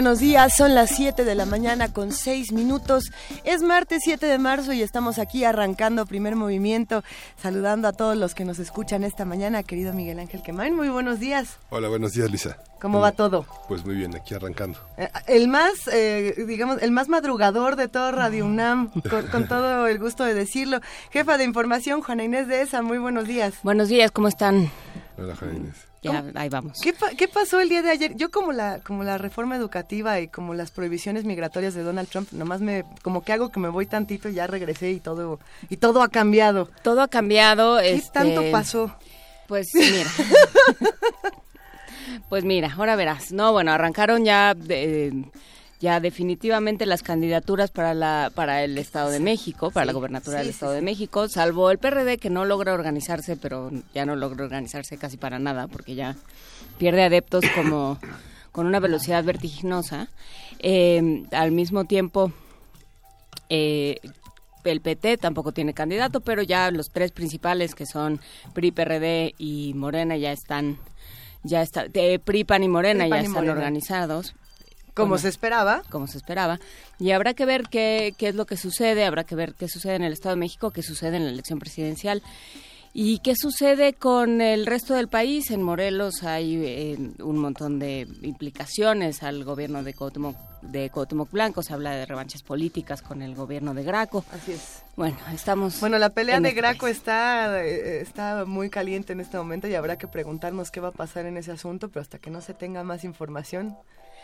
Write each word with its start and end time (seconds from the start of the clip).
Buenos 0.00 0.20
días, 0.20 0.54
son 0.56 0.74
las 0.74 0.88
7 0.96 1.26
de 1.26 1.34
la 1.34 1.44
mañana 1.44 1.92
con 1.92 2.10
6 2.10 2.52
minutos. 2.52 3.12
Es 3.44 3.60
martes 3.60 4.00
7 4.02 4.24
de 4.24 4.38
marzo 4.38 4.72
y 4.72 4.80
estamos 4.80 5.18
aquí 5.18 5.44
arrancando 5.44 6.06
primer 6.06 6.36
movimiento, 6.36 7.04
saludando 7.36 7.86
a 7.86 7.92
todos 7.92 8.16
los 8.16 8.34
que 8.34 8.46
nos 8.46 8.58
escuchan 8.60 9.04
esta 9.04 9.26
mañana, 9.26 9.62
querido 9.62 9.92
Miguel 9.92 10.18
Ángel 10.18 10.42
Quemain. 10.42 10.74
Muy 10.74 10.88
buenos 10.88 11.20
días. 11.20 11.58
Hola, 11.68 11.88
buenos 11.88 12.12
días, 12.12 12.30
Lisa. 12.30 12.56
¿Cómo 12.80 13.00
va 13.00 13.12
todo? 13.12 13.44
Pues 13.68 13.84
muy 13.84 13.94
bien, 13.94 14.16
aquí 14.16 14.32
arrancando. 14.32 14.78
Eh, 14.96 15.10
el 15.26 15.48
más, 15.48 15.86
eh, 15.92 16.46
digamos, 16.48 16.80
el 16.80 16.92
más 16.92 17.10
madrugador 17.10 17.76
de 17.76 17.88
todo 17.88 18.10
Radio 18.10 18.46
UNAM, 18.46 18.90
con, 19.02 19.26
con, 19.26 19.48
todo 19.48 19.86
el 19.86 19.98
gusto 19.98 20.24
de 20.24 20.32
decirlo. 20.32 20.80
Jefa 21.10 21.36
de 21.36 21.44
información, 21.44 22.00
Juana 22.00 22.24
Inés 22.24 22.48
de 22.48 22.62
ESA, 22.62 22.80
muy 22.80 22.96
buenos 22.96 23.26
días. 23.26 23.52
Buenos 23.62 23.90
días, 23.90 24.10
¿cómo 24.12 24.28
están? 24.28 24.70
Hola, 25.18 25.36
Juana 25.36 25.58
Inés. 25.58 25.89
Ya, 26.02 26.24
ahí 26.34 26.48
vamos. 26.48 26.80
¿Qué, 26.82 26.94
pa 26.94 27.10
¿Qué, 27.10 27.28
pasó 27.28 27.60
el 27.60 27.68
día 27.68 27.82
de 27.82 27.90
ayer? 27.90 28.16
Yo 28.16 28.30
como 28.30 28.52
la 28.52 28.80
como 28.80 29.04
la 29.04 29.18
reforma 29.18 29.56
educativa 29.56 30.18
y 30.20 30.28
como 30.28 30.54
las 30.54 30.70
prohibiciones 30.70 31.24
migratorias 31.24 31.74
de 31.74 31.82
Donald 31.82 32.08
Trump, 32.08 32.32
nomás 32.32 32.62
me 32.62 32.84
como 33.02 33.22
que 33.22 33.34
hago 33.34 33.50
que 33.50 33.60
me 33.60 33.68
voy 33.68 33.84
tantito 33.86 34.30
y 34.30 34.34
ya 34.34 34.46
regresé 34.46 34.92
y 34.92 35.00
todo 35.00 35.40
y 35.68 35.76
todo 35.76 36.02
ha 36.02 36.08
cambiado. 36.08 36.70
Todo 36.82 37.02
ha 37.02 37.08
cambiado. 37.08 37.78
¿Qué 37.78 37.94
este, 37.94 38.12
tanto 38.12 38.42
pasó? 38.50 38.94
Pues 39.46 39.68
mira. 39.74 40.10
pues 42.30 42.44
mira, 42.44 42.72
ahora 42.76 42.96
verás. 42.96 43.32
No, 43.32 43.52
bueno, 43.52 43.72
arrancaron 43.72 44.24
ya 44.24 44.54
de, 44.54 45.24
ya 45.80 45.98
definitivamente 45.98 46.84
las 46.84 47.02
candidaturas 47.02 47.70
para 47.70 47.94
la 47.94 48.30
para 48.34 48.62
el 48.62 48.76
Estado 48.76 49.10
de 49.10 49.18
México, 49.18 49.70
para 49.70 49.84
Sí, 49.84 49.86
la 49.88 49.92
gobernatura 49.94 50.38
sí, 50.38 50.42
del 50.44 50.50
Estado 50.50 50.72
sí. 50.72 50.76
de 50.76 50.82
México, 50.82 51.28
salvo 51.28 51.70
el 51.70 51.78
PRD 51.78 52.18
que 52.18 52.28
no 52.28 52.44
logra 52.44 52.74
organizarse, 52.74 53.36
pero 53.36 53.70
ya 53.94 54.04
no 54.04 54.14
logra 54.14 54.44
organizarse 54.44 54.98
casi 54.98 55.16
para 55.16 55.38
nada, 55.38 55.68
porque 55.68 55.94
ya 55.94 56.16
pierde 56.78 57.04
adeptos 57.04 57.44
como 57.54 57.98
con 58.52 58.66
una 58.66 58.78
velocidad 58.78 59.24
vertiginosa. 59.24 60.08
Eh, 60.58 61.24
al 61.32 61.52
mismo 61.52 61.86
tiempo, 61.86 62.30
eh, 63.48 63.96
el 64.64 64.82
PT 64.82 65.16
tampoco 65.16 65.52
tiene 65.52 65.72
candidato, 65.72 66.20
pero 66.20 66.42
ya 66.42 66.70
los 66.70 66.90
tres 66.90 67.10
principales 67.12 67.74
que 67.74 67.86
son 67.86 68.20
PRI, 68.52 68.72
PRD 68.72 69.34
y 69.38 69.72
Morena 69.74 70.18
ya 70.18 70.32
están, 70.32 70.76
ya 71.42 71.62
está, 71.62 71.86
eh, 71.94 72.18
PRI, 72.18 72.44
PAN 72.44 72.64
y 72.64 72.68
Morena 72.68 73.04
PRI, 73.04 73.10
PAN 73.10 73.18
ya 73.18 73.22
y 73.22 73.26
están 73.28 73.44
Morena. 73.46 73.52
organizados 73.52 74.34
Como 74.94 75.10
Bueno. 75.10 75.22
se 75.22 75.28
esperaba. 75.28 75.82
como 75.90 76.06
se 76.06 76.18
esperaba. 76.18 76.58
Y 76.98 77.10
habrá 77.12 77.34
que 77.34 77.46
ver 77.46 77.64
qué, 77.70 78.14
qué 78.18 78.28
es 78.28 78.34
lo 78.34 78.46
que 78.46 78.56
sucede, 78.56 79.04
habrá 79.04 79.24
que 79.24 79.34
ver 79.34 79.54
qué 79.54 79.68
sucede 79.68 79.94
en 79.96 80.02
el 80.04 80.12
Estado 80.12 80.34
de 80.34 80.40
México, 80.40 80.70
qué 80.70 80.82
sucede 80.82 81.16
en 81.16 81.24
la 81.24 81.30
elección 81.30 81.58
presidencial. 81.58 82.22
¿Y 82.92 83.20
qué 83.20 83.36
sucede 83.36 83.92
con 83.92 84.40
el 84.40 84.66
resto 84.66 84.94
del 84.94 85.06
país? 85.06 85.52
En 85.52 85.62
Morelos 85.62 86.24
hay 86.24 86.56
eh, 86.56 86.98
un 87.22 87.38
montón 87.38 87.78
de 87.78 88.08
implicaciones 88.22 89.22
al 89.22 89.44
gobierno 89.44 89.84
de 89.84 89.94
Cuauhtémoc, 89.94 90.36
de 90.62 90.90
Cuauhtémoc 90.90 91.30
Blanco, 91.30 91.62
se 91.62 91.72
habla 91.72 91.92
de 91.92 92.04
revanchas 92.04 92.42
políticas 92.42 93.00
con 93.00 93.22
el 93.22 93.36
gobierno 93.36 93.74
de 93.74 93.84
Graco. 93.84 94.24
Así 94.32 94.52
es. 94.52 94.82
Bueno, 94.96 95.16
estamos... 95.32 95.78
Bueno, 95.78 95.98
la 95.98 96.10
pelea 96.10 96.40
de 96.40 96.48
este 96.48 96.60
Graco 96.60 96.80
país. 96.86 96.96
está, 96.96 97.62
eh, 97.64 98.00
está 98.00 98.44
muy 98.44 98.70
caliente 98.70 99.12
en 99.12 99.20
este 99.20 99.36
momento 99.36 99.68
y 99.68 99.74
habrá 99.76 99.96
que 99.96 100.08
preguntarnos 100.08 100.72
qué 100.72 100.80
va 100.80 100.88
a 100.88 100.92
pasar 100.92 101.26
en 101.26 101.36
ese 101.36 101.52
asunto, 101.52 101.90
pero 101.90 102.00
hasta 102.02 102.18
que 102.18 102.30
no 102.30 102.40
se 102.40 102.54
tenga 102.54 102.82
más 102.82 103.04
información 103.04 103.76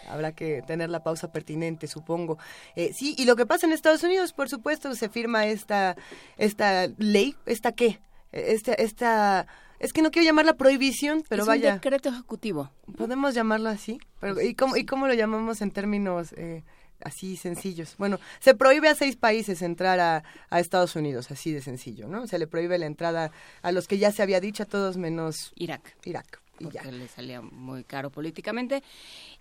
habrá 0.09 0.33
que 0.33 0.63
tener 0.63 0.91
la 0.91 1.03
pausa 1.03 1.33
pertinente, 1.33 1.87
supongo. 1.87 2.39
Eh, 2.75 2.93
sí, 2.95 3.15
y 3.19 3.25
lo 3.25 3.37
que 3.37 3.47
pasa 3.47 3.67
en 3.67 3.73
Estados 3.73 4.03
Unidos, 4.03 4.33
por 4.33 4.49
supuesto, 4.49 4.95
se 4.95 5.09
firma 5.09 5.47
esta, 5.47 5.97
esta 6.37 6.89
ley, 6.99 7.37
¿esta 7.47 7.73
qué? 7.73 8.01
Esta, 8.33 8.75
esta, 8.75 9.47
es 9.79 9.93
que 9.93 10.03
no 10.03 10.11
quiero 10.11 10.27
llamarla 10.27 10.55
prohibición, 10.55 11.23
pero 11.29 11.43
es 11.43 11.49
vaya, 11.49 11.71
un 11.71 11.75
decreto 11.77 12.09
ejecutivo. 12.09 12.71
podemos 12.97 13.35
llamarlo 13.35 13.69
así. 13.69 13.99
Pero, 14.21 14.41
¿y, 14.41 14.55
cómo, 14.55 14.77
¿Y 14.77 14.85
cómo 14.85 15.07
lo 15.07 15.15
llamamos 15.15 15.61
en 15.63 15.71
términos 15.71 16.33
eh, 16.37 16.65
así 17.03 17.37
sencillos? 17.37 17.95
Bueno, 17.99 18.19
se 18.41 18.55
prohíbe 18.55 18.89
a 18.89 18.95
seis 18.95 19.17
países 19.17 19.63
entrar 19.63 20.01
a, 20.01 20.25
a 20.51 20.61
Estados 20.61 20.97
Unidos, 20.97 21.31
así 21.31 21.53
de 21.53 21.63
sencillo, 21.63 22.09
¿no? 22.09 22.27
Se 22.27 22.39
le 22.39 22.47
prohíbe 22.47 22.79
la 22.79 22.87
entrada 22.87 23.31
a 23.63 23.73
los 23.73 23.87
que 23.87 23.99
ya 23.99 24.13
se 24.13 24.23
había 24.23 24.41
dicho, 24.41 24.63
a 24.63 24.67
todos 24.67 24.97
menos 24.97 25.53
Irak. 25.57 25.97
Irak. 26.05 26.41
Porque 26.63 26.79
ya. 26.85 26.91
le 26.91 27.09
salía 27.09 27.41
muy 27.43 27.85
caro 27.85 28.11
políticamente 28.11 28.83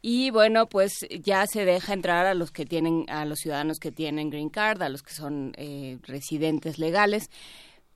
y 0.01 0.31
bueno 0.31 0.67
pues 0.67 0.91
ya 1.21 1.45
se 1.47 1.65
deja 1.65 1.93
entrar 1.93 2.25
a 2.25 2.33
los 2.33 2.51
que 2.51 2.65
tienen 2.65 3.05
a 3.09 3.25
los 3.25 3.39
ciudadanos 3.39 3.79
que 3.79 3.91
tienen 3.91 4.29
green 4.29 4.49
card 4.49 4.81
a 4.81 4.89
los 4.89 5.01
que 5.03 5.13
son 5.13 5.53
eh, 5.57 5.97
residentes 6.03 6.77
legales 6.79 7.29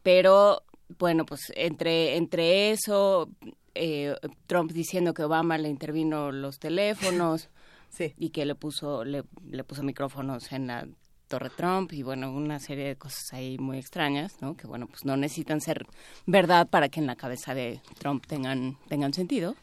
pero 0.03 0.63
bueno 0.97 1.25
pues 1.25 1.52
entre 1.56 2.16
entre 2.18 2.72
eso 2.72 3.30
eh, 3.75 4.16
Trump 4.47 4.72
diciendo 4.72 5.13
que 5.13 5.24
Obama 5.24 5.57
le 5.57 5.69
intervino 5.69 6.31
los 6.31 6.59
teléfonos 6.59 7.50
Sí. 7.90 8.13
y 8.18 8.30
que 8.30 8.46
le 8.46 8.53
puso 8.53 9.03
le, 9.03 9.24
le 9.47 9.63
puso 9.63 9.81
micrófonos 9.81 10.51
en 10.51 10.68
la 10.68 10.88
Torre 11.30 11.52
Trump 11.52 11.94
y 11.94 12.04
bueno 12.04 12.32
una 12.32 12.60
serie 12.60 12.86
de 12.86 12.96
cosas 12.98 13.32
ahí 13.32 13.58
muy 13.58 13.78
extrañas 13.78 14.36
no 14.42 14.58
que 14.58 14.68
bueno 14.68 14.88
pues 14.88 15.06
no 15.06 15.16
necesitan 15.16 15.62
ser 15.62 15.86
verdad 16.26 16.68
para 16.68 16.90
que 16.90 17.00
en 17.00 17.08
la 17.08 17.16
cabeza 17.16 17.54
de 17.54 17.80
Trump 18.00 18.26
tengan 18.28 18.78
tengan 18.90 19.14
sentido 19.14 19.56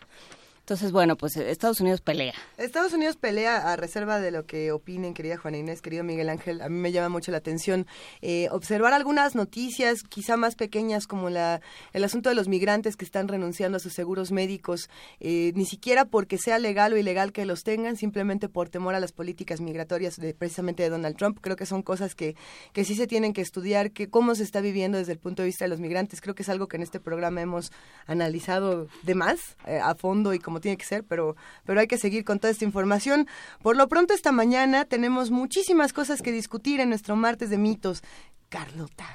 entonces 0.67 0.91
bueno 0.91 1.17
pues 1.17 1.37
Estados 1.37 1.81
Unidos 1.81 2.01
pelea 2.01 2.35
Estados 2.59 2.93
Unidos 2.93 3.17
pelea 3.17 3.73
a 3.73 3.77
reserva 3.77 4.19
de 4.19 4.31
lo 4.31 4.47
que 4.47 4.73
opinen, 4.73 5.15
querida 5.15 5.37
Juana 5.37 5.59
Inés, 5.59 5.83
querido 5.83 6.05
Miguel 6.05 6.29
Ángel. 6.29 6.63
A 6.63 6.69
mí 6.69 6.79
me 6.79 6.91
llama 6.91 7.09
mucho 7.09 7.31
la 7.31 7.39
atención 7.39 7.87
eh, 8.23 8.49
observar 8.51 8.93
algunas 8.93 9.35
noticias, 9.35 10.03
quizá 10.03 10.37
más 10.37 10.55
pequeñas, 10.57 11.07
como 11.07 11.31
la, 11.31 11.61
el 11.93 12.03
asunto 12.05 12.29
de 12.29 12.35
los 12.35 12.49
migrantes 12.49 12.97
que 12.97 13.05
están 13.05 13.29
renunciando 13.29 13.77
a 13.77 13.81
sus 13.81 13.93
seguros 13.93 14.33
médicos, 14.33 14.89
eh, 15.21 15.53
ni 15.55 15.65
siquiera 15.65 16.07
porque 16.07 16.39
sea 16.39 16.59
legal 16.59 16.93
o 16.93 16.97
ilegal 16.97 17.33
que 17.33 17.45
los 17.45 17.63
tengan, 17.63 17.97
simplemente 17.97 18.49
por 18.49 18.69
temor 18.69 18.95
a 18.95 19.01
las 19.01 19.13
políticas 19.13 19.61
migratorias 19.61 20.17
de, 20.17 20.35
precisamente 20.35 20.83
de 20.83 20.91
Donald 20.91 21.17
Trump. 21.17 21.39
Creo 21.41 21.57
que 21.57 21.67
son 21.67 21.83
cosas 21.83 22.15
que, 22.15 22.37
que 22.73 22.85
sí 22.85 22.95
se 22.95 23.07
tienen 23.07 23.33
que 23.33 23.43
estudiar, 23.43 23.93
que 23.93 24.09
cómo 24.09 24.35
se 24.35 24.43
está 24.43 24.61
viviendo 24.61 24.99
desde 24.99 25.13
el 25.13 25.19
punto 25.19 25.43
de 25.43 25.47
vista 25.47 25.65
de 25.65 25.69
los 25.69 25.81
migrantes. 25.81 26.21
Creo 26.21 26.35
que 26.35 26.43
es 26.43 26.49
algo 26.49 26.69
que 26.69 26.77
en 26.77 26.83
este 26.83 27.01
programa 27.01 27.41
hemos 27.41 27.71
analizado 28.07 28.89
de 29.03 29.15
más, 29.15 29.57
eh, 29.67 29.79
a 29.83 29.95
fondo 29.95 30.35
y 30.35 30.39
como 30.39 30.56
tiene 30.61 30.77
que 30.77 30.85
ser, 30.85 31.05
pero, 31.05 31.37
pero 31.65 31.81
hay 31.81 31.87
que 31.87 31.99
seguir 31.99 32.25
con 32.25 32.39
toda 32.39 32.51
esta 32.51 32.65
información. 32.65 33.27
Por 33.63 33.77
lo 33.77 33.89
pronto, 33.89 34.15
esta 34.15 34.33
mañana 34.33 34.85
tenemos 34.85 35.31
muchísimas 35.31 35.93
cosas 35.93 36.23
que 36.23 36.33
discutir 36.33 36.81
en 36.81 36.89
nuestro 36.89 37.17
martes 37.17 37.51
de 37.51 37.59
mitos. 37.59 38.03
Carlota. 38.49 39.07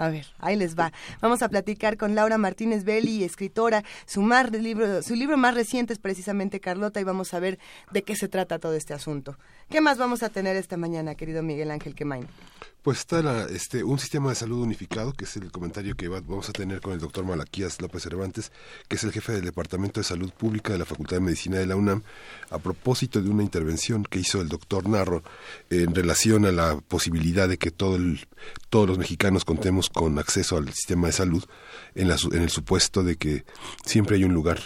A 0.00 0.08
ver, 0.08 0.26
ahí 0.38 0.56
les 0.56 0.78
va. 0.78 0.92
Vamos 1.20 1.42
a 1.42 1.48
platicar 1.50 1.98
con 1.98 2.14
Laura 2.14 2.38
Martínez 2.38 2.84
Belli, 2.84 3.22
escritora. 3.22 3.84
Su, 4.06 4.26
libro, 4.52 5.02
su 5.02 5.14
libro 5.14 5.36
más 5.36 5.54
reciente 5.54 5.92
es 5.92 5.98
precisamente 5.98 6.58
Carlota 6.58 7.00
y 7.00 7.04
vamos 7.04 7.34
a 7.34 7.38
ver 7.38 7.58
de 7.90 8.02
qué 8.02 8.16
se 8.16 8.26
trata 8.26 8.58
todo 8.58 8.72
este 8.74 8.94
asunto. 8.94 9.36
¿Qué 9.68 9.82
más 9.82 9.98
vamos 9.98 10.22
a 10.22 10.30
tener 10.30 10.56
esta 10.56 10.78
mañana, 10.78 11.16
querido 11.16 11.42
Miguel 11.42 11.70
Ángel 11.70 11.94
Quemain? 11.94 12.26
Pues 12.82 13.00
está 13.00 13.20
la, 13.20 13.44
este, 13.44 13.84
un 13.84 13.98
sistema 13.98 14.30
de 14.30 14.36
salud 14.36 14.62
unificado, 14.62 15.12
que 15.12 15.26
es 15.26 15.36
el 15.36 15.52
comentario 15.52 15.94
que 15.96 16.08
va- 16.08 16.22
vamos 16.22 16.48
a 16.48 16.52
tener 16.52 16.80
con 16.80 16.94
el 16.94 16.98
doctor 16.98 17.26
Malaquías 17.26 17.78
López 17.82 18.02
Cervantes, 18.04 18.52
que 18.88 18.96
es 18.96 19.04
el 19.04 19.12
jefe 19.12 19.32
del 19.32 19.44
Departamento 19.44 20.00
de 20.00 20.04
Salud 20.04 20.32
Pública 20.32 20.72
de 20.72 20.78
la 20.78 20.86
Facultad 20.86 21.16
de 21.16 21.20
Medicina 21.20 21.58
de 21.58 21.66
la 21.66 21.76
UNAM, 21.76 22.02
a 22.48 22.58
propósito 22.58 23.20
de 23.20 23.28
una 23.28 23.42
intervención 23.42 24.04
que 24.04 24.20
hizo 24.20 24.40
el 24.40 24.48
doctor 24.48 24.88
Narro 24.88 25.22
en 25.68 25.94
relación 25.94 26.46
a 26.46 26.52
la 26.52 26.80
posibilidad 26.80 27.50
de 27.50 27.58
que 27.58 27.70
todo 27.70 27.96
el- 27.96 28.26
todos 28.70 28.88
los 28.88 28.96
mexicanos 28.96 29.44
contemos 29.44 29.90
con 29.90 30.18
acceso 30.18 30.56
al 30.56 30.72
sistema 30.72 31.08
de 31.08 31.12
salud 31.12 31.44
en, 31.94 32.08
la 32.08 32.16
en 32.32 32.42
el 32.42 32.48
supuesto 32.50 33.02
de 33.02 33.16
que 33.16 33.44
siempre 33.84 34.16
hay 34.16 34.24
un 34.24 34.32
lugar 34.32 34.58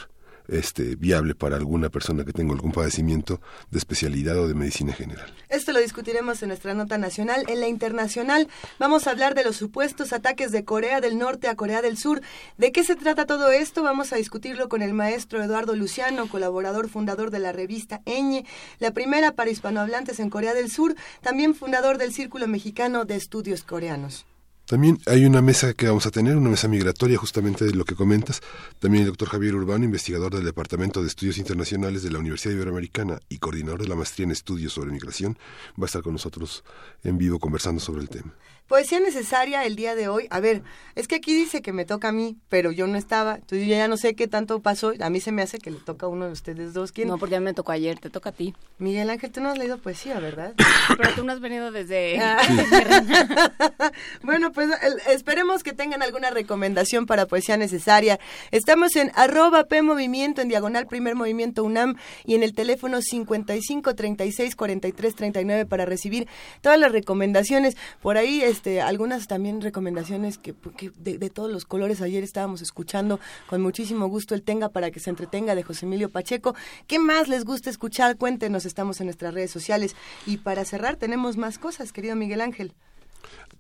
este, 0.49 0.97
viable 0.97 1.35
para 1.35 1.57
alguna 1.57 1.89
persona 1.89 2.25
que 2.25 2.33
tenga 2.33 2.53
algún 2.53 2.73
padecimiento 2.73 3.41
de 3.71 3.79
especialidad 3.79 4.39
o 4.39 4.49
de 4.49 4.55
medicina 4.55 4.93
general. 4.93 5.33
Esto 5.49 5.73
lo 5.73 5.81
discutiremos 5.81 6.43
en 6.43 6.49
nuestra 6.49 6.75
nota 6.75 6.99
nacional. 6.99 7.45
En 7.49 7.61
la 7.61 7.69
internacional 7.69 8.49
vamos 8.79 9.07
a 9.07 9.11
hablar 9.11 9.35
de 9.35 9.45
los 9.45 9.57
supuestos 9.57 10.13
ataques 10.13 10.53
de 10.53 10.65
Corea 10.65 11.01
del 11.01 11.19
Norte 11.19 11.49
a 11.49 11.57
Corea 11.57 11.83
del 11.83 11.97
Sur. 11.97 12.21
¿De 12.59 12.73
qué 12.73 12.85
se 12.85 12.97
trata 12.97 13.27
todo 13.27 13.51
esto? 13.51 13.83
Vamos 13.83 14.13
a 14.13 14.17
discutirlo 14.17 14.69
con 14.69 14.83
el 14.83 14.95
maestro 14.95 15.43
Eduardo 15.43 15.75
Luciano, 15.77 16.29
colaborador 16.29 16.89
fundador 16.89 17.31
de 17.31 17.39
la 17.39 17.53
revista 17.53 18.01
Eñe, 18.05 18.45
la 18.79 18.93
primera 18.93 19.33
para 19.33 19.51
hispanohablantes 19.51 20.21
en 20.21 20.31
Corea 20.31 20.55
del 20.55 20.71
Sur, 20.71 20.95
también 21.21 21.55
fundador 21.55 21.99
del 21.99 22.13
Círculo 22.13 22.47
Mexicano 22.49 23.05
de 23.05 23.17
Estudios 23.17 23.63
Coreanos. 23.63 24.27
También 24.67 24.99
hay 25.07 25.27
una 25.27 25.43
mesa 25.43 25.75
que 25.75 25.89
vamos 25.89 26.07
a 26.07 26.11
tener, 26.11 26.37
una 26.37 26.49
mesa 26.49 26.69
migratoria 26.69 27.19
justamente 27.19 27.67
de 27.67 27.75
lo 27.75 27.85
que 27.85 27.95
comentas. 27.95 28.41
También 28.79 29.03
el 29.03 29.09
doctor 29.09 29.29
Javier 29.29 29.55
Urbano, 29.55 29.85
investigador 29.85 30.35
del 30.35 30.45
Departamento 30.45 31.03
de 31.03 31.09
Estudios 31.09 31.37
Internacionales 31.37 32.03
de 32.03 32.11
la 32.11 32.19
Universidad 32.19 32.55
Iberoamericana 32.55 33.21
y 33.29 33.39
coordinador 33.39 33.83
de 33.83 33.89
la 33.89 33.95
maestría 33.95 34.25
en 34.25 34.31
estudios 34.31 34.73
sobre 34.73 34.91
migración, 34.91 35.37
va 35.79 35.85
a 35.85 35.87
estar 35.87 36.03
con 36.03 36.15
nosotros 36.15 36.65
en 37.03 37.19
vivo 37.19 37.39
conversando 37.39 37.79
sobre 37.79 38.01
el 38.01 38.09
tema. 38.09 38.33
Poesía 38.67 38.99
necesaria 38.99 39.65
el 39.65 39.77
día 39.77 39.95
de 39.95 40.09
hoy. 40.09 40.27
A 40.31 40.41
ver, 40.41 40.63
es 40.95 41.07
que 41.07 41.17
aquí 41.17 41.35
dice 41.35 41.61
que 41.61 41.73
me 41.73 41.85
toca 41.85 42.09
a 42.09 42.13
mí, 42.13 42.39
pero 42.49 42.73
yo 42.73 42.87
no 42.87 42.97
estaba. 42.97 43.35
Entonces 43.35 43.69
yo 43.69 43.75
ya 43.75 43.89
no 43.89 43.99
sé 43.99 44.15
qué 44.15 44.27
tanto 44.27 44.61
pasó. 44.61 44.95
A 45.01 45.11
mí 45.11 45.21
se 45.21 45.33
me 45.33 45.43
hace 45.43 45.59
que 45.59 45.71
le 45.71 45.79
toca 45.79 46.07
a 46.07 46.09
uno 46.09 46.27
de 46.27 46.33
ustedes 46.33 46.73
dos. 46.73 46.91
¿Quién? 46.91 47.09
No, 47.09 47.19
porque 47.19 47.33
ya 47.33 47.41
me 47.41 47.53
tocó 47.53 47.73
ayer, 47.73 47.99
te 47.99 48.09
toca 48.09 48.31
a 48.31 48.33
ti. 48.33 48.55
Miguel 48.79 49.11
Ángel, 49.11 49.31
tú 49.31 49.43
no 49.43 49.51
has 49.51 49.59
leído 49.59 49.79
poesía, 49.79 50.19
¿verdad? 50.19 50.55
pero 50.97 51.11
tú 51.15 51.25
no 51.25 51.33
has 51.33 51.41
venido 51.41 51.73
desde... 51.73 52.19
Ah. 52.21 52.39
bueno, 54.23 54.51
pues 54.53 54.71
esperemos 55.09 55.63
que 55.63 55.73
tengan 55.73 56.03
alguna 56.03 56.31
recomendación 56.31 57.05
para 57.05 57.27
poesía 57.27 57.59
necesaria. 57.59 58.19
Estamos 58.51 58.97
en 58.97 59.13
arroba 59.15 59.65
P 59.65 59.83
Movimiento, 59.83 60.41
en 60.41 60.49
diagonal 60.49 60.87
Primer 60.87 61.17
Movimiento 61.17 61.65
UNAM 61.65 61.97
y 62.25 62.35
en 62.35 62.43
el 62.43 62.55
teléfono 62.55 63.03
55 63.03 63.95
36 63.95 64.57
43 64.57 65.15
39 65.15 65.67
para 65.67 65.85
recibir 65.85 66.29
todas 66.63 66.79
las 66.79 66.93
recomendaciones. 66.93 67.77
Por 68.01 68.17
ahí 68.17 68.43
este, 68.55 68.81
algunas 68.81 69.27
también 69.27 69.61
recomendaciones 69.61 70.39
que, 70.39 70.55
de, 70.97 71.29
todos 71.29 71.51
los 71.51 71.65
colores 71.65 72.01
ayer 72.01 72.23
estábamos 72.23 72.63
escuchando 72.63 73.19
con 73.49 73.61
muchísimo 73.61 74.07
gusto 74.07 74.37
el 74.37 74.43
Tenga 74.43 74.69
para 74.69 74.93
que 74.93 75.01
se 75.01 75.11
entretenga 75.11 75.57
de 75.57 75.65
José 75.65 75.87
Emilio 75.87 76.09
Pacheco. 76.09 76.55
¿Qué 76.87 77.01
más 77.01 77.27
les 77.27 77.45
gusta 77.45 77.69
escuchar? 77.69 78.17
Cuéntenos, 78.17 78.65
estamos 78.65 79.01
en 79.01 79.07
nuestras 79.09 79.35
redes 79.35 79.51
sociales. 79.51 79.97
Y 80.25 80.37
para 80.37 80.65
cerrar 80.65 80.95
tenemos 80.95 81.37
más 81.37 81.59
cosas, 81.59 81.91
querido 81.91 82.15
Miguel 82.15 82.41
Ángel. 82.41 82.75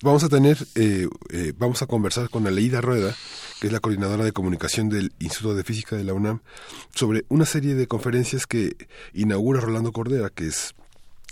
Vamos 0.00 0.22
a 0.22 0.28
tener, 0.28 0.58
eh, 0.76 1.08
eh, 1.30 1.52
vamos 1.58 1.82
a 1.82 1.86
conversar 1.86 2.30
con 2.30 2.46
Aleida 2.46 2.80
Rueda, 2.80 3.16
que 3.60 3.66
es 3.66 3.72
la 3.72 3.80
coordinadora 3.80 4.24
de 4.24 4.30
comunicación 4.30 4.90
del 4.90 5.12
Instituto 5.18 5.56
de 5.56 5.64
Física 5.64 5.96
de 5.96 6.04
la 6.04 6.14
UNAM, 6.14 6.40
sobre 6.94 7.24
una 7.28 7.46
serie 7.46 7.74
de 7.74 7.88
conferencias 7.88 8.46
que 8.46 8.76
inaugura 9.12 9.60
Rolando 9.60 9.90
Cordera, 9.90 10.30
que 10.30 10.46
es 10.46 10.72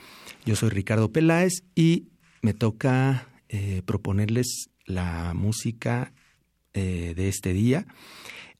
Yo 0.46 0.56
soy 0.56 0.70
Ricardo 0.70 1.12
Peláez 1.12 1.62
y 1.74 2.08
me 2.40 2.54
toca 2.54 3.28
eh, 3.50 3.82
proponerles 3.84 4.70
la 4.86 5.34
música 5.34 6.14
eh, 6.72 7.12
de 7.14 7.28
este 7.28 7.52
día. 7.52 7.86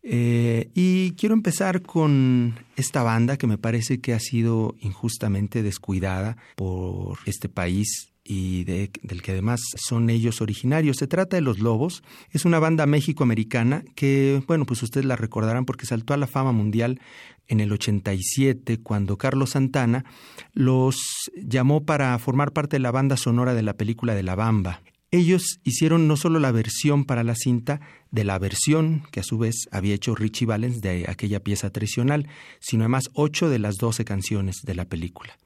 y 0.02 1.12
quiero 1.12 1.34
empezar 1.34 1.81
con 1.81 2.56
esta 2.76 3.02
banda 3.02 3.38
que 3.38 3.46
me 3.46 3.56
parece 3.56 4.02
que 4.02 4.12
ha 4.12 4.20
sido 4.20 4.75
injustamente 4.81 5.62
descuidada 5.62 6.37
por 6.56 7.17
este 7.25 7.49
país 7.49 8.12
y 8.26 8.64
del 8.64 9.23
que 9.23 9.32
además 9.32 9.61
son 9.76 10.11
ellos 10.11 10.40
originarios. 10.40 10.96
Se 10.96 11.06
trata 11.06 11.37
de 11.37 11.43
Los 11.43 11.61
Lobos, 11.61 12.02
es 12.31 12.44
una 12.44 12.58
banda 12.58 12.87
méxico-americana 12.87 13.84
que, 13.94 14.43
bueno, 14.46 14.67
pues 14.67 14.82
ustedes 14.82 15.06
la 15.06 15.17
recordarán 15.17 15.64
porque 15.64 15.87
saltó 15.87 16.12
a 16.12 16.17
la 16.17 16.26
fama 16.26 16.52
mundial 16.52 17.00
en 17.46 17.61
el 17.61 17.73
87 17.73 18.81
cuando 18.82 19.17
Carlos 19.17 19.50
Santana 19.50 20.05
los 20.52 21.31
llamó 21.37 21.84
para 21.84 22.19
formar 22.19 22.52
parte 22.52 22.76
de 22.76 22.81
la 22.81 22.90
banda 22.90 23.17
sonora 23.17 23.55
de 23.55 23.62
la 23.62 23.75
película 23.75 24.14
de 24.14 24.25
La 24.25 24.34
Bamba. 24.34 24.82
Ellos 25.12 25.61
hicieron 25.62 26.08
no 26.08 26.17
solo 26.17 26.40
la 26.40 26.50
versión 26.50 27.05
para 27.05 27.23
la 27.23 27.37
cinta 27.37 27.81
de 28.11 28.25
la 28.25 28.38
versión 28.40 29.05
que 29.12 29.20
a 29.20 29.23
su 29.23 29.38
vez 29.38 29.69
había 29.70 29.94
hecho 29.94 30.17
Richie 30.17 30.46
Valens 30.46 30.81
de 30.81 31.06
aquella 31.08 31.40
pieza 31.40 31.70
tradicional, 31.70 32.28
sino 32.58 32.82
además 32.82 33.11
ocho 33.14 33.49
de 33.49 33.61
las 33.61 33.76
doce 33.76 34.05
canciones 34.05 34.56
de 34.64 34.75
la 34.75 34.84
película. 34.84 35.37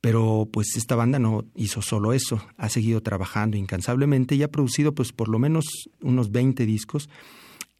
Pero 0.00 0.48
pues 0.52 0.76
esta 0.76 0.94
banda 0.94 1.18
no 1.18 1.44
hizo 1.56 1.82
solo 1.82 2.12
eso, 2.12 2.40
ha 2.56 2.68
seguido 2.68 3.00
trabajando 3.00 3.56
incansablemente 3.56 4.36
y 4.36 4.42
ha 4.42 4.50
producido 4.50 4.94
pues 4.94 5.12
por 5.12 5.28
lo 5.28 5.38
menos 5.38 5.88
unos 6.00 6.30
20 6.30 6.66
discos 6.66 7.08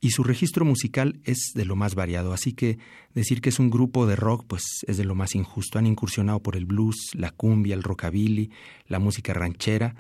y 0.01 0.11
su 0.11 0.25
registro 0.25 0.65
musical 0.65 1.21
es 1.25 1.53
de 1.55 1.65
lo 1.65 1.77
más 1.77 1.95
variado, 1.95 2.33
así 2.33 2.53
que 2.53 2.79
decir 3.15 3.41
que 3.41 3.49
es 3.49 3.59
un 3.59 3.71
grupo 3.71 4.07
de 4.07 4.17
rock 4.17 4.45
pues 4.47 4.63
es 4.87 4.97
de 4.97 5.05
lo 5.05 5.15
más 5.15 5.35
injusto. 5.35 5.79
Han 5.79 5.87
incursionado 5.87 6.41
por 6.41 6.57
el 6.57 6.67
blues, 6.67 6.97
la 7.15 7.31
cumbia, 7.31 7.75
el 7.75 7.83
rockabilly, 7.83 8.51
la 8.87 8.99
música 8.99 9.33
ranchera 9.33 9.95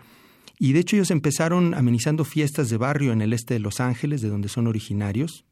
y 0.58 0.72
de 0.72 0.80
hecho 0.80 0.96
ellos 0.96 1.10
empezaron 1.10 1.74
amenizando 1.74 2.24
fiestas 2.24 2.68
de 2.68 2.76
barrio 2.76 3.12
en 3.12 3.22
el 3.22 3.32
este 3.32 3.54
de 3.54 3.60
Los 3.60 3.80
Ángeles, 3.80 4.20
de 4.22 4.28
donde 4.28 4.48
son 4.48 4.66
originarios, 4.66 5.44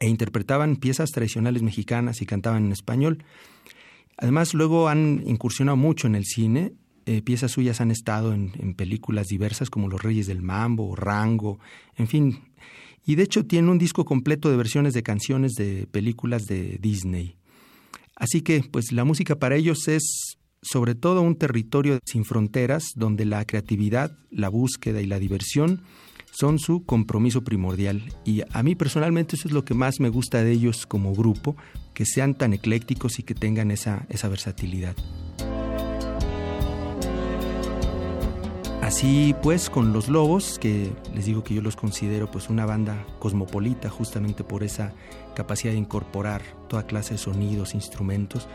e 0.00 0.08
interpretaban 0.08 0.76
piezas 0.76 1.10
tradicionales 1.10 1.62
mexicanas 1.62 2.20
y 2.20 2.26
cantaban 2.26 2.66
en 2.66 2.72
español. 2.72 3.24
Además, 4.16 4.54
luego 4.54 4.88
han 4.88 5.22
incursionado 5.26 5.76
mucho 5.76 6.06
en 6.06 6.14
el 6.14 6.24
cine. 6.24 6.72
Eh, 7.06 7.22
piezas 7.22 7.52
suyas 7.52 7.80
han 7.80 7.90
estado 7.90 8.32
en, 8.32 8.74
películas 8.74 9.26
diversas 9.26 9.68
como 9.70 9.88
Los 9.88 10.02
Reyes 10.02 10.26
del 10.26 10.42
Mambo, 10.42 10.96
Rango, 10.96 11.58
en 11.96 12.08
fin. 12.08 12.38
Y 13.04 13.16
de 13.16 13.24
hecho 13.24 13.44
tiene 13.44 13.70
un 13.70 13.78
disco 13.78 14.04
completo 14.04 14.50
de 14.50 14.56
versiones 14.56 14.94
de 14.94 15.02
canciones 15.02 15.52
de 15.52 15.86
películas 15.90 16.46
de 16.46 16.78
Disney. 16.80 17.36
Así 18.16 18.40
que, 18.40 18.62
pues 18.70 18.92
la 18.92 19.04
música 19.04 19.36
para 19.38 19.56
ellos 19.56 19.88
es 19.88 20.38
sobre 20.62 20.94
todo 20.94 21.20
un 21.20 21.36
territorio 21.36 21.98
sin 22.06 22.24
fronteras 22.24 22.92
donde 22.96 23.26
la 23.26 23.44
creatividad, 23.44 24.16
la 24.30 24.48
búsqueda 24.48 25.02
y 25.02 25.06
la 25.06 25.18
diversión 25.18 25.82
son 26.32 26.58
su 26.58 26.84
compromiso 26.84 27.44
primordial. 27.44 28.02
Y 28.24 28.42
a 28.50 28.62
mí 28.62 28.74
personalmente 28.74 29.36
eso 29.36 29.48
es 29.48 29.54
lo 29.54 29.64
que 29.64 29.74
más 29.74 30.00
me 30.00 30.08
gusta 30.08 30.42
de 30.42 30.52
ellos 30.52 30.86
como 30.86 31.14
grupo, 31.14 31.56
que 31.94 32.04
sean 32.04 32.34
tan 32.34 32.52
eclécticos 32.52 33.18
y 33.18 33.22
que 33.22 33.34
tengan 33.34 33.70
esa, 33.70 34.06
esa 34.08 34.28
versatilidad. 34.28 34.94
Así 38.82 39.34
pues, 39.42 39.70
con 39.70 39.94
los 39.94 40.08
Lobos, 40.08 40.58
que 40.58 40.92
les 41.14 41.24
digo 41.24 41.42
que 41.42 41.54
yo 41.54 41.62
los 41.62 41.74
considero 41.74 42.30
pues 42.30 42.50
una 42.50 42.66
banda 42.66 43.06
cosmopolita 43.18 43.88
justamente 43.88 44.44
por 44.44 44.62
esa 44.62 44.92
capacidad 45.34 45.72
de 45.72 45.78
incorporar 45.78 46.42
toda 46.68 46.86
clase 46.86 47.14
de 47.14 47.18
sonidos, 47.18 47.74
instrumentos, 47.74 48.46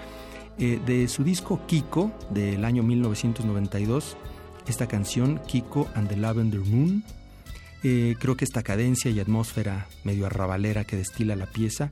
eh, 0.59 0.79
de 0.85 1.07
su 1.07 1.23
disco 1.23 1.61
Kiko 1.65 2.11
del 2.29 2.63
año 2.63 2.83
1992, 2.83 4.17
esta 4.67 4.87
canción 4.87 5.41
Kiko 5.47 5.87
and 5.95 6.09
the 6.09 6.15
Lavender 6.15 6.59
Moon, 6.59 7.03
eh, 7.81 8.15
creo 8.19 8.37
que 8.37 8.45
esta 8.45 8.61
cadencia 8.61 9.09
y 9.09 9.19
atmósfera 9.19 9.87
medio 10.03 10.27
arrabalera 10.27 10.83
que 10.83 10.95
destila 10.95 11.35
la 11.35 11.47
pieza 11.47 11.89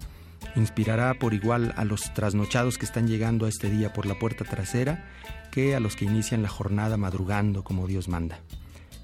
inspirará 0.55 1.13
por 1.15 1.33
igual 1.33 1.73
a 1.77 1.85
los 1.85 2.13
trasnochados 2.13 2.77
que 2.77 2.85
están 2.85 3.07
llegando 3.07 3.45
a 3.45 3.49
este 3.49 3.69
día 3.69 3.93
por 3.93 4.05
la 4.05 4.17
puerta 4.19 4.45
trasera 4.45 5.05
que 5.51 5.75
a 5.75 5.79
los 5.79 5.95
que 5.95 6.05
inician 6.05 6.43
la 6.43 6.49
jornada 6.49 6.97
madrugando 6.97 7.63
como 7.63 7.87
Dios 7.87 8.07
manda. 8.07 8.39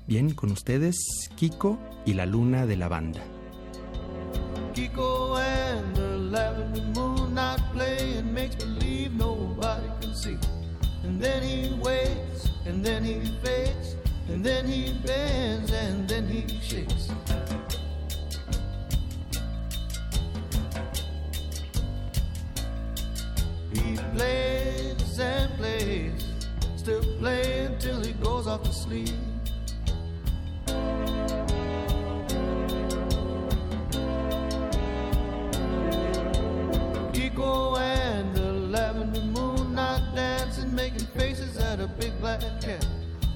Bien, 0.08 0.34
con 0.34 0.52
ustedes, 0.52 0.96
Kiko 1.36 1.80
y 2.06 2.14
la 2.14 2.26
luna 2.26 2.66
de 2.66 2.78
la 2.78 2.90
banda. 2.90 3.22
Kiko 4.74 5.38
and 5.38 5.96
the 5.96 6.18
lavender 6.18 6.82
moon 6.96 7.34
not 7.36 7.60
playing 7.74 8.34
makes 8.34 8.56
believe 8.56 9.14
nobody 9.14 9.88
can 10.02 10.16
see. 10.16 10.38
And 11.04 11.22
then 11.22 11.44
he 11.44 11.74
waits, 11.82 12.50
and 12.66 12.84
then 12.84 13.04
he 13.04 13.20
fades, 13.44 13.96
and 14.30 14.44
then 14.44 14.66
he 14.66 14.94
bends, 15.06 15.72
and 15.72 16.08
then 16.08 16.28
he 16.28 16.48
shakes. 16.62 17.03
He 23.74 23.98
plays 24.16 25.20
and 25.20 25.54
plays, 25.58 26.26
still 26.76 27.04
playing 27.20 27.78
till 27.80 28.02
he 28.02 28.14
goes 28.14 28.48
off 28.48 28.64
to 28.64 28.74
sleep. 28.74 29.16
Kiko 37.14 37.80
and 37.80 38.36
the 38.36 38.54
lavender 38.54 39.22
moon 39.22 39.76
not 39.76 40.04
gazes 41.34 41.58
at 41.58 41.80
a 41.80 41.88
big 41.88 42.20
black 42.20 42.42
cat. 42.62 42.86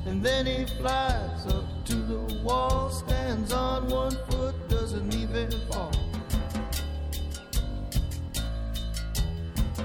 And 0.05 0.23
then 0.23 0.45
he 0.45 0.65
flies 0.77 1.45
up 1.47 1.85
to 1.85 1.95
the 1.95 2.41
wall, 2.43 2.89
stands 2.89 3.51
on 3.51 3.87
one 3.87 4.15
foot, 4.29 4.55
doesn't 4.69 5.13
even 5.15 5.51
fall. 5.71 5.91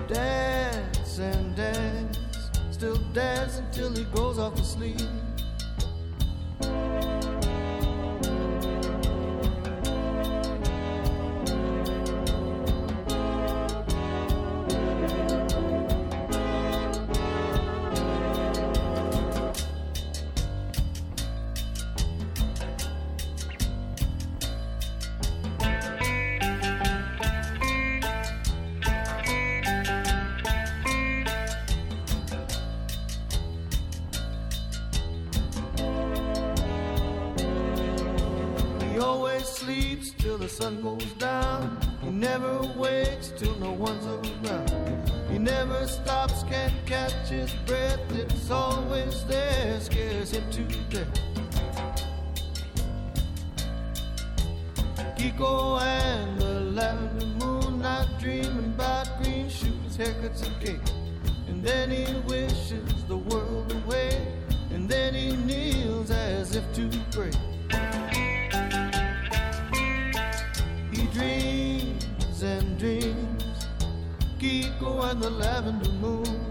Dance 0.09 1.19
and 1.19 1.57
dance, 1.57 2.19
still 2.71 2.97
dance 3.13 3.59
until 3.59 3.95
he 3.95 4.05
goes 4.05 4.39
off 4.39 4.55
to 4.57 4.65
sleep. 4.65 4.99
Haircuts, 60.33 60.47
and 60.47 60.61
cake. 60.61 60.95
And 61.49 61.63
then 61.63 61.91
he 61.91 62.15
wishes 62.27 63.05
the 63.09 63.17
world 63.17 63.73
away, 63.85 64.27
and 64.71 64.89
then 64.89 65.15
he 65.15 65.37
kneels 65.37 66.11
as 66.11 66.57
if 66.57 66.65
to 66.75 66.91
pray. 67.11 67.31
He 70.91 71.07
dreams 71.07 72.43
and 72.43 72.79
dreams, 72.79 73.67
Kiko 74.39 75.11
and 75.11 75.23
the 75.23 75.31
lavender 75.31 75.91
moon. 75.91 76.42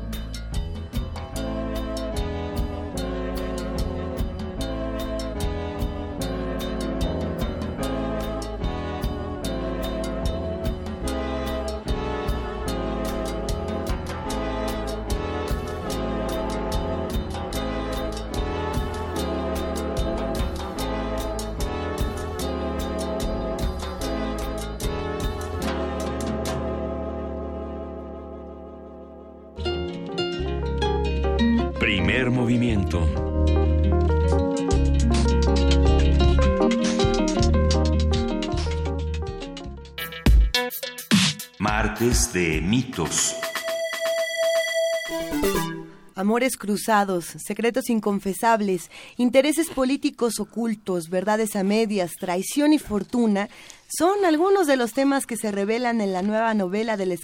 De 42.33 42.61
mitos. 42.61 43.35
Amores 46.15 46.55
cruzados, 46.55 47.25
secretos 47.25 47.89
inconfesables, 47.89 48.89
intereses 49.17 49.69
políticos 49.69 50.39
ocultos, 50.39 51.09
verdades 51.09 51.57
a 51.57 51.63
medias, 51.63 52.11
traición 52.19 52.71
y 52.71 52.79
fortuna 52.79 53.49
son 53.87 54.23
algunos 54.23 54.65
de 54.65 54.77
los 54.77 54.93
temas 54.93 55.25
que 55.25 55.35
se 55.35 55.51
revelan 55.51 55.99
en 55.99 56.13
la 56.13 56.21
nueva 56.21 56.53
novela 56.53 56.95
de 56.95 57.05
la, 57.05 57.15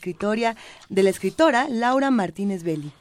de 0.90 1.04
la 1.04 1.10
escritora 1.10 1.68
Laura 1.70 2.12
Martínez 2.12 2.64
Belli. 2.64 2.92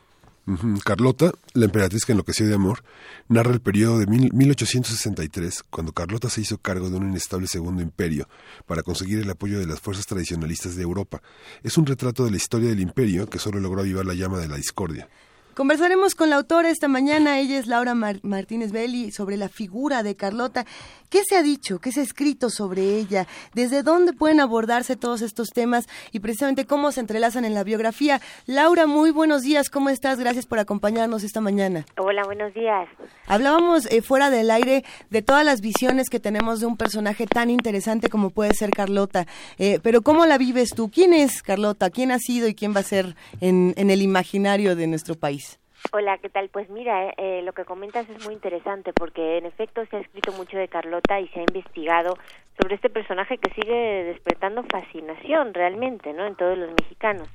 Carlota, 0.84 1.32
la 1.54 1.64
emperatriz 1.64 2.04
que 2.04 2.12
enloqueció 2.12 2.46
de 2.46 2.54
amor, 2.54 2.84
narra 3.28 3.52
el 3.52 3.60
periodo 3.60 3.98
de 3.98 4.06
mil- 4.06 4.32
1863, 4.32 5.64
cuando 5.70 5.92
Carlota 5.92 6.30
se 6.30 6.40
hizo 6.40 6.58
cargo 6.58 6.88
de 6.88 6.96
un 6.96 7.08
inestable 7.08 7.48
segundo 7.48 7.82
imperio 7.82 8.28
para 8.66 8.82
conseguir 8.82 9.18
el 9.18 9.30
apoyo 9.30 9.58
de 9.58 9.66
las 9.66 9.80
fuerzas 9.80 10.06
tradicionalistas 10.06 10.76
de 10.76 10.82
Europa. 10.82 11.20
Es 11.64 11.76
un 11.78 11.86
retrato 11.86 12.24
de 12.24 12.30
la 12.30 12.36
historia 12.36 12.68
del 12.68 12.80
imperio 12.80 13.26
que 13.28 13.38
solo 13.40 13.58
logró 13.58 13.80
avivar 13.80 14.06
la 14.06 14.14
llama 14.14 14.38
de 14.38 14.48
la 14.48 14.56
discordia. 14.56 15.08
Conversaremos 15.56 16.14
con 16.14 16.28
la 16.28 16.36
autora 16.36 16.68
esta 16.68 16.86
mañana, 16.86 17.38
ella 17.40 17.58
es 17.58 17.66
Laura 17.66 17.94
Mar- 17.94 18.20
Martínez 18.22 18.72
Belli, 18.72 19.10
sobre 19.10 19.38
la 19.38 19.48
figura 19.48 20.02
de 20.02 20.14
Carlota. 20.14 20.66
¿Qué 21.08 21.22
se 21.26 21.34
ha 21.34 21.42
dicho? 21.42 21.78
¿Qué 21.78 21.92
se 21.92 22.00
ha 22.00 22.02
escrito 22.02 22.50
sobre 22.50 22.98
ella? 22.98 23.26
¿Desde 23.54 23.82
dónde 23.82 24.12
pueden 24.12 24.40
abordarse 24.40 24.96
todos 24.96 25.22
estos 25.22 25.48
temas 25.48 25.86
y 26.12 26.20
precisamente 26.20 26.66
cómo 26.66 26.92
se 26.92 27.00
entrelazan 27.00 27.46
en 27.46 27.54
la 27.54 27.64
biografía? 27.64 28.20
Laura, 28.44 28.86
muy 28.86 29.12
buenos 29.12 29.40
días, 29.44 29.70
¿cómo 29.70 29.88
estás? 29.88 30.18
Gracias 30.18 30.44
por 30.44 30.58
acompañarnos 30.58 31.24
esta 31.24 31.40
mañana. 31.40 31.86
Hola, 31.96 32.24
buenos 32.26 32.52
días. 32.52 32.86
Hablábamos 33.26 33.86
eh, 33.86 34.02
fuera 34.02 34.28
del 34.28 34.50
aire 34.50 34.84
de 35.08 35.22
todas 35.22 35.42
las 35.46 35.62
visiones 35.62 36.10
que 36.10 36.20
tenemos 36.20 36.60
de 36.60 36.66
un 36.66 36.76
personaje 36.76 37.26
tan 37.26 37.48
interesante 37.48 38.10
como 38.10 38.28
puede 38.28 38.52
ser 38.52 38.72
Carlota, 38.72 39.26
Eh, 39.56 39.80
pero 39.82 40.02
¿cómo 40.02 40.26
la 40.26 40.36
vives 40.36 40.68
tú? 40.76 40.90
¿Quién 40.90 41.14
es 41.14 41.42
Carlota? 41.42 41.88
¿Quién 41.88 42.12
ha 42.12 42.18
sido 42.18 42.46
y 42.46 42.54
quién 42.54 42.74
va 42.76 42.80
a 42.80 42.82
ser 42.82 43.16
en, 43.40 43.72
en 43.78 43.88
el 43.88 44.02
imaginario 44.02 44.76
de 44.76 44.86
nuestro 44.86 45.14
país? 45.14 45.45
Hola, 45.92 46.18
¿qué 46.18 46.28
tal? 46.28 46.48
Pues 46.48 46.68
mira, 46.68 47.06
eh, 47.06 47.14
eh, 47.16 47.42
lo 47.42 47.52
que 47.52 47.64
comentas 47.64 48.08
es 48.08 48.24
muy 48.24 48.34
interesante 48.34 48.92
porque 48.92 49.38
en 49.38 49.46
efecto 49.46 49.84
se 49.86 49.96
ha 49.96 50.00
escrito 50.00 50.32
mucho 50.32 50.58
de 50.58 50.68
Carlota 50.68 51.20
y 51.20 51.28
se 51.28 51.40
ha 51.40 51.42
investigado 51.42 52.14
sobre 52.60 52.74
este 52.74 52.90
personaje 52.90 53.38
que 53.38 53.52
sigue 53.54 54.04
despertando 54.04 54.64
fascinación 54.64 55.54
realmente, 55.54 56.12
¿no? 56.12 56.26
En 56.26 56.34
todos 56.34 56.58
los 56.58 56.70
mexicanos. 56.70 57.28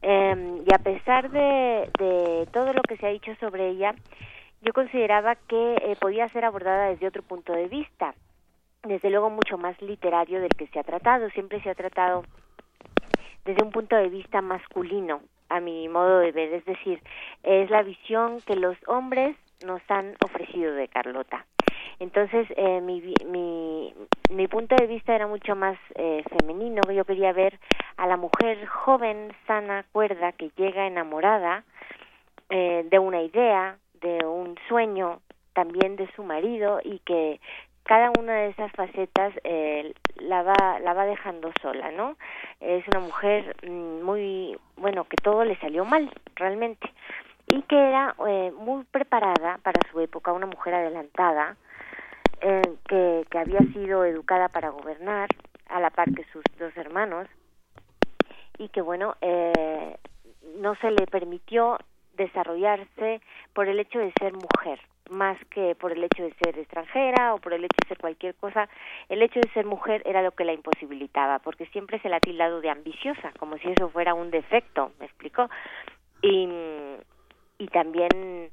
Eh, 0.00 0.62
y 0.66 0.74
a 0.74 0.78
pesar 0.78 1.30
de, 1.30 1.90
de 1.98 2.46
todo 2.52 2.72
lo 2.72 2.82
que 2.82 2.96
se 2.96 3.06
ha 3.06 3.10
dicho 3.10 3.34
sobre 3.36 3.68
ella, 3.68 3.94
yo 4.62 4.72
consideraba 4.72 5.34
que 5.34 5.74
eh, 5.74 5.96
podía 6.00 6.28
ser 6.28 6.44
abordada 6.44 6.88
desde 6.88 7.08
otro 7.08 7.22
punto 7.22 7.52
de 7.52 7.68
vista, 7.68 8.14
desde 8.84 9.10
luego 9.10 9.28
mucho 9.28 9.58
más 9.58 9.80
literario 9.82 10.40
del 10.40 10.50
que 10.56 10.68
se 10.68 10.78
ha 10.78 10.84
tratado. 10.84 11.28
Siempre 11.30 11.60
se 11.62 11.70
ha 11.70 11.74
tratado 11.74 12.24
desde 13.44 13.62
un 13.64 13.72
punto 13.72 13.96
de 13.96 14.08
vista 14.08 14.40
masculino, 14.40 15.20
a 15.52 15.60
mi 15.60 15.88
modo 15.88 16.20
de 16.20 16.32
ver, 16.32 16.52
es 16.54 16.64
decir, 16.64 17.00
es 17.42 17.68
la 17.70 17.82
visión 17.82 18.40
que 18.46 18.56
los 18.56 18.76
hombres 18.86 19.36
nos 19.64 19.82
han 19.88 20.14
ofrecido 20.24 20.74
de 20.74 20.88
Carlota. 20.88 21.44
Entonces, 21.98 22.46
eh, 22.56 22.80
mi, 22.80 23.00
mi, 23.26 23.94
mi 24.30 24.48
punto 24.48 24.74
de 24.76 24.86
vista 24.86 25.14
era 25.14 25.26
mucho 25.26 25.54
más 25.54 25.78
eh, 25.94 26.24
femenino. 26.38 26.80
Yo 26.90 27.04
quería 27.04 27.32
ver 27.32 27.60
a 27.96 28.06
la 28.06 28.16
mujer 28.16 28.66
joven, 28.66 29.32
sana, 29.46 29.84
cuerda, 29.92 30.32
que 30.32 30.50
llega 30.56 30.86
enamorada 30.86 31.64
eh, 32.48 32.86
de 32.90 32.98
una 32.98 33.20
idea, 33.20 33.76
de 34.00 34.24
un 34.24 34.56
sueño, 34.68 35.20
también 35.52 35.96
de 35.96 36.10
su 36.16 36.24
marido 36.24 36.80
y 36.82 36.98
que 37.00 37.40
cada 37.84 38.10
una 38.18 38.34
de 38.34 38.48
esas 38.48 38.70
facetas 38.72 39.32
eh, 39.44 39.92
la 40.16 40.42
va 40.42 40.78
la 40.80 40.94
va 40.94 41.04
dejando 41.04 41.52
sola, 41.60 41.90
¿no? 41.90 42.16
Es 42.60 42.84
una 42.88 43.00
mujer 43.00 43.56
mm, 43.68 44.02
muy 44.02 44.56
bueno 44.76 45.04
que 45.04 45.16
todo 45.16 45.44
le 45.44 45.56
salió 45.58 45.84
mal 45.84 46.10
realmente 46.36 46.92
y 47.48 47.62
que 47.62 47.76
era 47.76 48.14
eh, 48.28 48.52
muy 48.56 48.84
preparada 48.84 49.58
para 49.62 49.80
su 49.90 50.00
época, 50.00 50.32
una 50.32 50.46
mujer 50.46 50.74
adelantada 50.74 51.56
eh, 52.40 52.62
que 52.88 53.26
que 53.30 53.38
había 53.38 53.60
sido 53.72 54.04
educada 54.04 54.48
para 54.48 54.70
gobernar 54.70 55.28
a 55.68 55.80
la 55.80 55.90
par 55.90 56.12
que 56.12 56.24
sus 56.32 56.44
dos 56.58 56.76
hermanos 56.76 57.28
y 58.58 58.68
que 58.68 58.80
bueno 58.80 59.16
eh, 59.20 59.96
no 60.58 60.74
se 60.76 60.90
le 60.90 61.06
permitió 61.06 61.78
desarrollarse 62.16 63.20
por 63.52 63.68
el 63.68 63.80
hecho 63.80 63.98
de 63.98 64.12
ser 64.20 64.32
mujer 64.32 64.80
más 65.12 65.38
que 65.50 65.74
por 65.74 65.92
el 65.92 66.02
hecho 66.04 66.22
de 66.22 66.34
ser 66.42 66.58
extranjera 66.58 67.34
o 67.34 67.38
por 67.38 67.52
el 67.52 67.64
hecho 67.64 67.76
de 67.82 67.88
ser 67.88 67.98
cualquier 67.98 68.34
cosa, 68.34 68.68
el 69.08 69.22
hecho 69.22 69.40
de 69.40 69.50
ser 69.52 69.66
mujer 69.66 70.02
era 70.04 70.22
lo 70.22 70.32
que 70.32 70.44
la 70.44 70.52
imposibilitaba, 70.52 71.38
porque 71.38 71.66
siempre 71.66 72.00
se 72.00 72.08
la 72.08 72.16
ha 72.16 72.20
tildado 72.20 72.60
de 72.60 72.70
ambiciosa, 72.70 73.32
como 73.38 73.58
si 73.58 73.68
eso 73.68 73.88
fuera 73.90 74.14
un 74.14 74.30
defecto, 74.30 74.92
¿me 74.98 75.06
explico? 75.06 75.48
Y, 76.22 76.48
y 77.58 77.66
también, 77.68 78.50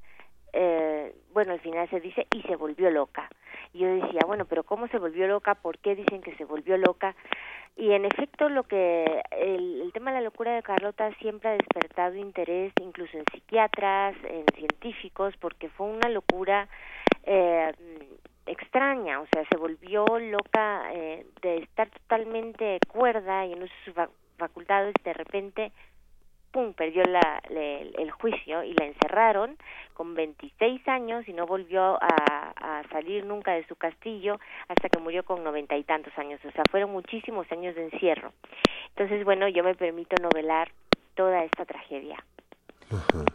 eh, 0.54 1.14
bueno, 1.34 1.54
al 1.54 1.60
final 1.60 1.90
se 1.90 2.00
dice, 2.00 2.28
y 2.32 2.42
se 2.44 2.56
volvió 2.56 2.90
loca. 2.92 3.30
Y 3.74 3.80
yo 3.80 3.88
decía, 3.88 4.22
bueno, 4.26 4.46
pero 4.46 4.64
¿cómo 4.64 4.88
se 4.88 4.98
volvió 4.98 5.28
loca? 5.28 5.56
¿Por 5.56 5.78
qué 5.78 5.96
dicen 5.96 6.22
que 6.22 6.36
se 6.36 6.46
volvió 6.46 6.78
loca? 6.78 7.16
Y 7.76 7.94
en 7.94 8.06
efecto, 8.06 8.50
lo 8.50 8.64
que 8.64 9.22
el, 9.32 9.90
tema 9.94 10.12
de 10.12 10.18
la 10.18 10.24
locura 10.24 10.54
de 10.54 10.64
Carlota 10.64 11.14
siempre 11.16 11.50
ha 11.50 11.54
despertado 11.54 12.16
interés, 12.16 12.74
incluso 12.82 13.18
en 13.18 13.24
psiquiatras, 13.32 14.16
en 14.24 14.46
científicos, 14.56 15.36
porque 15.38 15.70
fue 15.70 15.88
una 15.88 16.10
locura 16.10 16.68
eh, 17.24 17.72
extraña, 18.46 19.22
o 19.22 19.28
sea, 19.32 19.44
se 19.50 19.58
volvió 19.58 20.06
loca 20.20 20.92
eh, 20.94 21.26
de 21.42 21.58
estar 21.60 21.90
totalmente 21.90 22.80
cuerda 22.88 23.46
y 23.46 23.54
en 23.54 23.68
sus 23.86 23.94
fa- 23.94 24.10
facultades, 24.38 24.94
de 25.04 25.14
repente, 25.14 25.72
pum, 26.52 26.74
perdió 26.74 27.04
la, 27.04 27.42
le- 27.50 27.90
el 28.02 28.12
juicio 28.12 28.64
y 28.64 28.74
la 28.74 28.86
encerraron 28.86 29.58
con 29.94 30.14
26 30.16 30.88
años 30.88 31.28
y 31.28 31.34
no 31.34 31.46
volvió 31.46 31.98
a, 32.02 32.84
salir 32.92 33.26
nunca 33.26 33.54
de 33.54 33.66
su 33.68 33.76
castillo 33.76 34.40
hasta 34.68 34.90
que 34.90 35.00
murió 35.00 35.24
con 35.24 35.44
noventa 35.44 35.78
y 35.78 35.84
tantos 35.84 36.18
años, 36.18 36.40
o 36.44 36.52
sea, 36.52 36.64
fueron 36.72 36.92
muchísimos 36.92 37.50
años 37.52 37.76
de 37.76 37.86
encierro. 37.86 38.34
Entonces, 38.90 39.24
bueno, 39.26 39.48
yo 39.48 39.64
me 39.64 39.76
permito 39.76 40.16
novelar 40.22 40.72
toda 41.16 41.44
esta 41.44 41.66
tragedia. 41.66 42.24
Ajá. 42.92 43.26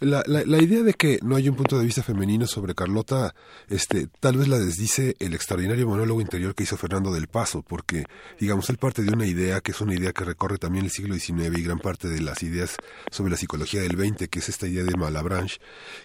La, 0.00 0.22
la, 0.26 0.44
la 0.44 0.62
idea 0.62 0.82
de 0.82 0.94
que 0.94 1.18
no 1.22 1.34
hay 1.36 1.48
un 1.48 1.56
punto 1.56 1.78
de 1.78 1.84
vista 1.84 2.02
femenino 2.02 2.46
sobre 2.46 2.74
Carlota, 2.74 3.34
este, 3.68 4.08
tal 4.20 4.36
vez 4.36 4.46
la 4.48 4.58
desdice 4.58 5.16
el 5.18 5.34
extraordinario 5.34 5.88
monólogo 5.88 6.20
interior 6.20 6.54
que 6.54 6.62
hizo 6.62 6.76
Fernando 6.76 7.12
del 7.12 7.26
Paso, 7.26 7.62
porque, 7.62 8.04
digamos, 8.38 8.70
él 8.70 8.78
parte 8.78 9.02
de 9.02 9.12
una 9.12 9.26
idea 9.26 9.60
que 9.60 9.72
es 9.72 9.80
una 9.80 9.94
idea 9.94 10.12
que 10.12 10.24
recorre 10.24 10.58
también 10.58 10.84
el 10.84 10.90
siglo 10.92 11.14
XIX 11.16 11.58
y 11.58 11.62
gran 11.62 11.80
parte 11.80 12.08
de 12.08 12.20
las 12.20 12.42
ideas 12.44 12.76
sobre 13.10 13.30
la 13.32 13.36
psicología 13.36 13.80
del 13.82 13.96
XX, 13.96 14.28
que 14.28 14.38
es 14.38 14.48
esta 14.48 14.68
idea 14.68 14.84
de 14.84 14.96
Malabranche, 14.96 15.58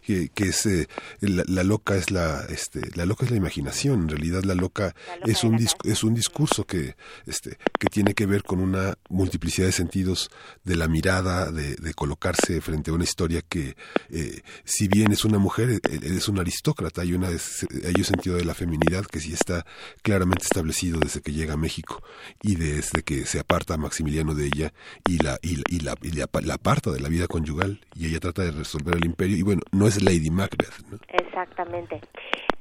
que, 0.03 0.29
que 0.29 0.45
es 0.45 0.65
eh, 0.65 0.87
la, 1.21 1.43
la 1.47 1.63
loca 1.63 1.95
es 1.95 2.09
la, 2.09 2.45
este, 2.49 2.81
la 2.95 3.05
loca 3.05 3.25
es 3.25 3.31
la 3.31 3.37
imaginación, 3.37 4.01
en 4.03 4.09
realidad 4.09 4.43
la 4.43 4.55
loca, 4.55 4.95
loca 5.19 5.31
es 5.31 5.43
un 5.43 5.57
dis- 5.57 5.75
es 5.83 6.03
un 6.03 6.15
discurso 6.15 6.65
que, 6.65 6.95
este, 7.27 7.57
que 7.79 7.87
tiene 7.87 8.13
que 8.15 8.25
ver 8.25 8.43
con 8.43 8.59
una 8.59 8.95
multiplicidad 9.09 9.67
de 9.67 9.71
sentidos 9.73 10.31
de 10.63 10.75
la 10.77 10.87
mirada, 10.87 11.51
de, 11.51 11.75
de 11.75 11.93
colocarse 11.93 12.59
frente 12.61 12.89
a 12.89 12.95
una 12.95 13.03
historia 13.03 13.41
que, 13.47 13.75
eh, 14.11 14.41
si 14.63 14.87
bien 14.87 15.11
es 15.11 15.25
una 15.25 15.37
mujer, 15.39 15.69
eh, 15.69 15.79
es 16.03 16.27
un 16.27 16.39
aristócrata, 16.39 17.01
hay, 17.01 17.13
una, 17.13 17.27
hay 17.27 17.93
un 17.97 18.03
sentido 18.03 18.35
de 18.37 18.45
la 18.45 18.53
feminidad 18.53 19.05
que 19.05 19.19
sí 19.19 19.33
está 19.33 19.65
claramente 20.01 20.43
establecido 20.43 20.99
desde 20.99 21.21
que 21.21 21.31
llega 21.31 21.53
a 21.53 21.57
México 21.57 22.01
y 22.41 22.55
desde 22.55 23.03
que 23.03 23.25
se 23.25 23.39
aparta 23.39 23.77
Maximiliano 23.77 24.33
de 24.35 24.45
ella 24.45 24.73
y 25.07 25.17
la, 25.23 25.37
y, 25.41 25.55
la- 25.57 25.63
y 25.67 25.79
la, 25.79 25.95
y 26.01 26.11
la, 26.45 26.53
aparta 26.53 26.91
de 26.91 26.99
la 26.99 27.09
vida 27.09 27.27
conyugal 27.27 27.79
y 27.95 28.07
ella 28.07 28.19
trata 28.19 28.43
de 28.43 28.51
resolver 28.51 28.95
el 28.95 29.05
imperio 29.05 29.37
y 29.37 29.41
bueno, 29.41 29.61
no 29.71 29.87
es 29.87 30.01
Lady 30.03 30.29
Macbeth. 30.29 30.73
Exactamente. 31.07 31.99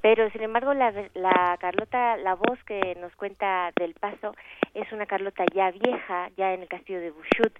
Pero 0.00 0.28
sin 0.30 0.42
embargo, 0.42 0.74
la, 0.74 0.90
la 1.14 1.56
Carlota, 1.60 2.16
la 2.16 2.34
voz 2.34 2.58
que 2.66 2.96
nos 3.00 3.14
cuenta 3.14 3.70
del 3.78 3.94
paso 3.94 4.34
es 4.74 4.90
una 4.92 5.06
Carlota 5.06 5.44
ya 5.54 5.70
vieja, 5.70 6.28
ya 6.36 6.52
en 6.54 6.62
el 6.62 6.68
castillo 6.68 7.00
de 7.00 7.10
Bushut, 7.10 7.52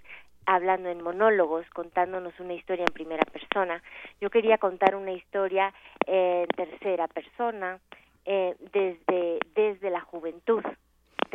hablando 0.45 0.89
en 0.89 1.01
monólogos, 1.01 1.65
contándonos 1.71 2.39
una 2.39 2.53
historia 2.53 2.85
en 2.87 2.93
primera 2.93 3.23
persona. 3.25 3.81
Yo 4.21 4.29
quería 4.29 4.57
contar 4.57 4.95
una 4.95 5.11
historia 5.11 5.73
en 6.05 6.47
tercera 6.47 7.07
persona, 7.07 7.79
eh, 8.25 8.55
desde, 8.71 9.39
desde 9.55 9.89
la 9.89 10.01
juventud, 10.01 10.63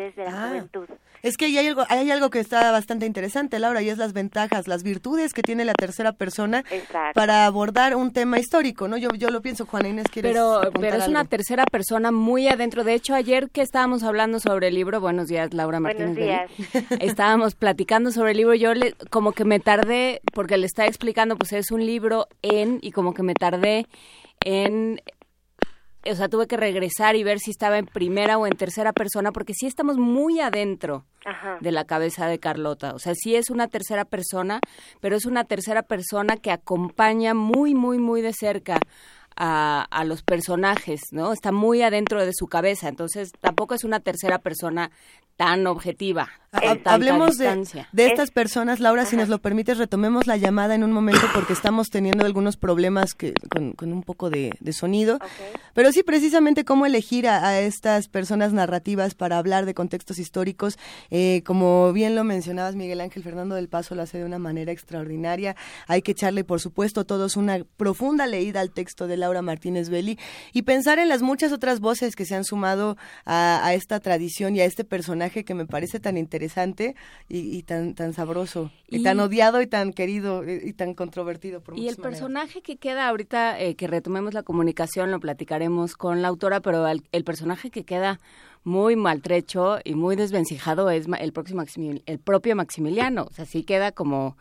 desde 0.02 0.24
la 0.24 0.30
Ah. 0.44 0.48
juventud. 0.48 0.86
Es 1.20 1.36
que 1.36 1.46
hay 1.46 1.58
algo, 1.58 1.84
hay 1.88 2.08
algo 2.12 2.30
que 2.30 2.38
está 2.38 2.70
bastante 2.70 3.04
interesante, 3.04 3.58
Laura, 3.58 3.82
y 3.82 3.88
es 3.88 3.98
las 3.98 4.12
ventajas, 4.12 4.68
las 4.68 4.84
virtudes 4.84 5.32
que 5.32 5.42
tiene 5.42 5.64
la 5.64 5.72
tercera 5.72 6.12
persona 6.12 6.62
Exacto. 6.70 7.12
para 7.14 7.44
abordar 7.44 7.96
un 7.96 8.12
tema 8.12 8.38
histórico, 8.38 8.86
¿no? 8.86 8.96
Yo, 8.96 9.08
yo 9.16 9.28
lo 9.30 9.42
pienso, 9.42 9.66
Juana 9.66 9.88
Inés, 9.88 10.06
¿quieres 10.12 10.30
Pero, 10.32 10.60
pero 10.80 10.96
es 10.98 11.08
una 11.08 11.24
tercera 11.24 11.64
persona 11.64 12.12
muy 12.12 12.46
adentro. 12.46 12.84
De 12.84 12.94
hecho, 12.94 13.14
ayer 13.16 13.50
que 13.50 13.62
estábamos 13.62 14.04
hablando 14.04 14.38
sobre 14.38 14.68
el 14.68 14.74
libro, 14.76 15.00
buenos 15.00 15.26
días, 15.26 15.52
Laura 15.52 15.80
Martínez. 15.80 16.14
Buenos 16.16 16.24
días. 16.56 16.92
Estábamos 17.02 17.56
platicando 17.56 18.12
sobre 18.12 18.30
el 18.30 18.36
libro. 18.36 18.54
Yo 18.54 18.74
le, 18.74 18.92
como 19.10 19.32
que 19.32 19.44
me 19.44 19.58
tardé, 19.58 20.20
porque 20.34 20.56
le 20.56 20.66
estaba 20.66 20.86
explicando, 20.86 21.36
pues 21.36 21.52
es 21.52 21.72
un 21.72 21.84
libro 21.84 22.28
en, 22.42 22.78
y 22.80 22.92
como 22.92 23.12
que 23.12 23.24
me 23.24 23.34
tardé 23.34 23.86
en 24.44 25.00
o 26.10 26.14
sea, 26.14 26.28
tuve 26.28 26.46
que 26.46 26.56
regresar 26.56 27.16
y 27.16 27.24
ver 27.24 27.38
si 27.38 27.50
estaba 27.50 27.78
en 27.78 27.86
primera 27.86 28.38
o 28.38 28.46
en 28.46 28.56
tercera 28.56 28.92
persona, 28.92 29.32
porque 29.32 29.54
sí 29.54 29.66
estamos 29.66 29.96
muy 29.96 30.40
adentro 30.40 31.04
Ajá. 31.24 31.58
de 31.60 31.72
la 31.72 31.84
cabeza 31.84 32.26
de 32.26 32.38
Carlota. 32.38 32.94
O 32.94 32.98
sea, 32.98 33.14
sí 33.14 33.36
es 33.36 33.50
una 33.50 33.68
tercera 33.68 34.04
persona, 34.04 34.60
pero 35.00 35.16
es 35.16 35.26
una 35.26 35.44
tercera 35.44 35.82
persona 35.82 36.36
que 36.36 36.50
acompaña 36.50 37.34
muy, 37.34 37.74
muy, 37.74 37.98
muy 37.98 38.22
de 38.22 38.32
cerca 38.32 38.80
a, 39.36 39.82
a 39.90 40.04
los 40.04 40.22
personajes, 40.22 41.00
¿no? 41.12 41.32
Está 41.32 41.52
muy 41.52 41.82
adentro 41.82 42.24
de 42.24 42.32
su 42.34 42.46
cabeza, 42.48 42.88
entonces 42.88 43.30
tampoco 43.40 43.74
es 43.74 43.84
una 43.84 44.00
tercera 44.00 44.38
persona 44.38 44.90
tan 45.36 45.66
objetiva. 45.68 46.28
Hablemos 46.50 47.36
de, 47.36 47.62
de 47.92 48.06
estas 48.06 48.30
personas, 48.30 48.80
Laura, 48.80 49.04
si 49.04 49.16
nos 49.16 49.28
lo 49.28 49.38
permites, 49.38 49.76
retomemos 49.76 50.26
la 50.26 50.38
llamada 50.38 50.74
en 50.74 50.82
un 50.82 50.92
momento 50.92 51.20
porque 51.34 51.52
estamos 51.52 51.90
teniendo 51.90 52.24
algunos 52.24 52.56
problemas 52.56 53.14
que, 53.14 53.34
con, 53.50 53.72
con 53.72 53.92
un 53.92 54.02
poco 54.02 54.30
de, 54.30 54.52
de 54.58 54.72
sonido. 54.72 55.18
Pero 55.74 55.92
sí, 55.92 56.02
precisamente 56.02 56.64
cómo 56.64 56.86
elegir 56.86 57.28
a, 57.28 57.46
a 57.46 57.60
estas 57.60 58.08
personas 58.08 58.54
narrativas 58.54 59.14
para 59.14 59.36
hablar 59.36 59.66
de 59.66 59.74
contextos 59.74 60.18
históricos. 60.18 60.78
Eh, 61.10 61.42
como 61.44 61.92
bien 61.92 62.14
lo 62.14 62.24
mencionabas, 62.24 62.76
Miguel 62.76 63.02
Ángel 63.02 63.22
Fernando 63.22 63.54
del 63.54 63.68
Paso 63.68 63.94
lo 63.94 64.02
hace 64.02 64.16
de 64.16 64.24
una 64.24 64.38
manera 64.38 64.72
extraordinaria. 64.72 65.54
Hay 65.86 66.00
que 66.00 66.12
echarle, 66.12 66.44
por 66.44 66.60
supuesto, 66.60 67.04
todos 67.04 67.36
una 67.36 67.62
profunda 67.76 68.26
leída 68.26 68.60
al 68.60 68.70
texto 68.70 69.06
de 69.06 69.18
Laura 69.18 69.42
Martínez 69.42 69.90
Belli 69.90 70.18
y 70.54 70.62
pensar 70.62 70.98
en 70.98 71.08
las 71.08 71.20
muchas 71.20 71.52
otras 71.52 71.80
voces 71.80 72.16
que 72.16 72.24
se 72.24 72.34
han 72.34 72.44
sumado 72.44 72.96
a, 73.26 73.66
a 73.66 73.74
esta 73.74 74.00
tradición 74.00 74.56
y 74.56 74.60
a 74.60 74.64
este 74.64 74.84
personaje 74.84 75.44
que 75.44 75.54
me 75.54 75.66
parece 75.66 76.00
tan 76.00 76.16
interesante 76.16 76.37
y, 77.28 77.56
y 77.56 77.62
tan, 77.62 77.94
tan 77.94 78.12
sabroso 78.12 78.70
y, 78.88 78.98
Y- 78.98 79.02
tan 79.02 79.18
odiado 79.20 79.60
y 79.62 79.66
tan 79.66 79.92
querido 79.92 80.42
eh, 80.44 80.60
y, 80.64 80.68
y 80.70 80.72
tan 80.72 80.94
controvertido 80.94 81.60
por 81.60 81.74
Y 81.74 81.88
el 81.88 81.96
maneras. 81.96 81.98
personaje 81.98 82.62
que 82.62 82.76
queda 82.76 83.08
ahorita, 83.08 83.60
eh, 83.60 83.74
que 83.74 83.86
retomemos 83.86 84.34
la 84.34 84.42
comunicación, 84.42 85.10
lo 85.10 85.20
platicaremos 85.20 85.96
con 85.96 86.22
la 86.22 86.28
autora, 86.28 86.60
pero 86.60 86.86
el, 86.88 87.02
el 87.12 87.24
personaje 87.24 87.70
que 87.70 87.84
queda 87.84 88.20
muy 88.64 88.96
maltrecho 88.96 89.78
y 89.84 89.94
muy 89.94 90.16
desvencijado 90.16 90.90
es 90.90 91.06
el, 91.18 91.32
próximo 91.32 91.62
el 92.06 92.18
propio 92.18 92.54
Maximiliano. 92.56 93.24
O 93.30 93.32
sea, 93.32 93.46
sí 93.46 93.62
queda 93.62 93.92
como, 93.92 94.36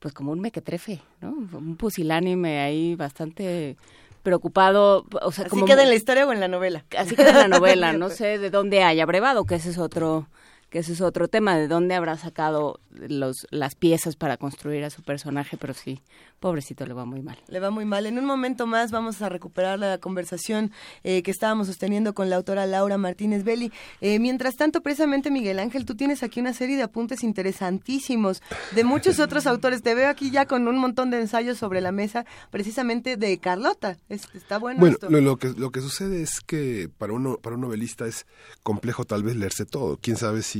pues 0.00 0.12
como 0.12 0.32
un 0.32 0.40
mequetrefe, 0.40 1.00
¿no? 1.20 1.30
Un 1.30 1.76
pusilánime 1.76 2.60
ahí 2.60 2.94
bastante 2.96 3.76
preocupado. 4.22 5.06
O 5.22 5.30
sea, 5.32 5.44
¿Así 5.46 5.50
como 5.50 5.64
queda 5.66 5.84
en 5.84 5.88
la 5.88 5.94
historia 5.94 6.26
o 6.26 6.32
en 6.32 6.40
la 6.40 6.48
novela? 6.48 6.84
así 6.98 7.14
queda 7.14 7.30
en 7.30 7.50
la 7.50 7.58
novela. 7.58 7.92
No 7.96 8.10
sé 8.10 8.38
de 8.38 8.50
dónde 8.50 8.82
haya 8.82 9.06
brevado, 9.06 9.44
que 9.44 9.54
ese 9.54 9.70
es 9.70 9.78
otro 9.78 10.28
que 10.70 10.80
ese 10.80 10.92
es 10.92 11.00
otro 11.00 11.28
tema, 11.28 11.56
de 11.56 11.68
dónde 11.68 11.94
habrá 11.94 12.16
sacado 12.18 12.80
los, 12.90 13.46
las 13.50 13.74
piezas 13.74 14.16
para 14.16 14.36
construir 14.36 14.84
a 14.84 14.90
su 14.90 15.02
personaje, 15.02 15.56
pero 15.56 15.74
sí, 15.74 16.00
pobrecito, 16.40 16.84
le 16.86 16.92
va 16.94 17.04
muy 17.04 17.22
mal. 17.22 17.38
Le 17.48 17.60
va 17.60 17.70
muy 17.70 17.84
mal. 17.84 18.06
En 18.06 18.18
un 18.18 18.24
momento 18.24 18.66
más 18.66 18.90
vamos 18.90 19.22
a 19.22 19.28
recuperar 19.28 19.78
la 19.78 19.98
conversación 19.98 20.72
eh, 21.04 21.22
que 21.22 21.30
estábamos 21.30 21.66
sosteniendo 21.68 22.14
con 22.14 22.30
la 22.30 22.36
autora 22.36 22.66
Laura 22.66 22.98
Martínez 22.98 23.44
Belli. 23.44 23.70
Eh, 24.00 24.18
mientras 24.18 24.56
tanto, 24.56 24.82
precisamente, 24.82 25.30
Miguel 25.30 25.58
Ángel, 25.60 25.84
tú 25.84 25.94
tienes 25.94 26.22
aquí 26.22 26.40
una 26.40 26.52
serie 26.52 26.76
de 26.76 26.82
apuntes 26.82 27.22
interesantísimos 27.22 28.42
de 28.74 28.84
muchos 28.84 29.20
otros 29.20 29.46
autores. 29.46 29.82
Te 29.82 29.94
veo 29.94 30.08
aquí 30.08 30.30
ya 30.30 30.46
con 30.46 30.66
un 30.68 30.78
montón 30.78 31.10
de 31.10 31.20
ensayos 31.20 31.58
sobre 31.58 31.80
la 31.80 31.92
mesa, 31.92 32.24
precisamente 32.50 33.16
de 33.16 33.38
Carlota. 33.38 33.96
Es- 34.08 34.28
está 34.34 34.58
bueno, 34.58 34.80
Bueno, 34.80 34.94
esto. 34.94 35.10
lo, 35.10 35.20
lo 35.20 35.36
que, 35.36 35.48
lo 35.50 35.70
que 35.70 35.80
sucede 35.80 36.22
es 36.22 36.40
que 36.40 36.88
para, 36.98 37.12
uno, 37.12 37.36
para 37.38 37.54
un 37.56 37.62
novelista 37.62 38.06
es 38.06 38.26
complejo 38.62 39.04
tal 39.04 39.22
vez 39.22 39.36
leerse 39.36 39.64
todo. 39.64 39.98
Quién 40.00 40.16
sabe 40.16 40.42
si 40.42 40.55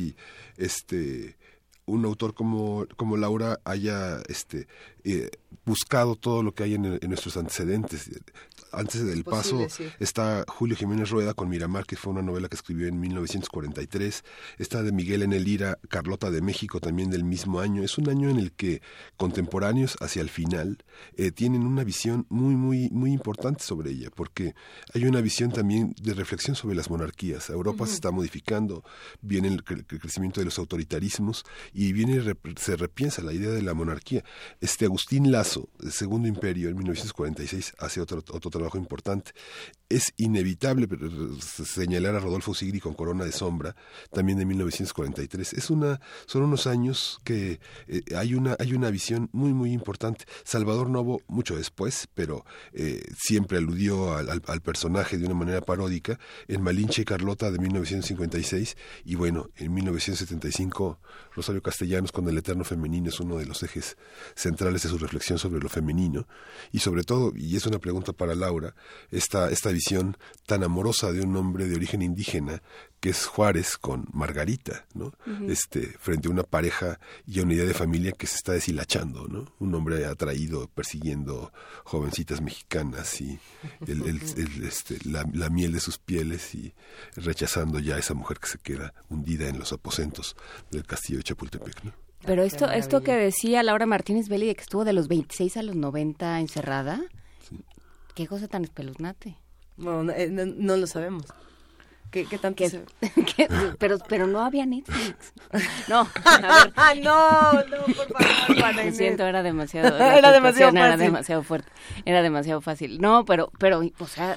este 0.56 1.36
un 1.86 2.04
autor 2.04 2.34
como, 2.34 2.86
como 2.96 3.16
Laura 3.16 3.60
haya 3.64 4.20
este 4.28 4.66
eh, 5.04 5.30
buscado 5.64 6.16
todo 6.16 6.42
lo 6.42 6.52
que 6.52 6.64
hay 6.64 6.74
en 6.74 6.98
nuestros 7.08 7.36
antecedentes. 7.36 8.10
Antes 8.76 9.04
del 9.04 9.24
paso 9.24 9.66
sí. 9.68 9.84
está 9.98 10.44
Julio 10.48 10.76
Jiménez 10.76 11.10
Rueda 11.10 11.34
con 11.34 11.48
Miramar, 11.48 11.84
que 11.86 11.96
fue 11.96 12.12
una 12.12 12.22
novela 12.22 12.48
que 12.48 12.56
escribió 12.56 12.86
en 12.86 13.00
1943. 13.00 14.22
Está 14.58 14.82
de 14.82 14.92
Miguel 14.92 15.22
en 15.22 15.32
el 15.32 15.48
Ira, 15.48 15.78
Carlota 15.88 16.30
de 16.30 16.40
México, 16.42 16.78
también 16.80 17.10
del 17.10 17.24
mismo 17.24 17.60
año. 17.60 17.82
Es 17.82 17.98
un 17.98 18.08
año 18.08 18.28
en 18.30 18.38
el 18.38 18.52
que 18.52 18.82
contemporáneos 19.16 19.96
hacia 20.00 20.22
el 20.22 20.28
final 20.28 20.78
eh, 21.16 21.30
tienen 21.30 21.62
una 21.66 21.84
visión 21.84 22.26
muy, 22.28 22.54
muy, 22.54 22.88
muy 22.90 23.12
importante 23.12 23.64
sobre 23.64 23.90
ella, 23.90 24.10
porque 24.14 24.54
hay 24.94 25.04
una 25.06 25.20
visión 25.20 25.50
también 25.52 25.94
de 26.00 26.14
reflexión 26.14 26.54
sobre 26.56 26.74
las 26.76 26.90
monarquías. 26.90 27.48
Europa 27.50 27.86
se 27.86 27.94
está 27.94 28.10
modificando, 28.10 28.84
viene 29.22 29.48
el, 29.48 29.64
cre- 29.64 29.84
el 29.88 30.00
crecimiento 30.00 30.40
de 30.40 30.44
los 30.46 30.58
autoritarismos 30.58 31.44
y 31.72 31.92
viene 31.92 32.20
rep- 32.22 32.58
se 32.58 32.76
repiensa 32.76 33.22
la 33.22 33.32
idea 33.32 33.50
de 33.50 33.62
la 33.62 33.74
monarquía. 33.74 34.22
Este 34.60 34.84
Agustín 34.84 35.32
Lazo, 35.32 35.68
el 35.82 35.92
Segundo 35.92 36.28
Imperio, 36.28 36.68
en 36.68 36.76
1946, 36.76 37.74
hace 37.78 38.00
otro, 38.00 38.18
otro 38.32 38.50
trabajo 38.50 38.65
importante. 38.74 39.32
Es 39.88 40.12
inevitable 40.16 40.88
pero, 40.88 41.08
señalar 41.40 42.16
a 42.16 42.20
Rodolfo 42.20 42.54
Sigri 42.54 42.80
con 42.80 42.94
Corona 42.94 43.24
de 43.24 43.30
Sombra, 43.30 43.76
también 44.10 44.38
de 44.38 44.44
1943. 44.44 45.52
Es 45.52 45.70
una, 45.70 46.00
son 46.26 46.42
unos 46.42 46.66
años 46.66 47.20
que 47.22 47.60
eh, 47.86 48.02
hay, 48.16 48.34
una, 48.34 48.56
hay 48.58 48.72
una 48.72 48.90
visión 48.90 49.28
muy, 49.32 49.52
muy 49.52 49.72
importante. 49.72 50.24
Salvador 50.44 50.90
Novo, 50.90 51.22
mucho 51.28 51.56
después, 51.56 52.08
pero 52.14 52.44
eh, 52.72 53.02
siempre 53.16 53.58
aludió 53.58 54.16
al, 54.16 54.28
al, 54.28 54.42
al, 54.46 54.60
personaje 54.60 55.18
de 55.18 55.26
una 55.26 55.34
manera 55.34 55.60
paródica, 55.60 56.18
en 56.48 56.62
Malinche 56.62 57.02
y 57.02 57.04
Carlota 57.04 57.50
de 57.50 57.58
1956, 57.58 58.76
y 59.04 59.14
bueno, 59.14 59.50
en 59.56 59.72
1975, 59.72 60.98
Rosario 61.34 61.62
Castellanos 61.62 62.10
con 62.10 62.28
El 62.28 62.38
Eterno 62.38 62.64
Femenino 62.64 63.08
es 63.08 63.20
uno 63.20 63.36
de 63.36 63.46
los 63.46 63.62
ejes 63.62 63.96
centrales 64.34 64.82
de 64.82 64.88
su 64.88 64.98
reflexión 64.98 65.38
sobre 65.38 65.60
lo 65.60 65.68
femenino, 65.68 66.26
y 66.72 66.78
sobre 66.80 67.04
todo, 67.04 67.32
y 67.36 67.56
es 67.56 67.66
una 67.66 67.78
pregunta 67.78 68.12
para 68.12 68.34
Laura, 68.34 68.55
esta, 69.10 69.50
esta 69.50 69.70
visión 69.70 70.16
tan 70.46 70.62
amorosa 70.62 71.12
de 71.12 71.22
un 71.22 71.36
hombre 71.36 71.66
de 71.66 71.76
origen 71.76 72.02
indígena 72.02 72.62
que 73.00 73.10
es 73.10 73.26
Juárez 73.26 73.76
con 73.76 74.06
Margarita, 74.12 74.86
¿no? 74.94 75.06
Uh 75.06 75.30
-huh. 75.30 75.50
Este, 75.50 75.86
frente 75.98 76.28
a 76.28 76.30
una 76.30 76.42
pareja 76.42 76.98
y 77.26 77.40
a 77.40 77.42
una 77.42 77.54
idea 77.54 77.66
de 77.66 77.74
familia 77.74 78.12
que 78.12 78.26
se 78.26 78.36
está 78.36 78.52
deshilachando, 78.52 79.28
¿no? 79.28 79.52
Un 79.58 79.74
hombre 79.74 80.06
atraído, 80.06 80.68
persiguiendo 80.68 81.52
jovencitas 81.84 82.40
mexicanas 82.40 83.20
y 83.20 83.38
el, 83.86 84.02
el, 84.02 84.20
el, 84.36 84.64
este, 84.64 84.98
la, 85.04 85.24
la, 85.32 85.50
miel 85.50 85.72
de 85.72 85.80
sus 85.80 85.98
pieles 85.98 86.54
y 86.54 86.72
rechazando 87.16 87.78
ya 87.78 87.96
a 87.96 87.98
esa 87.98 88.14
mujer 88.14 88.38
que 88.38 88.48
se 88.48 88.58
queda 88.58 88.94
hundida 89.08 89.48
en 89.48 89.58
los 89.58 89.72
aposentos 89.72 90.36
del 90.70 90.84
castillo 90.84 91.18
de 91.18 91.24
Chapultepec, 91.24 91.84
¿no? 91.84 91.92
Pero 92.24 92.42
esto, 92.42 92.68
esto 92.70 93.02
que 93.02 93.12
decía 93.12 93.62
Laura 93.62 93.86
Martínez 93.86 94.28
Belli 94.28 94.46
de 94.46 94.56
que 94.56 94.62
estuvo 94.62 94.84
de 94.84 94.92
los 94.92 95.06
26 95.06 95.56
a 95.58 95.62
los 95.62 95.76
90 95.76 96.40
encerrada. 96.40 97.00
Qué 98.16 98.26
cosa 98.26 98.48
tan 98.48 98.64
espeluznante. 98.64 99.36
No, 99.76 100.02
no, 100.02 100.12
no, 100.30 100.46
no 100.46 100.76
lo 100.76 100.86
sabemos. 100.86 101.26
¿Qué, 102.10 102.24
qué 102.24 102.38
tanto 102.38 102.56
¿Qué, 102.56 102.70
se... 102.70 102.82
qué, 103.36 103.46
pero, 103.78 103.98
pero 104.08 104.26
no 104.26 104.40
había 104.40 104.64
Netflix. 104.64 105.34
No, 105.88 106.08
a 106.24 106.94
ver. 106.94 107.04
no, 107.04 107.52
no, 107.52 107.84
por 107.84 108.12
favor, 108.12 108.58
Juana 108.58 108.84
Lo 108.84 108.92
siento, 108.92 109.26
era 109.26 109.42
demasiado. 109.42 109.96
era 109.98 110.32
demasiado 110.32 110.72
fácil. 110.72 110.78
Era 110.78 110.96
demasiado 110.96 111.42
fuerte. 111.42 111.68
Era 112.04 112.22
demasiado 112.22 112.60
fácil. 112.62 113.00
No, 113.00 113.24
pero, 113.26 113.52
pero, 113.58 113.82
o 113.98 114.06
sea, 114.06 114.36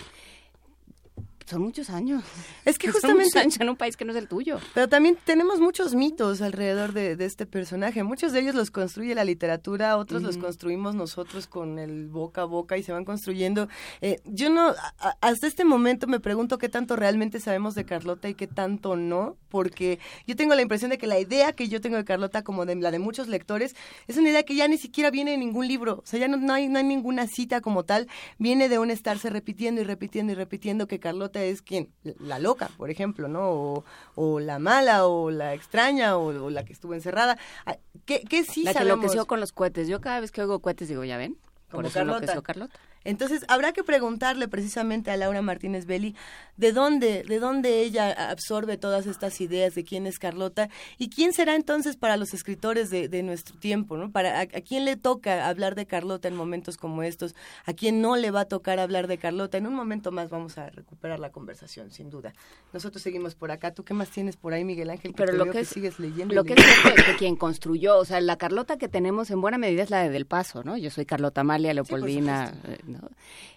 son 1.50 1.62
muchos 1.62 1.90
años. 1.90 2.24
Es 2.66 2.78
que 2.78 2.88
justamente 2.92 3.40
años 3.40 3.60
en 3.60 3.70
un 3.70 3.76
país 3.76 3.98
que 3.98 4.06
no 4.06 4.12
es 4.12 4.18
el 4.18 4.28
tuyo. 4.28 4.60
Pero 4.74 4.88
también 4.88 5.18
tenemos 5.26 5.60
muchos 5.60 5.96
mitos 5.96 6.42
alrededor 6.42 6.94
de, 6.94 7.16
de 7.16 7.26
este 7.26 7.46
personaje. 7.46 8.04
Muchos 8.04 8.32
de 8.32 8.42
ellos 8.42 8.56
los 8.56 8.72
construye 8.72 9.16
la 9.16 9.24
literatura, 9.24 9.98
otros 9.98 10.22
uh 10.22 10.26
-huh. 10.26 10.28
los 10.28 10.38
construimos 10.38 10.96
nosotros 10.96 11.48
con 11.48 11.80
el 11.80 12.08
boca 12.08 12.42
a 12.42 12.46
boca 12.46 12.78
y 12.78 12.84
se 12.84 12.92
van 12.92 13.06
construyendo. 13.06 13.68
Eh, 14.02 14.20
yo 14.26 14.50
no, 14.50 14.70
a, 14.70 15.18
hasta 15.22 15.48
este 15.48 15.66
momento 15.66 16.08
me 16.08 16.20
pregunto 16.20 16.58
qué 16.58 16.70
tanto 16.70 16.96
realmente 16.96 17.40
sabemos 17.40 17.76
de 17.76 17.86
Carlota 17.86 18.30
y 18.30 18.36
qué 18.36 18.48
tanto 18.48 18.96
no, 18.96 19.38
porque 19.50 20.00
yo 20.28 20.36
tengo 20.36 20.56
la 20.56 20.62
impresión 20.62 20.92
de 20.92 20.98
que 20.98 21.08
la 21.08 21.20
idea 21.20 21.54
que 21.54 21.68
yo 21.68 21.82
tengo 21.82 21.98
de 21.98 22.06
Carlota, 22.06 22.44
como 22.44 22.66
de 22.66 22.76
la 22.76 22.92
de 22.92 23.00
muchos 23.00 23.28
lectores, 23.28 23.76
es 24.08 24.18
una 24.18 24.30
idea 24.30 24.44
que 24.44 24.56
ya 24.56 24.68
ni 24.68 24.78
siquiera 24.78 25.10
viene 25.10 25.34
en 25.34 25.40
ningún 25.40 25.68
libro. 25.68 26.02
O 26.04 26.06
sea, 26.06 26.20
ya 26.20 26.28
no, 26.28 26.38
no 26.38 26.54
hay, 26.54 26.68
no 26.68 26.78
hay 26.78 26.86
ninguna 26.86 27.28
cita 27.28 27.62
como 27.62 27.84
tal. 27.84 28.08
Viene 28.38 28.70
de 28.70 28.80
un 28.80 28.92
estarse 28.92 29.30
repitiendo 29.30 29.82
y 29.82 29.84
repitiendo 29.84 30.34
y 30.34 30.36
repitiendo 30.36 30.88
que 30.88 31.00
Carlota 31.00 31.39
es 31.44 31.62
quien, 31.62 31.92
la 32.20 32.40
loca, 32.40 32.70
por 32.78 32.90
ejemplo, 32.90 33.28
¿no? 33.28 33.50
O, 33.50 33.84
o 34.16 34.40
la 34.40 34.60
mala, 34.60 35.06
o 35.08 35.32
la 35.32 35.54
extraña, 35.54 36.18
o, 36.18 36.46
o, 36.46 36.50
la 36.50 36.64
que 36.66 36.74
estuvo 36.74 36.94
encerrada. 36.94 37.38
Ah, 37.66 37.78
¿Qué, 38.06 38.24
qué 38.28 38.44
sí 38.44 38.64
la 38.64 38.74
sabemos? 38.74 38.88
que 38.88 38.94
enloqueció 38.94 39.26
con 39.28 39.40
los 39.40 39.52
cohetes. 39.52 39.88
Yo 39.88 40.02
cada 40.02 40.20
vez 40.20 40.32
que 40.32 40.42
oigo 40.42 40.60
cohetes 40.60 40.88
digo, 40.88 41.04
¿ya 41.04 41.18
ven? 41.18 41.36
Por 41.70 41.78
Como 41.78 41.88
eso 41.88 41.94
Carlota. 41.96 42.18
enloqueció 42.18 42.44
Carlota. 42.44 42.80
Entonces, 43.04 43.46
habrá 43.48 43.72
que 43.72 43.84
preguntarle 43.84 44.48
precisamente 44.48 45.12
a 45.12 45.18
Laura 45.18 45.42
Martínez 45.42 45.86
Belli 45.86 46.16
de 46.58 46.74
dónde, 46.74 47.24
de 47.24 47.40
dónde 47.40 47.82
ella 47.82 48.12
absorbe 48.30 48.78
todas 48.78 49.08
estas 49.08 49.40
ideas 49.40 49.76
de 49.76 49.84
quién 49.86 50.06
es 50.06 50.20
Carlota 50.20 50.70
y 50.98 51.10
quién 51.10 51.32
será 51.32 51.56
entonces 51.56 51.96
para 51.96 52.18
los 52.18 52.34
escritores 52.34 52.90
de, 52.90 53.08
de 53.08 53.24
nuestro 53.24 53.58
tiempo, 53.58 53.98
¿no? 53.98 54.12
Para 54.12 54.40
a, 54.40 54.42
a, 54.42 54.46
quién 54.46 54.84
le 54.84 54.98
toca 54.98 55.48
hablar 55.48 55.76
de 55.76 55.86
Carlota 55.86 56.28
en 56.28 56.36
momentos 56.36 56.78
como 56.78 57.02
estos, 57.04 57.36
a 57.66 57.74
quién 57.74 58.02
no 58.02 58.18
le 58.18 58.32
va 58.32 58.42
a 58.42 58.46
tocar 58.46 58.80
hablar 58.80 59.08
de 59.08 59.18
Carlota. 59.18 59.58
En 59.58 59.68
un 59.68 59.74
momento 59.74 60.12
más 60.12 60.30
vamos 60.30 60.58
a 60.58 60.70
recuperar 60.70 61.20
la 61.20 61.32
conversación, 61.32 61.92
sin 61.92 62.10
duda. 62.10 62.34
Nosotros 62.74 63.02
seguimos 63.02 63.36
por 63.36 63.52
acá. 63.52 63.74
¿Tú 63.74 63.84
qué 63.84 63.94
más 63.94 64.10
tienes 64.10 64.36
por 64.36 64.54
ahí, 64.54 64.66
Miguel 64.66 64.90
Ángel? 64.90 65.14
Pero 65.16 65.34
lo 65.34 65.46
que, 65.46 65.52
que, 65.52 65.60
es, 65.62 65.70
sigues 65.70 66.00
leyendo. 66.00 66.36
Lo 66.36 66.44
que 66.44 66.54
es 66.54 66.64
cierto 66.64 67.00
es 67.00 67.06
que 67.06 67.16
quien 67.16 67.36
construyó, 67.38 67.98
o 67.98 68.06
sea, 68.06 68.20
la 68.20 68.38
Carlota 68.38 68.78
que 68.78 68.90
tenemos 68.90 69.32
en 69.32 69.40
buena 69.40 69.58
medida 69.58 69.84
es 69.84 69.90
la 69.90 70.04
de 70.04 70.10
Del 70.10 70.26
Paso, 70.26 70.64
¿no? 70.64 70.78
Yo 70.78 70.90
soy 70.90 71.06
Carlota 71.06 71.42
Amalia 71.42 71.74
Leopoldina. 71.74 72.52
Sí, 72.52 72.89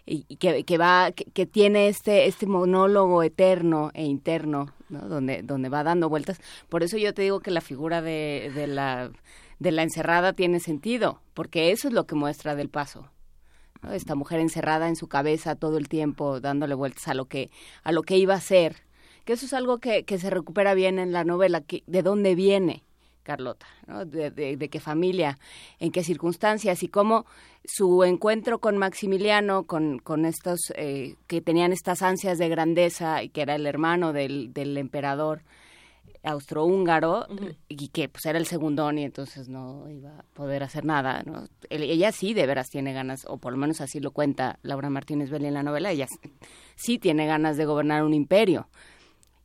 y 0.07 0.37
que, 0.37 0.64
que 0.64 0.79
va 0.79 1.12
que, 1.12 1.47
tiene 1.47 1.88
este 1.88 2.27
este 2.27 2.47
monólogo 2.47 3.23
eterno 3.23 3.90
e 3.95 4.05
interno 4.05 4.73
¿no? 4.88 5.01
donde 5.09 5.42
donde 5.42 5.68
va 5.68 5.83
dando 5.83 6.09
vueltas. 6.09 6.40
Por 6.68 6.83
eso 6.83 6.97
yo 6.97 7.14
te 7.14 7.23
digo 7.23 7.40
que 7.40 7.51
la 7.51 7.61
figura 7.61 8.03
de, 8.03 8.51
de 8.55 8.66
la 8.66 9.11
de 9.59 9.73
la 9.73 9.83
encerrada 9.83 10.33
tiene 10.33 10.61
sentido 10.61 11.21
porque 11.35 11.71
eso 11.71 11.88
es 11.88 11.95
lo 11.95 12.07
que 12.07 12.14
muestra 12.14 12.55
del 12.55 12.68
paso 12.68 13.09
esta 13.90 14.14
mujer 14.14 14.38
encerrada 14.40 14.88
en 14.88 14.97
su 14.97 15.09
cabeza 15.09 15.57
todo 15.57 15.77
el 15.77 15.88
tiempo 15.88 16.40
dándole 16.40 16.75
vueltas 16.75 17.09
a 17.09 17.14
lo 17.14 17.27
que 17.27 17.51
a 17.83 17.92
lo 17.92 18.03
que 18.03 18.16
iba 18.16 18.35
a 18.35 18.40
ser 18.40 18.83
que 19.25 19.35
eso 19.35 19.47
es 19.47 19.53
algo 19.53 19.79
que, 19.79 20.05
que 20.05 20.18
se 20.18 20.31
recupera 20.31 20.75
bien 20.75 20.99
en 20.99 21.12
la 21.12 21.25
novela 21.25 21.64
de 21.87 22.03
dónde 22.03 22.35
viene 22.35 22.85
Carlota, 23.23 23.67
¿no? 23.87 24.05
de, 24.05 24.31
de, 24.31 24.57
de, 24.57 24.69
qué 24.69 24.81
familia, 24.81 25.39
en 25.79 25.93
qué 25.93 26.03
circunstancias 26.03 26.83
y 26.83 26.89
cómo 26.89 27.27
su 27.65 28.05
encuentro 28.05 28.61
con 28.61 28.77
Maximiliano, 28.79 29.65
con, 29.67 29.99
con 29.99 30.25
estos 30.25 30.61
eh, 30.77 31.17
que 31.27 31.41
tenían 31.41 31.73
estas 31.73 32.03
ansias 32.03 32.39
de 32.39 32.49
grandeza 32.49 33.23
y 33.23 33.29
que 33.29 33.43
era 33.43 33.55
el 33.55 33.67
hermano 33.67 34.13
del, 34.13 34.53
del 34.53 34.77
emperador 34.77 35.43
austrohúngaro 36.25 37.27
uh 37.29 37.35
-huh. 37.35 37.57
y 37.69 37.89
que 37.89 38.09
pues 38.09 38.25
era 38.27 38.39
el 38.39 38.47
segundón 38.47 38.99
y 38.99 39.05
entonces 39.05 39.49
no 39.49 39.89
iba 39.91 40.19
a 40.19 40.23
poder 40.35 40.63
hacer 40.63 40.85
nada. 40.85 41.23
¿no? 41.25 41.49
Ella 41.69 42.13
sí 42.13 42.35
de 42.35 42.47
veras 42.47 42.71
tiene 42.71 42.93
ganas, 42.93 43.25
o 43.27 43.39
por 43.39 43.53
lo 43.53 43.59
menos 43.59 43.81
así 43.81 44.01
lo 44.01 44.13
cuenta 44.13 44.59
Laura 44.63 44.91
Martínez 44.91 45.31
Belli 45.31 45.47
en 45.47 45.55
la 45.55 45.63
novela, 45.63 45.91
ella 45.91 46.07
sí 46.77 46.99
tiene 46.99 47.27
ganas 47.27 47.57
de 47.57 47.65
gobernar 47.65 48.05
un 48.05 48.15
imperio. 48.15 48.69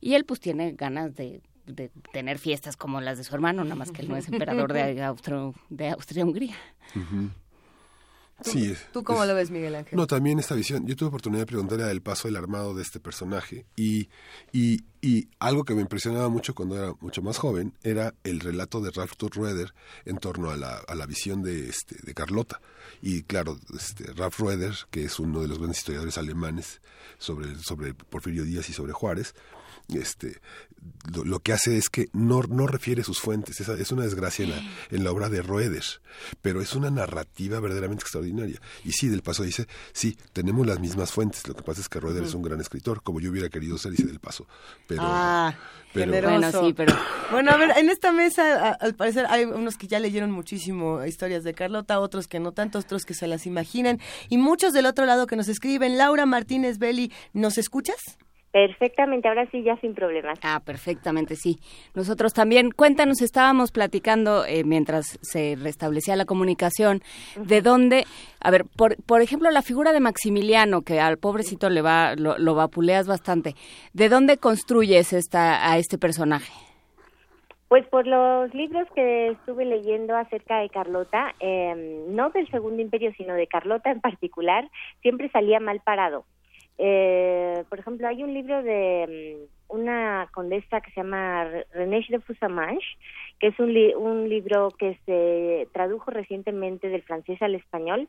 Y 0.00 0.14
él 0.14 0.24
pues 0.24 0.38
tiene 0.38 0.72
ganas 0.72 1.16
de 1.16 1.42
de 1.68 1.90
tener 2.12 2.38
fiestas 2.38 2.76
como 2.76 3.00
las 3.00 3.18
de 3.18 3.24
su 3.24 3.34
hermano, 3.34 3.64
nada 3.64 3.76
más 3.76 3.90
que 3.90 4.02
él 4.02 4.08
no 4.08 4.16
es 4.16 4.28
emperador 4.32 4.72
de, 4.72 5.02
Austro, 5.02 5.54
de 5.68 5.90
Austria-Hungría. 5.90 6.56
Uh 6.94 6.98
-huh. 6.98 7.30
Sí, 8.42 8.72
¿Tú 8.92 9.02
cómo 9.02 9.24
es, 9.24 9.28
lo 9.28 9.34
ves, 9.34 9.50
Miguel 9.50 9.74
Ángel? 9.74 9.96
No, 9.96 10.06
también 10.06 10.38
esta 10.38 10.54
visión. 10.54 10.86
Yo 10.86 10.94
tuve 10.94 11.08
oportunidad 11.08 11.42
de 11.42 11.46
preguntarle 11.46 11.84
del 11.84 12.02
paso 12.02 12.28
del 12.28 12.36
armado 12.36 12.72
de 12.72 12.82
este 12.82 13.00
personaje 13.00 13.66
y, 13.74 14.08
y, 14.52 14.84
y, 15.02 15.28
algo 15.40 15.64
que 15.64 15.74
me 15.74 15.80
impresionaba 15.80 16.28
mucho 16.28 16.54
cuando 16.54 16.76
era 16.76 16.94
mucho 17.00 17.20
más 17.20 17.36
joven 17.38 17.74
era 17.82 18.14
el 18.22 18.38
relato 18.38 18.80
de 18.80 18.92
Ralph 18.92 19.14
Rueder 19.20 19.74
en 20.04 20.18
torno 20.18 20.50
a 20.50 20.56
la, 20.56 20.76
a 20.76 20.94
la 20.94 21.06
visión 21.06 21.42
de, 21.42 21.68
este, 21.68 21.96
de 22.00 22.14
Carlota. 22.14 22.60
Y 23.02 23.22
claro, 23.22 23.58
este, 23.76 24.12
Ralph 24.12 24.38
Rueder, 24.38 24.74
que 24.92 25.02
es 25.02 25.18
uno 25.18 25.40
de 25.40 25.48
los 25.48 25.58
grandes 25.58 25.78
historiadores 25.78 26.16
alemanes 26.16 26.80
sobre, 27.18 27.56
sobre 27.56 27.92
Porfirio 27.94 28.44
Díaz 28.44 28.68
y 28.68 28.72
sobre 28.72 28.92
Juárez, 28.92 29.34
este, 29.96 30.40
lo, 31.14 31.24
lo, 31.24 31.40
que 31.40 31.52
hace 31.52 31.78
es 31.78 31.88
que 31.88 32.08
no, 32.12 32.42
no 32.42 32.66
refiere 32.66 33.02
sus 33.02 33.20
fuentes. 33.20 33.60
Esa, 33.60 33.74
es 33.74 33.90
una 33.92 34.02
desgracia 34.02 34.44
en 34.44 34.50
la, 34.50 34.62
en 34.90 35.04
la 35.04 35.10
obra 35.10 35.28
de 35.28 35.42
Roeder, 35.42 35.84
pero 36.42 36.60
es 36.60 36.74
una 36.74 36.90
narrativa 36.90 37.60
verdaderamente 37.60 38.02
extraordinaria. 38.02 38.60
Y 38.84 38.92
sí, 38.92 39.08
del 39.08 39.22
Paso 39.22 39.42
dice, 39.42 39.66
sí, 39.92 40.16
tenemos 40.32 40.66
las 40.66 40.80
mismas 40.80 41.12
fuentes. 41.12 41.46
Lo 41.48 41.54
que 41.54 41.62
pasa 41.62 41.80
es 41.80 41.88
que 41.88 42.00
Roeder 42.00 42.22
uh 42.22 42.26
-huh. 42.26 42.28
es 42.28 42.34
un 42.34 42.42
gran 42.42 42.60
escritor, 42.60 43.02
como 43.02 43.20
yo 43.20 43.30
hubiera 43.30 43.48
querido 43.48 43.78
ser, 43.78 43.92
dice 43.92 44.06
del 44.06 44.20
Paso. 44.20 44.46
Pero, 44.86 45.02
ah, 45.04 45.54
pero 45.92 46.12
bueno, 46.12 46.52
sí, 46.52 46.74
pero... 46.74 46.94
Bueno, 47.30 47.50
a 47.50 47.56
ver, 47.56 47.72
en 47.76 47.88
esta 47.88 48.12
mesa, 48.12 48.68
a, 48.68 48.72
al 48.72 48.94
parecer, 48.94 49.26
hay 49.28 49.44
unos 49.44 49.76
que 49.76 49.86
ya 49.86 49.98
leyeron 50.00 50.30
muchísimo 50.30 51.04
historias 51.04 51.44
de 51.44 51.54
Carlota, 51.54 52.00
otros 52.00 52.28
que 52.28 52.40
no 52.40 52.52
tanto, 52.52 52.78
otros 52.78 53.04
que 53.04 53.14
se 53.14 53.26
las 53.26 53.46
imaginan, 53.46 54.00
y 54.28 54.38
muchos 54.38 54.72
del 54.72 54.86
otro 54.86 55.06
lado 55.06 55.26
que 55.26 55.36
nos 55.36 55.48
escriben. 55.48 55.96
Laura 55.96 56.26
Martínez 56.26 56.78
Belli, 56.78 57.12
¿nos 57.32 57.58
escuchas? 57.58 58.18
Perfectamente, 58.50 59.28
ahora 59.28 59.46
sí, 59.50 59.62
ya 59.62 59.76
sin 59.76 59.94
problemas. 59.94 60.38
Ah, 60.42 60.60
perfectamente, 60.64 61.36
sí. 61.36 61.58
Nosotros 61.94 62.32
también, 62.32 62.70
cuéntanos, 62.70 63.20
estábamos 63.20 63.72
platicando 63.72 64.46
eh, 64.46 64.64
mientras 64.64 65.18
se 65.20 65.54
restablecía 65.60 66.16
la 66.16 66.24
comunicación, 66.24 67.02
uh 67.36 67.40
-huh. 67.40 67.44
de 67.44 67.60
dónde, 67.60 68.04
a 68.40 68.50
ver, 68.50 68.64
por, 68.64 68.96
por 69.04 69.20
ejemplo, 69.20 69.50
la 69.50 69.60
figura 69.60 69.92
de 69.92 70.00
Maximiliano, 70.00 70.80
que 70.80 70.98
al 70.98 71.18
pobrecito 71.18 71.68
le 71.68 71.82
va, 71.82 72.14
lo, 72.16 72.38
lo 72.38 72.54
vapuleas 72.54 73.06
bastante, 73.06 73.54
¿de 73.92 74.08
dónde 74.08 74.38
construyes 74.38 75.12
esta, 75.12 75.70
a 75.70 75.76
este 75.76 75.98
personaje? 75.98 76.52
Pues 77.68 77.86
por 77.88 78.06
los 78.06 78.54
libros 78.54 78.88
que 78.94 79.28
estuve 79.28 79.66
leyendo 79.66 80.16
acerca 80.16 80.60
de 80.60 80.70
Carlota, 80.70 81.34
eh, 81.38 82.06
no 82.08 82.30
del 82.30 82.50
Segundo 82.50 82.80
Imperio, 82.80 83.12
sino 83.18 83.34
de 83.34 83.46
Carlota 83.46 83.90
en 83.90 84.00
particular, 84.00 84.66
siempre 85.02 85.28
salía 85.28 85.60
mal 85.60 85.80
parado 85.84 86.24
Eh, 86.78 87.64
por 87.68 87.80
ejemplo, 87.80 88.06
hay 88.06 88.22
un 88.22 88.32
libro 88.32 88.62
de 88.62 89.36
mm, 89.36 89.74
una 89.74 90.28
condesa 90.32 90.80
que 90.80 90.90
se 90.92 91.00
llama 91.00 91.44
René 91.72 92.06
de 92.08 92.20
Fusamange, 92.20 92.86
que 93.40 93.48
es 93.48 93.58
un, 93.58 93.76
un 93.96 94.28
libro 94.28 94.70
que 94.78 94.96
se 95.04 95.68
tradujo 95.72 96.10
recientemente 96.10 96.88
del 96.88 97.02
francés 97.02 97.42
al 97.42 97.56
español, 97.56 98.08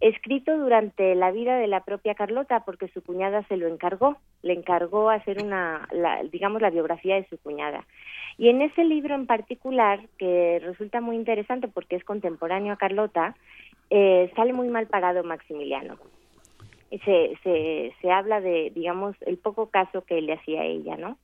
escrito 0.00 0.56
durante 0.56 1.14
la 1.14 1.30
vida 1.30 1.56
de 1.56 1.66
la 1.66 1.84
propia 1.84 2.14
Carlota, 2.14 2.60
porque 2.64 2.88
su 2.88 3.02
cuñada 3.02 3.42
se 3.48 3.56
lo 3.56 3.66
encargó, 3.66 4.16
le 4.42 4.52
encargó 4.52 5.10
hacer 5.10 5.42
una, 5.42 5.88
digamos, 6.30 6.62
la 6.62 6.70
biografía 6.70 7.16
de 7.16 7.28
su 7.28 7.38
cuñada. 7.38 7.86
Y 8.38 8.48
en 8.48 8.62
ese 8.62 8.84
libro 8.84 9.14
en 9.14 9.26
particular, 9.26 10.00
que 10.18 10.60
resulta 10.62 11.00
muy 11.00 11.16
interesante 11.16 11.68
porque 11.68 11.96
es 11.96 12.04
contemporáneo 12.04 12.72
a 12.72 12.78
Carlota, 12.78 13.34
eh, 13.90 14.30
sale 14.36 14.52
muy 14.52 14.68
mal 14.68 14.86
parado 14.86 15.24
Maximiliano. 15.24 15.98
Se, 17.04 17.38
se, 17.44 17.94
se 18.00 18.10
habla 18.10 18.40
de, 18.40 18.72
digamos, 18.74 19.14
el 19.22 19.38
poco 19.38 19.70
caso 19.70 20.02
que 20.02 20.20
le 20.20 20.32
hacía 20.32 20.62
a 20.62 20.64
ella, 20.64 20.96
¿no? 20.96 21.18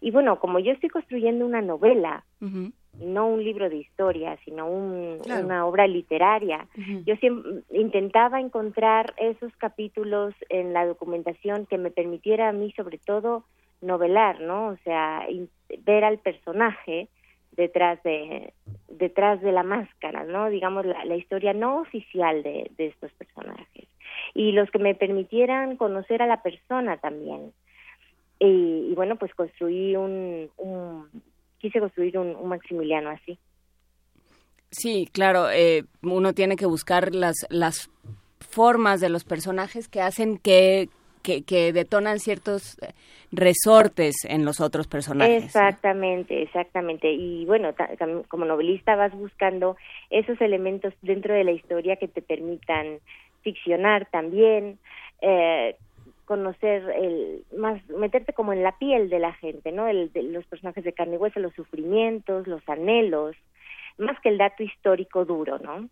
Y 0.00 0.10
bueno, 0.10 0.40
como 0.40 0.58
yo 0.58 0.72
estoy 0.72 0.88
construyendo 0.88 1.46
una 1.46 1.62
novela, 1.62 2.24
no 3.00 3.26
un 3.28 3.42
libro 3.42 3.70
de 3.70 3.76
historia, 3.76 4.36
sino 4.44 4.66
una 4.66 5.66
obra 5.66 5.86
literaria. 5.86 6.66
Yo 7.06 7.16
siempre 7.16 7.62
intentaba 7.70 8.40
encontrar 8.40 9.14
esos 9.16 9.54
capítulos 9.56 10.34
en 10.48 10.72
la 10.72 10.86
documentación 10.86 11.66
que 11.66 11.78
me 11.78 11.90
permitiera 11.90 12.48
a 12.48 12.52
mí, 12.52 12.72
sobre 12.72 12.98
todo, 12.98 13.44
novelar, 13.80 14.40
¿no? 14.40 14.68
O 14.68 14.76
sea, 14.84 15.26
ver 15.84 16.04
al 16.04 16.18
personaje 16.18 17.08
detrás 17.52 18.02
de 18.02 18.52
detrás 18.88 19.40
de 19.40 19.52
la 19.52 19.62
máscara, 19.62 20.24
¿no? 20.24 20.50
Digamos 20.50 20.84
la, 20.84 21.16
historia 21.16 21.52
no 21.54 21.80
oficial 21.80 22.42
de, 22.42 22.70
estos 22.76 23.10
personajes 23.12 23.88
y 24.34 24.52
los 24.52 24.70
que 24.70 24.78
me 24.78 24.94
permitieran 24.94 25.76
conocer 25.76 26.22
a 26.22 26.26
la 26.26 26.42
persona 26.42 26.98
también. 26.98 27.52
Y, 28.38 28.92
bueno, 28.94 29.16
pues 29.16 29.32
construí 29.34 29.94
un 29.96 30.50
quise 31.62 31.78
construir 31.80 32.18
un, 32.18 32.46
Maximiliano 32.46 33.08
así. 33.08 33.38
Sí, 34.70 35.08
claro, 35.12 35.50
eh, 35.50 35.84
uno 36.02 36.34
tiene 36.34 36.56
que 36.56 36.66
buscar 36.66 37.14
las, 37.14 37.36
las 37.48 37.88
formas 38.40 39.00
de 39.00 39.08
los 39.08 39.24
personajes 39.24 39.88
que 39.88 40.00
hacen 40.00 40.38
que, 40.38 40.88
que, 41.22 41.72
detonan 41.72 42.18
ciertos 42.18 42.78
eh, 42.82 42.92
resortes 43.30 44.24
en 44.24 44.44
los 44.44 44.60
otros 44.60 44.86
personajes. 44.88 45.44
Exactamente, 45.44 46.42
exactamente. 46.42 47.12
Y 47.12 47.44
bueno, 47.46 47.74
como 48.28 48.44
novelista 48.44 48.96
vas 48.96 49.12
buscando 49.12 49.76
esos 50.10 50.40
elementos 50.40 50.92
dentro 51.02 51.34
de 51.34 51.44
la 51.44 51.52
historia 51.52 51.96
que 51.96 52.08
te 52.08 52.22
permitan 52.22 52.98
ficcionar 53.42 54.06
también, 54.10 54.78
eh, 55.20 55.76
conocer 56.24 56.82
el 56.96 57.44
más 57.56 57.86
meterte 57.88 58.32
como 58.32 58.52
en 58.52 58.62
la 58.62 58.78
piel 58.78 59.10
de 59.10 59.18
la 59.18 59.32
gente 59.34 59.72
no 59.72 59.88
el, 59.88 60.12
de 60.12 60.22
los 60.22 60.46
personajes 60.46 60.84
de 60.84 60.92
carne 60.92 61.16
y 61.16 61.18
hueso 61.18 61.40
los 61.40 61.52
sufrimientos 61.52 62.46
los 62.46 62.66
anhelos 62.68 63.36
más 63.98 64.18
que 64.20 64.28
el 64.28 64.38
dato 64.38 64.62
histórico 64.62 65.24
duro 65.24 65.58
no 65.58 65.88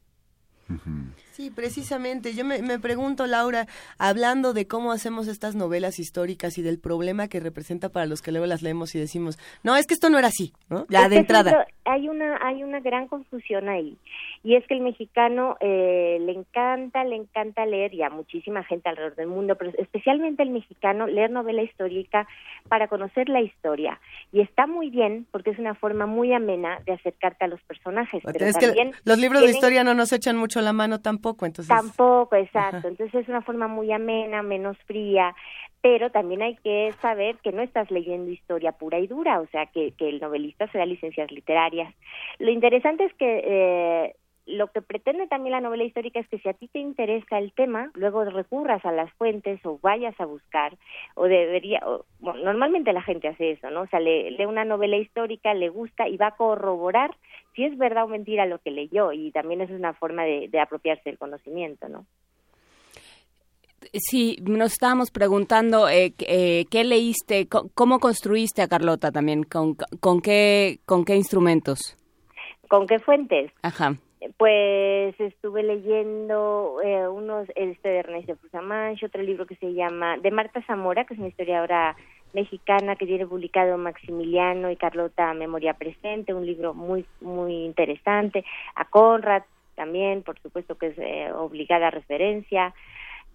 Sí, 1.41 1.51
precisamente. 1.51 2.35
Yo 2.35 2.45
me, 2.45 2.79
pregunto, 2.81 3.27
Laura, 3.27 3.67
hablando 3.99 4.53
de 4.53 4.67
cómo 4.67 4.93
hacemos 4.93 5.27
estas 5.27 5.55
novelas 5.55 5.99
históricas 5.99 6.59
y 6.59 6.63
del 6.63 6.79
problema 6.79 7.29
que 7.29 7.41
representa 7.41 7.89
para 7.89 8.05
los 8.05 8.21
que 8.21 8.31
luego 8.31 8.45
las 8.45 8.61
leemos 8.61 8.95
y 8.95 8.99
decimos, 8.99 9.39
no, 9.63 9.75
es 9.75 9.87
que 9.87 9.95
esto 9.95 10.11
no 10.11 10.19
era 10.19 10.29
así, 10.29 10.53
¿no? 10.69 10.85
Ya 10.91 11.09
de 11.09 11.17
entrada. 11.17 11.67
hay 11.87 12.11
una, 12.11 12.39
hay 12.43 12.63
una 12.63 12.81
gran 12.81 13.09
confusión 13.09 13.71
ahí. 13.71 13.97
Y 14.43 14.55
es 14.57 14.67
que 14.67 14.75
el 14.75 14.81
mexicano 14.81 15.57
eh, 15.61 16.19
le 16.21 16.33
encanta, 16.33 17.05
le 17.05 17.17
encanta 17.17 17.65
leer, 17.65 17.95
y 17.95 18.03
a 18.03 18.11
muchísima 18.11 18.63
gente 18.65 18.91
alrededor 18.91 19.17
del 19.17 19.29
mundo, 19.29 19.57
pero 19.57 19.73
especialmente 19.79 20.43
el 20.43 20.51
mexicano, 20.51 21.07
leer 21.07 21.31
novela 21.31 21.63
histórica 21.63 22.27
para 22.69 22.89
conocer 22.89 23.31
la 23.31 23.41
historia. 23.41 23.99
Y 24.33 24.43
está 24.43 24.67
muy 24.67 24.91
bien, 24.91 25.27
porque 25.31 25.51
es 25.51 25.59
una 25.59 25.75
forma 25.75 26.05
muy 26.05 26.35
amena 26.35 26.81
de 26.85 26.93
acercarte 26.93 27.47
a 27.47 27.49
los 27.49 27.61
personajes. 27.63 28.23
Pero 28.25 28.45
es 28.47 28.57
que 28.57 28.93
los 29.05 29.19
libros 29.19 29.43
de 29.43 29.51
historia 29.51 29.85
no 29.85 29.95
nos 29.95 30.13
echan 30.13 30.37
mucho 30.37 30.61
la 30.61 30.73
mano 30.73 31.01
tampoco, 31.01 31.30
entonces. 31.47 31.69
Tampoco, 31.69 32.37
exacto. 32.37 32.89
Entonces 32.89 33.23
es 33.23 33.29
una 33.29 33.43
forma 33.43 33.69
muy 33.69 33.93
amena, 33.93 34.43
menos 34.43 34.77
fría, 34.87 35.35
pero 35.81 36.11
también 36.11 36.43
hay 36.43 36.57
que 36.57 36.93
saber 37.01 37.37
que 37.39 37.53
no 37.53 37.63
estás 37.63 37.91
leyendo 37.91 38.31
historia 38.31 38.73
pura 38.73 38.99
y 38.99 39.07
dura, 39.07 39.41
o 39.41 39.47
sea, 39.49 39.67
que, 39.67 39.93
que 39.93 40.09
el 40.09 40.21
novelista 40.21 40.67
se 40.69 40.79
da 40.79 40.87
licencias 40.87 41.31
literarias. 41.31 41.95
Lo 42.39 42.51
interesante 42.51 43.05
es 43.05 43.15
que 43.15 43.43
eh, 43.45 44.15
lo 44.51 44.69
que 44.69 44.83
pretende 44.83 45.27
también 45.27 45.53
la 45.53 45.61
novela 45.61 45.85
histórica 45.85 46.21
es 46.21 46.29
que 46.29 46.39
si 46.39 46.49
a 46.49 46.55
ti 46.55 46.69
te 46.69 46.79
interesa 46.79 47.39
el 47.39 47.53
tema, 47.53 47.91
luego 47.95 48.25
recurras 48.25 48.85
a 48.85 48.93
las 48.93 49.13
fuentes 49.15 49.65
o 49.65 49.79
vayas 49.81 50.19
a 50.21 50.27
buscar, 50.27 50.77
o 51.15 51.25
debería, 51.25 51.81
bueno, 52.19 52.43
normalmente 52.45 52.93
la 52.93 53.03
gente 53.03 53.29
hace 53.29 53.53
eso, 53.53 53.71
¿no? 53.71 53.83
O 53.83 53.87
sea, 53.87 54.01
lee, 54.01 54.45
una 54.47 54.65
novela 54.65 54.97
histórica, 54.97 55.55
le 55.55 55.69
gusta 55.69 56.09
y 56.09 56.17
va 56.17 56.29
a 56.29 56.37
corroborar 56.37 57.17
si 57.55 57.65
es 57.65 57.77
verdad 57.79 58.05
o 58.05 58.09
mentira 58.09 58.47
lo 58.47 58.59
que 58.59 58.71
leyó, 58.71 59.13
y 59.13 59.31
también 59.31 59.61
es 59.61 59.71
una 59.71 59.95
forma 59.95 60.25
de, 60.25 60.51
apropiarse 60.61 61.11
del 61.11 61.19
conocimiento, 61.19 61.89
¿no? 61.89 62.07
Sí, 63.93 64.37
nos 64.43 64.73
estábamos 64.73 65.11
preguntando 65.11 65.89
eh, 65.89 66.13
eh, 66.19 66.67
qué 66.71 66.85
leíste, 66.85 67.49
cómo 67.49 67.99
construiste 67.99 68.63
a 68.63 68.69
Carlota 68.69 69.11
también, 69.11 69.43
con, 69.43 69.75
con, 70.01 70.21
qué, 70.21 70.81
con 70.85 71.05
qué 71.05 71.17
instrumentos. 71.17 71.97
¿Con 72.69 72.87
qué 72.87 72.99
fuentes? 72.99 73.51
Ajá. 73.63 73.95
Pues 74.37 75.19
estuve 75.19 75.63
leyendo 75.63 76.77
eh, 76.85 77.09
unos, 77.09 77.49
este 77.55 77.89
de 77.89 77.99
Ernesto 78.01 78.37
Fusamancho, 78.37 79.07
otro 79.07 79.23
libro 79.23 79.47
que 79.47 79.57
se 79.57 79.73
llama, 79.73 80.19
de 80.19 80.31
Marta 80.31 80.63
Zamora, 80.67 81.05
que 81.05 81.15
es 81.15 81.21
una 81.21 81.29
historiadora 81.29 81.97
mexicana 82.35 82.97
que 82.97 83.07
tiene 83.07 83.27
publicado 83.27 83.79
Maximiliano 83.79 84.71
y 84.71 84.77
Carlota 84.77 85.33
Memoria 85.33 85.75
Presente, 85.75 86.35
un 86.35 86.45
libro 86.45 86.75
muy, 86.75 87.07
muy 87.21 87.65
interesante, 87.65 88.45
a 88.75 88.85
Conrad 88.85 89.43
también, 89.75 90.23
por 90.23 90.39
supuesto 90.41 90.77
que 90.77 90.89
es 90.89 90.99
eh, 90.99 91.33
obligada 91.33 91.91
referencia, 91.91 92.75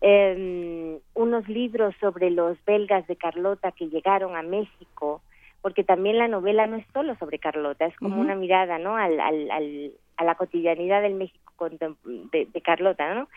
eh, 0.02 1.00
unos 1.16 1.48
libros 1.48 1.96
sobre 2.00 2.30
los 2.30 2.64
belgas 2.66 3.08
de 3.08 3.16
Carlota 3.16 3.72
que 3.72 3.90
llegaron 3.90 4.36
a 4.36 4.44
México, 4.44 5.22
porque 5.62 5.84
también 5.84 6.20
la 6.20 6.28
novela 6.28 6.68
no 6.68 6.76
es 6.76 6.86
solo 6.94 7.16
sobre 7.16 7.40
Carlota, 7.40 7.88
es 7.88 7.98
como 7.98 8.22
una 8.22 8.36
mirada, 8.36 8.78
¿no? 8.78 8.96
Al, 8.98 9.20
al, 9.20 9.50
al, 9.50 9.92
a 10.18 10.24
la 10.24 10.36
cotidianidad 10.36 11.02
del 11.02 11.16
México 11.16 11.70
de, 11.70 12.46
de 12.46 12.62
Carlota, 12.62 13.14
¿no? 13.16 13.30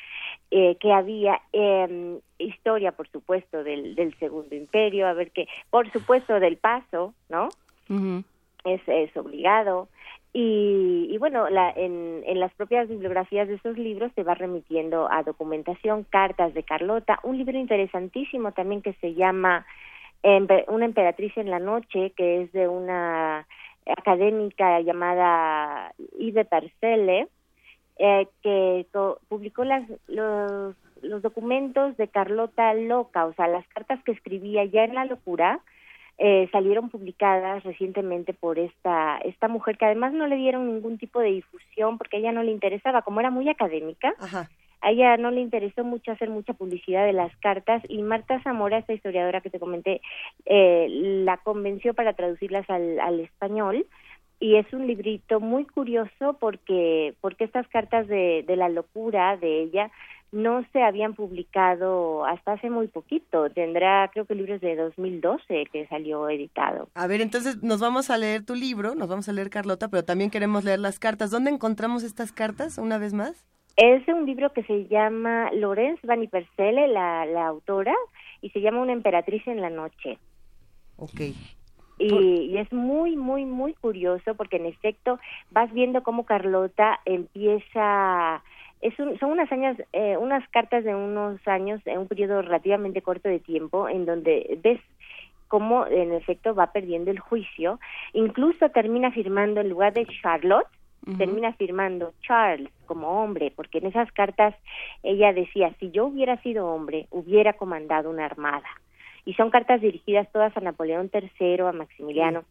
Eh, 0.51 0.77
que 0.81 0.93
había 0.93 1.41
eh, 1.53 2.19
historia, 2.39 2.93
por 2.93 3.09
supuesto, 3.09 3.63
del, 3.63 3.95
del 3.95 4.17
Segundo 4.19 4.55
Imperio, 4.55 5.07
a 5.07 5.13
ver 5.13 5.31
que, 5.31 5.47
por 5.71 5.91
supuesto, 5.93 6.41
del 6.41 6.57
Paso, 6.57 7.15
¿no? 7.29 7.49
es, 8.65 8.81
es 8.87 9.17
obligado. 9.17 9.89
Y, 10.33 11.09
y 11.11 11.19
bueno, 11.19 11.49
la, 11.49 11.71
en, 11.71 12.23
en 12.27 12.39
las 12.39 12.53
propias 12.55 12.89
bibliografías 12.89 13.49
de 13.49 13.55
esos 13.55 13.79
libros 13.79 14.13
se 14.15 14.23
va 14.23 14.35
remitiendo 14.35 15.11
a 15.11 15.23
documentación, 15.23 16.05
cartas 16.05 16.55
de 16.55 16.63
Carlota, 16.63 17.19
un 17.23 17.39
libro 17.39 17.59
interesantísimo 17.59 18.53
también 18.53 18.83
que 18.83 18.93
se 18.95 19.15
llama 19.15 19.67
una 20.67 20.85
emperatriz 20.85 21.37
en 21.37 21.51
la 21.51 21.61
noche, 21.61 22.13
que 22.17 22.43
es 22.43 22.53
de 22.53 22.67
una 22.69 23.47
académica 23.97 24.81
llamada 24.81 25.93
Yves 26.19 26.47
Parcelle, 26.47 27.29
eh, 27.99 28.29
que 28.43 28.87
publicó 29.29 29.65
las, 29.65 29.89
los, 30.07 30.75
los 31.03 31.23
documentos 31.23 31.97
de 31.97 32.09
Carlota 32.09 32.75
Loca, 32.75 33.27
o 33.27 33.35
sea, 33.35 33.49
las 33.49 33.67
cartas 33.69 34.03
que 34.05 34.13
escribía 34.13 34.65
ya 34.65 34.85
en 34.85 34.95
la 34.95 35.05
locura, 35.05 35.61
eh, 36.19 36.49
salieron 36.51 36.91
publicadas 36.91 37.63
recientemente 37.63 38.35
por 38.35 38.59
esta 38.59 39.19
esta 39.19 39.47
mujer 39.47 39.79
que 39.79 39.85
además 39.85 40.13
no 40.13 40.27
le 40.27 40.35
dieron 40.35 40.67
ningún 40.67 40.99
tipo 40.99 41.21
de 41.21 41.29
difusión 41.31 41.97
porque 41.97 42.17
ella 42.17 42.33
no 42.33 42.43
le 42.43 42.51
interesaba 42.51 43.03
como 43.03 43.21
era 43.21 43.31
muy 43.31 43.49
académica 43.49 44.13
Ajá 44.19 44.49
a 44.81 44.91
ella 44.91 45.17
no 45.17 45.31
le 45.31 45.41
interesó 45.41 45.85
mucho 45.85 46.13
hacer 46.13 46.31
mucha 46.31 46.55
publicidad 46.55 47.05
de 47.05 47.13
las 47.13 47.35
cartas 47.39 47.83
y 47.89 48.03
Marta 48.03 48.41
Zamora, 48.43 48.79
esta 48.79 48.93
historiadora 48.93 49.41
que 49.41 49.51
te 49.51 49.61
comenté, 49.61 50.01
eh, 50.47 50.87
la 51.25 51.39
convenció 51.39 51.95
para 51.95 52.13
traducirlas 52.13 52.69
al, 52.71 53.01
al 53.01 53.21
español 53.21 53.87
y 54.41 54.57
es 54.57 54.73
un 54.73 54.87
librito 54.87 55.41
muy 55.41 55.65
curioso 55.67 56.37
porque 56.39 57.15
porque 57.21 57.45
estas 57.45 57.67
cartas 57.69 58.07
de, 58.07 58.45
de 58.47 58.57
la 58.57 58.69
locura 58.69 59.37
de 59.37 59.63
ella 59.63 59.91
no 60.31 60.65
se 60.73 60.83
habían 60.83 61.15
publicado 61.15 62.25
hasta 62.27 62.53
hace 62.53 62.71
muy 62.71 62.87
poquito. 62.89 63.49
Tendrá, 63.51 64.11
creo 64.13 64.27
que 64.27 64.35
libros 64.35 64.61
de 64.61 64.77
2012 64.77 65.67
que 65.73 65.87
salió 65.89 66.29
editado. 66.29 66.89
A 66.95 67.07
ver, 67.07 67.21
entonces 67.21 67.63
nos 67.63 67.81
vamos 67.81 68.11
a 68.11 68.19
leer 68.19 68.45
tu 68.45 68.55
libro, 68.55 68.95
nos 68.95 69.09
vamos 69.09 69.29
a 69.29 69.33
leer 69.33 69.51
Carlota, 69.51 69.89
pero 69.89 70.05
también 70.05 70.31
queremos 70.31 70.65
leer 70.65 70.81
las 70.81 70.99
cartas. 70.99 71.31
¿Dónde 71.31 71.51
encontramos 71.51 72.03
estas 72.03 72.33
cartas 72.33 72.79
una 72.79 72.99
vez 72.99 73.15
más? 73.15 73.47
Es 73.79 74.09
un 74.09 74.27
libro 74.27 74.53
que 74.53 74.65
se 74.65 74.89
llama 74.89 75.53
Lorenz 75.53 76.01
Van 76.03 76.21
Ipersele, 76.21 76.89
la, 76.89 77.25
la 77.27 77.47
autora, 77.47 77.95
y 78.43 78.51
se 78.51 78.61
llama 78.61 78.81
Una 78.81 78.93
emperatriz 78.93 79.47
en 79.47 79.61
la 79.61 79.71
noche. 79.71 80.19
Ok. 80.97 81.21
Y, 82.01 82.57
es 82.59 82.73
muy, 82.73 83.17
muy, 83.17 83.45
muy 83.45 83.75
curioso 83.75 84.35
porque 84.35 84.57
en 84.57 84.67
efecto 84.67 85.21
vas 85.53 85.73
viendo 85.73 86.03
cómo 86.03 86.27
Carlota 86.27 86.99
empieza 87.05 88.43
es 88.81 88.99
un, 88.99 89.17
son 89.21 89.31
unas 89.31 89.51
años, 89.53 89.77
eh, 89.93 90.17
unas 90.17 90.49
cartas 90.49 90.83
de 90.83 90.97
unos 90.97 91.39
años, 91.47 91.81
en 91.85 91.99
un 91.99 92.09
periodo 92.09 92.43
relativamente 92.43 93.01
corto 93.01 93.29
de 93.29 93.39
tiempo, 93.39 93.89
en 93.89 94.07
donde 94.07 94.59
ves 94.61 94.81
cómo 95.47 95.87
en 95.87 96.13
efecto 96.13 96.53
va 96.53 96.73
perdiendo 96.73 97.13
el 97.13 97.21
juicio, 97.21 97.79
incluso 98.13 98.71
termina 98.71 99.13
firmando 99.13 99.61
en 99.61 99.69
lugar 99.69 99.93
de 99.95 100.07
Charlotte, 100.21 100.67
termina 101.17 101.53
firmando 101.55 102.13
Charles 102.21 102.71
como 102.87 103.23
hombre, 103.23 103.53
porque 103.55 103.79
en 103.79 103.87
esas 103.87 104.11
cartas 104.13 104.55
ella 105.03 105.33
decía, 105.33 105.73
si 105.81 105.91
yo 105.91 106.07
hubiera 106.07 106.37
sido 106.43 106.67
hombre, 106.67 107.07
hubiera 107.11 107.55
comandado 107.55 108.11
una 108.11 108.25
armada. 108.25 108.69
Y 109.25 109.35
son 109.35 109.51
cartas 109.51 109.81
dirigidas 109.81 110.31
todas 110.33 110.57
a 110.57 110.61
Napoleón 110.61 111.11
III, 111.13 111.61
a 111.61 111.73
Maximiliano. 111.73 112.45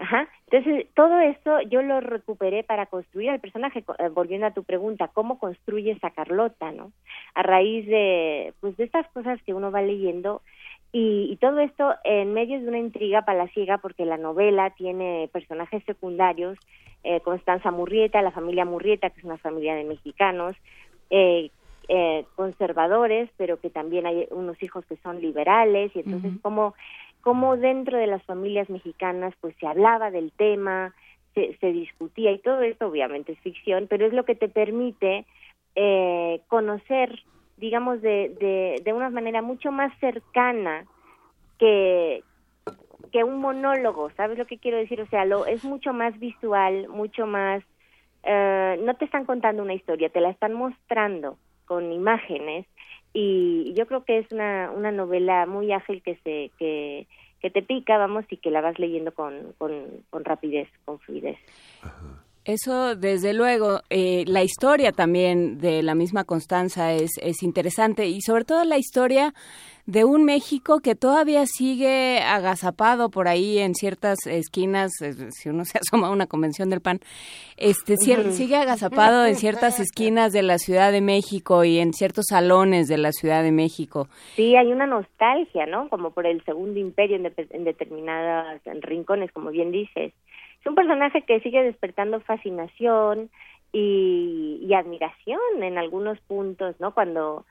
Ajá. 0.00 0.28
Entonces, 0.50 0.86
todo 0.94 1.20
esto 1.20 1.60
yo 1.62 1.82
lo 1.82 2.00
recuperé 2.00 2.64
para 2.64 2.86
construir 2.86 3.30
al 3.30 3.40
personaje, 3.40 3.84
eh, 3.98 4.08
volviendo 4.08 4.46
a 4.46 4.54
tu 4.54 4.64
pregunta, 4.64 5.08
¿cómo 5.08 5.38
construyes 5.38 6.02
a 6.02 6.10
Carlota, 6.10 6.72
no? 6.72 6.90
A 7.34 7.42
raíz 7.42 7.86
de, 7.86 8.54
pues, 8.60 8.76
de 8.78 8.84
estas 8.84 9.06
cosas 9.08 9.42
que 9.42 9.52
uno 9.52 9.70
va 9.70 9.82
leyendo 9.82 10.40
y, 10.92 11.36
todo 11.40 11.60
esto 11.60 11.94
en 12.04 12.32
medio 12.32 12.60
de 12.60 12.68
una 12.68 12.78
intriga 12.78 13.22
palaciega 13.22 13.78
porque 13.78 14.04
la 14.04 14.16
novela 14.16 14.70
tiene 14.70 15.28
personajes 15.32 15.82
secundarios, 15.84 16.58
eh, 17.04 17.20
Constanza 17.20 17.70
Murrieta, 17.70 18.22
la 18.22 18.32
familia 18.32 18.64
Murrieta, 18.64 19.10
que 19.10 19.20
es 19.20 19.24
una 19.24 19.38
familia 19.38 19.74
de 19.74 19.84
mexicanos, 19.84 20.56
eh, 21.10 21.50
eh, 21.88 22.24
conservadores, 22.36 23.30
pero 23.36 23.58
que 23.58 23.70
también 23.70 24.06
hay 24.06 24.26
unos 24.30 24.62
hijos 24.62 24.84
que 24.86 24.96
son 24.98 25.20
liberales, 25.20 25.90
y 25.94 26.00
entonces 26.00 26.32
como, 26.42 26.74
como 27.20 27.56
dentro 27.56 27.98
de 27.98 28.06
las 28.06 28.22
familias 28.24 28.68
mexicanas 28.70 29.34
pues 29.40 29.56
se 29.58 29.66
hablaba 29.66 30.10
del 30.10 30.30
tema, 30.32 30.94
se, 31.34 31.56
se 31.58 31.72
discutía, 31.72 32.32
y 32.32 32.38
todo 32.38 32.62
esto 32.62 32.86
obviamente 32.86 33.32
es 33.32 33.40
ficción, 33.40 33.86
pero 33.88 34.06
es 34.06 34.12
lo 34.12 34.24
que 34.24 34.34
te 34.34 34.48
permite 34.48 35.24
eh, 35.74 36.40
conocer 36.48 37.22
digamos, 37.60 38.00
de, 38.00 38.34
de, 38.40 38.82
de 38.82 38.92
una 38.92 39.10
manera 39.10 39.42
mucho 39.42 39.70
más 39.70 39.92
cercana 40.00 40.86
que, 41.58 42.24
que 43.12 43.22
un 43.22 43.38
monólogo, 43.38 44.10
¿sabes 44.16 44.38
lo 44.38 44.46
que 44.46 44.58
quiero 44.58 44.78
decir? 44.78 45.00
O 45.00 45.06
sea, 45.06 45.24
lo, 45.24 45.46
es 45.46 45.64
mucho 45.64 45.92
más 45.92 46.18
visual, 46.18 46.88
mucho 46.88 47.26
más... 47.26 47.62
Eh, 48.22 48.80
no 48.82 48.94
te 48.96 49.04
están 49.04 49.24
contando 49.24 49.62
una 49.62 49.74
historia, 49.74 50.08
te 50.08 50.20
la 50.20 50.30
están 50.30 50.52
mostrando 50.52 51.36
con 51.66 51.92
imágenes 51.92 52.66
y 53.12 53.72
yo 53.74 53.86
creo 53.86 54.04
que 54.04 54.18
es 54.18 54.30
una, 54.32 54.70
una 54.74 54.92
novela 54.92 55.46
muy 55.46 55.72
ágil 55.72 56.02
que 56.02 56.16
se 56.16 56.50
que, 56.58 57.06
que 57.40 57.50
te 57.50 57.62
pica, 57.62 57.96
vamos, 57.96 58.24
y 58.30 58.36
que 58.36 58.50
la 58.50 58.60
vas 58.60 58.78
leyendo 58.78 59.12
con, 59.12 59.54
con, 59.58 59.72
con 60.10 60.24
rapidez, 60.24 60.68
con 60.84 60.98
fluidez. 60.98 61.38
Eso, 62.50 62.96
desde 62.96 63.32
luego, 63.32 63.78
eh, 63.90 64.24
la 64.26 64.42
historia 64.42 64.90
también 64.90 65.58
de 65.58 65.84
la 65.84 65.94
misma 65.94 66.24
Constanza 66.24 66.92
es, 66.92 67.12
es 67.22 67.44
interesante 67.44 68.08
y 68.08 68.22
sobre 68.22 68.44
todo 68.44 68.64
la 68.64 68.76
historia 68.76 69.32
de 69.86 70.04
un 70.04 70.24
México 70.24 70.80
que 70.80 70.96
todavía 70.96 71.46
sigue 71.46 72.18
agazapado 72.18 73.08
por 73.08 73.28
ahí 73.28 73.58
en 73.58 73.74
ciertas 73.76 74.26
esquinas, 74.26 74.90
si 75.30 75.48
uno 75.48 75.64
se 75.64 75.78
asoma 75.82 76.08
a 76.08 76.10
una 76.10 76.26
convención 76.26 76.70
del 76.70 76.80
PAN, 76.80 76.98
este 77.56 77.96
sigue 77.96 78.56
agazapado 78.56 79.26
en 79.26 79.36
ciertas 79.36 79.78
esquinas 79.80 80.32
de 80.32 80.42
la 80.42 80.58
Ciudad 80.58 80.90
de 80.90 81.00
México 81.00 81.62
y 81.62 81.78
en 81.78 81.92
ciertos 81.92 82.26
salones 82.30 82.88
de 82.88 82.98
la 82.98 83.12
Ciudad 83.12 83.44
de 83.44 83.52
México. 83.52 84.08
Sí, 84.34 84.56
hay 84.56 84.72
una 84.72 84.86
nostalgia, 84.86 85.66
¿no? 85.66 85.88
Como 85.88 86.10
por 86.10 86.26
el 86.26 86.42
Segundo 86.44 86.80
Imperio 86.80 87.16
en, 87.16 87.32
en 87.50 87.64
determinadas 87.64 88.60
rincones, 88.82 89.30
como 89.30 89.50
bien 89.50 89.70
dices 89.70 90.12
es 90.60 90.66
un 90.66 90.74
personaje 90.74 91.22
que 91.22 91.40
sigue 91.40 91.62
despertando 91.62 92.20
fascinación 92.20 93.30
y, 93.72 94.72
admiración 94.74 95.62
en 95.62 95.78
algunos 95.78 96.18
puntos, 96.20 96.78
¿no? 96.78 96.94
Cuando, 96.94 97.44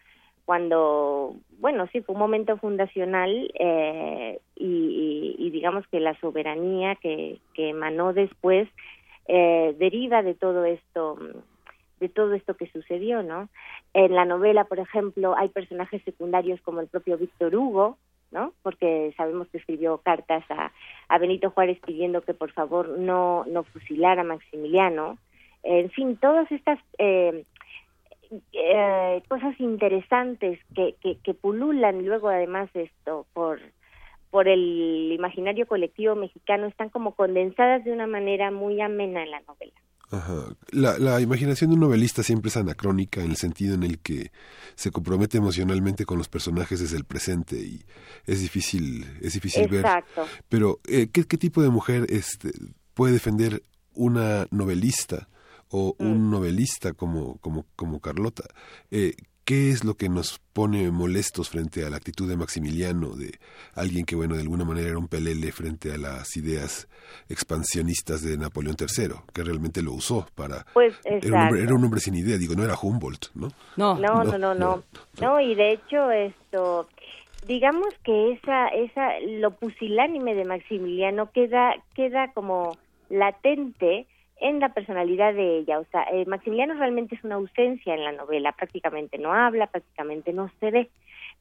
cuando, 0.45 1.35
bueno, 1.59 1.87
sí, 1.91 2.01
fue 2.01 2.13
un 2.13 2.19
momento 2.19 2.57
fundacional 2.57 3.51
eh, 3.59 4.39
y, 4.55 5.49
digamos 5.51 5.85
que 5.87 5.99
la 5.99 6.17
soberanía 6.19 6.95
que, 6.95 7.39
que 7.53 7.69
emanó 7.69 8.13
después 8.13 8.69
eh, 9.27 9.75
deriva 9.77 10.21
de 10.21 10.35
todo 10.35 10.63
esto 10.63 11.17
de 11.99 12.07
todo 12.07 12.33
esto 12.33 12.55
que 12.55 12.71
sucedió, 12.71 13.23
¿no? 13.23 13.49
En 13.93 14.15
la 14.15 14.23
novela, 14.23 14.63
por 14.63 14.79
ejemplo, 14.79 15.35
hay 15.37 15.49
personajes 15.49 16.01
secundarios 16.03 16.61
como 16.61 16.79
el 16.79 16.87
propio 16.87 17.17
Víctor 17.17 17.55
Hugo, 17.55 17.97
¿no? 18.31 18.53
Porque 18.61 19.13
sabemos 19.17 19.47
que 19.49 19.57
escribió 19.57 19.99
cartas 19.99 20.43
a, 20.49 21.17
Benito 21.17 21.49
Juárez 21.51 21.79
pidiendo 21.85 22.21
que 22.21 22.33
por 22.33 22.51
favor 22.51 22.89
no, 22.99 23.45
no 23.45 23.63
fusilara 23.63 24.21
a 24.21 24.25
Maximiliano. 24.25 25.17
En 25.63 25.89
fin, 25.89 26.17
todas 26.17 26.49
estas 26.51 26.79
eh, 26.97 27.43
eh, 28.53 29.23
cosas 29.27 29.59
interesantes 29.59 30.59
que, 30.75 30.95
que, 31.01 31.17
que 31.17 31.33
pululan 31.33 32.05
luego 32.05 32.29
además 32.29 32.69
esto 32.73 33.25
por 33.33 33.59
por 34.31 34.47
el 34.47 35.11
imaginario 35.11 35.67
colectivo 35.67 36.15
mexicano 36.15 36.67
están 36.67 36.89
como 36.89 37.15
condensadas 37.15 37.83
de 37.83 37.91
una 37.91 38.07
manera 38.07 38.51
muy 38.51 38.79
amena 38.79 39.23
en 39.23 39.31
la 39.31 39.41
novela. 39.41 39.73
Ajá. 40.11 40.45
La, 40.71 40.97
la, 40.97 41.21
imaginación 41.21 41.69
de 41.69 41.75
un 41.75 41.81
novelista 41.81 42.23
siempre 42.23 42.49
es 42.49 42.57
anacrónica 42.57 43.21
en 43.21 43.29
el 43.29 43.37
sentido 43.37 43.75
en 43.75 43.83
el 43.83 43.99
que 43.99 44.31
se 44.75 44.89
compromete 44.89 45.37
emocionalmente 45.37 46.05
con 46.05 46.17
los 46.17 46.27
personajes 46.27 46.79
desde 46.79 46.97
el 46.97 47.05
presente 47.05 47.57
y 47.57 47.85
es 48.25 48.41
difícil 48.41 49.05
es 49.21 49.33
difícil 49.33 49.63
Exacto. 49.73 50.21
ver. 50.21 50.29
Pero 50.49 50.79
eh, 50.87 51.09
¿qué, 51.11 51.25
¿qué, 51.25 51.37
tipo 51.37 51.61
de 51.61 51.69
mujer 51.69 52.07
este, 52.09 52.51
puede 52.95 53.13
defender 53.13 53.61
una 53.93 54.47
novelista 54.49 55.29
o 55.67 55.95
un 55.99 56.27
mm. 56.27 56.31
novelista 56.31 56.93
como 56.93 57.37
como 57.37 57.67
como 57.75 57.99
Carlota? 57.99 58.45
Eh, 58.89 59.13
¿Qué 59.49 59.71
es 59.71 59.83
lo 59.83 59.95
que 59.95 60.09
nos 60.09 60.37
pone 60.53 60.91
molestos 60.91 61.49
frente 61.49 61.83
a 61.83 61.89
la 61.89 61.97
actitud 61.97 62.29
de 62.29 62.37
Maximiliano, 62.37 63.15
de 63.15 63.31
alguien 63.73 64.05
que, 64.05 64.15
bueno, 64.15 64.35
de 64.35 64.43
alguna 64.43 64.63
manera 64.63 64.89
era 64.89 64.99
un 64.99 65.07
pelele 65.07 65.51
frente 65.51 65.91
a 65.91 65.97
las 65.97 66.37
ideas 66.37 66.87
expansionistas 67.29 68.21
de 68.21 68.37
Napoleón 68.37 68.75
III, 68.79 69.15
que 69.33 69.43
realmente 69.43 69.81
lo 69.81 69.93
usó 69.93 70.27
para... 70.35 70.67
Pues, 70.71 70.93
era, 71.03 71.35
un 71.35 71.41
hombre, 71.41 71.63
era 71.63 71.73
un 71.73 71.83
hombre 71.83 71.99
sin 71.99 72.13
idea, 72.13 72.37
digo, 72.37 72.53
no 72.53 72.63
era 72.63 72.75
Humboldt, 72.79 73.33
¿no? 73.33 73.47
No, 73.75 73.97
no, 73.97 74.23
no, 74.23 74.37
no, 74.37 74.53
no. 74.53 74.83
No, 75.19 75.39
y 75.39 75.55
de 75.55 75.71
hecho 75.71 76.11
esto 76.11 76.87
digamos 77.47 77.87
que 78.03 78.33
esa 78.33 78.67
esa 78.67 79.19
lo 79.39 79.49
pusilánime 79.49 80.35
de 80.35 80.45
Maximiliano 80.45 81.31
queda 81.31 81.73
queda 81.95 82.31
como 82.33 82.77
latente 83.09 84.05
en 84.41 84.59
la 84.59 84.73
personalidad 84.73 85.33
de 85.33 85.59
ella. 85.59 85.79
O 85.79 85.85
sea, 85.85 86.03
eh, 86.11 86.25
Maximiliano 86.25 86.73
realmente 86.75 87.15
es 87.15 87.23
una 87.23 87.35
ausencia 87.35 87.93
en 87.93 88.03
la 88.03 88.11
novela, 88.11 88.51
prácticamente 88.53 89.17
no 89.17 89.33
habla, 89.33 89.67
prácticamente 89.67 90.33
no 90.33 90.51
se 90.59 90.71
ve, 90.71 90.89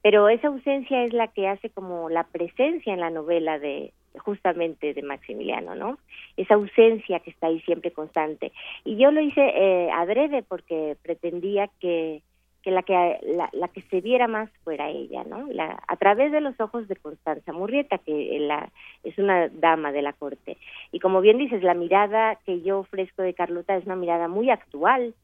pero 0.03 0.29
esa 0.29 0.49
ausencia 0.49 1.05
es 1.05 1.13
la 1.13 1.29
que 1.29 1.49
hace 1.49 1.71
como 1.71 2.09
la 2.09 2.25
presencia 2.25 2.93
en 2.93 3.01
la 3.01 3.11
novela 3.11 3.59
de 3.59 3.93
justamente 4.19 4.95
de 4.95 5.03
Maximiliano, 5.03 5.75
¿no? 5.75 5.99
Esa 6.37 6.55
ausencia 6.55 7.21
que 7.21 7.31
está 7.31 7.49
ahí 7.49 7.61
siempre 7.61 7.93
constante. 7.93 8.53
Y 8.85 8.97
yo 8.97 9.11
lo 9.11 9.21
hice 9.21 9.41
eh, 9.41 9.91
adrede 9.93 10.43
porque 10.43 10.97
pretendía 11.03 11.69
que 11.81 12.23
que 12.69 12.75
la 12.75 12.83
que 12.83 13.51
la, 13.53 13.69
que 13.69 13.83
se 13.83 14.01
viera 14.01 14.29
más 14.29 14.51
fuera 14.63 14.91
ella, 14.91 15.25
¿no? 15.25 15.47
La, 15.51 15.83
a 15.87 15.97
través 15.97 16.33
de 16.33 16.41
los 16.41 16.59
ojos 16.61 16.87
de 16.87 16.97
Constanza 16.97 17.53
Murrieta, 17.53 17.99
que 17.99 18.39
la, 18.41 18.71
es 19.05 19.17
una 19.19 19.49
dama 19.49 19.91
de 19.93 20.03
la 20.03 20.13
corte. 20.13 20.59
Y 20.93 21.01
como 21.01 21.21
bien 21.21 21.39
dices, 21.39 21.63
la 21.63 21.75
mirada 21.75 22.37
que 22.45 22.61
yo 22.61 22.81
ofrezco 22.81 23.23
de 23.23 23.35
Carlota 23.35 23.77
es 23.77 23.87
una 23.87 23.97
mirada 23.97 24.29
muy 24.29 24.51
actual, 24.51 25.15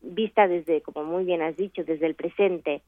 vista 0.00 0.48
desde, 0.48 0.80
como 0.80 1.04
muy 1.04 1.24
bien 1.24 1.42
has 1.42 1.56
dicho, 1.56 1.84
desde 1.84 2.06
el 2.06 2.14
presente. 2.14 2.80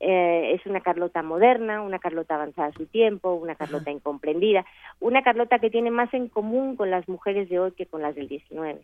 Eh, 0.00 0.52
es 0.54 0.66
una 0.66 0.80
Carlota 0.80 1.22
moderna, 1.22 1.80
una 1.80 1.98
Carlota 1.98 2.34
avanzada 2.34 2.68
a 2.68 2.72
su 2.72 2.84
tiempo, 2.84 3.32
una 3.32 3.54
Carlota 3.54 3.90
incomprendida, 3.90 4.66
una 5.00 5.22
Carlota 5.22 5.58
que 5.58 5.70
tiene 5.70 5.90
más 5.90 6.12
en 6.12 6.28
común 6.28 6.76
con 6.76 6.90
las 6.90 7.08
mujeres 7.08 7.48
de 7.48 7.60
hoy 7.60 7.72
que 7.72 7.86
con 7.86 8.02
las 8.02 8.14
del 8.14 8.28
19. 8.28 8.82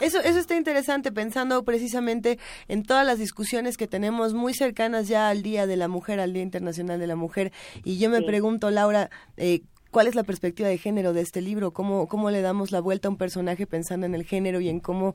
Eso, 0.00 0.20
eso 0.20 0.38
está 0.38 0.56
interesante 0.56 1.12
pensando 1.12 1.64
precisamente 1.64 2.38
en 2.68 2.82
todas 2.82 3.06
las 3.06 3.18
discusiones 3.18 3.76
que 3.76 3.86
tenemos 3.86 4.34
muy 4.34 4.54
cercanas 4.54 5.08
ya 5.08 5.28
al 5.28 5.42
Día 5.42 5.66
de 5.66 5.76
la 5.76 5.88
Mujer, 5.88 6.20
al 6.20 6.32
Día 6.32 6.42
Internacional 6.42 6.98
de 6.98 7.06
la 7.06 7.16
Mujer. 7.16 7.52
Y 7.84 7.98
yo 7.98 8.10
me 8.10 8.22
pregunto, 8.22 8.70
Laura, 8.70 9.10
eh, 9.36 9.62
¿cuál 9.90 10.06
es 10.06 10.14
la 10.14 10.24
perspectiva 10.24 10.68
de 10.68 10.78
género 10.78 11.12
de 11.12 11.22
este 11.22 11.40
libro? 11.40 11.72
¿Cómo, 11.72 12.06
¿Cómo 12.08 12.30
le 12.30 12.42
damos 12.42 12.70
la 12.72 12.80
vuelta 12.80 13.08
a 13.08 13.10
un 13.10 13.16
personaje 13.16 13.66
pensando 13.66 14.06
en 14.06 14.14
el 14.14 14.24
género 14.24 14.60
y 14.60 14.68
en 14.68 14.80
cómo 14.80 15.14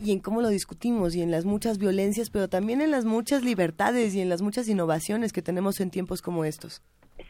y 0.00 0.12
en 0.12 0.20
cómo 0.20 0.42
lo 0.42 0.48
discutimos 0.48 1.14
y 1.14 1.22
en 1.22 1.30
las 1.30 1.44
muchas 1.44 1.78
violencias, 1.78 2.30
pero 2.30 2.48
también 2.48 2.80
en 2.80 2.90
las 2.90 3.04
muchas 3.04 3.44
libertades 3.44 4.14
y 4.14 4.20
en 4.20 4.28
las 4.28 4.42
muchas 4.42 4.68
innovaciones 4.68 5.32
que 5.32 5.42
tenemos 5.42 5.80
en 5.80 5.90
tiempos 5.90 6.22
como 6.22 6.44
estos? 6.44 6.82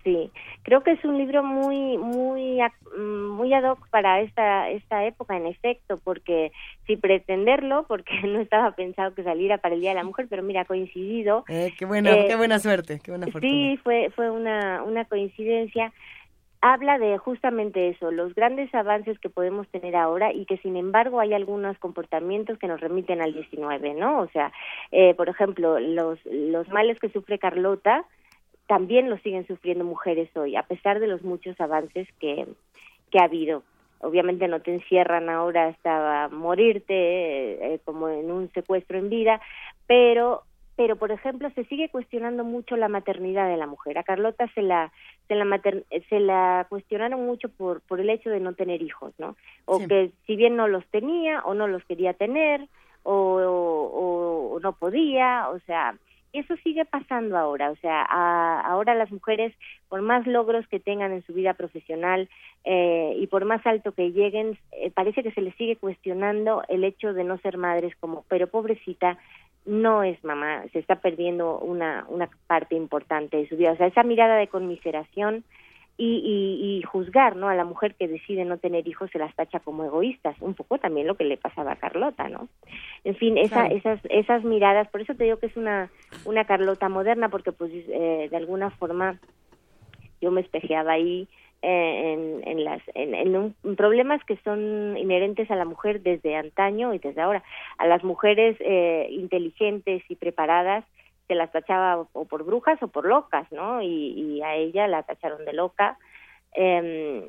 Sí, 0.04 0.32
creo 0.62 0.82
que 0.82 0.92
es 0.92 1.04
un 1.04 1.16
libro 1.16 1.44
muy 1.44 1.96
muy 1.96 2.58
mm, 2.96 3.28
muy 3.28 3.54
ad 3.54 3.70
hoc 3.70 3.88
para 3.90 4.20
esta 4.20 4.68
esta 4.70 5.04
época 5.04 5.36
en 5.36 5.46
efecto, 5.46 6.00
porque 6.02 6.50
si 6.86 6.96
pretenderlo, 6.96 7.84
porque 7.86 8.12
no 8.26 8.40
estaba 8.40 8.72
pensado 8.72 9.14
que 9.14 9.22
saliera 9.22 9.58
para 9.58 9.74
el 9.74 9.80
Día 9.80 9.90
de 9.90 9.96
la 9.96 10.04
Mujer, 10.04 10.26
pero 10.28 10.42
mira, 10.42 10.64
coincidido. 10.64 11.44
Eh, 11.48 11.72
qué 11.78 11.84
buena, 11.84 12.10
qué 12.10 12.32
eh, 12.32 12.36
buena 12.36 12.58
suerte, 12.58 13.00
qué 13.02 13.12
buena 13.12 13.26
fortuna. 13.26 13.52
Sí, 13.52 13.76
fue 13.82 14.10
fue 14.14 14.30
una 14.30 14.82
una 14.82 15.04
coincidencia. 15.04 15.92
Habla 16.62 16.96
de 16.98 17.18
justamente 17.18 17.88
eso, 17.88 18.12
los 18.12 18.34
grandes 18.34 18.72
avances 18.72 19.18
que 19.18 19.28
podemos 19.28 19.66
tener 19.68 19.96
ahora 19.96 20.32
y 20.32 20.46
que 20.46 20.58
sin 20.58 20.76
embargo 20.76 21.18
hay 21.18 21.34
algunos 21.34 21.76
comportamientos 21.78 22.56
que 22.56 22.68
nos 22.68 22.80
remiten 22.80 23.20
al 23.20 23.34
19, 23.34 23.94
¿no? 23.94 24.20
O 24.20 24.28
sea, 24.28 24.52
eh, 24.92 25.12
por 25.14 25.28
ejemplo, 25.28 25.80
los, 25.80 26.20
los 26.24 26.68
males 26.68 27.00
que 27.00 27.10
sufre 27.10 27.40
Carlota 27.40 28.04
también 28.68 29.10
los 29.10 29.20
siguen 29.22 29.44
sufriendo 29.48 29.84
mujeres 29.84 30.34
hoy, 30.36 30.54
a 30.54 30.62
pesar 30.62 31.00
de 31.00 31.08
los 31.08 31.22
muchos 31.22 31.60
avances 31.60 32.06
que, 32.20 32.46
que 33.10 33.18
ha 33.18 33.24
habido. 33.24 33.64
Obviamente 33.98 34.46
no 34.46 34.60
te 34.60 34.72
encierran 34.72 35.28
ahora 35.30 35.66
hasta 35.66 36.28
morirte 36.28 37.74
eh, 37.74 37.80
como 37.84 38.08
en 38.08 38.30
un 38.30 38.52
secuestro 38.52 38.98
en 38.98 39.10
vida, 39.10 39.40
pero 39.88 40.44
pero 40.82 40.96
por 40.96 41.12
ejemplo 41.12 41.48
se 41.54 41.64
sigue 41.66 41.90
cuestionando 41.90 42.42
mucho 42.42 42.76
la 42.76 42.88
maternidad 42.88 43.48
de 43.48 43.56
la 43.56 43.68
mujer. 43.68 43.98
A 43.98 44.02
Carlota 44.02 44.50
se 44.52 44.62
la 44.62 44.90
se 45.28 45.36
la 45.36 45.60
se 46.08 46.18
la 46.18 46.66
cuestionaron 46.68 47.24
mucho 47.24 47.48
por 47.50 47.82
por 47.82 48.00
el 48.00 48.10
hecho 48.10 48.30
de 48.30 48.40
no 48.40 48.54
tener 48.54 48.82
hijos, 48.82 49.14
¿no? 49.16 49.36
O 49.64 49.78
que 49.78 50.10
si 50.26 50.34
bien 50.34 50.56
no 50.56 50.66
los 50.66 50.84
tenía 50.86 51.40
o 51.44 51.54
no 51.54 51.68
los 51.68 51.84
quería 51.84 52.14
tener 52.14 52.66
o, 53.04 53.14
o, 54.54 54.58
no 54.60 54.72
podía, 54.72 55.50
o 55.50 55.60
sea, 55.60 55.94
eso 56.32 56.56
sigue 56.64 56.84
pasando 56.84 57.36
ahora, 57.38 57.70
o 57.70 57.76
sea, 57.76 58.02
ahora 58.02 58.94
las 58.94 59.12
mujeres, 59.12 59.54
por 59.88 60.02
más 60.02 60.26
logros 60.26 60.66
que 60.68 60.80
tengan 60.80 61.12
en 61.12 61.24
su 61.26 61.32
vida 61.32 61.54
profesional 61.54 62.28
eh, 62.64 63.14
y 63.18 63.26
por 63.26 63.44
más 63.44 63.64
alto 63.66 63.92
que 63.92 64.12
lleguen, 64.12 64.58
eh, 64.72 64.90
parece 64.90 65.22
que 65.22 65.32
se 65.32 65.42
les 65.42 65.54
sigue 65.56 65.76
cuestionando 65.76 66.62
el 66.68 66.84
hecho 66.84 67.12
de 67.12 67.24
no 67.24 67.38
ser 67.38 67.58
madres 67.58 67.94
como, 68.00 68.24
pero 68.28 68.46
pobrecita, 68.46 69.18
no 69.64 70.02
es 70.02 70.22
mamá, 70.24 70.64
se 70.72 70.78
está 70.78 70.96
perdiendo 70.96 71.58
una, 71.58 72.04
una 72.08 72.28
parte 72.46 72.74
importante 72.74 73.36
de 73.36 73.48
su 73.48 73.56
vida. 73.56 73.72
O 73.72 73.76
sea, 73.76 73.86
esa 73.86 74.02
mirada 74.02 74.36
de 74.36 74.48
conmiseración 74.48 75.44
y, 75.96 76.80
y, 76.80 76.82
juzgar 76.82 77.36
¿no? 77.36 77.48
a 77.48 77.54
la 77.54 77.64
mujer 77.64 77.94
que 77.94 78.08
decide 78.08 78.44
no 78.44 78.58
tener 78.58 78.88
hijos 78.88 79.10
se 79.10 79.18
las 79.18 79.34
tacha 79.36 79.60
como 79.60 79.84
egoístas, 79.84 80.34
un 80.40 80.54
poco 80.54 80.78
también 80.78 81.06
lo 81.06 81.16
que 81.16 81.24
le 81.24 81.36
pasaba 81.36 81.72
a 81.72 81.76
Carlota, 81.76 82.28
¿no? 82.28 82.48
En 83.04 83.14
fin, 83.14 83.36
esa, 83.38 83.66
esas, 83.66 84.00
esas 84.08 84.42
miradas, 84.42 84.88
por 84.88 85.02
eso 85.02 85.14
te 85.14 85.24
digo 85.24 85.36
que 85.36 85.46
es 85.46 85.56
una, 85.56 85.90
una 86.24 86.44
Carlota 86.44 86.88
moderna, 86.88 87.28
porque 87.28 87.52
pues 87.52 87.70
eh, 87.72 88.28
de 88.30 88.36
alguna 88.36 88.70
forma 88.70 89.20
yo 90.20 90.30
me 90.30 90.40
espejeaba 90.40 90.92
ahí 90.92 91.28
eh, 91.62 92.42
en, 92.44 92.64
las 92.64 92.82
en, 92.94 93.54
problemas 93.76 94.22
que 94.24 94.36
son 94.38 94.96
inherentes 94.98 95.50
a 95.50 95.56
la 95.56 95.64
mujer 95.64 96.02
desde 96.02 96.36
antaño 96.36 96.92
y 96.92 96.98
desde 96.98 97.20
ahora. 97.20 97.42
A 97.78 97.86
las 97.86 98.02
mujeres 98.02 98.56
eh, 98.60 99.06
inteligentes 99.10 100.02
y 100.08 100.16
preparadas 100.16 100.84
se 101.28 101.34
las 101.34 101.52
tachaba 101.52 102.04
o 102.12 102.24
por 102.24 102.44
brujas 102.44 102.82
o 102.82 102.88
por 102.88 103.06
locas 103.06 103.50
no 103.52 103.80
y, 103.80 104.42
a 104.42 104.56
ella 104.56 104.88
la 104.88 105.04
tacharon 105.04 105.44
de 105.44 105.52
loca. 105.52 105.98
Em, 106.54 107.28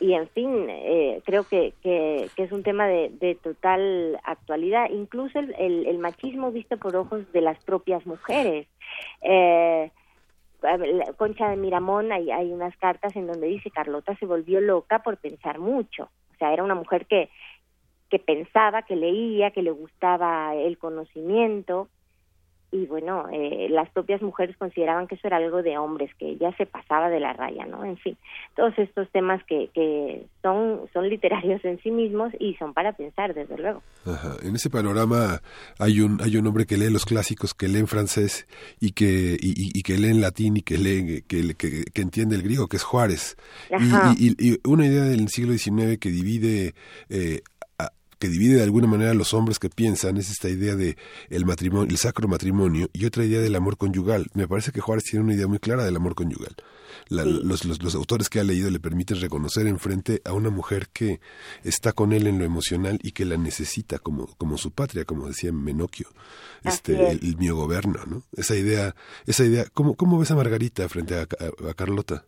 y 0.00 0.12
en 0.12 0.28
fin 0.28 0.66
eh, 0.68 1.22
creo 1.24 1.44
que, 1.44 1.72
que, 1.82 2.28
es 2.36 2.52
un 2.52 2.62
tema 2.62 2.86
de, 2.86 3.38
total 3.42 4.18
actualidad. 4.24 4.90
Incluso 4.90 5.38
el, 5.38 5.86
el, 5.86 5.98
machismo 5.98 6.50
visto 6.50 6.76
por 6.76 6.96
ojos 6.96 7.30
de 7.32 7.40
las 7.40 7.62
propias 7.64 8.06
mujeres. 8.06 8.66
Eh, 9.22 9.90
Concha 11.16 11.50
de 11.50 11.56
Miramón 11.56 12.12
hay, 12.12 12.52
unas 12.52 12.76
cartas 12.76 13.14
en 13.16 13.26
donde 13.26 13.46
dice 13.48 13.70
Carlota 13.70 14.16
se 14.16 14.26
volvió 14.26 14.60
loca 14.60 15.00
por 15.00 15.16
pensar 15.18 15.58
mucho. 15.58 16.10
O 16.34 16.38
sea, 16.38 16.52
era 16.52 16.64
una 16.64 16.74
mujer 16.74 17.06
que, 17.06 17.30
que 18.10 18.18
pensaba, 18.18 18.82
que 18.82 18.96
leía, 18.96 19.50
que 19.50 19.62
le 19.62 19.70
gustaba 19.70 20.54
el 20.54 20.78
conocimiento, 20.78 21.88
y 22.72 22.86
bueno, 22.86 23.26
eh, 23.32 23.68
las 23.70 23.88
propias 23.90 24.20
mujeres 24.22 24.56
consideraban 24.56 25.06
que 25.06 25.14
eso 25.14 25.26
era 25.26 25.36
algo 25.36 25.62
de 25.62 25.78
hombres, 25.78 26.10
que 26.18 26.36
ya 26.36 26.54
se 26.56 26.66
pasaba 26.66 27.08
de 27.08 27.20
la 27.20 27.32
raya, 27.32 27.64
¿no? 27.64 27.84
En 27.84 27.96
fin, 27.96 28.16
todos 28.56 28.76
estos 28.78 29.08
temas 29.10 29.42
que, 29.44 29.70
que 29.72 30.26
son, 30.42 30.80
son 30.92 31.08
literarios 31.08 31.64
en 31.64 31.80
sí 31.82 31.90
mismos 31.90 32.32
y 32.40 32.54
son 32.54 32.74
para 32.74 32.92
pensar, 32.92 33.34
desde 33.34 33.56
luego. 33.56 33.82
Ajá. 34.04 34.36
En 34.42 34.56
ese 34.56 34.68
panorama 34.68 35.40
hay 35.78 36.00
un, 36.00 36.20
hay 36.20 36.36
un 36.36 36.46
hombre 36.46 36.66
que 36.66 36.76
lee 36.76 36.90
los 36.90 37.04
clásicos, 37.04 37.54
que 37.54 37.68
lee 37.68 37.78
en 37.78 37.86
francés 37.86 38.46
y 38.80 38.92
que, 38.92 39.36
y, 39.40 39.82
que 39.82 39.96
lee 39.98 40.10
en 40.10 40.20
latín 40.20 40.56
y 40.56 40.62
que 40.62 40.78
lee, 40.78 41.22
que, 41.26 41.54
que, 41.54 42.02
entiende 42.02 42.34
el 42.34 42.42
griego, 42.42 42.66
que 42.66 42.76
es 42.76 42.82
Juárez. 42.84 43.36
Y, 44.18 44.50
y, 44.50 44.58
una 44.68 44.86
idea 44.86 45.04
del 45.04 45.28
siglo 45.28 45.52
XIX 45.52 45.98
que 45.98 46.10
divide 46.10 46.74
eh, 47.08 47.42
que 48.18 48.28
divide 48.28 48.56
de 48.56 48.62
alguna 48.62 48.86
manera 48.86 49.10
a 49.10 49.14
los 49.14 49.34
hombres 49.34 49.58
que 49.58 49.68
piensan 49.68 50.16
es 50.16 50.30
esta 50.30 50.48
idea 50.48 50.74
de 50.74 50.96
el 51.28 51.44
matrimonio, 51.44 51.90
el 51.90 51.98
sacro 51.98 52.28
matrimonio 52.28 52.88
y 52.92 53.04
otra 53.04 53.24
idea 53.24 53.40
del 53.40 53.54
amor 53.54 53.76
conyugal. 53.76 54.26
Me 54.34 54.48
parece 54.48 54.72
que 54.72 54.80
Juárez 54.80 55.04
tiene 55.04 55.24
una 55.24 55.34
idea 55.34 55.46
muy 55.46 55.58
clara 55.58 55.84
del 55.84 55.96
amor 55.96 56.14
conyugal. 56.14 56.56
los, 57.08 57.64
los, 57.64 57.82
los, 57.82 57.94
autores 57.94 58.28
que 58.28 58.40
ha 58.40 58.44
leído 58.44 58.70
le 58.70 58.80
permiten 58.80 59.20
reconocer 59.20 59.66
enfrente 59.66 60.22
a 60.24 60.32
una 60.32 60.50
mujer 60.50 60.88
que 60.92 61.20
está 61.62 61.92
con 61.92 62.12
él 62.12 62.26
en 62.26 62.38
lo 62.38 62.44
emocional 62.44 62.98
y 63.02 63.12
que 63.12 63.24
la 63.24 63.36
necesita 63.36 63.98
como, 63.98 64.26
como 64.38 64.56
su 64.56 64.72
patria, 64.72 65.04
como 65.04 65.28
decía 65.28 65.52
Menocchio, 65.52 66.08
este, 66.64 67.10
el, 67.10 67.36
mío 67.36 67.54
gobierno, 67.54 68.00
¿no? 68.06 68.22
Esa 68.32 68.56
idea, 68.56 68.94
esa 69.26 69.44
idea, 69.44 69.66
¿cómo, 69.72 69.94
cómo 69.94 70.18
ves 70.18 70.30
a 70.30 70.36
Margarita 70.36 70.88
frente 70.88 71.16
a 71.16 71.26
Carlota? 71.74 72.24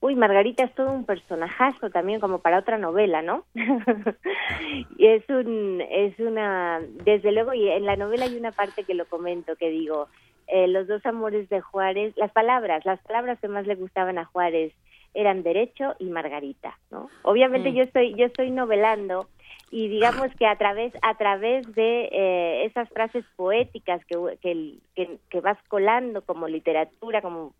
Uy, 0.00 0.16
Margarita 0.16 0.64
es 0.64 0.74
todo 0.74 0.90
un 0.90 1.04
personajazo 1.04 1.90
también 1.90 2.20
como 2.20 2.38
para 2.38 2.58
otra 2.58 2.78
novela, 2.78 3.22
¿no? 3.22 3.44
y 4.98 5.06
es 5.06 5.28
un, 5.28 5.82
es 5.90 6.18
una, 6.18 6.80
desde 7.04 7.32
luego, 7.32 7.52
y 7.54 7.68
en 7.68 7.84
la 7.84 7.96
novela 7.96 8.24
hay 8.24 8.36
una 8.36 8.52
parte 8.52 8.84
que 8.84 8.94
lo 8.94 9.04
comento, 9.06 9.56
que 9.56 9.70
digo, 9.70 10.08
eh, 10.48 10.66
los 10.66 10.88
dos 10.88 11.04
amores 11.06 11.48
de 11.48 11.60
Juárez, 11.60 12.14
las 12.16 12.32
palabras, 12.32 12.84
las 12.84 13.00
palabras 13.00 13.38
que 13.40 13.48
más 13.48 13.66
le 13.66 13.76
gustaban 13.76 14.18
a 14.18 14.24
Juárez 14.24 14.72
eran 15.14 15.42
derecho 15.42 15.94
y 15.98 16.06
Margarita, 16.06 16.78
¿no? 16.90 17.08
Obviamente 17.22 17.70
mm. 17.70 17.74
yo 17.74 17.82
estoy, 17.82 18.14
yo 18.14 18.26
estoy 18.26 18.50
novelando 18.50 19.28
y 19.70 19.88
digamos 19.88 20.28
que 20.36 20.46
a 20.46 20.56
través 20.56 20.92
a 21.02 21.16
través 21.16 21.72
de 21.74 22.08
eh, 22.10 22.64
esas 22.64 22.88
frases 22.88 23.24
poéticas 23.36 24.04
que, 24.06 24.16
que, 24.42 25.18
que, 25.28 25.40
vas 25.40 25.58
colando 25.68 26.22
como 26.22 26.48
literatura 26.48 27.22
como 27.22 27.54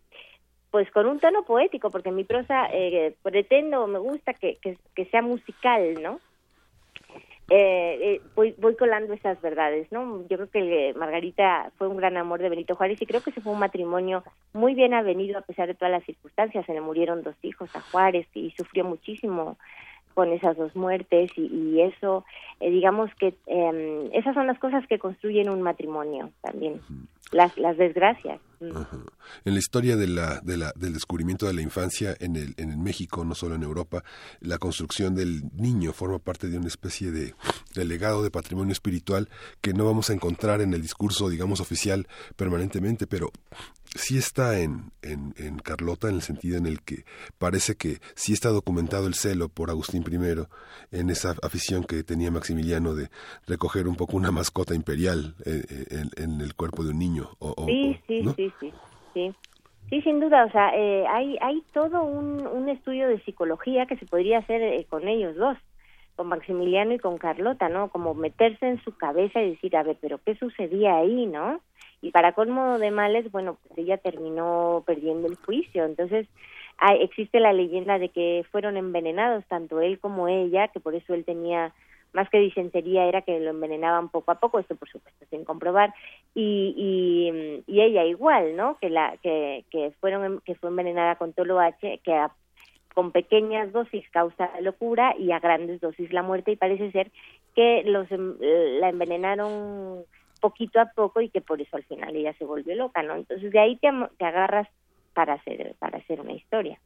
pues 0.71 0.89
con 0.91 1.05
un 1.05 1.19
tono 1.19 1.43
poético, 1.43 1.91
porque 1.91 2.11
mi 2.11 2.23
prosa 2.23 2.67
eh, 2.71 3.13
pretendo, 3.21 3.85
me 3.87 3.99
gusta 3.99 4.33
que, 4.33 4.57
que, 4.57 5.05
sea 5.05 5.21
musical, 5.21 6.01
¿no? 6.01 6.19
Eh, 7.49 7.99
eh, 8.01 8.21
voy, 8.33 8.55
voy 8.57 8.77
colando 8.77 9.13
esas 9.13 9.41
verdades, 9.41 9.91
¿no? 9.91 10.25
Yo 10.29 10.37
creo 10.37 10.49
que 10.49 10.93
Margarita 10.97 11.69
fue 11.77 11.89
un 11.89 11.97
gran 11.97 12.15
amor 12.15 12.41
de 12.41 12.47
Benito 12.47 12.77
Juárez 12.77 13.01
y 13.01 13.05
creo 13.05 13.21
que 13.21 13.33
se 13.33 13.41
fue 13.41 13.51
un 13.51 13.59
matrimonio 13.59 14.23
muy 14.53 14.73
bien 14.73 14.93
avenido 14.93 15.37
a 15.37 15.41
pesar 15.41 15.67
de 15.67 15.73
todas 15.73 15.91
las 15.91 16.05
circunstancias. 16.05 16.65
Se 16.65 16.73
le 16.73 16.79
murieron 16.79 17.21
dos 17.21 17.35
hijos 17.41 17.75
a 17.75 17.81
Juárez 17.81 18.25
y 18.33 18.51
sufrió 18.51 18.85
muchísimo 18.85 19.57
con 20.13 20.31
esas 20.31 20.55
dos 20.55 20.73
muertes 20.77 21.31
y, 21.37 21.81
eso, 21.81 22.25
digamos 22.59 23.13
que 23.15 23.33
em, 23.47 24.09
esas 24.13 24.33
son 24.33 24.47
las 24.47 24.59
cosas 24.59 24.85
que 24.87 24.99
construyen 24.99 25.49
un 25.49 25.61
matrimonio 25.61 26.31
también 26.41 26.81
las, 27.31 27.57
las 27.57 27.77
desgracias. 27.77 28.39
En 28.61 29.53
la 29.53 29.59
historia 29.59 29.95
de 29.95 30.07
la, 30.07 30.39
de 30.41 30.57
la, 30.57 30.71
del 30.75 30.93
descubrimiento 30.93 31.47
de 31.47 31.53
la 31.53 31.61
infancia 31.61 32.15
en 32.19 32.35
el, 32.35 32.53
en 32.57 32.69
el 32.71 32.77
México, 32.77 33.25
no 33.25 33.33
solo 33.33 33.55
en 33.55 33.63
Europa, 33.63 34.03
la 34.39 34.57
construcción 34.57 35.15
del 35.15 35.43
niño 35.53 35.93
forma 35.93 36.19
parte 36.19 36.47
de 36.47 36.57
una 36.57 36.67
especie 36.67 37.11
de, 37.11 37.33
de, 37.73 37.85
legado 37.85 38.23
de 38.23 38.31
patrimonio 38.31 38.71
espiritual 38.71 39.29
que 39.61 39.73
no 39.73 39.85
vamos 39.85 40.09
a 40.09 40.13
encontrar 40.13 40.61
en 40.61 40.73
el 40.73 40.81
discurso, 40.81 41.29
digamos, 41.29 41.59
oficial 41.59 42.07
permanentemente, 42.35 43.07
pero 43.07 43.31
sí 43.95 44.17
está 44.17 44.59
en, 44.59 44.91
en, 45.01 45.33
en, 45.37 45.57
Carlota 45.59 46.09
en 46.09 46.15
el 46.15 46.21
sentido 46.21 46.57
en 46.57 46.65
el 46.65 46.81
que 46.81 47.03
parece 47.37 47.75
que 47.75 47.99
sí 48.15 48.33
está 48.33 48.49
documentado 48.49 49.07
el 49.07 49.15
celo 49.15 49.49
por 49.49 49.69
Agustín 49.69 50.03
I 50.09 50.97
en 50.97 51.09
esa 51.09 51.35
afición 51.41 51.83
que 51.83 52.03
tenía 52.03 52.31
Maximiliano 52.31 52.95
de 52.95 53.09
recoger 53.47 53.87
un 53.87 53.95
poco 53.95 54.17
una 54.17 54.31
mascota 54.31 54.75
imperial 54.75 55.35
eh, 55.45 55.63
eh, 55.69 56.05
en, 56.17 56.41
el 56.41 56.55
cuerpo 56.55 56.83
de 56.83 56.91
un 56.91 56.99
niño. 56.99 57.29
O, 57.39 57.65
sí, 57.67 57.99
sí, 58.07 58.23
sí, 58.35 58.50
sí, 58.59 58.73
sí. 59.13 59.33
Sí, 59.89 60.01
sin 60.03 60.21
duda, 60.21 60.45
o 60.45 60.51
sea, 60.51 60.71
eh, 60.73 61.05
hay, 61.07 61.37
hay 61.41 61.61
todo 61.73 62.03
un, 62.03 62.47
un 62.47 62.69
estudio 62.69 63.09
de 63.09 63.19
psicología 63.23 63.85
que 63.87 63.97
se 63.97 64.05
podría 64.05 64.37
hacer 64.37 64.85
con 64.87 65.07
ellos 65.07 65.35
dos, 65.35 65.57
con 66.15 66.27
Maximiliano 66.27 66.93
y 66.93 66.99
con 66.99 67.17
Carlota, 67.17 67.67
¿no? 67.67 67.89
Como 67.89 68.13
meterse 68.13 68.67
en 68.67 68.81
su 68.83 68.95
cabeza 68.95 69.41
y 69.41 69.51
decir, 69.51 69.75
a 69.75 69.83
ver, 69.83 69.97
pero 69.99 70.19
¿qué 70.23 70.35
sucedía 70.35 70.95
ahí, 70.95 71.25
no? 71.25 71.59
y 72.01 72.11
para 72.11 72.33
colmo 72.33 72.79
de 72.79 72.91
males, 72.91 73.31
bueno, 73.31 73.57
pues 73.67 73.77
ella 73.77 73.97
terminó 73.97 74.83
perdiendo 74.85 75.27
el 75.27 75.35
juicio. 75.35 75.85
Entonces, 75.85 76.27
hay, 76.77 77.01
existe 77.03 77.39
la 77.39 77.53
leyenda 77.53 77.99
de 77.99 78.09
que 78.09 78.43
fueron 78.51 78.75
envenenados 78.75 79.45
tanto 79.45 79.81
él 79.81 79.99
como 79.99 80.27
ella, 80.27 80.69
que 80.69 80.79
por 80.79 80.95
eso 80.95 81.13
él 81.13 81.25
tenía 81.25 81.73
más 82.13 82.29
que 82.29 82.39
disentería 82.39 83.05
era 83.05 83.21
que 83.21 83.39
lo 83.39 83.51
envenenaban 83.51 84.09
poco 84.09 84.31
a 84.31 84.39
poco, 84.39 84.59
esto 84.59 84.75
por 84.75 84.89
supuesto 84.89 85.25
sin 85.29 85.45
comprobar, 85.45 85.93
y, 86.35 87.63
y, 87.67 87.81
ella 87.81 88.03
igual, 88.05 88.55
¿no? 88.55 88.77
Que 88.79 88.89
la 88.89 89.17
que, 89.23 89.65
que 89.69 89.91
fueron 89.99 90.41
que 90.41 90.55
fue 90.55 90.69
envenenada 90.69 91.15
con 91.15 91.33
toloache, 91.33 91.99
que 92.03 92.27
con 92.93 93.11
pequeñas 93.11 93.71
dosis 93.71 94.07
causa 94.09 94.49
locura 94.61 95.15
y 95.17 95.31
a 95.31 95.39
grandes 95.39 95.79
dosis 95.79 96.11
la 96.11 96.23
muerte 96.23 96.51
y 96.51 96.57
parece 96.57 96.91
ser 96.91 97.11
que 97.55 97.83
los 97.85 98.11
em, 98.11 98.35
la 98.39 98.89
envenenaron 98.89 100.03
poquito 100.41 100.79
a 100.79 100.87
poco 100.87 101.21
y 101.21 101.29
que 101.29 101.41
por 101.41 101.61
eso 101.61 101.77
al 101.77 101.83
final 101.83 102.15
ella 102.15 102.33
se 102.33 102.45
volvió 102.45 102.75
loca, 102.75 103.03
¿no? 103.03 103.15
Entonces 103.15 103.51
de 103.51 103.59
ahí 103.59 103.77
te, 103.77 103.89
te 104.17 104.25
agarras 104.25 104.67
para 105.13 105.33
hacer, 105.33 105.75
para 105.79 105.99
hacer 105.99 106.19
una 106.19 106.33
historia. 106.33 106.79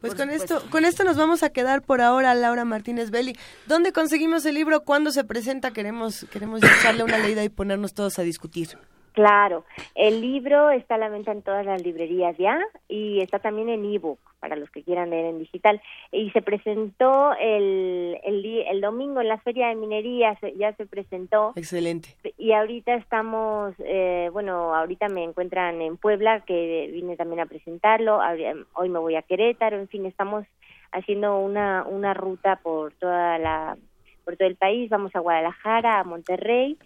Pues 0.00 0.14
Por 0.14 0.26
con 0.26 0.30
supuesto. 0.32 0.56
esto, 0.58 0.70
con 0.70 0.84
esto 0.84 1.04
nos 1.04 1.16
vamos 1.16 1.42
a 1.42 1.50
quedar 1.50 1.82
por 1.82 2.00
ahora, 2.00 2.34
Laura 2.34 2.64
Martínez 2.64 3.10
Belli. 3.10 3.36
¿Dónde 3.66 3.92
conseguimos 3.92 4.44
el 4.46 4.54
libro? 4.54 4.84
¿Cuándo 4.84 5.10
se 5.10 5.24
presenta? 5.24 5.72
Queremos, 5.72 6.26
queremos 6.30 6.62
echarle 6.62 7.02
una 7.02 7.18
leída 7.18 7.42
y 7.42 7.48
ponernos 7.48 7.94
todos 7.94 8.18
a 8.18 8.22
discutir. 8.22 8.78
Claro, 9.18 9.64
el 9.96 10.20
libro 10.20 10.70
está 10.70 10.94
a 10.94 10.98
la 10.98 11.08
venta 11.08 11.32
en 11.32 11.42
todas 11.42 11.66
las 11.66 11.82
librerías 11.82 12.36
ya 12.38 12.60
y 12.88 13.20
está 13.20 13.40
también 13.40 13.68
en 13.68 13.84
ebook 13.84 14.20
para 14.38 14.54
los 14.54 14.70
que 14.70 14.84
quieran 14.84 15.10
leer 15.10 15.26
en 15.26 15.40
digital. 15.40 15.82
Y 16.12 16.30
se 16.30 16.40
presentó 16.40 17.32
el, 17.40 18.16
el, 18.22 18.44
el 18.68 18.80
domingo 18.80 19.20
en 19.20 19.26
la 19.26 19.38
Feria 19.38 19.66
de 19.70 19.74
Minería, 19.74 20.38
se- 20.38 20.54
ya 20.56 20.72
se 20.74 20.86
presentó 20.86 21.52
Excelente. 21.56 22.10
y 22.36 22.52
ahorita 22.52 22.94
estamos, 22.94 23.74
eh, 23.80 24.30
bueno, 24.32 24.72
ahorita 24.76 25.08
me 25.08 25.24
encuentran 25.24 25.82
en 25.82 25.96
Puebla, 25.96 26.44
que 26.46 26.88
vine 26.92 27.16
también 27.16 27.40
a 27.40 27.46
presentarlo, 27.46 28.20
Ahori- 28.20 28.66
hoy 28.74 28.88
me 28.88 29.00
voy 29.00 29.16
a 29.16 29.22
Querétaro, 29.22 29.78
en 29.80 29.88
fin, 29.88 30.06
estamos 30.06 30.46
haciendo 30.92 31.38
una, 31.40 31.84
una 31.88 32.14
ruta 32.14 32.60
por 32.62 32.92
toda 32.92 33.36
la, 33.38 33.76
por 34.24 34.36
todo 34.36 34.46
el 34.46 34.54
país, 34.54 34.88
vamos 34.90 35.10
a 35.16 35.18
Guadalajara, 35.18 35.98
a 35.98 36.04
Monterrey, 36.04 36.78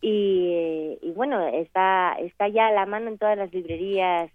y, 0.00 0.98
y 1.02 1.10
bueno, 1.12 1.46
está, 1.48 2.14
está 2.20 2.48
ya 2.48 2.68
a 2.68 2.72
la 2.72 2.86
mano 2.86 3.08
en 3.08 3.18
todas 3.18 3.36
las 3.36 3.52
librerías 3.52 4.30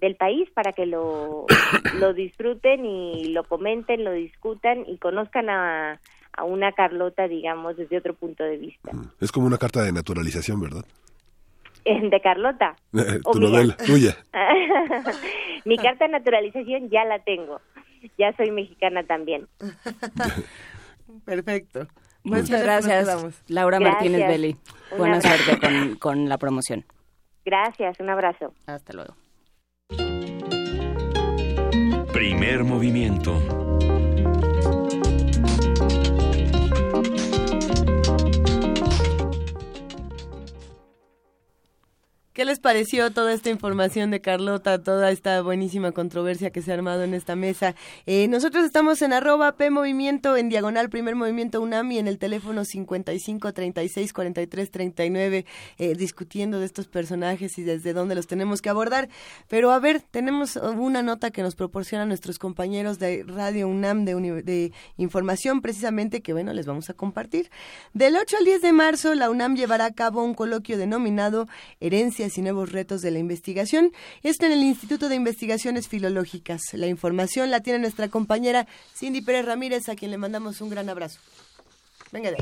del 0.00 0.16
país 0.16 0.48
para 0.54 0.72
que 0.72 0.86
lo, 0.86 1.46
lo 1.98 2.12
disfruten 2.14 2.84
y 2.84 3.32
lo 3.32 3.44
comenten, 3.44 4.04
lo 4.04 4.12
discutan 4.12 4.84
y 4.86 4.98
conozcan 4.98 5.50
a, 5.50 6.00
a 6.32 6.44
una 6.44 6.72
Carlota, 6.72 7.28
digamos, 7.28 7.76
desde 7.76 7.98
otro 7.98 8.14
punto 8.14 8.44
de 8.44 8.56
vista. 8.56 8.90
Es 9.20 9.32
como 9.32 9.46
una 9.46 9.58
carta 9.58 9.82
de 9.82 9.92
naturalización, 9.92 10.60
¿verdad? 10.60 10.84
de 11.84 12.20
Carlota. 12.20 12.76
O 13.24 13.32
tu 13.32 13.40
mía. 13.40 13.50
novela, 13.50 13.76
tuya. 13.76 14.16
Mi 15.64 15.76
carta 15.76 16.06
de 16.06 16.12
naturalización 16.12 16.88
ya 16.90 17.04
la 17.04 17.18
tengo. 17.20 17.60
Ya 18.18 18.34
soy 18.36 18.50
mexicana 18.50 19.02
también. 19.04 19.46
Perfecto. 21.24 21.86
Muchas 22.22 22.62
gracias. 22.62 23.06
Laura 23.48 23.78
Gracias. 23.78 23.94
Martínez 23.94 24.28
Belli. 24.28 24.56
Un 24.92 24.98
Buena 24.98 25.16
abrazo. 25.16 25.44
suerte 25.44 25.66
con, 25.66 25.96
con 25.96 26.28
la 26.28 26.38
promoción. 26.38 26.84
Gracias, 27.44 27.98
un 28.00 28.10
abrazo. 28.10 28.52
Hasta 28.66 28.92
luego. 28.92 29.14
Primer 32.12 32.64
movimiento. 32.64 33.59
¿Qué 42.32 42.44
les 42.44 42.60
pareció 42.60 43.10
toda 43.10 43.32
esta 43.32 43.50
información 43.50 44.12
de 44.12 44.20
Carlota, 44.20 44.80
toda 44.80 45.10
esta 45.10 45.42
buenísima 45.42 45.90
controversia 45.90 46.50
que 46.50 46.62
se 46.62 46.70
ha 46.70 46.74
armado 46.74 47.02
en 47.02 47.12
esta 47.12 47.34
mesa? 47.34 47.74
Eh, 48.06 48.28
nosotros 48.28 48.64
estamos 48.64 49.02
en 49.02 49.12
arroba 49.12 49.56
P 49.56 49.68
Movimiento, 49.70 50.36
en 50.36 50.48
diagonal 50.48 50.90
Primer 50.90 51.16
Movimiento 51.16 51.60
UNAM 51.60 51.90
y 51.90 51.98
en 51.98 52.06
el 52.06 52.18
teléfono 52.18 52.64
55 52.64 53.52
36 53.52 54.12
43 54.12 54.70
39, 54.70 55.44
eh, 55.78 55.94
discutiendo 55.96 56.60
de 56.60 56.66
estos 56.66 56.86
personajes 56.86 57.58
y 57.58 57.64
desde 57.64 57.92
dónde 57.92 58.14
los 58.14 58.28
tenemos 58.28 58.62
que 58.62 58.68
abordar. 58.68 59.08
Pero 59.48 59.72
a 59.72 59.80
ver, 59.80 60.00
tenemos 60.00 60.54
una 60.54 61.02
nota 61.02 61.32
que 61.32 61.42
nos 61.42 61.56
proporcionan 61.56 62.06
nuestros 62.06 62.38
compañeros 62.38 63.00
de 63.00 63.24
Radio 63.26 63.66
UNAM 63.66 64.04
de, 64.04 64.14
de 64.44 64.72
información 64.98 65.62
precisamente 65.62 66.22
que, 66.22 66.32
bueno, 66.32 66.52
les 66.52 66.66
vamos 66.66 66.90
a 66.90 66.94
compartir. 66.94 67.50
Del 67.92 68.16
8 68.16 68.36
al 68.38 68.44
10 68.44 68.62
de 68.62 68.72
marzo, 68.72 69.16
la 69.16 69.30
UNAM 69.30 69.56
llevará 69.56 69.86
a 69.86 69.92
cabo 69.92 70.22
un 70.22 70.34
coloquio 70.34 70.78
denominado 70.78 71.48
Y 72.20 72.42
Nuevos 72.42 72.70
Retos 72.70 73.00
de 73.00 73.10
la 73.10 73.18
Investigación. 73.18 73.92
Esto 74.22 74.44
en 74.44 74.52
el 74.52 74.62
Instituto 74.62 75.08
de 75.08 75.14
Investigaciones 75.14 75.88
Filológicas. 75.88 76.60
La 76.74 76.86
información 76.86 77.50
la 77.50 77.60
tiene 77.60 77.78
nuestra 77.78 78.08
compañera 78.08 78.66
Cindy 78.94 79.22
Pérez 79.22 79.46
Ramírez, 79.46 79.88
a 79.88 79.96
quien 79.96 80.10
le 80.10 80.18
mandamos 80.18 80.60
un 80.60 80.68
gran 80.68 80.90
abrazo. 80.90 81.18
Venga 82.12 82.30
de. 82.30 82.36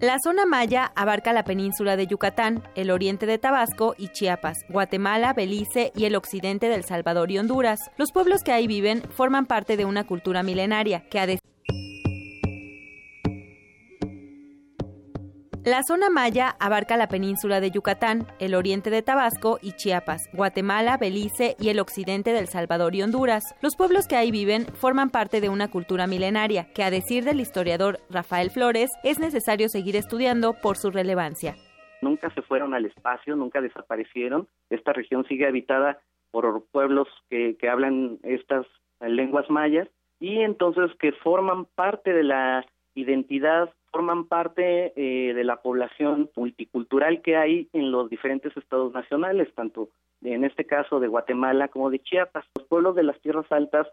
La 0.00 0.18
zona 0.18 0.44
maya 0.44 0.92
abarca 0.96 1.32
la 1.32 1.44
península 1.44 1.96
de 1.96 2.08
Yucatán, 2.08 2.64
el 2.74 2.90
oriente 2.90 3.24
de 3.26 3.38
Tabasco 3.38 3.94
y 3.96 4.08
Chiapas, 4.08 4.58
Guatemala, 4.68 5.34
Belice 5.34 5.92
y 5.94 6.06
el 6.06 6.16
occidente 6.16 6.68
del 6.68 6.84
Salvador 6.84 7.30
y 7.30 7.38
Honduras. 7.38 7.78
Los 7.96 8.10
pueblos 8.10 8.42
que 8.42 8.52
ahí 8.52 8.66
viven 8.66 9.02
forman 9.10 9.46
parte 9.46 9.76
de 9.76 9.84
una 9.84 10.04
cultura 10.04 10.42
milenaria 10.42 11.08
que 11.08 11.20
ha 11.20 11.26
La 15.66 15.82
zona 15.82 16.10
maya 16.10 16.54
abarca 16.60 16.96
la 16.96 17.08
península 17.08 17.60
de 17.60 17.72
Yucatán, 17.72 18.28
el 18.38 18.54
oriente 18.54 18.88
de 18.88 19.02
Tabasco 19.02 19.58
y 19.60 19.72
Chiapas, 19.72 20.30
Guatemala, 20.32 20.96
Belice 20.96 21.56
y 21.58 21.70
el 21.70 21.80
occidente 21.80 22.32
del 22.32 22.46
Salvador 22.46 22.94
y 22.94 23.02
Honduras. 23.02 23.42
Los 23.62 23.74
pueblos 23.74 24.06
que 24.06 24.14
ahí 24.14 24.30
viven 24.30 24.66
forman 24.66 25.10
parte 25.10 25.40
de 25.40 25.48
una 25.48 25.68
cultura 25.68 26.06
milenaria 26.06 26.68
que, 26.72 26.84
a 26.84 26.90
decir 26.92 27.24
del 27.24 27.40
historiador 27.40 27.98
Rafael 28.08 28.50
Flores, 28.50 28.92
es 29.02 29.18
necesario 29.18 29.68
seguir 29.68 29.96
estudiando 29.96 30.52
por 30.52 30.76
su 30.76 30.92
relevancia. 30.92 31.56
nunca 32.00 32.30
se 32.30 32.42
fueron 32.42 32.72
al 32.72 32.84
espacio, 32.84 33.34
nunca 33.34 33.60
desaparecieron. 33.60 34.46
Esta 34.70 34.92
región 34.92 35.26
sigue 35.26 35.48
habitada 35.48 35.98
por 36.30 36.64
pueblos 36.70 37.08
que, 37.28 37.56
que 37.58 37.68
hablan 37.68 38.20
estas 38.22 38.68
lenguas 39.00 39.50
mayas 39.50 39.88
y 40.20 40.42
entonces 40.42 40.96
que 41.00 41.10
forman 41.10 41.64
parte 41.64 42.12
de 42.12 42.22
la 42.22 42.64
identidad, 42.94 43.72
forman 43.90 44.26
parte 44.26 44.92
eh, 44.96 45.34
de 45.34 45.44
la 45.44 45.56
población 45.62 46.30
multicultural 46.36 47.22
que 47.22 47.36
hay 47.36 47.68
en 47.72 47.90
los 47.90 48.10
diferentes 48.10 48.56
estados 48.56 48.92
nacionales, 48.92 49.52
tanto 49.54 49.88
en 50.22 50.44
este 50.44 50.64
caso 50.64 51.00
de 51.00 51.08
Guatemala 51.08 51.68
como 51.68 51.90
de 51.90 52.00
Chiapas. 52.00 52.44
Los 52.56 52.66
pueblos 52.66 52.94
de 52.94 53.04
las 53.04 53.20
tierras 53.20 53.50
altas 53.50 53.86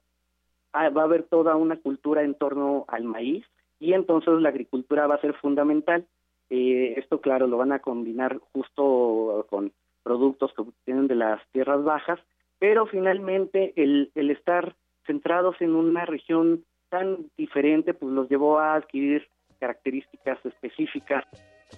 ah, 0.73 0.89
va 0.89 1.01
a 1.01 1.05
haber 1.05 1.23
toda 1.23 1.55
una 1.55 1.77
cultura 1.77 2.23
en 2.23 2.35
torno 2.35 2.85
al 2.87 3.03
maíz 3.03 3.45
y 3.79 3.93
entonces 3.93 4.33
la 4.41 4.49
agricultura 4.49 5.07
va 5.07 5.15
a 5.15 5.21
ser 5.21 5.33
fundamental. 5.35 6.05
Eh, 6.49 6.95
esto, 6.97 7.21
claro, 7.21 7.47
lo 7.47 7.57
van 7.57 7.71
a 7.71 7.79
combinar 7.79 8.39
justo 8.51 9.45
con 9.49 9.71
productos 10.03 10.53
que 10.53 10.61
obtienen 10.61 11.07
de 11.07 11.15
las 11.15 11.41
tierras 11.51 11.83
bajas, 11.83 12.19
pero 12.59 12.85
finalmente 12.85 13.73
el, 13.75 14.11
el 14.15 14.31
estar 14.31 14.75
centrados 15.05 15.55
en 15.61 15.75
una 15.75 16.05
región 16.05 16.63
tan 16.89 17.29
diferente, 17.37 17.93
pues 17.93 18.13
los 18.13 18.29
llevó 18.29 18.59
a 18.59 18.75
adquirir 18.75 19.27
características 19.63 20.37
específicas. 20.45 21.23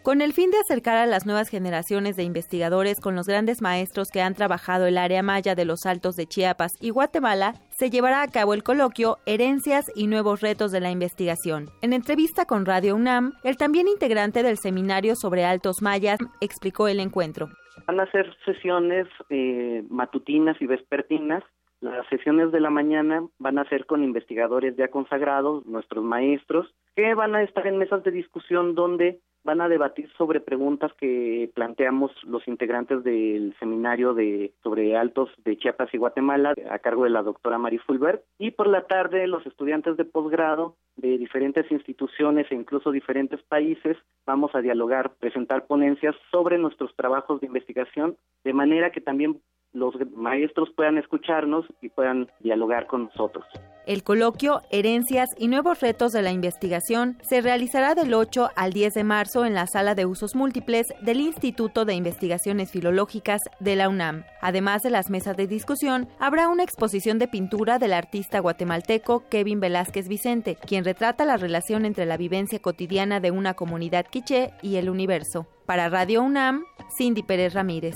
Con 0.02 0.22
el 0.22 0.34
fin 0.34 0.50
de 0.50 0.58
acercar 0.58 0.98
a 0.98 1.06
las 1.06 1.28
nuevas 1.28 1.50
generaciones 1.50 2.16
de 2.16 2.24
investigadores 2.24 3.00
con 3.00 3.16
los 3.16 3.28
grandes 3.28 3.62
maestros 3.62 4.10
que 4.12 4.22
han 4.22 4.34
trabajado 4.34 4.88
el 4.88 4.98
área 4.98 5.22
maya 5.22 5.54
de 5.54 5.66
los 5.66 5.86
Altos 5.86 6.16
de 6.16 6.26
Chiapas 6.26 6.74
y 6.82 6.90
Guatemala, 6.90 7.54
se 7.70 7.92
llevará 7.92 8.24
a 8.24 8.28
cabo 8.28 8.56
el 8.56 8.64
coloquio 8.64 9.18
Herencias 9.28 9.86
y 9.96 10.08
Nuevos 10.08 10.42
Retos 10.42 10.72
de 10.72 10.80
la 10.80 10.90
Investigación. 10.90 11.68
En 11.84 11.94
entrevista 11.94 12.46
con 12.46 12.66
Radio 12.66 12.96
UNAM, 12.96 13.34
el 13.44 13.56
también 13.58 13.88
integrante 13.88 14.42
del 14.42 14.58
seminario 14.58 15.16
sobre 15.16 15.46
Altos 15.46 15.82
Mayas 15.84 16.20
explicó 16.42 16.88
el 16.88 17.00
encuentro. 17.00 17.50
Van 17.86 18.00
a 18.00 18.10
ser 18.12 18.36
sesiones 18.46 19.08
eh, 19.30 19.84
matutinas 19.90 20.60
y 20.60 20.66
vespertinas. 20.66 21.44
Las 21.82 22.08
sesiones 22.08 22.52
de 22.52 22.62
la 22.62 22.72
mañana 22.72 23.24
van 23.38 23.60
a 23.60 23.70
ser 23.70 23.86
con 23.86 24.04
investigadores 24.04 24.76
ya 24.76 24.88
consagrados, 24.88 25.66
nuestros 25.68 26.04
maestros, 26.04 26.74
que 26.96 27.14
van 27.14 27.36
a 27.36 27.44
estar 27.44 27.68
en 27.68 27.78
mesas 27.78 28.04
de 28.04 28.12
discusión 28.12 28.76
donde 28.76 29.20
van 29.46 29.62
a 29.62 29.70
debatir 29.70 30.12
sobre 30.18 30.42
preguntas 30.42 30.92
que 30.94 31.52
planteamos 31.54 32.12
los 32.24 32.48
integrantes 32.48 33.04
del 33.04 33.56
seminario 33.60 34.16
de 34.16 34.54
sobre 34.64 34.98
altos 34.98 35.30
de 35.46 35.56
Chiapas 35.56 35.94
y 35.94 35.98
Guatemala 35.98 36.56
a 36.70 36.80
cargo 36.80 37.04
de 37.04 37.12
la 37.12 37.22
doctora 37.22 37.60
Mari 37.60 37.78
Fulbert. 37.78 38.24
Y 38.40 38.52
por 38.52 38.68
la 38.68 38.88
tarde 38.88 39.28
los 39.28 39.46
estudiantes 39.46 39.98
de 39.98 40.06
posgrado 40.06 40.76
de 40.96 41.20
diferentes 41.20 41.72
instituciones 41.72 42.52
e 42.52 42.56
incluso 42.56 42.92
diferentes 42.92 43.40
países 43.44 43.98
vamos 44.26 44.56
a 44.56 44.62
dialogar, 44.62 45.14
presentar 45.20 45.68
ponencias 45.68 46.16
sobre 46.32 46.58
nuestros 46.58 46.96
trabajos 46.96 47.40
de 47.40 47.48
investigación 47.48 48.18
de 48.44 48.54
manera 48.54 48.92
que 48.92 49.02
también 49.02 49.42
los 49.74 49.94
maestros 50.16 50.70
puedan 50.76 50.98
escucharnos 50.98 51.66
y 51.82 51.90
puedan 51.90 52.28
dialogar 52.40 52.88
con 52.88 53.06
nosotros. 53.06 53.46
El 53.86 54.02
coloquio 54.04 54.62
Herencias 54.72 55.30
y 55.38 55.48
Nuevos 55.48 55.80
Retos 55.80 56.12
de 56.12 56.24
la 56.24 56.32
Investigación 56.32 57.20
se 57.22 57.42
realizará 57.42 57.94
del 57.94 58.16
8 58.16 58.50
al 58.56 58.74
10 58.74 58.96
de 58.96 59.04
marzo 59.04 59.46
en 59.46 59.54
la 59.54 59.68
sala 59.68 59.94
de 59.94 60.08
usos 60.08 60.34
múltiples 60.34 60.88
del 61.02 61.22
Instituto 61.22 61.86
de 61.86 61.94
Investigaciones 61.94 62.72
Filológicas 62.72 63.42
de 63.60 63.76
la 63.76 63.88
UNAM. 63.88 64.24
Además 64.42 64.82
de 64.82 64.90
las 64.90 65.12
mesas 65.12 65.38
de 65.38 65.46
discusión, 65.46 66.08
habrá 66.20 66.48
una 66.48 66.64
exposición 66.64 67.20
de 67.20 67.28
pintura 67.28 67.78
del 67.78 67.94
artista 67.94 68.40
guatemalteco 68.40 69.26
Kevin 69.30 69.60
Velázquez 69.60 70.08
Vicente, 70.08 70.56
quien 70.56 70.84
retrata 70.84 71.24
la 71.24 71.38
relación 71.38 71.86
entre 71.86 72.08
la 72.08 72.18
vivencia 72.18 72.58
cotidiana 72.58 73.20
de 73.20 73.30
una 73.30 73.54
comunidad 73.54 74.08
quiché 74.08 74.54
y 74.64 74.78
el 74.78 74.90
universo. 74.90 75.46
Para 75.68 75.90
Radio 75.90 76.24
UNAM, 76.24 76.64
Cindy 76.98 77.22
Pérez 77.22 77.54
Ramírez. 77.54 77.96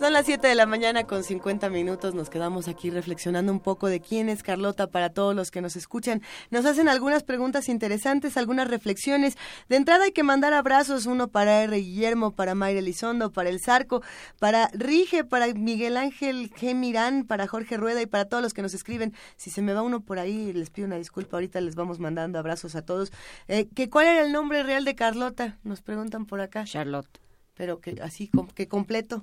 Son 0.00 0.14
las 0.14 0.24
7 0.24 0.48
de 0.48 0.54
la 0.54 0.64
mañana 0.64 1.04
con 1.04 1.22
50 1.22 1.68
minutos. 1.68 2.14
Nos 2.14 2.30
quedamos 2.30 2.68
aquí 2.68 2.88
reflexionando 2.88 3.52
un 3.52 3.60
poco 3.60 3.86
de 3.86 4.00
quién 4.00 4.30
es 4.30 4.42
Carlota 4.42 4.86
para 4.86 5.10
todos 5.10 5.36
los 5.36 5.50
que 5.50 5.60
nos 5.60 5.76
escuchan. 5.76 6.22
Nos 6.48 6.64
hacen 6.64 6.88
algunas 6.88 7.22
preguntas 7.22 7.68
interesantes, 7.68 8.38
algunas 8.38 8.68
reflexiones. 8.68 9.36
De 9.68 9.76
entrada 9.76 10.04
hay 10.04 10.12
que 10.12 10.22
mandar 10.22 10.54
abrazos, 10.54 11.04
uno 11.04 11.28
para 11.28 11.64
R. 11.64 11.76
Guillermo, 11.76 12.30
para 12.30 12.54
Mayra 12.54 12.78
Elizondo, 12.78 13.30
para 13.30 13.50
El 13.50 13.60
Zarco, 13.60 14.02
para 14.38 14.70
Rige, 14.72 15.22
para 15.22 15.52
Miguel 15.52 15.98
Ángel 15.98 16.50
G. 16.50 16.74
Mirán, 16.74 17.26
para 17.26 17.46
Jorge 17.46 17.76
Rueda 17.76 18.00
y 18.00 18.06
para 18.06 18.24
todos 18.24 18.42
los 18.42 18.54
que 18.54 18.62
nos 18.62 18.72
escriben. 18.72 19.12
Si 19.36 19.50
se 19.50 19.60
me 19.60 19.74
va 19.74 19.82
uno 19.82 20.00
por 20.00 20.18
ahí, 20.18 20.54
les 20.54 20.70
pido 20.70 20.86
una 20.86 20.96
disculpa. 20.96 21.36
Ahorita 21.36 21.60
les 21.60 21.74
vamos 21.74 21.98
mandando 21.98 22.38
abrazos 22.38 22.74
a 22.74 22.80
todos. 22.80 23.12
Eh, 23.48 23.68
¿que 23.74 23.90
¿Cuál 23.90 24.06
era 24.06 24.22
el 24.22 24.32
nombre 24.32 24.62
real 24.62 24.86
de 24.86 24.94
Carlota? 24.94 25.58
Nos 25.62 25.82
preguntan 25.82 26.24
por 26.24 26.40
acá. 26.40 26.64
Charlotte. 26.64 27.20
Pero 27.54 27.82
que 27.82 28.00
así, 28.00 28.30
que 28.54 28.66
completo. 28.66 29.20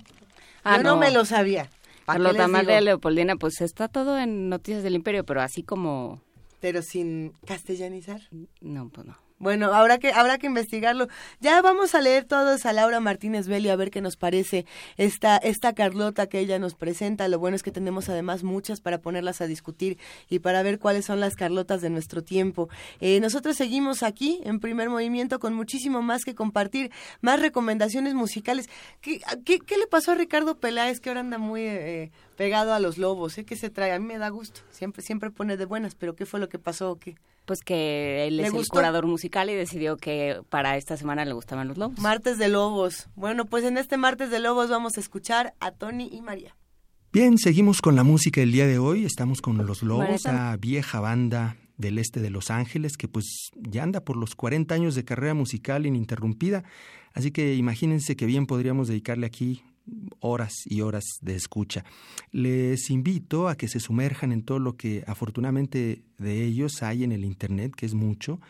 Ah, 0.64 0.76
Yo 0.78 0.82
no. 0.82 0.90
no. 0.94 1.00
me 1.00 1.10
lo 1.10 1.24
sabía. 1.24 1.64
¿Pa' 2.04 2.14
qué 2.14 2.22
Carlota 2.22 2.48
María? 2.48 2.80
Leopoldina, 2.80 3.36
pues 3.36 3.60
está 3.60 3.88
todo 3.88 4.18
en 4.18 4.48
Noticias 4.48 4.82
del 4.82 4.94
Imperio, 4.94 5.24
pero 5.24 5.42
así 5.42 5.62
como... 5.62 6.22
Pero 6.60 6.82
sin 6.82 7.32
castellanizar. 7.46 8.22
No, 8.60 8.88
pues 8.88 9.06
no. 9.06 9.16
Bueno, 9.38 9.72
habrá 9.72 9.98
que, 9.98 10.12
habrá 10.12 10.38
que 10.38 10.48
investigarlo. 10.48 11.06
Ya 11.40 11.62
vamos 11.62 11.94
a 11.94 12.00
leer 12.00 12.24
todos 12.24 12.66
a 12.66 12.72
Laura 12.72 12.98
Martínez 12.98 13.46
Belli 13.46 13.68
a 13.68 13.76
ver 13.76 13.92
qué 13.92 14.00
nos 14.00 14.16
parece 14.16 14.66
esta, 14.96 15.36
esta 15.36 15.74
Carlota 15.74 16.26
que 16.26 16.40
ella 16.40 16.58
nos 16.58 16.74
presenta. 16.74 17.28
Lo 17.28 17.38
bueno 17.38 17.54
es 17.54 17.62
que 17.62 17.70
tenemos 17.70 18.08
además 18.08 18.42
muchas 18.42 18.80
para 18.80 18.98
ponerlas 18.98 19.40
a 19.40 19.46
discutir 19.46 19.98
y 20.28 20.40
para 20.40 20.64
ver 20.64 20.80
cuáles 20.80 21.04
son 21.04 21.20
las 21.20 21.36
Carlotas 21.36 21.80
de 21.80 21.90
nuestro 21.90 22.22
tiempo. 22.22 22.68
Eh, 23.00 23.20
nosotros 23.20 23.56
seguimos 23.56 24.02
aquí 24.02 24.40
en 24.42 24.58
primer 24.58 24.90
movimiento 24.90 25.38
con 25.38 25.54
muchísimo 25.54 26.02
más 26.02 26.24
que 26.24 26.34
compartir, 26.34 26.90
más 27.20 27.40
recomendaciones 27.40 28.14
musicales. 28.14 28.68
¿Qué, 29.00 29.20
qué, 29.44 29.60
qué 29.60 29.78
le 29.78 29.86
pasó 29.86 30.12
a 30.12 30.14
Ricardo 30.16 30.56
Peláez 30.56 30.98
que 30.98 31.10
ahora 31.10 31.20
anda 31.20 31.38
muy 31.38 31.62
eh, 31.62 32.10
pegado 32.38 32.72
a 32.72 32.78
los 32.78 32.96
lobos? 32.98 33.36
¿eh? 33.36 33.44
¿Qué 33.44 33.56
se 33.56 33.68
trae? 33.68 33.92
A 33.92 33.98
mí 33.98 34.06
me 34.06 34.16
da 34.16 34.28
gusto. 34.28 34.60
Siempre, 34.70 35.02
siempre 35.02 35.30
pone 35.30 35.56
de 35.56 35.66
buenas, 35.66 35.96
pero 35.96 36.14
¿qué 36.14 36.24
fue 36.24 36.38
lo 36.38 36.48
que 36.48 36.58
pasó? 36.58 36.92
o 36.92 36.96
qué? 36.98 37.16
Pues 37.44 37.60
que 37.62 38.26
él 38.28 38.36
¿Le 38.36 38.44
es 38.44 38.48
el 38.50 38.54
gustó? 38.54 38.76
curador 38.76 39.06
musical 39.06 39.50
y 39.50 39.54
decidió 39.54 39.96
que 39.96 40.40
para 40.48 40.76
esta 40.76 40.96
semana 40.96 41.24
le 41.24 41.32
gustaban 41.32 41.66
los 41.66 41.76
lobos. 41.76 41.98
Martes 41.98 42.38
de 42.38 42.48
Lobos. 42.48 43.08
Bueno, 43.16 43.44
pues 43.44 43.64
en 43.64 43.76
este 43.76 43.96
Martes 43.96 44.30
de 44.30 44.38
Lobos 44.38 44.70
vamos 44.70 44.96
a 44.96 45.00
escuchar 45.00 45.54
a 45.58 45.72
Tony 45.72 46.08
y 46.12 46.22
María. 46.22 46.56
Bien, 47.12 47.38
seguimos 47.38 47.80
con 47.82 47.96
la 47.96 48.04
música 48.04 48.40
del 48.40 48.52
día 48.52 48.66
de 48.66 48.78
hoy. 48.78 49.04
Estamos 49.04 49.40
con 49.40 49.66
Los 49.66 49.82
Lobos, 49.82 50.22
la 50.24 50.56
vieja 50.58 51.00
banda 51.00 51.56
del 51.76 51.98
este 51.98 52.20
de 52.20 52.30
Los 52.30 52.50
Ángeles, 52.50 52.96
que 52.96 53.08
pues 53.08 53.50
ya 53.56 53.82
anda 53.82 54.04
por 54.04 54.16
los 54.16 54.36
40 54.36 54.74
años 54.74 54.94
de 54.94 55.04
carrera 55.04 55.34
musical 55.34 55.86
ininterrumpida. 55.86 56.62
Así 57.14 57.32
que 57.32 57.56
imagínense 57.56 58.14
que 58.14 58.26
bien 58.26 58.46
podríamos 58.46 58.86
dedicarle 58.86 59.26
aquí 59.26 59.64
horas 60.20 60.54
y 60.66 60.80
horas 60.80 61.04
de 61.20 61.36
escucha. 61.36 61.84
Les 62.32 62.90
invito 62.90 63.48
a 63.48 63.56
que 63.56 63.68
se 63.68 63.80
sumerjan 63.80 64.32
en 64.32 64.42
todo 64.42 64.58
lo 64.58 64.76
que 64.76 65.04
afortunadamente 65.06 66.02
de 66.18 66.44
ellos 66.44 66.82
hay 66.82 67.04
en 67.04 67.12
el 67.12 67.24
Internet, 67.24 67.74
que 67.76 67.86
es 67.86 67.94
mucho. 67.94 68.40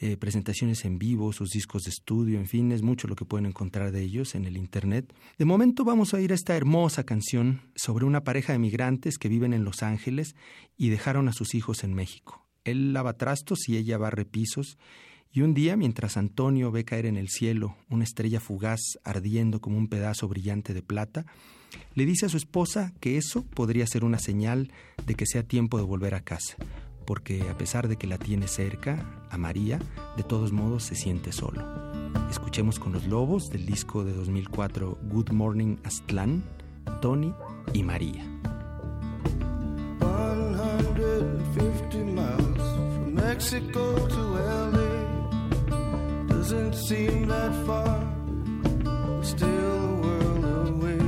eh, 0.00 0.16
presentaciones 0.16 0.84
en 0.84 0.98
vivo, 0.98 1.32
sus 1.32 1.50
discos 1.50 1.84
de 1.84 1.90
estudio, 1.90 2.38
en 2.40 2.46
fin, 2.46 2.72
es 2.72 2.82
mucho 2.82 3.06
lo 3.06 3.14
que 3.14 3.24
pueden 3.24 3.46
encontrar 3.46 3.92
de 3.92 4.02
ellos 4.02 4.34
en 4.34 4.44
el 4.44 4.56
Internet. 4.56 5.14
De 5.38 5.44
momento 5.44 5.84
vamos 5.84 6.12
a 6.12 6.16
oír 6.16 6.32
esta 6.32 6.56
hermosa 6.56 7.04
canción 7.04 7.62
sobre 7.76 8.04
una 8.04 8.24
pareja 8.24 8.52
de 8.52 8.58
migrantes 8.58 9.18
que 9.18 9.28
viven 9.28 9.52
en 9.52 9.64
Los 9.64 9.82
Ángeles 9.82 10.34
y 10.76 10.88
dejaron 10.88 11.28
a 11.28 11.32
sus 11.32 11.54
hijos 11.54 11.84
en 11.84 11.94
México. 11.94 12.44
Él 12.64 12.92
lava 12.92 13.16
trastos 13.16 13.68
y 13.68 13.76
ella 13.76 13.96
barre 13.96 14.24
pisos. 14.24 14.78
Y 15.36 15.42
un 15.42 15.52
día, 15.52 15.76
mientras 15.76 16.16
Antonio 16.16 16.70
ve 16.70 16.84
caer 16.84 17.06
en 17.06 17.16
el 17.16 17.28
cielo 17.28 17.74
una 17.90 18.04
estrella 18.04 18.38
fugaz 18.38 19.00
ardiendo 19.02 19.60
como 19.60 19.76
un 19.76 19.88
pedazo 19.88 20.28
brillante 20.28 20.72
de 20.74 20.80
plata, 20.80 21.26
le 21.96 22.06
dice 22.06 22.26
a 22.26 22.28
su 22.28 22.36
esposa 22.36 22.92
que 23.00 23.16
eso 23.16 23.42
podría 23.42 23.84
ser 23.88 24.04
una 24.04 24.20
señal 24.20 24.70
de 25.04 25.16
que 25.16 25.26
sea 25.26 25.42
tiempo 25.42 25.76
de 25.76 25.82
volver 25.82 26.14
a 26.14 26.20
casa, 26.20 26.54
porque 27.04 27.42
a 27.50 27.58
pesar 27.58 27.88
de 27.88 27.96
que 27.96 28.06
la 28.06 28.16
tiene 28.16 28.46
cerca, 28.46 29.26
a 29.28 29.36
María, 29.36 29.80
de 30.16 30.22
todos 30.22 30.52
modos 30.52 30.84
se 30.84 30.94
siente 30.94 31.32
solo. 31.32 31.64
Escuchemos 32.30 32.78
con 32.78 32.92
los 32.92 33.08
lobos 33.08 33.50
del 33.50 33.66
disco 33.66 34.04
de 34.04 34.12
2004 34.12 35.00
Good 35.02 35.30
Morning 35.32 35.78
Aztlán, 35.82 36.44
Tony 37.02 37.34
y 37.72 37.82
María. 37.82 38.24
150 39.98 41.96
miles 42.04 42.62
from 42.94 43.14
Mexico 43.14 43.96
to 44.08 44.34
LA. 44.38 44.83
Doesn't 46.44 46.74
seem 46.74 47.26
that 47.28 47.54
far, 47.64 48.04
still 49.22 49.48
a 49.48 49.96
world 50.02 50.68
away. 50.68 50.98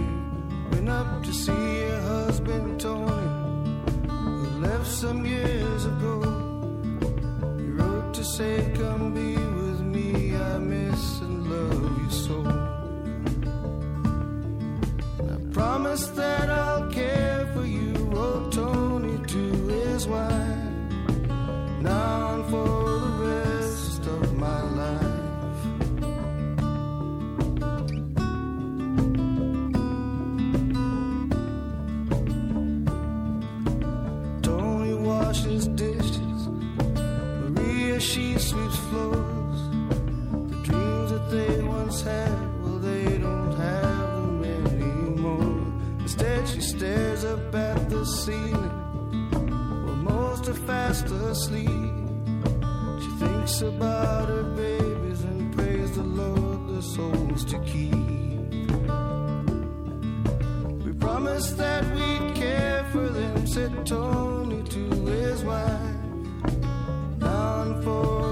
Went 0.70 0.88
up 0.88 1.22
to 1.24 1.30
see 1.30 1.80
your 1.80 2.00
husband 2.00 2.80
Tony, 2.80 3.28
who 4.08 4.60
left 4.60 4.86
some 4.86 5.26
years 5.26 5.84
ago. 5.84 6.22
He 7.58 7.68
wrote 7.68 8.14
to 8.14 8.24
say, 8.24 8.72
Come 8.76 9.12
be 9.12 9.36
with 9.36 9.82
me, 9.82 10.34
I 10.34 10.56
miss 10.56 11.20
and 11.20 11.50
love 11.50 11.98
you 12.02 12.10
so. 12.24 12.36
I 15.34 15.52
promise 15.52 16.06
that 16.20 16.48
I'll 16.48 16.90
care 16.90 17.46
for 17.52 17.66
you, 17.66 17.92
wrote 18.08 18.52
Tony 18.52 19.18
to 19.26 19.52
his 19.68 20.06
wife. 20.06 20.72
Now 21.82 22.36
and 22.36 22.44
for 22.46 22.85
She 37.98 38.38
sweeps 38.38 38.76
floors. 38.90 39.60
The 40.50 40.60
dreams 40.64 41.10
that 41.10 41.30
they 41.30 41.62
once 41.62 42.02
had, 42.02 42.62
well, 42.62 42.78
they 42.78 43.18
don't 43.18 43.52
have 43.52 44.22
them 44.22 44.44
anymore. 44.44 45.72
Instead, 46.00 46.46
she 46.46 46.60
stares 46.60 47.24
up 47.24 47.54
at 47.54 47.88
the 47.88 48.04
ceiling 48.04 48.70
while 49.86 49.96
most 49.96 50.46
are 50.48 50.54
fast 50.54 51.06
asleep. 51.06 51.94
She 53.00 53.08
thinks 53.18 53.62
about 53.62 54.28
her 54.28 54.44
babies 54.44 55.22
and 55.22 55.56
prays 55.56 55.92
the 55.92 56.02
Lord 56.02 56.68
the 56.68 56.82
souls 56.82 57.44
to 57.46 57.58
keep. 57.60 57.94
We 60.84 60.92
promised 60.92 61.56
that 61.56 61.82
we'd 61.94 62.34
care 62.36 62.84
for 62.92 63.08
them, 63.08 63.46
said 63.46 63.86
Tony 63.86 64.62
to 64.64 65.06
his 65.06 65.42
wife 65.42 65.85
for 67.74 68.25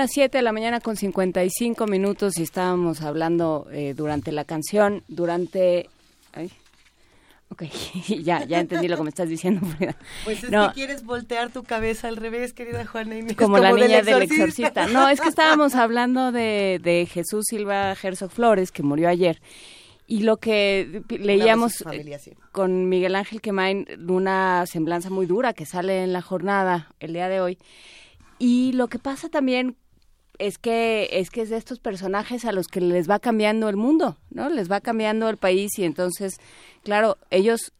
las 0.00 0.10
7 0.12 0.38
de 0.38 0.42
la 0.42 0.52
mañana 0.52 0.80
con 0.80 0.96
55 0.96 1.86
minutos 1.86 2.38
y 2.38 2.42
estábamos 2.42 3.02
hablando 3.02 3.66
eh, 3.70 3.94
durante 3.94 4.32
la 4.32 4.44
canción, 4.44 5.02
durante... 5.08 5.88
Ay, 6.32 6.50
ok, 7.50 7.64
ya, 8.22 8.44
ya 8.44 8.60
entendí 8.60 8.88
lo 8.88 8.96
que 8.96 9.02
me 9.02 9.10
estás 9.10 9.28
diciendo, 9.28 9.66
Frida. 9.66 9.96
Pues 10.24 10.42
es 10.42 10.50
No. 10.50 10.68
que 10.68 10.74
quieres 10.74 11.04
voltear 11.04 11.50
tu 11.52 11.64
cabeza 11.64 12.08
al 12.08 12.16
revés, 12.16 12.52
querida 12.54 12.86
Juana 12.86 13.16
Inés. 13.18 13.36
Como, 13.36 13.58
la 13.58 13.72
del 13.74 13.82
niña 13.88 14.02
del 14.02 14.22
exorcista. 14.22 14.86
No, 14.86 15.08
es 15.08 15.20
que 15.20 15.28
estábamos 15.28 15.74
hablando 15.74 16.32
de, 16.32 16.80
de 16.82 17.06
Jesús 17.06 17.44
Silva 17.48 17.92
Herzog 18.02 18.30
Flores, 18.30 18.72
que 18.72 18.82
murió 18.82 19.08
ayer. 19.08 19.40
Y 20.06 20.22
lo 20.22 20.38
que 20.38 21.02
leíamos 21.10 21.78
familia, 21.84 22.18
sí. 22.18 22.30
eh, 22.30 22.36
con 22.52 22.88
Miguel 22.88 23.14
Ángel 23.14 23.40
Quemain, 23.40 23.86
una 24.08 24.64
semblanza 24.66 25.10
muy 25.10 25.26
dura 25.26 25.52
que 25.52 25.66
sale 25.66 26.02
en 26.02 26.12
la 26.12 26.22
jornada 26.22 26.88
el 27.00 27.12
día 27.12 27.28
de 27.28 27.40
hoy. 27.40 27.58
Y 28.42 28.72
lo 28.72 28.88
que 28.88 28.98
pasa 28.98 29.28
también 29.28 29.76
es 30.40 30.58
que 30.58 31.08
es 31.12 31.30
que 31.30 31.42
es 31.42 31.50
de 31.50 31.56
estos 31.56 31.78
personajes 31.78 32.44
a 32.44 32.52
los 32.52 32.66
que 32.66 32.80
les 32.80 33.08
va 33.08 33.20
cambiando 33.20 33.68
el 33.68 33.76
mundo, 33.76 34.16
¿no? 34.30 34.48
Les 34.48 34.70
va 34.70 34.80
cambiando 34.80 35.28
el 35.28 35.36
país 35.36 35.78
y 35.78 35.84
entonces, 35.84 36.40
claro, 36.82 37.18
ellos 37.30 37.72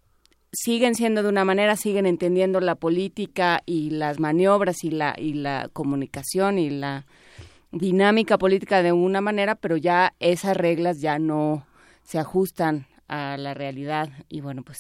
siguen 0.53 0.95
siendo 0.95 1.23
de 1.23 1.29
una 1.31 1.45
manera, 1.45 1.77
siguen 1.77 2.07
entendiendo 2.07 2.61
la 2.61 2.75
política 2.75 3.63
y 3.67 3.91
las 3.91 4.21
maniobras 4.21 4.85
y 4.85 4.91
la 4.91 5.15
y 5.19 5.35
la 5.35 5.71
comunicación 5.73 6.59
y 6.59 6.71
la 6.71 7.07
dinámica 7.73 8.37
política 8.37 8.83
de 8.83 8.93
una 8.93 9.21
manera, 9.21 9.55
pero 9.55 9.77
ya 9.77 10.13
esas 10.21 10.57
reglas 10.57 11.01
ya 11.01 11.19
no 11.19 11.67
se 12.03 12.19
ajustan 12.19 12.87
a 13.09 13.37
la 13.39 13.55
realidad 13.55 14.11
y 14.29 14.41
bueno, 14.41 14.63
pues 14.63 14.79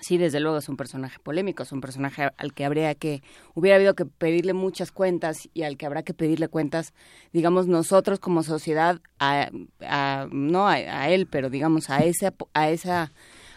sí, 0.00 0.18
desde 0.18 0.40
luego 0.40 0.58
es 0.58 0.68
un 0.68 0.76
personaje 0.76 1.18
polémico, 1.22 1.62
es 1.62 1.72
un 1.72 1.80
personaje 1.80 2.30
al 2.36 2.52
que 2.54 2.64
habría 2.64 2.94
que, 2.94 3.22
hubiera 3.54 3.76
habido 3.76 3.94
que 3.94 4.04
pedirle 4.06 4.52
muchas 4.52 4.92
cuentas 4.92 5.48
y 5.54 5.62
al 5.62 5.76
que 5.76 5.86
habrá 5.86 6.02
que 6.02 6.14
pedirle 6.14 6.48
cuentas, 6.48 6.92
digamos, 7.32 7.66
nosotros 7.66 8.18
como 8.18 8.42
sociedad, 8.42 9.00
a, 9.18 9.50
a- 9.80 10.26
no 10.30 10.66
a, 10.68 10.72
a 10.74 11.10
él, 11.10 11.26
pero 11.26 11.50
digamos 11.50 11.90
a 11.90 12.04
ese, 12.04 12.32
a 12.54 12.70
esa, 12.70 13.12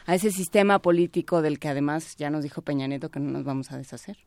a 0.06 0.16
ese 0.16 0.32
sistema 0.32 0.80
político 0.80 1.42
del 1.42 1.60
que 1.60 1.70
además 1.70 2.16
ya 2.18 2.30
nos 2.30 2.44
dijo 2.44 2.62
Peña 2.62 2.88
Nieto 2.88 3.10
que 3.10 3.20
no 3.20 3.32
nos 3.32 3.44
vamos 3.44 3.72
a 3.72 3.78
deshacer. 3.78 4.18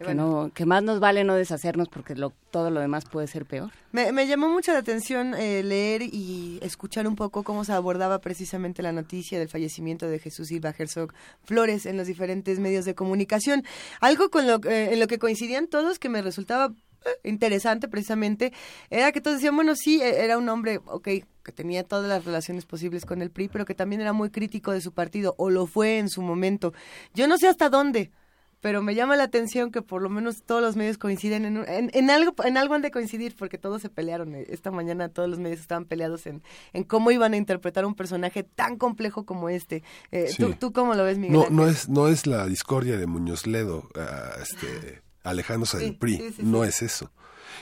Que, 0.00 0.06
bueno. 0.06 0.44
no, 0.44 0.50
que 0.54 0.64
más 0.64 0.82
nos 0.82 0.98
vale 0.98 1.24
no 1.24 1.34
deshacernos 1.34 1.90
porque 1.90 2.14
lo, 2.14 2.32
todo 2.50 2.70
lo 2.70 2.80
demás 2.80 3.04
puede 3.04 3.26
ser 3.26 3.44
peor. 3.44 3.70
Me, 3.92 4.12
me 4.12 4.26
llamó 4.26 4.48
mucho 4.48 4.72
la 4.72 4.78
atención 4.78 5.34
eh, 5.34 5.62
leer 5.62 6.00
y 6.00 6.58
escuchar 6.62 7.06
un 7.06 7.16
poco 7.16 7.42
cómo 7.42 7.66
se 7.66 7.74
abordaba 7.74 8.18
precisamente 8.20 8.82
la 8.82 8.92
noticia 8.92 9.38
del 9.38 9.50
fallecimiento 9.50 10.08
de 10.08 10.18
Jesús 10.18 10.48
Silva 10.48 10.74
Herzog 10.76 11.12
Flores 11.44 11.84
en 11.84 11.98
los 11.98 12.06
diferentes 12.06 12.60
medios 12.60 12.86
de 12.86 12.94
comunicación. 12.94 13.62
Algo 14.00 14.30
con 14.30 14.46
lo, 14.46 14.54
eh, 14.64 14.94
en 14.94 15.00
lo 15.00 15.06
que 15.06 15.18
coincidían 15.18 15.66
todos 15.66 15.98
que 15.98 16.08
me 16.08 16.22
resultaba 16.22 16.72
eh, 17.04 17.28
interesante 17.28 17.88
precisamente 17.88 18.52
era 18.90 19.12
que 19.12 19.20
todos 19.20 19.36
decían, 19.38 19.56
bueno, 19.56 19.74
sí, 19.74 20.00
eh, 20.02 20.24
era 20.24 20.36
un 20.36 20.48
hombre, 20.48 20.80
ok, 20.84 21.08
que 21.42 21.52
tenía 21.54 21.82
todas 21.84 22.08
las 22.08 22.24
relaciones 22.24 22.66
posibles 22.66 23.06
con 23.06 23.22
el 23.22 23.30
PRI, 23.30 23.48
pero 23.48 23.64
que 23.64 23.74
también 23.74 24.00
era 24.02 24.12
muy 24.12 24.30
crítico 24.30 24.72
de 24.72 24.80
su 24.80 24.92
partido, 24.92 25.34
o 25.38 25.48
lo 25.50 25.66
fue 25.66 25.98
en 25.98 26.08
su 26.08 26.20
momento. 26.20 26.74
Yo 27.14 27.26
no 27.26 27.38
sé 27.38 27.48
hasta 27.48 27.70
dónde, 27.70 28.10
pero 28.60 28.82
me 28.82 28.94
llama 28.94 29.16
la 29.16 29.24
atención 29.24 29.70
que 29.70 29.82
por 29.82 30.02
lo 30.02 30.08
menos 30.10 30.42
todos 30.42 30.60
los 30.62 30.76
medios 30.76 30.98
coinciden 30.98 31.44
en, 31.44 31.56
en, 31.68 31.90
en 31.94 32.10
algo 32.10 32.34
en 32.44 32.56
algo 32.56 32.74
han 32.74 32.82
de 32.82 32.90
coincidir 32.90 33.34
porque 33.36 33.58
todos 33.58 33.80
se 33.82 33.88
pelearon 33.88 34.34
Eh, 34.34 34.46
esta 34.50 34.70
mañana 34.70 35.08
todos 35.08 35.28
los 35.28 35.38
medios 35.38 35.60
estaban 35.60 35.84
peleados 35.84 36.26
en, 36.26 36.42
en 36.72 36.84
cómo 36.84 37.10
iban 37.10 37.32
a 37.32 37.36
interpretar 37.36 37.84
un 37.86 37.94
personaje 37.94 38.42
tan 38.42 38.76
complejo 38.76 39.24
como 39.24 39.48
este 39.48 39.82
Eh, 40.12 40.28
Sí. 40.28 40.42
¿tú, 40.42 40.54
¿tú 40.58 40.72
cómo 40.72 40.94
lo 40.94 41.04
ves 41.04 41.18
Miguel 41.18 41.32
No, 41.34 41.40
Ángel? 41.42 41.56
no 41.56 41.66
es, 41.66 41.88
no 41.88 42.08
es 42.08 42.26
la 42.26 42.46
discordia 42.46 42.96
de 42.98 43.06
Muñoz 43.06 43.46
Ledo, 43.46 43.88
ah, 43.96 44.32
este, 44.42 45.02
alejándose 45.22 45.78
Sí, 45.78 45.84
del 45.84 45.96
PRI, 45.96 46.16
sí, 46.36 46.42
no 46.42 46.64
es 46.64 46.82
eso. 46.82 47.10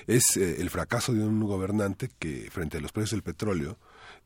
Es 0.07 0.37
eh, 0.37 0.61
el 0.61 0.71
fracaso 0.71 1.13
de 1.13 1.23
un 1.25 1.41
gobernante 1.45 2.11
que 2.19 2.49
frente 2.51 2.77
a 2.79 2.81
los 2.81 2.93
precios 2.93 3.13
del 3.13 3.23
petróleo, 3.23 3.79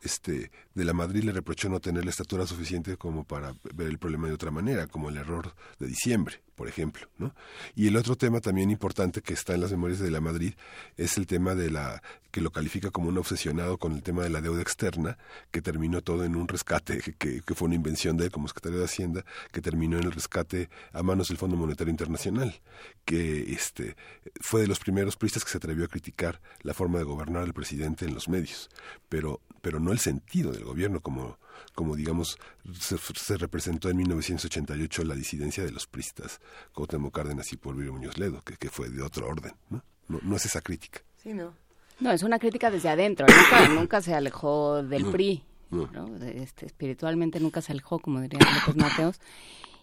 este, 0.02 0.50
de 0.74 0.84
la 0.84 0.92
Madrid 0.92 1.22
le 1.22 1.32
reprochó 1.32 1.68
no 1.68 1.80
tener 1.80 2.04
la 2.04 2.10
estatura 2.10 2.46
suficiente 2.46 2.96
como 2.96 3.24
para 3.24 3.54
ver 3.74 3.86
el 3.88 3.98
problema 3.98 4.26
de 4.26 4.34
otra 4.34 4.50
manera, 4.50 4.86
como 4.88 5.08
el 5.08 5.16
error 5.16 5.54
de 5.78 5.86
diciembre, 5.86 6.42
por 6.62 6.68
ejemplo, 6.68 7.08
¿no? 7.18 7.34
Y 7.74 7.88
el 7.88 7.96
otro 7.96 8.14
tema 8.14 8.40
también 8.40 8.70
importante 8.70 9.20
que 9.20 9.34
está 9.34 9.52
en 9.52 9.62
las 9.62 9.72
memorias 9.72 9.98
de 9.98 10.12
la 10.12 10.20
Madrid 10.20 10.54
es 10.96 11.18
el 11.18 11.26
tema 11.26 11.56
de 11.56 11.72
la 11.72 12.00
que 12.30 12.40
lo 12.40 12.52
califica 12.52 12.92
como 12.92 13.08
un 13.08 13.18
obsesionado 13.18 13.78
con 13.78 13.94
el 13.94 14.04
tema 14.04 14.22
de 14.22 14.30
la 14.30 14.40
deuda 14.40 14.62
externa, 14.62 15.18
que 15.50 15.60
terminó 15.60 16.02
todo 16.02 16.22
en 16.22 16.36
un 16.36 16.46
rescate, 16.46 17.00
que- 17.18 17.42
fue 17.56 17.66
una 17.66 17.74
invención 17.74 18.16
de 18.16 18.26
él 18.26 18.30
como 18.30 18.46
secretario 18.46 18.78
de 18.78 18.84
Hacienda, 18.84 19.24
que 19.50 19.60
terminó 19.60 19.98
en 19.98 20.04
el 20.04 20.12
rescate 20.12 20.70
a 20.92 21.02
manos 21.02 21.26
del 21.28 21.36
Fondo 21.36 21.56
Monetario 21.56 21.90
Internacional, 21.90 22.60
que 23.04 23.52
este 23.52 23.96
fue 24.40 24.60
de 24.60 24.68
los 24.68 24.78
primeros 24.78 25.16
priistas 25.16 25.44
que 25.44 25.50
se 25.50 25.56
atrevió 25.56 25.84
a 25.84 25.88
criticar 25.88 26.40
la 26.60 26.74
forma 26.74 26.98
de 26.98 27.04
gobernar 27.04 27.42
al 27.42 27.54
presidente 27.54 28.04
en 28.04 28.14
los 28.14 28.28
medios, 28.28 28.70
pero 29.08 29.40
pero 29.62 29.78
no 29.80 29.90
el 29.92 29.98
sentido 30.00 30.50
del 30.52 30.64
gobierno 30.64 31.00
como 31.00 31.38
como 31.74 31.96
digamos 31.96 32.38
se, 32.78 32.96
se 32.98 33.36
representó 33.36 33.88
en 33.90 33.96
1988 33.98 35.04
la 35.04 35.14
disidencia 35.14 35.64
de 35.64 35.70
los 35.72 35.86
pristas 35.86 36.40
Cuauhtémoc 36.74 37.14
Cárdenas 37.14 37.52
y 37.52 37.56
Porfirio 37.56 37.92
Muñoz 37.92 38.18
Ledo, 38.18 38.40
que, 38.42 38.56
que 38.56 38.68
fue 38.70 38.88
de 38.90 39.02
otro 39.02 39.26
orden, 39.28 39.52
¿no? 39.70 39.82
No, 40.08 40.18
no 40.22 40.36
es 40.36 40.44
esa 40.46 40.60
crítica. 40.60 41.00
Sí, 41.22 41.32
no. 41.32 41.54
No, 42.00 42.10
es 42.10 42.22
una 42.22 42.38
crítica 42.38 42.70
desde 42.70 42.88
adentro. 42.88 43.26
Nunca, 43.28 43.68
nunca 43.80 44.00
se 44.02 44.14
alejó 44.14 44.82
del 44.82 45.04
No, 45.04 45.12
PRI. 45.12 45.42
no. 45.70 46.16
Este, 46.24 46.66
espiritualmente 46.66 47.38
nunca 47.40 47.62
se 47.62 47.72
alejó, 47.72 47.98
como 48.00 48.20
diría 48.20 48.40
López 48.40 48.76
Mateos. 48.76 49.20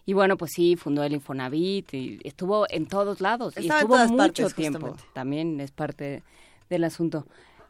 Y 0.06 0.12
bueno, 0.12 0.36
pues 0.36 0.52
sí, 0.54 0.76
fundó 0.76 1.02
el 1.02 1.12
Infonavit 1.12 1.94
y 1.94 2.20
estuvo 2.24 2.66
en 2.70 2.86
todos 2.86 3.20
lados. 3.20 3.54
y 3.56 3.60
Estaba 3.60 3.80
estuvo 3.80 3.96
mucho 3.98 4.16
partes, 4.16 4.54
tiempo. 4.54 4.78
justamente. 4.80 5.04
También 5.14 5.60
es 5.60 5.70
parte 5.70 6.22
del 6.68 6.84
asunto. 6.84 7.26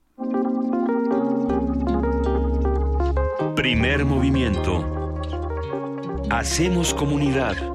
Primer 3.54 4.04
movimiento. 4.04 4.84
Hacemos 6.30 6.92
comunidad. 6.92 7.73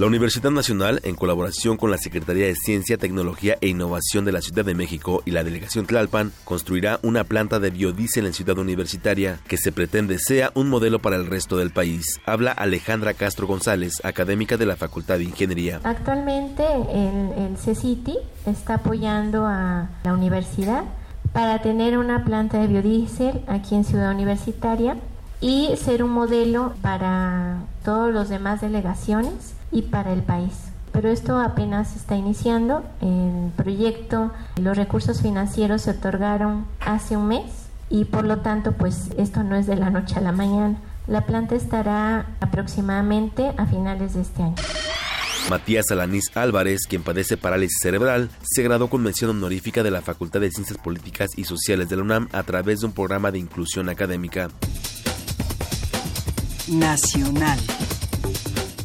La 0.00 0.06
Universidad 0.06 0.50
Nacional, 0.50 1.02
en 1.04 1.14
colaboración 1.14 1.76
con 1.76 1.90
la 1.90 1.98
Secretaría 1.98 2.46
de 2.46 2.54
Ciencia, 2.54 2.96
Tecnología 2.96 3.58
e 3.60 3.68
Innovación 3.68 4.24
de 4.24 4.32
la 4.32 4.40
Ciudad 4.40 4.64
de 4.64 4.74
México 4.74 5.22
y 5.26 5.30
la 5.30 5.44
Delegación 5.44 5.84
Tlalpan, 5.84 6.32
construirá 6.44 6.98
una 7.02 7.24
planta 7.24 7.60
de 7.60 7.68
biodiesel 7.68 8.24
en 8.24 8.32
Ciudad 8.32 8.56
Universitaria 8.56 9.40
que 9.46 9.58
se 9.58 9.72
pretende 9.72 10.18
sea 10.18 10.52
un 10.54 10.70
modelo 10.70 11.00
para 11.00 11.16
el 11.16 11.26
resto 11.26 11.58
del 11.58 11.70
país. 11.70 12.18
Habla 12.24 12.52
Alejandra 12.52 13.12
Castro 13.12 13.46
González, 13.46 13.92
académica 14.02 14.56
de 14.56 14.64
la 14.64 14.76
Facultad 14.76 15.18
de 15.18 15.24
Ingeniería. 15.24 15.82
Actualmente 15.84 16.64
el, 16.64 17.34
el 17.36 18.20
está 18.46 18.76
apoyando 18.76 19.44
a 19.44 19.90
la 20.02 20.14
universidad 20.14 20.84
para 21.34 21.60
tener 21.60 21.98
una 21.98 22.24
planta 22.24 22.58
de 22.58 22.68
biodiesel 22.68 23.42
aquí 23.46 23.74
en 23.74 23.84
Ciudad 23.84 24.12
Universitaria 24.12 24.96
y 25.40 25.70
ser 25.76 26.02
un 26.02 26.10
modelo 26.10 26.74
para 26.82 27.58
todas 27.84 28.12
las 28.12 28.28
demás 28.28 28.60
delegaciones 28.60 29.54
y 29.72 29.82
para 29.82 30.12
el 30.12 30.22
país. 30.22 30.52
Pero 30.92 31.08
esto 31.08 31.38
apenas 31.38 31.96
está 31.96 32.16
iniciando. 32.16 32.84
El 33.00 33.52
proyecto, 33.56 34.32
los 34.60 34.76
recursos 34.76 35.22
financieros 35.22 35.82
se 35.82 35.92
otorgaron 35.92 36.66
hace 36.80 37.16
un 37.16 37.28
mes 37.28 37.44
y 37.88 38.04
por 38.04 38.24
lo 38.24 38.38
tanto 38.38 38.72
pues 38.72 39.10
esto 39.16 39.42
no 39.42 39.56
es 39.56 39.66
de 39.66 39.76
la 39.76 39.90
noche 39.90 40.16
a 40.16 40.20
la 40.20 40.32
mañana. 40.32 40.76
La 41.06 41.26
planta 41.26 41.54
estará 41.54 42.26
aproximadamente 42.40 43.52
a 43.56 43.66
finales 43.66 44.14
de 44.14 44.22
este 44.22 44.42
año. 44.42 44.54
Matías 45.48 45.90
Alanís 45.90 46.24
Álvarez, 46.34 46.82
quien 46.88 47.02
padece 47.02 47.36
parálisis 47.36 47.78
cerebral, 47.80 48.30
se 48.42 48.62
graduó 48.62 48.88
con 48.88 49.02
mención 49.02 49.30
honorífica 49.30 49.82
de 49.82 49.90
la 49.90 50.02
Facultad 50.02 50.40
de 50.40 50.50
Ciencias 50.50 50.78
Políticas 50.78 51.30
y 51.36 51.44
Sociales 51.44 51.88
de 51.88 51.96
la 51.96 52.02
UNAM 52.02 52.28
a 52.32 52.42
través 52.42 52.80
de 52.80 52.86
un 52.86 52.92
programa 52.92 53.32
de 53.32 53.38
inclusión 53.38 53.88
académica. 53.88 54.50
Nacional. 56.70 57.58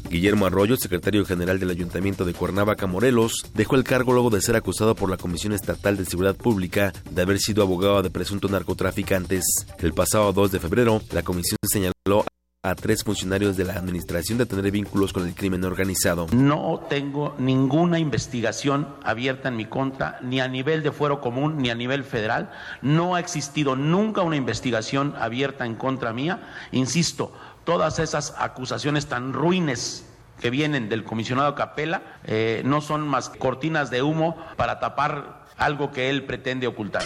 Guillermo 0.10 0.46
Arroyo, 0.46 0.76
secretario 0.78 1.26
general 1.26 1.60
del 1.60 1.70
Ayuntamiento 1.70 2.26
de 2.26 2.34
Cuernavaca, 2.34 2.88
Morelos, 2.88 3.52
dejó 3.54 3.76
el 3.76 3.84
cargo 3.84 4.14
luego 4.14 4.30
de 4.30 4.42
ser 4.42 4.56
acusado 4.56 4.96
por 4.96 5.10
la 5.10 5.18
Comisión 5.18 5.54
Estatal 5.54 5.98
de 5.98 6.06
Seguridad 6.06 6.36
Pública 6.36 6.94
de 7.10 7.22
haber 7.22 7.38
sido 7.40 7.64
abogado 7.64 8.02
de 8.02 8.10
presuntos 8.10 8.50
narcotraficantes. 8.50 9.46
El 9.80 9.94
pasado 9.94 10.34
2 10.34 10.52
de 10.54 10.60
febrero, 10.60 11.02
la 11.12 11.22
comisión 11.22 11.58
señaló 11.64 12.26
a 12.66 12.74
tres 12.74 13.04
funcionarios 13.04 13.58
de 13.58 13.64
la 13.64 13.74
administración 13.74 14.40
de 14.40 14.48
tener 14.48 14.72
vínculos 14.72 15.14
con 15.14 15.28
el 15.28 15.36
crimen 15.36 15.64
organizado. 15.64 16.26
No 16.34 16.84
tengo 16.90 17.36
ninguna 17.38 18.00
investigación 18.00 18.88
abierta 19.04 19.50
en 19.50 19.56
mi 19.56 19.66
contra, 19.66 20.18
ni 20.24 20.40
a 20.40 20.48
nivel 20.48 20.82
de 20.82 20.92
fuero 20.92 21.22
común, 21.22 21.58
ni 21.60 21.70
a 21.70 21.76
nivel 21.76 22.04
federal. 22.04 22.50
No 22.82 23.14
ha 23.14 23.20
existido 23.20 23.76
nunca 23.76 24.24
una 24.24 24.36
investigación 24.36 25.14
abierta 25.20 25.68
en 25.68 25.76
contra 25.76 26.12
mía. 26.12 26.42
Insisto, 26.72 27.34
todas 27.66 28.00
esas 28.00 28.34
acusaciones 28.38 29.08
tan 29.08 29.34
ruines 29.34 30.06
que 30.40 30.50
vienen 30.50 30.90
del 30.90 31.04
comisionado 31.04 31.56
Capela 31.56 32.20
eh, 32.26 32.62
no 32.66 32.82
son 32.82 33.08
más 33.08 33.30
cortinas 33.30 33.90
de 33.90 34.02
humo 34.02 34.38
para 34.56 34.80
tapar 34.80 35.46
algo 35.58 35.92
que 35.92 36.10
él 36.10 36.24
pretende 36.26 36.68
ocultar. 36.68 37.04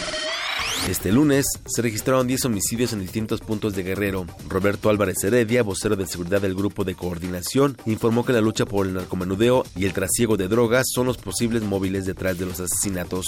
Este 0.88 1.12
lunes 1.12 1.46
se 1.66 1.82
registraron 1.82 2.26
10 2.26 2.46
homicidios 2.46 2.92
en 2.92 3.00
distintos 3.00 3.40
puntos 3.40 3.74
de 3.74 3.82
Guerrero. 3.82 4.26
Roberto 4.48 4.88
Álvarez 4.88 5.22
Heredia, 5.22 5.62
vocero 5.62 5.94
de 5.94 6.06
seguridad 6.06 6.40
del 6.40 6.54
Grupo 6.54 6.84
de 6.84 6.94
Coordinación, 6.94 7.76
informó 7.84 8.24
que 8.24 8.32
la 8.32 8.40
lucha 8.40 8.64
por 8.64 8.86
el 8.86 8.94
narcomenudeo 8.94 9.64
y 9.76 9.84
el 9.84 9.92
trasiego 9.92 10.36
de 10.36 10.48
drogas 10.48 10.86
son 10.92 11.06
los 11.06 11.18
posibles 11.18 11.62
móviles 11.62 12.06
detrás 12.06 12.38
de 12.38 12.46
los 12.46 12.60
asesinatos. 12.60 13.26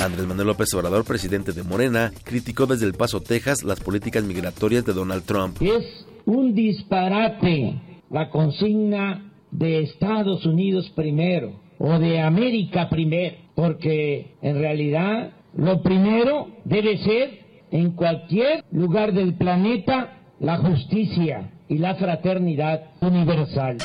Andrés 0.00 0.26
Manuel 0.26 0.48
López 0.48 0.72
Obrador, 0.74 1.04
presidente 1.04 1.52
de 1.52 1.62
Morena, 1.62 2.12
criticó 2.22 2.66
desde 2.66 2.86
El 2.86 2.94
Paso, 2.94 3.20
Texas, 3.20 3.62
las 3.62 3.80
políticas 3.80 4.22
migratorias 4.22 4.84
de 4.84 4.92
Donald 4.92 5.24
Trump. 5.24 5.60
Es 5.60 6.04
un 6.26 6.54
disparate 6.54 7.74
la 8.10 8.28
consigna 8.30 9.32
de 9.50 9.82
Estados 9.82 10.44
Unidos 10.46 10.90
primero 10.94 11.60
o 11.78 11.98
de 11.98 12.20
América 12.20 12.88
primero, 12.88 13.36
porque 13.54 14.36
en 14.42 14.58
realidad 14.58 15.32
lo 15.56 15.82
primero 15.82 16.48
debe 16.64 16.98
ser 16.98 17.40
en 17.70 17.92
cualquier 17.92 18.64
lugar 18.70 19.12
del 19.12 19.34
planeta 19.34 20.18
la 20.38 20.58
justicia 20.58 21.50
y 21.68 21.78
la 21.78 21.94
fraternidad 21.94 22.90
universal. 23.00 23.78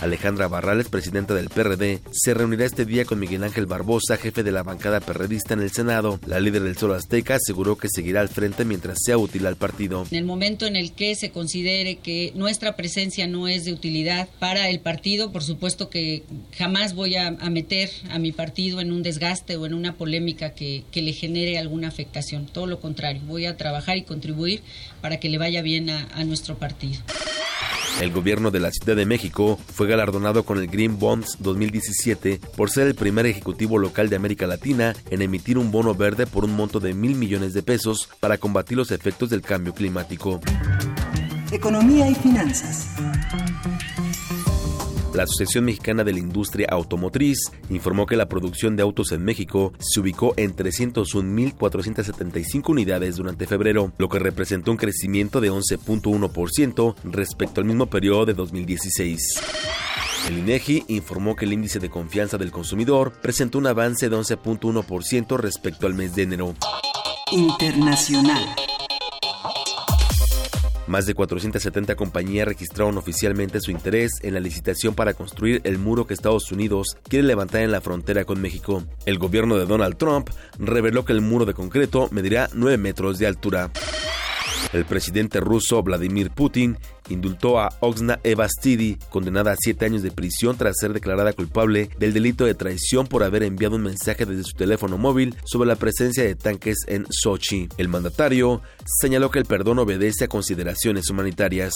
Alejandra 0.00 0.48
Barrales, 0.48 0.88
presidenta 0.88 1.34
del 1.34 1.48
PRD, 1.48 2.00
se 2.10 2.34
reunirá 2.34 2.64
este 2.64 2.84
día 2.84 3.04
con 3.04 3.18
Miguel 3.18 3.44
Ángel 3.44 3.66
Barbosa, 3.66 4.16
jefe 4.16 4.42
de 4.42 4.52
la 4.52 4.62
bancada 4.62 5.00
perredista 5.00 5.54
en 5.54 5.60
el 5.60 5.70
Senado. 5.70 6.18
La 6.26 6.40
líder 6.40 6.62
del 6.62 6.76
Sol 6.76 6.94
Azteca 6.94 7.34
aseguró 7.36 7.76
que 7.76 7.88
seguirá 7.88 8.20
al 8.20 8.28
frente 8.28 8.64
mientras 8.64 8.98
sea 9.04 9.18
útil 9.18 9.46
al 9.46 9.56
partido. 9.56 10.06
En 10.10 10.18
el 10.18 10.24
momento 10.24 10.66
en 10.66 10.76
el 10.76 10.92
que 10.92 11.14
se 11.14 11.30
considere 11.30 11.96
que 11.96 12.32
nuestra 12.34 12.76
presencia 12.76 13.26
no 13.26 13.48
es 13.48 13.64
de 13.64 13.72
utilidad 13.72 14.28
para 14.38 14.70
el 14.70 14.80
partido, 14.80 15.32
por 15.32 15.42
supuesto 15.42 15.90
que 15.90 16.22
jamás 16.56 16.94
voy 16.94 17.16
a, 17.16 17.30
meter 17.50 17.90
a 18.10 18.18
mi 18.18 18.32
partido 18.32 18.80
en 18.80 18.92
un 18.92 19.02
desgaste 19.02 19.56
o 19.56 19.66
en 19.66 19.74
una 19.74 19.96
polémica 19.96 20.54
que, 20.54 20.84
le 20.94 21.12
genere 21.12 21.58
alguna 21.58 21.88
afectación. 21.88 22.46
Todo 22.46 22.66
lo 22.66 22.78
contrario, 22.80 23.22
voy 23.26 23.46
a 23.46 23.56
trabajar 23.56 23.96
y 23.96 24.02
contribuir 24.02 24.62
para 25.00 25.18
que 25.18 25.30
le 25.30 25.38
vaya 25.38 25.62
bien 25.62 25.88
a 25.88 26.24
nuestro 26.24 26.58
partido. 26.58 27.00
El 28.00 28.12
gobierno 28.12 28.50
de 28.50 28.60
la 28.60 28.70
Ciudad 28.70 28.96
de 28.96 29.04
México 29.04 29.58
fue 29.74 29.86
galardonado 29.86 30.44
con 30.44 30.58
el 30.58 30.68
Green 30.68 30.98
Bonds 30.98 31.36
2017 31.40 32.40
por 32.56 32.70
ser 32.70 32.86
el 32.86 32.94
primer 32.94 33.26
ejecutivo 33.26 33.78
local 33.78 34.08
de 34.08 34.16
América 34.16 34.46
Latina 34.46 34.94
en 35.10 35.22
emitir 35.22 35.58
un 35.58 35.70
bono 35.70 35.94
verde 35.94 36.26
por 36.26 36.44
un 36.44 36.54
monto 36.56 36.80
de 36.80 36.94
mil 36.94 37.14
millones 37.14 37.52
de 37.52 37.62
pesos 37.62 38.08
para 38.20 38.38
combatir 38.38 38.76
los 38.76 38.90
efectos 38.90 39.28
del 39.30 39.42
cambio 39.42 39.74
climático. 39.74 40.40
Economía 41.52 42.08
y 42.08 42.14
finanzas. 42.14 42.96
La 45.20 45.24
Asociación 45.24 45.66
Mexicana 45.66 46.02
de 46.02 46.14
la 46.14 46.18
Industria 46.18 46.66
Automotriz 46.70 47.36
informó 47.68 48.06
que 48.06 48.16
la 48.16 48.26
producción 48.26 48.74
de 48.74 48.82
autos 48.82 49.12
en 49.12 49.22
México 49.22 49.74
se 49.78 50.00
ubicó 50.00 50.32
en 50.38 50.56
301.475 50.56 52.70
unidades 52.70 53.16
durante 53.16 53.46
febrero, 53.46 53.92
lo 53.98 54.08
que 54.08 54.18
representó 54.18 54.70
un 54.70 54.78
crecimiento 54.78 55.42
de 55.42 55.52
11.1% 55.52 56.94
respecto 57.04 57.60
al 57.60 57.66
mismo 57.66 57.84
periodo 57.84 58.24
de 58.24 58.32
2016. 58.32 59.42
El 60.28 60.38
INEGI 60.38 60.84
informó 60.88 61.36
que 61.36 61.44
el 61.44 61.52
índice 61.52 61.80
de 61.80 61.90
confianza 61.90 62.38
del 62.38 62.50
consumidor 62.50 63.12
presentó 63.20 63.58
un 63.58 63.66
avance 63.66 64.08
de 64.08 64.16
11.1% 64.16 65.36
respecto 65.36 65.86
al 65.86 65.92
mes 65.92 66.14
de 66.14 66.22
enero. 66.22 66.54
Internacional. 67.30 68.56
Más 70.90 71.06
de 71.06 71.14
470 71.14 71.94
compañías 71.94 72.48
registraron 72.48 72.98
oficialmente 72.98 73.60
su 73.60 73.70
interés 73.70 74.10
en 74.22 74.34
la 74.34 74.40
licitación 74.40 74.92
para 74.92 75.14
construir 75.14 75.60
el 75.62 75.78
muro 75.78 76.04
que 76.04 76.14
Estados 76.14 76.50
Unidos 76.50 76.96
quiere 77.08 77.28
levantar 77.28 77.60
en 77.60 77.70
la 77.70 77.80
frontera 77.80 78.24
con 78.24 78.40
México. 78.40 78.82
El 79.06 79.20
gobierno 79.20 79.56
de 79.56 79.66
Donald 79.66 79.96
Trump 79.98 80.30
reveló 80.58 81.04
que 81.04 81.12
el 81.12 81.20
muro 81.20 81.44
de 81.44 81.54
concreto 81.54 82.08
medirá 82.10 82.50
9 82.54 82.76
metros 82.76 83.20
de 83.20 83.28
altura. 83.28 83.70
El 84.72 84.84
presidente 84.84 85.40
ruso 85.40 85.82
Vladimir 85.82 86.30
Putin 86.30 86.78
indultó 87.08 87.58
a 87.58 87.70
Oksna 87.80 88.20
Evastidi, 88.22 88.98
condenada 89.10 89.52
a 89.52 89.56
siete 89.58 89.84
años 89.84 90.02
de 90.02 90.12
prisión 90.12 90.56
tras 90.56 90.76
ser 90.78 90.92
declarada 90.92 91.32
culpable 91.32 91.90
del 91.98 92.12
delito 92.12 92.44
de 92.44 92.54
traición 92.54 93.06
por 93.06 93.24
haber 93.24 93.42
enviado 93.42 93.76
un 93.76 93.82
mensaje 93.82 94.26
desde 94.26 94.44
su 94.44 94.52
teléfono 94.52 94.96
móvil 94.96 95.34
sobre 95.44 95.68
la 95.68 95.76
presencia 95.76 96.22
de 96.22 96.36
tanques 96.36 96.78
en 96.86 97.06
Sochi. 97.10 97.68
El 97.78 97.88
mandatario 97.88 98.62
señaló 99.00 99.30
que 99.30 99.40
el 99.40 99.44
perdón 99.44 99.80
obedece 99.80 100.24
a 100.24 100.28
consideraciones 100.28 101.10
humanitarias. 101.10 101.72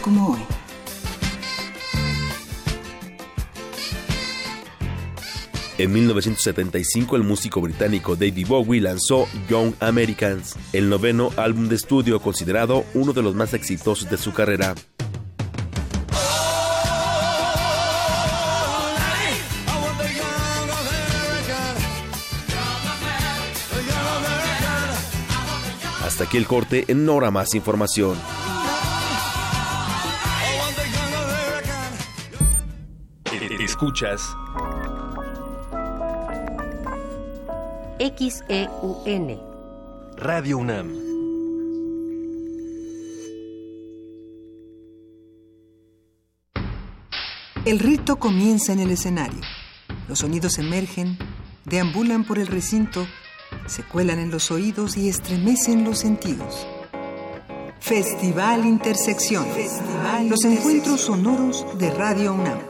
Como 0.00 0.32
hoy. 0.32 0.40
En 5.78 5.92
1975 5.92 7.16
el 7.16 7.22
músico 7.22 7.62
británico 7.62 8.14
David 8.14 8.46
Bowie 8.46 8.82
lanzó 8.82 9.26
Young 9.48 9.72
Americans, 9.80 10.56
el 10.74 10.90
noveno 10.90 11.30
álbum 11.38 11.68
de 11.68 11.76
estudio 11.76 12.20
considerado 12.20 12.84
uno 12.92 13.14
de 13.14 13.22
los 13.22 13.34
más 13.34 13.54
exitosos 13.54 14.10
de 14.10 14.18
su 14.18 14.34
carrera. 14.34 14.74
Hasta 26.04 26.24
aquí 26.24 26.36
el 26.36 26.46
corte, 26.46 26.84
en 26.88 27.08
hora 27.08 27.30
más 27.30 27.54
información. 27.54 28.18
Escuchas 33.80 34.36
XEUN 37.98 39.40
Radio 40.18 40.58
UNAM 40.58 40.90
El 47.64 47.78
rito 47.78 48.16
comienza 48.16 48.74
en 48.74 48.80
el 48.80 48.90
escenario. 48.90 49.40
Los 50.08 50.18
sonidos 50.18 50.58
emergen, 50.58 51.16
deambulan 51.64 52.24
por 52.24 52.38
el 52.38 52.48
recinto, 52.48 53.06
se 53.64 53.82
cuelan 53.82 54.18
en 54.18 54.30
los 54.30 54.50
oídos 54.50 54.98
y 54.98 55.08
estremecen 55.08 55.84
los 55.84 56.00
sentidos. 56.00 56.66
Festival 57.80 58.66
Intersección. 58.66 59.46
los 60.28 60.44
encuentros 60.44 61.00
sonoros 61.00 61.64
de 61.78 61.90
Radio 61.94 62.34
UNAM. 62.34 62.69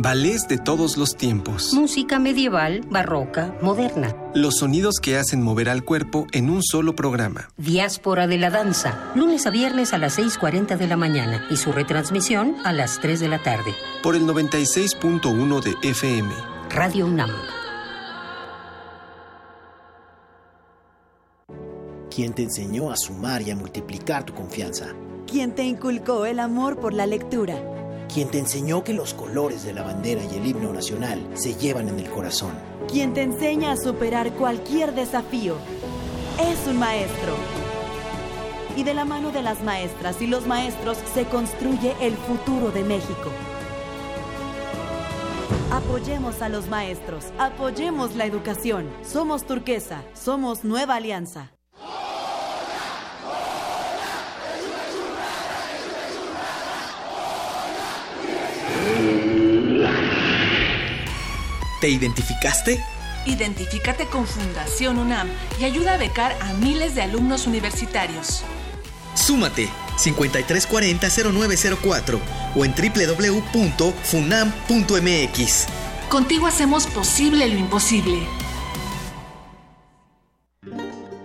Ballets 0.00 0.46
de 0.46 0.58
todos 0.58 0.96
los 0.96 1.16
tiempos. 1.16 1.72
Música 1.74 2.20
medieval, 2.20 2.82
barroca, 2.88 3.56
moderna. 3.60 4.14
Los 4.32 4.58
sonidos 4.58 5.00
que 5.02 5.16
hacen 5.16 5.42
mover 5.42 5.68
al 5.68 5.84
cuerpo 5.84 6.28
en 6.30 6.50
un 6.50 6.62
solo 6.62 6.94
programa. 6.94 7.48
Diáspora 7.56 8.28
de 8.28 8.38
la 8.38 8.50
danza. 8.50 9.10
Lunes 9.16 9.44
a 9.48 9.50
viernes 9.50 9.92
a 9.92 9.98
las 9.98 10.16
6.40 10.16 10.76
de 10.76 10.86
la 10.86 10.96
mañana 10.96 11.44
y 11.50 11.56
su 11.56 11.72
retransmisión 11.72 12.54
a 12.64 12.72
las 12.72 13.00
3 13.00 13.18
de 13.18 13.26
la 13.26 13.42
tarde. 13.42 13.74
Por 14.00 14.14
el 14.14 14.22
96.1 14.22 15.62
de 15.64 15.88
FM. 15.88 16.32
Radio 16.70 17.06
UNAM. 17.06 17.32
¿Quién 22.08 22.34
te 22.34 22.44
enseñó 22.44 22.92
a 22.92 22.96
sumar 22.96 23.42
y 23.42 23.50
a 23.50 23.56
multiplicar 23.56 24.22
tu 24.22 24.32
confianza? 24.32 24.94
¿Quién 25.26 25.56
te 25.56 25.64
inculcó 25.64 26.24
el 26.24 26.38
amor 26.38 26.78
por 26.78 26.94
la 26.94 27.04
lectura? 27.04 27.56
Quien 28.12 28.28
te 28.28 28.38
enseñó 28.38 28.82
que 28.82 28.94
los 28.94 29.14
colores 29.14 29.64
de 29.64 29.72
la 29.72 29.82
bandera 29.82 30.22
y 30.24 30.36
el 30.36 30.46
himno 30.46 30.72
nacional 30.72 31.24
se 31.34 31.54
llevan 31.54 31.88
en 31.88 32.00
el 32.00 32.10
corazón. 32.10 32.52
Quien 32.90 33.12
te 33.12 33.22
enseña 33.22 33.72
a 33.72 33.76
superar 33.76 34.32
cualquier 34.32 34.94
desafío. 34.94 35.56
Es 36.40 36.66
un 36.66 36.78
maestro. 36.78 37.34
Y 38.76 38.84
de 38.84 38.94
la 38.94 39.04
mano 39.04 39.30
de 39.30 39.42
las 39.42 39.62
maestras 39.62 40.22
y 40.22 40.26
los 40.26 40.46
maestros 40.46 40.96
se 41.12 41.24
construye 41.24 41.94
el 42.00 42.14
futuro 42.14 42.70
de 42.70 42.84
México. 42.84 43.30
Apoyemos 45.70 46.40
a 46.40 46.48
los 46.48 46.68
maestros, 46.68 47.26
apoyemos 47.38 48.16
la 48.16 48.24
educación. 48.24 48.88
Somos 49.02 49.44
turquesa, 49.44 50.02
somos 50.14 50.64
nueva 50.64 50.96
alianza. 50.96 51.57
¿Te 61.80 61.88
identificaste? 61.88 62.84
Identifícate 63.26 64.06
con 64.06 64.26
Fundación 64.26 64.98
UNAM 64.98 65.28
y 65.60 65.64
ayuda 65.64 65.94
a 65.94 65.96
becar 65.96 66.36
a 66.40 66.52
miles 66.54 66.96
de 66.96 67.02
alumnos 67.02 67.46
universitarios. 67.46 68.42
Súmate 69.14 69.68
5340-0904 69.98 72.18
o 72.56 72.64
en 72.64 72.74
www.funam.mx. 72.74 75.66
Contigo 76.08 76.46
hacemos 76.46 76.86
posible 76.86 77.46
lo 77.48 77.58
imposible. 77.58 78.20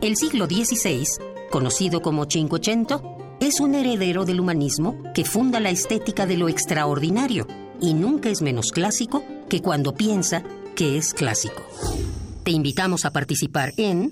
El 0.02 0.18
siglo 0.18 0.48
XVI, 0.48 1.06
conocido 1.50 2.02
como 2.02 2.26
Cinquecento, 2.30 3.18
es 3.40 3.60
un 3.60 3.76
heredero 3.76 4.26
del 4.26 4.42
humanismo 4.42 4.98
que 5.14 5.24
funda 5.24 5.60
la 5.60 5.70
estética 5.70 6.26
de 6.26 6.38
lo 6.38 6.50
extraordinario 6.50 7.46
y 7.80 7.94
nunca 7.94 8.30
es 8.30 8.42
menos 8.42 8.72
clásico 8.72 9.24
que 9.54 9.62
cuando 9.62 9.94
piensa 9.94 10.42
que 10.76 10.98
es 10.98 11.14
clásico. 11.14 11.62
Te 12.44 12.50
invitamos 12.50 13.06
a 13.06 13.12
participar 13.12 13.72
en 13.78 14.10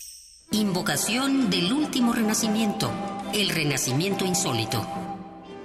Invocación 0.51 1.49
del 1.49 1.73
Último 1.73 2.13
Renacimiento, 2.13 2.91
el 3.33 3.49
Renacimiento 3.49 4.23
Insólito. 4.23 4.85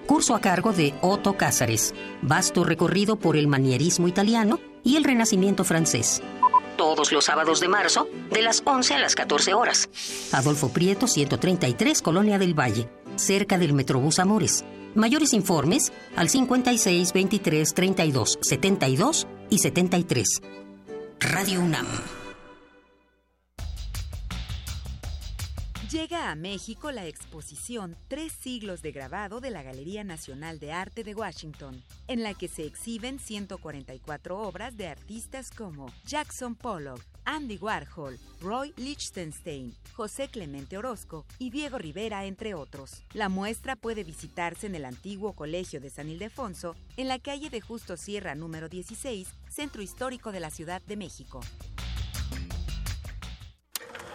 Curso 0.07 0.35
a 0.35 0.41
cargo 0.41 0.73
de 0.73 0.95
Otto 1.03 1.37
Cázares, 1.37 1.93
vasto 2.23 2.65
recorrido 2.65 3.17
por 3.17 3.37
el 3.37 3.49
manierismo 3.49 4.09
italiano 4.09 4.61
y 4.83 4.97
el 4.97 5.05
Renacimiento 5.05 5.63
francés. 5.63 6.23
Todos 6.79 7.13
los 7.13 7.27
sábados 7.27 7.61
de 7.61 7.69
marzo, 7.69 8.09
de 8.31 8.41
las 8.41 8.63
11 8.65 8.95
a 8.95 8.99
las 8.99 9.15
14 9.15 9.53
horas. 9.53 9.91
Adolfo 10.33 10.71
Prieto, 10.71 11.07
133, 11.07 12.01
Colonia 12.01 12.39
del 12.39 12.59
Valle, 12.59 12.89
cerca 13.17 13.59
del 13.59 13.75
Metrobús 13.75 14.21
Amores. 14.21 14.65
Mayores 14.95 15.35
informes 15.35 15.93
al 16.17 16.31
56 16.31 17.13
23 17.13 17.75
32 17.75 18.39
72 18.41 19.27
y 19.51 19.59
73. 19.59 20.27
Radio 21.21 21.61
UNAM. 21.61 21.87
Llega 25.91 26.31
a 26.31 26.35
México 26.35 26.91
la 26.91 27.07
exposición 27.07 27.97
Tres 28.09 28.33
siglos 28.33 28.83
de 28.83 28.91
grabado 28.91 29.41
de 29.41 29.51
la 29.51 29.63
Galería 29.63 30.03
Nacional 30.03 30.59
de 30.59 30.73
Arte 30.73 31.05
de 31.05 31.15
Washington, 31.15 31.83
en 32.09 32.23
la 32.23 32.35
que 32.35 32.49
se 32.49 32.65
exhiben 32.65 33.21
144 33.21 34.39
obras 34.39 34.77
de 34.77 34.89
artistas 34.89 35.51
como 35.51 35.87
Jackson 36.05 36.57
Pollock, 36.57 37.01
Andy 37.27 37.59
Warhol, 37.61 38.19
Roy 38.41 38.73
Lichtenstein, 38.77 39.75
José 39.95 40.29
Clemente 40.29 40.79
Orozco 40.79 41.27
y 41.39 41.51
Diego 41.51 41.77
Rivera, 41.77 42.25
entre 42.25 42.55
otros. 42.55 43.03
La 43.13 43.29
muestra 43.29 43.77
puede 43.77 44.05
visitarse 44.05 44.69
en 44.69 44.77
el 44.77 44.85
antiguo 44.85 45.35
Colegio 45.35 45.81
de 45.81 45.91
San 45.91 46.09
Ildefonso, 46.09 46.77
en 46.97 47.09
la 47.09 47.19
calle 47.19 47.51
de 47.51 47.61
Justo 47.61 47.97
Sierra 47.97 48.35
número 48.35 48.69
16, 48.69 49.29
Centro 49.51 49.83
Histórico 49.83 50.33
de 50.33 50.41
la 50.41 50.51
Ciudad 50.51 50.81
de 50.83 50.97
México. 50.97 51.41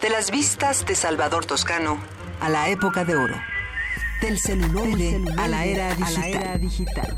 De 0.02 0.10
las 0.10 0.32
vistas 0.32 0.86
de 0.86 0.96
Salvador 0.96 1.46
Toscano 1.46 2.00
a 2.40 2.50
la 2.50 2.70
época 2.70 3.06
de 3.06 3.16
oro. 3.16 3.36
Del 4.22 4.40
celular 4.40 4.88
a 5.38 5.48
la 5.48 5.66
era 5.66 6.58
digital. 6.58 7.18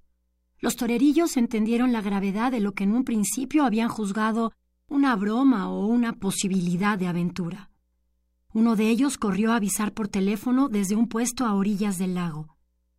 Los 0.57 0.75
torerillos 0.75 1.37
entendieron 1.37 1.93
la 1.93 2.01
gravedad 2.01 2.51
de 2.51 2.61
lo 2.61 2.71
que 2.71 2.85
en 2.85 2.93
un 2.93 3.03
principio 3.03 3.63
habían 3.63 3.89
juzgado 3.89 4.53
una 4.87 5.15
broma 5.15 5.69
o 5.69 5.85
una 5.85 6.13
posibilidad 6.13 6.97
de 6.97 7.05
aventura. 7.05 7.69
Uno 8.55 8.75
de 8.75 8.89
ellos 8.89 9.19
corrió 9.19 9.51
a 9.51 9.57
avisar 9.57 9.93
por 9.93 10.07
teléfono 10.07 10.67
desde 10.67 10.95
un 10.95 11.07
puesto 11.07 11.45
a 11.45 11.53
orillas 11.53 11.99
del 11.99 12.15
lago. 12.15 12.57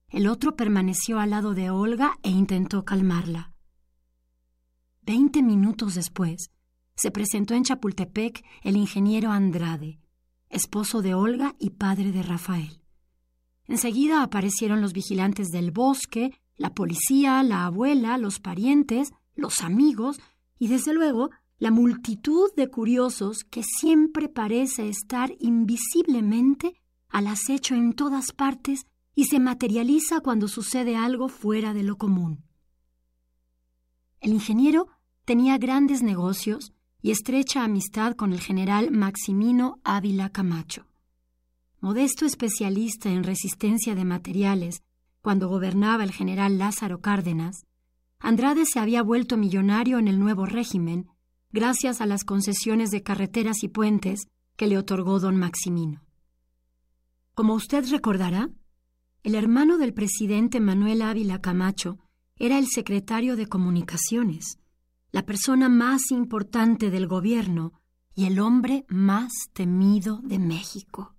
El 0.09 0.29
otro 0.29 0.55
permaneció 0.55 1.19
al 1.19 1.31
lado 1.31 1.55
de 1.55 1.71
Olga 1.71 2.17
e 2.23 2.31
intentó 2.31 2.85
calmarla. 2.85 3.48
Veinte 5.09 5.43
minutos 5.43 5.95
después, 5.95 6.51
se 6.95 7.11
presentó 7.11 7.55
en 7.55 7.65
Chapultepec 7.65 8.45
el 8.63 8.77
ingeniero 8.77 9.31
Andrade, 9.31 9.99
esposo 10.51 11.01
de 11.01 11.15
Olga 11.15 11.57
y 11.59 11.71
padre 11.71 12.13
de 12.13 12.23
Rafael. 12.23 12.83
Enseguida 13.69 14.23
aparecieron 14.23 14.83
los 14.83 14.93
vigilantes 14.93 15.49
del 15.49 15.71
bosque, 15.71 16.39
la 16.59 16.75
policía, 16.75 17.43
la 17.43 17.65
abuela, 17.65 18.19
los 18.19 18.39
parientes, 18.39 19.15
los 19.35 19.63
amigos 19.63 20.21
y, 20.59 20.69
desde 20.69 20.93
luego, 20.93 21.31
la 21.57 21.71
multitud 21.71 22.51
de 22.55 22.69
curiosos 22.69 23.45
que 23.45 23.63
siempre 23.63 24.29
parece 24.29 24.91
estar 24.91 25.33
invisiblemente 25.39 26.83
al 27.09 27.29
acecho 27.29 27.75
en 27.75 27.95
todas 27.95 28.33
partes 28.33 28.85
y 29.15 29.25
se 29.25 29.41
materializa 29.41 30.21
cuando 30.21 30.49
sucede 30.49 30.97
algo 30.97 31.31
fuera 31.31 31.73
de 31.73 31.83
lo 31.83 31.97
común. 31.97 32.45
El 34.21 34.33
ingeniero 34.35 34.89
tenía 35.29 35.59
grandes 35.59 36.03
negocios 36.03 36.73
y 37.03 37.11
estrecha 37.11 37.63
amistad 37.63 38.15
con 38.15 38.33
el 38.33 38.41
general 38.41 38.91
Maximino 38.91 39.79
Ávila 39.85 40.31
Camacho. 40.31 40.87
Modesto 41.81 42.25
especialista 42.25 43.11
en 43.11 43.25
resistencia 43.25 43.95
de 43.95 44.07
materiales, 44.07 44.81
cuando 45.21 45.51
gobernaba 45.51 46.03
el 46.03 46.13
general 46.13 46.57
Lázaro 46.57 47.03
Cárdenas, 47.03 47.67
Andrade 48.19 48.65
se 48.65 48.79
había 48.81 49.03
vuelto 49.03 49.37
millonario 49.37 49.99
en 49.99 50.09
el 50.09 50.19
nuevo 50.19 50.47
régimen 50.47 51.11
gracias 51.53 52.01
a 52.01 52.07
las 52.07 52.25
concesiones 52.25 52.89
de 52.89 53.03
carreteras 53.03 53.63
y 53.63 53.69
puentes 53.69 54.29
que 54.57 54.67
le 54.67 54.79
otorgó 54.79 55.21
don 55.21 55.37
Maximino. 55.37 56.07
Como 57.35 57.53
usted 57.53 57.85
recordará, 57.91 58.49
el 59.25 59.35
hermano 59.35 59.77
del 59.77 59.93
presidente 59.93 60.59
Manuel 60.59 61.03
Ávila 61.03 61.43
Camacho 61.43 61.99
era 62.37 62.59
el 62.59 62.67
secretario 62.67 63.37
de 63.37 63.47
Comunicaciones, 63.47 64.59
la 65.11 65.25
persona 65.25 65.69
más 65.69 66.11
importante 66.11 66.91
del 66.91 67.07
gobierno 67.07 67.73
y 68.15 68.27
el 68.27 68.41
hombre 68.41 68.85
más 68.89 69.33
temido 69.53 70.21
de 70.23 70.39
México. 70.39 71.15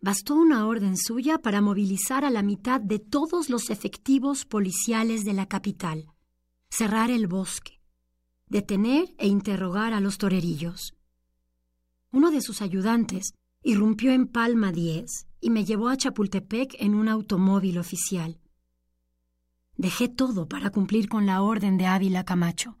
Bastó 0.00 0.34
una 0.34 0.66
orden 0.66 0.96
suya 0.96 1.38
para 1.38 1.60
movilizar 1.60 2.24
a 2.24 2.30
la 2.30 2.42
mitad 2.42 2.80
de 2.80 2.98
todos 2.98 3.48
los 3.48 3.70
efectivos 3.70 4.44
policiales 4.44 5.24
de 5.24 5.32
la 5.32 5.46
capital, 5.46 6.06
cerrar 6.68 7.10
el 7.10 7.26
bosque, 7.26 7.80
detener 8.48 9.14
e 9.18 9.28
interrogar 9.28 9.94
a 9.94 10.00
los 10.00 10.18
torerillos. 10.18 10.94
Uno 12.10 12.30
de 12.30 12.42
sus 12.42 12.60
ayudantes 12.60 13.32
irrumpió 13.62 14.12
en 14.12 14.26
Palma 14.26 14.72
10 14.72 15.26
y 15.40 15.50
me 15.50 15.64
llevó 15.64 15.88
a 15.88 15.96
Chapultepec 15.96 16.76
en 16.78 16.94
un 16.94 17.08
automóvil 17.08 17.78
oficial. 17.78 18.40
Dejé 19.76 20.08
todo 20.08 20.48
para 20.48 20.70
cumplir 20.70 21.08
con 21.08 21.26
la 21.26 21.42
orden 21.42 21.76
de 21.76 21.86
Ávila 21.86 22.24
Camacho. 22.24 22.78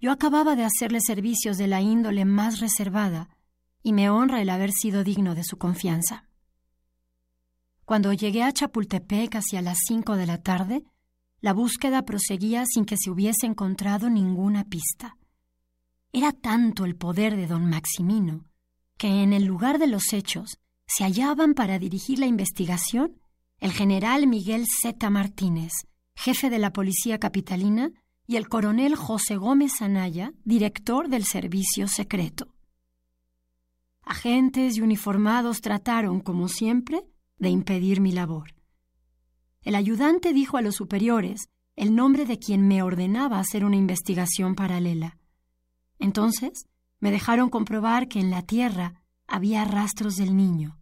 Yo 0.00 0.12
acababa 0.12 0.54
de 0.54 0.64
hacerle 0.64 1.00
servicios 1.00 1.56
de 1.56 1.66
la 1.66 1.80
índole 1.80 2.24
más 2.24 2.60
reservada 2.60 3.30
y 3.82 3.92
me 3.92 4.10
honra 4.10 4.42
el 4.42 4.50
haber 4.50 4.72
sido 4.72 5.02
digno 5.02 5.34
de 5.34 5.44
su 5.44 5.56
confianza. 5.56 6.28
Cuando 7.84 8.12
llegué 8.12 8.42
a 8.42 8.52
Chapultepec 8.52 9.36
hacia 9.36 9.62
las 9.62 9.78
cinco 9.86 10.16
de 10.16 10.26
la 10.26 10.42
tarde, 10.42 10.84
la 11.40 11.52
búsqueda 11.52 12.04
proseguía 12.04 12.64
sin 12.66 12.84
que 12.84 12.96
se 12.96 13.10
hubiese 13.10 13.46
encontrado 13.46 14.08
ninguna 14.10 14.64
pista. 14.64 15.16
Era 16.12 16.32
tanto 16.32 16.84
el 16.84 16.96
poder 16.96 17.36
de 17.36 17.46
don 17.46 17.68
Maximino 17.68 18.44
que 18.96 19.22
en 19.22 19.32
el 19.32 19.44
lugar 19.44 19.78
de 19.78 19.86
los 19.86 20.12
hechos 20.12 20.58
se 20.86 21.04
hallaban 21.04 21.54
para 21.54 21.78
dirigir 21.78 22.18
la 22.18 22.26
investigación 22.26 23.20
el 23.58 23.72
general 23.72 24.26
Miguel 24.26 24.66
Z. 24.66 25.08
Martínez, 25.10 25.72
jefe 26.14 26.50
de 26.50 26.58
la 26.58 26.72
Policía 26.72 27.18
Capitalina, 27.18 27.92
y 28.26 28.36
el 28.36 28.48
coronel 28.48 28.94
José 28.94 29.36
Gómez 29.36 29.82
Anaya, 29.82 30.32
director 30.44 31.08
del 31.08 31.24
Servicio 31.24 31.88
Secreto. 31.88 32.54
Agentes 34.02 34.76
y 34.76 34.80
uniformados 34.80 35.60
trataron, 35.60 36.20
como 36.20 36.48
siempre, 36.48 37.04
de 37.38 37.50
impedir 37.50 38.00
mi 38.00 38.12
labor. 38.12 38.54
El 39.62 39.74
ayudante 39.74 40.32
dijo 40.32 40.56
a 40.56 40.62
los 40.62 40.76
superiores 40.76 41.48
el 41.76 41.94
nombre 41.94 42.26
de 42.26 42.38
quien 42.38 42.68
me 42.68 42.82
ordenaba 42.82 43.38
hacer 43.38 43.64
una 43.64 43.76
investigación 43.76 44.54
paralela. 44.54 45.18
Entonces 45.98 46.66
me 47.00 47.10
dejaron 47.10 47.50
comprobar 47.50 48.08
que 48.08 48.20
en 48.20 48.30
la 48.30 48.42
tierra 48.42 49.02
había 49.26 49.64
rastros 49.64 50.16
del 50.16 50.36
niño, 50.36 50.78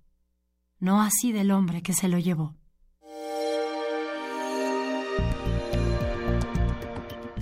no 0.79 1.01
así 1.01 1.33
del 1.33 1.53
hombre 1.53 1.83
que 1.83 1.95
se 1.95 2.09
lo 2.09 2.19
llevó. 2.19 2.57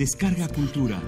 Descarga 0.00 0.48
Cultura. 0.48 0.98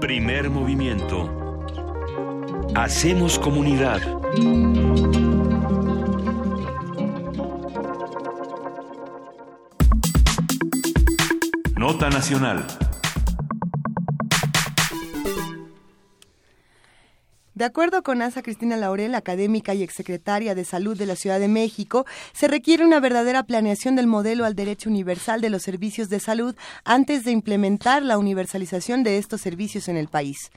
Primer 0.00 0.48
movimiento. 0.48 1.60
Hacemos 2.74 3.38
comunidad. 3.38 4.00
Nota 11.76 12.08
Nacional. 12.08 12.64
De 17.60 17.66
acuerdo 17.66 18.02
con 18.02 18.22
Asa 18.22 18.40
Cristina 18.40 18.78
Laurel, 18.78 19.14
académica 19.14 19.74
y 19.74 19.82
exsecretaria 19.82 20.54
de 20.54 20.64
Salud 20.64 20.96
de 20.96 21.04
la 21.04 21.14
Ciudad 21.14 21.38
de 21.38 21.46
México, 21.46 22.06
se 22.32 22.48
requiere 22.48 22.86
una 22.86 23.00
verdadera 23.00 23.42
planeación 23.42 23.96
del 23.96 24.06
modelo 24.06 24.46
al 24.46 24.54
derecho 24.54 24.88
universal 24.88 25.42
de 25.42 25.50
los 25.50 25.60
servicios 25.60 26.08
de 26.08 26.20
salud 26.20 26.56
antes 26.86 27.22
de 27.24 27.32
implementar 27.32 28.02
la 28.02 28.16
universalización 28.16 29.02
de 29.02 29.18
estos 29.18 29.42
servicios 29.42 29.88
en 29.88 29.98
el 29.98 30.08
país. 30.08 30.50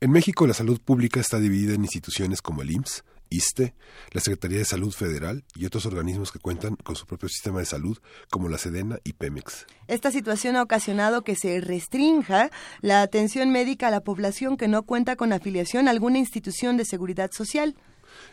En 0.00 0.12
México, 0.12 0.46
la 0.46 0.54
salud 0.54 0.80
pública 0.80 1.20
está 1.20 1.38
dividida 1.38 1.74
en 1.74 1.82
instituciones 1.82 2.40
como 2.40 2.62
el 2.62 2.70
IMSS, 2.70 3.04
ISTE, 3.30 3.74
la 4.12 4.20
Secretaría 4.20 4.58
de 4.58 4.64
Salud 4.64 4.92
Federal 4.92 5.44
y 5.54 5.64
otros 5.64 5.86
organismos 5.86 6.32
que 6.32 6.38
cuentan 6.38 6.76
con 6.76 6.96
su 6.96 7.06
propio 7.06 7.28
sistema 7.28 7.60
de 7.60 7.64
salud, 7.64 7.98
como 8.30 8.48
la 8.48 8.58
Sedena 8.58 8.98
y 9.04 9.14
Pemex. 9.14 9.66
Esta 9.86 10.10
situación 10.10 10.56
ha 10.56 10.62
ocasionado 10.62 11.22
que 11.22 11.36
se 11.36 11.60
restrinja 11.60 12.50
la 12.80 13.02
atención 13.02 13.50
médica 13.50 13.88
a 13.88 13.90
la 13.90 14.00
población 14.00 14.56
que 14.56 14.68
no 14.68 14.82
cuenta 14.82 15.16
con 15.16 15.32
afiliación 15.32 15.88
a 15.88 15.92
alguna 15.92 16.18
institución 16.18 16.76
de 16.76 16.84
seguridad 16.84 17.30
social. 17.32 17.76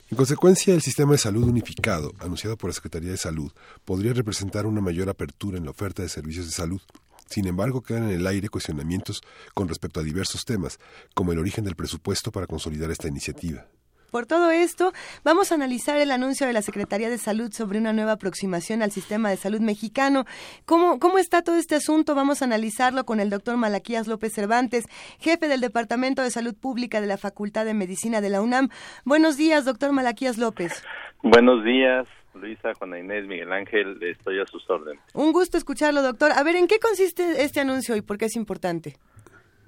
En 0.09 0.17
consecuencia, 0.17 0.73
el 0.73 0.81
sistema 0.81 1.11
de 1.11 1.17
salud 1.19 1.43
unificado, 1.43 2.11
anunciado 2.19 2.57
por 2.57 2.69
la 2.69 2.73
Secretaría 2.73 3.11
de 3.11 3.17
Salud, 3.17 3.51
podría 3.85 4.13
representar 4.13 4.65
una 4.65 4.81
mayor 4.81 5.09
apertura 5.09 5.57
en 5.57 5.65
la 5.65 5.71
oferta 5.71 6.01
de 6.01 6.09
servicios 6.09 6.47
de 6.47 6.51
salud. 6.51 6.81
Sin 7.29 7.45
embargo, 7.45 7.81
quedan 7.81 8.03
en 8.03 8.15
el 8.15 8.27
aire 8.27 8.49
cuestionamientos 8.49 9.21
con 9.53 9.67
respecto 9.67 9.99
a 9.99 10.03
diversos 10.03 10.45
temas, 10.45 10.79
como 11.13 11.33
el 11.33 11.39
origen 11.39 11.65
del 11.65 11.75
presupuesto 11.75 12.31
para 12.31 12.47
consolidar 12.47 12.89
esta 12.89 13.07
iniciativa. 13.07 13.67
Por 14.11 14.25
todo 14.25 14.51
esto, 14.51 14.93
vamos 15.25 15.51
a 15.51 15.55
analizar 15.55 15.97
el 15.97 16.11
anuncio 16.11 16.47
de 16.47 16.53
la 16.53 16.61
Secretaría 16.61 17.09
de 17.09 17.17
Salud 17.17 17.51
sobre 17.51 17.77
una 17.77 17.91
nueva 17.91 18.13
aproximación 18.13 18.81
al 18.81 18.91
sistema 18.91 19.29
de 19.29 19.35
salud 19.35 19.59
mexicano. 19.59 20.23
¿Cómo, 20.65 20.97
cómo 20.97 21.17
está 21.17 21.41
todo 21.41 21.57
este 21.57 21.75
asunto? 21.75 22.15
Vamos 22.15 22.41
a 22.41 22.45
analizarlo 22.45 23.05
con 23.05 23.19
el 23.19 23.29
doctor 23.29 23.57
Malaquías 23.57 24.07
López 24.07 24.34
Cervantes, 24.34 24.85
jefe 25.19 25.49
del 25.49 25.59
Departamento 25.59 26.21
de 26.21 26.31
Salud 26.31 26.55
Pública 26.55 27.01
de 27.01 27.07
la 27.07 27.17
Facultad 27.17 27.65
de 27.65 27.73
Medicina 27.73 28.21
de 28.21 28.29
la 28.29 28.41
UNAM. 28.41 28.69
Buenos 29.03 29.35
días, 29.35 29.65
doctor 29.65 29.91
Malaquías 29.91 30.38
López. 30.38 30.84
Buenos 31.21 31.65
días. 31.65 32.07
Luisa, 32.34 32.73
Juana 32.75 32.99
Inés, 32.99 33.27
Miguel 33.27 33.51
Ángel, 33.51 34.01
estoy 34.01 34.39
a 34.39 34.45
sus 34.45 34.69
órdenes. 34.69 35.01
Un 35.15 35.34
gusto 35.34 35.57
escucharlo, 35.57 36.01
doctor. 36.01 36.31
A 36.31 36.43
ver, 36.43 36.55
¿en 36.55 36.67
qué 36.67 36.79
consiste 36.79 37.43
este 37.43 37.59
anuncio 37.59 37.95
y 37.95 38.01
por 38.01 38.17
qué 38.17 38.25
es 38.25 38.35
importante? 38.35 38.95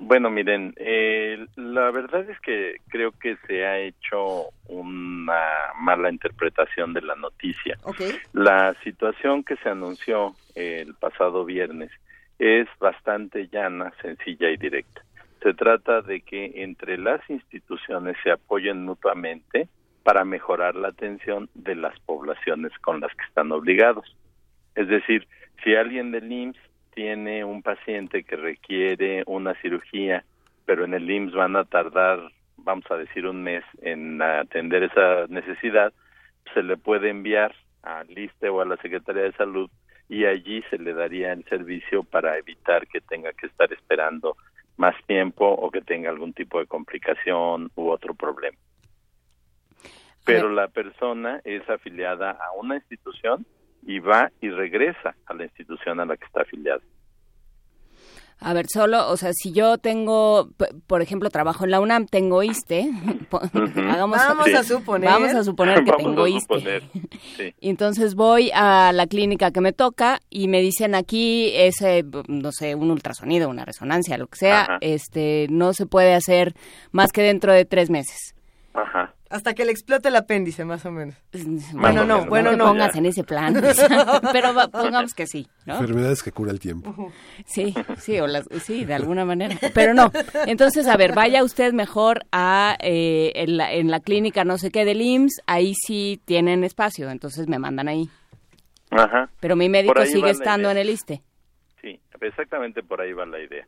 Bueno, 0.02 0.30
miren, 0.30 0.74
eh, 0.78 1.46
la 1.58 1.92
verdad 1.92 2.28
es 2.30 2.40
que 2.40 2.78
creo 2.88 3.12
que 3.12 3.36
se 3.46 3.66
ha 3.66 3.80
hecho 3.80 4.46
una 4.70 5.44
mala 5.78 6.10
interpretación 6.10 6.94
de 6.94 7.02
la 7.02 7.16
noticia. 7.16 7.78
La 8.32 8.74
situación 8.82 9.44
que 9.44 9.58
se 9.58 9.68
anunció 9.68 10.36
el 10.56 10.94
pasado 10.96 11.44
viernes 11.44 11.92
es 12.40 12.70
bastante 12.80 13.50
llana, 13.50 13.92
sencilla 14.02 14.50
y 14.50 14.56
directa. 14.56 15.02
Se 15.44 15.54
trata 15.54 16.02
de 16.02 16.22
que 16.22 16.64
entre 16.64 16.98
las 16.98 17.20
instituciones 17.30 18.16
se 18.24 18.32
apoyen 18.32 18.86
mutuamente 18.86 19.68
para 20.04 20.24
mejorar 20.24 20.76
la 20.76 20.88
atención 20.88 21.50
de 21.56 21.76
las 21.76 22.00
poblaciones 22.00 22.72
con 22.80 23.02
las 23.02 23.14
que 23.16 23.26
están 23.26 23.52
obligados. 23.52 24.16
Es 24.76 24.88
decir, 24.88 25.28
si 25.62 25.76
alguien 25.76 26.12
del 26.12 26.32
IMSS 26.32 26.69
tiene 27.00 27.46
un 27.46 27.62
paciente 27.62 28.26
que 28.26 28.36
requiere 28.36 29.24
una 29.26 29.54
cirugía, 29.62 30.26
pero 30.66 30.84
en 30.84 30.94
el 30.94 31.10
IMSS 31.10 31.34
van 31.34 31.56
a 31.56 31.64
tardar, 31.64 32.20
vamos 32.58 32.84
a 32.92 32.98
decir, 32.98 33.26
un 33.26 33.42
mes 33.42 33.64
en 33.82 34.22
atender 34.22 34.84
esa 34.84 35.26
necesidad, 35.30 35.94
se 36.54 36.62
le 36.62 36.76
puede 36.76 37.10
enviar 37.10 37.56
al 37.84 38.10
ISTE 38.10 38.50
o 38.50 38.60
a 38.60 38.66
la 38.66 38.76
Secretaría 38.82 39.24
de 39.24 39.32
Salud 39.32 39.72
y 40.10 40.26
allí 40.26 40.62
se 40.70 40.78
le 40.78 40.94
daría 40.94 41.32
el 41.32 41.46
servicio 41.46 42.04
para 42.04 42.38
evitar 42.38 42.86
que 42.86 43.00
tenga 43.00 43.32
que 43.32 43.48
estar 43.48 43.72
esperando 43.72 44.36
más 44.76 44.94
tiempo 45.08 45.48
o 45.48 45.72
que 45.72 45.80
tenga 45.80 46.10
algún 46.10 46.34
tipo 46.34 46.60
de 46.60 46.68
complicación 46.68 47.72
u 47.76 47.92
otro 47.92 48.14
problema. 48.14 48.58
Pero 50.26 50.50
la 50.50 50.68
persona 50.68 51.40
es 51.46 51.68
afiliada 51.70 52.32
a 52.32 52.52
una 52.60 52.76
institución 52.76 53.46
y 53.86 54.00
va 54.00 54.32
y 54.42 54.50
regresa 54.50 55.16
a 55.26 55.34
la 55.34 55.44
institución 55.44 56.00
a 56.00 56.06
la 56.06 56.18
que 56.18 56.26
está 56.26 56.42
afiliado. 56.42 56.82
A 58.42 58.54
ver, 58.54 58.68
solo, 58.72 59.10
o 59.10 59.18
sea, 59.18 59.32
si 59.34 59.52
yo 59.52 59.78
tengo, 59.80 60.50
por 60.88 61.02
ejemplo, 61.02 61.30
trabajo 61.30 61.66
en 61.66 61.72
la 61.72 61.82
UNAM, 61.82 62.06
tengo 62.06 62.42
ISTE, 62.42 62.90
vamos 63.76 64.18
a 64.18 64.64
suponer, 64.64 65.10
vamos 65.10 65.34
a 65.34 65.44
suponer 65.44 65.84
que 65.84 65.92
tengo 65.98 66.26
ISTE. 66.26 66.82
Y 67.60 67.70
entonces 67.70 68.16
voy 68.16 68.50
a 68.54 68.92
la 68.94 69.08
clínica 69.08 69.52
que 69.52 69.60
me 69.60 69.74
toca 69.74 70.20
y 70.30 70.48
me 70.48 70.62
dicen 70.62 70.96
aquí 70.96 71.52
ese, 71.54 72.06
no 72.28 72.52
sé, 72.52 72.76
un 72.76 72.92
ultrasonido, 72.92 73.50
una 73.50 73.66
resonancia, 73.66 74.18
lo 74.18 74.28
que 74.28 74.38
sea, 74.38 74.78
este, 74.80 75.48
no 75.50 75.74
se 75.74 75.86
puede 75.86 76.14
hacer 76.14 76.54
más 76.92 77.12
que 77.12 77.22
dentro 77.22 77.52
de 77.52 77.66
tres 77.66 77.90
meses. 77.90 78.36
Ajá. 78.74 79.14
Hasta 79.30 79.54
que 79.54 79.64
le 79.64 79.72
explote 79.72 80.08
el 80.10 80.16
apéndice, 80.16 80.66
más 80.66 80.86
o 80.86 80.92
menos. 80.92 81.16
Bueno, 81.74 82.04
no, 82.04 82.26
bueno, 82.26 82.56
no. 82.56 82.66
pongas 82.66 82.96
en 82.96 83.06
ese 83.06 83.24
plan. 83.24 83.54
pero 84.34 84.54
pongamos 84.72 85.14
que 85.14 85.28
sí, 85.28 85.48
¿no? 85.66 85.76
Enfermedades 85.76 86.24
que 86.24 86.32
cura 86.32 86.52
el 86.52 86.60
tiempo. 86.60 87.12
Sí, 87.46 87.76
sí, 87.98 88.20
o 88.20 88.26
las, 88.26 88.46
sí, 88.64 88.86
de 88.86 88.96
alguna 88.96 89.26
manera. 89.26 89.56
Pero 89.74 89.94
no. 89.94 90.12
Entonces, 90.48 90.88
a 90.88 90.98
ver, 90.98 91.14
vaya 91.14 91.44
usted 91.44 91.74
mejor 91.74 92.26
a 92.32 92.76
eh, 92.82 93.32
en, 93.36 93.58
la, 93.58 93.72
en 93.72 93.92
la 93.92 94.00
clínica 94.00 94.44
no 94.44 94.58
sé 94.58 94.72
qué 94.72 94.84
del 94.84 95.02
IMSS, 95.02 95.42
ahí 95.46 95.74
sí 95.76 96.20
tienen 96.26 96.64
espacio, 96.64 97.10
entonces 97.10 97.48
me 97.48 97.60
mandan 97.60 97.88
ahí. 97.88 98.10
Ajá. 98.90 99.30
Pero 99.40 99.56
mi 99.56 99.70
médico 99.70 100.04
sigue 100.06 100.32
estando 100.32 100.72
en 100.72 100.78
el 100.78 100.90
ISTE. 100.90 101.22
Sí, 101.82 102.00
exactamente 102.22 102.82
por 102.82 103.00
ahí 103.02 103.14
va 103.14 103.26
la 103.26 103.40
idea. 103.40 103.68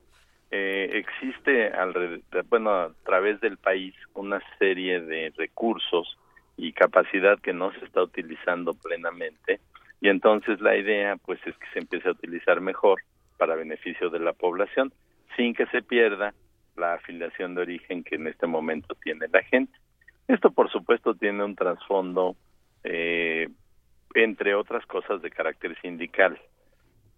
Eh, 0.53 0.89
existe 0.93 1.69
alrededor, 1.69 2.45
bueno, 2.49 2.71
a 2.71 2.91
través 3.05 3.39
del 3.39 3.57
país 3.57 3.95
una 4.13 4.41
serie 4.59 4.99
de 4.99 5.31
recursos 5.37 6.17
y 6.57 6.73
capacidad 6.73 7.39
que 7.39 7.53
no 7.53 7.71
se 7.71 7.85
está 7.85 8.03
utilizando 8.03 8.73
plenamente 8.73 9.61
y 10.01 10.09
entonces 10.09 10.59
la 10.59 10.75
idea 10.75 11.15
pues 11.15 11.39
es 11.45 11.55
que 11.55 11.67
se 11.71 11.79
empiece 11.79 12.09
a 12.09 12.11
utilizar 12.11 12.59
mejor 12.59 13.01
para 13.37 13.55
beneficio 13.55 14.09
de 14.09 14.19
la 14.19 14.33
población 14.33 14.91
sin 15.37 15.53
que 15.53 15.67
se 15.67 15.81
pierda 15.81 16.33
la 16.75 16.95
afiliación 16.95 17.55
de 17.55 17.61
origen 17.61 18.03
que 18.03 18.15
en 18.15 18.27
este 18.27 18.47
momento 18.47 18.95
tiene 18.95 19.27
la 19.31 19.43
gente. 19.43 19.71
Esto 20.27 20.51
por 20.51 20.69
supuesto 20.69 21.13
tiene 21.13 21.45
un 21.45 21.55
trasfondo 21.55 22.35
eh, 22.83 23.47
entre 24.15 24.55
otras 24.55 24.85
cosas 24.85 25.21
de 25.21 25.29
carácter 25.29 25.79
sindical 25.81 26.37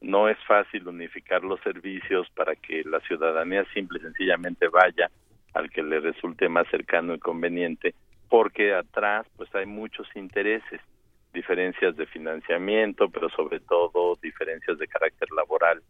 no 0.04 0.28
es 0.28 0.38
fácil 0.46 0.88
unificar 0.88 1.44
los 1.44 1.60
servicios 1.62 2.30
para 2.36 2.56
que 2.56 2.84
la 2.84 3.00
ciudadanía 3.02 3.66
simple 3.74 4.00
y 4.00 4.02
sencillamente 4.02 4.68
vaya 4.68 5.10
al 5.54 5.70
que 5.70 5.82
le 5.82 6.02
resulte 6.02 6.50
más 6.50 6.68
cercano 6.68 7.16
y 7.16 7.20
conveniente, 7.20 7.96
porque 8.30 8.74
atrás 8.74 9.26
pues 9.38 9.54
hay 9.56 9.66
muchos 9.66 10.08
intereses, 10.16 10.82
diferencias 11.34 11.96
de 11.96 12.06
financiamiento, 12.06 13.10
pero 13.10 13.30
sobre 13.30 13.62
todo 13.62 14.18
diferencias 14.22 14.78
de 14.78 14.88
carácter 14.88 15.30
laboral. 15.32 15.82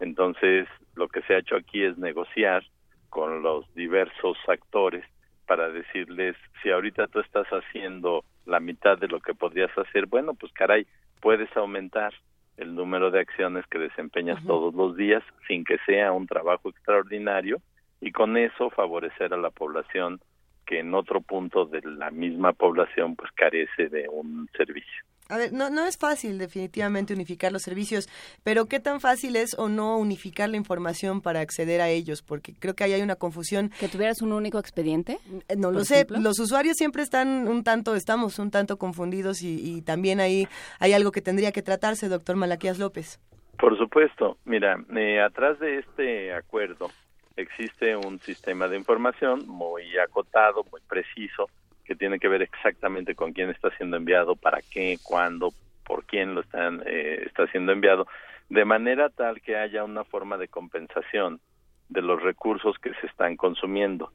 Entonces, 0.00 0.66
lo 0.94 1.08
que 1.08 1.20
se 1.22 1.34
ha 1.34 1.38
hecho 1.38 1.56
aquí 1.56 1.82
es 1.82 1.98
negociar 1.98 2.64
con 3.10 3.42
los 3.42 3.72
diversos 3.74 4.38
actores 4.48 5.04
para 5.46 5.68
decirles, 5.68 6.36
si 6.62 6.70
ahorita 6.70 7.06
tú 7.08 7.20
estás 7.20 7.46
haciendo 7.48 8.24
la 8.46 8.60
mitad 8.60 8.96
de 8.96 9.08
lo 9.08 9.20
que 9.20 9.34
podrías 9.34 9.76
hacer, 9.76 10.06
bueno, 10.06 10.34
pues 10.34 10.52
caray, 10.52 10.86
puedes 11.20 11.54
aumentar 11.56 12.14
el 12.58 12.74
número 12.74 13.10
de 13.10 13.20
acciones 13.20 13.66
que 13.66 13.78
desempeñas 13.78 14.44
todos 14.44 14.74
los 14.74 14.96
días 14.96 15.22
sin 15.46 15.64
que 15.64 15.78
sea 15.86 16.12
un 16.12 16.26
trabajo 16.26 16.68
extraordinario 16.68 17.60
y 18.00 18.12
con 18.12 18.36
eso 18.36 18.70
favorecer 18.70 19.32
a 19.32 19.38
la 19.38 19.50
población 19.50 20.20
que 20.66 20.80
en 20.80 20.94
otro 20.94 21.20
punto 21.20 21.64
de 21.64 21.80
la 21.82 22.10
misma 22.10 22.52
población 22.52 23.16
pues 23.16 23.32
carece 23.32 23.88
de 23.88 24.08
un 24.08 24.48
servicio. 24.56 25.04
A 25.30 25.36
ver, 25.36 25.52
no, 25.52 25.68
no 25.68 25.84
es 25.84 25.98
fácil 25.98 26.38
definitivamente 26.38 27.12
unificar 27.12 27.52
los 27.52 27.60
servicios, 27.60 28.08
pero 28.44 28.64
¿qué 28.64 28.80
tan 28.80 28.98
fácil 28.98 29.36
es 29.36 29.54
o 29.58 29.68
no 29.68 29.98
unificar 29.98 30.48
la 30.48 30.56
información 30.56 31.20
para 31.20 31.40
acceder 31.40 31.82
a 31.82 31.90
ellos? 31.90 32.22
Porque 32.22 32.54
creo 32.58 32.74
que 32.74 32.84
ahí 32.84 32.94
hay 32.94 33.02
una 33.02 33.16
confusión. 33.16 33.70
¿Que 33.78 33.88
tuvieras 33.88 34.22
un 34.22 34.32
único 34.32 34.58
expediente? 34.58 35.18
Eh, 35.48 35.56
no 35.56 35.70
lo 35.70 35.84
sé, 35.84 36.06
los 36.08 36.38
usuarios 36.38 36.78
siempre 36.78 37.02
están 37.02 37.46
un 37.46 37.62
tanto, 37.62 37.94
estamos 37.94 38.38
un 38.38 38.50
tanto 38.50 38.78
confundidos 38.78 39.42
y, 39.42 39.82
también 39.82 40.20
ahí 40.20 40.48
hay 40.80 40.92
algo 40.92 41.12
que 41.12 41.20
tendría 41.20 41.52
que 41.52 41.62
tratarse, 41.62 42.08
doctor 42.08 42.36
Malaquías 42.36 42.78
López. 42.78 43.20
Por 43.58 43.76
supuesto, 43.76 44.38
mira, 44.44 44.76
eh, 44.96 45.20
atrás 45.20 45.58
de 45.58 45.78
este 45.78 46.32
acuerdo 46.32 46.90
existe 47.36 47.96
un 47.96 48.18
sistema 48.20 48.66
de 48.66 48.76
información 48.76 49.46
muy 49.46 49.96
acotado, 49.98 50.64
muy 50.70 50.80
preciso, 50.88 51.48
que 51.88 51.96
tiene 51.96 52.18
que 52.18 52.28
ver 52.28 52.42
exactamente 52.42 53.14
con 53.14 53.32
quién 53.32 53.48
está 53.48 53.70
siendo 53.78 53.96
enviado, 53.96 54.36
para 54.36 54.60
qué, 54.60 54.98
cuándo, 55.02 55.54
por 55.86 56.04
quién 56.04 56.34
lo 56.34 56.42
están, 56.42 56.82
eh, 56.84 57.22
está 57.24 57.46
siendo 57.46 57.72
enviado, 57.72 58.06
de 58.50 58.66
manera 58.66 59.08
tal 59.08 59.40
que 59.40 59.56
haya 59.56 59.84
una 59.84 60.04
forma 60.04 60.36
de 60.36 60.48
compensación 60.48 61.40
de 61.88 62.02
los 62.02 62.22
recursos 62.22 62.78
que 62.78 62.92
se 63.00 63.06
están 63.06 63.36
consumiendo. 63.36 64.12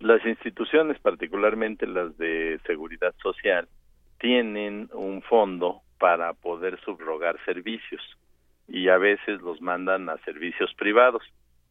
Las 0.00 0.24
instituciones, 0.26 0.98
particularmente 1.00 1.86
las 1.86 2.16
de 2.18 2.60
seguridad 2.66 3.14
social, 3.22 3.68
tienen 4.18 4.90
un 4.92 5.22
fondo 5.22 5.80
para 5.98 6.34
poder 6.34 6.78
subrogar 6.80 7.42
servicios. 7.46 8.02
y 8.66 8.88
a 8.88 8.96
veces 8.96 9.42
los 9.42 9.60
mandan 9.60 10.08
a 10.08 10.16
servicios 10.24 10.72
privados. 10.74 11.22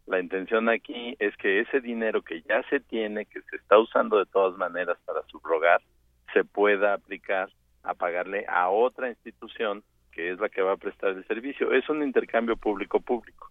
La 0.06 0.20
intención 0.20 0.70
aquí 0.70 1.16
es 1.20 1.36
que 1.38 1.62
ese 1.62 1.80
dinero 1.80 2.22
que 2.22 2.42
ya 2.42 2.62
se 2.70 2.80
tiene, 2.80 3.26
que 3.26 3.42
se 3.42 3.56
está 3.56 3.78
usando 3.80 4.18
de 4.20 4.26
todas 4.26 4.58
maneras 4.58 4.98
para 5.06 5.24
subrogar, 5.28 5.82
se 6.34 6.44
pueda 6.44 6.94
aplicar 6.94 7.50
a 7.84 7.94
pagarle 7.94 8.46
a 8.48 8.70
otra 8.70 9.10
institución 9.10 9.84
que 10.12 10.32
es 10.32 10.40
la 10.40 10.50
que 10.50 10.62
va 10.62 10.74
a 10.74 10.78
prestar 10.78 11.12
el 11.12 11.26
servicio. 11.26 11.72
Es 11.74 11.90
un 11.90 12.04
intercambio 12.04 12.56
público-público. 12.56 13.50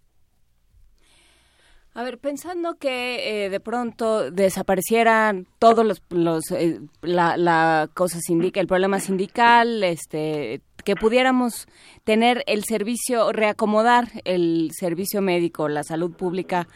A 1.94 2.02
ver, 2.02 2.18
pensando 2.18 2.76
que 2.78 3.44
eh, 3.44 3.50
de 3.50 3.60
pronto 3.60 4.30
desaparecieran 4.30 5.46
todos 5.58 5.84
los, 5.84 6.02
los 6.08 6.50
eh, 6.50 6.80
la, 7.02 7.36
la 7.36 7.88
cosa 7.92 8.18
el 8.28 8.66
problema 8.66 8.98
sindical, 8.98 9.84
este, 9.84 10.62
que 10.86 10.96
pudiéramos 10.96 11.66
tener 12.04 12.44
el 12.46 12.64
servicio, 12.64 13.30
reacomodar 13.32 14.06
el 14.24 14.70
servicio 14.72 15.20
médico, 15.20 15.68
la 15.68 15.82
salud 15.82 16.16
pública 16.16 16.66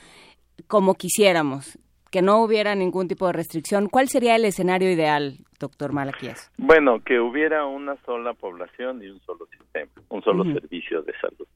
como 0.67 0.95
quisiéramos, 0.95 1.79
que 2.11 2.21
no 2.21 2.43
hubiera 2.43 2.75
ningún 2.75 3.09
tipo 3.09 3.27
de 3.27 3.33
restricción, 3.33 3.89
¿cuál 3.89 4.09
sería 4.09 4.37
el 4.37 4.45
escenario 4.45 4.91
ideal, 4.91 5.39
doctor 5.59 5.93
Malaquías? 5.93 6.51
Bueno, 6.59 7.03
que 7.03 7.21
hubiera 7.21 7.65
una 7.65 7.97
sola 8.05 8.35
población 8.35 9.03
y 9.03 9.09
un 9.09 9.21
solo 9.21 9.47
sistema, 9.47 9.91
un 10.11 10.23
solo 10.23 10.45
servicio 10.45 11.03
de 11.03 11.13
salud. 11.21 11.47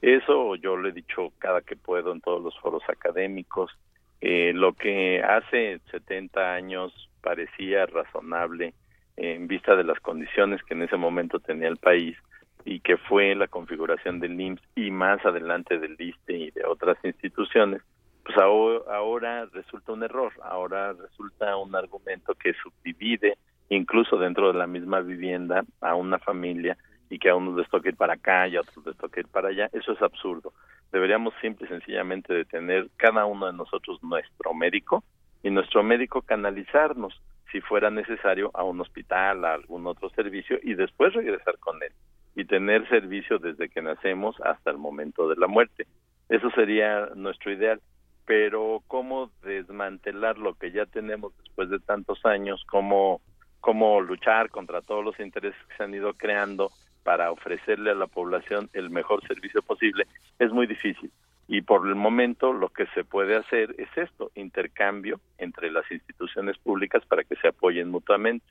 Eso 0.00 0.54
yo 0.56 0.76
lo 0.76 0.88
he 0.88 0.92
dicho 0.92 1.32
cada 1.38 1.60
que 1.60 1.76
puedo 1.76 2.12
en 2.12 2.20
todos 2.20 2.42
los 2.42 2.58
foros 2.60 2.82
académicos. 2.88 3.76
Eh, 4.20 4.52
lo 4.54 4.72
que 4.72 5.22
hace 5.22 5.80
70 5.90 6.54
años 6.54 7.10
parecía 7.20 7.86
razonable 7.86 8.74
en 9.16 9.48
vista 9.48 9.74
de 9.74 9.84
las 9.84 9.98
condiciones 10.00 10.62
que 10.62 10.74
en 10.74 10.82
ese 10.82 10.96
momento 10.96 11.40
tenía 11.40 11.68
el 11.68 11.76
país 11.76 12.16
y 12.64 12.80
que 12.80 12.96
fue 12.96 13.34
la 13.34 13.48
configuración 13.48 14.20
del 14.20 14.40
IMSS 14.40 14.62
y 14.76 14.90
más 14.90 15.24
adelante 15.24 15.78
del 15.78 15.96
ISTE 15.98 16.36
y 16.36 16.50
de 16.50 16.64
otras 16.64 16.96
instituciones, 17.02 17.82
pues 18.24 18.36
ahora, 18.38 18.80
ahora 18.94 19.46
resulta 19.46 19.92
un 19.92 20.02
error, 20.02 20.32
ahora 20.42 20.92
resulta 20.92 21.56
un 21.56 21.74
argumento 21.74 22.34
que 22.34 22.52
subdivide 22.54 23.38
incluso 23.70 24.18
dentro 24.18 24.52
de 24.52 24.58
la 24.58 24.66
misma 24.66 25.00
vivienda 25.00 25.64
a 25.80 25.94
una 25.94 26.18
familia 26.18 26.76
y 27.10 27.18
que 27.18 27.30
a 27.30 27.34
unos 27.34 27.56
les 27.56 27.68
toca 27.68 27.88
ir 27.88 27.96
para 27.96 28.14
acá 28.14 28.48
y 28.48 28.56
a 28.56 28.60
otros 28.60 28.84
les 28.86 28.96
toca 28.96 29.20
ir 29.20 29.28
para 29.28 29.48
allá, 29.48 29.68
eso 29.72 29.92
es 29.92 30.02
absurdo. 30.02 30.52
Deberíamos 30.92 31.34
simple 31.40 31.66
y 31.66 31.68
sencillamente 31.68 32.32
de 32.32 32.44
tener 32.44 32.88
cada 32.96 33.24
uno 33.26 33.46
de 33.46 33.52
nosotros 33.52 34.02
nuestro 34.02 34.54
médico 34.54 35.04
y 35.42 35.50
nuestro 35.50 35.82
médico 35.82 36.22
canalizarnos 36.22 37.20
si 37.52 37.60
fuera 37.60 37.90
necesario 37.90 38.50
a 38.54 38.62
un 38.62 38.80
hospital, 38.80 39.44
a 39.44 39.54
algún 39.54 39.86
otro 39.86 40.10
servicio 40.10 40.58
y 40.62 40.74
después 40.74 41.14
regresar 41.14 41.58
con 41.58 41.82
él 41.82 41.92
y 42.34 42.44
tener 42.44 42.88
servicio 42.88 43.38
desde 43.38 43.68
que 43.68 43.82
nacemos 43.82 44.36
hasta 44.42 44.70
el 44.70 44.78
momento 44.78 45.28
de 45.28 45.36
la 45.36 45.46
muerte. 45.46 45.86
Eso 46.28 46.50
sería 46.50 47.06
nuestro 47.14 47.52
ideal. 47.52 47.80
Pero 48.26 48.82
cómo 48.86 49.30
desmantelar 49.42 50.36
lo 50.36 50.54
que 50.54 50.70
ya 50.70 50.84
tenemos 50.84 51.36
después 51.38 51.70
de 51.70 51.78
tantos 51.78 52.24
años, 52.26 52.62
cómo, 52.70 53.22
cómo 53.60 54.02
luchar 54.02 54.50
contra 54.50 54.82
todos 54.82 55.02
los 55.02 55.18
intereses 55.18 55.58
que 55.66 55.76
se 55.76 55.82
han 55.82 55.94
ido 55.94 56.12
creando 56.12 56.70
para 57.08 57.32
ofrecerle 57.32 57.90
a 57.90 57.94
la 57.94 58.06
población 58.06 58.68
el 58.74 58.90
mejor 58.90 59.26
servicio 59.26 59.62
posible, 59.62 60.06
es 60.38 60.52
muy 60.52 60.66
difícil. 60.66 61.10
Y 61.46 61.62
por 61.62 61.88
el 61.88 61.94
momento 61.94 62.52
lo 62.52 62.68
que 62.68 62.84
se 62.88 63.02
puede 63.02 63.34
hacer 63.34 63.74
es 63.78 63.88
esto, 63.96 64.30
intercambio 64.34 65.18
entre 65.38 65.70
las 65.70 65.90
instituciones 65.90 66.58
públicas 66.58 67.02
para 67.06 67.24
que 67.24 67.34
se 67.36 67.48
apoyen 67.48 67.88
mutuamente. 67.88 68.44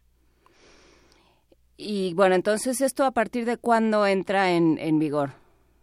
Y 1.77 2.15
bueno, 2.15 2.33
entonces 2.33 2.81
esto 2.81 3.05
a 3.05 3.11
partir 3.11 3.45
de 3.45 3.57
cuándo 3.57 4.07
entra 4.07 4.49
en, 4.49 4.79
en 4.79 4.97
vigor? 4.97 5.29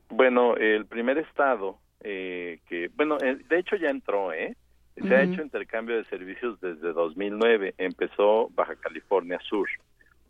Bueno, 0.09 0.56
el 0.56 0.86
primer 0.86 1.18
estado 1.18 1.78
eh, 2.01 2.59
que, 2.68 2.90
bueno, 2.96 3.18
eh, 3.22 3.38
de 3.48 3.60
hecho 3.60 3.76
ya 3.76 3.90
entró, 3.90 4.32
¿eh? 4.32 4.56
Se 4.96 5.14
ha 5.14 5.22
hecho 5.22 5.42
intercambio 5.42 5.96
de 5.96 6.05
servicios 6.06 6.60
desde 6.60 6.92
2009, 6.92 7.74
empezó 7.78 8.48
Baja 8.48 8.74
California 8.74 9.38
Sur. 9.48 9.68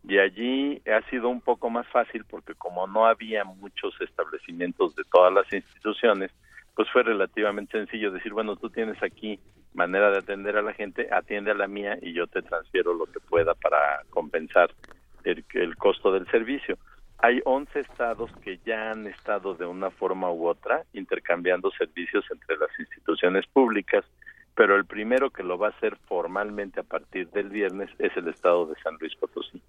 Y 0.07 0.19
allí 0.19 0.81
ha 0.85 1.01
sido 1.09 1.29
un 1.29 1.41
poco 1.41 1.69
más 1.69 1.87
fácil 1.87 2.25
porque 2.29 2.53
como 2.53 2.85
no 2.85 3.07
había 3.07 3.43
muchos 3.43 3.99
establecimientos 4.01 4.95
de 4.95 5.03
todas 5.11 5.33
las 5.33 5.51
instituciones, 5.51 6.31
pues 6.75 6.87
fue 6.91 7.01
relativamente 7.03 7.77
sencillo 7.77 8.11
decir, 8.11 8.31
bueno, 8.31 8.55
tú 8.55 8.69
tienes 8.69 9.01
aquí 9.01 9.39
manera 9.73 10.11
de 10.11 10.19
atender 10.19 10.57
a 10.57 10.61
la 10.61 10.73
gente, 10.73 11.09
atiende 11.11 11.51
a 11.51 11.55
la 11.55 11.67
mía 11.67 11.97
y 12.01 12.13
yo 12.13 12.27
te 12.27 12.41
transfiero 12.43 12.93
lo 12.93 13.05
que 13.07 13.19
pueda 13.19 13.55
para 13.55 14.03
compensar 14.11 14.71
el, 15.23 15.43
el 15.53 15.75
costo 15.75 16.11
del 16.11 16.27
servicio. 16.27 16.77
Hay 17.17 17.41
11 17.43 17.79
estados 17.79 18.29
que 18.43 18.59
ya 18.65 18.91
han 18.91 19.07
estado 19.07 19.55
de 19.55 19.65
una 19.65 19.89
forma 19.89 20.31
u 20.31 20.47
otra 20.47 20.83
intercambiando 20.93 21.71
servicios 21.71 22.25
entre 22.29 22.57
las 22.57 22.69
instituciones 22.77 23.47
públicas, 23.47 24.05
pero 24.53 24.75
el 24.75 24.85
primero 24.85 25.31
que 25.31 25.43
lo 25.43 25.57
va 25.57 25.67
a 25.67 25.71
hacer 25.71 25.97
formalmente 26.07 26.79
a 26.79 26.83
partir 26.83 27.29
del 27.29 27.49
viernes 27.49 27.89
es 27.97 28.15
el 28.17 28.27
estado 28.27 28.67
de 28.67 28.75
San 28.83 28.97
Luis 28.99 29.15
Potosí. 29.15 29.61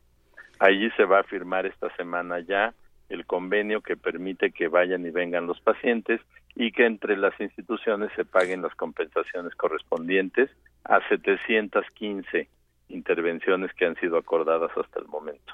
Allí 0.59 0.91
se 0.97 1.05
va 1.05 1.21
a 1.21 1.25
firmar 1.25 1.67
esta 1.67 1.95
semana 1.97 2.41
ya 2.41 2.75
el 3.09 3.27
convenio 3.27 3.83
que 3.83 3.97
permite 3.97 4.51
que 4.51 4.69
vayan 4.69 5.07
y 5.07 5.11
vengan 5.11 5.47
los 5.47 5.61
pacientes 5.61 6.21
y 6.55 6.73
que 6.73 6.87
entre 6.87 7.17
las 7.17 7.39
instituciones 7.41 8.11
se 8.17 8.25
paguen 8.25 8.63
las 8.63 8.75
compensaciones 8.75 9.55
correspondientes 9.55 10.51
a 10.85 11.07
715 11.09 12.49
intervenciones 12.89 13.73
que 13.75 13.87
han 13.87 13.97
sido 13.97 14.17
acordadas 14.17 14.71
hasta 14.77 15.01
el 15.01 15.07
momento. 15.07 15.53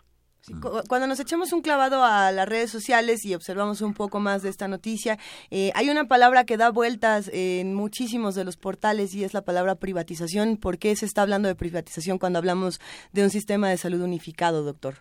Cu- 0.60 0.82
Cuando 0.89 1.06
nos 1.06 1.20
echamos 1.20 1.52
un 1.52 1.62
clavado 1.62 2.02
a 2.05 2.32
las 2.32 2.48
redes 2.48 2.70
sociales 2.70 3.24
y 3.24 3.35
observamos 3.35 3.81
un 3.81 3.94
poco 3.94 4.19
más 4.19 4.43
de 4.43 4.48
esta 4.48 4.66
noticia, 4.66 5.16
eh, 5.51 5.70
hay 5.77 5.89
una 5.89 6.06
palabra 6.06 6.44
que 6.44 6.56
da 6.56 6.70
vueltas 6.70 7.31
en 7.32 7.74
muchísimos 7.74 8.35
de 8.35 8.44
los 8.44 8.56
portales 8.56 9.14
y 9.14 9.23
es 9.23 9.35
la 9.35 9.43
palabra 9.43 9.77
privatización. 9.77 10.56
¿Por 10.56 10.78
qué 10.78 10.97
se 10.97 11.06
está 11.06 11.23
hablando 11.23 11.47
de 11.48 11.55
privatización 11.55 12.19
cuando 12.19 12.40
hablamos 12.40 12.81
de 13.12 13.23
un 13.23 13.31
sistema 13.31 13.69
de 13.69 13.77
salud 13.77 14.02
unificado, 14.02 14.64
doctor? 14.64 14.94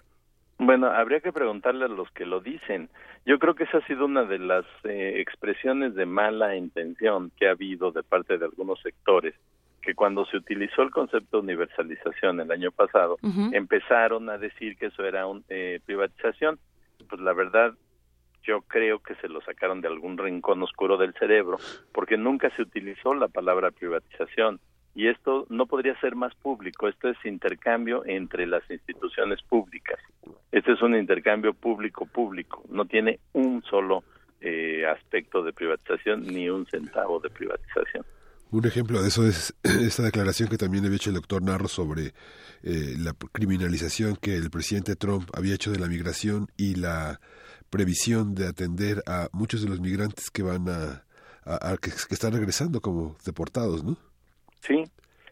Bueno, 0.59 0.85
habría 0.91 1.22
que 1.22 1.34
preguntarle 1.34 1.85
a 1.85 1.88
los 1.88 2.11
que 2.11 2.23
lo 2.27 2.39
dicen. 2.39 2.89
Yo 3.26 3.39
creo 3.39 3.55
que 3.55 3.63
esa 3.63 3.80
ha 3.80 3.88
sido 3.88 4.05
una 4.05 4.23
de 4.26 4.38
las 4.38 4.65
eh, 4.84 5.15
expresiones 5.19 5.95
de 5.95 6.05
mala 6.05 6.55
intención 6.55 7.31
que 7.35 7.47
ha 7.47 7.51
habido 7.51 7.91
de 7.91 8.03
parte 8.03 8.38
de 8.38 8.45
algunos 8.45 8.80
sectores, 8.81 9.34
que 9.82 9.95
cuando 9.95 10.26
se 10.26 10.38
utilizó 10.38 10.84
el 10.84 10.91
concepto 10.91 11.38
de 11.38 11.44
universalización 11.44 12.40
el 12.40 12.52
año 12.52 12.72
pasado, 12.72 13.18
empezaron 13.52 14.30
a 14.30 14.38
decir 14.38 14.78
que 14.78 14.88
eso 14.88 15.03
era 15.03 15.26
una 15.28 15.44
privatización. 15.86 16.60
Pues 17.10 17.20
la 17.22 17.34
verdad, 17.34 17.74
yo 18.44 18.62
creo 18.62 18.99
que 18.99 19.16
se 19.16 19.28
lo 19.28 19.41
sacaron 19.41 19.82
de 19.82 19.88
algún 19.88 20.18
rincón 20.18 20.62
oscuro 20.62 20.98
del 20.98 21.14
cerebro, 21.14 21.58
porque 21.91 22.18
nunca 22.18 22.49
se 22.56 22.62
utilizó 22.62 23.14
la 23.14 23.28
palabra 23.28 23.72
privatización. 23.72 24.60
Y 24.94 25.08
esto 25.08 25.45
no 25.49 25.68
podría 25.68 25.98
ser 26.02 26.16
más 26.16 26.36
público, 26.36 26.88
esto 26.88 27.10
es 27.10 27.18
intercambio 27.24 28.03
entre 28.06 28.45
las 28.45 28.70
instituciones 28.70 29.41
públicas. 29.41 29.99
Este 30.52 30.74
es 30.74 30.82
un 30.82 30.95
intercambio 30.95 31.53
público-público, 31.53 32.64
no 32.70 32.86
tiene 32.86 33.20
un 33.32 33.64
solo 33.64 34.03
eh, 34.41 34.86
aspecto 34.86 35.44
de 35.44 35.53
privatización 35.53 36.24
ni 36.24 36.49
un 36.49 36.66
centavo 36.66 37.20
de 37.20 37.30
privatización. 37.30 38.06
Un 38.52 38.65
ejemplo 38.65 39.02
de 39.02 39.07
eso 39.07 39.26
es 39.26 39.56
esta 39.64 40.03
declaración 40.03 40.49
que 40.49 40.57
también 40.57 40.84
había 40.86 40.98
hecho 40.98 41.10
el 41.10 41.15
doctor 41.15 41.41
Narro 41.41 41.69
sobre 41.69 42.07
eh, 42.64 42.95
la 42.98 43.14
criminalización 43.32 44.18
que 44.18 44.36
el 44.36 44.49
presidente 44.49 44.98
Trump 44.98 45.30
había 45.34 45.56
hecho 45.56 45.72
de 45.72 45.80
la 45.80 45.88
migración 45.88 46.48
y 46.57 46.76
la 46.76 47.22
previsión 47.69 48.36
de 48.36 48.48
atender 48.48 49.03
a 49.07 49.30
muchos 49.32 49.64
de 49.64 49.69
los 49.69 49.80
migrantes 49.80 50.30
que 50.30 50.44
van 50.44 50.68
a, 50.68 51.06
que 51.82 51.91
están 52.14 52.34
regresando 52.34 52.82
como 52.82 53.15
deportados, 53.26 53.86
¿no? 53.86 53.95
Sí, 54.60 54.84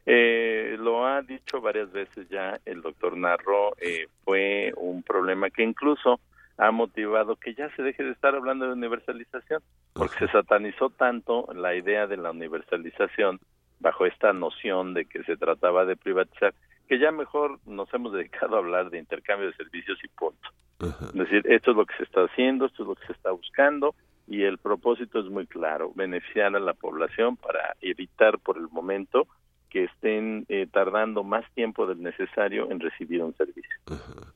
eh, 0.06 0.78
lo 0.80 1.06
ha 1.06 1.22
dicho 1.22 1.60
varias 1.60 1.92
veces 1.92 2.28
ya 2.30 2.58
el 2.66 2.82
doctor 2.82 3.18
Narro, 3.18 3.76
eh, 3.82 4.08
fue 4.24 4.72
un 4.78 5.04
problema 5.04 5.50
que 5.50 5.62
incluso 5.64 6.22
ha 6.60 6.72
motivado 6.72 7.38
que 7.38 7.54
ya 7.54 7.74
se 7.76 7.82
deje 7.82 8.04
de 8.04 8.12
estar 8.12 8.36
hablando 8.36 8.66
de 8.66 8.74
universalización, 8.74 9.62
porque 9.94 10.20
se 10.20 10.28
satanizó 10.28 10.90
tanto 10.90 11.48
la 11.54 11.74
idea 11.74 12.06
de 12.06 12.18
la 12.18 12.32
universalización 12.32 13.40
bajo 13.80 14.06
esta 14.06 14.34
noción 14.34 14.94
de 14.94 15.06
que 15.06 15.24
se 15.24 15.38
trataba 15.38 15.86
de 15.86 15.96
privatizar, 15.96 16.54
que 16.90 17.00
ya 17.00 17.12
mejor 17.12 17.60
nos 17.66 17.92
hemos 17.94 18.12
dedicado 18.14 18.58
a 18.58 18.60
hablar 18.60 18.90
de 18.90 19.00
intercambio 19.00 19.48
de 19.48 19.56
servicios 19.56 19.98
y 20.04 20.10
punto. 20.10 20.50
Es 20.82 21.14
decir, 21.14 21.44
esto 21.50 21.72
es 21.72 21.78
lo 21.78 21.86
que 21.86 21.96
se 21.96 22.04
está 22.04 22.22
haciendo, 22.24 22.66
esto 22.66 22.84
es 22.84 22.90
lo 22.90 22.96
que 22.96 23.08
se 23.08 23.14
está 23.14 23.32
buscando 23.32 23.96
y 24.28 24.44
el 24.44 24.58
propósito 24.58 25.20
es 25.20 25.26
muy 25.26 25.48
claro, 25.48 25.92
beneficiar 25.96 26.56
a 26.56 26.60
la 26.60 26.74
población 26.74 27.36
para 27.38 27.76
evitar 27.82 28.38
por 28.38 28.58
el 28.58 28.68
momento 28.70 29.28
que 29.70 29.86
estén 29.86 30.46
eh, 30.50 30.68
tardando 30.72 31.24
más 31.24 31.46
tiempo 31.54 31.86
del 31.88 32.02
necesario 32.02 32.70
en 32.72 32.80
recibir 32.80 33.22
un 33.24 33.36
servicio. 33.36 33.70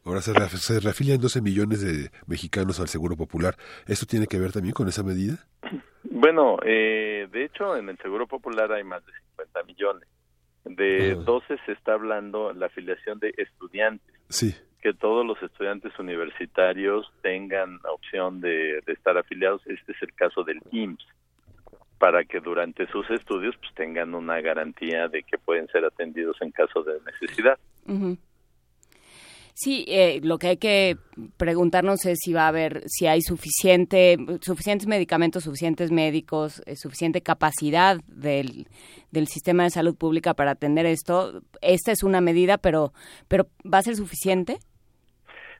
Ahora 0.06 0.22
se, 0.22 0.32
ref- 0.34 0.58
se 0.58 0.80
reafilian 0.80 1.20
12 1.20 1.42
millones 1.42 1.82
de 1.82 2.10
mexicanos 2.28 2.80
al 2.80 2.88
Seguro 2.88 3.16
Popular. 3.16 3.56
¿Esto 3.88 4.06
tiene 4.06 4.28
que 4.28 4.40
ver 4.40 4.52
también 4.52 4.74
con 4.74 4.88
esa 4.88 5.04
medida? 5.04 5.36
Bueno, 6.06 6.58
eh, 6.66 7.28
de 7.32 7.46
hecho 7.46 7.76
en 7.76 7.90
el 7.90 7.98
Seguro 7.98 8.28
Popular 8.28 8.72
hay 8.72 8.84
más 8.84 9.06
de 9.06 9.12
50 9.36 9.64
millones. 9.64 10.08
De 10.64 11.16
12 11.16 11.58
se 11.66 11.72
está 11.74 11.94
hablando 11.94 12.54
la 12.54 12.68
afiliación 12.68 13.20
de 13.20 13.34
estudiantes 13.38 14.14
Sí. 14.30 14.56
que 14.82 14.94
todos 14.94 15.26
los 15.26 15.42
estudiantes 15.44 15.92
universitarios 16.00 17.12
tengan 17.22 17.80
opción 17.92 18.40
de, 18.42 18.82
de 18.86 18.94
estar 18.94 19.18
afiliados. 19.18 19.62
Este 19.66 19.92
es 19.94 20.02
el 20.02 20.14
caso 20.14 20.44
del 20.44 20.60
IMSS, 20.72 21.06
para 22.04 22.26
que 22.26 22.42
durante 22.42 22.86
sus 22.88 23.10
estudios 23.12 23.56
pues, 23.62 23.74
tengan 23.76 24.14
una 24.14 24.42
garantía 24.42 25.08
de 25.08 25.24
que 25.24 25.38
pueden 25.38 25.68
ser 25.70 25.86
atendidos 25.86 26.36
en 26.42 26.52
caso 26.52 26.84
de 26.84 26.96
necesidad. 27.06 27.58
Sí, 29.54 29.86
eh, 29.88 30.20
lo 30.22 30.38
que 30.38 30.48
hay 30.48 30.58
que 30.58 30.98
preguntarnos 31.38 32.06
es 32.06 32.20
si 32.22 32.34
va 32.34 32.44
a 32.44 32.48
haber, 32.50 32.82
si 32.88 33.08
hay 33.08 33.22
suficiente, 33.22 34.18
suficientes 34.42 34.86
medicamentos, 34.86 35.46
suficientes 35.46 35.94
médicos, 35.94 36.62
eh, 36.66 36.76
suficiente 36.76 37.22
capacidad 37.22 37.96
del, 38.06 38.68
del 39.12 39.28
sistema 39.28 39.64
de 39.64 39.70
salud 39.70 39.96
pública 39.96 40.34
para 40.34 40.52
atender 40.52 40.86
esto. 40.86 41.42
Esta 41.62 41.94
es 41.94 42.04
una 42.04 42.20
medida, 42.20 42.58
pero, 42.58 42.92
pero 43.30 43.46
¿va 43.64 43.78
a 43.78 43.82
ser 43.82 43.96
suficiente? 43.96 44.58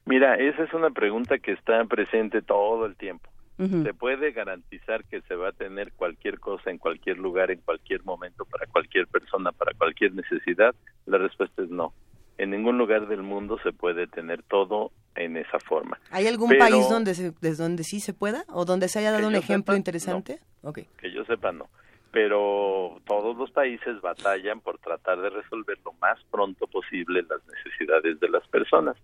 Mira, 0.06 0.36
esa 0.36 0.64
es 0.64 0.74
una 0.74 0.90
pregunta 0.90 1.40
que 1.40 1.54
está 1.54 1.86
presente 1.86 2.42
todo 2.42 2.86
el 2.86 2.98
tiempo. 2.98 3.30
¿Se 3.58 3.94
puede 3.94 4.32
garantizar 4.32 5.06
que 5.06 5.22
se 5.22 5.36
va 5.36 5.50
a 5.50 5.52
tener 5.54 5.94
cualquier 5.94 6.40
cosa 6.40 6.70
en 6.72 6.78
cualquier 6.80 7.18
lugar, 7.18 7.52
en 7.52 7.62
cualquier 7.62 8.04
momento, 8.04 8.46
para 8.46 8.66
cualquier 8.68 9.08
persona, 9.08 9.52
para 9.52 9.74
cualquier 9.76 10.14
necesidad? 10.14 10.74
La 11.06 11.18
respuesta 11.20 11.62
es 11.62 11.70
no. 11.70 11.94
En 12.38 12.50
ningún 12.50 12.78
lugar 12.80 13.08
del 13.08 13.22
mundo 13.22 13.60
se 13.64 13.72
puede 13.72 14.08
tener 14.08 14.42
todo 14.44 14.92
en 15.16 15.38
esa 15.38 15.60
forma. 15.60 16.00
¿Hay 16.10 16.26
algún 16.28 16.50
Pero, 16.50 16.60
país 16.66 16.90
donde, 16.90 17.14
se- 17.14 17.32
desde 17.42 17.62
donde 17.64 17.84
sí 17.84 18.00
se 18.00 18.14
pueda? 18.14 18.44
¿O 18.50 18.66
donde 18.66 18.88
se 18.90 19.00
haya 19.00 19.12
dado 19.12 19.28
un 19.28 19.36
ejemplo 19.36 19.74
sepa, 19.74 19.78
interesante? 19.78 20.40
Ok. 20.64 20.80
Que 20.98 21.12
yo 21.14 21.24
sepa, 21.26 21.52
no. 21.52 21.70
Pero 22.12 23.00
todos 23.06 23.38
los 23.38 23.52
países 23.52 24.02
batallan 24.02 24.62
por 24.62 24.80
tratar 24.80 25.22
de 25.22 25.30
resolver 25.30 25.78
lo 25.86 25.94
más 25.94 26.20
pronto 26.32 26.68
posible 26.68 27.24
las 27.30 27.42
necesidades 27.48 28.20
de 28.20 28.30
las 28.30 28.48
personas. 28.48 28.96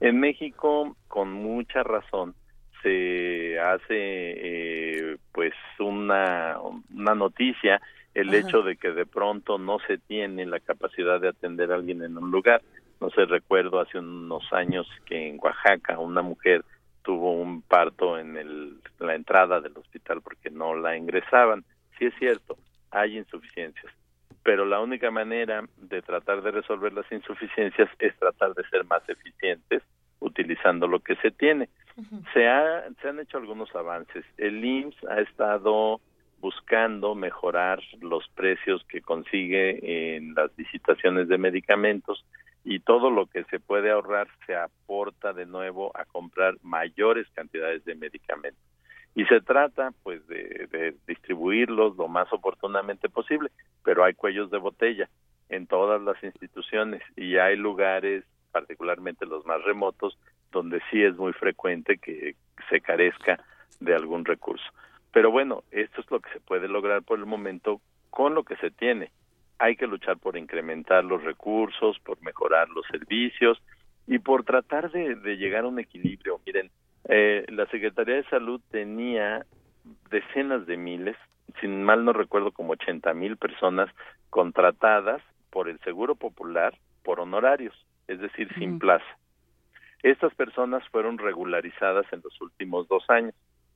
En 0.00 0.20
México, 0.20 0.96
con 1.08 1.32
mucha 1.32 1.82
razón, 1.82 2.34
se 2.86 3.58
hace 3.58 3.88
eh, 3.90 5.16
pues 5.32 5.52
una, 5.80 6.56
una 6.94 7.14
noticia 7.16 7.80
el 8.14 8.28
Ajá. 8.28 8.38
hecho 8.38 8.62
de 8.62 8.76
que 8.76 8.92
de 8.92 9.04
pronto 9.04 9.58
no 9.58 9.78
se 9.88 9.98
tiene 9.98 10.46
la 10.46 10.60
capacidad 10.60 11.20
de 11.20 11.28
atender 11.28 11.72
a 11.72 11.74
alguien 11.74 12.02
en 12.02 12.16
un 12.16 12.30
lugar. 12.30 12.62
No 13.00 13.10
sé, 13.10 13.24
recuerdo 13.24 13.80
hace 13.80 13.98
unos 13.98 14.44
años 14.52 14.86
que 15.04 15.28
en 15.28 15.38
Oaxaca 15.42 15.98
una 15.98 16.22
mujer 16.22 16.64
tuvo 17.02 17.32
un 17.32 17.60
parto 17.62 18.18
en 18.18 18.36
el, 18.36 18.78
la 19.00 19.16
entrada 19.16 19.60
del 19.60 19.76
hospital 19.76 20.22
porque 20.22 20.50
no 20.50 20.76
la 20.76 20.96
ingresaban. 20.96 21.64
Sí 21.98 22.06
es 22.06 22.14
cierto, 22.20 22.56
hay 22.92 23.18
insuficiencias, 23.18 23.92
pero 24.44 24.64
la 24.64 24.80
única 24.80 25.10
manera 25.10 25.64
de 25.76 26.02
tratar 26.02 26.40
de 26.40 26.52
resolver 26.52 26.92
las 26.92 27.10
insuficiencias 27.10 27.90
es 27.98 28.16
tratar 28.16 28.54
de 28.54 28.62
ser 28.68 28.84
más 28.84 29.06
eficientes 29.08 29.82
utilizando 30.20 30.86
lo 30.86 31.00
que 31.00 31.16
se 31.16 31.30
tiene. 31.30 31.68
Se, 32.34 32.46
ha, 32.46 32.84
se 33.00 33.08
han 33.08 33.20
hecho 33.20 33.38
algunos 33.38 33.74
avances. 33.74 34.24
El 34.36 34.64
IMSS 34.64 35.04
ha 35.08 35.20
estado 35.20 36.00
buscando 36.40 37.14
mejorar 37.14 37.80
los 38.00 38.28
precios 38.34 38.84
que 38.84 39.00
consigue 39.00 40.16
en 40.16 40.34
las 40.34 40.50
licitaciones 40.58 41.28
de 41.28 41.38
medicamentos 41.38 42.24
y 42.64 42.80
todo 42.80 43.10
lo 43.10 43.26
que 43.26 43.44
se 43.44 43.60
puede 43.60 43.90
ahorrar 43.90 44.28
se 44.46 44.54
aporta 44.54 45.32
de 45.32 45.46
nuevo 45.46 45.92
a 45.96 46.04
comprar 46.04 46.56
mayores 46.62 47.26
cantidades 47.32 47.84
de 47.84 47.94
medicamentos. 47.94 48.62
Y 49.14 49.24
se 49.24 49.40
trata 49.40 49.92
pues 50.02 50.26
de, 50.26 50.68
de 50.70 50.94
distribuirlos 51.06 51.96
lo 51.96 52.08
más 52.08 52.30
oportunamente 52.32 53.08
posible, 53.08 53.50
pero 53.82 54.04
hay 54.04 54.14
cuellos 54.14 54.50
de 54.50 54.58
botella 54.58 55.08
en 55.48 55.66
todas 55.66 56.02
las 56.02 56.22
instituciones 56.22 57.02
y 57.16 57.36
hay 57.36 57.56
lugares, 57.56 58.24
particularmente 58.56 59.26
los 59.26 59.44
más 59.44 59.62
remotos, 59.64 60.18
donde 60.50 60.80
sí 60.90 61.02
es 61.02 61.14
muy 61.14 61.34
frecuente 61.34 61.98
que 61.98 62.36
se 62.70 62.80
carezca 62.80 63.38
de 63.80 63.94
algún 63.94 64.24
recurso. 64.24 64.64
Pero 65.12 65.30
bueno, 65.30 65.62
esto 65.70 66.00
es 66.00 66.10
lo 66.10 66.20
que 66.20 66.32
se 66.32 66.40
puede 66.40 66.66
lograr 66.66 67.02
por 67.02 67.18
el 67.18 67.26
momento 67.26 67.82
con 68.08 68.34
lo 68.34 68.44
que 68.44 68.56
se 68.56 68.70
tiene. 68.70 69.10
Hay 69.58 69.76
que 69.76 69.86
luchar 69.86 70.16
por 70.16 70.38
incrementar 70.38 71.04
los 71.04 71.22
recursos, 71.22 71.98
por 71.98 72.22
mejorar 72.22 72.70
los 72.70 72.86
servicios 72.86 73.62
y 74.06 74.20
por 74.20 74.44
tratar 74.44 74.90
de, 74.90 75.16
de 75.16 75.36
llegar 75.36 75.64
a 75.64 75.68
un 75.68 75.78
equilibrio. 75.78 76.40
Miren, 76.46 76.70
eh, 77.10 77.44
la 77.50 77.66
Secretaría 77.66 78.14
de 78.14 78.30
Salud 78.30 78.62
tenía 78.70 79.44
decenas 80.10 80.64
de 80.66 80.78
miles, 80.78 81.16
sin 81.60 81.84
mal 81.84 82.06
no 82.06 82.14
recuerdo 82.14 82.52
como 82.52 82.72
80 82.72 83.12
mil 83.12 83.36
personas 83.36 83.90
contratadas 84.30 85.20
por 85.50 85.68
el 85.68 85.78
Seguro 85.80 86.14
Popular 86.14 86.74
por 87.02 87.20
honorarios, 87.20 87.85
es 88.08 88.20
decir, 88.20 88.52
sin 88.54 88.78
plaza. 88.78 89.04
Estas 90.02 90.34
personas 90.34 90.86
fueron 90.90 91.18
regularizadas 91.18 92.06
en 92.12 92.20
los 92.22 92.40
últimos 92.40 92.86
dos 92.88 93.04
años. 93.08 93.34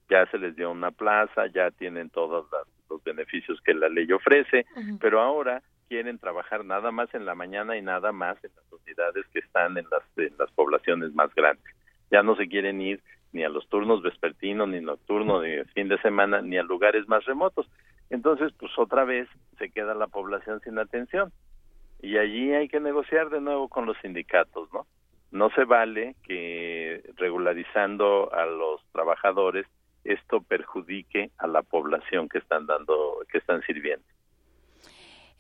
Ya 0.09 0.27
se 0.27 0.39
les 0.39 0.57
dio 0.57 0.70
una 0.70 0.90
plaza, 0.90 1.47
ya 1.48 1.70
tienen 1.70 2.11
todos 2.11 2.47
los 2.89 3.02
beneficios 3.05 3.61
que 3.62 3.74
la 3.74 3.89
ley 3.89 4.11
ofrece, 4.12 4.66
pero 5.01 5.20
ahora 5.20 5.62
quieren 5.89 6.19
trabajar 6.19 6.65
nada 6.65 6.93
más 6.93 7.12
en 7.15 7.24
la 7.24 7.35
mañana 7.35 7.77
y 7.77 7.82
nada 7.82 8.12
más 8.12 8.43
en 8.44 8.51
las 8.55 8.73
unidades 8.73 9.27
que 9.32 9.40
están 9.40 9.77
en 9.77 9.86
las, 9.90 10.02
en 10.16 10.36
las 10.39 10.51
poblaciones 10.52 11.12
más 11.15 11.35
grandes. 11.35 11.65
Ya 12.11 12.23
no 12.23 12.36
se 12.36 12.48
quieren 12.48 12.81
ir 12.81 13.02
ni 13.32 13.44
a 13.44 13.48
los 13.48 13.69
turnos 13.69 14.02
vespertinos, 14.02 14.69
ni 14.69 14.81
nocturnos, 14.81 15.43
ni 15.43 15.65
fin 15.74 15.89
de 15.89 15.98
semana, 15.98 16.43
ni 16.43 16.59
a 16.59 16.62
lugares 16.62 17.09
más 17.09 17.24
remotos. 17.24 17.69
Entonces, 18.09 18.52
pues 18.59 18.73
otra 18.77 19.05
vez 19.05 19.28
se 19.59 19.70
queda 19.70 19.94
la 19.94 20.09
población 20.09 20.61
sin 20.61 20.78
atención. 20.78 21.32
Y 22.02 22.16
allí 22.16 22.52
hay 22.52 22.68
que 22.68 22.81
negociar 22.81 23.31
de 23.31 23.40
nuevo 23.40 23.68
con 23.68 23.86
los 23.86 23.97
sindicatos, 23.98 24.72
¿no? 24.72 24.86
No 25.31 25.51
se 25.51 25.64
vale 25.64 26.16
que 26.24 27.02
regularizando 27.16 28.32
a 28.32 28.47
los 28.47 28.81
trabajadores 28.93 29.66
esto 30.05 30.40
perjudique 30.40 31.31
a 31.39 31.47
la 31.47 31.62
población 31.62 32.28
que 32.28 32.39
están 32.39 32.66
dando, 32.66 33.18
que 33.31 33.39
están 33.39 33.60
sirviendo. 33.62 34.05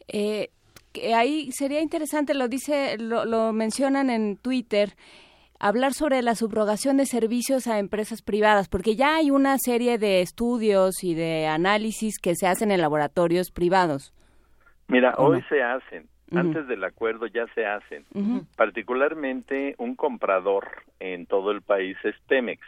Eh, 0.08 0.50
que 0.92 1.14
ahí 1.14 1.50
sería 1.52 1.80
interesante, 1.80 2.34
lo 2.34 2.48
dice, 2.48 2.98
lo, 2.98 3.24
lo 3.24 3.52
mencionan 3.52 4.10
en 4.10 4.36
Twitter, 4.36 4.90
hablar 5.60 5.92
sobre 5.92 6.22
la 6.22 6.34
subrogación 6.34 6.96
de 6.96 7.06
servicios 7.06 7.66
a 7.66 7.78
empresas 7.78 8.22
privadas, 8.22 8.68
porque 8.68 8.96
ya 8.96 9.16
hay 9.16 9.30
una 9.30 9.56
serie 9.58 9.98
de 9.98 10.20
estudios 10.22 11.04
y 11.04 11.14
de 11.14 11.46
análisis 11.46 12.18
que 12.18 12.34
se 12.34 12.46
hacen 12.46 12.70
en 12.70 12.80
laboratorios 12.80 13.50
privados. 13.50 14.12
Mira, 14.88 15.14
¿O 15.18 15.28
hoy 15.28 15.38
no? 15.38 15.48
se 15.48 15.62
hacen, 15.62 16.08
Antes 16.34 16.68
del 16.68 16.84
acuerdo 16.84 17.26
ya 17.26 17.46
se 17.54 17.66
hacen. 17.66 18.04
Particularmente 18.56 19.74
un 19.78 19.96
comprador 19.96 20.82
en 21.00 21.26
todo 21.26 21.50
el 21.50 21.62
país 21.62 21.96
es 22.04 22.14
Pemex. 22.28 22.62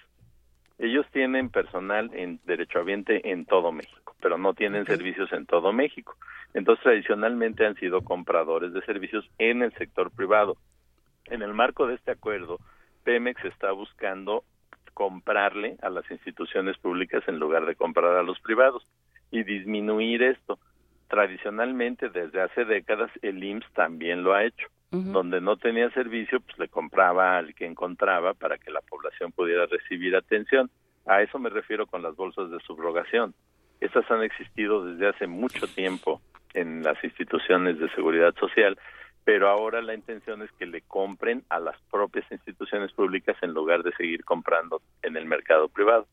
Ellos 0.78 1.06
tienen 1.12 1.48
personal 1.48 2.10
en 2.12 2.40
derechohabiente 2.44 3.30
en 3.30 3.44
todo 3.44 3.70
México, 3.70 4.16
pero 4.20 4.36
no 4.36 4.52
tienen 4.55 4.84
servicios 4.84 5.32
en 5.32 5.47
todo 5.47 5.72
México. 5.72 6.16
Entonces, 6.55 6.82
tradicionalmente 6.82 7.64
han 7.64 7.76
sido 7.76 8.02
compradores 8.02 8.72
de 8.72 8.82
servicios 8.82 9.24
en 9.39 9.62
el 9.62 9.72
sector 9.74 10.10
privado. 10.10 10.56
En 11.26 11.43
el 11.43 11.55
marco 11.55 11.86
de 11.86 11.94
este 11.94 12.10
acuerdo, 12.10 12.59
Pemex 13.05 13.44
está 13.44 13.70
buscando 13.72 14.44
comprarle 14.93 15.76
a 15.82 15.89
las 15.89 16.10
instituciones 16.10 16.76
públicas 16.78 17.22
en 17.26 17.39
lugar 17.39 17.64
de 17.64 17.76
comprar 17.76 18.16
a 18.16 18.22
los 18.22 18.39
privados 18.40 18.86
y 19.30 19.43
disminuir 19.44 20.22
esto. 20.22 20.59
Tradicionalmente, 21.12 22.09
desde 22.09 22.40
hace 22.40 22.64
décadas, 22.64 23.10
el 23.20 23.44
IMSS 23.44 23.70
también 23.74 24.24
lo 24.24 24.32
ha 24.32 24.44
hecho. 24.44 24.66
Donde 24.90 25.43
no 25.43 25.59
tenía 25.59 25.90
servicio, 25.90 26.40
pues 26.40 26.59
le 26.59 26.68
compraba 26.68 27.36
al 27.36 27.55
que 27.55 27.66
encontraba 27.66 28.32
para 28.32 28.56
que 28.56 28.70
la 28.70 28.80
población 28.80 29.30
pudiera 29.30 29.66
recibir 29.66 30.16
atención. 30.16 30.70
A 31.05 31.20
eso 31.20 31.39
me 31.39 31.51
refiero 31.51 31.86
con 31.86 32.02
las 32.02 32.16
bolsas 32.16 32.51
de 32.51 32.59
subrogación. 32.60 33.34
Estas 33.80 34.10
han 34.10 34.22
existido 34.22 34.86
desde 34.86 35.06
hace 35.06 35.26
mucho 35.26 35.66
tiempo 35.66 36.22
en 36.55 36.82
las 36.82 36.97
instituciones 37.05 37.78
de 37.78 37.90
seguridad 37.90 38.34
social, 38.36 38.78
pero 39.24 39.49
ahora 39.49 39.81
la 39.82 39.94
intención 39.94 40.43
es 40.43 40.51
que 40.59 40.66
le 40.66 40.81
compren 40.82 41.44
a 41.49 41.61
las 41.61 41.77
propias 41.90 42.24
instituciones 42.32 42.93
públicas 42.93 43.36
en 43.43 43.53
lugar 43.53 43.82
de 43.82 43.93
seguir 43.93 44.24
comprando 44.24 44.82
en 45.03 45.16
el 45.16 45.27
mercado 45.27 45.69
privado. 45.69 46.07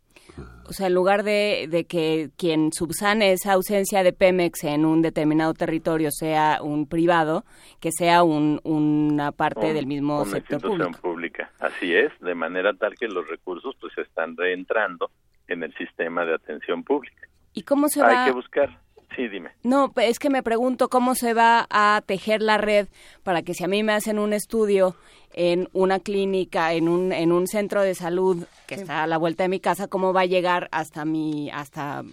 O 0.68 0.74
sea, 0.74 0.86
en 0.88 0.94
lugar 0.94 1.24
de, 1.24 1.66
de 1.70 1.86
que 1.86 2.30
quien 2.38 2.72
subsane 2.72 3.32
esa 3.32 3.54
ausencia 3.54 4.04
de 4.04 4.14
Pemex 4.14 4.64
en 4.66 4.86
un 4.86 5.02
determinado 5.02 5.56
territorio 5.56 6.10
sea 6.12 6.60
un 6.62 6.88
privado, 6.88 7.44
que 7.80 7.90
sea 7.92 8.22
un, 8.22 8.60
una 8.64 9.32
parte 9.32 9.68
Un- 9.70 9.74
del 9.74 9.88
mismo 9.88 10.22
una 10.22 10.32
sector 10.32 10.54
institución 10.58 10.92
público. 10.94 11.02
pública. 11.02 11.52
Así 11.60 11.96
es, 11.96 12.12
de 12.20 12.36
manera 12.36 12.74
tal 12.74 12.94
que 12.96 13.08
los 13.08 13.28
recursos 13.28 13.76
pues 13.82 13.98
están 13.98 14.38
reentrando 14.38 15.10
en 15.48 15.64
el 15.64 15.74
sistema 15.76 16.24
de 16.26 16.36
atención 16.36 16.84
pública. 16.84 17.28
¿Y 17.54 17.64
cómo 17.64 17.88
se 17.90 18.04
Hay 18.04 18.16
va? 18.16 18.26
que 18.26 18.32
buscar. 18.32 18.70
Sí, 19.16 19.28
dime. 19.28 19.52
No, 19.64 19.92
es 19.98 20.20
que 20.20 20.30
me 20.30 20.44
pregunto 20.44 20.88
cómo 20.88 21.16
se 21.16 21.34
va 21.34 21.66
a 21.70 22.02
tejer 22.06 22.42
la 22.42 22.58
red 22.58 22.88
para 23.24 23.42
que 23.42 23.54
si 23.54 23.64
a 23.64 23.68
mí 23.68 23.84
me 23.84 23.94
hacen 23.94 24.20
un 24.20 24.34
estudio 24.34 24.96
en 25.34 25.68
una 25.74 26.00
clínica, 26.00 26.74
en 26.74 26.88
un, 26.88 27.12
en 27.12 27.32
un 27.32 27.48
centro 27.48 27.82
de 27.82 27.96
salud 27.96 28.46
que 28.68 28.76
está 28.76 29.04
a 29.04 29.08
la 29.08 29.18
vuelta 29.18 29.44
de 29.44 29.50
mi 29.50 29.60
casa, 29.60 29.88
cómo 29.88 30.14
va 30.14 30.22
a 30.22 30.26
llegar 30.26 30.70
hasta 30.72 31.06
mi, 31.06 31.50
hasta 31.52 32.04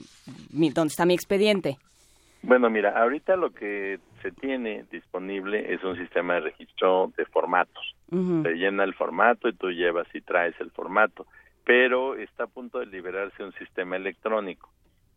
mi, 0.53 0.71
donde 0.71 0.91
está 0.91 1.07
mi 1.07 1.15
expediente. 1.15 1.77
Bueno, 2.43 2.71
mira, 2.71 2.91
ahorita 3.01 3.37
lo 3.37 3.51
que 3.51 3.99
se 4.23 4.31
tiene 4.31 4.85
disponible 4.91 5.75
es 5.75 5.83
un 5.83 5.97
sistema 5.97 6.35
de 6.35 6.41
registro 6.41 7.13
de 7.17 7.25
formatos. 7.27 7.95
Se 8.09 8.55
llena 8.55 8.85
el 8.85 8.95
formato 8.95 9.49
y 9.49 9.53
tú 9.53 9.71
llevas 9.71 10.07
y 10.15 10.21
traes 10.21 10.55
el 10.61 10.71
formato, 10.71 11.27
pero 11.65 12.15
está 12.15 12.45
a 12.45 12.47
punto 12.47 12.79
de 12.79 12.87
liberarse 12.87 13.43
un 13.43 13.53
sistema 13.55 13.97
electrónico 13.97 14.71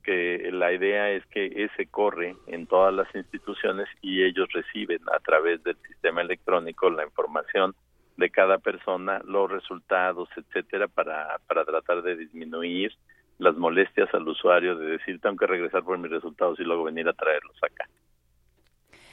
que 0.09 0.49
la 0.51 0.73
idea 0.73 1.11
es 1.11 1.23
que 1.27 1.45
ese 1.65 1.85
corre 1.85 2.35
en 2.47 2.65
todas 2.65 2.91
las 2.91 3.13
instituciones 3.13 3.87
y 4.01 4.23
ellos 4.23 4.49
reciben 4.51 5.01
a 5.13 5.19
través 5.19 5.63
del 5.63 5.75
sistema 5.87 6.21
electrónico 6.21 6.89
la 6.89 7.03
información 7.03 7.75
de 8.17 8.31
cada 8.31 8.57
persona, 8.57 9.21
los 9.25 9.51
resultados, 9.51 10.27
etcétera, 10.35 10.87
para, 10.87 11.37
para 11.45 11.63
tratar 11.63 12.01
de 12.01 12.15
disminuir 12.15 12.91
las 13.37 13.55
molestias 13.55 14.11
al 14.15 14.27
usuario 14.27 14.75
de 14.77 14.97
decir 14.97 15.21
tengo 15.21 15.37
que 15.37 15.45
regresar 15.45 15.83
por 15.83 15.99
mis 15.99 16.09
resultados 16.09 16.59
y 16.59 16.63
luego 16.63 16.85
venir 16.85 17.07
a 17.07 17.13
traerlos 17.13 17.57
acá. 17.61 17.87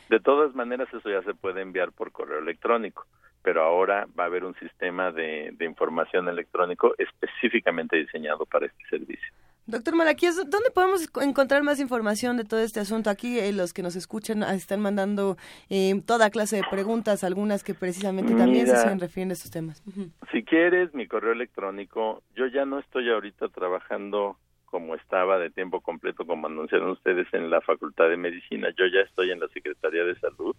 De 0.08 0.18
todas 0.18 0.54
maneras, 0.54 0.88
eso 0.94 1.10
ya 1.10 1.20
se 1.24 1.34
puede 1.34 1.60
enviar 1.60 1.92
por 1.92 2.10
correo 2.10 2.38
electrónico, 2.38 3.04
pero 3.42 3.62
ahora 3.62 4.06
va 4.18 4.22
a 4.22 4.28
haber 4.28 4.46
un 4.46 4.54
sistema 4.54 5.12
de, 5.12 5.50
de 5.58 5.64
información 5.66 6.26
electrónico 6.30 6.94
específicamente 6.96 7.98
diseñado 7.98 8.46
para 8.46 8.64
este 8.64 8.82
servicio. 8.88 9.34
Doctor 9.66 9.96
Malaquías, 9.96 10.36
¿dónde 10.36 10.70
podemos 10.72 11.08
encontrar 11.20 11.64
más 11.64 11.80
información 11.80 12.36
de 12.36 12.44
todo 12.44 12.60
este 12.60 12.78
asunto? 12.78 13.10
Aquí 13.10 13.40
eh, 13.40 13.52
los 13.52 13.72
que 13.72 13.82
nos 13.82 13.96
escuchan 13.96 14.44
ah, 14.44 14.54
están 14.54 14.80
mandando 14.80 15.36
eh, 15.68 16.00
toda 16.06 16.30
clase 16.30 16.56
de 16.56 16.62
preguntas, 16.70 17.24
algunas 17.24 17.64
que 17.64 17.74
precisamente 17.74 18.32
también 18.36 18.68
se 18.68 18.76
siguen 18.76 19.00
refiriendo 19.00 19.32
a 19.32 19.34
estos 19.34 19.50
temas. 19.50 19.82
Si 20.30 20.44
quieres, 20.44 20.94
mi 20.94 21.08
correo 21.08 21.32
electrónico, 21.32 22.22
yo 22.36 22.46
ya 22.46 22.64
no 22.64 22.78
estoy 22.78 23.10
ahorita 23.10 23.48
trabajando 23.48 24.36
como 24.66 24.94
estaba 24.94 25.38
de 25.38 25.50
tiempo 25.50 25.80
completo, 25.80 26.24
como 26.24 26.46
anunciaron 26.46 26.90
ustedes 26.90 27.26
en 27.32 27.50
la 27.50 27.60
Facultad 27.60 28.08
de 28.08 28.16
Medicina, 28.16 28.68
yo 28.78 28.84
ya 28.86 29.00
estoy 29.00 29.32
en 29.32 29.40
la 29.40 29.48
Secretaría 29.48 30.04
de 30.04 30.16
Salud 30.20 30.54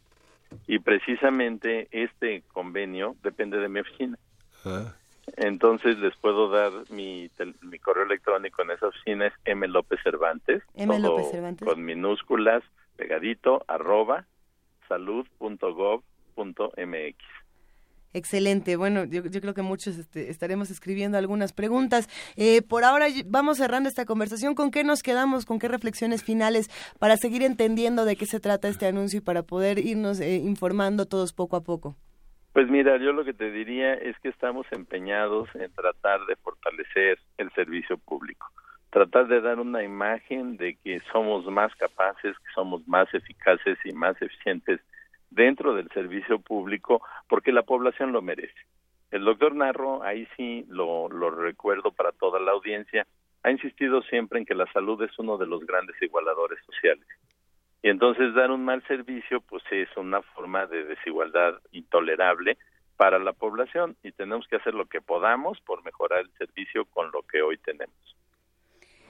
y 0.67 0.79
precisamente 0.79 1.87
este 1.91 2.43
convenio 2.51 3.15
depende 3.23 3.57
de 3.57 3.69
mi 3.69 3.79
oficina. 3.79 4.17
Ah. 4.65 4.93
Entonces 5.35 5.99
les 5.99 6.15
puedo 6.17 6.49
dar 6.49 6.71
mi, 6.89 7.29
mi 7.61 7.79
correo 7.79 8.05
electrónico 8.05 8.61
en 8.61 8.71
esa 8.71 8.87
oficina 8.87 9.27
es 9.27 9.33
M. 9.45 9.67
López 9.67 9.99
Cervantes, 10.03 10.63
M. 10.75 10.99
todo 10.99 11.17
López 11.17 11.31
Cervantes. 11.31 11.67
con 11.67 11.83
minúsculas, 11.83 12.63
pegadito, 12.95 13.63
arroba, 13.67 14.25
salud.gov.mx. 14.87 16.03
Excelente. 18.13 18.77
Bueno, 18.77 19.03
yo, 19.03 19.23
yo 19.25 19.41
creo 19.41 19.53
que 19.53 19.61
muchos 19.61 19.97
este, 19.97 20.31
estaremos 20.31 20.71
escribiendo 20.71 21.17
algunas 21.17 21.53
preguntas. 21.53 22.09
Eh, 22.35 22.61
por 22.61 22.83
ahora 22.83 23.07
vamos 23.25 23.57
cerrando 23.57 23.89
esta 23.89 24.05
conversación. 24.05 24.55
¿Con 24.55 24.71
qué 24.71 24.83
nos 24.83 25.03
quedamos? 25.03 25.45
¿Con 25.45 25.59
qué 25.59 25.67
reflexiones 25.67 26.23
finales 26.23 26.69
para 26.99 27.17
seguir 27.17 27.43
entendiendo 27.43 28.05
de 28.05 28.15
qué 28.15 28.25
se 28.25 28.39
trata 28.39 28.69
este 28.69 28.87
anuncio 28.87 29.17
y 29.19 29.21
para 29.21 29.43
poder 29.43 29.77
irnos 29.79 30.19
eh, 30.19 30.37
informando 30.37 31.05
todos 31.05 31.33
poco 31.33 31.57
a 31.57 31.63
poco? 31.63 31.95
Pues 32.57 32.71
mira, 32.71 32.97
yo 32.97 33.13
lo 33.13 33.23
que 33.23 33.35
te 33.35 33.51
diría 33.51 33.93
es 33.93 34.17
que 34.17 34.29
estamos 34.29 34.65
empeñados 34.71 35.47
en 35.53 35.71
tratar 35.73 36.25
de 36.25 36.35
fortalecer 36.37 37.19
el 37.37 37.51
servicio 37.51 37.99
público, 37.99 38.47
tratar 38.89 39.27
de 39.27 39.41
dar 39.41 39.59
una 39.59 39.83
imagen 39.83 40.57
de 40.57 40.75
que 40.83 40.99
somos 41.11 41.45
más 41.45 41.71
capaces, 41.75 42.35
que 42.35 42.53
somos 42.55 42.81
más 42.87 43.13
eficaces 43.13 43.77
y 43.85 43.91
más 43.91 44.19
eficientes 44.19 44.81
dentro 45.29 45.75
del 45.75 45.87
servicio 45.89 46.39
público 46.39 47.03
porque 47.29 47.51
la 47.51 47.61
población 47.61 48.11
lo 48.11 48.23
merece. 48.23 48.59
El 49.11 49.23
doctor 49.25 49.53
Narro, 49.53 50.01
ahí 50.01 50.27
sí 50.35 50.65
lo, 50.67 51.09
lo 51.09 51.29
recuerdo 51.29 51.91
para 51.91 52.11
toda 52.11 52.39
la 52.39 52.53
audiencia, 52.53 53.05
ha 53.43 53.51
insistido 53.51 54.01
siempre 54.01 54.39
en 54.39 54.47
que 54.47 54.55
la 54.55 54.65
salud 54.73 54.99
es 55.03 55.11
uno 55.19 55.37
de 55.37 55.45
los 55.45 55.63
grandes 55.63 56.01
igualadores 56.01 56.57
sociales. 56.65 57.05
Y 57.81 57.89
entonces 57.89 58.33
dar 58.33 58.51
un 58.51 58.65
mal 58.65 58.83
servicio 58.87 59.41
pues 59.41 59.63
es 59.71 59.89
una 59.97 60.21
forma 60.21 60.65
de 60.65 60.85
desigualdad 60.85 61.55
intolerable 61.71 62.57
para 62.97 63.19
la 63.19 63.33
población 63.33 63.95
y 64.03 64.11
tenemos 64.11 64.47
que 64.47 64.55
hacer 64.55 64.73
lo 64.73 64.85
que 64.87 65.01
podamos 65.01 65.59
por 65.61 65.83
mejorar 65.83 66.21
el 66.21 66.31
servicio 66.37 66.85
con 66.85 67.11
lo 67.11 67.21
que 67.21 67.41
hoy 67.41 67.57
tenemos. 67.59 67.95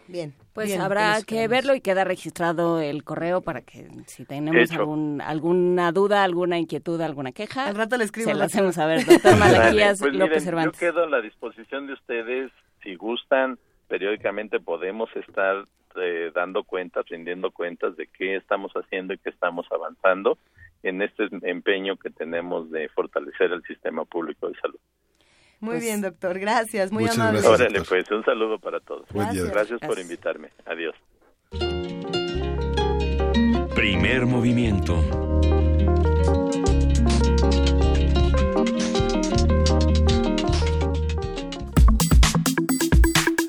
Bien. 0.07 0.33
Pues 0.53 0.67
bien, 0.67 0.81
habrá 0.81 1.21
que 1.25 1.47
verlo 1.47 1.75
y 1.75 1.81
queda 1.81 2.03
registrado 2.03 2.79
el 2.79 3.03
correo 3.03 3.41
para 3.41 3.61
que 3.61 3.87
si 4.05 4.25
tenemos 4.25 4.71
algún, 4.71 5.21
alguna 5.21 5.91
duda, 5.91 6.23
alguna 6.23 6.57
inquietud, 6.57 6.99
alguna 7.01 7.33
queja, 7.33 7.67
Al 7.67 7.75
rato 7.75 7.97
le 7.97 8.05
escribo 8.05 8.29
se 8.31 8.35
la 8.35 8.45
hacemos 8.45 8.75
saber. 8.75 9.05
Doctor 9.05 9.37
Malaquías 9.39 9.99
Pues 9.99 10.13
López 10.13 10.29
miren, 10.29 10.41
Cervantes. 10.41 10.79
Yo 10.79 10.91
quedo 10.91 11.03
a 11.03 11.09
la 11.09 11.21
disposición 11.21 11.87
de 11.87 11.93
ustedes, 11.93 12.51
si 12.83 12.95
gustan, 12.95 13.59
periódicamente 13.87 14.59
podemos 14.59 15.09
estar 15.15 15.65
eh, 15.95 16.31
dando 16.33 16.63
cuentas, 16.63 17.05
rindiendo 17.07 17.51
cuentas 17.51 17.95
de 17.97 18.07
qué 18.07 18.35
estamos 18.35 18.71
haciendo 18.73 19.13
y 19.13 19.17
qué 19.17 19.29
estamos 19.29 19.65
avanzando 19.71 20.37
en 20.83 21.01
este 21.01 21.27
empeño 21.43 21.97
que 21.97 22.09
tenemos 22.09 22.69
de 22.71 22.87
fortalecer 22.89 23.51
el 23.51 23.63
sistema 23.63 24.05
público 24.05 24.47
de 24.47 24.55
salud. 24.59 24.79
Muy 25.59 25.79
bien, 25.79 26.01
doctor. 26.01 26.37
Gracias. 26.37 26.91
Muy 26.91 27.03
Muchas 27.03 27.17
amable. 27.17 27.41
gracias. 27.41 27.59
Órale, 27.59 27.81
pues 27.81 28.11
un 28.11 28.23
saludo 28.23 28.59
para 28.59 28.79
todos. 28.79 29.07
Día. 29.09 29.23
Gracias 29.23 29.79
por 29.79 29.95
Gracias. 29.95 29.99
invitarme. 29.99 30.49
Adiós. 30.65 30.95
Primer 33.73 34.25
movimiento. 34.25 34.95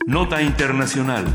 Nota 0.09 0.40
Internacional. 0.40 1.26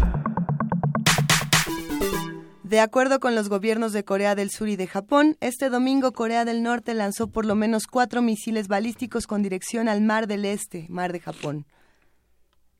De 2.63 2.79
acuerdo 2.79 3.19
con 3.19 3.35
los 3.35 3.47
gobiernos 3.47 3.93
de 3.93 4.03
Corea 4.03 4.33
del 4.33 4.49
Sur 4.49 4.67
y 4.67 4.75
de 4.75 4.87
Japón, 4.87 5.37
este 5.41 5.69
domingo 5.69 6.11
Corea 6.11 6.43
del 6.43 6.63
Norte 6.63 6.95
lanzó 6.95 7.27
por 7.27 7.45
lo 7.45 7.53
menos 7.53 7.85
cuatro 7.85 8.23
misiles 8.23 8.67
balísticos 8.67 9.27
con 9.27 9.43
dirección 9.43 9.87
al 9.87 10.01
Mar 10.01 10.25
del 10.25 10.43
Este, 10.43 10.87
Mar 10.89 11.13
de 11.13 11.19
Japón. 11.19 11.67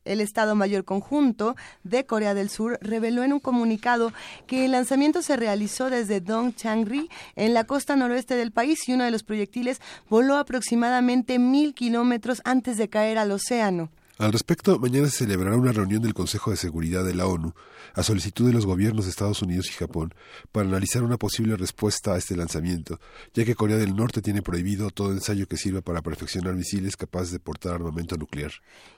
El 0.04 0.20
Estado 0.20 0.56
Mayor 0.56 0.84
Conjunto 0.84 1.54
de 1.84 2.04
Corea 2.06 2.34
del 2.34 2.50
Sur 2.50 2.76
reveló 2.80 3.22
en 3.22 3.32
un 3.32 3.38
comunicado 3.38 4.12
que 4.48 4.64
el 4.64 4.72
lanzamiento 4.72 5.22
se 5.22 5.36
realizó 5.36 5.90
desde 5.90 6.20
Dongchangri, 6.20 7.08
en 7.36 7.54
la 7.54 7.62
costa 7.62 7.94
noroeste 7.94 8.34
del 8.34 8.50
país, 8.50 8.80
y 8.88 8.94
uno 8.94 9.04
de 9.04 9.12
los 9.12 9.22
proyectiles 9.22 9.80
voló 10.08 10.38
aproximadamente 10.38 11.38
mil 11.38 11.72
kilómetros 11.72 12.42
antes 12.44 12.78
de 12.78 12.88
caer 12.88 13.16
al 13.16 13.30
océano. 13.30 13.90
Al 14.16 14.30
respecto, 14.30 14.78
mañana 14.78 15.08
se 15.08 15.24
celebrará 15.24 15.56
una 15.56 15.72
reunión 15.72 16.00
del 16.00 16.14
Consejo 16.14 16.52
de 16.52 16.56
Seguridad 16.56 17.04
de 17.04 17.16
la 17.16 17.26
ONU 17.26 17.52
a 17.94 18.02
solicitud 18.04 18.46
de 18.46 18.52
los 18.52 18.64
gobiernos 18.64 19.04
de 19.06 19.10
Estados 19.10 19.42
Unidos 19.42 19.68
y 19.68 19.72
Japón 19.72 20.14
para 20.52 20.68
analizar 20.68 21.02
una 21.02 21.16
posible 21.16 21.56
respuesta 21.56 22.14
a 22.14 22.18
este 22.18 22.36
lanzamiento, 22.36 23.00
ya 23.34 23.44
que 23.44 23.56
Corea 23.56 23.76
del 23.76 23.96
Norte 23.96 24.22
tiene 24.22 24.40
prohibido 24.40 24.90
todo 24.90 25.10
ensayo 25.10 25.48
que 25.48 25.56
sirva 25.56 25.80
para 25.80 26.00
perfeccionar 26.00 26.54
misiles 26.54 26.96
capaces 26.96 27.32
de 27.32 27.40
portar 27.40 27.74
armamento 27.74 28.16
nuclear. 28.16 28.52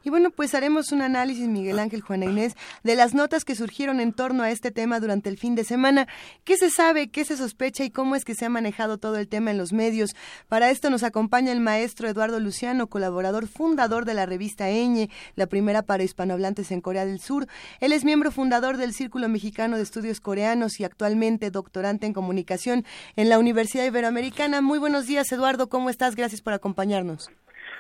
Y 0.04 0.10
bueno, 0.10 0.30
pues 0.30 0.54
haremos 0.54 0.92
un 0.92 1.00
análisis, 1.00 1.48
Miguel 1.48 1.78
Ángel, 1.78 2.02
Juana 2.02 2.26
Inés, 2.26 2.54
de 2.84 2.94
las 2.94 3.14
notas 3.14 3.46
que 3.46 3.54
surgieron 3.54 4.00
en 4.00 4.12
torno 4.12 4.42
a 4.42 4.50
este 4.50 4.70
tema 4.70 5.00
durante 5.00 5.30
el 5.30 5.38
fin 5.38 5.54
de 5.54 5.64
semana. 5.64 6.08
¿Qué 6.44 6.58
se 6.58 6.70
sabe, 6.70 7.08
qué 7.08 7.24
se 7.24 7.38
sospecha 7.38 7.84
y 7.84 7.90
cómo 7.90 8.16
es 8.16 8.24
que 8.26 8.34
se 8.34 8.44
ha 8.44 8.50
manejado 8.50 8.98
todo 8.98 9.16
el 9.16 9.28
tema 9.28 9.50
en 9.50 9.56
los 9.56 9.72
medios? 9.72 10.14
Para 10.48 10.70
esto 10.70 10.90
nos 10.90 11.02
acompaña 11.02 11.52
el 11.52 11.60
maestro 11.60 12.06
Eduardo 12.06 12.38
Luciano, 12.38 12.88
colaborador 12.88 13.46
fundador 13.46 14.04
de 14.04 14.12
la 14.12 14.26
revista 14.26 14.68
Eñe, 14.68 15.05
la 15.34 15.46
primera 15.46 15.82
para 15.82 16.02
hispanohablantes 16.02 16.70
en 16.72 16.80
Corea 16.80 17.04
del 17.06 17.20
Sur. 17.20 17.46
Él 17.80 17.92
es 17.92 18.04
miembro 18.04 18.30
fundador 18.30 18.76
del 18.76 18.92
Círculo 18.92 19.28
Mexicano 19.28 19.76
de 19.76 19.82
Estudios 19.82 20.20
Coreanos 20.20 20.80
y 20.80 20.84
actualmente 20.84 21.50
doctorante 21.50 22.06
en 22.06 22.12
comunicación 22.12 22.84
en 23.16 23.28
la 23.28 23.38
Universidad 23.38 23.84
Iberoamericana. 23.84 24.60
Muy 24.60 24.78
buenos 24.78 25.06
días, 25.06 25.30
Eduardo. 25.32 25.68
¿Cómo 25.68 25.90
estás? 25.90 26.16
Gracias 26.16 26.40
por 26.42 26.52
acompañarnos. 26.52 27.30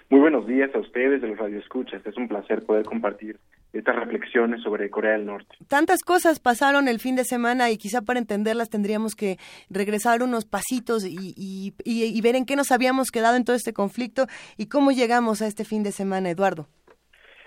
Muy 0.08 0.20
buenos 0.20 0.46
días 0.46 0.70
a 0.72 0.78
ustedes 0.78 1.20
de 1.20 1.26
los 1.28 1.36
radioescuchas. 1.36 2.00
Es 2.06 2.16
un 2.16 2.28
placer 2.28 2.64
poder 2.64 2.84
compartir 2.84 3.40
estas 3.72 3.96
reflexiones 3.96 4.62
sobre 4.62 4.88
Corea 4.88 5.12
del 5.12 5.26
Norte. 5.26 5.56
Tantas 5.66 6.02
cosas 6.02 6.38
pasaron 6.38 6.86
el 6.86 7.00
fin 7.00 7.16
de 7.16 7.24
semana 7.24 7.70
y 7.70 7.76
quizá 7.76 8.02
para 8.02 8.20
entenderlas 8.20 8.70
tendríamos 8.70 9.16
que 9.16 9.36
regresar 9.68 10.22
unos 10.22 10.44
pasitos 10.44 11.04
y, 11.04 11.34
y- 11.36 11.74
y- 11.84 12.04
y 12.04 12.20
ver 12.20 12.36
en 12.36 12.46
qué 12.46 12.54
nos 12.54 12.70
habíamos 12.70 13.10
quedado 13.10 13.36
en 13.36 13.44
todo 13.44 13.56
este 13.56 13.72
conflicto 13.72 14.26
y 14.56 14.66
cómo 14.66 14.92
llegamos 14.92 15.42
a 15.42 15.48
este 15.48 15.64
fin 15.64 15.82
de 15.82 15.90
semana, 15.90 16.30
Eduardo. 16.30 16.68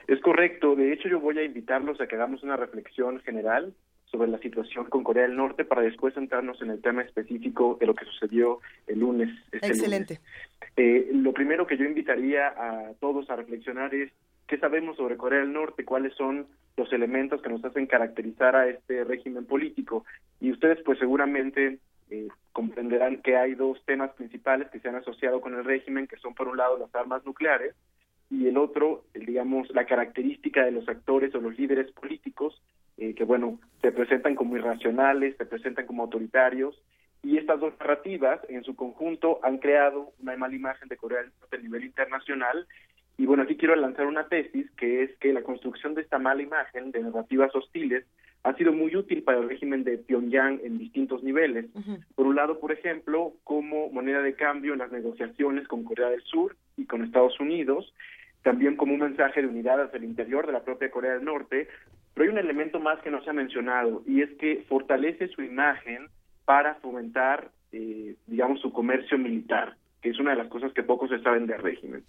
Es 0.10 0.20
correcto. 0.22 0.76
De 0.76 0.92
hecho, 0.92 1.08
yo 1.08 1.20
voy 1.20 1.38
a 1.38 1.44
invitarlos 1.44 2.02
a 2.02 2.08
que 2.08 2.16
hagamos 2.16 2.42
una 2.42 2.58
reflexión 2.58 3.20
general 3.20 3.76
sobre 4.06 4.28
la 4.28 4.40
situación 4.40 4.86
con 4.86 5.04
Corea 5.04 5.28
del 5.28 5.36
Norte 5.36 5.66
para 5.66 5.84
después 5.84 6.16
centrarnos 6.16 6.60
en 6.64 6.72
el 6.72 6.82
tema 6.82 7.04
específico 7.04 7.78
de 7.80 7.86
lo 7.86 7.94
que 7.94 8.06
sucedió 8.06 8.60
el 8.88 9.02
lunes. 9.02 9.30
este 9.52 9.68
Excelente. 9.68 10.16
lunes. 10.16 10.74
Eh, 10.78 11.12
lo 11.14 11.32
primero 11.32 11.68
que 11.68 11.78
yo 11.78 11.86
invitaría 11.86 12.48
a 12.48 12.94
todos 13.00 13.30
a 13.30 13.36
reflexionar 13.36 13.94
es 13.94 14.12
qué 14.48 14.58
sabemos 14.58 14.98
sobre 14.98 15.16
Corea 15.16 15.42
del 15.42 15.54
Norte, 15.54 15.86
cuáles 15.86 16.16
son 16.16 16.48
los 16.76 16.92
elementos 16.92 17.44
que 17.44 17.50
nos 17.50 17.64
hacen 17.64 17.86
caracterizar 17.86 18.56
a 18.56 18.68
este 18.68 19.04
régimen 19.04 19.46
político. 19.46 20.06
Y 20.42 20.52
ustedes 20.52 20.80
pues 20.84 20.98
seguramente 20.98 21.78
eh, 22.10 22.30
comprenderán 22.52 23.22
que 23.22 23.38
hay 23.38 23.54
dos 23.54 23.80
temas 23.86 24.10
principales 24.14 24.72
que 24.72 24.80
se 24.80 24.90
han 24.90 24.96
asociado 24.96 25.40
con 25.40 25.54
el 25.54 25.64
régimen, 25.64 26.08
que 26.08 26.18
son 26.18 26.34
por 26.34 26.48
un 26.48 26.58
lado 26.58 26.80
las 26.80 26.96
armas 26.96 27.24
nucleares 27.28 27.76
y 28.30 28.48
el 28.48 28.58
otro, 28.58 29.06
digamos, 29.14 29.70
la 29.72 29.86
característica 29.86 30.64
de 30.64 30.72
los 30.72 30.88
actores 30.88 31.34
o 31.34 31.42
los 31.42 31.58
líderes 31.58 31.92
políticos, 31.92 32.62
eh, 32.98 33.16
que 33.16 33.24
bueno, 33.24 33.60
se 33.82 33.92
presentan 33.92 34.36
como 34.36 34.56
irracionales, 34.56 35.36
se 35.38 35.46
presentan 35.46 35.88
como 35.88 36.04
autoritarios, 36.04 36.80
y 37.24 37.38
estas 37.38 37.60
dos 37.60 37.74
narrativas 37.80 38.40
en 38.48 38.64
su 38.64 38.76
conjunto 38.76 39.40
han 39.44 39.58
creado 39.58 40.14
una 40.20 40.38
mala 40.38 40.56
imagen 40.56 40.88
de 40.88 40.98
Corea 40.98 41.20
del 41.22 41.32
Norte 41.40 41.58
a 41.58 41.60
nivel 41.60 41.84
internacional. 41.84 42.68
Y 43.18 43.26
bueno, 43.26 43.44
aquí 43.44 43.58
quiero 43.58 43.76
lanzar 43.76 44.06
una 44.06 44.28
tesis 44.28 44.72
que 44.78 45.04
es 45.04 45.18
que 45.18 45.34
la 45.34 45.44
construcción 45.44 45.96
de 45.96 46.02
esta 46.02 46.20
mala 46.20 46.42
imagen 46.42 46.92
de 46.92 47.02
narrativas 47.02 47.54
hostiles 47.54 48.06
ha 48.44 48.54
sido 48.56 48.72
muy 48.72 48.96
útil 48.96 49.24
para 49.24 49.40
el 49.40 49.50
régimen 49.50 49.84
de 49.84 49.98
Pyongyang 49.98 50.62
en 50.64 50.78
distintos 50.78 51.22
niveles. 51.24 51.66
Por 52.16 52.26
un 52.26 52.38
lado, 52.38 52.60
por 52.62 52.72
ejemplo, 52.72 53.34
como 53.44 53.90
moneda 53.90 54.22
de 54.22 54.36
cambio 54.36 54.72
en 54.72 54.80
las 54.80 54.94
negociaciones 54.94 55.68
con 55.68 55.84
Corea 55.84 56.10
del 56.10 56.22
Sur 56.24 56.56
y 56.78 56.86
con 56.86 57.04
Estados 57.04 57.38
Unidos, 57.42 57.94
también 58.44 58.76
como 58.76 58.94
un 58.94 59.02
mensaje 59.02 59.42
de 59.42 59.48
unidad 59.48 59.82
hacia 59.82 59.98
el 59.98 60.06
interior 60.06 60.46
de 60.46 60.54
la 60.54 60.64
propia 60.64 60.92
Corea 60.92 61.14
del 61.14 61.26
Norte, 61.26 61.68
pero 62.14 62.26
hay 62.26 62.32
un 62.32 62.40
elemento 62.40 62.80
más 62.80 63.00
que 63.00 63.12
no 63.12 63.22
se 63.24 63.30
ha 63.30 63.34
mencionado 63.34 64.02
y 64.06 64.22
es 64.22 64.30
que 64.38 64.64
fortalece 64.68 65.28
su 65.30 65.42
imagen 65.42 66.08
para 66.46 66.76
fomentar, 66.76 67.50
eh, 67.72 68.16
digamos, 68.28 68.62
su 68.62 68.74
comercio 68.74 69.18
militar, 69.18 69.76
que 70.02 70.10
es 70.10 70.20
una 70.20 70.32
de 70.32 70.38
las 70.38 70.48
cosas 70.48 70.74
que 70.74 70.84
pocos 70.84 71.10
se 71.10 71.20
saben 71.20 71.48
del 71.48 71.62
régimen. 71.62 72.04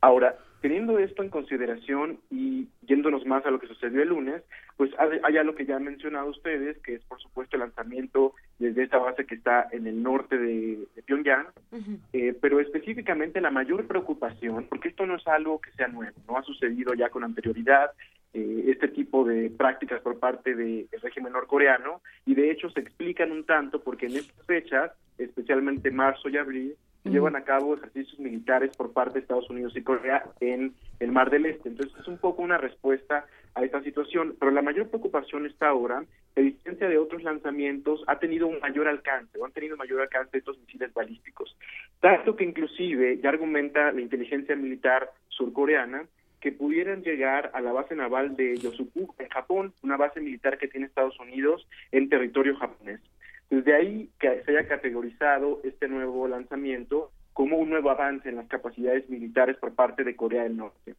Ahora, 0.00 0.36
teniendo 0.60 0.98
esto 0.98 1.22
en 1.22 1.30
consideración 1.30 2.18
y 2.30 2.68
yéndonos 2.82 3.24
más 3.26 3.44
a 3.46 3.50
lo 3.50 3.58
que 3.58 3.66
sucedió 3.66 4.02
el 4.02 4.10
lunes, 4.10 4.42
pues 4.76 4.90
hay 4.98 5.36
algo 5.36 5.54
que 5.54 5.66
ya 5.66 5.76
han 5.76 5.84
mencionado 5.84 6.28
ustedes, 6.28 6.78
que 6.78 6.94
es 6.94 7.02
por 7.04 7.20
supuesto 7.20 7.56
el 7.56 7.60
lanzamiento 7.60 8.34
desde 8.58 8.84
esta 8.84 8.98
base 8.98 9.26
que 9.26 9.34
está 9.34 9.68
en 9.72 9.86
el 9.86 10.02
norte 10.02 10.38
de, 10.38 10.86
Pyongyang, 11.06 11.46
eh, 12.12 12.36
pero 12.40 12.60
específicamente 12.60 13.40
la 13.40 13.50
mayor 13.50 13.86
preocupación, 13.86 14.66
porque 14.68 14.88
esto 14.88 15.06
no 15.06 15.16
es 15.16 15.26
algo 15.26 15.60
que 15.60 15.72
sea 15.72 15.88
nuevo, 15.88 16.16
no 16.28 16.36
ha 16.36 16.42
sucedido 16.42 16.94
ya 16.94 17.08
con 17.08 17.24
anterioridad, 17.24 17.90
eh, 18.32 18.64
este 18.68 18.88
tipo 18.88 19.24
de 19.24 19.50
prácticas 19.50 20.00
por 20.02 20.18
parte 20.18 20.54
del 20.54 20.88
régimen 21.02 21.32
norcoreano, 21.32 22.00
y 22.26 22.34
de 22.34 22.50
hecho 22.50 22.70
se 22.70 22.80
explican 22.80 23.32
un 23.32 23.44
tanto 23.44 23.82
porque 23.82 24.06
en 24.06 24.16
estas 24.16 24.46
fechas, 24.46 24.92
especialmente 25.18 25.90
marzo 25.90 26.28
y 26.28 26.36
abril, 26.36 26.76
llevan 27.04 27.36
a 27.36 27.44
cabo 27.44 27.74
ejercicios 27.74 28.18
militares 28.18 28.76
por 28.76 28.92
parte 28.92 29.14
de 29.14 29.20
Estados 29.20 29.48
Unidos 29.48 29.76
y 29.76 29.82
Corea 29.82 30.24
en 30.40 30.74
el 30.98 31.12
Mar 31.12 31.30
del 31.30 31.46
Este. 31.46 31.70
Entonces 31.70 31.98
es 31.98 32.08
un 32.08 32.18
poco 32.18 32.42
una 32.42 32.58
respuesta 32.58 33.26
a 33.54 33.64
esta 33.64 33.82
situación, 33.82 34.36
pero 34.38 34.52
la 34.52 34.62
mayor 34.62 34.88
preocupación 34.88 35.46
está 35.46 35.68
ahora, 35.68 36.04
a 36.36 36.40
distancia 36.40 36.88
de 36.88 36.98
otros 36.98 37.22
lanzamientos, 37.22 38.04
ha 38.06 38.18
tenido 38.18 38.46
un 38.46 38.60
mayor 38.60 38.86
alcance, 38.86 39.38
o 39.38 39.44
han 39.44 39.52
tenido 39.52 39.76
mayor 39.76 40.00
alcance 40.00 40.38
estos 40.38 40.58
misiles 40.58 40.92
balísticos. 40.94 41.56
Tanto 42.00 42.36
que 42.36 42.44
inclusive 42.44 43.18
ya 43.18 43.30
argumenta 43.30 43.92
la 43.92 44.00
inteligencia 44.00 44.54
militar 44.54 45.10
surcoreana 45.28 46.04
que 46.40 46.52
pudieran 46.52 47.02
llegar 47.02 47.50
a 47.52 47.60
la 47.60 47.72
base 47.72 47.94
naval 47.94 48.36
de 48.36 48.56
Yosuku, 48.56 49.14
en 49.18 49.28
Japón, 49.28 49.74
una 49.82 49.96
base 49.96 50.20
militar 50.20 50.56
que 50.56 50.68
tiene 50.68 50.86
Estados 50.86 51.18
Unidos 51.20 51.66
en 51.92 52.08
territorio 52.08 52.56
japonés. 52.56 53.00
Desde 53.50 53.74
ahí 53.74 54.10
que 54.18 54.42
se 54.44 54.52
haya 54.52 54.68
categorizado 54.68 55.60
este 55.64 55.88
nuevo 55.88 56.28
lanzamiento 56.28 57.10
como 57.32 57.58
un 57.58 57.68
nuevo 57.70 57.90
avance 57.90 58.28
en 58.28 58.36
las 58.36 58.46
capacidades 58.46 59.08
militares 59.10 59.56
por 59.56 59.74
parte 59.74 60.04
de 60.04 60.16
Corea 60.16 60.44
del 60.44 60.56
Norte. 60.56 60.94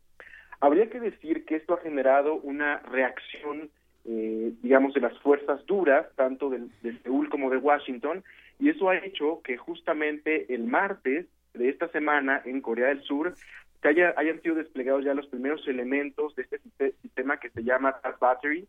Habría 0.59 0.89
que 0.89 0.99
decir 0.99 1.45
que 1.45 1.55
esto 1.55 1.73
ha 1.73 1.81
generado 1.81 2.35
una 2.35 2.79
reacción, 2.79 3.69
eh, 4.05 4.53
digamos, 4.61 4.93
de 4.93 5.01
las 5.01 5.17
fuerzas 5.19 5.65
duras, 5.65 6.07
tanto 6.15 6.49
de, 6.49 6.67
de 6.83 6.97
Seúl 6.99 7.29
como 7.29 7.49
de 7.49 7.57
Washington, 7.57 8.23
y 8.59 8.69
eso 8.69 8.89
ha 8.89 8.97
hecho 8.97 9.41
que 9.43 9.57
justamente 9.57 10.53
el 10.53 10.65
martes 10.65 11.27
de 11.53 11.69
esta 11.69 11.87
semana 11.89 12.41
en 12.45 12.61
Corea 12.61 12.89
del 12.89 13.01
Sur 13.01 13.33
que 13.81 13.87
haya, 13.87 14.13
hayan 14.17 14.41
sido 14.41 14.55
desplegados 14.55 15.03
ya 15.03 15.13
los 15.13 15.27
primeros 15.27 15.67
elementos 15.67 16.35
de 16.35 16.43
este 16.43 16.91
sistema 17.01 17.37
que 17.37 17.49
se 17.49 17.63
llama 17.63 17.99
TAS 18.01 18.19
Battery, 18.19 18.67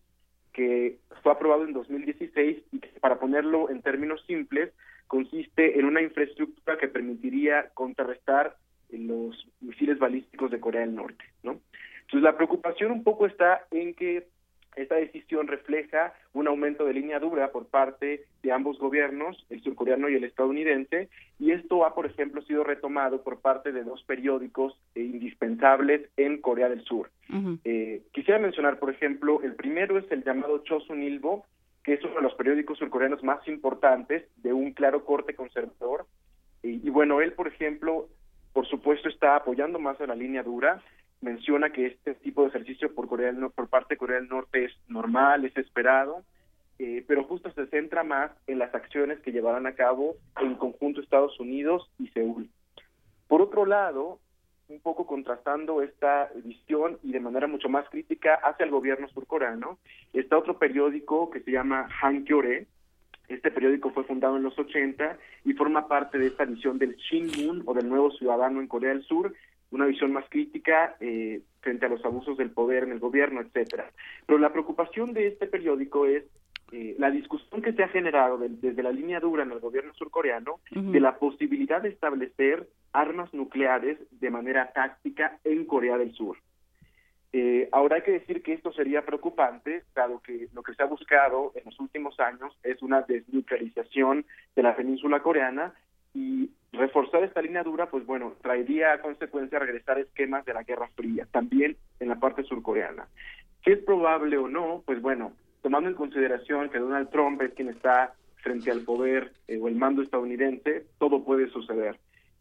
que 0.53 0.99
fue 1.23 1.33
aprobado 1.33 1.65
en 1.65 1.73
2016 1.73 2.62
y 2.73 2.79
que, 2.79 2.89
para 3.01 3.19
ponerlo 3.19 3.70
en 3.70 3.83
términos 3.83 4.23
simples, 4.27 4.70
consiste 5.07 5.79
en 5.79 5.87
una 5.87 6.03
infraestructura 6.03 6.79
que 6.79 6.89
permitiría 6.89 7.70
contrarrestar 7.74 8.57
los 8.91 9.49
misiles 9.61 9.99
balísticos 9.99 10.51
de 10.51 10.61
Corea 10.61 10.83
del 10.83 10.95
Norte, 10.95 11.24
¿no? 11.43 11.61
Entonces 12.03 12.23
la 12.23 12.37
preocupación 12.37 12.93
un 12.93 13.03
poco 13.03 13.27
está 13.27 13.66
en 13.70 13.95
que 13.95 14.27
esta 14.77 14.97
decisión 14.97 15.49
refleja 15.49 16.15
un 16.32 16.49
aumento 16.49 16.85
de 16.85 16.94
línea 16.94 17.19
dura 17.19 17.53
por 17.53 17.66
parte 17.66 18.24
de 18.43 18.53
ambos 18.53 18.78
gobiernos, 18.78 19.47
el 19.51 19.62
surcoreano 19.62 20.09
y 20.09 20.15
el 20.15 20.24
estadounidense, 20.24 21.09
y 21.39 21.53
esto 21.53 21.85
ha, 21.85 21.94
por 21.94 22.07
ejemplo, 22.07 22.43
sido 22.43 22.65
retomado 22.65 23.23
por 23.23 23.40
parte 23.40 23.73
de 23.73 23.85
dos 23.85 24.03
periódicos 24.05 24.78
eh, 24.94 25.01
indispensables 25.01 26.09
en 26.16 26.40
Corea 26.40 26.69
del 26.69 26.82
Sur. 26.85 27.11
eh, 27.65 28.03
quisiera 28.12 28.39
mencionar, 28.39 28.78
por 28.78 28.90
ejemplo, 28.90 29.43
el 29.43 29.55
primero 29.55 29.99
es 29.99 30.11
el 30.11 30.24
llamado 30.24 30.62
Chosun 30.65 31.03
Ilbo, 31.03 31.47
que 31.85 31.94
es 31.94 32.05
uno 32.05 32.15
de 32.15 32.23
los 32.23 32.35
periódicos 32.35 32.78
surcoreanos 32.78 33.23
más 33.23 33.47
importantes, 33.49 34.24
de 34.36 34.53
un 34.53 34.73
claro 34.73 35.05
corte 35.05 35.35
conservador, 35.35 36.07
y, 36.62 36.86
y 36.86 36.90
bueno, 36.90 37.20
él, 37.20 37.32
por 37.32 37.49
ejemplo, 37.49 38.09
por 38.53 38.66
supuesto, 38.69 39.09
está 39.09 39.36
apoyando 39.36 39.78
más 39.78 40.01
a 40.01 40.07
la 40.07 40.15
línea 40.15 40.43
dura, 40.43 40.81
menciona 41.23 41.70
que 41.70 41.86
este 41.86 42.15
tipo 42.16 42.43
de 42.43 42.49
ejercicio 42.49 42.94
por 42.94 43.09
Corea 43.09 43.32
del 43.32 43.51
por 43.51 43.69
parte 43.69 43.94
de 43.94 43.99
Corea 43.99 44.19
del 44.19 44.28
Norte 44.28 44.66
es 44.66 44.73
normal, 44.89 45.44
es 45.44 45.57
esperado, 45.57 46.23
eh, 46.78 47.05
pero 47.07 47.24
justo 47.24 47.51
se 47.53 47.66
centra 47.69 48.03
más 48.03 48.32
en 48.47 48.59
las 48.59 48.74
acciones 48.74 49.20
que 49.20 49.32
llevarán 49.32 49.66
a 49.66 49.74
cabo 49.74 50.16
en 50.40 50.57
conjunto 50.57 51.01
Estados 51.01 51.39
Unidos 51.39 51.89
y 51.99 52.09
Seúl. 52.09 52.51
Por 53.28 53.40
otro 53.40 53.65
lado, 53.65 54.19
un 54.69 54.81
poco 54.81 55.07
contrastando 55.07 55.82
esta 55.82 56.31
visión 56.44 56.99
y 57.03 57.12
de 57.12 57.20
manera 57.20 57.47
mucho 57.47 57.69
más 57.69 57.89
crítica 57.89 58.35
hacia 58.35 58.65
el 58.65 58.70
gobierno 58.70 59.09
surcoreano, 59.09 59.78
está 60.12 60.39
otro 60.39 60.59
periódico 60.59 61.31
que 61.31 61.40
se 61.40 61.53
llama 61.53 61.89
Hankyoreh. 62.01 62.66
Este 63.28 63.51
periódico 63.51 63.90
fue 63.90 64.05
fundado 64.05 64.36
en 64.36 64.43
los 64.43 64.59
80 64.59 65.19
y 65.44 65.53
forma 65.53 65.89
parte 65.89 66.19
de 66.19 66.27
esta 66.27 66.44
visión 66.44 66.78
del 66.78 66.97
Shinmun 66.97 67.62
o 67.66 67.74
del 67.74 67.89
nuevo 67.89 68.11
ciudadano 68.11 68.61
en 68.61 68.66
Corea 68.66 68.90
del 68.90 69.05
Sur, 69.05 69.32
una 69.73 69.86
visión 69.86 70.12
más 70.12 70.24
crítica 70.28 70.97
eh, 71.01 71.40
frente 71.61 71.86
a 71.86 71.89
los 71.89 72.05
abusos 72.05 72.36
del 72.36 72.51
poder 72.51 72.85
en 72.85 72.93
el 72.93 72.99
gobierno, 72.99 73.40
etcétera. 73.40 73.90
Pero 74.27 74.39
la 74.39 74.53
preocupación 74.53 75.12
de 75.12 75.28
este 75.28 75.47
periódico 75.47 76.07
es 76.07 76.24
eh, 76.73 76.94
la 76.99 77.11
discusión 77.11 77.61
que 77.61 77.73
se 77.73 77.82
ha 77.82 77.89
generado 77.89 78.39
de, 78.39 78.49
desde 78.49 78.82
la 78.82 78.93
línea 78.93 79.20
dura 79.20 79.43
en 79.43 79.53
el 79.53 79.61
gobierno 79.61 79.93
surcoreano 79.94 80.61
de 80.70 81.01
la 81.01 81.19
posibilidad 81.19 81.82
de 81.82 81.90
establecer 81.90 82.69
armas 82.93 83.32
nucleares 83.35 83.99
de 84.11 84.31
manera 84.31 84.73
táctica 84.73 85.39
en 85.44 85.65
Corea 85.65 85.99
del 85.99 86.12
Sur. 86.12 86.36
Eh, 87.35 87.69
ahora 87.73 87.97
hay 87.97 88.03
que 88.03 88.12
decir 88.12 88.43
que 88.43 88.53
esto 88.53 88.73
sería 88.73 89.07
preocupante, 89.07 89.85
dado 89.94 90.20
que 90.20 90.49
lo 90.53 90.62
que 90.62 90.74
se 90.74 90.82
ha 90.82 90.86
buscado 90.86 91.53
en 91.55 91.62
los 91.65 91.81
últimos 91.81 92.20
años 92.20 92.55
es 92.62 92.82
una 92.82 93.03
desnuclearización 93.03 94.27
de 94.55 94.62
la 94.62 94.77
península 94.77 95.20
coreana 95.20 95.73
y 96.14 96.51
reforzar 96.72 97.22
esta 97.22 97.43
línea 97.43 97.62
dura, 97.62 97.90
pues 97.90 98.06
bueno, 98.06 98.34
traería 98.43 98.93
a 98.93 99.01
consecuencia 99.01 99.59
regresar 99.59 99.98
esquemas 99.98 100.44
de 100.44 100.55
la 100.55 100.62
Guerra 100.62 100.89
Fría, 100.94 101.26
también 101.30 101.76
en 102.01 102.09
la 102.09 102.18
parte 102.18 102.44
surcoreana. 102.44 103.06
¿Qué 103.62 103.72
es 103.72 103.78
probable 103.78 104.36
o 104.39 104.48
no? 104.48 104.82
Pues 104.84 105.01
bueno, 105.01 105.32
tomando 105.62 105.89
en 105.89 105.94
consideración 105.94 106.70
que 106.70 106.78
Donald 106.78 107.10
Trump 107.10 107.40
es 107.43 107.52
quien 107.55 107.68
está 107.68 108.14
frente 108.36 108.70
al 108.70 108.80
poder 108.80 109.32
eh, 109.47 109.59
o 109.59 109.68
el 109.68 109.76
mando 109.76 110.02
estadounidense, 110.02 110.86
todo 110.98 111.24
puede 111.24 111.48
suceder. 111.51 111.98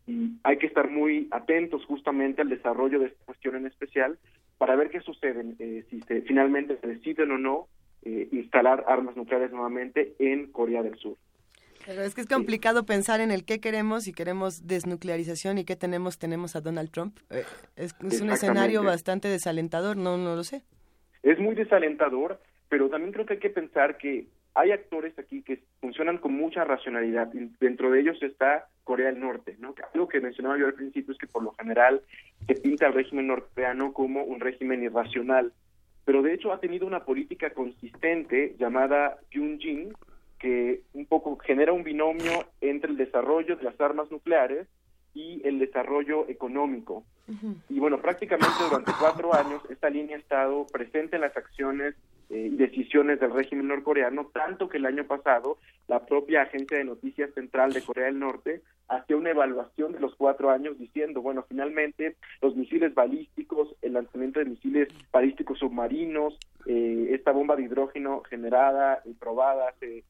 Y 0.07 0.33
hay 0.43 0.57
que 0.57 0.65
estar 0.65 0.89
muy 0.89 1.27
atentos 1.31 1.85
justamente 1.85 2.41
al 2.41 2.49
desarrollo 2.49 2.99
de 2.99 3.07
esta 3.07 3.25
cuestión 3.25 3.55
en 3.55 3.67
especial 3.67 4.17
para 4.57 4.75
ver 4.75 4.89
qué 4.89 4.99
sucede, 5.01 5.43
eh, 5.59 5.85
si 5.89 6.01
se, 6.01 6.21
finalmente 6.21 6.77
se 6.77 6.87
deciden 6.87 7.31
o 7.31 7.37
no 7.37 7.67
eh, 8.03 8.27
instalar 8.31 8.83
armas 8.87 9.15
nucleares 9.15 9.51
nuevamente 9.51 10.15
en 10.19 10.51
Corea 10.51 10.81
del 10.81 10.97
Sur. 10.97 11.17
Pero 11.85 12.01
es 12.03 12.15
que 12.15 12.21
es 12.21 12.27
complicado 12.27 12.85
pensar 12.85 13.21
en 13.21 13.31
el 13.31 13.45
qué 13.45 13.59
queremos, 13.59 14.03
si 14.03 14.13
queremos 14.13 14.67
desnuclearización 14.67 15.57
y 15.57 15.65
qué 15.65 15.75
tenemos, 15.75 16.17
tenemos 16.17 16.55
a 16.55 16.61
Donald 16.61 16.91
Trump. 16.91 17.17
Eh, 17.29 17.43
es, 17.75 17.95
es 18.03 18.21
un 18.21 18.29
escenario 18.29 18.83
bastante 18.83 19.27
desalentador, 19.27 19.97
no, 19.97 20.17
no 20.17 20.35
lo 20.35 20.43
sé. 20.43 20.63
Es 21.23 21.39
muy 21.39 21.55
desalentador, 21.55 22.39
pero 22.69 22.89
también 22.89 23.11
creo 23.11 23.25
que 23.25 23.33
hay 23.33 23.39
que 23.39 23.49
pensar 23.49 23.97
que 23.97 24.27
hay 24.53 24.71
actores 24.71 25.17
aquí 25.17 25.43
que 25.43 25.63
funcionan 25.79 26.17
con 26.17 26.33
mucha 26.33 26.63
racionalidad. 26.63 27.33
y 27.33 27.51
Dentro 27.59 27.91
de 27.91 28.01
ellos 28.01 28.21
está 28.21 28.67
Corea 28.83 29.07
del 29.07 29.19
Norte, 29.19 29.55
¿no? 29.59 29.73
Algo 29.93 30.07
que 30.07 30.19
mencionaba 30.19 30.57
yo 30.57 30.65
al 30.65 30.73
principio 30.73 31.13
es 31.13 31.17
que 31.17 31.27
por 31.27 31.43
lo 31.43 31.53
general 31.53 32.01
se 32.47 32.55
pinta 32.55 32.87
al 32.87 32.93
régimen 32.93 33.27
norcoreano 33.27 33.93
como 33.93 34.23
un 34.23 34.39
régimen 34.39 34.83
irracional, 34.83 35.53
pero 36.05 36.21
de 36.21 36.33
hecho 36.33 36.51
ha 36.51 36.59
tenido 36.59 36.85
una 36.85 37.05
política 37.05 37.51
consistente 37.51 38.55
llamada 38.59 39.17
Yunjin, 39.31 39.93
que 40.41 40.81
un 40.93 41.05
poco 41.05 41.37
genera 41.37 41.71
un 41.71 41.83
binomio 41.83 42.45
entre 42.61 42.89
el 42.89 42.97
desarrollo 42.97 43.55
de 43.55 43.63
las 43.63 43.79
armas 43.79 44.09
nucleares 44.09 44.67
y 45.13 45.39
el 45.47 45.59
desarrollo 45.59 46.27
económico. 46.27 47.03
Y 47.69 47.79
bueno, 47.79 48.01
prácticamente 48.01 48.57
durante 48.67 48.91
cuatro 48.99 49.33
años 49.33 49.61
esta 49.69 49.89
línea 49.89 50.17
ha 50.17 50.19
estado 50.19 50.65
presente 50.67 51.15
en 51.15 51.21
las 51.21 51.37
acciones 51.37 51.95
eh, 52.33 52.49
decisiones 52.51 53.19
del 53.19 53.33
régimen 53.33 53.67
norcoreano, 53.67 54.29
tanto 54.33 54.69
que 54.69 54.77
el 54.77 54.85
año 54.85 55.03
pasado 55.03 55.57
la 55.89 56.05
propia 56.05 56.43
agencia 56.43 56.77
de 56.77 56.85
noticias 56.85 57.33
central 57.33 57.73
de 57.73 57.81
Corea 57.81 58.05
del 58.05 58.19
Norte 58.19 58.61
hacía 58.87 59.17
una 59.17 59.31
evaluación 59.31 59.91
de 59.91 59.99
los 59.99 60.15
cuatro 60.15 60.49
años 60.49 60.79
diciendo, 60.79 61.21
bueno, 61.21 61.43
finalmente 61.49 62.15
los 62.41 62.55
misiles 62.55 62.93
balísticos, 62.93 63.75
el 63.81 63.93
lanzamiento 63.93 64.39
de 64.39 64.45
misiles 64.45 64.87
balísticos 65.11 65.59
submarinos, 65.59 66.37
eh, 66.67 67.09
esta 67.11 67.31
bomba 67.31 67.57
de 67.57 67.63
hidrógeno 67.63 68.21
generada 68.21 69.01
y 69.03 69.13
probada 69.13 69.67
hace 69.67 70.05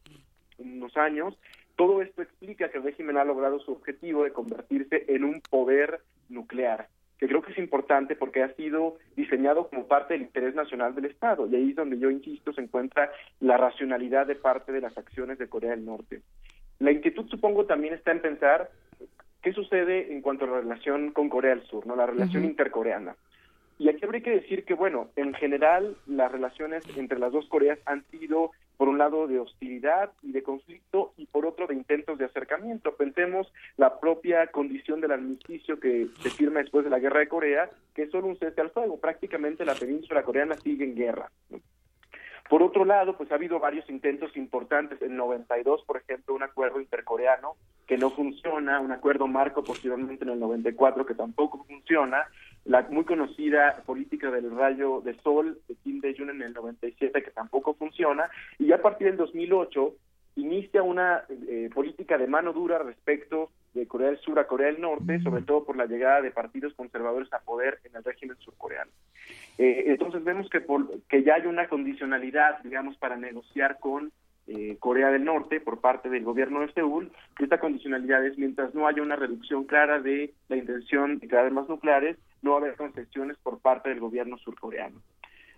unos 0.60 0.96
años, 0.98 1.36
todo 1.76 2.04
esto 2.04 2.22
explica 2.22 2.70
que 2.70 2.78
el 2.78 2.84
régimen 2.84 3.18
ha 3.18 3.26
logrado 3.26 3.60
su 3.60 3.72
objetivo 3.72 4.26
de 4.26 4.32
convertirse 4.32 5.06
en 5.08 5.24
un 5.24 5.42
poder 5.42 6.02
nuclear 6.30 6.88
que 7.22 7.28
creo 7.28 7.44
que 7.44 7.52
es 7.52 7.60
importante 7.60 8.16
porque 8.16 8.42
ha 8.42 8.52
sido 8.56 8.98
diseñado 9.16 9.70
como 9.70 9.88
parte 9.88 10.16
del 10.16 10.24
interés 10.24 10.56
nacional 10.56 10.96
del 10.96 11.06
Estado. 11.06 11.48
Y 11.48 11.56
ahí 11.56 11.70
es 11.70 11.76
donde 11.76 12.00
yo 12.00 12.10
insisto, 12.10 12.52
se 12.52 12.62
encuentra 12.62 13.12
la 13.40 13.58
racionalidad 13.58 14.26
de 14.26 14.34
parte 14.34 14.72
de 14.72 14.82
las 14.82 14.98
acciones 14.98 15.38
de 15.38 15.48
Corea 15.48 15.70
del 15.70 15.86
Norte. 15.86 16.22
La 16.80 16.92
inquietud 16.92 17.30
supongo 17.30 17.68
también 17.68 17.94
está 17.94 18.12
en 18.12 18.22
pensar 18.22 18.72
qué 19.44 19.54
sucede 19.54 20.12
en 20.12 20.22
cuanto 20.22 20.46
a 20.46 20.48
la 20.48 20.62
relación 20.62 21.12
con 21.12 21.30
Corea 21.30 21.52
del 21.54 21.64
Sur, 21.68 21.86
no 21.86 21.96
la 21.96 22.08
relación 22.08 22.44
intercoreana. 22.44 23.16
Y 23.78 23.90
aquí 23.90 24.04
habría 24.04 24.24
que 24.24 24.32
decir 24.32 24.66
que, 24.66 24.74
bueno, 24.74 25.10
en 25.16 25.36
general 25.36 25.96
las 26.08 26.32
relaciones 26.32 26.84
entre 26.98 27.20
las 27.20 27.32
dos 27.32 27.48
Coreas 27.50 27.78
han 27.86 28.04
sido, 28.10 28.50
por 28.78 28.88
un 28.90 28.98
lado, 28.98 29.28
de 29.28 29.40
hostilidad 29.40 30.12
y 30.22 30.32
de 30.32 30.44
conflicto 30.44 31.14
y 31.18 31.26
por 31.28 31.46
otro 31.46 31.68
de 31.68 31.76
intentos 31.76 32.18
de 32.18 32.26
acercamiento. 32.26 32.96
Pensemos 32.96 33.52
la 33.78 34.00
propia 34.00 34.48
condición 34.48 35.02
del 35.02 35.12
armisticio 35.12 35.80
que 35.80 36.08
se 36.22 36.30
firma 36.30 36.60
después 36.60 36.84
de 36.84 36.90
la 36.90 37.00
Guerra 37.00 37.20
de 37.20 37.28
Corea, 37.28 37.70
que 37.94 38.04
es 38.04 38.12
solo 38.12 38.28
un 38.28 38.38
cese 38.38 38.62
al 38.62 38.72
fuego. 38.72 39.00
Prácticamente 39.00 39.66
la 39.66 39.76
península 39.76 40.24
coreana 40.24 40.56
sigue 40.58 40.86
en 40.86 40.96
guerra. 40.96 41.30
Por 42.52 42.64
otro 42.64 42.84
lado, 42.84 43.16
pues 43.16 43.32
ha 43.32 43.36
habido 43.36 43.60
varios 43.60 43.90
intentos 43.90 44.36
importantes. 44.36 45.02
En 45.02 45.16
92, 45.16 45.84
por 45.86 45.96
ejemplo, 45.96 46.36
un 46.36 46.44
acuerdo 46.44 46.82
intercoreano 46.82 47.56
que 47.88 47.98
no 47.98 48.10
funciona, 48.10 48.82
un 48.82 48.92
acuerdo 48.92 49.26
marco 49.28 49.64
posteriormente 49.64 50.26
en 50.26 50.32
el 50.32 50.40
94 50.42 51.06
que 51.06 51.14
tampoco 51.14 51.64
funciona, 51.64 52.28
la 52.66 52.88
muy 52.90 53.06
conocida 53.06 53.82
política 53.86 54.30
del 54.30 54.52
rayo 54.56 55.02
de 55.02 55.16
sol 55.22 55.60
de 55.68 55.76
Kim 55.84 56.00
Dae-jung 56.00 56.30
en 56.30 56.42
el 56.42 56.54
97 56.54 57.24
que 57.24 57.32
tampoco 57.32 57.74
funciona, 57.74 58.30
y 58.60 58.68
ya 58.68 58.76
a 58.76 58.82
partir 58.82 59.08
del 59.08 59.18
2008 59.18 59.94
inicia 60.36 60.84
una 60.84 61.24
eh, 61.48 61.70
política 61.74 62.18
de 62.18 62.28
mano 62.28 62.54
dura 62.54 62.80
respecto 62.80 63.52
de 63.74 63.88
Corea 63.88 64.08
del 64.08 64.20
Sur 64.20 64.40
a 64.40 64.48
Corea 64.48 64.68
del 64.68 64.82
Norte, 64.82 65.22
sobre 65.22 65.44
todo 65.44 65.64
por 65.64 65.78
la 65.78 65.86
llegada 65.86 66.22
de 66.22 66.32
partidos 66.32 66.74
conservadores 66.74 67.32
a 67.34 67.40
poder 67.40 67.80
en 67.86 67.96
el 67.96 68.04
régimen 68.04 68.38
surcoreano. 68.38 68.92
Eh, 69.58 69.86
entonces 69.88 70.24
vemos 70.24 70.50
que, 70.50 70.62
por, 70.62 71.02
que 71.04 71.24
ya 71.24 71.36
hay 71.36 71.46
una 71.46 71.68
condicionalidad, 71.68 72.62
digamos, 72.64 72.98
para 72.98 73.16
negociar 73.16 73.80
con 73.80 74.12
eh, 74.48 74.76
Corea 74.80 75.10
del 75.10 75.24
Norte 75.24 75.62
por 75.62 75.80
parte 75.80 76.10
del 76.10 76.24
gobierno 76.24 76.62
de 76.62 76.74
Seúl, 76.74 77.12
esta 77.40 77.60
condicionalidad 77.60 78.26
es 78.26 78.38
mientras 78.38 78.74
no 78.76 78.88
haya 78.88 79.02
una 79.02 79.16
reducción 79.16 79.66
clara 79.66 80.00
de 80.00 80.34
la 80.50 80.58
intención 80.58 81.20
de 81.20 81.28
crear 81.28 81.46
armas 81.46 81.70
nucleares, 81.70 82.18
no 82.42 82.52
va 82.52 82.58
a 82.58 82.60
haber 82.62 82.76
concesiones 82.76 83.38
por 83.38 83.60
parte 83.60 83.90
del 83.90 84.00
gobierno 84.00 84.38
surcoreano. 84.38 85.02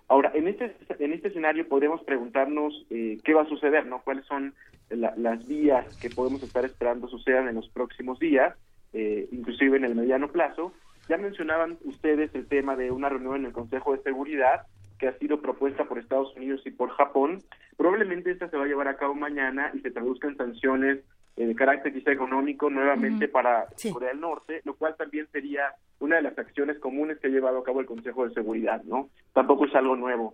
Ahora, 0.07 0.31
en 0.35 0.47
este, 0.47 0.75
en 0.99 1.13
este 1.13 1.29
escenario 1.29 1.67
podemos 1.67 2.03
preguntarnos 2.03 2.85
eh, 2.89 3.17
qué 3.23 3.33
va 3.33 3.43
a 3.43 3.49
suceder, 3.49 3.85
¿no? 3.85 4.01
¿Cuáles 4.01 4.25
son 4.25 4.53
las 4.89 5.47
vías 5.47 5.97
que 5.97 6.09
podemos 6.09 6.43
estar 6.43 6.65
esperando 6.65 7.07
sucedan 7.07 7.47
en 7.47 7.55
los 7.55 7.69
próximos 7.69 8.19
días, 8.19 8.55
eh, 8.91 9.27
inclusive 9.31 9.77
en 9.77 9.85
el 9.85 9.95
mediano 9.95 10.27
plazo? 10.27 10.73
Ya 11.09 11.17
mencionaban 11.17 11.77
ustedes 11.83 12.33
el 12.35 12.47
tema 12.47 12.75
de 12.75 12.91
una 12.91 13.09
reunión 13.09 13.37
en 13.37 13.45
el 13.45 13.53
Consejo 13.53 13.93
de 13.93 14.03
Seguridad 14.03 14.67
que 14.99 15.07
ha 15.07 15.17
sido 15.17 15.41
propuesta 15.41 15.85
por 15.85 15.99
Estados 15.99 16.35
Unidos 16.35 16.61
y 16.65 16.71
por 16.71 16.89
Japón. 16.91 17.39
Probablemente 17.75 18.31
esta 18.31 18.49
se 18.49 18.57
va 18.57 18.63
a 18.63 18.67
llevar 18.67 18.87
a 18.87 18.97
cabo 18.97 19.15
mañana 19.15 19.71
y 19.73 19.79
se 19.79 19.91
traduzca 19.91 20.27
en 20.27 20.37
sanciones 20.37 20.99
de 21.35 21.55
carácter 21.55 21.93
quizá 21.93 22.11
económico 22.11 22.69
nuevamente 22.69 23.27
para 23.27 23.67
Corea 23.91 24.09
del 24.09 24.19
Norte, 24.19 24.61
lo 24.65 24.75
cual 24.75 24.95
también 24.95 25.27
sería 25.31 25.73
una 25.99 26.17
de 26.17 26.21
las 26.21 26.37
acciones 26.37 26.77
comunes 26.79 27.17
que 27.19 27.27
ha 27.27 27.31
llevado 27.31 27.59
a 27.59 27.63
cabo 27.63 27.79
el 27.79 27.85
Consejo 27.85 28.27
de 28.27 28.33
Seguridad, 28.33 28.83
¿no? 28.83 29.09
Tampoco 29.33 29.65
es 29.65 29.75
algo 29.75 29.95
nuevo. 29.95 30.33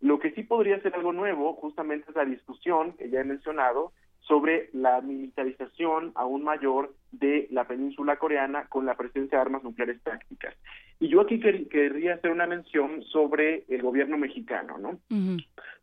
Lo 0.00 0.18
que 0.18 0.32
sí 0.32 0.42
podría 0.42 0.80
ser 0.80 0.94
algo 0.94 1.12
nuevo, 1.12 1.54
justamente 1.54 2.10
es 2.10 2.16
la 2.16 2.24
discusión 2.24 2.94
que 2.94 3.10
ya 3.10 3.20
he 3.20 3.24
mencionado 3.24 3.92
sobre 4.20 4.70
la 4.72 5.00
militarización 5.00 6.12
aún 6.14 6.44
mayor 6.44 6.94
de 7.10 7.48
la 7.50 7.64
península 7.64 8.16
coreana 8.16 8.66
con 8.68 8.86
la 8.86 8.96
presencia 8.96 9.38
de 9.38 9.42
armas 9.42 9.64
nucleares 9.64 10.00
tácticas. 10.02 10.54
Y 11.00 11.08
yo 11.08 11.20
aquí 11.20 11.40
querría 11.40 12.14
hacer 12.14 12.30
una 12.30 12.46
mención 12.46 13.02
sobre 13.04 13.64
el 13.68 13.82
gobierno 13.82 14.16
mexicano, 14.18 14.78
¿no? 14.78 14.98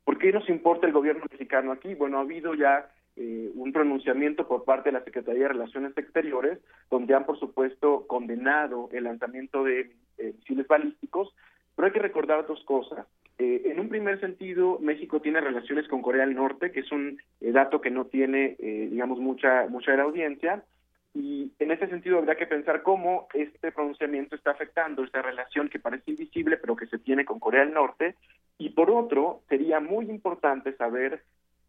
¿Por 0.03 0.17
qué 0.17 0.31
nos 0.31 0.47
importa 0.49 0.87
el 0.87 0.93
gobierno 0.93 1.25
mexicano 1.29 1.71
aquí? 1.71 1.93
Bueno, 1.95 2.17
ha 2.17 2.21
habido 2.21 2.53
ya 2.53 2.89
eh, 3.17 3.51
un 3.55 3.73
pronunciamiento 3.73 4.47
por 4.47 4.63
parte 4.63 4.89
de 4.89 4.93
la 4.99 5.03
Secretaría 5.03 5.43
de 5.43 5.47
Relaciones 5.49 5.97
Exteriores, 5.97 6.59
donde 6.91 7.15
han, 7.15 7.25
por 7.25 7.39
supuesto, 7.39 8.05
condenado 8.05 8.89
el 8.91 9.05
lanzamiento 9.05 9.63
de 9.63 9.91
eh, 10.19 10.33
misiles 10.37 10.67
balísticos, 10.67 11.33
pero 11.75 11.87
hay 11.87 11.91
que 11.91 11.99
recordar 11.99 12.45
dos 12.45 12.63
cosas. 12.63 13.07
Eh, 13.39 13.63
en 13.65 13.79
un 13.79 13.89
primer 13.89 14.19
sentido, 14.19 14.77
México 14.79 15.19
tiene 15.19 15.41
relaciones 15.41 15.87
con 15.87 16.01
Corea 16.01 16.25
del 16.25 16.35
Norte, 16.35 16.71
que 16.71 16.81
es 16.81 16.91
un 16.91 17.19
dato 17.39 17.81
que 17.81 17.89
no 17.89 18.05
tiene, 18.05 18.55
digamos, 18.59 19.19
mucha, 19.19 19.67
mucha 19.67 19.91
de 19.91 19.97
la 19.97 20.03
audiencia, 20.03 20.63
y 21.17 21.51
en 21.57 21.71
ese 21.71 21.87
sentido 21.87 22.19
habría 22.19 22.35
que 22.35 22.45
pensar 22.45 22.83
cómo 22.83 23.27
este 23.33 23.71
pronunciamiento 23.71 24.35
está 24.35 24.51
afectando 24.51 25.03
esta 25.03 25.23
relación 25.23 25.69
que 25.69 25.79
parece 25.79 26.11
invisible, 26.11 26.57
pero 26.57 26.75
que 26.75 26.85
se 26.85 26.99
tiene 26.99 27.25
con 27.25 27.39
Corea 27.39 27.61
del 27.61 27.73
Norte. 27.73 28.15
Y 28.59 28.69
por 28.69 28.91
otro, 28.91 29.41
sería 29.49 29.79
muy 29.79 30.09
importante 30.11 30.75
saber 30.75 31.23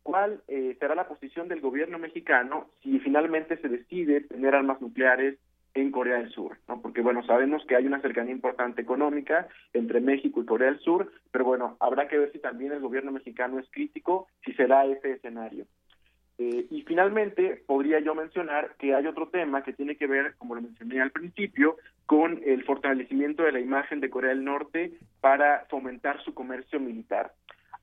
cuál 0.09 0.41
eh, 0.49 0.75
será 0.81 0.95
la 0.95 1.07
posición 1.07 1.49
del 1.49 1.61
gobierno 1.61 1.99
mexicano 1.99 2.71
si 2.83 2.99
finalmente 3.01 3.59
se 3.59 3.69
decide 3.69 4.23
tener 4.23 4.55
armas 4.55 4.81
nucleares 4.81 5.37
en 5.75 5.91
Corea 5.91 6.17
del 6.17 6.31
Sur, 6.31 6.57
¿no? 6.67 6.81
Porque 6.81 7.03
bueno, 7.03 7.23
sabemos 7.27 7.63
que 7.67 7.77
hay 7.77 7.87
una 7.87 8.01
cercanía 8.01 8.33
importante 8.33 8.81
económica 8.81 9.49
entre 9.75 10.01
México 10.01 10.41
y 10.41 10.47
Corea 10.47 10.71
del 10.71 10.81
Sur, 10.81 11.13
pero 11.31 11.45
bueno, 11.45 11.77
habrá 11.79 12.09
que 12.09 12.17
ver 12.17 12.33
si 12.33 12.39
también 12.39 12.73
el 12.73 12.81
gobierno 12.81 13.13
mexicano 13.13 13.59
es 13.59 13.69
crítico, 13.71 14.29
si 14.47 14.55
será 14.55 14.87
ese 14.87 15.13
escenario. 15.13 15.67
Eh, 16.39 16.65
y 16.71 16.83
finalmente, 16.85 17.63
podría 17.67 18.01
yo 18.01 18.15
mencionar 18.15 18.77
que 18.79 18.95
hay 18.95 19.07
otro 19.07 19.29
tema 19.29 19.63
que 19.63 19.75
tiene 19.75 19.97
que 19.97 20.07
ver, 20.07 20.37
como 20.39 20.55
lo 20.55 20.63
mencioné 20.63 21.03
al 21.03 21.11
principio, 21.11 21.77
con 22.07 22.41
el 22.47 22.65
fortalecimiento 22.65 23.43
de 23.43 23.53
la 23.53 23.61
imagen 23.61 24.01
de 24.01 24.09
Corea 24.09 24.31
del 24.31 24.43
Norte 24.43 24.93
para 25.21 25.67
fomentar 25.69 26.25
su 26.25 26.33
comercio 26.33 26.81
militar. 26.81 27.35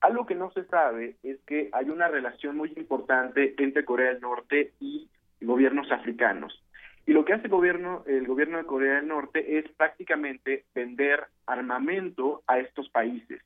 Algo 0.05 0.27
que 0.27 0.35
no 0.35 0.51
se 0.51 0.65
sabe 0.65 1.15
es 1.23 1.39
que 1.47 1.69
hay 1.71 1.89
una 1.89 2.07
relación 2.07 2.55
muy 2.55 2.71
importante 2.75 3.55
entre 3.57 3.83
Corea 3.83 4.13
del 4.13 4.21
Norte 4.21 4.73
y 4.79 5.09
gobiernos 5.41 5.91
africanos. 5.91 6.63
Y 7.07 7.13
lo 7.13 7.25
que 7.25 7.33
hace 7.33 7.45
el 7.45 7.49
gobierno, 7.49 8.03
el 8.05 8.27
gobierno 8.27 8.59
de 8.59 8.65
Corea 8.65 8.97
del 8.97 9.07
Norte 9.07 9.57
es 9.57 9.65
prácticamente 9.71 10.65
vender 10.75 11.25
armamento 11.47 12.43
a 12.45 12.59
estos 12.59 12.87
países. 12.89 13.41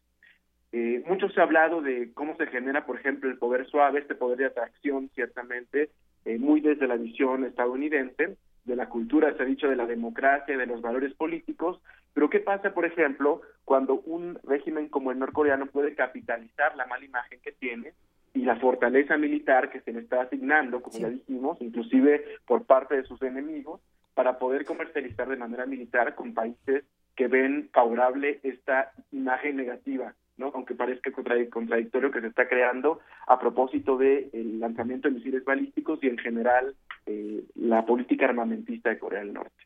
Eh, 0.74 1.02
mucho 1.08 1.30
se 1.30 1.40
ha 1.40 1.44
hablado 1.44 1.82
de 1.82 2.12
cómo 2.14 2.36
se 2.36 2.48
genera, 2.48 2.86
por 2.86 3.00
ejemplo, 3.00 3.30
el 3.30 3.38
poder 3.38 3.66
suave, 3.68 4.02
este 4.02 4.16
poder 4.16 4.40
de 4.40 4.46
atracción, 4.48 5.10
ciertamente, 5.16 5.92
eh, 6.26 6.40
muy 6.40 6.60
desde 6.60 6.90
la 6.90 6.98
visión 6.98 7.46
estadounidense, 7.46 8.36
de 8.70 8.76
la 8.76 8.88
cultura, 8.88 9.36
se 9.36 9.44
ha 9.44 9.46
dicho, 9.46 9.68
de 9.68 9.76
la 9.76 9.86
democracia, 9.86 10.58
de 10.58 10.66
los 10.66 10.82
valores 10.82 11.14
políticos, 11.16 11.82
pero 12.14 12.30
¿qué 12.30 12.40
pasa, 12.40 12.74
por 12.74 12.86
ejemplo, 12.86 13.42
cuando 13.66 14.02
un 14.06 14.40
régimen 14.44 14.88
como 14.88 15.12
el 15.12 15.20
norcoreano 15.20 15.66
puede 15.66 15.96
capitalizar 15.96 16.76
la 16.76 16.86
mala 16.86 17.06
imagen 17.06 17.40
que 17.44 17.52
tiene 17.52 17.94
y 18.34 18.42
la 18.42 18.56
fortaleza 18.58 19.18
militar 19.18 19.70
que 19.70 19.82
se 19.82 19.92
le 19.92 20.00
está 20.00 20.22
asignando, 20.22 20.82
como 20.82 20.98
ya 21.00 21.10
dijimos, 21.10 21.58
inclusive 21.62 22.24
por 22.46 22.64
parte 22.66 22.96
de 22.96 23.04
sus 23.04 23.22
enemigos, 23.22 23.82
para 24.14 24.38
poder 24.38 24.66
comercializar 24.66 25.28
de 25.28 25.38
manera 25.38 25.66
militar 25.66 26.16
con 26.16 26.34
países 26.34 26.84
que 27.16 27.28
ven 27.28 27.70
favorable 27.74 28.40
esta 28.44 28.92
imagen 29.12 29.58
negativa 29.58 30.14
¿no? 30.40 30.52
aunque 30.56 30.74
parezca 30.74 31.12
contradictorio 31.12 32.12
que 32.12 32.22
se 32.22 32.28
está 32.28 32.48
creando 32.48 33.00
a 33.28 33.38
propósito 33.40 33.98
del 33.98 34.60
lanzamiento 34.60 35.08
de 35.08 35.16
misiles 35.16 35.44
balísticos 35.44 36.00
y 36.02 36.08
en 36.08 36.18
general 36.18 36.76
eh, 37.06 37.44
la 37.56 37.86
política 37.86 38.26
armamentista 38.26 38.90
de 38.90 38.98
Corea 38.98 39.20
del 39.20 39.34
Norte. 39.34 39.64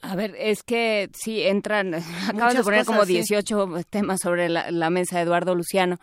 A 0.00 0.16
ver, 0.16 0.34
es 0.38 0.62
que 0.62 1.08
sí, 1.12 1.42
entran, 1.42 1.94
acabas 2.28 2.56
de 2.56 2.62
poner 2.62 2.84
como 2.84 3.04
18 3.04 3.84
temas 3.90 4.20
sobre 4.20 4.48
la, 4.48 4.90
mesa, 4.90 5.20
Eduardo 5.20 5.54
Luciano. 5.54 5.96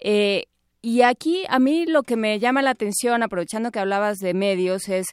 Eh, 0.00 0.44
y 0.82 1.02
aquí 1.02 1.44
a 1.48 1.58
mí 1.58 1.84
lo 1.86 2.02
que 2.02 2.16
me 2.16 2.38
llama 2.38 2.62
la 2.62 2.70
atención, 2.70 3.22
aprovechando 3.22 3.70
que 3.70 3.80
hablabas 3.80 4.18
de 4.18 4.34
medios, 4.34 4.88
es 4.88 5.08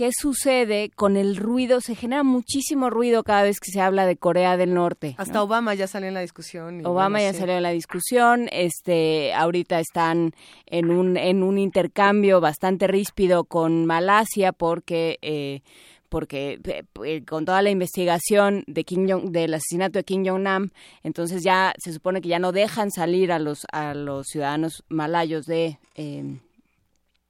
qué 0.00 0.12
sucede 0.18 0.90
con 0.96 1.18
el 1.18 1.36
ruido. 1.36 1.82
Se 1.82 1.94
genera 1.94 2.22
muchísimo 2.22 2.88
ruido 2.88 3.22
cada 3.22 3.42
vez 3.42 3.60
que 3.60 3.70
se 3.70 3.82
habla 3.82 4.06
de 4.06 4.16
Corea 4.16 4.56
del 4.56 4.72
Norte. 4.72 5.14
Hasta 5.18 5.42
Obama 5.42 5.74
ya 5.74 5.86
salió 5.86 6.08
en 6.08 6.14
la 6.14 6.22
discusión. 6.22 6.86
Obama 6.86 7.20
ya 7.20 7.34
salió 7.34 7.58
en 7.58 7.62
la 7.62 7.70
discusión. 7.72 8.48
Este, 8.50 9.34
ahorita 9.34 9.78
están 9.78 10.32
en 10.64 10.90
un 10.90 11.18
en 11.18 11.42
un 11.42 11.58
intercambio 11.58 12.40
bastante 12.40 12.86
ríspido 12.86 13.44
con 13.44 13.84
Malasia 13.84 14.52
porque 14.52 15.18
eh, 15.20 15.60
porque 16.08 16.58
eh, 16.64 16.84
eh, 17.04 17.24
con 17.26 17.44
toda 17.44 17.60
la 17.60 17.68
investigación 17.68 18.64
de 18.66 18.84
Kim 18.84 19.06
Jong, 19.06 19.32
del 19.32 19.52
asesinato 19.52 19.98
de 19.98 20.04
Kim 20.04 20.26
Jong 20.26 20.40
Nam, 20.40 20.70
entonces 21.02 21.42
ya 21.42 21.74
se 21.76 21.92
supone 21.92 22.22
que 22.22 22.30
ya 22.30 22.38
no 22.38 22.52
dejan 22.52 22.90
salir 22.90 23.32
a 23.32 23.38
los 23.38 23.66
a 23.70 23.92
los 23.92 24.28
ciudadanos 24.28 24.82
malayos 24.88 25.44
de 25.44 25.78
eh, 25.94 26.40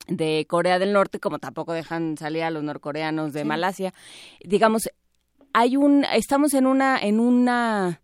de 0.07 0.47
Corea 0.49 0.79
del 0.79 0.93
Norte, 0.93 1.21
como 1.21 1.39
tampoco 1.39 1.73
dejan 1.73 2.17
salir 2.17 2.43
a 2.43 2.51
los 2.51 2.63
norcoreanos 2.63 3.33
de 3.33 3.45
Malasia. 3.45 3.95
Digamos, 4.45 4.91
hay 5.53 5.77
un, 5.77 6.05
estamos 6.13 6.55
en 6.55 6.67
una, 6.67 6.99
en 6.99 7.21
una 7.21 8.01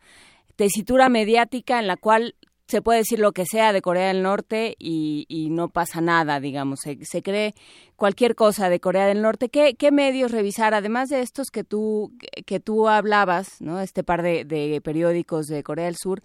tesitura 0.57 1.09
mediática 1.09 1.79
en 1.79 1.87
la 1.87 1.97
cual 1.97 2.35
se 2.69 2.83
puede 2.83 3.01
decir 3.01 3.21
lo 3.21 3.33
que 3.33 3.45
sea 3.47 3.73
de 3.73 3.81
Corea 3.81 4.09
del 4.09 4.23
Norte 4.23 4.75
y, 4.79 5.25
y 5.29 5.51
no 5.51 5.69
pasa 5.69 6.01
nada, 6.01 6.41
digamos, 6.41 6.81
se, 6.81 6.99
se, 7.05 7.23
cree 7.23 7.55
cualquier 7.95 8.35
cosa 8.35 8.69
de 8.69 8.81
Corea 8.81 9.07
del 9.07 9.23
Norte. 9.23 9.49
¿Qué, 9.49 9.75
qué 9.75 9.93
medios 9.93 10.33
revisar, 10.33 10.75
además 10.75 11.09
de 11.09 11.21
estos 11.21 11.51
que 11.51 11.63
tú, 11.63 12.13
que 12.45 12.59
tú 12.59 12.89
hablabas, 12.89 13.61
¿no? 13.61 13.81
este 13.81 14.03
par 14.03 14.23
de, 14.23 14.45
de 14.45 14.81
periódicos 14.81 15.47
de 15.47 15.63
Corea 15.63 15.85
del 15.85 15.97
Sur, 15.97 16.23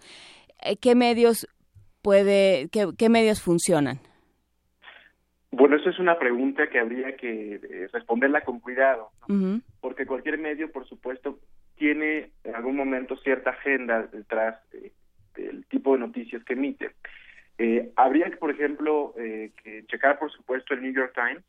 eh, 0.62 0.76
qué 0.76 0.96
medios 0.96 1.46
puede, 2.02 2.68
qué, 2.70 2.88
qué 2.98 3.08
medios 3.08 3.40
funcionan? 3.40 4.00
Bueno, 5.52 5.76
eso 5.76 5.90
es 5.90 5.98
una 5.98 6.18
pregunta 6.18 6.68
que 6.68 6.80
habría 6.80 7.14
que 7.14 7.60
eh, 7.62 7.88
responderla 7.92 8.40
con 8.40 8.58
cuidado, 8.58 9.10
¿no? 9.28 9.34
uh 9.34 9.38
-huh. 9.38 9.62
porque 9.80 10.06
cualquier 10.06 10.38
medio, 10.38 10.72
por 10.72 10.86
supuesto, 10.86 11.38
tiene 11.76 12.30
en 12.44 12.54
algún 12.54 12.76
momento 12.76 13.16
cierta 13.18 13.50
agenda 13.50 14.02
detrás 14.10 14.56
eh, 14.72 14.92
del 15.34 15.66
tipo 15.66 15.92
de 15.92 16.00
noticias 16.00 16.42
que 16.44 16.54
emite. 16.54 16.92
Eh, 17.58 17.90
habría 17.96 18.30
que, 18.30 18.36
por 18.36 18.50
ejemplo, 18.50 19.14
eh, 19.18 19.50
que 19.62 19.84
checar, 19.86 20.18
por 20.18 20.32
supuesto, 20.32 20.72
el 20.74 20.82
New 20.82 20.92
York 20.92 21.12
Times, 21.14 21.44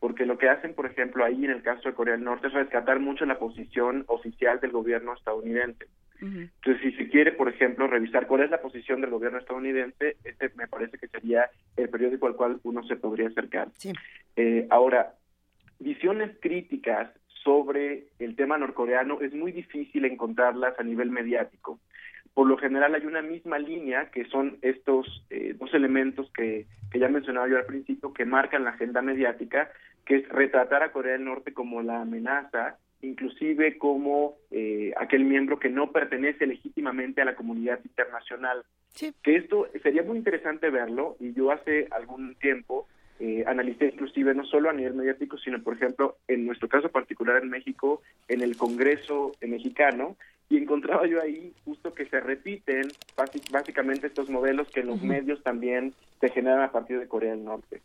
porque 0.00 0.26
lo 0.26 0.38
que 0.38 0.48
hacen, 0.48 0.74
por 0.74 0.86
ejemplo, 0.86 1.24
ahí 1.24 1.44
en 1.44 1.50
el 1.50 1.62
caso 1.62 1.88
de 1.88 1.94
Corea 1.94 2.14
del 2.14 2.24
Norte 2.24 2.48
es 2.48 2.52
rescatar 2.52 2.98
mucho 2.98 3.26
la 3.26 3.38
posición 3.38 4.04
oficial 4.06 4.58
del 4.60 4.70
gobierno 4.70 5.14
estadounidense. 5.14 5.86
Uh 6.24 6.26
-huh. 6.26 6.50
Entonces, 6.56 6.82
si 6.82 6.92
se 6.96 7.08
quiere, 7.10 7.32
por 7.32 7.48
ejemplo, 7.48 7.86
revisar 7.86 8.26
cuál 8.26 8.42
es 8.42 8.50
la 8.50 8.62
posición 8.62 9.00
del 9.00 9.10
gobierno 9.10 9.38
estadounidense, 9.38 10.16
este 10.24 10.50
me 10.56 10.66
parece 10.66 10.96
que 10.98 11.08
sería 11.08 11.50
el 11.76 11.88
periódico 11.90 12.26
al 12.26 12.36
cual 12.36 12.60
uno 12.62 12.82
se 12.84 12.96
podría 12.96 13.28
acercar. 13.28 13.68
Sí. 13.76 13.92
Eh, 14.36 14.66
ahora, 14.70 15.14
visiones 15.78 16.30
críticas 16.40 17.10
sobre 17.42 18.06
el 18.18 18.36
tema 18.36 18.56
norcoreano 18.56 19.20
es 19.20 19.34
muy 19.34 19.52
difícil 19.52 20.06
encontrarlas 20.06 20.78
a 20.78 20.82
nivel 20.82 21.10
mediático. 21.10 21.78
Por 22.32 22.48
lo 22.48 22.56
general 22.56 22.94
hay 22.94 23.06
una 23.06 23.22
misma 23.22 23.58
línea 23.58 24.10
que 24.10 24.24
son 24.24 24.58
estos 24.62 25.24
eh, 25.30 25.54
dos 25.56 25.72
elementos 25.74 26.30
que, 26.32 26.66
que 26.90 26.98
ya 26.98 27.08
mencionaba 27.08 27.48
yo 27.48 27.58
al 27.58 27.66
principio 27.66 28.12
que 28.12 28.24
marcan 28.24 28.64
la 28.64 28.70
agenda 28.70 29.02
mediática, 29.02 29.70
que 30.04 30.16
es 30.16 30.28
retratar 30.30 30.82
a 30.82 30.90
Corea 30.90 31.12
del 31.12 31.24
Norte 31.24 31.52
como 31.52 31.82
la 31.82 32.00
amenaza 32.00 32.78
inclusive 33.04 33.78
como 33.78 34.36
eh, 34.50 34.92
aquel 34.96 35.24
miembro 35.24 35.58
que 35.58 35.68
no 35.68 35.92
pertenece 35.92 36.46
legítimamente 36.46 37.20
a 37.22 37.24
la 37.24 37.34
comunidad 37.34 37.80
internacional. 37.84 38.64
Sí. 38.94 39.12
Que 39.22 39.36
esto 39.36 39.66
sería 39.82 40.02
muy 40.02 40.18
interesante 40.18 40.70
verlo 40.70 41.16
y 41.20 41.32
yo 41.32 41.50
hace 41.50 41.88
algún 41.90 42.34
tiempo 42.36 42.86
eh, 43.20 43.44
analicé 43.46 43.86
inclusive 43.86 44.34
no 44.34 44.44
solo 44.44 44.70
a 44.70 44.72
nivel 44.72 44.94
mediático, 44.94 45.38
sino 45.38 45.62
por 45.62 45.74
ejemplo 45.74 46.16
en 46.26 46.46
nuestro 46.46 46.68
caso 46.68 46.88
particular 46.88 47.42
en 47.42 47.50
México, 47.50 48.02
en 48.28 48.42
el 48.42 48.56
Congreso 48.56 49.32
mexicano, 49.40 50.16
y 50.48 50.58
encontraba 50.58 51.06
yo 51.06 51.22
ahí 51.22 51.52
justo 51.64 51.94
que 51.94 52.06
se 52.06 52.20
repiten 52.20 52.88
básicamente 53.50 54.08
estos 54.08 54.28
modelos 54.28 54.68
que 54.70 54.80
en 54.80 54.88
los 54.88 55.00
uh 55.00 55.04
-huh. 55.04 55.08
medios 55.08 55.42
también 55.42 55.94
se 56.20 56.28
generan 56.30 56.62
a 56.62 56.72
partir 56.72 56.98
de 56.98 57.08
Corea 57.08 57.30
del 57.30 57.44
Norte. 57.44 57.80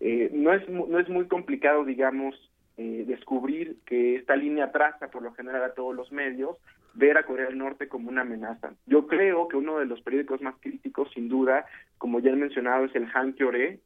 Eh, 0.00 0.30
no, 0.32 0.52
es, 0.52 0.68
no 0.68 0.98
es 0.98 1.08
muy 1.08 1.26
complicado, 1.26 1.84
digamos, 1.84 2.34
eh, 2.76 3.04
descubrir 3.06 3.76
que 3.84 4.16
esta 4.16 4.36
línea 4.36 4.72
traza 4.72 5.08
por 5.08 5.22
lo 5.22 5.32
general 5.34 5.62
a 5.62 5.74
todos 5.74 5.94
los 5.94 6.10
medios, 6.12 6.56
ver 6.94 7.16
a 7.16 7.24
Corea 7.24 7.46
del 7.46 7.58
Norte 7.58 7.88
como 7.88 8.08
una 8.08 8.22
amenaza. 8.22 8.74
Yo 8.86 9.06
creo 9.06 9.48
que 9.48 9.56
uno 9.56 9.78
de 9.78 9.86
los 9.86 10.00
periódicos 10.02 10.40
más 10.42 10.54
críticos, 10.60 11.10
sin 11.14 11.28
duda, 11.28 11.66
como 11.98 12.20
ya 12.20 12.30
he 12.30 12.36
mencionado, 12.36 12.84
es 12.84 12.94
el 12.94 13.08
Hankyoreh, 13.12 13.80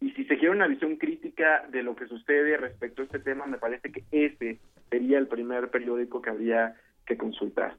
y 0.00 0.10
si 0.10 0.24
se 0.24 0.36
quiere 0.36 0.50
una 0.50 0.66
visión 0.66 0.96
crítica 0.96 1.66
de 1.70 1.82
lo 1.82 1.96
que 1.96 2.06
sucede 2.06 2.56
respecto 2.56 3.02
a 3.02 3.06
este 3.06 3.18
tema, 3.18 3.46
me 3.46 3.58
parece 3.58 3.90
que 3.90 4.04
ese 4.10 4.58
sería 4.90 5.18
el 5.18 5.26
primer 5.26 5.70
periódico 5.70 6.20
que 6.20 6.30
habría 6.30 6.76
que 7.06 7.16
consultar. 7.16 7.76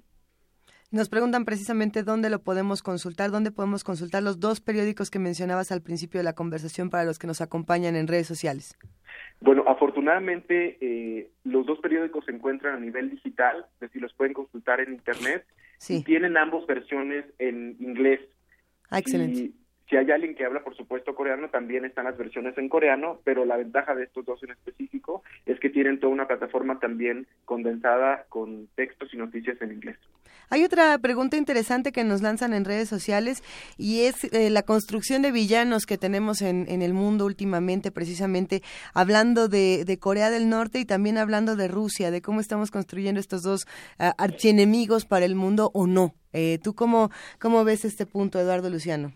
Nos 0.89 1.09
preguntan 1.09 1.43
precisamente 1.43 2.03
dónde 2.03 2.29
lo 2.29 2.39
podemos 2.39 2.81
consultar, 2.81 3.29
dónde 3.29 3.51
podemos 3.51 3.83
consultar 3.83 4.23
los 4.23 4.39
dos 4.39 4.61
periódicos 4.61 5.11
que 5.11 5.19
mencionabas 5.19 5.71
al 5.73 5.81
principio 5.81 6.19
de 6.19 6.23
la 6.23 6.33
conversación 6.33 6.89
para 6.89 7.03
los 7.03 7.19
que 7.19 7.27
nos 7.27 7.41
acompañan 7.41 7.97
en 7.97 8.07
redes 8.07 8.25
sociales. 8.25 8.77
Bueno, 9.41 9.65
afortunadamente 9.67 10.77
eh, 10.79 11.29
los 11.43 11.65
dos 11.65 11.79
periódicos 11.79 12.23
se 12.23 12.31
encuentran 12.31 12.75
a 12.75 12.79
nivel 12.79 13.09
digital, 13.09 13.65
es 13.73 13.79
decir, 13.81 14.01
los 14.01 14.13
pueden 14.13 14.33
consultar 14.33 14.79
en 14.79 14.93
internet 14.93 15.45
sí. 15.77 15.97
y 15.97 16.03
tienen 16.03 16.37
ambos 16.37 16.65
versiones 16.65 17.25
en 17.37 17.75
inglés. 17.81 18.21
Ah, 18.89 18.99
excelente. 18.99 19.39
Y 19.39 19.55
si 19.89 19.97
hay 19.97 20.09
alguien 20.11 20.35
que 20.35 20.45
habla, 20.45 20.63
por 20.63 20.75
supuesto, 20.75 21.15
coreano, 21.15 21.49
también 21.49 21.83
están 21.83 22.05
las 22.05 22.17
versiones 22.17 22.57
en 22.57 22.69
coreano, 22.69 23.19
pero 23.25 23.43
la 23.43 23.57
ventaja 23.57 23.93
de 23.93 24.05
estos 24.05 24.25
dos 24.25 24.41
en 24.43 24.51
específico 24.51 25.23
es 25.45 25.59
que 25.59 25.69
tienen 25.69 25.99
toda 25.99 26.13
una 26.13 26.27
plataforma 26.27 26.79
también 26.79 27.27
condensada 27.45 28.25
con 28.29 28.67
textos 28.75 29.13
y 29.13 29.17
noticias 29.17 29.61
en 29.61 29.73
inglés. 29.73 29.97
Hay 30.49 30.63
otra 30.63 30.97
pregunta 30.99 31.35
interesante 31.35 31.91
que 31.91 32.05
nos 32.05 32.21
lanzan 32.21 32.53
en 32.53 32.63
redes 32.63 32.87
sociales 32.87 33.43
y 33.77 34.03
es 34.03 34.23
eh, 34.33 34.49
la 34.49 34.63
construcción 34.63 35.21
de 35.21 35.31
villanos 35.31 35.85
que 35.85 35.97
tenemos 35.97 36.41
en, 36.41 36.65
en, 36.69 36.81
el 36.81 36.93
mundo 36.93 37.25
últimamente, 37.25 37.91
precisamente 37.91 38.61
hablando 38.93 39.49
de, 39.49 39.97
Corea 39.99 40.29
del 40.29 40.49
Norte 40.49 40.79
y 40.79 40.85
también 40.85 41.17
hablando 41.17 41.57
de 41.57 41.67
Rusia, 41.67 42.11
de 42.11 42.21
cómo 42.21 42.39
estamos 42.39 42.71
construyendo 42.71 43.19
estos 43.19 43.43
dos 43.43 43.65
uh, 43.99 44.11
archienemigos 44.17 45.05
para 45.05 45.25
el 45.25 45.35
mundo 45.35 45.69
o 45.73 45.85
no. 45.85 46.13
Eh, 46.31 46.59
¿Tú 46.63 46.75
cómo, 46.75 47.09
cómo 47.39 47.65
ves 47.65 47.83
este 47.83 48.05
punto, 48.05 48.39
Eduardo 48.39 48.69
Luciano? 48.69 49.11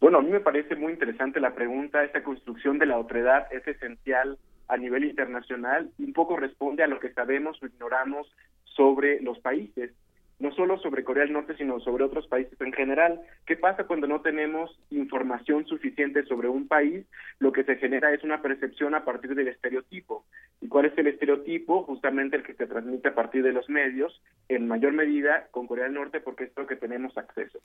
Bueno, 0.00 0.18
a 0.18 0.22
mí 0.22 0.30
me 0.30 0.40
parece 0.40 0.76
muy 0.76 0.92
interesante 0.92 1.40
la 1.40 1.54
pregunta. 1.54 2.04
Esta 2.04 2.22
construcción 2.22 2.78
de 2.78 2.86
la 2.86 2.98
otredad 2.98 3.46
es 3.50 3.66
esencial 3.66 4.38
a 4.68 4.76
nivel 4.76 5.04
internacional 5.04 5.90
y 5.96 6.04
un 6.04 6.12
poco 6.12 6.36
responde 6.36 6.82
a 6.82 6.86
lo 6.86 7.00
que 7.00 7.12
sabemos 7.14 7.60
o 7.62 7.66
ignoramos 7.66 8.30
sobre 8.64 9.20
los 9.22 9.38
países, 9.40 9.92
no 10.38 10.52
solo 10.52 10.78
sobre 10.78 11.04
Corea 11.04 11.24
del 11.24 11.32
Norte, 11.32 11.56
sino 11.56 11.80
sobre 11.80 12.04
otros 12.04 12.26
países 12.28 12.60
en 12.60 12.72
general. 12.72 13.20
¿Qué 13.44 13.56
pasa 13.56 13.84
cuando 13.84 14.06
no 14.06 14.20
tenemos 14.20 14.78
información 14.90 15.66
suficiente 15.66 16.24
sobre 16.24 16.48
un 16.48 16.68
país? 16.68 17.06
Lo 17.40 17.52
que 17.52 17.64
se 17.64 17.76
genera 17.76 18.12
es 18.12 18.22
una 18.22 18.40
percepción 18.40 18.94
a 18.94 19.04
partir 19.04 19.34
del 19.34 19.48
estereotipo. 19.48 20.24
¿Y 20.60 20.68
cuál 20.68 20.86
es 20.86 20.96
el 20.96 21.08
estereotipo? 21.08 21.82
Justamente 21.82 22.36
el 22.36 22.44
que 22.44 22.54
se 22.54 22.66
transmite 22.66 23.08
a 23.08 23.14
partir 23.14 23.42
de 23.42 23.52
los 23.52 23.68
medios, 23.68 24.22
en 24.48 24.68
mayor 24.68 24.92
medida 24.92 25.48
con 25.50 25.66
Corea 25.66 25.84
del 25.84 25.94
Norte, 25.94 26.20
porque 26.20 26.44
es 26.44 26.52
lo 26.56 26.66
que 26.66 26.76
tenemos 26.76 27.16
acceso. 27.18 27.58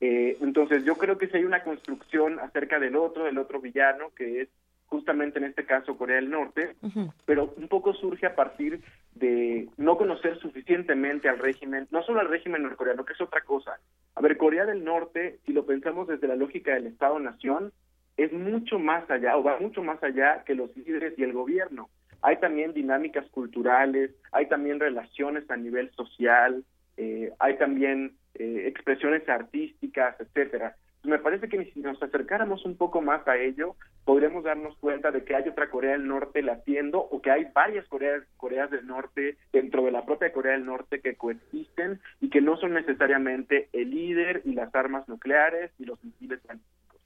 Eh, 0.00 0.36
entonces, 0.40 0.84
yo 0.84 0.96
creo 0.96 1.18
que 1.18 1.28
si 1.28 1.36
hay 1.36 1.44
una 1.44 1.62
construcción 1.62 2.38
acerca 2.40 2.78
del 2.78 2.96
otro, 2.96 3.24
del 3.24 3.38
otro 3.38 3.60
villano, 3.60 4.10
que 4.16 4.42
es 4.42 4.48
justamente 4.88 5.38
en 5.38 5.44
este 5.44 5.64
caso 5.64 5.96
Corea 5.96 6.16
del 6.16 6.30
Norte, 6.30 6.76
uh 6.82 6.88
-huh. 6.88 7.12
pero 7.24 7.52
un 7.56 7.68
poco 7.68 7.92
surge 7.94 8.26
a 8.26 8.34
partir 8.34 8.80
de 9.14 9.68
no 9.76 9.96
conocer 9.96 10.38
suficientemente 10.38 11.28
al 11.28 11.38
régimen, 11.38 11.86
no 11.90 12.02
solo 12.02 12.20
al 12.20 12.28
régimen 12.28 12.62
norcoreano, 12.62 13.04
que 13.04 13.12
es 13.12 13.20
otra 13.20 13.42
cosa. 13.42 13.78
A 14.14 14.20
ver, 14.20 14.36
Corea 14.36 14.64
del 14.64 14.84
Norte, 14.84 15.38
si 15.44 15.52
lo 15.52 15.66
pensamos 15.66 16.08
desde 16.08 16.28
la 16.28 16.36
lógica 16.36 16.74
del 16.74 16.86
Estado-Nación, 16.86 17.72
es 18.16 18.32
mucho 18.32 18.78
más 18.78 19.08
allá, 19.10 19.36
o 19.36 19.42
va 19.42 19.58
mucho 19.60 19.82
más 19.82 20.02
allá 20.02 20.42
que 20.44 20.54
los 20.54 20.74
líderes 20.76 21.16
y 21.18 21.22
el 21.22 21.32
gobierno. 21.32 21.88
Hay 22.22 22.38
también 22.38 22.72
dinámicas 22.72 23.26
culturales, 23.30 24.10
hay 24.32 24.46
también 24.46 24.80
relaciones 24.80 25.48
a 25.50 25.56
nivel 25.56 25.90
social, 25.92 26.64
eh, 26.96 27.30
hay 27.38 27.56
también 27.58 28.16
eh, 28.34 28.64
expresiones 28.66 29.28
artísticas, 29.28 30.18
etcétera 30.18 30.74
me 31.04 31.18
parece 31.18 31.48
que 31.48 31.64
si 31.72 31.80
nos 31.80 32.02
acercáramos 32.02 32.64
un 32.64 32.76
poco 32.76 33.00
más 33.00 33.26
a 33.28 33.36
ello, 33.36 33.76
podríamos 34.04 34.44
darnos 34.44 34.76
cuenta 34.78 35.10
de 35.10 35.24
que 35.24 35.36
hay 35.36 35.48
otra 35.48 35.70
Corea 35.70 35.92
del 35.92 36.06
Norte 36.06 36.42
latiendo 36.42 36.98
o 36.98 37.22
que 37.22 37.30
hay 37.30 37.46
varias 37.54 37.86
Coreas, 37.88 38.24
Coreas 38.36 38.70
del 38.70 38.86
Norte 38.86 39.36
dentro 39.52 39.84
de 39.84 39.92
la 39.92 40.04
propia 40.04 40.32
Corea 40.32 40.52
del 40.52 40.66
Norte 40.66 41.00
que 41.00 41.14
coexisten 41.14 42.00
y 42.20 42.30
que 42.30 42.40
no 42.40 42.56
son 42.56 42.74
necesariamente 42.74 43.68
el 43.72 43.90
líder 43.90 44.42
y 44.44 44.52
las 44.52 44.74
armas 44.74 45.08
nucleares 45.08 45.70
y 45.78 45.84
los 45.84 46.02
misiles 46.02 46.40
balísticos. 46.44 47.00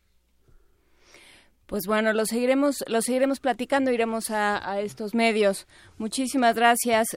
Pues 1.66 1.86
bueno, 1.86 2.12
lo 2.12 2.24
seguiremos, 2.24 2.84
lo 2.86 3.00
seguiremos 3.00 3.40
platicando, 3.40 3.90
iremos 3.90 4.30
a, 4.30 4.70
a 4.70 4.80
estos 4.80 5.14
medios. 5.14 5.66
Muchísimas 5.98 6.54
gracias. 6.54 7.16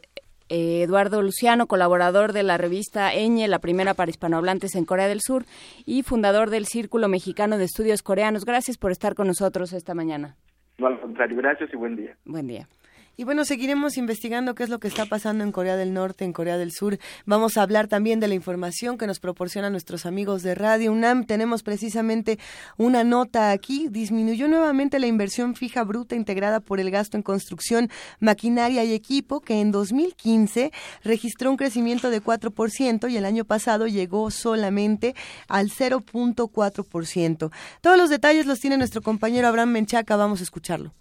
Eh, 0.50 0.84
Eduardo 0.84 1.22
Luciano, 1.22 1.68
colaborador 1.68 2.34
de 2.34 2.44
la 2.44 2.58
revista 2.58 3.14
Eñe, 3.14 3.48
la 3.48 3.60
primera 3.60 3.94
para 3.94 4.12
hispanohablantes 4.12 4.76
en 4.76 4.86
Corea 4.86 5.08
del 5.08 5.22
Sur, 5.22 5.46
y 5.86 6.04
fundador 6.04 6.50
del 6.50 6.66
Círculo 6.66 7.08
Mexicano 7.08 7.58
de 7.58 7.66
Estudios 7.66 8.04
Coreanos. 8.04 8.46
Gracias 8.46 8.78
por 8.78 8.92
estar 8.92 9.16
con 9.16 9.28
nosotros 9.28 9.74
esta 9.74 9.96
mañana. 9.96 10.36
No, 10.78 10.88
al 10.88 11.00
contrario, 11.00 11.38
gracias 11.38 11.70
y 11.74 11.78
buen 11.78 11.96
día. 11.96 12.18
Buen 12.26 12.48
día. 12.48 12.68
Y 13.18 13.24
bueno, 13.24 13.46
seguiremos 13.46 13.98
investigando 13.98 14.56
qué 14.56 14.64
es 14.64 14.70
lo 14.70 14.80
que 14.80 14.88
está 14.88 15.06
pasando 15.06 15.44
en 15.44 15.52
Corea 15.52 15.78
del 15.78 15.94
Norte, 15.94 16.26
en 16.26 16.34
Corea 16.34 16.58
del 16.58 16.72
Sur. 16.72 17.00
Vamos 17.26 17.56
a 17.58 17.62
hablar 17.62 17.88
también 17.88 18.20
de 18.20 18.28
la 18.28 18.34
información 18.34 18.98
que 18.98 19.08
nos 19.08 19.20
proporcionan 19.20 19.72
nuestros 19.72 20.06
amigos 20.06 20.44
de 20.44 20.54
Radio 20.54 20.92
UNAM. 20.92 21.26
Tenemos 21.26 21.64
precisamente 21.64 22.40
una 22.78 23.04
nota 23.04 23.52
aquí. 23.52 23.88
Disminuyó 23.90 24.48
nuevamente 24.48 25.00
la 25.00 25.08
inversión 25.08 25.56
fija 25.56 25.84
bruta 25.84 26.16
integrada 26.16 26.60
por 26.60 26.80
el 26.80 26.92
gasto 26.92 27.16
en 27.16 27.24
construcción, 27.24 27.90
maquinaria 28.20 28.84
y 28.84 28.94
equipo, 28.94 29.40
que 29.40 29.62
en 29.62 29.72
2015 29.72 30.72
registró 31.04 31.52
un 31.52 31.58
crecimiento 31.58 32.10
de 32.10 32.22
4% 32.22 33.10
y 33.10 33.18
el 33.18 33.26
año 33.26 33.46
pasado 33.46 33.88
llegó 33.88 34.30
solamente 34.30 35.16
al 35.48 35.70
0.4%. 35.70 37.52
Todos 37.82 37.98
los 37.98 38.10
detalles 38.10 38.46
los 38.46 38.60
tiene 38.60 38.78
nuestro 38.78 39.02
compañero 39.02 39.48
Abraham 39.48 39.70
Menchaca. 39.70 40.16
Vamos 40.16 40.42
a 40.42 40.44
escucharlo. 40.44 40.94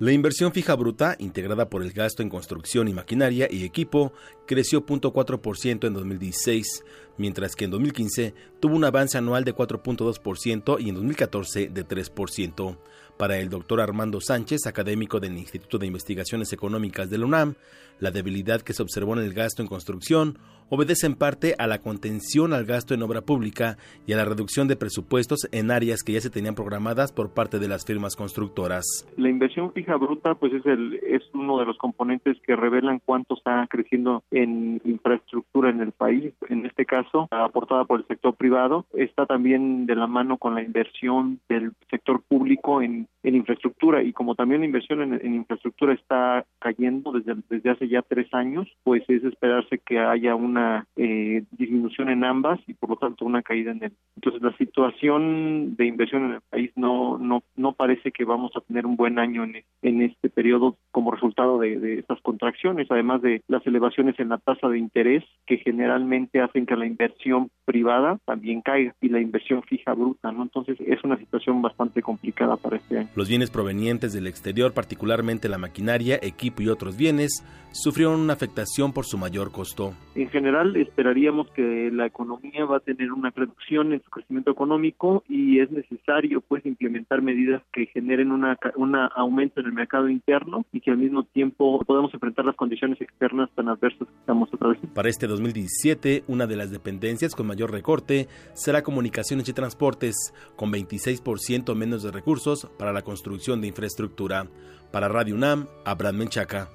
La 0.00 0.12
inversión 0.12 0.50
fija 0.54 0.74
bruta, 0.76 1.14
integrada 1.18 1.68
por 1.68 1.82
el 1.82 1.92
gasto 1.92 2.22
en 2.22 2.30
construcción 2.30 2.88
y 2.88 2.94
maquinaria 2.94 3.48
y 3.50 3.64
equipo, 3.64 4.14
creció 4.46 4.86
0.4% 4.86 5.86
en 5.86 5.92
2016, 5.92 6.84
mientras 7.18 7.54
que 7.54 7.66
en 7.66 7.70
2015 7.72 8.34
tuvo 8.60 8.76
un 8.76 8.84
avance 8.84 9.18
anual 9.18 9.44
de 9.44 9.54
4.2% 9.54 10.80
y 10.80 10.88
en 10.88 10.94
2014 10.94 11.68
de 11.68 11.86
3%. 11.86 12.78
Para 13.18 13.36
el 13.40 13.50
doctor 13.50 13.82
Armando 13.82 14.22
Sánchez, 14.22 14.64
académico 14.64 15.20
del 15.20 15.36
Instituto 15.36 15.76
de 15.76 15.88
Investigaciones 15.88 16.54
Económicas 16.54 17.10
de 17.10 17.18
la 17.18 17.26
UNAM, 17.26 17.56
la 17.98 18.10
debilidad 18.10 18.62
que 18.62 18.72
se 18.72 18.82
observó 18.82 19.12
en 19.18 19.22
el 19.22 19.34
gasto 19.34 19.60
en 19.60 19.68
construcción 19.68 20.38
obedece 20.70 21.06
en 21.06 21.16
parte 21.16 21.54
a 21.58 21.66
la 21.66 21.78
contención 21.78 22.52
al 22.52 22.64
gasto 22.64 22.94
en 22.94 23.02
obra 23.02 23.20
pública 23.22 23.76
y 24.06 24.12
a 24.12 24.16
la 24.16 24.24
reducción 24.24 24.68
de 24.68 24.76
presupuestos 24.76 25.48
en 25.52 25.70
áreas 25.70 26.02
que 26.02 26.12
ya 26.12 26.20
se 26.20 26.30
tenían 26.30 26.54
programadas 26.54 27.12
por 27.12 27.34
parte 27.34 27.58
de 27.58 27.68
las 27.68 27.84
firmas 27.84 28.16
constructoras. 28.16 28.84
La 29.16 29.28
inversión 29.28 29.72
fija 29.72 29.96
bruta 29.96 30.34
pues 30.36 30.52
es 30.52 30.64
el 30.66 30.94
es 31.06 31.22
uno 31.34 31.58
de 31.58 31.66
los 31.66 31.76
componentes 31.76 32.38
que 32.46 32.56
revelan 32.56 33.00
cuánto 33.04 33.34
está 33.34 33.66
creciendo 33.68 34.22
en 34.30 34.80
infraestructura 34.84 35.70
en 35.70 35.80
el 35.80 35.92
país, 35.92 36.32
en 36.48 36.64
este 36.64 36.86
caso 36.86 37.28
aportada 37.30 37.84
por 37.84 38.00
el 38.00 38.06
sector 38.06 38.34
privado, 38.34 38.86
está 38.94 39.26
también 39.26 39.86
de 39.86 39.96
la 39.96 40.06
mano 40.06 40.38
con 40.38 40.54
la 40.54 40.62
inversión 40.62 41.40
del 41.48 41.72
sector 41.90 42.22
público 42.22 42.80
en, 42.80 43.08
infraestructura 43.22 44.02
y 44.02 44.12
como 44.12 44.34
también 44.34 44.60
la 44.60 44.66
inversión 44.66 45.02
en, 45.02 45.14
en 45.14 45.34
infraestructura 45.34 45.94
está 45.94 46.44
cayendo 46.58 47.12
desde, 47.12 47.36
desde 47.48 47.70
hace 47.70 47.88
ya 47.88 48.02
tres 48.02 48.32
años, 48.32 48.68
pues 48.82 49.02
es 49.08 49.24
esperarse 49.24 49.78
que 49.78 49.98
haya 49.98 50.34
una 50.34 50.59
eh, 50.96 51.44
disminución 51.52 52.08
en 52.08 52.24
ambas 52.24 52.60
y 52.66 52.74
por 52.74 52.90
lo 52.90 52.96
tanto 52.96 53.24
una 53.24 53.42
caída 53.42 53.72
en 53.72 53.84
el. 53.84 53.92
Entonces 54.16 54.42
la 54.42 54.56
situación 54.56 55.76
de 55.76 55.86
inversión 55.86 56.24
en 56.24 56.32
el 56.32 56.40
país 56.48 56.70
no 56.76 57.18
no 57.18 57.42
no 57.56 57.72
parece 57.72 58.12
que 58.12 58.24
vamos 58.24 58.52
a 58.56 58.60
tener 58.60 58.86
un 58.86 58.96
buen 58.96 59.18
año 59.18 59.44
en, 59.44 59.62
en 59.82 60.02
este 60.02 60.28
periodo 60.28 60.76
como 60.90 61.10
resultado 61.10 61.58
de, 61.58 61.78
de 61.78 61.98
estas 62.00 62.20
contracciones, 62.22 62.88
además 62.90 63.22
de 63.22 63.42
las 63.48 63.66
elevaciones 63.66 64.18
en 64.18 64.28
la 64.28 64.38
tasa 64.38 64.68
de 64.68 64.78
interés 64.78 65.24
que 65.46 65.58
generalmente 65.58 66.40
hacen 66.40 66.66
que 66.66 66.76
la 66.76 66.86
inversión 66.86 67.50
privada 67.64 68.18
también 68.24 68.62
caiga 68.62 68.94
y 69.00 69.08
la 69.08 69.20
inversión 69.20 69.62
fija 69.62 69.94
bruta, 69.94 70.32
¿no? 70.32 70.42
Entonces 70.42 70.76
es 70.80 71.02
una 71.04 71.16
situación 71.18 71.62
bastante 71.62 72.02
complicada 72.02 72.56
para 72.56 72.76
este 72.76 72.98
año. 72.98 73.08
Los 73.14 73.28
bienes 73.28 73.50
provenientes 73.50 74.12
del 74.12 74.26
exterior, 74.26 74.72
particularmente 74.72 75.48
la 75.48 75.58
maquinaria, 75.58 76.18
equipo 76.20 76.62
y 76.62 76.68
otros 76.68 76.96
bienes, 76.96 77.44
sufrieron 77.72 78.20
una 78.20 78.32
afectación 78.32 78.92
por 78.92 79.04
su 79.04 79.18
mayor 79.18 79.52
costo. 79.52 79.94
En 80.14 80.28
general 80.28 80.49
esperaríamos 80.76 81.50
que 81.50 81.90
la 81.92 82.06
economía 82.06 82.64
va 82.64 82.78
a 82.78 82.80
tener 82.80 83.12
una 83.12 83.30
reducción 83.30 83.92
en 83.92 84.02
su 84.02 84.10
crecimiento 84.10 84.50
económico 84.50 85.22
y 85.28 85.60
es 85.60 85.70
necesario 85.70 86.40
pues 86.40 86.64
implementar 86.66 87.22
medidas 87.22 87.62
que 87.72 87.86
generen 87.86 88.32
una 88.32 88.58
un 88.76 88.96
aumento 88.96 89.60
en 89.60 89.66
el 89.66 89.72
mercado 89.72 90.08
interno 90.08 90.64
y 90.72 90.80
que 90.80 90.90
al 90.90 90.98
mismo 90.98 91.24
tiempo 91.24 91.82
podamos 91.84 92.12
enfrentar 92.14 92.44
las 92.44 92.56
condiciones 92.56 93.00
externas 93.00 93.50
tan 93.54 93.68
adversas 93.68 94.08
que 94.08 94.18
estamos 94.20 94.48
atravesando. 94.52 94.94
Para 94.94 95.08
este 95.08 95.26
2017, 95.26 96.24
una 96.26 96.46
de 96.46 96.56
las 96.56 96.70
dependencias 96.70 97.34
con 97.34 97.46
mayor 97.46 97.70
recorte 97.70 98.28
será 98.54 98.82
comunicaciones 98.82 99.48
y 99.48 99.52
transportes, 99.52 100.34
con 100.56 100.72
26% 100.72 101.74
menos 101.74 102.02
de 102.02 102.10
recursos 102.10 102.70
para 102.78 102.92
la 102.92 103.02
construcción 103.02 103.60
de 103.60 103.68
infraestructura. 103.68 104.46
Para 104.92 105.08
Radio 105.08 105.34
UNAM, 105.34 105.66
Abraham 105.84 106.16
Menchaca. 106.16 106.68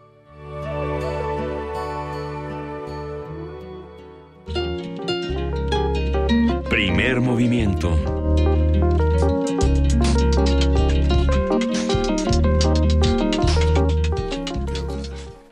Primer 6.75 7.21
movimiento. 7.21 8.24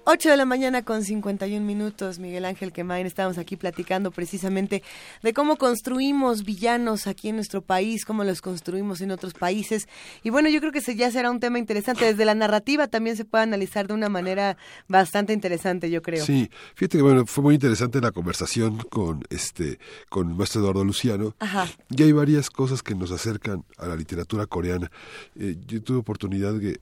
8 0.05 0.31
de 0.31 0.35
la 0.37 0.43
mañana 0.43 0.83
con 0.83 1.01
51 1.05 1.65
minutos, 1.65 2.19
Miguel 2.19 2.43
Ángel 2.43 2.73
Quemain, 2.73 3.05
estamos 3.05 3.37
aquí 3.37 3.55
platicando 3.55 4.11
precisamente 4.11 4.83
de 5.21 5.33
cómo 5.33 5.55
construimos 5.55 6.43
villanos 6.43 7.07
aquí 7.07 7.29
en 7.29 7.37
nuestro 7.37 7.61
país, 7.61 8.03
cómo 8.03 8.25
los 8.25 8.41
construimos 8.41 8.99
en 8.99 9.11
otros 9.11 9.33
países. 9.33 9.87
Y 10.21 10.29
bueno, 10.29 10.49
yo 10.49 10.59
creo 10.59 10.73
que 10.73 10.81
ya 10.93 11.09
será 11.09 11.31
un 11.31 11.39
tema 11.39 11.57
interesante. 11.57 12.03
Desde 12.03 12.25
la 12.25 12.35
narrativa 12.35 12.87
también 12.87 13.15
se 13.15 13.23
puede 13.23 13.45
analizar 13.45 13.87
de 13.87 13.93
una 13.93 14.09
manera 14.09 14.57
bastante 14.89 15.31
interesante, 15.31 15.89
yo 15.89 16.01
creo. 16.01 16.25
Sí, 16.25 16.49
fíjate 16.75 16.97
que 16.97 17.01
bueno, 17.01 17.25
fue 17.25 17.41
muy 17.41 17.55
interesante 17.55 18.01
la 18.01 18.11
conversación 18.11 18.79
con 18.89 19.23
este 19.29 19.79
con 20.09 20.31
el 20.31 20.35
maestro 20.35 20.59
Eduardo 20.59 20.83
Luciano. 20.83 21.33
Ajá. 21.39 21.69
Y 21.89 22.03
hay 22.03 22.11
varias 22.11 22.49
cosas 22.49 22.83
que 22.83 22.93
nos 22.93 23.11
acercan 23.11 23.63
a 23.77 23.87
la 23.87 23.95
literatura 23.95 24.47
coreana. 24.47 24.91
Eh, 25.39 25.55
yo 25.65 25.81
tuve 25.81 25.99
oportunidad 25.99 26.53
de 26.55 26.77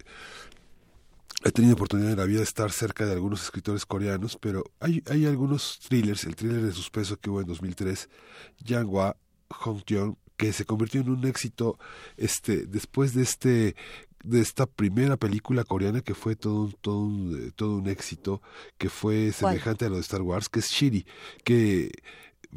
he 1.44 1.52
tenido 1.52 1.74
oportunidad 1.74 2.12
en 2.12 2.18
la 2.18 2.26
vida 2.26 2.40
de 2.40 2.44
estar 2.44 2.72
cerca 2.72 3.06
de 3.06 3.14
algunos 3.14 3.44
escritores 3.44 3.86
coreanos, 3.86 4.38
pero 4.40 4.64
hay, 4.80 5.04
hay 5.10 5.26
algunos 5.26 5.80
thrillers, 5.80 6.24
el 6.26 6.36
thriller 6.36 6.62
de 6.62 6.72
suspenso 6.72 7.18
que 7.18 7.30
hubo 7.30 7.42
en 7.42 7.48
2003, 7.48 8.10
Yang 8.64 8.90
Hong 9.50 9.84
Jeong, 9.86 10.16
que 10.38 10.54
se 10.54 10.66
convirtió 10.66 11.02
en 11.02 11.10
un 11.10 11.26
éxito 11.26 11.78
este 12.18 12.66
después 12.66 13.14
de 13.14 13.24
este 13.24 13.76
de 14.24 14.40
esta 14.40 14.66
primera 14.68 15.18
película 15.18 15.64
coreana 15.64 16.02
que 16.02 16.14
fue 16.14 16.36
todo 16.36 16.64
un, 16.64 16.74
todo 16.74 17.00
un, 17.00 17.52
todo 17.56 17.76
un 17.78 17.88
éxito, 17.88 18.42
que 18.78 18.90
fue 18.90 19.32
semejante 19.32 19.86
a 19.86 19.90
lo 19.90 19.96
de 19.96 20.02
Star 20.02 20.22
Wars, 20.22 20.48
que 20.48 20.60
es 20.60 20.70
Shiri, 20.70 21.06
que 21.44 21.92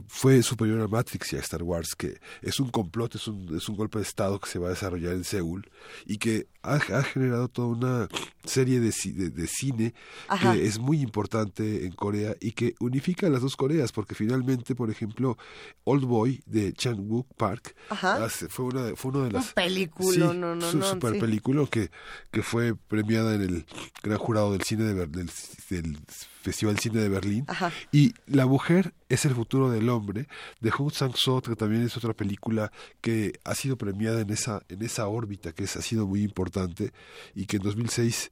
fue 0.08 0.42
superior 0.42 0.80
a 0.80 0.88
Matrix 0.88 1.32
y 1.32 1.36
a 1.36 1.40
Star 1.40 1.62
Wars, 1.62 1.94
que 1.94 2.18
es 2.42 2.58
un 2.60 2.70
complot, 2.70 3.14
es 3.14 3.28
un, 3.28 3.56
es 3.56 3.68
un 3.68 3.76
golpe 3.76 3.98
de 3.98 4.04
Estado 4.04 4.40
que 4.40 4.48
se 4.48 4.58
va 4.58 4.66
a 4.68 4.70
desarrollar 4.70 5.12
en 5.12 5.24
Seúl 5.24 5.70
y 6.06 6.18
que 6.18 6.48
ha, 6.62 6.74
ha 6.76 7.02
generado 7.02 7.48
toda 7.48 7.68
una 7.68 8.08
serie 8.44 8.80
de, 8.80 8.92
de, 9.12 9.30
de 9.30 9.46
cine 9.46 9.94
Ajá. 10.28 10.52
que 10.54 10.66
es 10.66 10.78
muy 10.78 11.00
importante 11.00 11.84
en 11.84 11.92
Corea 11.92 12.34
y 12.40 12.52
que 12.52 12.74
unifica 12.80 13.28
las 13.28 13.42
dos 13.42 13.56
Coreas, 13.56 13.92
porque 13.92 14.14
finalmente, 14.14 14.74
por 14.74 14.90
ejemplo, 14.90 15.36
Old 15.84 16.04
Boy 16.04 16.42
de 16.46 16.72
Chan 16.72 16.96
Wook 16.98 17.28
Park 17.36 17.76
hace- 17.90 18.48
fue, 18.48 18.64
una, 18.66 18.96
fue 18.96 19.10
uno 19.12 19.24
de 19.24 19.32
las... 19.32 19.48
Un 19.48 19.52
película, 19.54 20.12
Sí, 20.32 20.38
no, 20.38 20.54
no, 20.54 20.70
su 20.70 20.78
no. 20.78 20.90
super 20.90 21.14
sí. 21.14 21.20
película 21.20 21.66
que, 21.70 21.90
que 22.32 22.42
fue 22.42 22.74
premiada 22.74 23.34
en 23.34 23.42
el 23.42 23.66
gran 24.02 24.18
jurado 24.18 24.52
del 24.52 24.62
cine 24.62 24.84
de 24.84 24.94
del, 25.06 25.30
del 25.70 25.98
Festival 26.44 26.78
Cine 26.78 27.00
de 27.00 27.08
Berlín. 27.08 27.44
Ajá. 27.48 27.72
Y 27.90 28.12
La 28.26 28.46
mujer 28.46 28.92
es 29.08 29.24
el 29.24 29.34
futuro 29.34 29.70
del 29.70 29.88
hombre, 29.88 30.28
de 30.60 30.70
Hong 30.70 30.90
Sang-soo, 30.92 31.40
que 31.42 31.56
también 31.56 31.82
es 31.82 31.96
otra 31.96 32.12
película 32.12 32.70
que 33.00 33.40
ha 33.44 33.54
sido 33.54 33.76
premiada 33.76 34.20
en 34.20 34.30
esa, 34.30 34.62
en 34.68 34.82
esa 34.82 35.08
órbita, 35.08 35.52
que 35.52 35.64
es, 35.64 35.76
ha 35.76 35.82
sido 35.82 36.06
muy 36.06 36.22
importante, 36.22 36.92
y 37.34 37.46
que 37.46 37.56
en 37.56 37.62
2006 37.62 38.30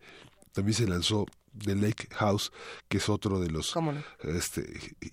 también 0.52 0.74
se 0.74 0.86
lanzó 0.86 1.24
The 1.64 1.74
Lake 1.74 2.08
House, 2.12 2.50
que 2.88 2.98
es 2.98 3.08
otro 3.08 3.38
de 3.40 3.50
los 3.50 3.72
este, 4.24 4.62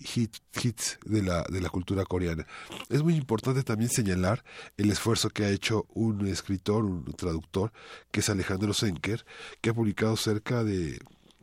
hit- 0.00 0.40
hits 0.62 0.98
de 1.04 1.22
la, 1.22 1.42
de 1.44 1.60
la 1.60 1.68
cultura 1.70 2.04
coreana. 2.04 2.46
Es 2.88 3.02
muy 3.02 3.14
importante 3.14 3.62
también 3.62 3.90
señalar 3.90 4.42
el 4.76 4.90
esfuerzo 4.90 5.28
que 5.30 5.44
ha 5.44 5.50
hecho 5.50 5.86
un 5.94 6.26
escritor, 6.26 6.84
un 6.84 7.04
traductor, 7.14 7.72
que 8.10 8.20
es 8.20 8.28
Alejandro 8.30 8.72
Senker, 8.74 9.24
que 9.60 9.70
ha 9.70 9.74
publicado 9.74 10.16
cerca 10.16 10.64
de 10.64 10.98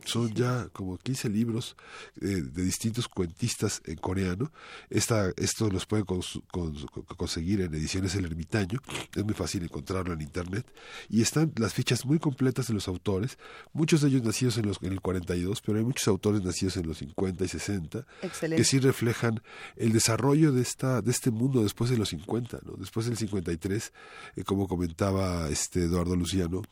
son 0.08 0.32
ya 0.34 0.68
como 0.72 0.98
15 0.98 1.28
libros 1.28 1.76
eh, 2.20 2.26
de 2.26 2.62
distintos 2.62 3.08
cuentistas 3.08 3.80
en 3.84 3.96
coreano. 3.96 4.50
Esta, 4.90 5.30
estos 5.36 5.72
los 5.72 5.86
pueden 5.86 6.06
cons- 6.06 6.42
cons- 6.52 6.86
conseguir 7.16 7.60
en 7.60 7.74
ediciones 7.74 8.14
El 8.14 8.24
Ermitaño. 8.24 8.80
Es 9.14 9.24
muy 9.24 9.34
fácil 9.34 9.62
encontrarlo 9.62 10.12
en 10.14 10.20
internet. 10.20 10.66
Y 11.08 11.22
están 11.22 11.52
las 11.56 11.74
fichas 11.74 12.04
muy 12.06 12.18
completas 12.18 12.68
de 12.68 12.74
los 12.74 12.88
autores. 12.88 13.38
Muchos 13.72 14.00
de 14.00 14.08
ellos 14.08 14.22
nacidos 14.22 14.58
en, 14.58 14.66
los, 14.66 14.82
en 14.82 14.92
el 14.92 15.00
42, 15.00 15.60
pero 15.60 15.78
hay 15.78 15.84
muchos 15.84 16.08
autores 16.08 16.42
nacidos 16.42 16.76
en 16.76 16.86
los 16.86 16.98
50 16.98 17.44
y 17.44 17.48
60 17.48 18.06
Excelente. 18.22 18.56
que 18.62 18.64
sí 18.64 18.78
reflejan 18.78 19.42
el 19.76 19.92
desarrollo 19.92 20.52
de 20.52 20.62
esta 20.62 21.02
de 21.02 21.10
este 21.10 21.30
mundo 21.30 21.62
después 21.62 21.90
de 21.90 21.98
los 21.98 22.08
50, 22.08 22.60
¿no? 22.64 22.72
Después 22.76 23.06
del 23.06 23.16
53, 23.16 23.92
eh, 24.36 24.44
como 24.44 24.66
comentaba 24.66 25.48
este 25.48 25.84
Eduardo 25.84 26.16
Luciano, 26.16 26.62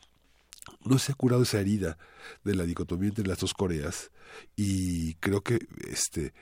no 0.83 0.99
se 0.99 1.11
ha 1.11 1.15
curado 1.15 1.43
esa 1.43 1.59
herida 1.59 1.97
de 2.43 2.55
la 2.55 2.65
dicotomía 2.65 3.09
entre 3.09 3.27
las 3.27 3.39
dos 3.39 3.53
Coreas 3.53 4.11
y 4.55 5.15
creo 5.15 5.41
que 5.41 5.59
este 5.89 6.33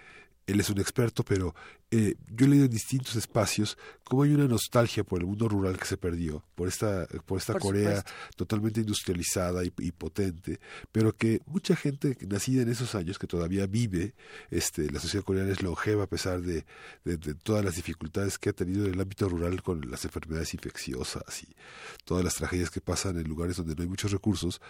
él 0.47 0.59
es 0.59 0.69
un 0.69 0.79
experto, 0.79 1.23
pero 1.23 1.55
eh, 1.91 2.15
yo 2.27 2.45
he 2.45 2.49
leído 2.49 2.65
en 2.65 2.71
distintos 2.71 3.15
espacios 3.15 3.77
cómo 4.03 4.23
hay 4.23 4.33
una 4.33 4.47
nostalgia 4.47 5.03
por 5.03 5.19
el 5.19 5.27
mundo 5.27 5.47
rural 5.47 5.77
que 5.77 5.85
se 5.85 5.97
perdió, 5.97 6.43
por 6.55 6.67
esta, 6.67 7.07
por 7.25 7.37
esta 7.37 7.59
Corea 7.59 8.03
totalmente 8.35 8.79
industrializada 8.79 9.63
y, 9.63 9.69
potente, 9.91 10.59
pero 10.91 11.15
que 11.15 11.41
mucha 11.45 11.75
gente 11.75 12.17
nacida 12.27 12.63
en 12.63 12.69
esos 12.69 12.95
años, 12.95 13.17
que 13.17 13.27
todavía 13.27 13.67
vive, 13.67 14.13
este, 14.49 14.91
la 14.91 14.99
sociedad 14.99 15.23
coreana 15.23 15.51
es 15.51 15.61
longeva 15.61 16.03
a 16.03 16.07
pesar 16.07 16.41
de, 16.41 16.65
de, 17.03 17.17
todas 17.35 17.63
las 17.63 17.75
dificultades 17.75 18.37
que 18.37 18.49
ha 18.49 18.53
tenido 18.53 18.85
en 18.85 18.93
el 18.93 19.01
ámbito 19.01 19.29
rural 19.29 19.61
con 19.63 19.89
las 19.89 20.05
enfermedades 20.05 20.53
infecciosas 20.53 21.43
y 21.43 21.55
todas 22.03 22.23
las 22.23 22.35
tragedias 22.35 22.69
que 22.69 22.81
pasan 22.81 23.17
en 23.17 23.27
lugares 23.27 23.57
donde 23.57 23.75
no 23.75 23.83
hay 23.83 23.89
muchos 23.89 24.11
recursos, 24.11 24.61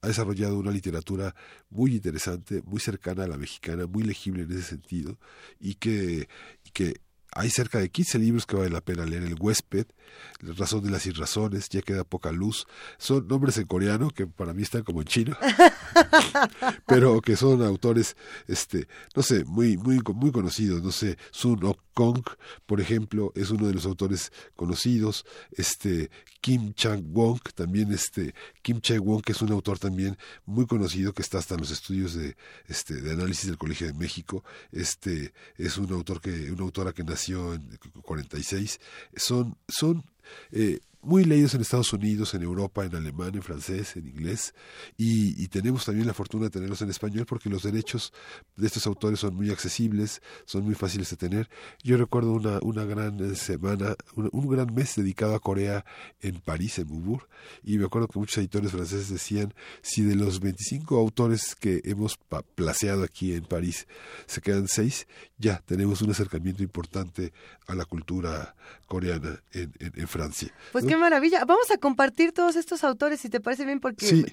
ha 0.00 0.08
desarrollado 0.08 0.58
una 0.58 0.70
literatura 0.70 1.34
muy 1.70 1.94
interesante, 1.94 2.62
muy 2.66 2.80
cercana 2.80 3.24
a 3.24 3.28
la 3.28 3.36
mexicana, 3.36 3.86
muy 3.86 4.02
legible 4.02 4.42
en 4.42 4.52
ese 4.52 4.62
sentido, 4.62 5.18
y 5.60 5.74
que, 5.74 6.28
y 6.64 6.70
que 6.70 7.00
hay 7.34 7.48
cerca 7.48 7.78
de 7.78 7.88
15 7.88 8.18
libros 8.18 8.44
que 8.46 8.56
vale 8.56 8.68
la 8.68 8.82
pena 8.82 9.06
leer. 9.06 9.22
El 9.22 9.36
huésped, 9.40 9.86
La 10.40 10.52
razón 10.52 10.84
de 10.84 10.90
las 10.90 11.06
irrazones, 11.06 11.70
Ya 11.70 11.80
queda 11.80 12.04
poca 12.04 12.30
luz. 12.30 12.66
Son 12.98 13.26
nombres 13.26 13.56
en 13.56 13.66
coreano 13.66 14.10
que 14.10 14.26
para 14.26 14.52
mí 14.52 14.62
están 14.62 14.82
como 14.82 15.00
en 15.00 15.06
chino, 15.06 15.36
pero 16.86 17.22
que 17.22 17.36
son 17.36 17.62
autores, 17.62 18.16
este, 18.48 18.86
no 19.16 19.22
sé, 19.22 19.44
muy, 19.46 19.78
muy, 19.78 20.00
muy 20.14 20.30
conocidos. 20.30 20.82
No 20.82 20.92
sé, 20.92 21.16
Sun 21.30 21.64
Ok 21.64 21.80
Kong, 21.94 22.22
por 22.66 22.80
ejemplo, 22.80 23.32
es 23.34 23.50
uno 23.50 23.66
de 23.66 23.74
los 23.74 23.86
autores 23.86 24.32
conocidos. 24.56 25.24
Este, 25.52 26.10
Kim 26.42 26.74
Chang-won, 26.74 27.38
también 27.54 27.92
este, 27.92 28.34
Kim 28.62 28.80
Chae-won, 28.80 29.22
que 29.22 29.30
es 29.30 29.40
un 29.42 29.52
autor 29.52 29.78
también 29.78 30.18
muy 30.44 30.66
conocido, 30.66 31.14
que 31.14 31.22
está 31.22 31.38
hasta 31.38 31.54
en 31.54 31.60
los 31.60 31.70
estudios 31.70 32.14
de, 32.14 32.36
este, 32.66 33.00
de 33.00 33.12
análisis 33.12 33.46
del 33.46 33.56
Colegio 33.56 33.86
de 33.86 33.92
México. 33.92 34.44
Este, 34.72 35.32
es 35.56 35.78
un 35.78 35.92
autor 35.92 36.20
que, 36.20 36.50
una 36.50 36.64
autora 36.64 36.92
que 36.92 37.04
nació 37.04 37.54
en 37.54 37.78
46, 38.02 38.80
son, 39.14 39.56
son 39.68 40.04
eh, 40.50 40.80
muy 41.02 41.24
leídos 41.24 41.54
en 41.54 41.60
Estados 41.60 41.92
Unidos, 41.92 42.32
en 42.34 42.42
Europa, 42.42 42.84
en 42.84 42.94
alemán, 42.94 43.34
en 43.34 43.42
francés, 43.42 43.96
en 43.96 44.06
inglés, 44.06 44.54
y, 44.96 45.48
tenemos 45.48 45.84
también 45.84 46.06
la 46.06 46.14
fortuna 46.14 46.44
de 46.44 46.50
tenerlos 46.50 46.80
en 46.80 46.88
español 46.88 47.26
porque 47.26 47.50
los 47.50 47.64
derechos 47.64 48.12
de 48.56 48.66
estos 48.66 48.86
autores 48.86 49.20
son 49.20 49.34
muy 49.34 49.50
accesibles, 49.50 50.22
son 50.46 50.64
muy 50.64 50.74
fáciles 50.74 51.10
de 51.10 51.16
tener. 51.16 51.50
Yo 51.82 51.98
recuerdo 51.98 52.32
una, 52.32 52.58
una 52.62 52.84
gran 52.84 53.36
semana, 53.36 53.96
un, 54.14 54.48
gran 54.48 54.72
mes 54.72 54.96
dedicado 54.96 55.34
a 55.34 55.40
Corea 55.40 55.84
en 56.20 56.40
París, 56.40 56.78
en 56.78 56.88
Beaubourg, 56.88 57.28
y 57.62 57.76
me 57.76 57.84
acuerdo 57.84 58.08
que 58.08 58.18
muchos 58.18 58.38
editores 58.38 58.70
franceses 58.70 59.10
decían, 59.10 59.52
si 59.82 60.02
de 60.02 60.14
los 60.14 60.40
25 60.40 60.98
autores 60.98 61.54
que 61.54 61.82
hemos 61.84 62.18
placeado 62.54 63.02
aquí 63.02 63.34
en 63.34 63.44
París 63.44 63.86
se 64.26 64.40
quedan 64.40 64.68
seis, 64.68 65.06
ya 65.36 65.62
tenemos 65.66 66.00
un 66.00 66.10
acercamiento 66.12 66.62
importante 66.62 67.32
a 67.66 67.74
la 67.74 67.84
cultura 67.84 68.54
coreana 68.86 69.42
en, 69.52 69.72
en, 69.80 70.08
Francia. 70.08 70.52
Pues 70.70 70.84
qué 70.92 70.96
maravilla. 70.98 71.44
Vamos 71.44 71.70
a 71.70 71.78
compartir 71.78 72.32
todos 72.32 72.56
estos 72.56 72.84
autores, 72.84 73.20
si 73.20 73.28
te 73.28 73.40
parece 73.40 73.64
bien, 73.64 73.80
porque 73.80 74.24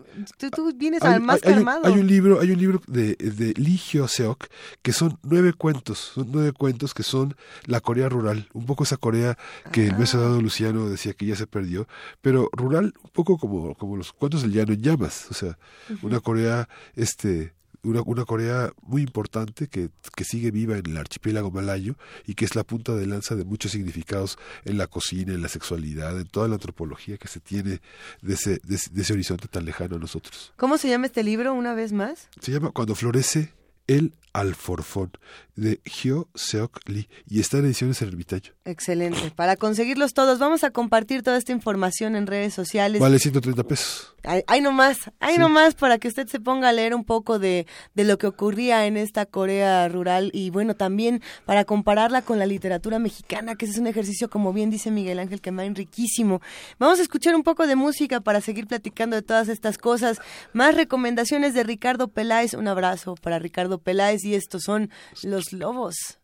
tú, 0.51 0.73
vienes 0.75 1.01
al 1.03 1.21
más 1.21 1.39
hay, 1.43 1.53
armado. 1.53 1.85
Hay 1.85 1.93
un 1.93 2.07
libro, 2.07 2.39
hay 2.39 2.51
un 2.51 2.59
libro 2.59 2.81
de, 2.87 3.15
de 3.15 3.53
Hyo 3.53 4.07
Seok 4.07 4.47
que 4.81 4.93
son 4.93 5.17
nueve 5.23 5.53
cuentos, 5.53 6.11
son 6.15 6.29
nueve 6.31 6.51
cuentos 6.51 6.93
que 6.93 7.03
son 7.03 7.35
la 7.65 7.79
Corea 7.79 8.09
rural, 8.09 8.49
un 8.53 8.65
poco 8.65 8.83
esa 8.83 8.97
Corea 8.97 9.37
que 9.71 9.87
el 9.87 9.97
mes 9.97 10.13
dado 10.13 10.41
Luciano 10.41 10.89
decía 10.89 11.13
que 11.13 11.25
ya 11.25 11.35
se 11.35 11.47
perdió, 11.47 11.87
pero 12.21 12.49
rural 12.51 12.93
un 13.03 13.11
poco 13.11 13.37
como, 13.37 13.75
como 13.75 13.95
los 13.95 14.11
cuentos 14.11 14.41
del 14.41 14.51
llano 14.51 14.73
en 14.73 14.81
llamas, 14.81 15.27
o 15.29 15.33
sea, 15.33 15.57
una 16.01 16.19
Corea 16.19 16.67
este 16.95 17.53
una, 17.83 18.01
una 18.05 18.25
Corea 18.25 18.71
muy 18.81 19.01
importante 19.01 19.67
que, 19.67 19.89
que, 20.15 20.23
sigue 20.23 20.51
viva 20.51 20.77
en 20.77 20.85
el 20.85 20.97
archipiélago 20.97 21.51
malayo 21.51 21.95
y 22.25 22.35
que 22.35 22.45
es 22.45 22.55
la 22.55 22.63
punta 22.63 22.95
de 22.95 23.05
lanza 23.05 23.35
de 23.35 23.45
muchos 23.45 23.71
significados 23.71 24.37
en 24.65 24.77
la 24.77 24.87
cocina, 24.87 25.33
en 25.33 25.41
la 25.41 25.49
sexualidad, 25.49 26.19
en 26.19 26.27
toda 26.27 26.47
la 26.47 26.55
antropología 26.55 27.17
que 27.17 27.27
se 27.27 27.39
tiene 27.39 27.81
de 28.21 28.33
ese, 28.33 28.59
de, 28.63 28.75
ese 28.75 29.13
horizonte 29.13 29.47
tan 29.47 29.65
lejano 29.65 29.95
a 29.95 29.99
nosotros. 29.99 30.53
¿Cómo 30.57 30.77
se 30.77 30.89
llama 30.89 31.07
este 31.07 31.23
libro 31.23 31.53
una 31.53 31.73
vez 31.73 31.93
más? 31.93 32.27
Se 32.41 32.51
llama 32.51 32.71
Cuando 32.71 32.95
florece 32.95 33.53
el 33.87 34.13
Alforfón 34.33 35.11
de 35.55 35.81
Hyo 35.83 36.29
Seok 36.35 36.87
Lee 36.87 37.09
y 37.27 37.39
está 37.39 37.57
en 37.57 37.65
ediciones 37.65 38.01
El 38.01 38.09
Ermitaño. 38.09 38.53
Excelente. 38.63 39.31
Para 39.35 39.57
conseguirlos 39.57 40.13
todos, 40.13 40.39
vamos 40.39 40.63
a 40.63 40.71
compartir 40.71 41.21
toda 41.21 41.37
esta 41.37 41.51
información 41.51 42.15
en 42.15 42.27
redes 42.27 42.53
sociales. 42.53 43.01
Vale 43.01 43.19
130 43.19 43.63
pesos. 43.63 44.15
Hay, 44.47 44.61
nomás, 44.61 44.97
hay 45.19 45.37
nomás 45.37 45.75
para 45.75 45.97
que 45.97 46.07
usted 46.07 46.27
se 46.27 46.39
ponga 46.39 46.69
a 46.69 46.73
leer 46.73 46.93
un 46.93 47.05
poco 47.05 47.39
de, 47.39 47.67
de 47.93 48.03
lo 48.03 48.17
que 48.17 48.27
ocurría 48.27 48.85
en 48.85 48.97
esta 48.97 49.25
Corea 49.25 49.87
rural 49.87 50.29
y 50.33 50.49
bueno, 50.49 50.75
también 50.75 51.21
para 51.45 51.63
compararla 51.63 52.21
con 52.21 52.37
la 52.37 52.45
literatura 52.45 52.99
mexicana, 52.99 53.55
que 53.55 53.65
es 53.65 53.77
un 53.77 53.87
ejercicio, 53.87 54.29
como 54.29 54.51
bien 54.51 54.69
dice 54.69 54.91
Miguel 54.91 55.19
Ángel 55.19 55.41
Quemain, 55.41 55.73
riquísimo. 55.73 56.41
Vamos 56.79 56.99
a 56.99 57.01
escuchar 57.01 57.33
un 57.33 57.43
poco 57.43 57.65
de 57.65 57.75
música 57.75 58.19
para 58.19 58.41
seguir 58.41 58.67
platicando 58.67 59.15
de 59.15 59.21
todas 59.21 59.47
estas 59.47 59.77
cosas. 59.77 60.19
Más 60.53 60.75
recomendaciones 60.75 61.53
de 61.53 61.63
Ricardo 61.63 62.09
Peláez. 62.09 62.53
Un 62.53 62.67
abrazo 62.67 63.15
para 63.15 63.39
Ricardo 63.39 63.79
Peláez 63.79 64.18
y 64.23 64.35
estos 64.35 64.63
son 64.63 64.89
Los 65.23 65.53
Lobos. 65.53 66.19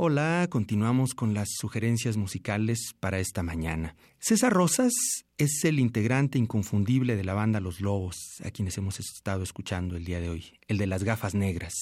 Hola, 0.00 0.46
continuamos 0.48 1.12
con 1.12 1.34
las 1.34 1.48
sugerencias 1.58 2.16
musicales 2.16 2.94
para 3.00 3.18
esta 3.18 3.42
mañana. 3.42 3.96
César 4.20 4.52
Rosas 4.52 4.92
es 5.38 5.64
el 5.64 5.80
integrante 5.80 6.38
inconfundible 6.38 7.16
de 7.16 7.24
la 7.24 7.34
banda 7.34 7.58
Los 7.58 7.80
Lobos, 7.80 8.16
a 8.44 8.52
quienes 8.52 8.78
hemos 8.78 9.00
estado 9.00 9.42
escuchando 9.42 9.96
el 9.96 10.04
día 10.04 10.20
de 10.20 10.28
hoy, 10.28 10.52
el 10.68 10.78
de 10.78 10.86
las 10.86 11.02
gafas 11.02 11.34
negras, 11.34 11.74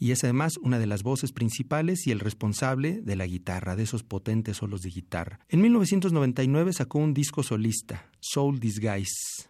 y 0.00 0.10
es 0.10 0.24
además 0.24 0.56
una 0.56 0.80
de 0.80 0.88
las 0.88 1.04
voces 1.04 1.30
principales 1.30 2.08
y 2.08 2.10
el 2.10 2.18
responsable 2.18 3.00
de 3.02 3.14
la 3.14 3.26
guitarra, 3.26 3.76
de 3.76 3.84
esos 3.84 4.02
potentes 4.02 4.56
solos 4.56 4.80
de 4.82 4.90
guitarra. 4.90 5.38
En 5.48 5.60
1999 5.60 6.72
sacó 6.72 6.98
un 6.98 7.14
disco 7.14 7.44
solista, 7.44 8.10
Soul 8.18 8.58
Disguise. 8.58 9.48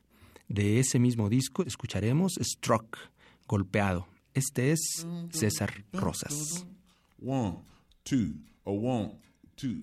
De 0.49 0.79
ese 0.79 0.99
mismo 0.99 1.31
disco 1.31 1.63
escucharemos 1.63 2.35
Struck, 2.39 2.99
golpeado. 3.49 4.14
Este 4.35 4.73
es 4.73 5.07
César 5.31 5.85
Rosas. 5.93 6.67
two, 8.03 8.35
a 8.67 8.71
one, 8.73 9.13
two. 9.55 9.83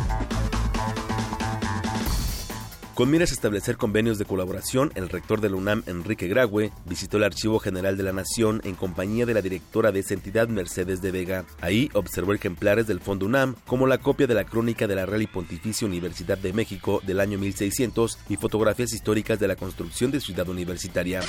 Con 3.01 3.09
miras 3.09 3.31
a 3.31 3.33
establecer 3.33 3.77
convenios 3.77 4.19
de 4.19 4.25
colaboración, 4.25 4.91
el 4.93 5.09
rector 5.09 5.41
de 5.41 5.49
la 5.49 5.55
UNAM, 5.55 5.81
Enrique 5.87 6.27
Graue, 6.27 6.71
visitó 6.85 7.17
el 7.17 7.23
Archivo 7.23 7.57
General 7.57 7.97
de 7.97 8.03
la 8.03 8.13
Nación 8.13 8.61
en 8.63 8.75
compañía 8.75 9.25
de 9.25 9.33
la 9.33 9.41
directora 9.41 9.91
de 9.91 10.01
esa 10.01 10.13
entidad, 10.13 10.49
Mercedes 10.49 11.01
de 11.01 11.09
Vega. 11.09 11.43
Ahí 11.61 11.89
observó 11.95 12.31
ejemplares 12.35 12.85
del 12.85 12.99
Fondo 12.99 13.25
UNAM, 13.25 13.55
como 13.65 13.87
la 13.87 13.97
copia 13.97 14.27
de 14.27 14.35
la 14.35 14.43
crónica 14.43 14.85
de 14.85 14.93
la 14.93 15.07
Real 15.07 15.23
y 15.23 15.25
Pontificia 15.25 15.87
Universidad 15.87 16.37
de 16.37 16.53
México 16.53 17.01
del 17.03 17.21
año 17.21 17.39
1600 17.39 18.19
y 18.29 18.37
fotografías 18.37 18.93
históricas 18.93 19.39
de 19.39 19.47
la 19.47 19.55
construcción 19.55 20.11
de 20.11 20.19
Ciudad 20.19 20.47
Universitaria. 20.47 21.21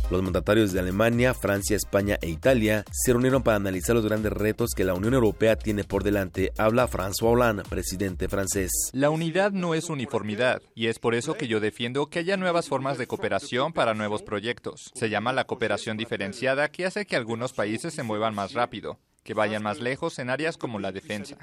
Los 0.09 0.23
mandatarios 0.23 0.71
de 0.71 0.79
Alemania, 0.79 1.33
Francia, 1.33 1.75
España 1.75 2.17
e 2.21 2.29
Italia 2.29 2.85
se 2.89 3.11
reunieron 3.11 3.43
para 3.43 3.57
analizar 3.57 3.97
los 3.97 4.05
grandes 4.05 4.31
retos 4.31 4.69
que 4.73 4.85
la 4.85 4.93
Unión 4.93 5.13
Europea 5.13 5.57
tiene 5.57 5.83
por 5.83 6.05
delante. 6.05 6.53
Habla 6.57 6.87
François 6.87 7.33
Hollande, 7.33 7.63
presidente 7.63 8.29
francés. 8.29 8.71
La 8.93 9.09
unidad 9.09 9.51
no 9.51 9.73
es 9.73 9.89
uniformidad, 9.89 10.61
y 10.73 10.87
es 10.87 10.99
por 10.99 11.15
eso 11.15 11.33
que 11.33 11.49
yo 11.49 11.59
defiendo 11.59 12.05
que 12.07 12.19
haya 12.19 12.37
nuevas 12.37 12.69
formas 12.69 12.97
de 12.97 13.07
cooperación 13.07 13.73
para 13.73 13.93
nuevos 13.93 14.23
proyectos. 14.23 14.89
Se 14.95 15.09
llama 15.09 15.33
la 15.33 15.43
cooperación 15.43 15.97
diferenciada, 15.97 16.71
que 16.71 16.85
hace 16.85 17.05
que 17.05 17.17
algunos 17.17 17.51
países 17.51 17.93
se 17.93 18.03
muevan 18.03 18.33
más 18.33 18.53
rápido 18.53 18.99
que 19.23 19.33
vayan 19.33 19.63
más 19.63 19.79
lejos 19.79 20.19
en 20.19 20.29
áreas 20.29 20.57
como 20.57 20.79
la 20.79 20.91
defensa. 20.91 21.37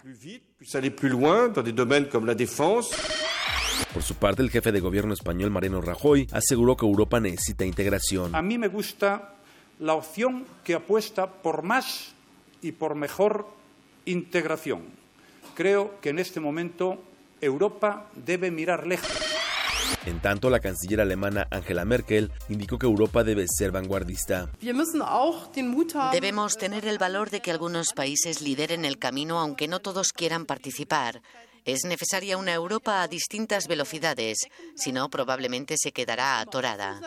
Por 3.94 4.02
su 4.02 4.14
parte, 4.14 4.42
el 4.42 4.50
jefe 4.50 4.72
de 4.72 4.80
gobierno 4.80 5.14
español, 5.14 5.50
Mariano 5.50 5.80
Rajoy, 5.80 6.28
aseguró 6.32 6.76
que 6.76 6.86
Europa 6.86 7.18
necesita 7.18 7.64
integración. 7.64 8.34
A 8.34 8.42
mí 8.42 8.58
me 8.58 8.68
gusta 8.68 9.34
la 9.78 9.94
opción 9.94 10.46
que 10.62 10.74
apuesta 10.74 11.26
por 11.26 11.62
más 11.62 12.12
y 12.62 12.72
por 12.72 12.94
mejor 12.94 13.48
integración. 14.04 14.82
Creo 15.54 15.98
que 16.00 16.10
en 16.10 16.18
este 16.18 16.40
momento 16.40 17.02
Europa 17.40 18.06
debe 18.14 18.50
mirar 18.50 18.86
lejos. 18.86 19.29
En 20.06 20.20
tanto, 20.20 20.50
la 20.50 20.60
canciller 20.60 21.00
alemana 21.00 21.46
Angela 21.50 21.84
Merkel 21.84 22.30
indicó 22.48 22.78
que 22.78 22.86
Europa 22.86 23.24
debe 23.24 23.46
ser 23.48 23.70
vanguardista. 23.70 24.50
Debemos 26.12 26.56
tener 26.56 26.86
el 26.86 26.98
valor 26.98 27.30
de 27.30 27.40
que 27.40 27.50
algunos 27.50 27.92
países 27.92 28.40
lideren 28.40 28.84
el 28.84 28.98
camino 28.98 29.38
aunque 29.38 29.68
no 29.68 29.80
todos 29.80 30.12
quieran 30.12 30.46
participar. 30.46 31.22
Es 31.64 31.84
necesaria 31.84 32.38
una 32.38 32.54
Europa 32.54 33.02
a 33.02 33.08
distintas 33.08 33.66
velocidades, 33.68 34.38
si 34.74 34.92
no 34.92 35.10
probablemente 35.10 35.74
se 35.78 35.92
quedará 35.92 36.40
atorada. 36.40 37.00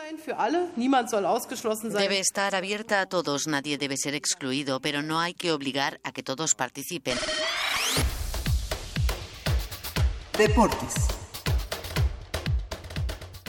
Debe 1.82 2.18
estar 2.20 2.54
abierta 2.54 3.00
a 3.00 3.06
todos, 3.06 3.48
nadie 3.48 3.78
debe 3.78 3.96
ser 3.96 4.14
excluido, 4.14 4.80
pero 4.80 5.02
no 5.02 5.18
hay 5.20 5.34
que 5.34 5.50
obligar 5.50 6.00
a 6.04 6.12
que 6.12 6.22
todos 6.22 6.54
participen. 6.54 7.18
Deportes. 10.38 11.23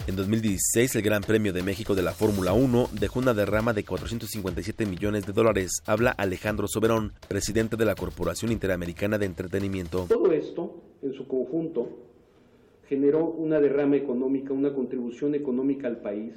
En 0.08 0.16
2016, 0.16 0.98
el 0.98 1.02
Gran 1.02 1.24
Premio 1.24 1.52
de 1.52 1.64
México 1.64 1.96
de 1.96 2.04
la 2.04 2.12
Fórmula 2.12 2.54
1 2.54 2.90
dejó 2.92 3.18
una 3.18 3.34
derrama 3.34 3.74
de 3.74 3.84
457 3.84 4.86
millones 4.86 5.26
de 5.26 5.34
dólares. 5.34 5.82
Habla 5.88 6.12
Alejandro 6.12 6.68
Soberón, 6.68 7.14
presidente 7.28 7.76
de 7.76 7.86
la 7.86 7.96
Corporación 7.96 8.52
Interamericana 8.52 9.18
de 9.18 9.26
Entretenimiento. 9.26 10.06
Todo 10.08 10.32
esto, 10.32 10.84
en 11.02 11.14
su 11.14 11.28
conjunto, 11.28 11.90
generó 12.88 13.26
una 13.26 13.60
derrama 13.60 13.96
económica, 13.96 14.54
una 14.54 14.76
contribución 14.76 15.34
económica 15.34 15.88
al 15.88 15.98
país 15.98 16.36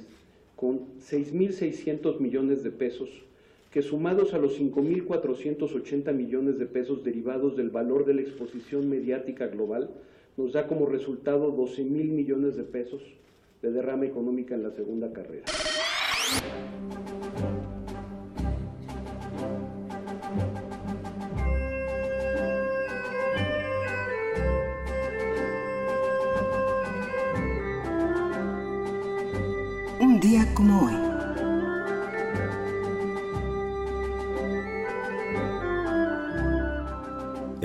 con 0.55 0.97
6.600 0.97 2.19
millones 2.19 2.63
de 2.63 2.71
pesos, 2.71 3.09
que 3.69 3.83
sumados 3.83 4.33
a 4.33 4.39
los 4.39 4.59
5.480 4.59 6.11
millones 6.11 6.57
de 6.57 6.65
pesos 6.65 7.03
derivados 7.03 7.55
del 7.55 7.69
valor 7.69 8.05
de 8.05 8.15
la 8.15 8.21
exposición 8.21 8.89
mediática 8.89 9.45
global, 9.45 9.91
nos 10.37 10.53
da 10.53 10.65
como 10.65 10.87
resultado 10.87 11.51
12 11.51 11.83
mil 11.83 12.09
millones 12.09 12.55
de 12.57 12.63
pesos 12.63 13.03
de 13.61 13.71
derrama 13.71 14.05
económica 14.05 14.55
en 14.55 14.63
la 14.63 14.71
segunda 14.71 15.11
carrera. 15.11 15.45
Un 29.99 30.19
día 30.21 30.45
como 30.55 30.85
hoy. 30.85 30.98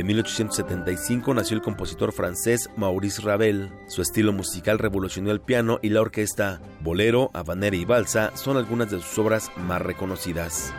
En 0.04 0.08
1875 0.08 1.32
nació 1.32 1.56
el 1.56 1.62
compositor 1.62 2.12
francés 2.12 2.68
Maurice 2.76 3.22
Ravel. 3.22 3.72
Su 3.86 4.02
estilo 4.02 4.34
musical 4.34 4.78
revolucionó 4.78 5.30
el 5.30 5.40
piano 5.40 5.78
y 5.80 5.88
la 5.88 6.02
orquesta. 6.02 6.60
Bolero, 6.82 7.30
habanera 7.32 7.74
y 7.74 7.86
balsa 7.86 8.30
son 8.36 8.58
algunas 8.58 8.90
de 8.90 9.00
sus 9.00 9.18
obras 9.18 9.50
más 9.56 9.80
reconocidas. 9.80 10.74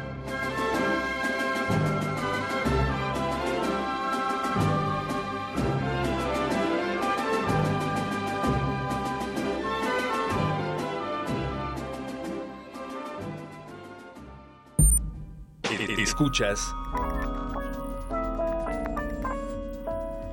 Escuchas 15.97 16.75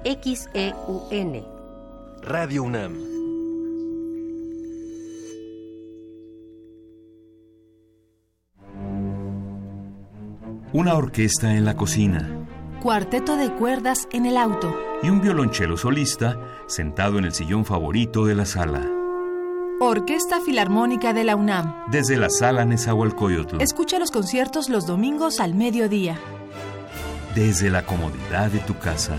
XEUN. 0.04 1.44
Radio 2.22 2.64
UNAM. 2.64 2.98
Una 10.72 10.94
orquesta 10.94 11.54
en 11.54 11.64
la 11.64 11.76
cocina. 11.76 12.28
Cuarteto 12.82 13.36
de 13.36 13.52
cuerdas 13.52 14.08
en 14.12 14.26
el 14.26 14.36
auto. 14.36 14.74
y 15.04 15.10
un 15.10 15.20
violonchelo 15.20 15.76
solista 15.76 16.38
sentado 16.68 17.18
en 17.18 17.24
el 17.24 17.32
sillón 17.32 17.64
favorito 17.64 18.24
de 18.24 18.36
la 18.36 18.46
sala. 18.46 18.88
Orquesta 19.80 20.40
Filarmónica 20.40 21.12
de 21.12 21.24
la 21.24 21.34
UNAM. 21.34 21.74
Desde 21.90 22.16
la 22.16 22.30
sala 22.30 22.64
Nezahualcóyotl. 22.64 23.60
Escucha 23.60 23.98
los 23.98 24.12
conciertos 24.12 24.68
los 24.68 24.86
domingos 24.86 25.40
al 25.40 25.54
mediodía. 25.54 26.18
Desde 27.34 27.68
la 27.68 27.84
comodidad 27.84 28.50
de 28.52 28.60
tu 28.60 28.78
casa. 28.78 29.18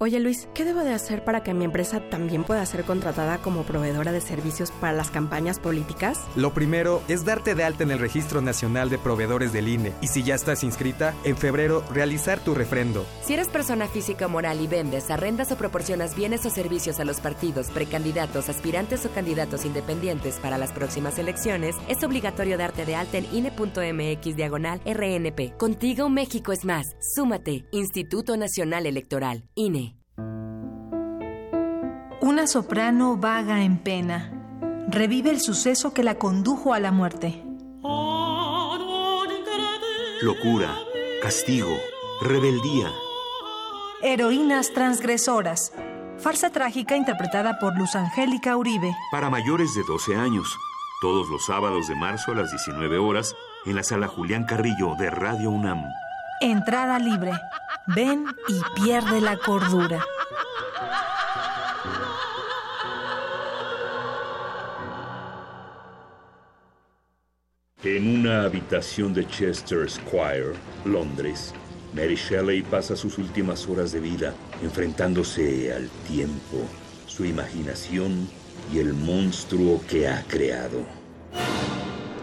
Oye 0.00 0.18
Luis, 0.18 0.48
¿qué 0.54 0.64
debo 0.64 0.80
de 0.80 0.92
hacer 0.92 1.24
para 1.24 1.44
que 1.44 1.54
mi 1.54 1.64
empresa 1.64 2.00
también 2.10 2.42
pueda 2.42 2.66
ser 2.66 2.82
contratada 2.82 3.38
como 3.38 3.62
proveedora 3.62 4.10
de 4.10 4.20
servicios 4.20 4.72
para 4.72 4.92
las 4.92 5.12
campañas 5.12 5.60
políticas? 5.60 6.18
Lo 6.34 6.52
primero 6.52 7.00
es 7.06 7.24
darte 7.24 7.54
de 7.54 7.62
alta 7.62 7.84
en 7.84 7.92
el 7.92 8.00
Registro 8.00 8.40
Nacional 8.42 8.90
de 8.90 8.98
Proveedores 8.98 9.52
del 9.52 9.68
INE 9.68 9.92
y 10.00 10.08
si 10.08 10.24
ya 10.24 10.34
estás 10.34 10.64
inscrita, 10.64 11.14
en 11.22 11.36
febrero 11.36 11.84
realizar 11.92 12.40
tu 12.40 12.56
refrendo. 12.56 13.06
Si 13.22 13.34
eres 13.34 13.46
persona 13.46 13.86
física 13.86 14.26
o 14.26 14.28
moral 14.28 14.60
y 14.60 14.66
vendes, 14.66 15.12
arrendas 15.12 15.52
o 15.52 15.56
proporcionas 15.56 16.16
bienes 16.16 16.44
o 16.44 16.50
servicios 16.50 16.98
a 16.98 17.04
los 17.04 17.20
partidos, 17.20 17.70
precandidatos, 17.70 18.48
aspirantes 18.48 19.06
o 19.06 19.10
candidatos 19.10 19.64
independientes 19.64 20.40
para 20.40 20.58
las 20.58 20.72
próximas 20.72 21.20
elecciones, 21.20 21.76
es 21.86 22.02
obligatorio 22.02 22.58
darte 22.58 22.84
de 22.84 22.96
alta 22.96 23.18
en 23.18 23.32
INE.mx 23.32 24.34
diagonal 24.34 24.80
RNP. 24.84 25.56
Contigo 25.56 26.08
México 26.08 26.50
es 26.50 26.64
más. 26.64 26.96
Súmate. 26.98 27.64
Instituto 27.70 28.36
Nacional 28.36 28.86
Electoral. 28.86 29.44
INE. 29.54 29.93
Una 32.20 32.46
soprano 32.46 33.16
vaga 33.16 33.62
en 33.62 33.78
pena. 33.78 34.30
Revive 34.88 35.30
el 35.30 35.40
suceso 35.40 35.92
que 35.92 36.02
la 36.02 36.16
condujo 36.16 36.72
a 36.72 36.80
la 36.80 36.90
muerte. 36.92 37.42
Locura, 40.22 40.74
castigo, 41.20 41.76
rebeldía. 42.22 42.90
Heroínas 44.02 44.72
transgresoras. 44.72 45.72
Farsa 46.18 46.50
trágica 46.50 46.96
interpretada 46.96 47.58
por 47.58 47.76
Luz 47.76 47.94
Angélica 47.94 48.56
Uribe. 48.56 48.94
Para 49.10 49.28
mayores 49.28 49.74
de 49.74 49.82
12 49.82 50.16
años. 50.16 50.56
Todos 51.02 51.28
los 51.28 51.44
sábados 51.44 51.88
de 51.88 51.94
marzo 51.94 52.32
a 52.32 52.36
las 52.36 52.50
19 52.50 52.98
horas 52.98 53.34
en 53.66 53.76
la 53.76 53.82
sala 53.82 54.08
Julián 54.08 54.44
Carrillo 54.44 54.94
de 54.98 55.10
Radio 55.10 55.50
UNAM. 55.50 55.84
Entrada 56.40 56.98
libre. 56.98 57.32
Ven 57.94 58.26
y 58.48 58.82
pierde 58.82 59.20
la 59.20 59.36
cordura. 59.36 60.04
En 67.82 68.20
una 68.20 68.44
habitación 68.44 69.12
de 69.12 69.26
Chester 69.28 69.88
Square, 69.88 70.54
Londres, 70.84 71.54
Mary 71.94 72.16
Shelley 72.16 72.62
pasa 72.62 72.96
sus 72.96 73.18
últimas 73.18 73.68
horas 73.68 73.92
de 73.92 74.00
vida 74.00 74.34
enfrentándose 74.62 75.72
al 75.72 75.88
tiempo, 76.08 76.58
su 77.06 77.24
imaginación 77.24 78.28
y 78.72 78.78
el 78.78 78.94
monstruo 78.94 79.80
que 79.88 80.08
ha 80.08 80.22
creado. 80.24 80.84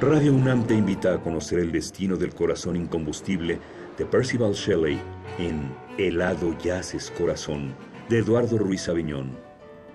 Radio 0.02 0.34
UNAM 0.34 0.66
te 0.66 0.74
invita 0.74 1.14
a 1.14 1.20
conocer 1.20 1.60
el 1.60 1.72
destino 1.72 2.18
del 2.18 2.34
corazón 2.34 2.76
incombustible 2.76 3.60
de 4.02 4.08
Percival 4.08 4.54
Shelley 4.54 5.00
en 5.38 5.72
Helado 6.00 6.58
Yaces 6.58 7.12
Corazón 7.12 7.76
de 8.10 8.18
Eduardo 8.18 8.58
Ruiz 8.58 8.90
Aviñón. 8.90 9.38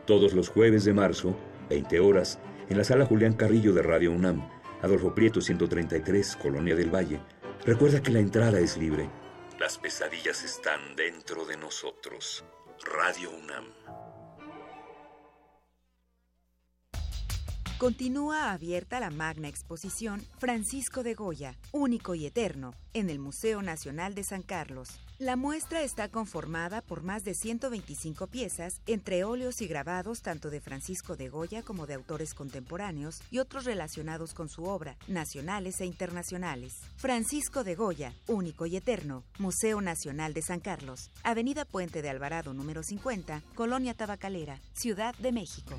Todos 0.07 0.33
los 0.33 0.49
jueves 0.49 0.85
de 0.85 0.93
marzo, 0.93 1.37
20 1.71 1.99
horas, 1.99 2.39
en 2.69 2.79
la 2.79 2.85
sala 2.85 3.05
Julián 3.05 3.33
Carrillo 3.33 3.73
de 3.73 3.83
Radio 3.83 4.13
UNAM, 4.13 4.49
Adolfo 4.81 5.13
Prieto 5.13 5.41
133, 5.41 6.37
Colonia 6.37 6.77
del 6.77 6.95
Valle. 6.95 7.19
Recuerda 7.65 8.01
que 8.01 8.13
la 8.13 8.21
entrada 8.21 8.61
es 8.61 8.77
libre. 8.77 9.11
Las 9.59 9.77
pesadillas 9.77 10.45
están 10.45 10.95
dentro 10.95 11.45
de 11.45 11.57
nosotros. 11.57 12.45
Radio 12.85 13.31
UNAM. 13.31 13.65
Continúa 17.79 18.53
abierta 18.53 19.01
la 19.01 19.11
magna 19.11 19.49
exposición 19.49 20.25
Francisco 20.39 21.03
de 21.03 21.13
Goya, 21.13 21.59
único 21.73 22.15
y 22.15 22.25
eterno, 22.25 22.73
en 22.95 23.11
el 23.11 23.19
Museo 23.19 23.61
Nacional 23.61 24.15
de 24.15 24.25
San 24.25 24.41
Carlos. 24.41 24.99
La 25.19 25.37
muestra 25.37 25.83
está 25.83 26.09
conformada 26.09 26.81
por 26.81 27.03
más 27.03 27.23
de 27.23 27.35
125 27.35 28.29
piezas, 28.29 28.81
entre 28.87 29.25
óleos 29.25 29.61
y 29.61 29.67
grabados 29.67 30.23
tanto 30.23 30.49
de 30.49 30.63
Francisco 30.63 31.17
de 31.17 31.29
Goya 31.29 31.63
como 31.63 31.87
de 31.87 31.93
autores 31.93 32.33
contemporáneos 32.33 33.21
y 33.31 33.41
otros 33.41 33.67
relacionados 33.67 34.33
con 34.33 34.49
su 34.49 34.65
obra, 34.65 34.97
nacionales 35.07 35.79
e 35.83 35.85
internacionales. 35.85 36.81
Francisco 36.97 37.63
de 37.63 37.75
Goya, 37.75 38.15
único 38.27 38.65
y 38.65 38.77
eterno, 38.77 39.23
Museo 39.39 39.83
Nacional 39.83 40.33
de 40.33 40.41
San 40.41 40.61
Carlos, 40.61 41.11
Avenida 41.23 41.67
Puente 41.67 42.01
de 42.01 42.09
Alvarado 42.09 42.55
número 42.55 42.83
50, 42.83 43.43
Colonia 43.55 43.93
Tabacalera, 43.93 44.63
Ciudad 44.73 45.15
de 45.17 45.33
México. 45.33 45.79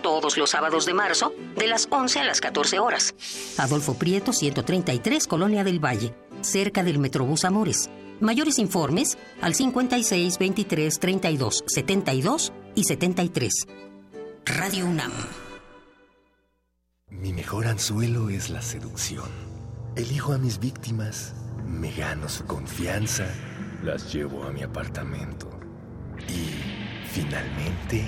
todos 0.00 0.36
los 0.36 0.50
sábados 0.50 0.86
de 0.86 0.94
marzo, 0.94 1.32
de 1.56 1.66
las 1.66 1.88
11 1.90 2.20
a 2.20 2.24
las 2.24 2.40
14 2.40 2.78
horas. 2.78 3.14
Adolfo 3.58 3.94
Prieto, 3.94 4.32
133, 4.32 5.26
Colonia 5.26 5.64
del 5.64 5.84
Valle, 5.84 6.14
cerca 6.40 6.82
del 6.82 6.98
Metrobús 6.98 7.44
Amores. 7.44 7.90
Mayores 8.20 8.58
informes 8.58 9.16
al 9.40 9.54
56 9.54 10.38
23 10.38 10.98
32 10.98 11.64
72 11.66 12.52
y 12.74 12.84
73. 12.84 13.66
Radio 14.44 14.86
UNAM. 14.86 15.12
Mi 17.08 17.32
mejor 17.32 17.66
anzuelo 17.66 18.28
es 18.30 18.50
la 18.50 18.62
seducción. 18.62 19.28
Elijo 19.96 20.32
a 20.32 20.38
mis 20.38 20.60
víctimas, 20.60 21.34
me 21.66 21.90
gano 21.92 22.28
su 22.28 22.44
confianza, 22.44 23.26
las 23.82 24.12
llevo 24.12 24.44
a 24.44 24.50
mi 24.50 24.62
apartamento 24.62 25.50
y, 26.28 27.08
finalmente, 27.10 28.04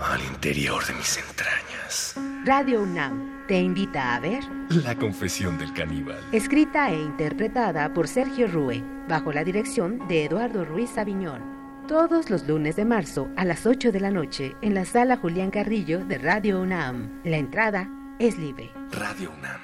al 0.00 0.20
interior 0.24 0.84
de 0.86 0.94
mis 0.94 1.18
entrañas. 1.18 2.14
Radio 2.44 2.82
UNAM 2.82 3.46
te 3.46 3.60
invita 3.60 4.14
a 4.14 4.20
ver 4.20 4.42
La 4.70 4.96
confesión 4.96 5.58
del 5.58 5.72
caníbal. 5.72 6.18
escrita 6.32 6.90
e 6.90 6.98
interpretada 7.00 7.92
por 7.92 8.08
Sergio 8.08 8.48
Rue, 8.48 8.82
bajo 9.08 9.32
la 9.32 9.44
dirección 9.44 10.06
de 10.08 10.24
Eduardo 10.24 10.64
Ruiz 10.64 10.96
Aviñón. 10.98 11.42
Todos 11.88 12.30
los 12.30 12.46
lunes 12.46 12.76
de 12.76 12.84
marzo 12.84 13.28
a 13.36 13.44
las 13.44 13.66
8 13.66 13.92
de 13.92 14.00
la 14.00 14.10
noche 14.10 14.56
en 14.62 14.74
la 14.74 14.84
sala 14.84 15.16
Julián 15.16 15.50
Carrillo 15.50 16.04
de 16.04 16.18
Radio 16.18 16.60
UNAM. 16.60 17.20
La 17.24 17.36
entrada 17.36 17.88
es 18.18 18.38
libre. 18.38 18.70
Radio 18.92 19.30
UNAM. 19.38 19.60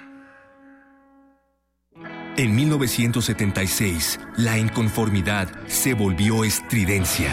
En 2.37 2.55
1976, 2.55 4.21
la 4.37 4.59
inconformidad 4.59 5.49
se 5.67 5.95
volvió 5.95 6.45
estridencia. 6.45 7.33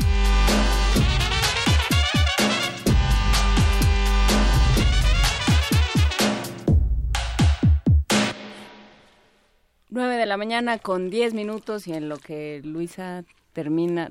9 9.89 10.15
de 10.15 10.25
la 10.25 10.37
mañana 10.37 10.79
con 10.79 11.11
10 11.11 11.35
minutos 11.35 11.85
y 11.85 11.93
en 11.93 12.09
lo 12.09 12.17
que 12.17 12.61
Luisa 12.63 13.23
termina... 13.53 14.09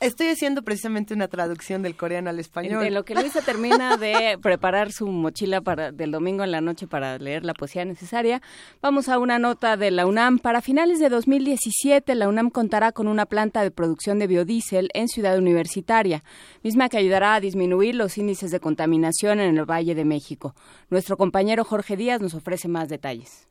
Estoy 0.00 0.28
haciendo 0.28 0.62
precisamente 0.62 1.14
una 1.14 1.28
traducción 1.28 1.82
del 1.82 1.96
coreano 1.96 2.30
al 2.30 2.38
español. 2.38 2.84
En, 2.84 2.94
lo 2.94 3.04
que 3.04 3.14
Luisa 3.14 3.40
termina 3.40 3.96
de 3.96 4.38
preparar 4.42 4.92
su 4.92 5.06
mochila 5.06 5.60
para 5.60 5.92
del 5.92 6.10
domingo 6.10 6.44
en 6.44 6.50
la 6.50 6.60
noche 6.60 6.86
para 6.86 7.18
leer 7.18 7.44
la 7.44 7.54
poesía 7.54 7.84
necesaria, 7.84 8.42
vamos 8.82 9.08
a 9.08 9.18
una 9.18 9.38
nota 9.38 9.76
de 9.76 9.90
la 9.90 10.06
UNAM. 10.06 10.38
Para 10.38 10.60
finales 10.60 10.98
de 10.98 11.08
2017, 11.08 12.14
la 12.14 12.28
UNAM 12.28 12.50
contará 12.50 12.92
con 12.92 13.08
una 13.08 13.26
planta 13.26 13.62
de 13.62 13.70
producción 13.70 14.18
de 14.18 14.26
biodiesel 14.26 14.90
en 14.94 15.08
Ciudad 15.08 15.38
Universitaria, 15.38 16.22
misma 16.62 16.88
que 16.88 16.98
ayudará 16.98 17.34
a 17.34 17.40
disminuir 17.40 17.94
los 17.94 18.18
índices 18.18 18.50
de 18.50 18.60
contaminación 18.60 19.40
en 19.40 19.56
el 19.56 19.64
Valle 19.64 19.94
de 19.94 20.04
México. 20.04 20.54
Nuestro 20.90 21.16
compañero 21.16 21.64
Jorge 21.64 21.96
Díaz 21.96 22.20
nos 22.20 22.34
ofrece 22.34 22.68
más 22.68 22.88
detalles. 22.88 23.48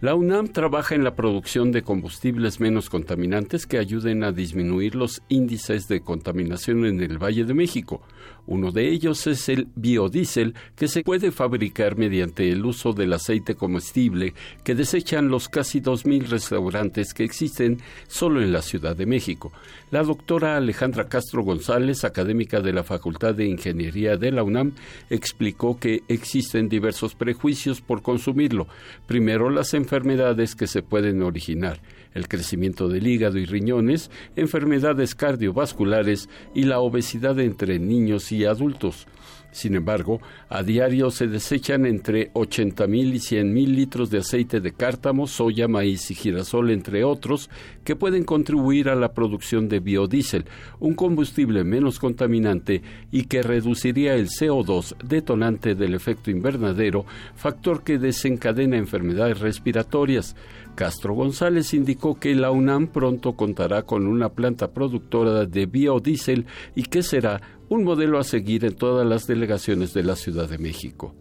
La 0.00 0.14
UNAM 0.14 0.48
trabaja 0.48 0.94
en 0.94 1.04
la 1.04 1.14
producción 1.14 1.72
de 1.72 1.82
combustibles 1.82 2.58
menos 2.58 2.88
contaminantes 2.88 3.66
que 3.66 3.76
ayuden 3.76 4.24
a 4.24 4.32
disminuir 4.32 4.94
los 4.94 5.20
índices 5.28 5.88
de 5.88 6.00
contaminación 6.00 6.86
en 6.86 7.02
el 7.02 7.22
Valle 7.22 7.44
de 7.44 7.52
México. 7.52 8.00
Uno 8.46 8.72
de 8.72 8.88
ellos 8.88 9.26
es 9.26 9.48
el 9.48 9.68
biodiesel, 9.74 10.54
que 10.76 10.88
se 10.88 11.02
puede 11.02 11.30
fabricar 11.30 11.96
mediante 11.96 12.50
el 12.50 12.64
uso 12.64 12.92
del 12.92 13.12
aceite 13.12 13.54
comestible 13.54 14.34
que 14.64 14.74
desechan 14.74 15.28
los 15.28 15.48
casi 15.48 15.80
2.000 15.80 16.28
restaurantes 16.28 17.14
que 17.14 17.24
existen 17.24 17.78
solo 18.08 18.42
en 18.42 18.52
la 18.52 18.62
Ciudad 18.62 18.96
de 18.96 19.06
México. 19.06 19.52
La 19.90 20.02
doctora 20.02 20.56
Alejandra 20.56 21.08
Castro 21.08 21.42
González, 21.42 22.04
académica 22.04 22.60
de 22.60 22.72
la 22.72 22.84
Facultad 22.84 23.34
de 23.34 23.46
Ingeniería 23.46 24.16
de 24.16 24.32
la 24.32 24.42
UNAM, 24.42 24.72
explicó 25.08 25.78
que 25.78 26.02
existen 26.08 26.68
diversos 26.68 27.14
prejuicios 27.14 27.80
por 27.80 28.02
consumirlo. 28.02 28.66
Primero, 29.06 29.50
las 29.50 29.74
enfermedades 29.74 30.54
que 30.54 30.66
se 30.66 30.82
pueden 30.82 31.22
originar 31.22 31.80
el 32.14 32.28
crecimiento 32.28 32.88
del 32.88 33.06
hígado 33.06 33.38
y 33.38 33.44
riñones, 33.44 34.10
enfermedades 34.36 35.14
cardiovasculares 35.14 36.28
y 36.54 36.64
la 36.64 36.80
obesidad 36.80 37.38
entre 37.40 37.78
niños 37.78 38.32
y 38.32 38.44
adultos. 38.44 39.06
Sin 39.52 39.74
embargo, 39.74 40.20
a 40.48 40.62
diario 40.62 41.10
se 41.10 41.26
desechan 41.26 41.84
entre 41.84 42.32
80.000 42.34 43.14
y 43.14 43.18
100.000 43.18 43.66
litros 43.66 44.10
de 44.10 44.18
aceite 44.18 44.60
de 44.60 44.72
cártamo, 44.72 45.26
soya, 45.26 45.66
maíz 45.66 46.10
y 46.10 46.14
girasol, 46.14 46.70
entre 46.70 47.02
otros, 47.02 47.50
que 47.82 47.96
pueden 47.96 48.24
contribuir 48.24 48.88
a 48.88 48.94
la 48.94 49.12
producción 49.12 49.68
de 49.68 49.80
biodiesel, 49.80 50.44
un 50.78 50.94
combustible 50.94 51.64
menos 51.64 51.98
contaminante 51.98 52.82
y 53.10 53.24
que 53.24 53.42
reduciría 53.42 54.14
el 54.14 54.28
CO2, 54.28 54.96
detonante 55.02 55.74
del 55.74 55.94
efecto 55.94 56.30
invernadero, 56.30 57.04
factor 57.34 57.82
que 57.82 57.98
desencadena 57.98 58.76
enfermedades 58.76 59.40
respiratorias. 59.40 60.36
Castro 60.80 61.12
González 61.12 61.74
indicó 61.74 62.18
que 62.18 62.34
la 62.34 62.50
UNAM 62.50 62.86
pronto 62.86 63.36
contará 63.36 63.82
con 63.82 64.06
una 64.06 64.30
planta 64.30 64.68
productora 64.68 65.44
de 65.44 65.66
biodiesel 65.66 66.46
y 66.74 66.84
que 66.84 67.02
será 67.02 67.38
un 67.68 67.84
modelo 67.84 68.18
a 68.18 68.24
seguir 68.24 68.64
en 68.64 68.74
todas 68.74 69.06
las 69.06 69.26
delegaciones 69.26 69.92
de 69.92 70.04
la 70.04 70.16
Ciudad 70.16 70.48
de 70.48 70.56
México. 70.56 71.14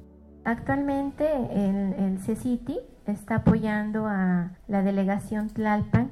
Actualmente 0.46 1.26
el, 1.54 1.94
el 1.94 2.20
está 3.06 3.36
apoyando 3.36 4.06
a 4.06 4.54
la 4.70 4.82
delegación 4.82 5.50
Tlalpan 5.50 6.10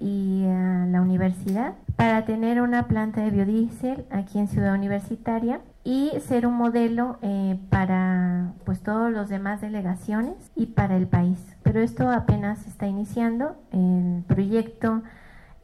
y 0.00 0.46
a 0.46 0.86
la 0.86 1.00
universidad 1.00 1.74
para 1.94 2.24
tener 2.24 2.60
una 2.60 2.88
planta 2.88 3.22
de 3.22 3.30
biodiesel 3.30 4.06
aquí 4.10 4.40
en 4.40 4.48
Ciudad 4.48 4.74
Universitaria 4.74 5.60
y 5.84 6.12
ser 6.20 6.46
un 6.46 6.54
modelo 6.54 7.18
eh, 7.22 7.58
para 7.70 8.52
pues 8.64 8.80
todos 8.82 9.10
los 9.10 9.28
demás 9.28 9.60
delegaciones 9.60 10.34
y 10.54 10.66
para 10.66 10.96
el 10.96 11.06
país. 11.06 11.38
Pero 11.62 11.80
esto 11.80 12.10
apenas 12.10 12.66
está 12.66 12.86
iniciando. 12.86 13.56
El 13.72 14.22
proyecto, 14.26 15.02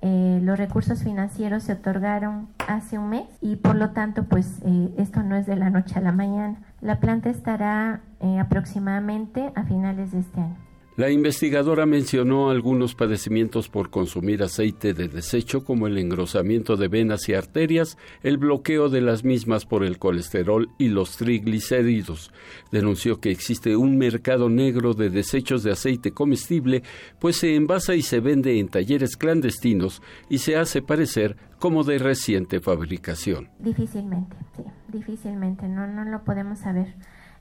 eh, 0.00 0.40
los 0.42 0.58
recursos 0.58 1.02
financieros 1.02 1.64
se 1.64 1.74
otorgaron 1.74 2.48
hace 2.66 2.98
un 2.98 3.10
mes 3.10 3.26
y 3.40 3.56
por 3.56 3.74
lo 3.74 3.90
tanto 3.90 4.24
pues 4.24 4.60
eh, 4.64 4.94
esto 4.96 5.22
no 5.22 5.36
es 5.36 5.46
de 5.46 5.56
la 5.56 5.70
noche 5.70 5.98
a 5.98 6.02
la 6.02 6.12
mañana. 6.12 6.56
La 6.80 7.00
planta 7.00 7.30
estará 7.30 8.00
aproximadamente 8.40 9.52
a 9.54 9.64
finales 9.64 10.12
de 10.12 10.20
este 10.20 10.40
año. 10.40 10.73
La 10.96 11.10
investigadora 11.10 11.86
mencionó 11.86 12.50
algunos 12.50 12.94
padecimientos 12.94 13.68
por 13.68 13.90
consumir 13.90 14.44
aceite 14.44 14.94
de 14.94 15.08
desecho 15.08 15.64
como 15.64 15.88
el 15.88 15.98
engrosamiento 15.98 16.76
de 16.76 16.86
venas 16.86 17.28
y 17.28 17.34
arterias, 17.34 17.98
el 18.22 18.38
bloqueo 18.38 18.88
de 18.88 19.00
las 19.00 19.24
mismas 19.24 19.66
por 19.66 19.82
el 19.82 19.98
colesterol 19.98 20.70
y 20.78 20.90
los 20.90 21.16
triglicéridos. 21.16 22.32
Denunció 22.70 23.18
que 23.18 23.32
existe 23.32 23.76
un 23.76 23.98
mercado 23.98 24.48
negro 24.48 24.94
de 24.94 25.10
desechos 25.10 25.64
de 25.64 25.72
aceite 25.72 26.12
comestible, 26.12 26.84
pues 27.18 27.38
se 27.38 27.56
envasa 27.56 27.96
y 27.96 28.02
se 28.02 28.20
vende 28.20 28.60
en 28.60 28.68
talleres 28.68 29.16
clandestinos 29.16 30.00
y 30.28 30.38
se 30.38 30.56
hace 30.56 30.80
parecer 30.80 31.36
como 31.58 31.82
de 31.82 31.98
reciente 31.98 32.60
fabricación. 32.60 33.50
Difícilmente, 33.58 34.36
sí, 34.56 34.62
difícilmente, 34.92 35.66
no, 35.66 35.88
no 35.88 36.04
lo 36.04 36.22
podemos 36.22 36.60
saber. 36.60 36.94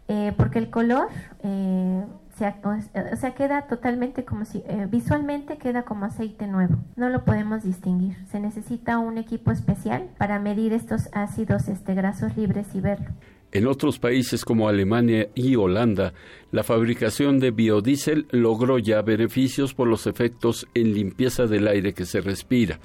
Eh, 0.07 0.33
porque 0.35 0.59
el 0.59 0.69
color 0.69 1.07
eh, 1.43 2.03
o 2.41 3.15
sea, 3.15 3.35
queda 3.35 3.67
totalmente 3.67 4.25
como 4.25 4.45
si, 4.45 4.63
eh, 4.67 4.87
visualmente 4.89 5.57
queda 5.57 5.83
como 5.83 6.05
aceite 6.05 6.47
nuevo. 6.47 6.77
No 6.95 7.09
lo 7.09 7.23
podemos 7.23 7.63
distinguir. 7.63 8.15
Se 8.27 8.39
necesita 8.39 8.97
un 8.97 9.17
equipo 9.17 9.51
especial 9.51 10.09
para 10.17 10.39
medir 10.39 10.73
estos 10.73 11.09
ácidos 11.13 11.67
este, 11.67 11.93
grasos 11.93 12.35
libres 12.35 12.73
y 12.73 12.81
verlo. 12.81 13.09
En 13.51 13.67
otros 13.67 13.99
países 13.99 14.45
como 14.45 14.67
Alemania 14.67 15.29
y 15.35 15.55
Holanda, 15.55 16.13
la 16.51 16.63
fabricación 16.63 17.37
de 17.39 17.51
biodiesel 17.51 18.25
logró 18.31 18.79
ya 18.79 19.03
beneficios 19.03 19.75
por 19.75 19.87
los 19.87 20.07
efectos 20.07 20.67
en 20.73 20.93
limpieza 20.93 21.45
del 21.45 21.67
aire 21.67 21.93
que 21.93 22.05
se 22.05 22.19
respira. 22.19 22.79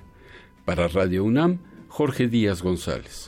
Para 0.66 0.88
Radio 0.88 1.24
UNAM, 1.24 1.60
Jorge 1.88 2.28
Díaz 2.28 2.62
González. 2.62 3.27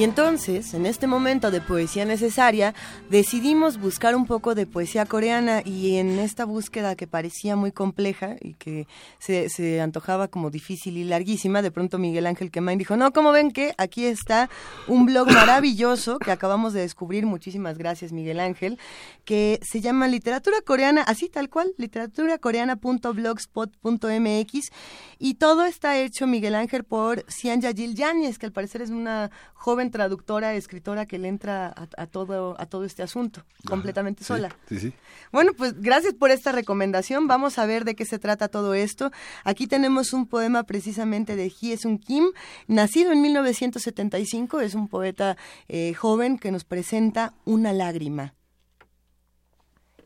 Y 0.00 0.02
entonces, 0.02 0.72
en 0.72 0.86
este 0.86 1.06
momento 1.06 1.50
de 1.50 1.60
poesía 1.60 2.06
necesaria, 2.06 2.72
decidimos 3.10 3.78
buscar 3.78 4.16
un 4.16 4.24
poco 4.24 4.54
de 4.54 4.64
poesía 4.64 5.04
coreana 5.04 5.60
y 5.62 5.98
en 5.98 6.18
esta 6.18 6.46
búsqueda 6.46 6.96
que 6.96 7.06
parecía 7.06 7.54
muy 7.54 7.70
compleja 7.70 8.36
y 8.40 8.54
que 8.54 8.86
se, 9.18 9.78
antojaba 9.78 10.28
como 10.28 10.48
difícil 10.48 10.96
y 10.96 11.04
larguísima, 11.04 11.60
de 11.60 11.70
pronto 11.70 11.98
Miguel 11.98 12.26
Ángel 12.26 12.50
Quemain 12.50 12.78
dijo, 12.78 12.96
no, 12.96 13.12
como 13.12 13.30
ven 13.30 13.50
que 13.50 13.74
aquí 13.76 14.06
está 14.06 14.48
un 14.88 15.04
blog 15.04 15.26
maravilloso 15.32 16.18
que 16.18 16.30
acabamos 16.30 16.72
de 16.72 16.80
descubrir, 16.80 17.26
muchísimas 17.26 17.76
gracias 17.76 18.10
Miguel 18.10 18.40
Ángel, 18.40 18.78
que 19.26 19.60
se 19.62 19.82
llama 19.82 20.08
Literatura 20.08 20.62
Coreana, 20.62 21.02
así 21.02 21.28
tal 21.28 21.50
cual, 21.50 21.74
literaturacoreana.blogspot.mx 21.76 24.70
y 25.18 25.34
todo 25.34 25.66
está 25.66 25.98
hecho, 25.98 26.26
Miguel 26.26 26.54
Ángel, 26.54 26.84
por 26.84 27.26
Cian 27.28 27.60
Yajil 27.60 27.94
Yáñez, 27.94 28.38
que 28.38 28.46
al 28.46 28.52
parecer 28.52 28.80
es 28.80 28.88
una 28.88 29.30
joven 29.52 29.89
traductora, 29.90 30.54
escritora 30.54 31.06
que 31.06 31.18
le 31.18 31.28
entra 31.28 31.74
a, 31.96 32.06
todo, 32.06 32.56
a 32.58 32.66
todo 32.66 32.84
este 32.84 33.02
asunto, 33.02 33.44
completamente 33.66 34.24
sola. 34.24 34.54
Sí, 34.68 34.78
sí. 34.78 34.92
Bueno, 35.32 35.52
pues 35.56 35.80
gracias 35.80 36.14
por 36.14 36.30
esta 36.30 36.52
recomendación. 36.52 37.26
Vamos 37.28 37.58
a 37.58 37.66
ver 37.66 37.84
de 37.84 37.94
qué 37.94 38.04
se 38.04 38.18
trata 38.18 38.48
todo 38.48 38.74
esto. 38.74 39.10
Aquí 39.44 39.66
tenemos 39.66 40.12
un 40.12 40.26
poema 40.26 40.64
precisamente 40.64 41.36
de 41.36 41.50
Hye 41.50 41.76
Sun 41.76 41.98
Kim, 41.98 42.24
nacido 42.66 43.12
en 43.12 43.22
1975, 43.22 44.60
es 44.60 44.74
un 44.74 44.88
poeta 44.88 45.36
eh, 45.68 45.94
joven 45.94 46.38
que 46.38 46.50
nos 46.50 46.64
presenta 46.64 47.34
una 47.44 47.72
lágrima. 47.72 48.34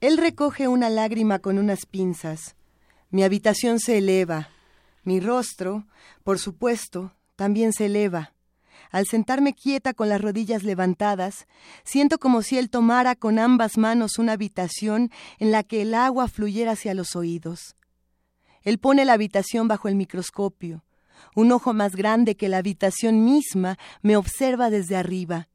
Él 0.01 0.19
recoge 0.19 0.69
una 0.69 0.91
lágrima 0.91 1.39
con 1.39 1.59
unas 1.59 1.87
pinzas. 1.87 2.57
Mi 3.11 3.25
habitación 3.25 3.81
se 3.81 3.99
eleva. 3.99 4.51
Mi 5.03 5.21
rostro, 5.21 5.87
por 6.25 6.39
supuesto, 6.39 7.15
también 7.37 7.73
se 7.73 7.87
eleva 7.87 8.34
Al 8.95 9.07
sentarme 9.07 9.55
quieta 9.55 9.93
con 9.93 10.09
las 10.09 10.21
rodillas 10.21 10.63
levantadas, 10.63 11.49
siento 11.83 12.17
como 12.19 12.43
si 12.43 12.59
él 12.59 12.71
tomara 12.71 13.17
con 13.17 13.41
ambas 13.41 13.77
manos 13.77 14.21
una 14.21 14.35
habitación 14.35 15.11
en 15.41 15.51
la 15.51 15.65
que 15.65 15.83
el 15.83 15.95
agua 15.95 16.29
fluyera 16.29 16.71
hacia 16.71 16.95
los 16.95 17.17
oídos. 17.17 17.75
Él 18.63 18.79
pone 18.79 19.05
la 19.05 19.15
habitación 19.15 19.67
bajo 19.67 19.89
el 19.89 19.97
microscopio. 19.97 20.85
Un 21.35 21.51
ojo 21.51 21.75
más 21.75 21.97
grande 21.97 22.37
que 22.37 22.49
la 22.49 22.59
habitación 22.59 23.25
misma 23.25 23.79
me 24.01 24.17
observa 24.17 24.71
desde 24.71 24.95
arriba. 24.95 25.49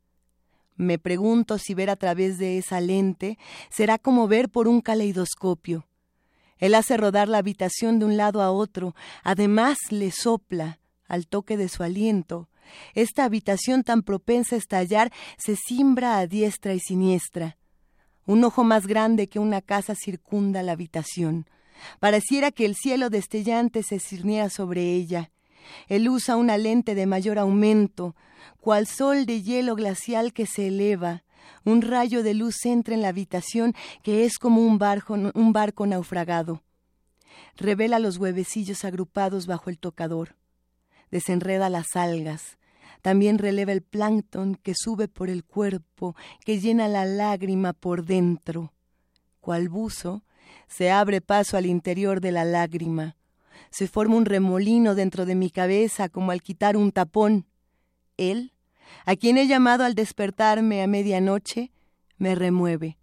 Me 0.76 1.00
pregunto 1.00 1.60
si 1.60 1.74
ver 1.74 1.90
a 1.90 1.96
través 1.96 2.40
de 2.40 2.58
esa 2.58 2.82
lente 2.82 3.38
será 3.70 3.98
como 3.98 4.28
ver 4.28 4.50
por 4.50 4.68
un 4.68 4.82
caleidoscopio. 4.82 5.88
Él 6.58 6.76
hace 6.76 6.98
rodar 6.98 7.30
la 7.30 7.38
habitación 7.38 8.00
de 8.00 8.06
un 8.06 8.18
lado 8.18 8.42
a 8.42 8.52
otro, 8.52 8.96
además 9.24 9.78
le 9.92 10.12
sopla, 10.12 10.82
al 11.08 11.26
toque 11.26 11.56
de 11.56 11.70
su 11.70 11.84
aliento, 11.84 12.49
esta 12.94 13.26
habitación 13.26 13.84
tan 13.84 14.04
propensa 14.04 14.56
a 14.56 14.60
estallar 14.60 15.12
se 15.38 15.56
cimbra 15.56 16.18
a 16.18 16.28
diestra 16.28 16.74
y 16.74 16.80
siniestra. 16.80 17.58
Un 18.26 18.44
ojo 18.44 18.64
más 18.64 18.86
grande 18.86 19.28
que 19.28 19.40
una 19.40 19.62
casa 19.62 19.96
circunda 19.96 20.62
la 20.62 20.74
habitación. 20.74 21.48
Pareciera 22.00 22.52
que 22.52 22.66
el 22.66 22.76
cielo 22.76 23.10
destellante 23.10 23.84
se 23.84 24.00
cirniera 24.00 24.50
sobre 24.50 24.94
ella. 24.94 25.32
Él 25.88 26.10
usa 26.10 26.36
una 26.36 26.58
lente 26.58 26.96
de 26.96 27.06
mayor 27.06 27.40
aumento, 27.40 28.16
cual 28.60 28.88
sol 28.88 29.26
de 29.26 29.42
hielo 29.42 29.76
glacial 29.76 30.34
que 30.34 30.46
se 30.46 30.68
eleva. 30.68 31.24
Un 31.66 31.82
rayo 31.82 32.24
de 32.24 32.34
luz 32.34 32.66
entra 32.66 32.94
en 32.94 33.02
la 33.02 33.08
habitación 33.10 33.74
que 34.04 34.26
es 34.26 34.38
como 34.38 34.62
un 34.62 34.78
barco 34.78 35.88
naufragado. 35.88 36.64
Revela 37.56 38.00
los 38.00 38.18
huevecillos 38.18 38.86
agrupados 38.86 39.48
bajo 39.48 39.70
el 39.70 39.80
tocador. 39.80 40.36
Desenreda 41.12 41.70
las 41.70 41.96
algas. 41.96 42.59
También 43.02 43.38
releva 43.38 43.72
el 43.72 43.82
plancton 43.82 44.56
que 44.56 44.74
sube 44.76 45.08
por 45.08 45.30
el 45.30 45.44
cuerpo, 45.44 46.16
que 46.46 46.60
llena 46.60 46.88
la 46.88 47.06
lágrima 47.06 47.74
por 47.74 48.06
dentro. 48.06 48.74
Cual 49.40 49.70
buzo, 49.70 50.24
se 50.68 50.92
abre 50.92 51.22
paso 51.22 51.58
al 51.58 51.66
interior 51.66 52.22
de 52.22 52.32
la 52.32 52.46
lágrima. 52.46 53.16
Se 53.72 53.88
forma 53.88 54.16
un 54.16 54.26
remolino 54.26 54.96
dentro 54.96 55.26
de 55.26 55.36
mi 55.36 55.50
cabeza 55.50 56.10
como 56.10 56.32
al 56.32 56.42
quitar 56.42 56.76
un 56.76 56.92
tapón. 56.92 57.46
Él, 58.18 58.54
a 59.06 59.16
quien 59.16 59.38
he 59.38 59.48
llamado 59.48 59.84
al 59.84 59.96
despertarme 59.96 60.82
a 60.82 60.88
medianoche, 60.88 61.72
me 62.18 62.36
remueve. 62.36 62.98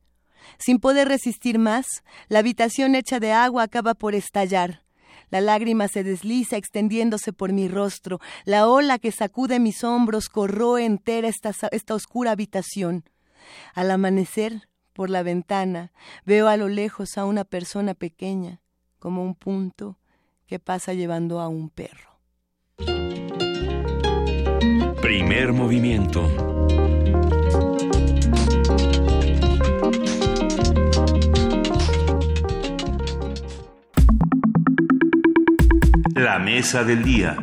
Sin 0.59 0.79
poder 0.79 1.09
resistir 1.09 1.59
más, 1.59 1.87
la 2.29 2.41
habitación 2.41 2.95
hecha 2.95 3.19
de 3.19 3.33
agua 3.33 3.65
acaba 3.65 3.95
por 3.95 4.15
estallar. 4.15 4.86
La 5.31 5.41
lágrima 5.41 5.89
se 5.89 6.05
desliza 6.05 6.57
extendiéndose 6.57 7.33
por 7.33 7.53
mi 7.53 7.69
rostro. 7.69 8.21
La 8.45 8.69
ola 8.69 8.99
que 8.99 9.13
sacude 9.13 9.59
mis 9.59 9.85
hombros 9.85 10.29
corroe 10.29 10.85
entera 10.85 11.29
esta, 11.29 11.53
esta 11.71 11.95
oscura 11.95 12.33
habitación. 12.33 13.05
Al 13.75 13.91
amanecer, 13.91 14.69
por 14.93 15.11
la 15.11 15.23
ventana, 15.23 15.93
veo 16.25 16.49
a 16.49 16.57
lo 16.57 16.69
lejos 16.69 17.19
a 17.19 17.27
una 17.27 17.45
persona 17.45 17.95
pequeña, 17.95 18.63
como 18.99 19.23
un 19.23 19.35
punto 19.35 19.99
que 20.47 20.59
pasa 20.59 20.95
llevando 20.95 21.41
a 21.41 21.49
un 21.49 21.69
perro. 21.69 22.19
Primer 25.03 25.53
movimiento. 25.53 26.56
La 36.17 36.39
mesa 36.39 36.83
del 36.83 37.05
día. 37.05 37.37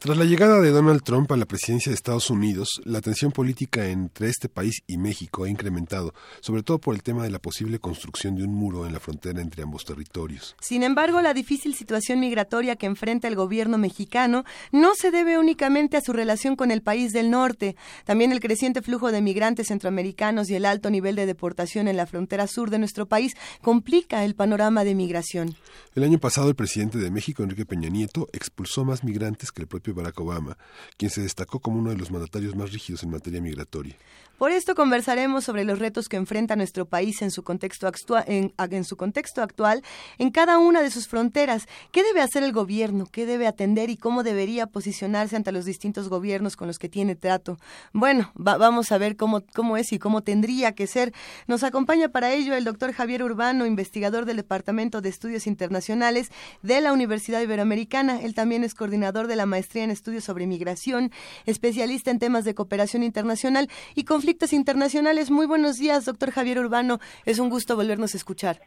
Tras 0.00 0.16
la 0.16 0.24
llegada 0.24 0.60
de 0.60 0.70
Donald 0.70 1.02
Trump 1.02 1.32
a 1.32 1.36
la 1.36 1.44
presidencia 1.44 1.90
de 1.90 1.94
Estados 1.96 2.30
Unidos, 2.30 2.80
la 2.84 3.00
tensión 3.00 3.32
política 3.32 3.88
entre 3.88 4.28
este 4.28 4.48
país 4.48 4.84
y 4.86 4.96
México 4.96 5.42
ha 5.42 5.48
incrementado, 5.48 6.14
sobre 6.40 6.62
todo 6.62 6.78
por 6.78 6.94
el 6.94 7.02
tema 7.02 7.24
de 7.24 7.30
la 7.30 7.40
posible 7.40 7.80
construcción 7.80 8.36
de 8.36 8.44
un 8.44 8.54
muro 8.54 8.86
en 8.86 8.92
la 8.92 9.00
frontera 9.00 9.40
entre 9.40 9.64
ambos 9.64 9.84
territorios. 9.84 10.54
Sin 10.60 10.84
embargo, 10.84 11.20
la 11.20 11.34
difícil 11.34 11.74
situación 11.74 12.20
migratoria 12.20 12.76
que 12.76 12.86
enfrenta 12.86 13.26
el 13.26 13.34
gobierno 13.34 13.76
mexicano 13.76 14.44
no 14.70 14.94
se 14.94 15.10
debe 15.10 15.36
únicamente 15.36 15.96
a 15.96 16.00
su 16.00 16.12
relación 16.12 16.54
con 16.54 16.70
el 16.70 16.80
país 16.80 17.12
del 17.12 17.32
norte. 17.32 17.74
También 18.04 18.30
el 18.30 18.38
creciente 18.38 18.82
flujo 18.82 19.10
de 19.10 19.20
migrantes 19.20 19.66
centroamericanos 19.66 20.48
y 20.48 20.54
el 20.54 20.64
alto 20.64 20.90
nivel 20.90 21.16
de 21.16 21.26
deportación 21.26 21.88
en 21.88 21.96
la 21.96 22.06
frontera 22.06 22.46
sur 22.46 22.70
de 22.70 22.78
nuestro 22.78 23.06
país 23.06 23.34
complica 23.62 24.24
el 24.24 24.36
panorama 24.36 24.84
de 24.84 24.94
migración. 24.94 25.56
El 25.96 26.04
año 26.04 26.20
pasado, 26.20 26.50
el 26.50 26.54
presidente 26.54 26.98
de 26.98 27.10
México, 27.10 27.42
Enrique 27.42 27.66
Peña 27.66 27.88
Nieto, 27.88 28.28
expulsó 28.32 28.84
más 28.84 29.02
migrantes 29.02 29.50
que 29.50 29.62
el 29.62 29.66
propio 29.66 29.87
Barack 29.94 30.20
Obama, 30.20 30.56
quien 30.96 31.10
se 31.10 31.22
destacó 31.22 31.60
como 31.60 31.78
uno 31.78 31.90
de 31.90 31.96
los 31.96 32.10
mandatarios 32.10 32.54
más 32.54 32.72
rígidos 32.72 33.02
en 33.02 33.10
materia 33.10 33.40
migratoria. 33.40 33.96
Por 34.38 34.52
esto 34.52 34.76
conversaremos 34.76 35.42
sobre 35.42 35.64
los 35.64 35.80
retos 35.80 36.08
que 36.08 36.16
enfrenta 36.16 36.54
nuestro 36.54 36.86
país 36.86 37.22
en 37.22 37.32
su 37.32 37.42
contexto, 37.42 37.88
actual, 37.88 38.24
en 38.24 40.30
cada 40.30 40.58
una 40.58 40.80
de 40.80 40.92
sus 40.92 41.08
fronteras. 41.08 41.66
¿Qué 41.90 42.04
debe 42.04 42.20
hacer 42.20 42.44
el 42.44 42.52
gobierno? 42.52 43.06
¿Qué 43.10 43.26
debe 43.26 43.48
atender 43.48 43.90
y 43.90 43.96
cómo 43.96 44.22
debería 44.22 44.68
posicionarse 44.68 45.34
ante 45.34 45.50
los 45.50 45.64
distintos 45.64 46.08
gobiernos 46.08 46.54
con 46.54 46.68
los 46.68 46.78
que 46.78 46.88
tiene 46.88 47.16
trato? 47.16 47.58
Bueno, 47.92 48.30
vamos 48.36 48.92
a 48.92 48.98
ver 48.98 49.16
cómo, 49.16 49.42
cómo 49.56 49.76
es 49.76 49.92
y 49.92 49.98
cómo 49.98 50.22
tendría 50.22 50.70
que 50.70 50.86
ser. 50.86 51.12
Nos 51.48 51.64
acompaña 51.64 52.10
para 52.10 52.32
ello 52.32 52.54
el 52.54 52.62
doctor 52.62 52.92
Javier 52.92 53.24
Urbano, 53.24 53.66
investigador 53.66 54.24
del 54.24 54.36
Departamento 54.36 55.00
de 55.00 55.08
Estudios 55.08 55.48
Internacionales 55.48 56.30
de 56.62 56.80
la 56.80 56.92
Universidad 56.92 57.40
Iberoamericana. 57.40 58.20
Él 58.20 58.34
también 58.34 58.62
es 58.62 58.76
coordinador 58.76 59.26
de 59.26 59.34
la 59.34 59.46
maestría 59.46 59.77
en 59.84 59.90
estudios 59.90 60.24
sobre 60.24 60.46
migración, 60.46 61.10
especialista 61.46 62.10
en 62.10 62.18
temas 62.18 62.44
de 62.44 62.54
cooperación 62.54 63.02
internacional 63.02 63.68
y 63.94 64.04
conflictos 64.04 64.52
internacionales. 64.52 65.30
Muy 65.30 65.46
buenos 65.46 65.78
días, 65.78 66.04
doctor 66.04 66.30
Javier 66.30 66.58
Urbano. 66.58 66.98
Es 67.24 67.38
un 67.38 67.50
gusto 67.50 67.76
volvernos 67.76 68.14
a 68.14 68.16
escuchar. 68.16 68.60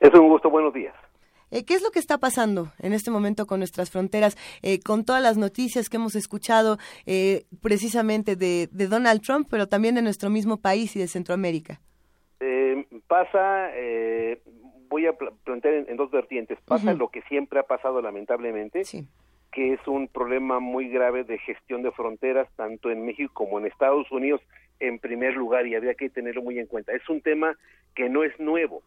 Es 0.00 0.12
un 0.18 0.28
gusto, 0.28 0.50
buenos 0.50 0.74
días. 0.74 0.94
Eh, 1.52 1.64
¿Qué 1.66 1.74
es 1.74 1.82
lo 1.82 1.90
que 1.90 1.98
está 1.98 2.18
pasando 2.18 2.68
en 2.78 2.94
este 2.94 3.10
momento 3.10 3.46
con 3.46 3.60
nuestras 3.60 3.90
fronteras, 3.90 4.36
eh, 4.62 4.80
con 4.80 5.04
todas 5.04 5.22
las 5.22 5.36
noticias 5.36 5.90
que 5.90 5.98
hemos 5.98 6.16
escuchado 6.16 6.78
eh, 7.04 7.44
precisamente 7.62 8.36
de, 8.36 8.68
Donald 8.72 9.20
Trump, 9.20 9.48
pero 9.50 9.68
también 9.68 9.94
de 9.94 10.02
nuestro 10.02 10.30
mismo 10.30 10.56
país 10.56 10.96
y 10.96 10.98
de 10.98 11.08
Centroamérica? 11.08 11.80
pasa, 13.06 13.68
voy 14.88 15.06
a 15.06 15.12
plantear 15.12 15.74
en, 15.86 15.96
dos 15.98 16.10
vertientes. 16.10 16.58
Pasa 16.64 16.94
lo 16.94 17.08
que 17.08 17.20
siempre 17.28 17.60
ha 17.60 17.62
pasado 17.64 18.00
lamentablemente, 18.00 18.84
sí 18.84 19.06
que 19.52 19.74
es 19.74 19.86
un 19.86 20.08
problema 20.08 20.58
muy 20.58 20.88
grave 20.88 21.24
de 21.24 21.38
gestión 21.38 21.82
de 21.82 21.92
fronteras, 21.92 22.48
tanto 22.56 22.90
en 22.90 23.04
México 23.04 23.32
como 23.34 23.58
en 23.58 23.66
Estados 23.66 24.10
Unidos, 24.10 24.40
en 24.80 24.98
primer 24.98 25.34
lugar, 25.36 25.66
y 25.66 25.74
había 25.74 25.94
que 25.94 26.08
tenerlo 26.08 26.42
muy 26.42 26.58
en 26.58 26.66
cuenta. 26.66 26.92
Es 26.92 27.06
un 27.08 27.20
tema 27.20 27.56
que 27.94 28.08
no 28.08 28.24
es 28.24 28.38
nuevo. 28.40 28.82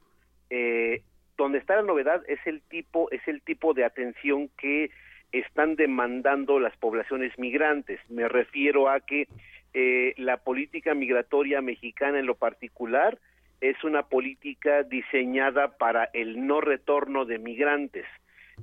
Eh, 0.49 1.01
donde 1.37 1.59
está 1.59 1.75
la 1.75 1.83
novedad 1.83 2.23
es 2.27 2.39
el 2.45 2.61
tipo, 2.61 3.11
es 3.11 3.21
el 3.27 3.41
tipo 3.41 3.73
de 3.73 3.85
atención 3.85 4.49
que 4.57 4.89
están 5.31 5.75
demandando 5.75 6.59
las 6.59 6.75
poblaciones 6.77 7.37
migrantes. 7.37 7.99
Me 8.09 8.27
refiero 8.27 8.89
a 8.89 9.01
que 9.01 9.27
eh, 9.73 10.13
la 10.17 10.37
política 10.37 10.95
migratoria 10.95 11.61
mexicana 11.61 12.19
en 12.19 12.25
lo 12.25 12.35
particular 12.35 13.19
es 13.61 13.83
una 13.83 14.03
política 14.03 14.83
diseñada 14.83 15.77
para 15.77 16.05
el 16.13 16.47
no 16.47 16.59
retorno 16.61 17.25
de 17.25 17.37
migrantes 17.37 18.05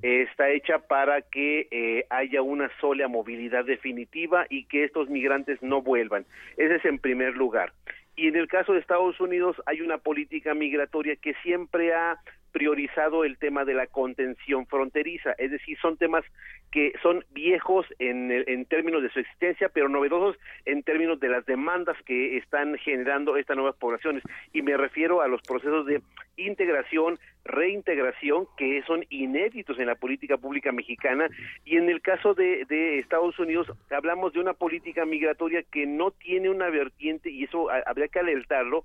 está 0.00 0.50
hecha 0.50 0.78
para 0.78 1.22
que 1.22 1.68
eh, 1.70 2.06
haya 2.10 2.42
una 2.42 2.70
sola 2.80 3.08
movilidad 3.08 3.64
definitiva 3.64 4.46
y 4.48 4.64
que 4.64 4.84
estos 4.84 5.08
migrantes 5.08 5.62
no 5.62 5.82
vuelvan. 5.82 6.24
Ese 6.56 6.76
es 6.76 6.84
en 6.84 6.98
primer 6.98 7.36
lugar. 7.36 7.72
Y 8.16 8.28
en 8.28 8.36
el 8.36 8.48
caso 8.48 8.72
de 8.72 8.80
Estados 8.80 9.20
Unidos 9.20 9.56
hay 9.66 9.80
una 9.80 9.98
política 9.98 10.54
migratoria 10.54 11.16
que 11.16 11.34
siempre 11.42 11.94
ha 11.94 12.18
priorizado 12.52 13.24
el 13.24 13.38
tema 13.38 13.64
de 13.64 13.74
la 13.74 13.86
contención 13.86 14.66
fronteriza, 14.66 15.32
es 15.38 15.50
decir, 15.50 15.78
son 15.80 15.96
temas 15.96 16.24
que 16.70 16.92
son 17.02 17.24
viejos 17.30 17.86
en, 17.98 18.30
en 18.30 18.64
términos 18.64 19.02
de 19.02 19.10
su 19.10 19.18
existencia, 19.20 19.68
pero 19.68 19.88
novedosos 19.88 20.38
en 20.64 20.82
términos 20.82 21.20
de 21.20 21.28
las 21.28 21.44
demandas 21.44 21.96
que 22.04 22.38
están 22.38 22.78
generando 22.78 23.36
estas 23.36 23.56
nuevas 23.56 23.76
poblaciones. 23.76 24.22
Y 24.52 24.62
me 24.62 24.76
refiero 24.76 25.20
a 25.20 25.28
los 25.28 25.42
procesos 25.42 25.84
de 25.86 26.00
integración, 26.36 27.18
reintegración, 27.44 28.46
que 28.56 28.82
son 28.86 29.04
inéditos 29.10 29.78
en 29.78 29.86
la 29.86 29.96
política 29.96 30.38
pública 30.38 30.72
mexicana. 30.72 31.28
Y 31.66 31.76
en 31.76 31.90
el 31.90 32.00
caso 32.00 32.32
de, 32.32 32.64
de 32.64 32.98
Estados 32.98 33.38
Unidos, 33.38 33.70
hablamos 33.90 34.32
de 34.32 34.40
una 34.40 34.54
política 34.54 35.04
migratoria 35.04 35.62
que 35.62 35.86
no 35.86 36.10
tiene 36.10 36.48
una 36.48 36.70
vertiente, 36.70 37.30
y 37.30 37.44
eso 37.44 37.68
habría 37.86 38.08
que 38.08 38.20
alertarlo, 38.20 38.84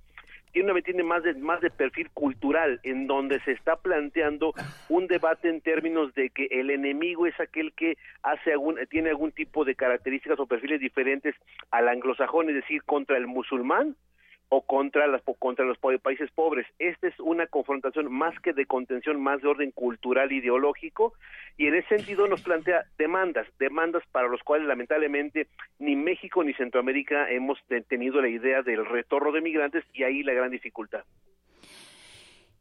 tiene 0.57 0.71
una 0.71 0.81
tiene 0.81 1.03
más 1.03 1.21
de 1.21 1.35
más 1.35 1.61
de 1.61 1.69
perfil 1.69 2.09
cultural 2.15 2.79
en 2.81 3.05
donde 3.05 3.39
se 3.41 3.51
está 3.51 3.75
planteando 3.75 4.55
un 4.89 5.05
debate 5.05 5.49
en 5.49 5.61
términos 5.61 6.15
de 6.15 6.31
que 6.31 6.47
el 6.49 6.71
enemigo 6.71 7.27
es 7.27 7.39
aquel 7.39 7.73
que 7.73 7.95
hace 8.23 8.53
algún 8.53 8.79
tiene 8.89 9.09
algún 9.09 9.31
tipo 9.31 9.65
de 9.65 9.75
características 9.75 10.39
o 10.39 10.47
perfiles 10.47 10.79
diferentes 10.79 11.35
al 11.69 11.87
anglosajón 11.87 12.49
es 12.49 12.55
decir 12.55 12.81
contra 12.85 13.17
el 13.17 13.27
musulmán 13.27 13.95
o 14.49 14.61
contra, 14.61 15.07
las, 15.07 15.21
contra 15.39 15.65
los 15.65 15.77
países 15.77 16.29
pobres. 16.31 16.65
Esta 16.79 17.07
es 17.07 17.19
una 17.19 17.47
confrontación 17.47 18.11
más 18.11 18.33
que 18.39 18.53
de 18.53 18.65
contención, 18.65 19.21
más 19.21 19.41
de 19.41 19.49
orden 19.49 19.71
cultural 19.71 20.31
ideológico, 20.31 21.13
y 21.57 21.67
en 21.67 21.75
ese 21.75 21.97
sentido 21.97 22.27
nos 22.27 22.41
plantea 22.41 22.85
demandas, 22.97 23.47
demandas 23.59 24.03
para 24.11 24.27
los 24.27 24.41
cuales 24.43 24.67
lamentablemente 24.67 25.47
ni 25.79 25.95
México 25.95 26.43
ni 26.43 26.53
Centroamérica 26.53 27.29
hemos 27.29 27.57
tenido 27.89 28.21
la 28.21 28.29
idea 28.29 28.61
del 28.61 28.85
retorno 28.85 29.31
de 29.31 29.41
migrantes 29.41 29.83
y 29.93 30.03
ahí 30.03 30.23
la 30.23 30.33
gran 30.33 30.51
dificultad. 30.51 31.03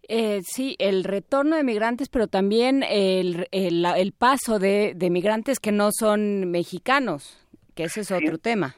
Eh, 0.09 0.41
sí, 0.43 0.77
el 0.79 1.03
retorno 1.03 1.57
de 1.57 1.65
migrantes, 1.65 2.09
pero 2.09 2.29
también 2.29 2.85
el, 2.85 3.49
el, 3.51 4.13
paso 4.17 4.61
de, 4.61 4.93
de, 4.95 5.11
migrantes 5.11 5.59
que 5.59 5.73
no 5.73 5.89
son 5.91 6.49
mexicanos, 6.49 7.45
que 7.75 7.85
ese 7.85 8.03
es 8.03 8.13
otro 8.13 8.39
tema. 8.39 8.77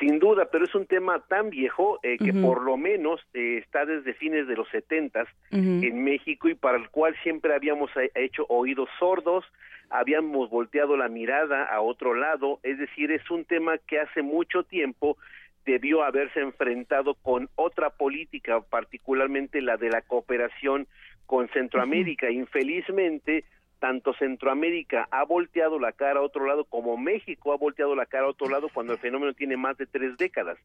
Sin 0.00 0.18
duda, 0.18 0.48
pero 0.50 0.64
es 0.64 0.74
un 0.74 0.86
tema 0.86 1.20
tan 1.28 1.50
viejo 1.50 2.00
eh, 2.02 2.16
que 2.16 2.32
por 2.32 2.62
lo 2.62 2.76
menos 2.78 3.20
eh, 3.34 3.58
está 3.58 3.84
desde 3.84 4.14
fines 4.14 4.48
de 4.48 4.56
los 4.56 4.66
setentas 4.70 5.28
en 5.50 6.02
México 6.02 6.48
y 6.48 6.54
para 6.54 6.78
el 6.78 6.88
cual 6.88 7.14
siempre 7.22 7.54
habíamos 7.54 7.90
hecho 8.14 8.46
oídos 8.48 8.88
sordos, 8.98 9.44
habíamos 9.90 10.48
volteado 10.48 10.96
la 10.96 11.08
mirada 11.08 11.64
a 11.64 11.82
otro 11.82 12.14
lado, 12.14 12.60
es 12.62 12.78
decir, 12.78 13.10
es 13.10 13.30
un 13.30 13.44
tema 13.44 13.76
que 13.76 14.00
hace 14.00 14.22
mucho 14.22 14.62
tiempo 14.62 15.18
debió 15.66 16.02
haberse 16.02 16.40
enfrentado 16.40 17.14
con 17.14 17.48
otra 17.56 17.90
política, 17.90 18.60
particularmente 18.60 19.60
la 19.60 19.76
de 19.76 19.90
la 19.90 20.00
cooperación 20.00 20.86
con 21.26 21.48
Centroamérica. 21.48 22.30
Infelizmente, 22.30 23.44
tanto 23.80 24.14
Centroamérica 24.14 25.08
ha 25.10 25.24
volteado 25.24 25.78
la 25.80 25.92
cara 25.92 26.20
a 26.20 26.22
otro 26.22 26.46
lado 26.46 26.64
como 26.64 26.96
México 26.96 27.52
ha 27.52 27.56
volteado 27.56 27.96
la 27.96 28.06
cara 28.06 28.26
a 28.26 28.30
otro 28.30 28.48
lado 28.48 28.68
cuando 28.72 28.92
el 28.92 28.98
fenómeno 28.98 29.32
tiene 29.32 29.56
más 29.56 29.76
de 29.78 29.86
tres 29.86 30.16
décadas. 30.16 30.58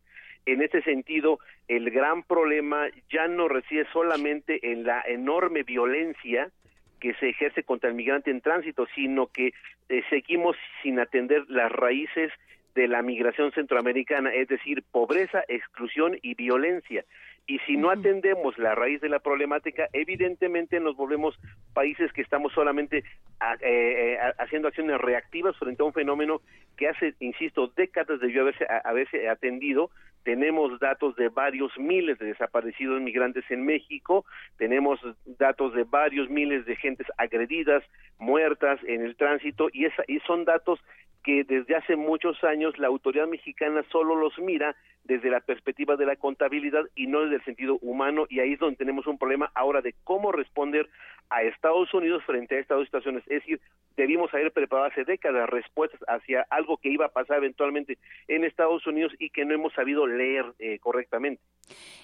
En 0.45 0.61
ese 0.61 0.83
sentido, 0.83 1.39
el 1.67 1.89
gran 1.89 2.21
problema 2.21 2.87
ya 3.09 3.27
no 3.27 3.47
reside 3.47 3.87
solamente 3.91 4.71
en 4.71 4.83
la 4.83 5.01
enorme 5.07 5.63
violencia 5.63 6.51
que 6.99 7.15
se 7.15 7.29
ejerce 7.29 7.63
contra 7.63 7.89
el 7.89 7.95
migrante 7.95 8.29
en 8.29 8.41
tránsito, 8.41 8.85
sino 8.93 9.27
que 9.27 9.53
eh, 9.89 10.03
seguimos 10.09 10.55
sin 10.83 10.99
atender 10.99 11.45
las 11.47 11.71
raíces 11.71 12.31
de 12.75 12.87
la 12.87 13.01
migración 13.01 13.51
centroamericana, 13.53 14.33
es 14.33 14.49
decir, 14.49 14.83
pobreza, 14.91 15.43
exclusión 15.47 16.17
y 16.21 16.35
violencia. 16.35 17.05
Y 17.47 17.59
si 17.59 17.77
no 17.77 17.91
atendemos 17.91 18.57
la 18.57 18.73
raíz 18.73 19.01
de 19.01 19.09
la 19.09 19.19
problemática, 19.19 19.87
evidentemente 19.93 20.79
nos 20.79 20.95
volvemos 20.95 21.37
países 21.73 22.11
que 22.11 22.21
estamos 22.21 22.51
solamente 22.53 22.99
eh, 22.99 23.61
eh, 23.61 24.17
haciendo 24.39 24.67
acciones 24.67 24.99
reactivas 24.99 25.55
frente 25.57 25.83
a 25.83 25.85
un 25.85 25.93
fenómeno 25.93 26.41
que 26.75 26.87
hace, 26.87 27.13
insisto, 27.19 27.71
décadas 27.75 28.19
debió 28.19 28.41
haberse, 28.41 28.65
haberse 28.83 29.29
atendido. 29.29 29.91
Tenemos 30.23 30.79
datos 30.79 31.15
de 31.17 31.29
varios 31.29 31.71
miles 31.77 32.17
de 32.17 32.25
desaparecidos 32.25 32.99
migrantes 32.99 33.43
en 33.51 33.63
México, 33.63 34.25
tenemos 34.57 34.99
datos 35.37 35.75
de 35.75 35.83
varios 35.83 36.31
miles 36.31 36.65
de 36.65 36.75
gentes 36.75 37.05
agredidas, 37.17 37.83
muertas 38.17 38.79
en 38.87 39.03
el 39.03 39.15
tránsito, 39.17 39.69
y, 39.71 39.85
esa, 39.85 40.03
y 40.07 40.19
son 40.21 40.45
datos 40.45 40.79
que 41.25 41.43
desde 41.43 41.75
hace 41.75 41.95
muchos 41.95 42.41
años 42.43 42.77
la 42.77 42.87
autoridad 42.87 43.27
mexicana 43.27 43.83
solo 43.91 44.15
los 44.15 44.37
mira 44.37 44.75
desde 45.03 45.31
la 45.31 45.39
perspectiva 45.39 45.95
de 45.95 46.05
la 46.05 46.15
contabilidad 46.15 46.83
y 46.95 47.07
no 47.07 47.21
desde 47.21 47.37
el 47.37 47.45
sentido 47.45 47.79
humano 47.81 48.27
y 48.29 48.39
ahí 48.39 48.53
es 48.53 48.59
donde 48.59 48.77
tenemos 48.77 49.07
un 49.07 49.17
problema 49.17 49.51
ahora 49.55 49.81
de 49.81 49.95
cómo 50.03 50.31
responder 50.31 50.87
a 51.29 51.41
Estados 51.41 51.93
Unidos 51.93 52.23
frente 52.25 52.55
a 52.55 52.59
estas 52.59 52.77
dos 52.77 52.85
situaciones. 52.85 53.23
Es 53.23 53.41
decir, 53.41 53.59
debimos 53.97 54.33
haber 54.33 54.51
preparado 54.51 54.89
hace 54.89 55.03
décadas 55.03 55.49
respuestas 55.49 55.99
hacia 56.07 56.45
algo 56.49 56.77
que 56.77 56.89
iba 56.89 57.05
a 57.05 57.09
pasar 57.09 57.37
eventualmente 57.37 57.97
en 58.27 58.43
Estados 58.43 58.85
Unidos 58.85 59.13
y 59.19 59.29
que 59.29 59.45
no 59.45 59.53
hemos 59.53 59.73
sabido 59.73 60.05
leer 60.05 60.45
eh, 60.59 60.79
correctamente. 60.79 61.41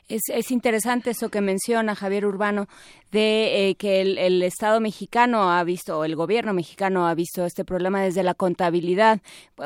Es, 0.09 0.21
es, 0.33 0.51
interesante 0.51 1.11
eso 1.11 1.29
que 1.29 1.41
menciona 1.41 1.95
Javier 1.95 2.25
Urbano 2.25 2.67
de 3.11 3.69
eh, 3.69 3.75
que 3.75 4.01
el, 4.01 4.17
el 4.17 4.41
Estado 4.41 4.79
mexicano 4.79 5.51
ha 5.51 5.63
visto, 5.63 5.99
o 5.99 6.05
el 6.05 6.15
gobierno 6.15 6.53
mexicano 6.53 7.07
ha 7.07 7.13
visto 7.13 7.45
este 7.45 7.63
problema 7.63 8.01
desde 8.01 8.23
la 8.23 8.33
contabilidad, 8.33 9.10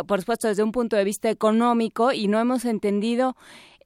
por 0.07 0.19
supuesto 0.19 0.47
desde 0.47 0.63
un 0.63 0.71
punto 0.71 0.95
de 0.95 1.03
vista 1.03 1.29
económico 1.29 2.11
y 2.11 2.27
no 2.27 2.39
hemos 2.39 2.65
entendido 2.65 3.35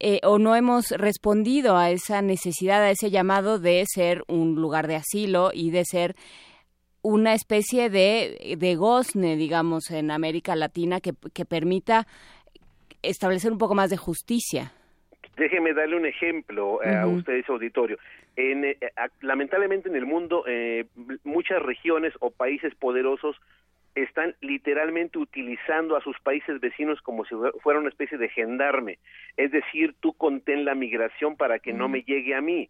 eh, 0.02 0.22
o 0.23 0.40
no 0.40 0.56
hemos 0.56 0.91
respondido 0.91 1.76
a 1.76 1.91
esa 1.91 2.22
necesidad, 2.22 2.81
a 2.81 2.91
ese 2.91 3.11
llamado 3.11 3.60
de 3.60 3.84
ser 3.86 4.23
un 4.27 4.56
lugar 4.56 4.88
de 4.88 4.95
asilo 4.95 5.52
y 5.53 5.72
de 5.72 5.84
ser 5.84 6.15
una 7.02 7.34
especie 7.34 7.90
de, 7.90 8.56
de 8.57 8.76
gozne, 8.76 9.36
digamos, 9.36 9.91
en 9.91 10.11
América 10.11 10.56
Latina 10.56 11.02
que, 11.02 11.11
que 11.34 11.44
permita 11.44 12.07
establecer 13.02 13.52
un 13.52 13.57
poco 13.57 13.76
más 13.76 13.90
de 13.90 13.98
justicia. 13.98 14.72
Déjeme 15.36 15.73
darle 15.73 15.98
un 15.98 16.06
ejemplo 16.06 16.81
eh, 16.81 16.95
a 16.95 17.06
ustedes, 17.06 17.49
auditorio. 17.49 17.98
En, 18.38 18.64
eh, 18.64 18.77
lamentablemente 19.22 19.90
en 19.90 19.98
el 19.98 20.06
mundo, 20.06 20.45
muchas 21.26 21.61
regiones 21.61 22.14
o 22.22 22.31
países 22.31 22.73
poderosos 22.76 23.36
están 23.95 24.36
literalmente 24.41 25.18
utilizando 25.18 25.95
a 25.95 26.02
sus 26.02 26.20
países 26.20 26.60
vecinos 26.60 27.02
como 27.02 27.26
si 27.26 27.36
fuera 27.61 27.80
una 27.80 27.90
especie 27.90 28.18
de 28.18 28.30
gendarme. 28.30 28.99
Es 29.38 29.52
decir, 29.52 29.95
tú 29.99 30.14
contén 30.14 30.66
la 30.66 30.76
migración 30.76 31.36
para 31.36 31.60
que 31.60 31.74
no 31.74 31.90
me 31.90 32.03
llegue 32.03 32.36
a 32.36 32.41
mí. 32.41 32.70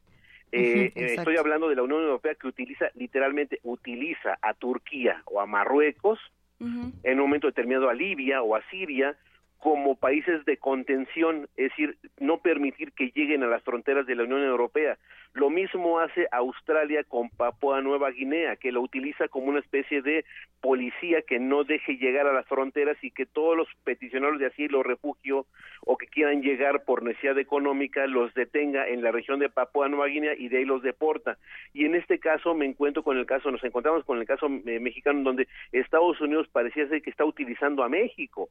Eh, 0.52 0.92
eh, 0.96 1.16
estoy 1.18 1.38
hablando 1.38 1.70
de 1.70 1.76
la 1.76 1.84
Unión 1.84 2.02
Europea 2.02 2.36
que 2.36 2.48
utiliza, 2.48 2.90
literalmente 2.96 3.60
utiliza 3.64 4.38
a 4.42 4.54
Turquía 4.54 5.22
o 5.26 5.40
a 5.40 5.46
Marruecos, 5.46 6.20
en 6.62 7.14
un 7.14 7.20
momento 7.20 7.48
determinado 7.48 7.90
a 7.90 7.94
Libia 7.94 8.42
o 8.42 8.54
a 8.54 8.62
Siria, 8.70 9.16
como 9.60 9.96
países 9.96 10.44
de 10.44 10.58
contención, 10.58 11.48
es 11.56 11.70
decir, 11.70 11.98
no 12.20 12.40
permitir 12.40 12.92
que 12.92 13.12
lleguen 13.16 13.44
a 13.44 13.48
las 13.48 13.64
fronteras 13.64 14.06
de 14.06 14.16
la 14.16 14.24
Unión 14.24 14.44
Europea. 14.44 14.98
Lo 15.34 15.52
mismo 15.52 16.00
hace 16.00 16.28
Australia 16.32 17.04
con 17.04 17.30
Papua 17.30 17.82
Nueva 17.82 18.10
Guinea, 18.10 18.56
que 18.56 18.72
lo 18.72 18.82
utiliza 18.82 19.28
como 19.28 19.48
una 19.48 19.60
especie 19.60 20.02
de 20.02 20.26
policía 20.60 21.22
que 21.22 21.40
no 21.40 21.64
deje 21.64 21.98
llegar 21.98 22.26
a 22.28 22.34
las 22.34 22.48
fronteras 22.48 22.98
y 23.04 23.12
que 23.12 23.28
todos 23.28 23.56
los 23.56 23.68
peticionarios 23.84 24.40
de 24.40 24.48
asilo, 24.48 24.82
refugio 24.82 25.46
o 25.86 25.98
que 25.98 26.08
quieran 26.08 26.42
llegar 26.42 26.84
por 26.84 27.04
necesidad 27.04 27.38
económica 27.38 28.08
los 28.08 28.34
detenga 28.34 28.88
en 28.88 29.04
la 29.04 29.12
región 29.12 29.40
de 29.40 29.50
Papua 29.50 29.88
Nueva 29.88 30.08
Guinea 30.08 30.34
y 30.36 30.50
de 30.50 30.58
ahí 30.58 30.66
los 30.66 30.82
deporta. 30.82 31.38
Y 31.74 31.86
en 31.86 31.96
este 31.96 32.20
caso 32.20 32.56
me 32.56 32.66
encuentro 32.66 33.04
con 33.04 33.18
el 33.18 33.26
caso, 33.26 33.52
nos 33.52 33.64
encontramos 33.64 34.04
con 34.06 34.18
el 34.18 34.26
caso 34.26 34.48
eh, 34.48 34.80
mexicano 34.80 35.22
donde 35.22 35.48
Estados 35.72 36.20
Unidos 36.22 36.48
parecía 36.52 36.88
ser 36.88 37.02
que 37.04 37.12
está 37.12 37.24
utilizando 37.24 37.84
a 37.84 37.90
México 37.90 38.50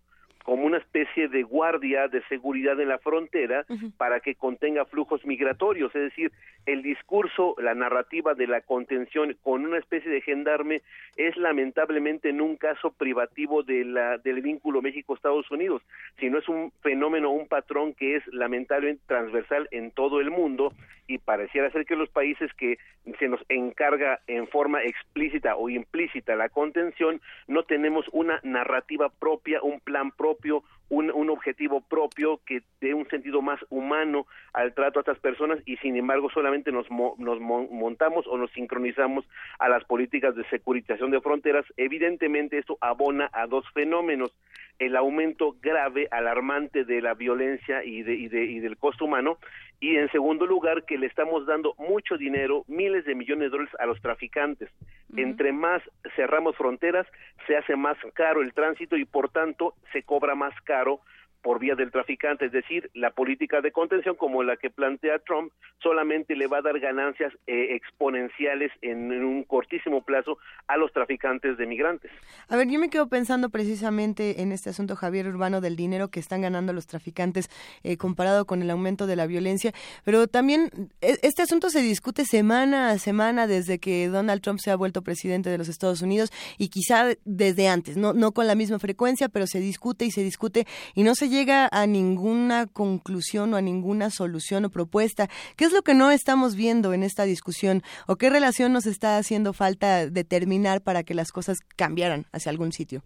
como 0.48 0.64
una 0.64 0.78
especie 0.78 1.28
de 1.28 1.42
guardia 1.42 2.08
de 2.08 2.22
seguridad 2.28 2.80
en 2.80 2.88
la 2.88 2.98
frontera 2.98 3.66
para 3.98 4.20
que 4.20 4.34
contenga 4.34 4.86
flujos 4.86 5.22
migratorios, 5.26 5.94
es 5.94 6.04
decir, 6.04 6.32
el 6.68 6.82
discurso, 6.82 7.54
la 7.58 7.74
narrativa 7.74 8.34
de 8.34 8.46
la 8.46 8.60
contención 8.60 9.34
con 9.42 9.64
una 9.64 9.78
especie 9.78 10.10
de 10.10 10.20
gendarme 10.20 10.82
es 11.16 11.34
lamentablemente 11.38 12.28
en 12.28 12.42
un 12.42 12.56
caso 12.56 12.90
privativo 12.92 13.62
de 13.62 13.86
la, 13.86 14.18
del 14.18 14.42
vínculo 14.42 14.82
México-Estados 14.82 15.50
Unidos, 15.50 15.80
sino 16.20 16.38
es 16.38 16.46
un 16.46 16.70
fenómeno, 16.82 17.30
un 17.30 17.48
patrón 17.48 17.94
que 17.94 18.16
es 18.16 18.26
lamentablemente 18.34 19.02
transversal 19.06 19.66
en 19.70 19.92
todo 19.92 20.20
el 20.20 20.30
mundo 20.30 20.74
y 21.06 21.16
pareciera 21.16 21.70
ser 21.70 21.86
que 21.86 21.96
los 21.96 22.10
países 22.10 22.52
que 22.52 22.78
se 23.18 23.28
nos 23.28 23.40
encarga 23.48 24.20
en 24.26 24.46
forma 24.46 24.82
explícita 24.82 25.56
o 25.56 25.70
implícita 25.70 26.36
la 26.36 26.50
contención, 26.50 27.22
no 27.46 27.62
tenemos 27.62 28.04
una 28.12 28.40
narrativa 28.42 29.08
propia, 29.08 29.62
un 29.62 29.80
plan 29.80 30.10
propio, 30.10 30.62
un, 30.88 31.10
un, 31.10 31.30
objetivo 31.30 31.80
propio 31.82 32.40
que 32.46 32.62
dé 32.80 32.94
un 32.94 33.08
sentido 33.08 33.42
más 33.42 33.60
humano 33.68 34.26
al 34.52 34.74
trato 34.74 34.98
a 34.98 35.02
estas 35.02 35.18
personas 35.18 35.58
y 35.66 35.76
sin 35.78 35.96
embargo 35.96 36.30
solamente 36.30 36.72
nos, 36.72 36.86
nos 36.90 37.40
montamos 37.40 38.26
o 38.26 38.36
nos 38.38 38.50
sincronizamos 38.52 39.26
a 39.58 39.68
las 39.68 39.84
políticas 39.84 40.34
de 40.34 40.48
securitización 40.48 41.10
de 41.10 41.20
fronteras. 41.20 41.64
Evidentemente 41.76 42.58
esto 42.58 42.78
abona 42.80 43.30
a 43.32 43.46
dos 43.46 43.64
fenómenos, 43.74 44.34
el 44.78 44.96
aumento 44.96 45.56
grave, 45.60 46.08
alarmante 46.10 46.84
de 46.84 47.02
la 47.02 47.14
violencia 47.14 47.84
y, 47.84 48.02
de, 48.02 48.14
y, 48.14 48.28
de, 48.28 48.44
y 48.44 48.60
del 48.60 48.76
costo 48.76 49.04
humano 49.04 49.38
y 49.80 49.96
en 49.96 50.10
segundo 50.10 50.46
lugar 50.46 50.84
que 50.84 50.98
le 50.98 51.06
estamos 51.06 51.46
dando 51.46 51.74
mucho 51.78 52.16
dinero, 52.16 52.64
miles 52.66 53.04
de 53.04 53.14
millones 53.14 53.46
de 53.46 53.50
dólares 53.50 53.74
a 53.78 53.86
los 53.86 54.00
traficantes. 54.00 54.68
Entre 55.16 55.52
más 55.52 55.82
cerramos 56.16 56.56
fronteras, 56.56 57.06
se 57.46 57.56
hace 57.56 57.76
más 57.76 57.96
caro 58.14 58.42
el 58.42 58.52
tránsito 58.52 58.96
y 58.96 59.04
por 59.04 59.30
tanto 59.30 59.74
se 59.92 60.02
cobra 60.02 60.34
más 60.34 60.52
caro 60.62 61.00
por 61.42 61.58
vía 61.58 61.74
del 61.74 61.90
traficante, 61.90 62.46
es 62.46 62.52
decir, 62.52 62.90
la 62.94 63.10
política 63.10 63.60
de 63.60 63.72
contención 63.72 64.16
como 64.16 64.42
la 64.42 64.56
que 64.56 64.70
plantea 64.70 65.18
Trump 65.20 65.52
solamente 65.82 66.36
le 66.36 66.46
va 66.46 66.58
a 66.58 66.62
dar 66.62 66.78
ganancias 66.80 67.32
eh, 67.46 67.74
exponenciales 67.74 68.72
en, 68.82 69.12
un 69.24 69.44
cortísimo 69.44 70.02
plazo 70.02 70.38
a 70.66 70.76
los 70.76 70.92
traficantes 70.92 71.56
de 71.56 71.66
migrantes. 71.66 72.10
A 72.48 72.56
ver, 72.56 72.68
yo 72.68 72.78
me 72.78 72.90
quedo 72.90 73.08
pensando 73.08 73.50
precisamente 73.50 74.42
en 74.42 74.52
este 74.52 74.70
asunto, 74.70 74.96
Javier 74.96 75.28
Urbano, 75.28 75.60
del 75.60 75.76
dinero 75.76 76.08
que 76.08 76.20
están 76.20 76.42
ganando 76.42 76.72
los 76.72 76.86
traficantes 76.86 77.48
eh, 77.82 77.96
comparado 77.96 78.44
con 78.46 78.62
el 78.62 78.70
aumento 78.70 79.06
de 79.06 79.16
la 79.16 79.26
violencia, 79.26 79.72
pero 80.04 80.26
también 80.26 80.70
e, 81.00 81.18
este 81.22 81.42
asunto 81.42 81.70
se 81.70 81.82
discute 81.82 82.24
semana 82.24 82.90
a 82.90 82.98
semana 82.98 83.46
desde 83.46 83.78
que 83.78 84.08
Donald 84.08 84.42
Trump 84.42 84.58
se 84.58 84.70
ha 84.70 84.76
vuelto 84.76 85.02
presidente 85.02 85.50
de 85.50 85.58
los 85.58 85.68
Estados 85.68 86.02
Unidos 86.02 86.30
y 86.58 86.68
quizá 86.68 87.06
desde 87.24 87.68
antes, 87.68 87.96
no, 87.96 88.12
no 88.12 88.32
con 88.32 88.46
la 88.46 88.54
misma 88.54 88.78
frecuencia, 88.78 89.28
pero 89.28 89.46
se 89.46 89.60
discute 89.60 90.04
y 90.04 90.10
se 90.10 90.22
discute. 90.22 90.66
Y 90.94 91.02
no 91.02 91.14
se 91.14 91.27
llega 91.28 91.68
a 91.70 91.86
ninguna 91.86 92.66
conclusión 92.66 93.54
o 93.54 93.56
a 93.56 93.62
ninguna 93.62 94.10
solución 94.10 94.64
o 94.64 94.70
propuesta. 94.70 95.28
¿Qué 95.56 95.64
es 95.64 95.72
lo 95.72 95.82
que 95.82 95.94
no 95.94 96.10
estamos 96.10 96.56
viendo 96.56 96.92
en 96.92 97.02
esta 97.02 97.24
discusión 97.24 97.82
o 98.06 98.16
qué 98.16 98.30
relación 98.30 98.72
nos 98.72 98.86
está 98.86 99.18
haciendo 99.18 99.52
falta 99.52 100.06
determinar 100.08 100.82
para 100.82 101.02
que 101.02 101.14
las 101.14 101.32
cosas 101.32 101.60
cambiaran 101.76 102.24
hacia 102.32 102.50
algún 102.50 102.72
sitio? 102.72 103.02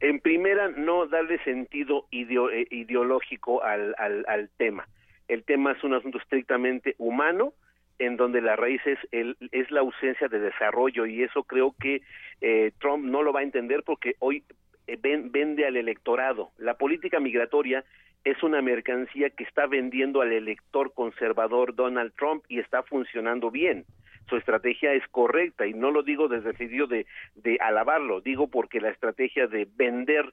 En 0.00 0.20
primera, 0.20 0.68
no 0.70 1.06
darle 1.06 1.42
sentido 1.44 2.06
eh, 2.10 2.66
ideológico 2.70 3.62
al, 3.62 4.50
tema. 4.56 4.88
El 5.28 5.44
tema 5.44 5.72
es 5.72 5.84
un 5.84 5.94
asunto 5.94 6.18
estrictamente 6.18 6.94
humano, 6.98 7.52
en 7.98 8.16
donde 8.16 8.40
la 8.40 8.56
raíz 8.56 8.80
es 8.86 9.70
la 9.70 9.80
ausencia 9.80 10.28
de 10.28 10.40
desarrollo 10.40 11.04
y 11.04 11.22
eso 11.22 11.44
creo 11.44 11.74
que 11.78 12.00
eh, 12.40 12.72
Trump 12.80 13.04
no 13.04 13.22
lo 13.22 13.32
va 13.32 13.40
a 13.40 13.42
entender 13.42 13.82
porque 13.84 14.14
hoy 14.20 14.42
eh, 14.92 14.98
vende 15.00 15.66
al 15.66 15.76
electorado. 15.76 16.50
La 16.58 16.74
política 16.74 17.20
migratoria 17.20 17.84
es 18.24 18.42
una 18.42 18.60
mercancía 18.60 19.30
que 19.30 19.44
está 19.44 19.66
vendiendo 19.66 20.20
al 20.20 20.32
elector 20.32 20.92
conservador 20.92 21.74
Donald 21.74 22.12
Trump 22.16 22.44
y 22.48 22.58
está 22.58 22.82
funcionando 22.82 23.50
bien 23.50 23.84
su 24.28 24.36
estrategia 24.36 24.92
es 24.92 25.02
correcta 25.08 25.66
y 25.66 25.74
no 25.74 25.90
lo 25.90 26.04
digo 26.04 26.28
desde 26.28 26.50
el 26.50 26.56
sentido 26.56 26.86
de, 26.86 27.04
de 27.34 27.58
alabarlo, 27.60 28.20
digo 28.20 28.46
porque 28.46 28.80
la 28.80 28.90
estrategia 28.90 29.48
de 29.48 29.66
vender 29.74 30.32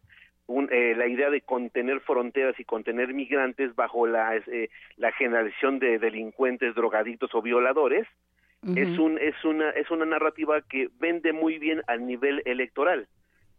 eh, 0.72 0.94
la 0.96 1.08
idea 1.08 1.30
de 1.30 1.42
contener 1.42 2.00
fronteras 2.00 2.58
y 2.58 2.64
contener 2.64 3.14
migrantes 3.14 3.76
bajo 3.76 4.08
la, 4.08 4.38
eh, 4.38 4.70
la 4.96 5.12
generación 5.12 5.80
de 5.80 6.00
delincuentes, 6.00 6.74
drogadictos 6.74 7.36
o 7.36 7.42
violadores 7.42 8.08
es, 8.76 8.98
un, 8.98 9.18
es, 9.20 9.36
una, 9.46 9.70
es 9.72 9.90
una 9.92 10.06
narrativa 10.06 10.62
que 10.62 10.90
vende 11.00 11.32
muy 11.32 11.60
bien 11.60 11.84
al 11.88 12.06
nivel 12.06 12.42
electoral. 12.46 13.08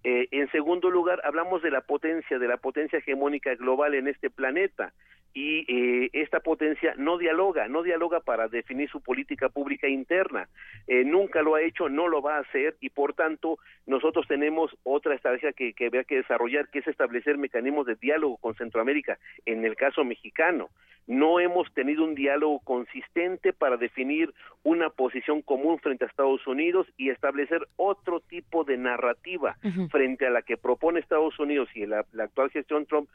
Eh, 0.04 0.28
en 0.30 0.50
segundo 0.50 0.90
lugar, 0.90 1.20
hablamos 1.24 1.62
de 1.62 1.70
la 1.70 1.80
potencia, 1.80 2.38
de 2.38 2.48
la 2.48 2.56
potencia 2.56 2.98
hegemónica 2.98 3.54
global 3.54 3.94
en 3.94 4.08
este 4.08 4.30
planeta. 4.30 4.92
Y 5.34 5.66
eh, 5.68 6.10
esta 6.14 6.40
potencia 6.40 6.94
no 6.96 7.18
dialoga, 7.18 7.68
no 7.68 7.82
dialoga 7.82 8.20
para 8.20 8.48
definir 8.48 8.88
su 8.88 9.00
política 9.00 9.48
pública 9.48 9.86
interna. 9.86 10.48
Eh, 10.86 11.04
nunca 11.04 11.42
lo 11.42 11.54
ha 11.54 11.62
hecho, 11.62 11.88
no 11.88 12.08
lo 12.08 12.22
va 12.22 12.36
a 12.36 12.40
hacer. 12.40 12.76
Y 12.80 12.90
por 12.90 13.14
tanto 13.14 13.58
nosotros 13.86 14.26
tenemos 14.26 14.74
otra 14.84 15.14
estrategia 15.14 15.52
que, 15.52 15.74
que 15.74 15.86
había 15.86 16.04
que 16.04 16.16
desarrollar, 16.16 16.68
que 16.70 16.80
es 16.80 16.88
establecer 16.88 17.36
mecanismos 17.36 17.86
de 17.86 17.96
diálogo 17.96 18.38
con 18.38 18.54
Centroamérica, 18.54 19.18
en 19.44 19.64
el 19.64 19.76
caso 19.76 20.04
mexicano 20.04 20.70
no 21.08 21.40
hemos 21.40 21.72
tenido 21.72 22.04
un 22.04 22.14
diálogo 22.14 22.60
consistente 22.60 23.54
para 23.54 23.78
definir 23.78 24.32
una 24.62 24.90
posición 24.90 25.40
común 25.40 25.78
frente 25.78 26.04
a 26.04 26.08
Estados 26.08 26.46
Unidos 26.46 26.86
y 26.98 27.08
establecer 27.08 27.66
otro 27.76 28.20
tipo 28.20 28.62
de 28.62 28.76
narrativa 28.76 29.56
frente 29.90 30.26
a 30.26 30.30
la 30.30 30.42
que 30.42 30.58
propone 30.58 31.00
Estados 31.00 31.38
Unidos 31.38 31.70
y 31.74 31.86
la, 31.86 32.04
la 32.12 32.24
actual 32.24 32.50
gestión 32.50 32.84
Trump, 32.84 33.08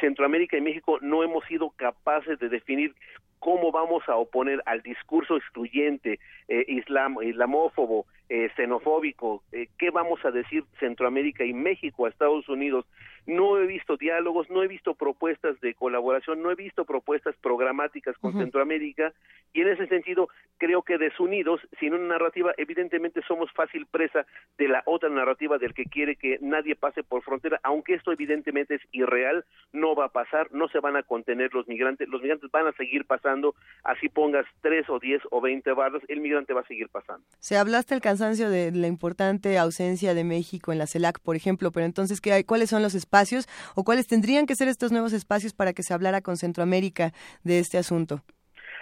Centroamérica 0.00 0.58
y 0.58 0.60
México 0.60 0.98
no 1.00 1.24
hemos 1.24 1.42
sido 1.46 1.70
capaces 1.70 2.38
de 2.38 2.50
definir 2.50 2.94
cómo 3.40 3.72
vamos 3.72 4.08
a 4.08 4.16
oponer 4.16 4.62
al 4.66 4.82
discurso 4.82 5.36
excluyente, 5.36 6.20
eh, 6.46 6.64
islam, 6.68 7.16
islamófobo, 7.22 8.06
eh, 8.28 8.48
xenofóbico, 8.54 9.42
eh, 9.50 9.66
qué 9.76 9.90
vamos 9.90 10.24
a 10.24 10.30
decir 10.30 10.62
Centroamérica 10.78 11.44
y 11.44 11.52
México 11.52 12.06
a 12.06 12.10
Estados 12.10 12.48
Unidos. 12.48 12.86
No 13.26 13.58
he 13.58 13.66
visto 13.66 13.96
diálogos, 13.96 14.48
no 14.50 14.62
he 14.62 14.68
visto 14.68 14.94
propuestas 14.94 15.60
de 15.60 15.74
colaboración, 15.74 16.42
no 16.42 16.50
he 16.50 16.54
visto 16.54 16.84
propuestas 16.84 17.34
programáticas 17.42 18.16
con 18.18 18.32
Centroamérica 18.34 19.12
y 19.52 19.62
en 19.62 19.68
ese 19.68 19.86
sentido 19.88 20.28
creo 20.58 20.82
que 20.82 20.98
desunidos, 20.98 21.60
sin 21.80 21.94
una 21.94 22.06
narrativa, 22.06 22.52
evidentemente 22.56 23.20
somos 23.26 23.50
fácil 23.52 23.86
presa 23.86 24.26
de 24.58 24.68
la 24.68 24.82
otra 24.86 25.08
narrativa 25.08 25.58
del 25.58 25.74
que 25.74 25.84
quiere 25.84 26.16
que 26.16 26.38
nadie 26.40 26.76
pase 26.76 27.02
por 27.02 27.22
frontera, 27.22 27.58
aunque 27.62 27.94
esto 27.94 28.12
evidentemente 28.12 28.76
es 28.76 28.82
irreal, 28.92 29.44
no 29.72 29.94
va 29.94 30.06
a 30.06 30.12
pasar, 30.12 30.52
no 30.52 30.68
se 30.68 30.80
van 30.80 30.96
a 30.96 31.02
contener 31.02 31.52
los 31.54 31.66
migrantes, 31.66 32.08
los 32.08 32.22
migrantes 32.22 32.50
van 32.50 32.66
a 32.66 32.72
seguir 32.72 33.06
pasando 33.06 33.29
así 33.84 34.08
pongas 34.08 34.46
tres 34.60 34.88
o 34.88 34.98
diez 34.98 35.22
o 35.30 35.40
veinte 35.40 35.72
barras, 35.72 36.02
el 36.08 36.20
migrante 36.20 36.52
va 36.52 36.60
a 36.60 36.66
seguir 36.66 36.88
pasando. 36.88 37.24
Se 37.38 37.56
hablaste 37.56 37.94
el 37.94 38.00
cansancio 38.00 38.50
de 38.50 38.72
la 38.72 38.86
importante 38.86 39.58
ausencia 39.58 40.14
de 40.14 40.24
México 40.24 40.72
en 40.72 40.78
la 40.78 40.86
CELAC, 40.86 41.20
por 41.20 41.36
ejemplo, 41.36 41.70
pero 41.72 41.86
entonces, 41.86 42.20
¿qué 42.20 42.32
hay? 42.32 42.44
¿cuáles 42.44 42.70
son 42.70 42.82
los 42.82 42.94
espacios 42.94 43.48
o 43.74 43.84
cuáles 43.84 44.06
tendrían 44.06 44.46
que 44.46 44.56
ser 44.56 44.68
estos 44.68 44.92
nuevos 44.92 45.12
espacios 45.12 45.54
para 45.54 45.72
que 45.72 45.82
se 45.82 45.94
hablara 45.94 46.20
con 46.20 46.36
Centroamérica 46.36 47.12
de 47.44 47.58
este 47.58 47.78
asunto? 47.78 48.22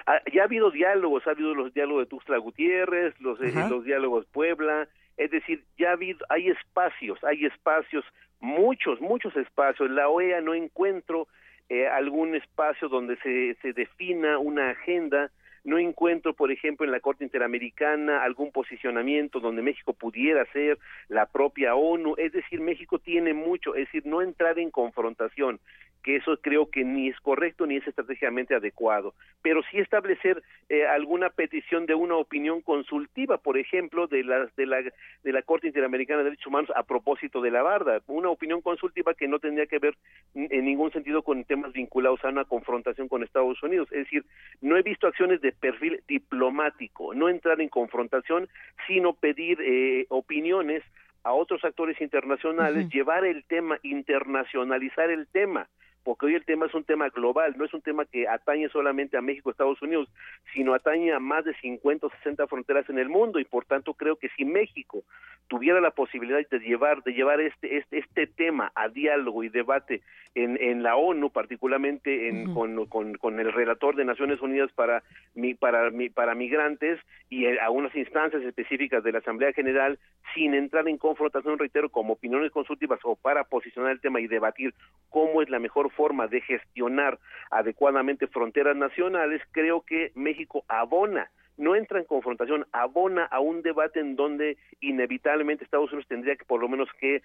Ah, 0.06 0.20
ya 0.32 0.42
ha 0.42 0.44
habido 0.44 0.70
diálogos, 0.70 1.26
ha 1.26 1.32
habido 1.32 1.54
los 1.54 1.74
diálogos 1.74 2.04
de 2.04 2.08
Tuxtla 2.08 2.38
Gutiérrez, 2.38 3.14
los, 3.20 3.38
eh, 3.40 3.52
los 3.68 3.84
diálogos 3.84 4.24
Puebla, 4.32 4.88
es 5.18 5.30
decir, 5.30 5.64
ya 5.76 5.90
ha 5.90 5.92
habido, 5.92 6.24
hay 6.30 6.48
espacios, 6.48 7.22
hay 7.24 7.44
espacios, 7.44 8.04
muchos, 8.40 9.00
muchos 9.00 9.36
espacios. 9.36 9.90
La 9.90 10.08
OEA 10.08 10.40
no 10.40 10.54
encuentro 10.54 11.28
eh, 11.68 11.86
algún 11.86 12.34
espacio 12.34 12.88
donde 12.88 13.16
se, 13.18 13.54
se 13.60 13.72
defina 13.72 14.38
una 14.38 14.70
agenda. 14.70 15.30
No 15.64 15.78
encuentro, 15.78 16.32
por 16.32 16.50
ejemplo, 16.50 16.86
en 16.86 16.92
la 16.92 17.00
Corte 17.00 17.24
Interamericana 17.24 18.22
algún 18.22 18.52
posicionamiento 18.52 19.40
donde 19.40 19.60
México 19.60 19.92
pudiera 19.92 20.46
ser 20.52 20.78
la 21.08 21.26
propia 21.26 21.74
ONU. 21.74 22.14
Es 22.16 22.32
decir, 22.32 22.60
México 22.60 22.98
tiene 22.98 23.34
mucho, 23.34 23.74
es 23.74 23.86
decir, 23.86 24.06
no 24.06 24.22
entrar 24.22 24.58
en 24.58 24.70
confrontación 24.70 25.60
que 26.08 26.16
eso 26.16 26.38
creo 26.40 26.70
que 26.70 26.84
ni 26.84 27.10
es 27.10 27.20
correcto 27.20 27.66
ni 27.66 27.76
es 27.76 27.86
estratégicamente 27.86 28.54
adecuado, 28.54 29.12
pero 29.42 29.60
sí 29.70 29.78
establecer 29.78 30.42
eh, 30.70 30.86
alguna 30.86 31.28
petición 31.28 31.84
de 31.84 31.94
una 31.94 32.16
opinión 32.16 32.62
consultiva, 32.62 33.36
por 33.36 33.58
ejemplo, 33.58 34.06
de 34.06 34.24
la, 34.24 34.48
de 34.56 34.64
la 34.64 34.78
de 34.80 35.32
la 35.32 35.42
Corte 35.42 35.66
Interamericana 35.66 36.20
de 36.20 36.30
Derechos 36.30 36.46
Humanos 36.46 36.70
a 36.74 36.84
propósito 36.84 37.42
de 37.42 37.50
la 37.50 37.60
barda, 37.60 38.00
una 38.06 38.30
opinión 38.30 38.62
consultiva 38.62 39.12
que 39.12 39.28
no 39.28 39.38
tendría 39.38 39.66
que 39.66 39.80
ver 39.80 39.98
en 40.34 40.64
ningún 40.64 40.90
sentido 40.92 41.20
con 41.20 41.44
temas 41.44 41.74
vinculados 41.74 42.24
a 42.24 42.28
una 42.28 42.46
confrontación 42.46 43.08
con 43.08 43.22
Estados 43.22 43.62
Unidos, 43.62 43.88
es 43.92 44.04
decir, 44.04 44.24
no 44.62 44.78
he 44.78 44.82
visto 44.82 45.08
acciones 45.08 45.42
de 45.42 45.52
perfil 45.52 46.02
diplomático, 46.08 47.12
no 47.12 47.28
entrar 47.28 47.60
en 47.60 47.68
confrontación, 47.68 48.48
sino 48.86 49.12
pedir 49.12 49.58
eh, 49.60 50.06
opiniones 50.08 50.82
a 51.22 51.34
otros 51.34 51.62
actores 51.66 52.00
internacionales, 52.00 52.88
llevar 52.88 53.26
el 53.26 53.44
tema, 53.44 53.78
internacionalizar 53.82 55.10
el 55.10 55.26
tema 55.26 55.68
porque 56.04 56.26
hoy 56.26 56.34
el 56.34 56.44
tema 56.44 56.66
es 56.66 56.74
un 56.74 56.84
tema 56.84 57.08
global, 57.10 57.54
no 57.56 57.64
es 57.64 57.74
un 57.74 57.82
tema 57.82 58.04
que 58.04 58.26
atañe 58.26 58.68
solamente 58.68 59.16
a 59.16 59.20
México, 59.20 59.50
Estados 59.50 59.80
Unidos, 59.82 60.08
sino 60.54 60.74
atañe 60.74 61.12
a 61.12 61.20
más 61.20 61.44
de 61.44 61.54
50 61.54 62.06
o 62.06 62.10
60 62.10 62.46
fronteras 62.46 62.88
en 62.88 62.98
el 62.98 63.08
mundo. 63.08 63.38
Y 63.38 63.44
por 63.44 63.64
tanto 63.64 63.94
creo 63.94 64.16
que 64.16 64.28
si 64.30 64.44
México 64.44 65.02
tuviera 65.48 65.80
la 65.80 65.90
posibilidad 65.90 66.38
de 66.48 66.58
llevar 66.60 67.02
de 67.02 67.12
llevar 67.12 67.40
este 67.40 67.78
este, 67.78 67.98
este 67.98 68.26
tema 68.26 68.70
a 68.74 68.88
diálogo 68.88 69.44
y 69.44 69.48
debate 69.48 70.02
en, 70.44 70.56
en 70.60 70.82
la 70.82 70.96
ONU, 70.96 71.30
particularmente 71.30 72.28
en, 72.28 72.54
con, 72.54 72.86
con, 72.86 73.14
con, 73.16 73.40
el 73.40 73.52
relator 73.52 73.96
de 73.96 74.04
Naciones 74.04 74.40
Unidas 74.40 74.70
para 74.72 75.02
mi, 75.34 75.54
para 75.54 75.90
mi, 75.90 76.08
para 76.10 76.34
migrantes 76.34 77.00
y 77.28 77.46
a 77.46 77.70
unas 77.70 77.94
instancias 77.96 78.42
específicas 78.42 79.02
de 79.02 79.12
la 79.12 79.18
Asamblea 79.18 79.52
General 79.52 79.98
sin 80.34 80.54
entrar 80.54 80.86
en 80.88 80.98
confrontación, 80.98 81.58
reitero, 81.58 81.88
como 81.88 82.14
opiniones 82.14 82.52
consultivas 82.52 83.00
o 83.02 83.16
para 83.16 83.44
posicionar 83.44 83.92
el 83.92 84.00
tema 84.00 84.20
y 84.20 84.28
debatir 84.28 84.74
cómo 85.10 85.42
es 85.42 85.50
la 85.50 85.58
mejor 85.58 85.90
forma 85.90 86.28
de 86.28 86.40
gestionar 86.40 87.18
adecuadamente 87.50 88.26
fronteras 88.28 88.76
nacionales, 88.76 89.42
creo 89.52 89.82
que 89.82 90.12
México 90.14 90.64
abona 90.68 91.30
no 91.58 91.74
entra 91.74 91.98
en 91.98 92.04
confrontación, 92.04 92.66
abona 92.72 93.24
a 93.24 93.40
un 93.40 93.62
debate 93.62 93.98
en 93.98 94.14
donde 94.14 94.56
inevitablemente 94.80 95.64
Estados 95.64 95.90
Unidos 95.90 96.08
tendría 96.08 96.36
que 96.36 96.44
por 96.44 96.60
lo 96.60 96.68
menos 96.68 96.88
que 97.00 97.20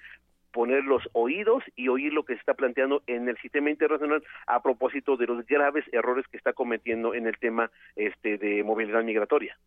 poner 0.53 0.83
los 0.83 1.01
oídos 1.13 1.63
y 1.75 1.89
oír 1.89 2.13
lo 2.13 2.23
que 2.23 2.33
se 2.33 2.39
está 2.39 2.53
planteando 2.53 3.01
en 3.07 3.27
el 3.27 3.37
sistema 3.39 3.71
internacional 3.71 4.23
a 4.47 4.61
propósito 4.61 5.17
de 5.17 5.25
los 5.25 5.45
graves 5.47 5.83
errores 5.91 6.25
que 6.31 6.37
está 6.37 6.53
cometiendo 6.53 7.13
en 7.13 7.27
el 7.27 7.37
tema 7.39 7.71
este 7.95 8.37
de 8.37 8.63
movilidad 8.63 9.03
migratoria. 9.03 9.57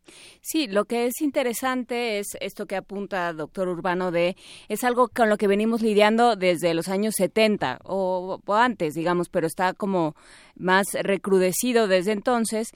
Sí, 0.40 0.68
lo 0.68 0.84
que 0.84 1.06
es 1.06 1.20
interesante 1.20 2.18
es 2.18 2.28
esto 2.40 2.66
que 2.66 2.76
apunta 2.76 3.32
doctor 3.32 3.68
Urbano 3.68 4.12
de 4.12 4.36
es 4.68 4.84
algo 4.84 5.08
con 5.08 5.28
lo 5.28 5.36
que 5.36 5.48
venimos 5.48 5.82
lidiando 5.82 6.36
desde 6.36 6.72
los 6.72 6.88
años 6.88 7.14
70 7.16 7.80
o, 7.84 8.40
o 8.44 8.54
antes, 8.54 8.94
digamos, 8.94 9.28
pero 9.28 9.48
está 9.48 9.74
como 9.74 10.14
más 10.54 10.86
recrudecido 11.02 11.88
desde 11.88 12.12
entonces 12.12 12.72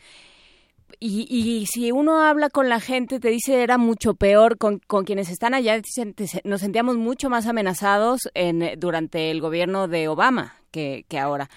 y, 0.99 1.27
y, 1.29 1.67
si 1.67 1.93
uno 1.93 2.21
habla 2.21 2.51
con 2.51 2.69
la 2.69 2.81
gente, 2.81 3.21
te 3.21 3.29
dice 3.29 3.63
era 3.63 3.79
mucho 3.79 4.15
peor 4.15 4.59
con, 4.59 4.79
con 4.79 5.05
quienes 5.05 5.31
están 5.31 5.55
allá, 5.55 5.81
nos 6.45 6.61
sentíamos 6.61 6.97
mucho 6.97 7.31
más 7.31 7.47
amenazados 7.47 8.23
en, 8.35 8.79
durante 8.79 9.31
el 9.31 9.41
gobierno 9.41 9.89
de 9.89 10.09
Obama 10.09 10.57
que, 10.71 11.05
que 11.09 11.19
ahora. 11.19 11.49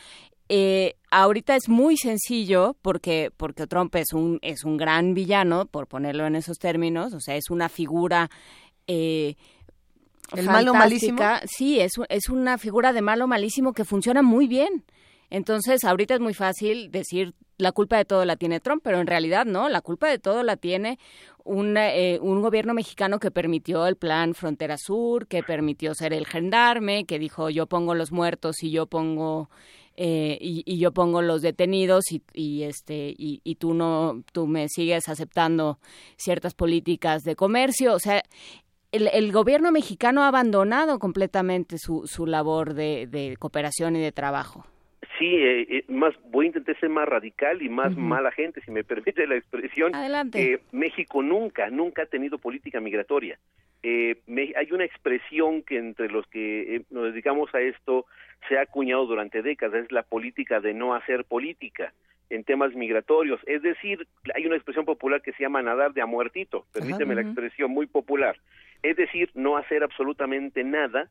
Eh, 0.50 0.96
ahorita 1.10 1.56
es 1.56 1.70
muy 1.70 1.98
sencillo 1.98 2.76
porque 2.82 3.32
porque 3.36 3.66
Trump 3.66 3.96
es 3.96 4.12
un 4.14 4.40
es 4.42 4.66
un 4.66 4.78
gran 4.78 5.14
villano 5.14 5.66
por 5.66 5.88
ponerlo 5.88 6.28
en 6.28 6.36
esos 6.36 6.60
términos 6.60 7.14
o 7.14 7.22
sea 7.22 7.38
es 7.38 7.50
una 7.50 7.70
figura 7.70 8.30
eh, 8.86 9.36
el 10.36 10.46
malo 10.46 10.74
malísimo 10.74 11.22
sí 11.46 11.80
es 11.80 11.94
es 12.10 12.30
una 12.30 12.58
figura 12.58 12.94
de 12.94 13.02
malo 13.02 13.28
malísimo 13.28 13.74
que 13.74 13.86
funciona 13.86 14.22
muy 14.22 14.48
bien. 14.48 14.84
Entonces 15.30 15.84
ahorita 15.84 16.16
es 16.16 16.20
muy 16.20 16.34
fácil 16.34 16.92
decir 16.92 17.34
la 17.58 17.72
culpa 17.72 17.98
de 17.98 18.06
todo 18.06 18.26
la 18.26 18.36
tiene 18.36 18.60
Trump, 18.60 18.82
pero 18.84 19.00
en 19.00 19.08
realidad 19.08 19.46
no, 19.46 19.70
la 19.70 19.82
culpa 19.82 20.08
de 20.08 20.20
todo 20.20 20.44
la 20.44 20.58
tiene 20.58 21.00
un, 21.44 21.78
eh, 21.78 22.20
un 22.22 22.42
gobierno 22.42 22.74
mexicano 22.74 23.20
que 23.20 23.32
permitió 23.32 23.86
el 23.88 23.96
plan 23.96 24.34
Frontera 24.34 24.78
Sur, 24.78 25.28
que 25.28 25.44
permitió 25.44 25.94
ser 25.94 26.14
el 26.14 26.26
gendarme, 26.26 27.06
que 27.06 27.20
dijo 27.20 27.50
yo 27.50 27.68
pongo 27.68 27.96
los 27.96 28.12
muertos 28.12 28.64
y 28.64 28.72
yo 28.72 28.88
pongo 28.88 29.50
eh, 29.96 30.38
y, 30.42 30.80
yo 30.80 30.92
pongo 30.92 31.22
los 31.22 31.44
detenidos 31.44 32.06
y, 32.34 32.64
este 32.64 33.14
y, 33.16 33.42
y, 33.44 33.56
tú 33.56 33.76
no 33.76 34.24
tú 34.32 34.48
me 34.48 34.68
sigues 34.68 35.08
aceptando 35.08 35.78
ciertas 36.18 36.56
políticas 36.56 37.22
de 37.22 37.36
comercio 37.36 37.94
o 37.94 38.00
sea 38.00 38.24
el, 38.92 39.08
el 39.14 39.32
gobierno 39.32 39.72
mexicano 39.72 40.24
ha 40.24 40.30
abandonado 40.30 40.98
completamente 40.98 41.78
su, 41.78 42.08
su 42.08 42.26
labor 42.26 42.74
de, 42.74 43.06
de 43.06 43.38
cooperación 43.38 43.96
y 43.96 44.02
de 44.02 44.12
trabajo 44.12 44.66
sí, 45.18 45.36
eh, 45.36 45.68
eh, 45.70 45.86
más 45.88 46.14
voy 46.32 46.46
a 46.46 46.48
intentar 46.48 46.80
ser 46.80 46.90
más 46.90 47.08
radical 47.08 47.62
y 47.62 47.70
más 47.70 47.96
mala 47.96 48.32
gente, 48.32 48.62
si 48.62 48.72
me 48.72 48.84
permite 48.84 49.28
la 49.28 49.36
expresión. 49.36 49.96
Adelante. 49.96 50.54
Eh, 50.54 50.60
México 50.72 51.22
nunca, 51.22 51.70
nunca 51.70 52.04
ha 52.04 52.06
tenido 52.06 52.38
política 52.38 52.80
migratoria. 52.80 53.38
Eh, 53.82 54.22
hay 54.56 54.72
una 54.72 54.86
expresión 54.86 55.62
que 55.62 55.78
entre 55.78 56.10
los 56.10 56.26
que 56.28 56.84
nos 56.90 57.06
dedicamos 57.06 57.54
a 57.54 57.60
esto 57.60 58.06
se 58.48 58.58
ha 58.58 58.62
acuñado 58.62 59.06
durante 59.06 59.42
décadas, 59.42 59.86
es 59.86 59.92
la 59.92 60.04
política 60.04 60.60
de 60.62 60.74
no 60.74 60.96
hacer 60.96 61.26
política 61.26 61.94
en 62.30 62.44
temas 62.44 62.74
migratorios. 62.74 63.42
Es 63.46 63.62
decir, 63.62 64.08
hay 64.34 64.46
una 64.46 64.56
expresión 64.56 64.86
popular 64.86 65.22
que 65.22 65.34
se 65.34 65.44
llama 65.44 65.62
nadar 65.62 65.94
de 65.94 66.02
a 66.02 66.06
muertito, 66.06 66.66
permíteme 66.74 67.16
la 67.16 67.22
expresión 67.22 67.72
muy 67.72 67.86
popular. 67.86 68.38
Es 68.82 68.98
decir, 68.98 69.30
no 69.34 69.58
hacer 69.58 69.84
absolutamente 69.84 70.64
nada 70.64 71.10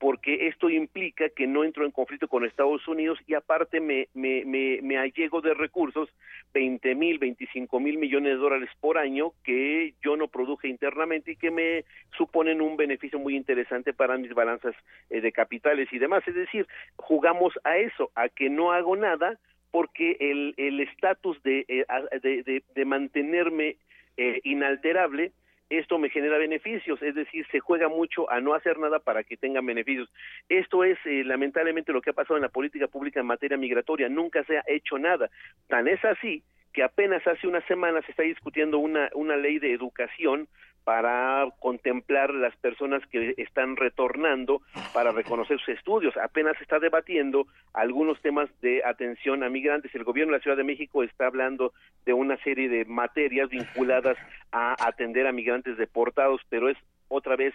porque 0.00 0.48
esto 0.48 0.70
implica 0.70 1.28
que 1.28 1.46
no 1.46 1.62
entro 1.62 1.84
en 1.84 1.90
conflicto 1.90 2.26
con 2.26 2.46
Estados 2.46 2.88
Unidos 2.88 3.18
y 3.26 3.34
aparte 3.34 3.80
me, 3.80 4.08
me, 4.14 4.46
me, 4.46 4.96
allego 4.96 5.42
de 5.42 5.52
recursos 5.52 6.08
20 6.54 6.94
mil, 6.94 7.18
25 7.18 7.78
mil 7.78 7.98
millones 7.98 8.32
de 8.32 8.38
dólares 8.38 8.70
por 8.80 8.96
año 8.96 9.34
que 9.44 9.92
yo 10.02 10.16
no 10.16 10.28
produje 10.28 10.68
internamente 10.68 11.32
y 11.32 11.36
que 11.36 11.50
me 11.50 11.84
suponen 12.16 12.62
un 12.62 12.78
beneficio 12.78 13.18
muy 13.18 13.36
interesante 13.36 13.92
para 13.92 14.16
mis 14.16 14.32
balanzas 14.32 14.74
eh, 15.10 15.20
de 15.20 15.32
capitales 15.32 15.86
y 15.92 15.98
demás. 15.98 16.26
Es 16.26 16.34
decir, 16.34 16.66
jugamos 16.96 17.52
a 17.64 17.76
eso, 17.76 18.10
a 18.14 18.30
que 18.30 18.48
no 18.48 18.72
hago 18.72 18.96
nada 18.96 19.38
porque 19.70 20.16
el 20.18 20.80
estatus 20.80 21.42
de, 21.42 21.66
eh, 21.68 21.84
de, 22.22 22.62
de, 22.74 22.84
mantenerme 22.86 23.76
eh, 24.16 24.40
inalterable 24.44 25.32
esto 25.70 25.98
me 25.98 26.10
genera 26.10 26.36
beneficios, 26.36 27.00
es 27.00 27.14
decir, 27.14 27.46
se 27.50 27.60
juega 27.60 27.88
mucho 27.88 28.30
a 28.30 28.40
no 28.40 28.54
hacer 28.54 28.78
nada 28.78 28.98
para 28.98 29.22
que 29.22 29.36
tengan 29.36 29.64
beneficios. 29.64 30.12
Esto 30.48 30.84
es 30.84 30.98
eh, 31.06 31.22
lamentablemente 31.24 31.92
lo 31.92 32.02
que 32.02 32.10
ha 32.10 32.12
pasado 32.12 32.36
en 32.36 32.42
la 32.42 32.48
política 32.48 32.88
pública 32.88 33.20
en 33.20 33.26
materia 33.26 33.56
migratoria, 33.56 34.08
nunca 34.08 34.42
se 34.44 34.58
ha 34.58 34.64
hecho 34.66 34.98
nada. 34.98 35.30
Tan 35.68 35.88
es 35.88 36.04
así 36.04 36.42
que 36.72 36.82
apenas 36.82 37.26
hace 37.26 37.46
unas 37.46 37.64
semanas 37.64 38.04
se 38.04 38.12
está 38.12 38.22
discutiendo 38.24 38.78
una, 38.78 39.10
una 39.14 39.36
ley 39.36 39.58
de 39.58 39.72
educación 39.72 40.48
para 40.84 41.46
contemplar 41.58 42.32
las 42.34 42.56
personas 42.56 43.02
que 43.08 43.34
están 43.36 43.76
retornando 43.76 44.62
para 44.92 45.12
reconocer 45.12 45.58
sus 45.58 45.76
estudios. 45.76 46.16
Apenas 46.16 46.56
se 46.56 46.62
está 46.62 46.78
debatiendo 46.78 47.46
algunos 47.72 48.20
temas 48.22 48.48
de 48.60 48.82
atención 48.84 49.42
a 49.42 49.50
migrantes. 49.50 49.94
El 49.94 50.04
gobierno 50.04 50.32
de 50.32 50.38
la 50.38 50.42
Ciudad 50.42 50.56
de 50.56 50.64
México 50.64 51.02
está 51.02 51.26
hablando 51.26 51.72
de 52.04 52.12
una 52.12 52.36
serie 52.38 52.68
de 52.68 52.84
materias 52.84 53.48
vinculadas 53.50 54.16
a 54.52 54.74
atender 54.86 55.26
a 55.26 55.32
migrantes 55.32 55.76
deportados, 55.76 56.40
pero 56.48 56.68
es 56.68 56.78
otra 57.08 57.36
vez 57.36 57.54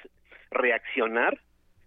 reaccionar 0.52 1.40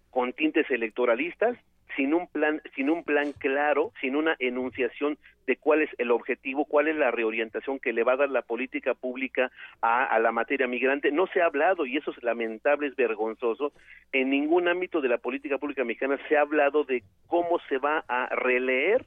con 0.09 0.33
tintes 0.33 0.69
electoralistas 0.69 1.57
sin 1.99 2.13
un 2.13 2.27
plan, 2.27 2.61
sin 2.75 2.89
un 2.89 3.03
plan 3.03 3.33
claro, 3.33 3.91
sin 3.99 4.15
una 4.15 4.37
enunciación 4.39 5.17
de 5.45 5.57
cuál 5.57 5.81
es 5.81 5.89
el 5.97 6.11
objetivo, 6.11 6.63
cuál 6.63 6.87
es 6.87 6.95
la 6.95 7.11
reorientación 7.11 7.77
que 7.77 7.91
le 7.91 8.05
va 8.05 8.13
a 8.13 8.17
dar 8.17 8.29
la 8.29 8.41
política 8.41 8.93
pública 8.93 9.51
a, 9.81 10.05
a 10.05 10.17
la 10.19 10.31
materia 10.31 10.65
migrante. 10.65 11.11
No 11.11 11.27
se 11.27 11.41
ha 11.41 11.47
hablado, 11.47 11.85
y 11.85 11.97
eso 11.97 12.11
es 12.11 12.23
lamentable, 12.23 12.87
es 12.87 12.95
vergonzoso, 12.95 13.73
en 14.13 14.29
ningún 14.29 14.69
ámbito 14.69 15.01
de 15.01 15.09
la 15.09 15.17
política 15.17 15.57
pública 15.57 15.83
mexicana 15.83 16.17
se 16.29 16.37
ha 16.37 16.41
hablado 16.41 16.85
de 16.85 17.03
cómo 17.27 17.59
se 17.67 17.79
va 17.79 18.05
a 18.07 18.33
releer 18.33 19.05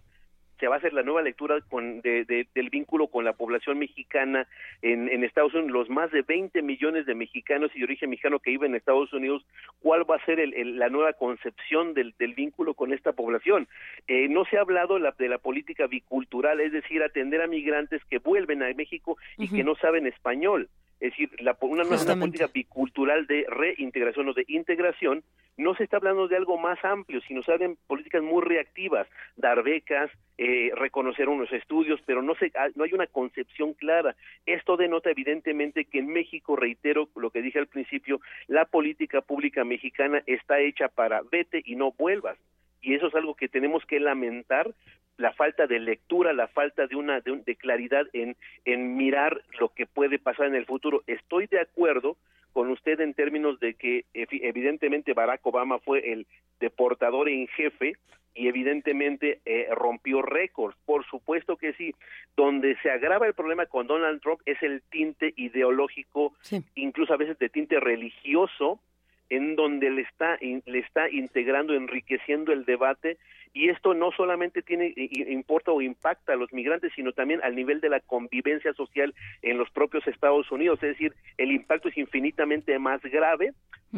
se 0.62 0.68
va 0.68 0.76
a 0.76 0.78
hacer 0.78 0.92
la 0.92 1.02
nueva 1.02 1.22
lectura 1.22 1.60
con, 1.62 2.02
de, 2.02 2.46
del 2.54 2.70
vínculo 2.70 3.08
con 3.08 3.24
la 3.24 3.32
población 3.32 3.80
mexicana 3.80 4.46
en, 4.80 5.08
en, 5.08 5.24
Estados 5.24 5.52
Unidos, 5.54 5.72
los 5.72 5.90
más 5.90 6.12
de 6.12 6.22
20 6.22 6.62
millones 6.62 7.04
de 7.04 7.16
mexicanos 7.16 7.72
y 7.74 7.80
de 7.80 7.84
origen 7.84 8.10
mexicano 8.10 8.38
que 8.38 8.52
viven 8.52 8.70
en 8.70 8.76
Estados 8.76 9.12
Unidos, 9.12 9.44
cuál 9.80 10.08
va 10.08 10.14
a 10.14 10.24
ser 10.24 10.38
el, 10.38 10.78
la 10.78 10.88
nueva 10.88 11.14
concepción 11.14 11.94
del, 11.94 12.14
del, 12.16 12.34
vínculo 12.34 12.74
con 12.74 12.92
esta 12.92 13.10
población. 13.10 13.66
Eh, 14.06 14.28
no 14.28 14.44
se 14.44 14.56
ha 14.56 14.60
hablado 14.60 15.00
la, 15.00 15.10
de 15.18 15.28
la 15.28 15.38
política 15.38 15.88
bicultural, 15.88 16.60
es 16.60 16.70
decir, 16.70 17.02
atender 17.02 17.42
a 17.42 17.48
migrantes 17.48 18.00
que 18.04 18.20
vuelven 18.20 18.62
a 18.62 18.72
México 18.72 19.16
y 19.38 19.46
uh 19.46 19.46
-huh. 19.48 19.56
que 19.56 19.64
no 19.64 19.74
saben 19.74 20.06
español 20.06 20.68
es 21.02 21.10
decir, 21.10 21.30
la, 21.40 21.56
una, 21.62 21.82
una, 21.82 22.16
política 22.16 22.46
bicultural 22.46 23.26
de 23.26 23.44
reintegración 23.48 24.28
o 24.28 24.34
de 24.34 24.44
integración, 24.46 25.24
no 25.56 25.74
se 25.74 25.82
está 25.82 25.96
hablando 25.96 26.28
de 26.28 26.36
algo 26.36 26.56
más 26.58 26.78
amplio, 26.84 27.20
sino 27.26 27.42
se 27.42 27.50
hablan 27.50 27.76
políticas 27.88 28.22
muy 28.22 28.40
reactivas, 28.40 29.08
dar 29.34 29.64
becas, 29.64 30.12
eh, 30.38 30.70
reconocer 30.76 31.28
unos 31.28 31.52
estudios, 31.52 32.00
pero 32.06 32.22
no, 32.22 32.36
se, 32.36 32.52
no 32.76 32.84
hay 32.84 32.92
una 32.92 33.08
concepción 33.08 33.72
clara. 33.72 34.14
Esto 34.46 34.76
denota 34.76 35.10
evidentemente 35.10 35.86
que 35.86 35.98
en 35.98 36.06
México, 36.06 36.54
reitero 36.54 37.08
lo 37.16 37.30
que 37.30 37.42
dije 37.42 37.58
al 37.58 37.66
principio, 37.66 38.20
la 38.46 38.64
política 38.64 39.22
pública 39.22 39.64
mexicana 39.64 40.22
está 40.26 40.60
hecha 40.60 40.86
para 40.86 41.22
vete 41.32 41.62
y 41.64 41.74
no 41.74 41.90
vuelvas 41.90 42.38
y 42.82 42.94
eso 42.94 43.06
es 43.06 43.14
algo 43.14 43.34
que 43.34 43.48
tenemos 43.48 43.86
que 43.86 44.00
lamentar 44.00 44.74
la 45.16 45.32
falta 45.32 45.66
de 45.66 45.78
lectura, 45.78 46.32
la 46.32 46.48
falta 46.48 46.86
de 46.86 46.96
una 46.96 47.20
de, 47.20 47.42
de, 47.44 47.56
claridad 47.56 48.06
en, 48.12 48.36
en 48.64 48.96
mirar 48.96 49.42
lo 49.58 49.68
que 49.68 49.86
puede 49.86 50.18
pasar 50.18 50.46
en 50.46 50.54
el 50.54 50.66
futuro. 50.66 51.02
Estoy 51.06 51.46
de 51.46 51.60
acuerdo 51.60 52.16
con 52.52 52.70
usted 52.70 53.00
en 53.00 53.14
términos 53.14 53.58
de 53.60 53.74
que 53.74 54.04
evidentemente 54.12 55.14
Barack 55.14 55.44
Obama 55.46 55.78
fue 55.78 56.12
el 56.12 56.26
deportador 56.60 57.28
en 57.28 57.46
jefe 57.48 57.94
y 58.34 58.48
evidentemente 58.48 59.40
eh, 59.44 59.68
rompió 59.72 60.22
récords. 60.22 60.76
Por 60.84 61.04
supuesto 61.06 61.56
que 61.56 61.72
sí. 61.74 61.94
Donde 62.36 62.76
se 62.82 62.90
agrava 62.90 63.26
el 63.26 63.34
problema 63.34 63.66
con 63.66 63.86
Donald 63.86 64.20
Trump 64.20 64.40
es 64.46 64.62
el 64.62 64.82
tinte 64.90 65.32
ideológico, 65.36 66.34
sí. 66.40 66.62
incluso 66.74 67.12
a 67.12 67.18
veces 67.18 67.38
de 67.38 67.48
tinte 67.48 67.78
religioso, 67.80 68.80
en 69.28 69.56
donde 69.56 69.90
le 69.90 70.02
está 70.02 70.38
le 70.40 70.78
está 70.78 71.08
integrando, 71.10 71.74
enriqueciendo 71.74 72.52
el 72.52 72.64
debate 72.64 73.18
y 73.54 73.68
esto 73.68 73.94
no 73.94 74.10
solamente 74.12 74.62
tiene 74.62 74.94
importa 74.96 75.72
o 75.72 75.80
impacta 75.82 76.32
a 76.32 76.36
los 76.36 76.52
migrantes, 76.52 76.92
sino 76.94 77.12
también 77.12 77.40
al 77.42 77.54
nivel 77.54 77.80
de 77.80 77.90
la 77.90 78.00
convivencia 78.00 78.72
social 78.74 79.14
en 79.42 79.58
los 79.58 79.70
propios 79.70 80.06
Estados 80.06 80.50
Unidos, 80.50 80.82
es 80.82 80.90
decir, 80.90 81.14
el 81.36 81.52
impacto 81.52 81.88
es 81.88 81.98
infinitamente 81.98 82.78
más 82.78 83.02
grave 83.02 83.52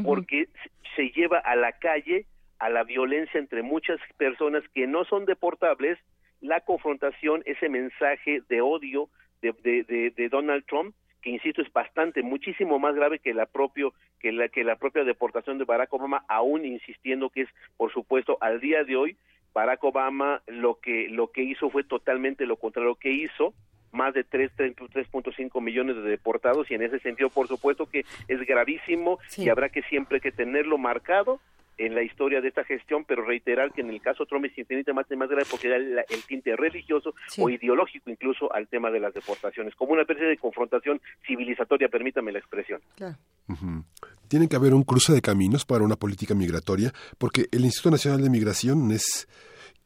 porque 0.04 0.42
uh 0.42 0.46
-huh. 0.46 0.96
se 0.96 1.10
lleva 1.10 1.38
a 1.38 1.54
la 1.56 1.72
calle 1.72 2.26
a 2.58 2.70
la 2.70 2.84
violencia 2.84 3.38
entre 3.38 3.62
muchas 3.62 3.98
personas 4.16 4.62
que 4.74 4.86
no 4.86 5.04
son 5.04 5.26
deportables, 5.26 5.98
la 6.40 6.60
confrontación, 6.60 7.42
ese 7.46 7.68
mensaje 7.68 8.42
de 8.48 8.60
odio 8.60 9.08
de, 9.42 9.52
de, 9.62 9.82
de, 9.84 10.10
de 10.10 10.28
Donald 10.28 10.64
Trump 10.66 10.94
que 11.24 11.30
insisto 11.30 11.62
es 11.62 11.72
bastante 11.72 12.22
muchísimo 12.22 12.78
más 12.78 12.94
grave 12.94 13.18
que 13.18 13.32
la 13.32 13.46
propio 13.46 13.94
que 14.20 14.30
la 14.30 14.48
que 14.48 14.62
la 14.62 14.76
propia 14.76 15.04
deportación 15.04 15.56
de 15.56 15.64
Barack 15.64 15.92
Obama 15.94 16.22
aún 16.28 16.66
insistiendo 16.66 17.30
que 17.30 17.42
es 17.42 17.48
por 17.78 17.90
supuesto 17.92 18.36
al 18.42 18.60
día 18.60 18.84
de 18.84 18.94
hoy 18.94 19.16
Barack 19.54 19.82
Obama 19.84 20.42
lo 20.46 20.80
que 20.80 21.08
lo 21.08 21.30
que 21.30 21.42
hizo 21.42 21.70
fue 21.70 21.84
totalmente 21.84 22.44
lo 22.44 22.56
contrario 22.56 22.96
que 22.96 23.12
hizo 23.12 23.54
más 23.92 24.12
de 24.12 24.28
3.5 24.28 25.62
millones 25.62 25.96
de 25.96 26.02
deportados 26.02 26.68
y 26.70 26.74
en 26.74 26.82
ese 26.82 26.98
sentido 26.98 27.30
por 27.30 27.46
supuesto 27.46 27.86
que 27.86 28.04
es 28.26 28.40
gravísimo 28.40 29.20
sí. 29.28 29.44
y 29.44 29.48
habrá 29.48 29.68
que 29.68 29.82
siempre 29.82 30.20
que 30.20 30.32
tenerlo 30.32 30.76
marcado 30.76 31.40
en 31.78 31.94
la 31.94 32.02
historia 32.02 32.40
de 32.40 32.48
esta 32.48 32.64
gestión, 32.64 33.04
pero 33.04 33.24
reiterar 33.24 33.72
que 33.72 33.80
en 33.80 33.90
el 33.90 34.00
caso 34.00 34.26
Trump 34.26 34.44
es 34.46 34.56
infinitamente 34.56 35.16
más 35.16 35.28
grave 35.28 35.44
porque 35.50 35.68
da 35.68 35.76
el, 35.76 35.98
el 35.98 36.22
tinte 36.26 36.54
religioso 36.56 37.14
sí. 37.28 37.42
o 37.42 37.48
ideológico 37.48 38.10
incluso 38.10 38.52
al 38.52 38.68
tema 38.68 38.90
de 38.90 39.00
las 39.00 39.14
deportaciones, 39.14 39.74
como 39.74 39.92
una 39.92 40.02
especie 40.02 40.26
de 40.26 40.36
confrontación 40.36 41.00
civilizatoria, 41.26 41.88
permítame 41.88 42.32
la 42.32 42.38
expresión. 42.38 42.80
Claro. 42.96 43.16
Uh 43.48 43.54
-huh. 43.54 43.84
Tiene 44.28 44.48
que 44.48 44.56
haber 44.56 44.74
un 44.74 44.84
cruce 44.84 45.12
de 45.12 45.20
caminos 45.20 45.64
para 45.64 45.84
una 45.84 45.96
política 45.96 46.34
migratoria, 46.34 46.92
porque 47.18 47.46
el 47.52 47.64
Instituto 47.64 47.90
Nacional 47.90 48.22
de 48.22 48.30
Migración 48.30 48.90
es 48.90 49.28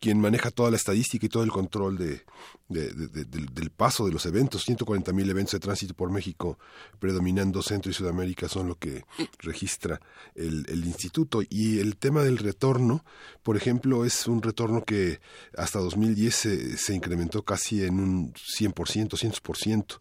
quien 0.00 0.20
maneja 0.20 0.50
toda 0.50 0.70
la 0.70 0.76
estadística 0.76 1.26
y 1.26 1.28
todo 1.28 1.42
el 1.42 1.50
control 1.50 1.98
de, 1.98 2.24
de, 2.68 2.92
de, 2.92 3.08
de 3.08 3.24
del 3.24 3.70
paso 3.70 4.06
de 4.06 4.12
los 4.12 4.26
eventos. 4.26 4.64
140 4.64 5.12
mil 5.12 5.28
eventos 5.28 5.52
de 5.52 5.60
tránsito 5.60 5.94
por 5.94 6.10
México, 6.10 6.58
predominando 6.98 7.62
Centro 7.62 7.90
y 7.90 7.94
Sudamérica, 7.94 8.48
son 8.48 8.68
lo 8.68 8.76
que 8.76 9.04
registra 9.38 10.00
el, 10.34 10.66
el, 10.68 10.84
instituto. 10.84 11.42
Y 11.48 11.80
el 11.80 11.96
tema 11.96 12.22
del 12.22 12.38
retorno, 12.38 13.04
por 13.42 13.56
ejemplo, 13.56 14.04
es 14.04 14.28
un 14.28 14.42
retorno 14.42 14.84
que 14.84 15.20
hasta 15.56 15.80
2010 15.80 16.34
se, 16.34 16.76
se 16.76 16.94
incrementó 16.94 17.44
casi 17.44 17.84
en 17.84 17.98
un 17.98 18.32
100%, 18.34 19.08
100%. 19.08 19.98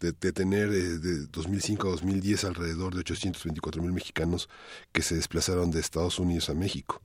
De, 0.00 0.12
de, 0.12 0.30
tener 0.30 0.68
eh, 0.68 0.98
de 0.98 1.26
2005 1.26 1.88
a 1.88 1.90
2010 1.90 2.44
alrededor 2.44 2.94
de 2.94 3.00
824 3.00 3.82
mil 3.82 3.90
mexicanos 3.90 4.48
que 4.92 5.02
se 5.02 5.16
desplazaron 5.16 5.72
de 5.72 5.80
Estados 5.80 6.20
Unidos 6.20 6.50
a 6.50 6.54
México 6.54 7.02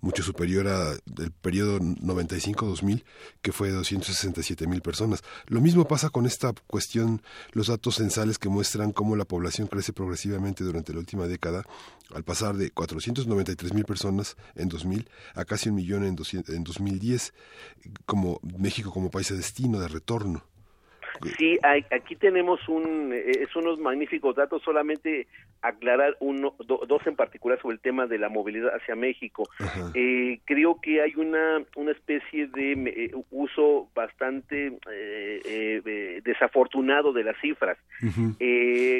mucho 0.00 0.22
superior 0.22 0.66
al 0.68 1.00
periodo 1.42 1.78
95-2000, 1.78 3.04
que 3.42 3.52
fue 3.52 3.68
de 3.68 3.74
267 3.74 4.66
mil 4.66 4.80
personas. 4.82 5.22
Lo 5.46 5.60
mismo 5.60 5.86
pasa 5.86 6.10
con 6.10 6.26
esta 6.26 6.52
cuestión, 6.66 7.22
los 7.52 7.68
datos 7.68 7.96
censales 7.96 8.38
que 8.38 8.48
muestran 8.48 8.92
cómo 8.92 9.16
la 9.16 9.24
población 9.24 9.68
crece 9.68 9.92
progresivamente 9.92 10.64
durante 10.64 10.92
la 10.92 11.00
última 11.00 11.26
década, 11.26 11.64
al 12.14 12.24
pasar 12.24 12.56
de 12.56 12.70
493 12.70 13.74
mil 13.74 13.84
personas 13.84 14.36
en 14.54 14.68
2000 14.68 15.08
a 15.34 15.44
casi 15.44 15.68
un 15.68 15.76
millón 15.76 16.04
en, 16.04 16.16
en 16.48 16.64
2010, 16.64 17.34
como 18.06 18.40
México 18.58 18.90
como 18.90 19.10
país 19.10 19.28
de 19.28 19.36
destino, 19.36 19.80
de 19.80 19.88
retorno. 19.88 20.42
Sí, 21.36 21.58
aquí 21.90 22.16
tenemos 22.16 22.66
un, 22.68 23.12
eh, 23.12 23.42
es 23.42 23.54
unos 23.54 23.78
magníficos 23.78 24.36
datos, 24.36 24.62
solamente 24.62 25.26
aclarar 25.62 26.16
uno, 26.20 26.54
dos 26.58 27.06
en 27.06 27.16
particular 27.16 27.60
sobre 27.60 27.74
el 27.74 27.80
tema 27.80 28.06
de 28.06 28.18
la 28.18 28.28
movilidad 28.28 28.74
hacia 28.74 28.94
México. 28.94 29.48
Eh, 29.94 30.40
creo 30.44 30.80
que 30.80 31.02
hay 31.02 31.14
una, 31.16 31.62
una 31.76 31.92
especie 31.92 32.46
de 32.48 32.72
eh, 32.72 33.10
uso 33.30 33.88
bastante 33.94 34.78
desafortunado 36.24 37.12
de 37.12 37.24
las 37.24 37.36
cifras. 37.40 37.78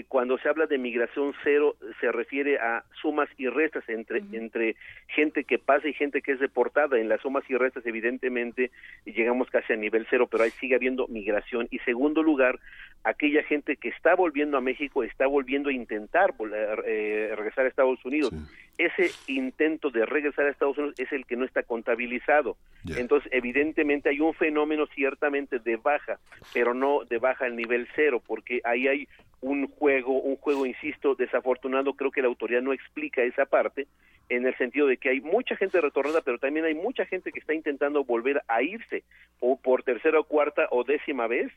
cuando 0.09 0.39
se 0.39 0.49
habla 0.49 0.67
de 0.67 0.79
migración 0.79 1.35
cero, 1.43 1.77
se 2.01 2.13
refiere 2.13 2.59
a 2.59 2.85
sumas 3.01 3.29
y 3.39 3.49
restas 3.49 3.89
entre, 3.89 4.23
entre 4.33 4.77
gente 5.09 5.45
que 5.45 5.59
pasa 5.59 5.89
y 5.89 5.93
gente 5.93 6.23
que 6.23 6.33
es 6.33 6.41
deportada. 6.41 6.99
En 6.99 7.09
las 7.09 7.21
sumas 7.21 7.45
y 7.49 7.57
restas, 7.57 7.87
evidentemente, 7.87 8.71
llegamos 9.05 9.49
casi 9.51 9.73
a 9.73 9.77
nivel 9.77 10.07
cero, 10.11 10.29
pero 10.31 10.45
ahí 10.45 10.51
sigue 10.61 10.75
habiendo 10.75 11.07
migración. 11.09 11.69
Y 11.71 11.79
segundo 11.81 12.23
lugar, 12.23 12.59
aquella 13.05 13.43
gente 13.45 13.77
que 13.77 13.89
está 13.89 14.15
volviendo 14.15 14.57
a 14.57 14.61
México 14.61 15.03
está 15.03 15.27
volviendo 15.27 15.71
a 15.71 15.73
intentar 15.73 16.35
eh, 16.53 17.33
regresar 17.37 17.65
a 17.65 17.69
Estados 17.69 18.05
Unidos. 18.05 18.33
Ese 18.79 19.11
intento 19.27 19.91
de 19.91 20.07
regresar 20.07 20.47
a 20.47 20.51
Estados 20.51 20.79
Unidos 20.79 20.99
es 20.99 21.13
el 21.13 21.27
que 21.27 21.37
no 21.37 21.45
está 21.45 21.63
contabilizado. 21.63 22.57
Entonces, 22.97 23.31
evidentemente 23.33 24.09
hay 24.09 24.21
un 24.21 24.35
fenómeno 24.35 24.87
ciertamente 24.95 25.59
de 25.59 25.77
baja, 25.77 26.19
pero 26.55 26.73
no 26.73 27.05
de 27.05 27.19
baja 27.19 27.45
al 27.45 27.57
nivel 27.57 27.89
cero, 27.95 28.23
porque 28.27 28.61
ahí 28.65 28.89
hay 28.89 29.09
un 29.43 29.69
juego, 29.69 30.21
un 30.21 30.37
juego, 30.37 30.67
insisto, 30.67 31.15
desafortunado, 31.15 31.95
creo 31.95 32.11
que 32.11 32.23
la 32.23 32.29
autoridad 32.29 32.63
no 32.63 32.73
explica 32.73 33.23
esa 33.23 33.47
parte, 33.47 33.87
en 34.29 34.47
el 34.47 34.57
sentido 34.57 34.87
de 34.87 34.97
que 34.97 35.11
hay 35.11 35.21
mucha 35.21 35.57
gente 35.57 35.81
retornada, 35.81 36.21
pero 36.21 36.39
también 36.39 36.65
hay 36.65 36.75
mucha 36.75 37.05
gente 37.07 37.33
que 37.33 37.41
está 37.41 37.53
intentando 37.55 38.05
volver 38.05 38.43
a 38.49 38.63
irse, 38.63 39.03
o 39.41 39.59
por 39.59 39.83
tercera 39.83 40.21
o 40.21 40.25
cuarta 40.25 40.69
o 40.71 40.85
décima 40.85 41.27
vez, 41.27 41.51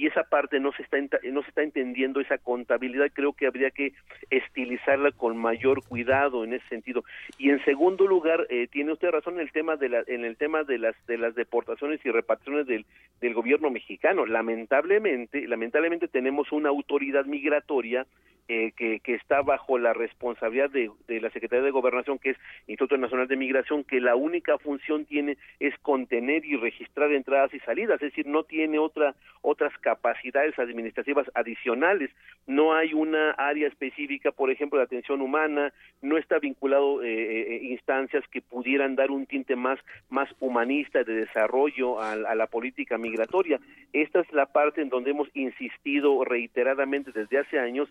y 0.00 0.06
esa 0.06 0.22
parte 0.22 0.58
no 0.60 0.72
se 0.72 0.82
está 0.82 0.96
no 0.98 1.42
se 1.42 1.48
está 1.50 1.62
entendiendo 1.62 2.22
esa 2.22 2.38
contabilidad 2.38 3.10
creo 3.12 3.34
que 3.34 3.46
habría 3.46 3.70
que 3.70 3.92
estilizarla 4.30 5.12
con 5.12 5.36
mayor 5.36 5.84
cuidado 5.86 6.42
en 6.42 6.54
ese 6.54 6.66
sentido. 6.68 7.04
Y 7.36 7.50
en 7.50 7.62
segundo 7.66 8.06
lugar 8.06 8.46
eh, 8.48 8.66
tiene 8.72 8.92
usted 8.92 9.10
razón 9.10 9.34
en 9.34 9.40
el 9.40 9.52
tema 9.52 9.76
de 9.76 9.90
la, 9.90 10.02
en 10.06 10.24
el 10.24 10.38
tema 10.38 10.64
de 10.64 10.78
las 10.78 10.94
de 11.06 11.18
las 11.18 11.34
deportaciones 11.34 12.00
y 12.02 12.10
repatriaciones 12.10 12.66
del, 12.66 12.86
del 13.20 13.34
gobierno 13.34 13.68
mexicano. 13.68 14.24
Lamentablemente 14.24 15.46
lamentablemente 15.46 16.08
tenemos 16.08 16.50
una 16.50 16.70
autoridad 16.70 17.26
migratoria 17.26 18.06
eh, 18.52 18.72
que, 18.76 18.98
que, 18.98 19.14
está 19.14 19.42
bajo 19.42 19.78
la 19.78 19.92
responsabilidad 19.92 20.70
de, 20.70 21.20
la 21.20 21.30
Secretaría 21.30 21.64
de 21.64 21.70
Gobernación, 21.70 22.18
que 22.18 22.30
es 22.30 22.36
Instituto 22.66 22.96
Nacional 22.96 23.28
de 23.28 23.36
Migración, 23.36 23.84
que 23.84 24.00
la 24.00 24.16
única 24.16 24.58
función 24.58 25.04
tiene 25.04 25.38
es 25.60 25.72
contener 25.82 26.44
y 26.44 26.56
registrar 26.56 27.12
entradas 27.12 27.54
y 27.54 27.60
salidas, 27.60 28.02
es 28.02 28.10
decir, 28.10 28.26
no 28.26 28.42
tiene 28.42 28.80
otra 28.80 29.14
otras 29.42 29.72
capacidades 29.78 30.58
administrativas 30.58 31.30
adicionales, 31.34 32.10
no 32.48 32.74
hay 32.74 32.92
una 32.92 33.30
área 33.38 33.68
específica, 33.68 34.32
por 34.32 34.50
ejemplo, 34.50 34.80
de 34.80 34.84
atención 34.84 35.20
humana, 35.20 35.72
no 36.02 36.18
está 36.18 36.40
vinculado 36.40 37.04
eh, 37.04 37.06
eh, 37.08 37.60
instancias 37.62 38.24
que 38.32 38.42
pudieran 38.42 38.96
dar 38.96 39.12
un 39.12 39.26
tinte 39.26 39.54
más 39.54 39.78
más 40.08 40.28
humanista 40.40 41.04
de 41.04 41.14
desarrollo 41.14 42.00
a, 42.00 42.14
a 42.14 42.34
la 42.34 42.48
política 42.48 42.98
migratoria. 42.98 43.60
Esta 43.92 44.18
es 44.20 44.32
la 44.32 44.46
parte 44.46 44.82
en 44.82 44.88
donde 44.88 45.12
hemos 45.12 45.28
insistido 45.34 46.24
reiteradamente 46.24 47.12
desde 47.12 47.38
hace 47.38 47.60
años 47.60 47.88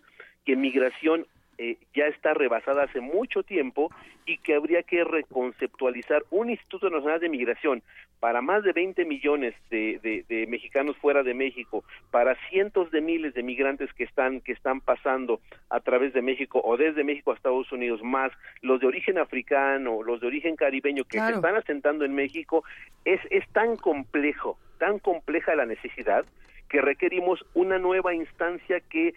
que 0.50 0.56
migración 0.56 1.26
eh, 1.58 1.76
ya 1.94 2.06
está 2.06 2.34
rebasada 2.34 2.82
hace 2.82 3.00
mucho 3.00 3.44
tiempo 3.44 3.88
y 4.26 4.38
que 4.38 4.54
habría 4.54 4.82
que 4.82 5.04
reconceptualizar 5.04 6.24
un 6.30 6.50
Instituto 6.50 6.90
Nacional 6.90 7.20
de 7.20 7.28
Migración 7.28 7.84
para 8.18 8.42
más 8.42 8.64
de 8.64 8.72
20 8.72 9.04
millones 9.04 9.54
de, 9.70 10.24
de, 10.28 10.46
mexicanos 10.48 10.96
fuera 10.96 11.22
de 11.22 11.34
México, 11.34 11.84
para 12.10 12.34
cientos 12.48 12.90
de 12.90 13.00
miles 13.00 13.32
de 13.34 13.44
migrantes 13.44 13.92
que 13.92 14.02
están 14.02 14.40
que 14.40 14.50
están 14.50 14.80
pasando 14.80 15.40
a 15.68 15.78
través 15.78 16.12
de 16.14 16.20
México 16.20 16.60
o 16.64 16.76
desde 16.76 17.04
México 17.04 17.30
a 17.30 17.36
Estados 17.36 17.70
Unidos, 17.70 18.02
más 18.02 18.32
los 18.62 18.80
de 18.80 18.88
origen 18.88 19.18
africano, 19.18 20.02
los 20.02 20.20
de 20.20 20.26
origen 20.26 20.56
caribeño 20.56 21.04
que 21.04 21.20
se 21.20 21.32
están 21.32 21.54
asentando 21.54 22.04
en 22.04 22.12
México, 22.12 22.64
es, 23.04 23.20
es 23.30 23.48
tan 23.50 23.76
complejo, 23.76 24.58
tan 24.78 24.98
compleja 24.98 25.54
la 25.54 25.66
necesidad 25.66 26.24
que 26.68 26.80
requerimos 26.80 27.44
una 27.54 27.78
nueva 27.78 28.14
instancia 28.14 28.80
que 28.80 29.12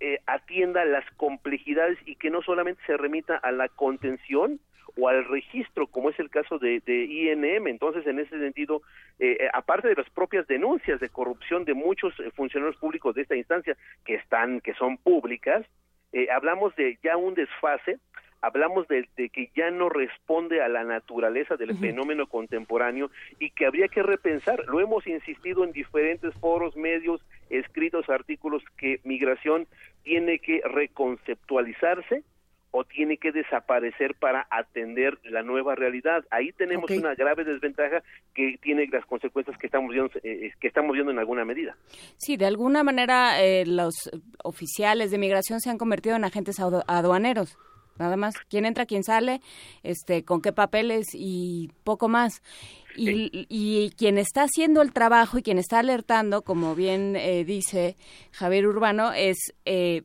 eh, 0.00 0.20
atienda 0.26 0.84
las 0.84 1.04
complejidades 1.16 1.98
y 2.06 2.16
que 2.16 2.30
no 2.30 2.42
solamente 2.42 2.82
se 2.86 2.96
remita 2.96 3.36
a 3.36 3.50
la 3.50 3.68
contención 3.68 4.60
o 4.98 5.08
al 5.08 5.24
registro, 5.26 5.86
como 5.86 6.10
es 6.10 6.18
el 6.18 6.30
caso 6.30 6.58
de, 6.58 6.82
INM. 6.86 7.66
Entonces, 7.66 8.06
en 8.06 8.18
ese 8.18 8.38
sentido, 8.38 8.82
eh, 9.18 9.36
eh, 9.40 9.48
aparte 9.52 9.88
de 9.88 9.94
las 9.94 10.08
propias 10.10 10.46
denuncias 10.46 11.00
de 11.00 11.08
corrupción 11.08 11.64
de 11.64 11.74
muchos 11.74 12.14
funcionarios 12.34 12.78
públicos 12.78 13.14
de 13.14 13.22
esta 13.22 13.36
instancia 13.36 13.76
que 14.04 14.14
están, 14.14 14.60
que 14.60 14.74
son 14.74 14.96
públicas, 14.98 15.66
hablamos 16.32 16.74
de 16.76 16.98
ya 17.02 17.18
un 17.18 17.34
desfase 17.34 17.98
hablamos 18.42 18.86
de, 18.88 19.08
que 19.16 19.50
ya 19.56 19.70
no 19.70 19.88
responde 19.88 20.62
a 20.62 20.68
la 20.68 20.84
naturaleza 20.84 21.56
del 21.56 21.76
fenómeno 21.76 22.26
contemporáneo 22.26 23.10
y 23.38 23.50
que 23.50 23.66
habría 23.66 23.88
que 23.88 24.02
repensar. 24.02 24.64
Lo 24.66 24.80
hemos 24.80 25.06
insistido 25.06 25.64
en 25.64 25.72
diferentes 25.72 26.34
foros, 26.34 26.76
medios, 26.76 27.20
escritos, 27.50 28.08
artículos, 28.08 28.62
que 28.76 29.00
migración 29.04 29.66
tiene 30.04 30.38
que 30.38 30.60
reconceptualizarse 30.64 32.22
o 32.72 32.84
tiene 32.84 33.16
que 33.16 33.32
desaparecer 33.32 34.14
para 34.16 34.46
atender 34.50 35.18
la 35.24 35.42
nueva 35.42 35.74
realidad. 35.74 36.24
Ahí 36.30 36.52
tenemos 36.52 36.90
una 36.90 37.14
grave 37.14 37.44
desventaja 37.44 38.02
que 38.34 38.58
tiene 38.60 38.86
las 38.92 39.06
consecuencias 39.06 39.56
que 39.56 39.66
estamos 39.66 39.92
viendo, 39.92 40.10
eh, 40.22 40.52
que 40.60 40.68
estamos 40.68 40.92
viendo 40.92 41.10
en 41.10 41.18
alguna 41.18 41.44
medida. 41.44 41.74
Sí, 42.18 42.36
de 42.36 42.44
alguna 42.44 42.82
manera 42.82 43.42
eh, 43.42 43.64
los 43.64 43.94
oficiales 44.44 45.10
de 45.10 45.16
migración 45.16 45.60
se 45.60 45.70
han 45.70 45.78
convertido 45.78 46.16
en 46.16 46.24
agentes 46.24 46.60
aduaneros 46.60 47.56
nada 47.98 48.16
más. 48.16 48.34
¿Quién 48.48 48.64
entra, 48.64 48.86
quién 48.86 49.04
sale, 49.04 49.40
este, 49.82 50.24
con 50.24 50.40
qué 50.40 50.52
papeles 50.52 51.06
y 51.14 51.70
poco 51.84 52.08
más. 52.08 52.42
Y, 52.96 53.46
y 53.50 53.90
quien 53.90 54.16
está 54.16 54.44
haciendo 54.44 54.80
el 54.80 54.92
trabajo 54.92 55.38
y 55.38 55.42
quien 55.42 55.58
está 55.58 55.80
alertando, 55.80 56.42
como 56.42 56.74
bien 56.74 57.14
eh, 57.16 57.44
dice 57.44 57.96
Javier 58.32 58.66
Urbano, 58.66 59.12
es 59.12 59.36
eh, 59.66 60.02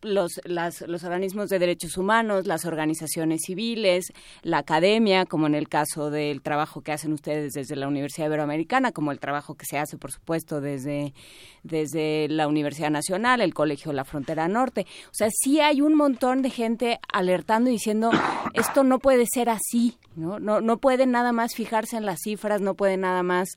los, 0.00 0.40
los 0.44 1.04
organismos 1.04 1.48
de 1.48 1.58
derechos 1.58 1.96
humanos, 1.96 2.46
las 2.46 2.64
organizaciones 2.64 3.42
civiles, 3.46 4.12
la 4.42 4.58
academia, 4.58 5.26
como 5.26 5.46
en 5.46 5.54
el 5.54 5.68
caso 5.68 6.10
del 6.10 6.42
trabajo 6.42 6.82
que 6.82 6.92
hacen 6.92 7.12
ustedes 7.12 7.52
desde 7.52 7.76
la 7.76 7.88
Universidad 7.88 8.26
Iberoamericana, 8.26 8.92
como 8.92 9.12
el 9.12 9.20
trabajo 9.20 9.54
que 9.54 9.66
se 9.66 9.78
hace, 9.78 9.96
por 9.96 10.12
supuesto, 10.12 10.60
desde, 10.60 11.14
desde 11.62 12.28
la 12.28 12.48
Universidad 12.48 12.90
Nacional, 12.90 13.40
el 13.40 13.54
Colegio 13.54 13.92
la 13.92 14.04
Frontera 14.04 14.48
Norte. 14.48 14.86
O 15.06 15.14
sea, 15.14 15.28
sí 15.30 15.60
hay 15.60 15.80
un 15.80 15.94
montón 15.94 16.42
de 16.42 16.50
gente 16.50 17.00
alertando 17.12 17.70
y 17.70 17.74
diciendo, 17.74 18.10
esto 18.54 18.84
no 18.84 18.98
puede 18.98 19.26
ser 19.32 19.48
así, 19.48 19.98
¿no? 20.16 20.38
No, 20.38 20.60
no 20.60 20.78
pueden 20.78 21.10
nada 21.10 21.32
más 21.32 21.54
fijarse 21.54 21.96
en 21.96 22.06
las 22.06 22.20
cifras, 22.22 22.60
no 22.60 22.74
pueden 22.74 23.00
nada 23.00 23.22
más 23.22 23.48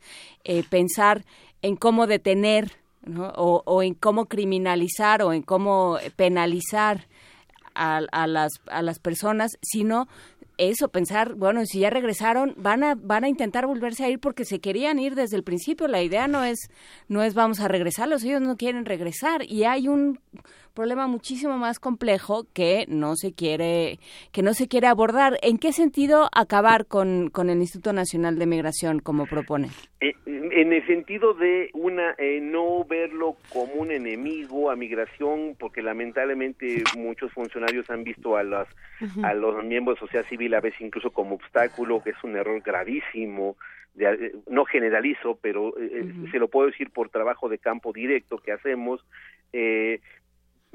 eh, 0.44 0.64
pensar 0.70 1.26
en 1.62 1.76
cómo 1.76 2.08
detener 2.08 2.85
o, 3.18 3.84
en 3.84 3.94
cómo 3.94 4.26
criminalizar 4.26 5.22
o 5.22 5.34
en 5.34 5.42
cómo 5.42 5.98
penalizar 6.16 7.08
a, 7.74 7.98
a, 8.12 8.28
las, 8.28 8.54
a 8.68 8.82
las 8.82 9.00
personas, 9.00 9.58
sino 9.62 10.08
eso, 10.58 10.90
pensar, 10.90 11.36
bueno, 11.36 11.66
si 11.66 11.80
ya 11.80 11.90
regresaron, 11.90 12.54
van 12.58 12.84
a, 12.84 12.96
van 12.96 13.24
a 13.24 13.30
intentar 13.30 13.68
volverse 13.68 14.06
a 14.06 14.10
ir 14.10 14.20
porque 14.20 14.46
se 14.46 14.60
querían 14.60 15.00
ir 15.00 15.16
desde 15.16 15.36
el 15.36 15.44
principio. 15.44 15.88
La 15.88 16.02
idea 16.02 16.28
no 16.28 16.44
es, 16.44 16.70
no 17.08 17.24
es 17.24 17.34
vamos 17.34 17.60
a 17.60 17.68
regresarlos, 17.68 18.24
ellos 18.24 18.42
no 18.42 18.56
quieren 18.56 18.86
regresar. 18.86 19.44
Y 19.44 19.66
hay 19.66 19.88
un 19.88 20.20
problema 20.76 21.08
muchísimo 21.08 21.58
más 21.58 21.80
complejo 21.80 22.46
que 22.54 22.86
no 22.88 23.16
se 23.16 23.34
quiere, 23.34 23.98
que 24.32 24.44
no 24.44 24.54
se 24.54 24.68
quiere 24.68 24.88
abordar. 24.88 25.40
¿En 25.42 25.58
qué 25.58 25.72
sentido 25.72 26.30
acabar 26.32 26.86
con, 26.86 27.30
con 27.32 27.50
el 27.50 27.58
Instituto 27.60 27.94
Nacional 27.94 28.38
de 28.38 28.46
Migración, 28.46 29.00
como 29.00 29.26
propone? 29.26 29.70
Eh, 30.02 30.14
en 30.26 30.74
el 30.74 30.86
sentido 30.86 31.34
de 31.34 31.70
una 31.74 32.14
eh, 32.20 32.40
no 32.42 32.84
verlo 32.86 33.38
como 33.52 33.74
un 33.74 33.92
enemigo 33.92 34.70
a 34.70 34.76
migración, 34.76 35.56
porque 35.58 35.82
lamentablemente 35.82 36.84
muchos 36.98 37.32
funcionarios 37.32 37.90
han 37.90 38.04
visto 38.04 38.38
a 38.38 38.44
las 38.44 38.68
a 39.24 39.34
los 39.34 39.64
miembros 39.64 39.96
de 39.96 40.02
sociedad 40.02 40.26
civil 40.28 40.54
a 40.54 40.62
veces 40.62 40.82
incluso 40.82 41.12
como 41.12 41.36
obstáculo, 41.36 42.04
que 42.04 42.12
es 42.12 42.24
un 42.24 42.36
error 42.36 42.62
gravísimo. 42.62 43.58
Eh, 43.98 44.36
no 44.50 44.66
generalizo, 44.66 45.40
pero 45.42 45.74
se 46.30 46.38
lo 46.38 46.50
puedo 46.50 46.68
decir 46.68 46.90
por 46.90 47.10
trabajo 47.10 47.48
de 47.48 47.58
campo 47.58 47.94
directo 47.94 48.38
que 48.38 48.52
hacemos. 48.52 49.06
Eh, 49.54 50.02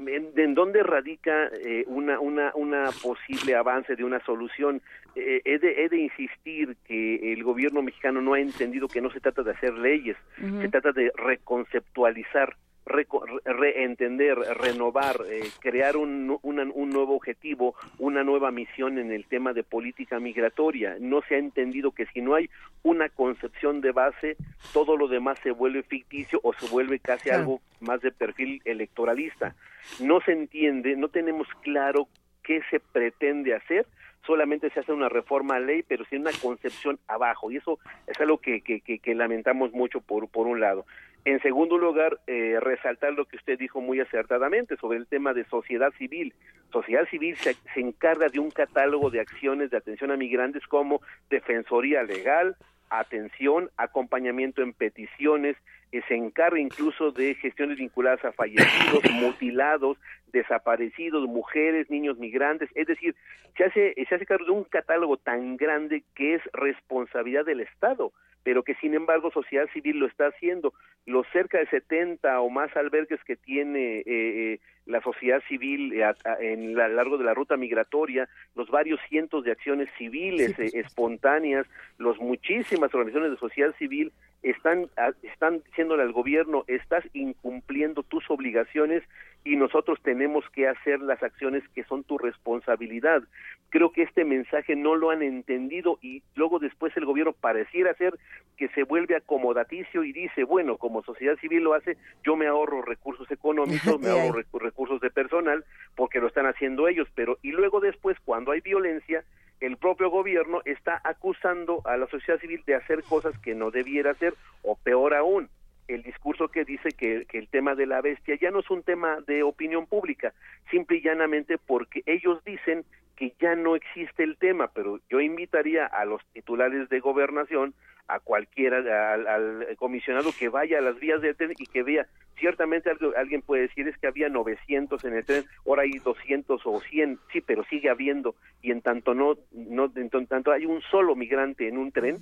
en, 0.07 0.53
dónde 0.53 0.83
radica 0.83 1.47
eh, 1.47 1.83
una, 1.87 2.19
una, 2.19 2.51
una 2.55 2.89
posible 3.01 3.55
avance 3.55 3.95
de 3.95 4.03
una 4.03 4.19
solución. 4.25 4.81
Eh, 5.15 5.41
he, 5.43 5.59
de, 5.59 5.83
he, 5.83 5.89
de, 5.89 5.97
insistir 5.97 6.77
que 6.85 7.33
el 7.33 7.43
gobierno 7.43 7.81
mexicano 7.81 8.21
no 8.21 8.33
ha 8.33 8.39
entendido 8.39 8.87
que 8.87 9.01
no 9.01 9.11
se 9.11 9.19
trata 9.19 9.43
de 9.43 9.51
hacer 9.51 9.73
leyes, 9.73 10.15
se 10.37 10.69
trata 10.69 10.91
de 10.91 11.11
reconceptualizar 11.15 12.55
reentender, 12.85 14.37
renovar, 14.37 15.17
eh, 15.29 15.43
crear 15.59 15.97
un, 15.97 16.39
un, 16.41 16.89
nuevo 16.89 17.15
objetivo, 17.15 17.75
una 17.99 18.23
nueva 18.23 18.51
misión 18.51 18.97
en 18.97 19.11
el 19.11 19.25
tema 19.25 19.53
de 19.53 19.63
política 19.63 20.19
migratoria. 20.19 20.97
No 20.99 21.21
se 21.21 21.35
ha 21.35 21.37
entendido 21.37 21.91
que 21.91 22.07
si 22.07 22.21
no 22.21 22.35
hay 22.35 22.49
una 22.83 23.09
concepción 23.09 23.81
de 23.81 23.91
base, 23.91 24.35
todo 24.73 24.97
lo 24.97 25.07
demás 25.07 25.39
se 25.43 25.51
vuelve 25.51 25.83
ficticio 25.83 26.39
o 26.43 26.53
se 26.53 26.67
vuelve 26.67 26.99
casi 26.99 27.29
algo 27.29 27.61
más 27.79 28.01
de 28.01 28.11
perfil 28.11 28.61
electoralista. 28.65 29.55
No 29.99 30.21
se 30.21 30.31
entiende, 30.31 30.95
no 30.95 31.09
tenemos 31.09 31.47
claro 31.61 32.07
qué 32.43 32.61
se 32.69 32.79
pretende 32.79 33.53
hacer, 33.53 33.85
solamente 34.25 34.69
se 34.69 34.79
hace 34.79 34.91
una 34.91 35.09
reforma 35.09 35.55
a 35.55 35.59
ley, 35.59 35.83
pero 35.83 36.05
sin 36.05 36.21
una 36.21 36.31
concepción 36.41 36.99
abajo, 37.07 37.51
y 37.51 37.57
eso 37.57 37.79
es 38.07 38.19
algo 38.19 38.37
que, 38.37 38.61
que, 38.61 38.79
que, 38.81 39.15
lamentamos 39.15 39.71
mucho 39.73 40.01
por, 40.01 40.27
por 40.27 40.47
un 40.47 40.59
lado. 40.59 40.85
En 41.23 41.39
segundo 41.41 41.77
lugar, 41.77 42.19
eh, 42.25 42.57
resaltar 42.59 43.13
lo 43.13 43.25
que 43.25 43.37
usted 43.37 43.59
dijo 43.59 43.79
muy 43.79 43.99
acertadamente 43.99 44.75
sobre 44.77 44.97
el 44.97 45.05
tema 45.05 45.33
de 45.33 45.45
sociedad 45.45 45.91
civil. 45.97 46.33
Sociedad 46.71 47.07
civil 47.09 47.35
se, 47.37 47.53
se, 47.73 47.79
encarga 47.79 48.27
de 48.29 48.39
un 48.39 48.49
catálogo 48.49 49.11
de 49.11 49.19
acciones 49.19 49.69
de 49.69 49.77
atención 49.77 50.09
a 50.11 50.17
migrantes 50.17 50.65
como 50.67 51.01
defensoría 51.29 52.01
legal, 52.03 52.55
atención, 52.89 53.69
acompañamiento 53.77 54.63
en 54.63 54.73
peticiones, 54.73 55.57
eh, 55.91 56.01
se 56.07 56.15
encarga 56.15 56.59
incluso 56.59 57.11
de 57.11 57.35
gestiones 57.35 57.77
vinculadas 57.77 58.23
a 58.23 58.31
fallecidos, 58.31 59.03
mutilados, 59.11 59.97
desaparecidos, 60.31 61.27
mujeres, 61.27 61.89
niños 61.89 62.17
migrantes, 62.17 62.69
es 62.75 62.87
decir, 62.87 63.15
se 63.57 63.65
hace, 63.65 63.93
se 64.07 64.15
hace 64.15 64.25
cargo 64.25 64.45
de 64.45 64.51
un 64.51 64.63
catálogo 64.63 65.17
tan 65.17 65.57
grande 65.57 66.03
que 66.15 66.35
es 66.35 66.41
responsabilidad 66.53 67.45
del 67.45 67.61
Estado 67.61 68.11
pero 68.43 68.63
que 68.63 68.75
sin 68.75 68.93
embargo 68.93 69.31
sociedad 69.31 69.67
civil 69.73 69.99
lo 69.99 70.07
está 70.07 70.27
haciendo. 70.27 70.73
Los 71.05 71.27
cerca 71.31 71.59
de 71.59 71.67
70 71.67 72.41
o 72.41 72.49
más 72.49 72.75
albergues 72.75 73.23
que 73.23 73.35
tiene 73.35 73.99
eh, 73.99 74.03
eh, 74.05 74.59
la 74.85 75.01
sociedad 75.01 75.41
civil 75.47 75.93
eh, 75.93 76.11
en 76.39 76.79
a 76.79 76.87
lo 76.87 76.95
largo 76.95 77.17
de 77.17 77.25
la 77.25 77.33
ruta 77.33 77.57
migratoria, 77.57 78.27
los 78.55 78.69
varios 78.69 78.99
cientos 79.09 79.43
de 79.43 79.51
acciones 79.51 79.89
civiles 79.97 80.57
espontáneas, 80.59 81.67
los 81.97 82.19
muchísimas 82.19 82.93
organizaciones 82.93 83.31
de 83.31 83.37
sociedad 83.37 83.75
civil 83.77 84.11
están, 84.41 84.89
están 85.21 85.61
diciéndole 85.63 86.01
al 86.01 86.13
gobierno, 86.13 86.63
estás 86.67 87.03
incumpliendo 87.13 88.01
tus 88.01 88.27
obligaciones 88.29 89.03
y 89.43 89.55
nosotros 89.55 89.99
tenemos 90.03 90.43
que 90.51 90.67
hacer 90.67 90.99
las 91.01 91.21
acciones 91.23 91.63
que 91.73 91.83
son 91.85 92.03
tu 92.03 92.17
responsabilidad. 92.17 93.23
Creo 93.69 93.91
que 93.91 94.03
este 94.03 94.23
mensaje 94.23 94.75
no 94.75 94.95
lo 94.95 95.09
han 95.09 95.23
entendido 95.23 95.97
y 96.01 96.21
luego 96.35 96.59
después 96.59 96.95
el 96.95 97.05
gobierno 97.05 97.33
pareciera 97.33 97.93
ser 97.95 98.13
que 98.57 98.67
se 98.69 98.83
vuelve 98.83 99.15
acomodaticio 99.15 100.03
y 100.03 100.11
dice, 100.13 100.43
bueno, 100.43 100.77
como 100.77 101.03
sociedad 101.03 101.37
civil 101.37 101.63
lo 101.63 101.73
hace, 101.73 101.97
yo 102.23 102.35
me 102.35 102.47
ahorro 102.47 102.81
recursos 102.81 103.29
económicos, 103.31 103.99
me 103.99 104.09
ahorro 104.09 104.43
recursos 104.59 105.01
de 105.01 105.09
personal, 105.09 105.65
porque 105.95 106.19
lo 106.19 106.27
están 106.27 106.45
haciendo 106.45 106.87
ellos, 106.87 107.07
pero 107.15 107.37
y 107.41 107.51
luego 107.51 107.79
después, 107.79 108.17
cuando 108.23 108.51
hay 108.51 108.61
violencia, 108.61 109.23
el 109.61 109.77
propio 109.77 110.09
gobierno 110.09 110.61
está 110.65 111.01
acusando 111.03 111.81
a 111.85 111.95
la 111.95 112.07
sociedad 112.07 112.39
civil 112.39 112.61
de 112.65 112.75
hacer 112.75 113.03
cosas 113.03 113.37
que 113.39 113.55
no 113.55 113.71
debiera 113.71 114.11
hacer, 114.11 114.33
o 114.63 114.75
peor 114.75 115.13
aún, 115.13 115.49
el 115.93 116.03
discurso 116.03 116.47
que 116.47 116.65
dice 116.65 116.89
que, 116.91 117.25
el 117.31 117.47
tema 117.47 117.75
de 117.75 117.85
la 117.85 118.01
bestia 118.01 118.37
ya 118.39 118.51
no 118.51 118.59
es 118.59 118.69
un 118.69 118.83
tema 118.83 119.19
de 119.27 119.43
opinión 119.43 119.85
pública, 119.87 120.33
simple 120.69 120.97
y 120.97 121.01
llanamente 121.01 121.57
porque 121.57 122.03
ellos 122.05 122.43
dicen 122.43 122.83
que 123.15 123.33
ya 123.39 123.55
no 123.55 123.75
existe 123.75 124.23
el 124.23 124.37
tema, 124.37 124.69
pero 124.73 124.99
yo 125.09 125.21
invitaría 125.21 125.85
a 125.85 126.05
los 126.05 126.21
titulares 126.33 126.89
de 126.89 126.99
gobernación, 126.99 127.73
a 128.07 128.19
cualquiera, 128.19 129.13
al, 129.13 129.67
comisionado 129.77 130.31
que 130.37 130.49
vaya 130.49 130.79
a 130.79 130.81
las 130.81 130.99
vías 130.99 131.21
del 131.21 131.35
tren 131.35 131.53
y 131.57 131.65
que 131.65 131.83
vea, 131.83 132.07
ciertamente 132.37 132.91
alguien 133.15 133.41
puede 133.41 133.63
decir 133.63 133.87
es 133.87 133.97
que 133.97 134.07
había 134.07 134.27
900 134.27 135.03
en 135.05 135.13
el 135.15 135.25
tren, 135.25 135.45
ahora 135.65 135.83
hay 135.83 135.91
200 135.91 136.61
o 136.65 136.81
100, 136.81 137.19
sí, 137.31 137.41
pero 137.41 137.63
sigue 137.65 137.89
habiendo, 137.89 138.35
y 138.61 138.71
en 138.71 138.81
tanto 138.81 139.13
no, 139.13 139.37
no 139.51 139.91
en 139.95 140.09
tanto 140.27 140.51
hay 140.51 140.65
un 140.65 140.81
solo 140.81 141.15
migrante 141.15 141.67
en 141.67 141.77
un 141.77 141.91
tren, 141.91 142.17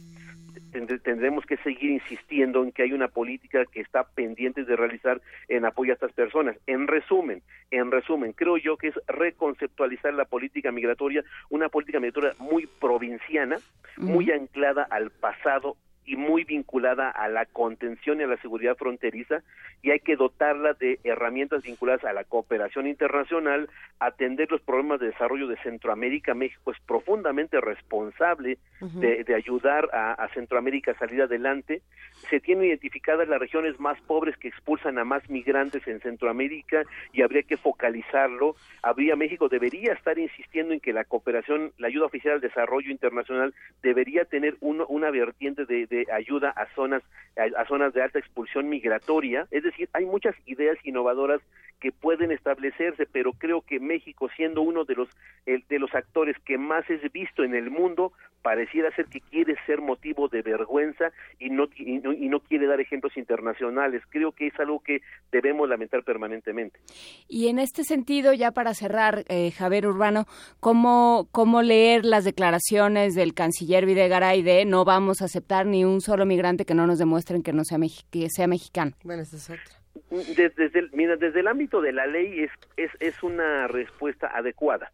tendremos 0.71 1.45
que 1.45 1.57
seguir 1.57 1.91
insistiendo 1.91 2.63
en 2.63 2.71
que 2.71 2.83
hay 2.83 2.93
una 2.93 3.07
política 3.07 3.65
que 3.65 3.81
está 3.81 4.03
pendiente 4.03 4.63
de 4.63 4.75
realizar 4.75 5.21
en 5.47 5.65
apoyo 5.65 5.91
a 5.91 5.95
estas 5.95 6.13
personas. 6.13 6.57
En 6.67 6.87
resumen, 6.87 7.41
en 7.71 7.91
resumen, 7.91 8.33
creo 8.33 8.57
yo 8.57 8.77
que 8.77 8.89
es 8.89 8.95
reconceptualizar 9.07 10.13
la 10.13 10.25
política 10.25 10.71
migratoria, 10.71 11.23
una 11.49 11.69
política 11.69 11.99
migratoria 11.99 12.33
muy 12.39 12.67
provinciana, 12.67 13.57
muy 13.97 14.31
anclada 14.31 14.87
al 14.89 15.09
pasado 15.11 15.75
y 16.09 16.15
muy 16.15 16.43
vinculada 16.43 17.11
a 17.11 17.27
la 17.27 17.45
contención 17.45 18.19
y 18.19 18.23
a 18.23 18.27
la 18.27 18.41
seguridad 18.41 18.75
fronteriza 18.75 19.43
y 19.83 19.91
hay 19.91 19.99
que 19.99 20.15
dotarla 20.15 20.73
de 20.73 20.99
herramientas 21.03 21.61
vinculadas 21.61 22.03
a 22.03 22.13
la 22.13 22.23
cooperación 22.23 22.87
internacional, 22.87 23.69
atender 23.99 24.51
los 24.51 24.59
problemas 24.61 24.99
de 24.99 25.07
desarrollo 25.07 25.47
de 25.47 25.57
Centroamérica. 25.57 26.33
México 26.33 26.71
es 26.71 26.79
profundamente 26.79 27.61
responsable 27.61 28.57
de, 28.81 29.35
ayudar 29.35 29.87
a, 29.93 30.27
Centroamérica 30.33 30.91
a 30.91 30.97
salir 30.97 31.21
adelante. 31.21 31.81
Se 32.29 32.39
tienen 32.39 32.65
identificadas 32.65 33.27
las 33.27 33.39
regiones 33.39 33.79
más 33.79 34.01
pobres 34.01 34.35
que 34.37 34.47
expulsan 34.47 34.97
a 34.97 35.05
más 35.05 35.29
migrantes 35.29 35.87
en 35.87 35.99
Centroamérica 36.01 36.83
y 37.13 37.21
habría 37.21 37.43
que 37.43 37.57
focalizarlo. 37.57 38.55
Habría 38.81 39.15
México 39.15 39.47
debería 39.47 39.93
estar 39.93 40.17
insistiendo 40.17 40.73
en 40.73 40.79
que 40.79 40.91
la 40.91 41.03
cooperación, 41.03 41.71
la 41.77 41.87
ayuda 41.87 42.07
oficial 42.07 42.35
al 42.35 42.41
desarrollo 42.41 42.89
internacional 42.89 43.53
debería 43.83 44.25
tener 44.25 44.57
una 44.61 45.11
vertiente 45.11 45.65
de 45.65 45.98
ayuda 46.11 46.49
a 46.51 46.67
zonas 46.75 47.03
a, 47.37 47.65
zonas 47.65 47.93
de 47.93 48.01
alta 48.01 48.19
expulsión 48.19 48.67
migratoria, 48.67 49.47
es 49.51 49.63
decir, 49.63 49.89
hay 49.93 50.05
muchas 50.05 50.35
ideas 50.45 50.77
innovadoras 50.83 51.41
que 51.79 51.93
pueden 51.93 52.31
establecerse, 52.31 53.05
pero 53.05 53.31
creo 53.31 53.61
que 53.61 53.79
México 53.79 54.29
siendo 54.35 54.61
uno 54.61 54.83
de 54.83 54.95
los 54.95 55.09
de 55.45 55.79
los 55.79 55.93
actores 55.95 56.35
que 56.45 56.57
más 56.57 56.87
es 56.89 57.01
visto 57.11 57.43
en 57.43 57.55
el 57.55 57.71
mundo, 57.71 58.11
pareciera 58.41 58.93
ser 58.95 59.05
que 59.05 59.21
quiere 59.21 59.55
ser 59.65 59.81
motivo 59.81 60.27
de 60.27 60.41
vergüenza 60.41 61.11
y 61.39 61.49
no 61.49 61.67
y 61.75 62.29
no, 62.29 62.39
quiere 62.39 62.67
dar 62.67 62.79
ejemplos 62.79 63.15
internacionales. 63.17 64.01
Creo 64.09 64.31
que 64.31 64.47
es 64.47 64.59
algo 64.59 64.79
que 64.79 65.01
debemos 65.31 65.67
lamentar 65.67 66.03
permanentemente. 66.03 66.79
Y 67.27 67.47
en 67.47 67.59
este 67.59 67.83
sentido, 67.83 68.33
ya 68.33 68.51
para 68.51 68.73
cerrar, 68.73 69.23
eh, 69.27 69.51
Javier 69.51 69.87
Urbano, 69.87 70.25
¿cómo, 70.59 71.27
¿cómo 71.31 71.61
leer 71.61 72.05
las 72.05 72.23
declaraciones 72.23 73.15
del 73.15 73.33
canciller 73.33 73.85
Videgaray 73.85 74.41
de 74.41 74.65
no 74.65 74.85
vamos 74.85 75.21
a 75.21 75.25
aceptar 75.25 75.65
ni 75.65 75.78
un 75.83 76.01
solo 76.01 76.25
migrante 76.25 76.65
que 76.65 76.73
no 76.73 76.87
nos 76.87 76.99
demuestren 76.99 77.43
que 77.43 77.53
no 77.53 77.63
sea, 77.63 77.77
que 78.11 78.29
sea 78.29 78.47
mexicano? 78.47 78.91
Bueno, 79.03 79.23
eso 79.23 79.37
es 79.37 79.49
otra. 79.49 79.79
Desde, 80.09 80.79
el, 80.79 80.89
mira, 80.93 81.17
desde 81.17 81.39
el 81.41 81.47
ámbito 81.47 81.81
de 81.81 81.91
la 81.91 82.07
ley 82.07 82.41
es, 82.41 82.51
es, 82.77 82.91
es 82.99 83.21
una 83.23 83.67
respuesta 83.67 84.27
adecuada. 84.27 84.91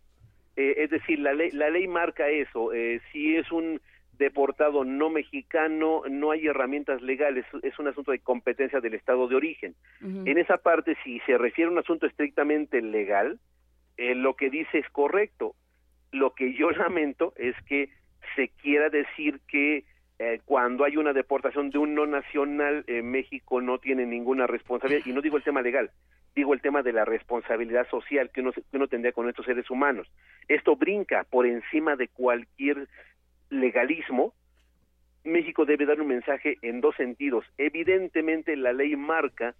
Eh, 0.56 0.76
es 0.78 0.90
decir, 0.90 1.20
la 1.20 1.34
ley, 1.34 1.52
la 1.52 1.70
ley 1.70 1.88
marca 1.88 2.30
eso. 2.30 2.74
Eh, 2.74 3.02
si 3.12 3.36
es 3.36 3.52
un 3.52 3.82
deportado 4.18 4.86
no 4.86 5.10
mexicano, 5.10 6.04
no 6.10 6.32
hay 6.32 6.48
herramientas 6.48 7.02
legales, 7.02 7.46
es 7.64 7.78
un 7.80 7.88
asunto 7.88 8.12
de 8.12 8.20
competencia 8.20 8.80
del 8.80 8.94
Estado 8.94 9.28
de 9.28 9.36
origen. 9.36 9.76
En 10.02 10.38
esa 10.38 10.58
parte, 10.58 10.96
si 11.04 11.20
se 11.22 11.38
refiere 11.38 11.68
a 11.68 11.74
un 11.74 11.80
asunto 11.80 12.06
estrictamente 12.06 12.82
legal, 12.82 13.40
eh, 13.98 14.16
lo 14.16 14.36
que 14.36 14.50
dice 14.50 14.80
es 14.80 14.90
correcto. 14.90 15.56
Lo 16.12 16.34
que 16.34 16.54
yo 16.54 16.72
lamento 16.72 17.34
es 17.36 17.56
que 17.68 17.90
se 18.36 18.50
quiera 18.50 18.90
decir 18.90 19.40
que 19.48 19.84
eh, 20.18 20.40
cuando 20.46 20.86
hay 20.86 20.96
una 20.96 21.12
deportación 21.12 21.70
de 21.70 21.78
un 21.78 21.94
no 21.94 22.06
nacional, 22.06 22.86
eh, 22.88 23.02
México 23.02 23.60
no 23.60 23.80
tiene 23.80 24.06
ninguna 24.06 24.48
responsabilidad, 24.48 25.06
y 25.06 25.12
no 25.12 25.22
digo 25.22 25.36
el 25.36 25.44
tema 25.44 25.62
legal, 25.62 25.92
digo 26.34 26.54
el 26.54 26.62
tema 26.62 26.84
de 26.84 26.94
la 26.94 27.04
responsabilidad 27.04 27.88
social 27.90 28.30
que 28.30 28.42
uno, 28.42 28.54
que 28.54 28.64
uno 28.72 28.88
tendría 28.88 29.12
con 29.12 29.28
estos 29.28 29.46
seres 29.46 29.70
humanos. 29.70 30.08
Esto 30.48 30.78
brinca 30.78 31.26
por 31.30 31.46
encima 31.46 31.98
de 31.98 32.08
cualquier 32.08 32.88
legalismo. 33.50 34.34
México 35.26 35.66
debe 35.66 35.86
dar 35.86 36.00
un 36.00 36.08
mensaje 36.08 36.58
en 36.62 36.80
dos 36.80 36.96
sentidos. 36.96 37.46
Evidentemente 37.58 38.56
la 38.56 38.72
ley 38.72 38.96
marca 38.96 39.54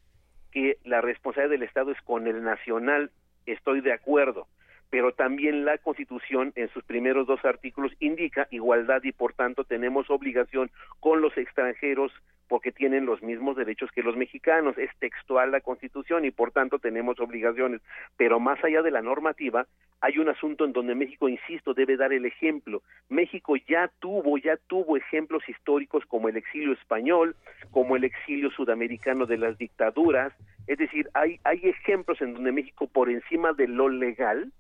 que 0.52 0.78
la 0.86 1.02
responsabilidad 1.02 1.52
del 1.52 1.64
Estado 1.64 1.92
es 1.92 2.02
con 2.04 2.28
el 2.28 2.44
nacional, 2.44 3.12
estoy 3.46 3.82
de 3.82 3.92
acuerdo 3.92 4.48
pero 4.90 5.14
también 5.14 5.66
la 5.66 5.78
Constitución 5.78 6.54
en 6.56 6.70
sus 6.70 6.84
primeros 6.84 7.28
dos 7.28 7.44
artículos 7.44 7.92
indica 8.00 8.48
igualdad 8.52 9.04
y 9.04 9.12
por 9.12 9.34
tanto 9.34 9.64
tenemos 9.64 10.10
obligación 10.10 10.72
con 11.00 11.22
los 11.22 11.38
extranjeros 11.38 12.12
porque 12.48 12.72
tienen 12.72 13.06
los 13.06 13.24
mismos 13.24 13.58
derechos 13.58 13.92
que 13.92 14.04
los 14.04 14.16
mexicanos. 14.16 14.78
Es 14.78 14.92
textual 15.00 15.52
la 15.52 15.62
Constitución 15.62 16.26
y 16.26 16.32
por 16.32 16.52
tanto 16.52 16.80
tenemos 16.80 17.20
obligaciones. 17.20 17.82
Pero 18.18 18.40
más 18.40 18.64
allá 18.64 18.84
de 18.84 18.92
la 18.92 19.02
normativa, 19.02 19.66
hay 20.02 20.20
un 20.20 20.30
asunto 20.30 20.66
en 20.66 20.74
donde 20.74 20.94
México, 20.94 21.28
insisto, 21.28 21.74
debe 21.74 21.98
dar 21.98 22.14
el 22.14 22.26
ejemplo. 22.26 22.84
México 23.10 23.56
ya 23.68 23.90
tuvo, 24.00 24.38
ya 24.38 24.58
tuvo 24.68 24.96
ejemplos 24.96 25.48
históricos 25.50 26.06
como 26.06 26.30
el 26.30 26.38
exilio 26.38 26.74
español, 26.74 27.36
como 27.72 27.96
el 27.96 28.04
exilio 28.04 28.52
sudamericano 28.52 29.26
de 29.26 29.38
las 29.38 29.58
dictaduras, 29.58 30.34
es 30.68 30.78
decir, 30.78 31.10
hay, 31.14 31.40
hay 31.44 31.60
ejemplos 31.64 32.22
en 32.22 32.34
donde 32.34 32.52
México, 32.52 32.88
por 32.88 33.10
encima 33.10 33.54
de 33.54 33.68
lo 33.68 33.90
legal, 33.90 34.52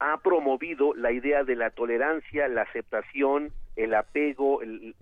ha 0.00 0.16
promovido 0.16 0.94
la 0.94 1.12
idea 1.12 1.44
de 1.44 1.54
la 1.54 1.70
tolerancia, 1.70 2.48
la 2.48 2.62
aceptación, 2.62 3.52
el 3.76 3.94
apego, 3.94 4.60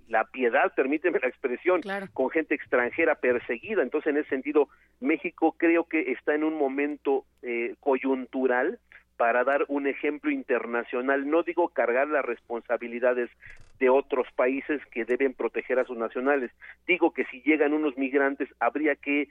la 0.09 0.25
piedad, 0.25 0.75
permíteme 0.75 1.21
la 1.21 1.29
expresión, 1.29 1.81
con 2.13 2.31
gente 2.31 2.57
extranjera 2.57 3.15
perseguida. 3.15 3.83
Entonces, 3.83 4.11
en 4.11 4.19
ese 4.19 4.29
sentido, 4.29 4.69
México 5.01 5.55
creo 5.57 5.85
que 5.85 6.13
está 6.13 6.35
en 6.35 6.43
un 6.43 6.59
momento 6.59 7.25
eh, 7.43 7.77
coyuntural 7.79 8.81
para 9.17 9.45
dar 9.45 9.65
un 9.69 9.87
ejemplo 9.87 10.33
internacional. 10.33 11.29
No 11.31 11.45
digo 11.45 11.69
cargar 11.69 12.09
las 12.09 12.25
responsabilidades 12.25 13.31
de 13.79 13.91
otros 13.91 14.27
países 14.35 14.85
que 14.87 15.05
deben 15.05 15.33
proteger 15.33 15.79
a 15.79 15.85
sus 15.85 15.97
nacionales. 15.97 16.51
Digo 16.89 17.13
que 17.13 17.25
si 17.27 17.41
llegan 17.43 17.73
unos 17.73 17.97
migrantes 17.97 18.49
habría 18.59 18.97
que 18.97 19.29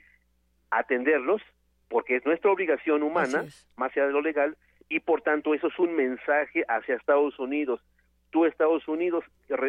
atenderlos 0.70 1.42
porque 1.88 2.16
es 2.16 2.26
nuestra 2.26 2.50
obligación 2.50 3.02
humana, 3.02 3.44
más 3.76 3.92
allá 3.92 4.06
de 4.06 4.12
lo 4.12 4.20
legal, 4.20 4.56
y 4.88 5.00
por 5.00 5.22
tanto 5.22 5.54
eso 5.54 5.68
es 5.68 5.78
un 5.78 5.94
mensaje 5.94 6.64
hacia 6.68 6.96
Estados 6.96 7.38
Unidos. 7.38 7.80
Tú, 8.30 8.44
Estados 8.44 8.86
Unidos, 8.88 9.24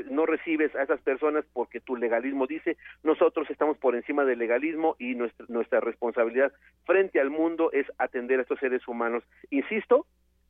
no 0.10 0.26
recibes 0.26 0.76
a 0.76 0.84
esas 0.84 1.00
personas 1.00 1.46
porque 1.54 1.80
tu 1.80 1.96
legalismo 1.96 2.46
dice, 2.46 2.76
nosotros 3.04 3.50
estamos 3.50 3.78
por 3.78 3.96
encima 3.96 4.26
del 4.26 4.40
legalismo 4.40 4.98
y 5.00 5.16
nuestra, 5.16 5.46
nuestra 5.48 5.80
responsabilidad 5.80 6.52
frente 6.86 7.22
al 7.22 7.30
mundo 7.30 7.72
es 7.72 7.86
atender 7.98 8.40
a 8.40 8.42
estos 8.42 8.60
seres 8.60 8.86
humanos. 8.86 9.24
Insisto, 9.50 10.06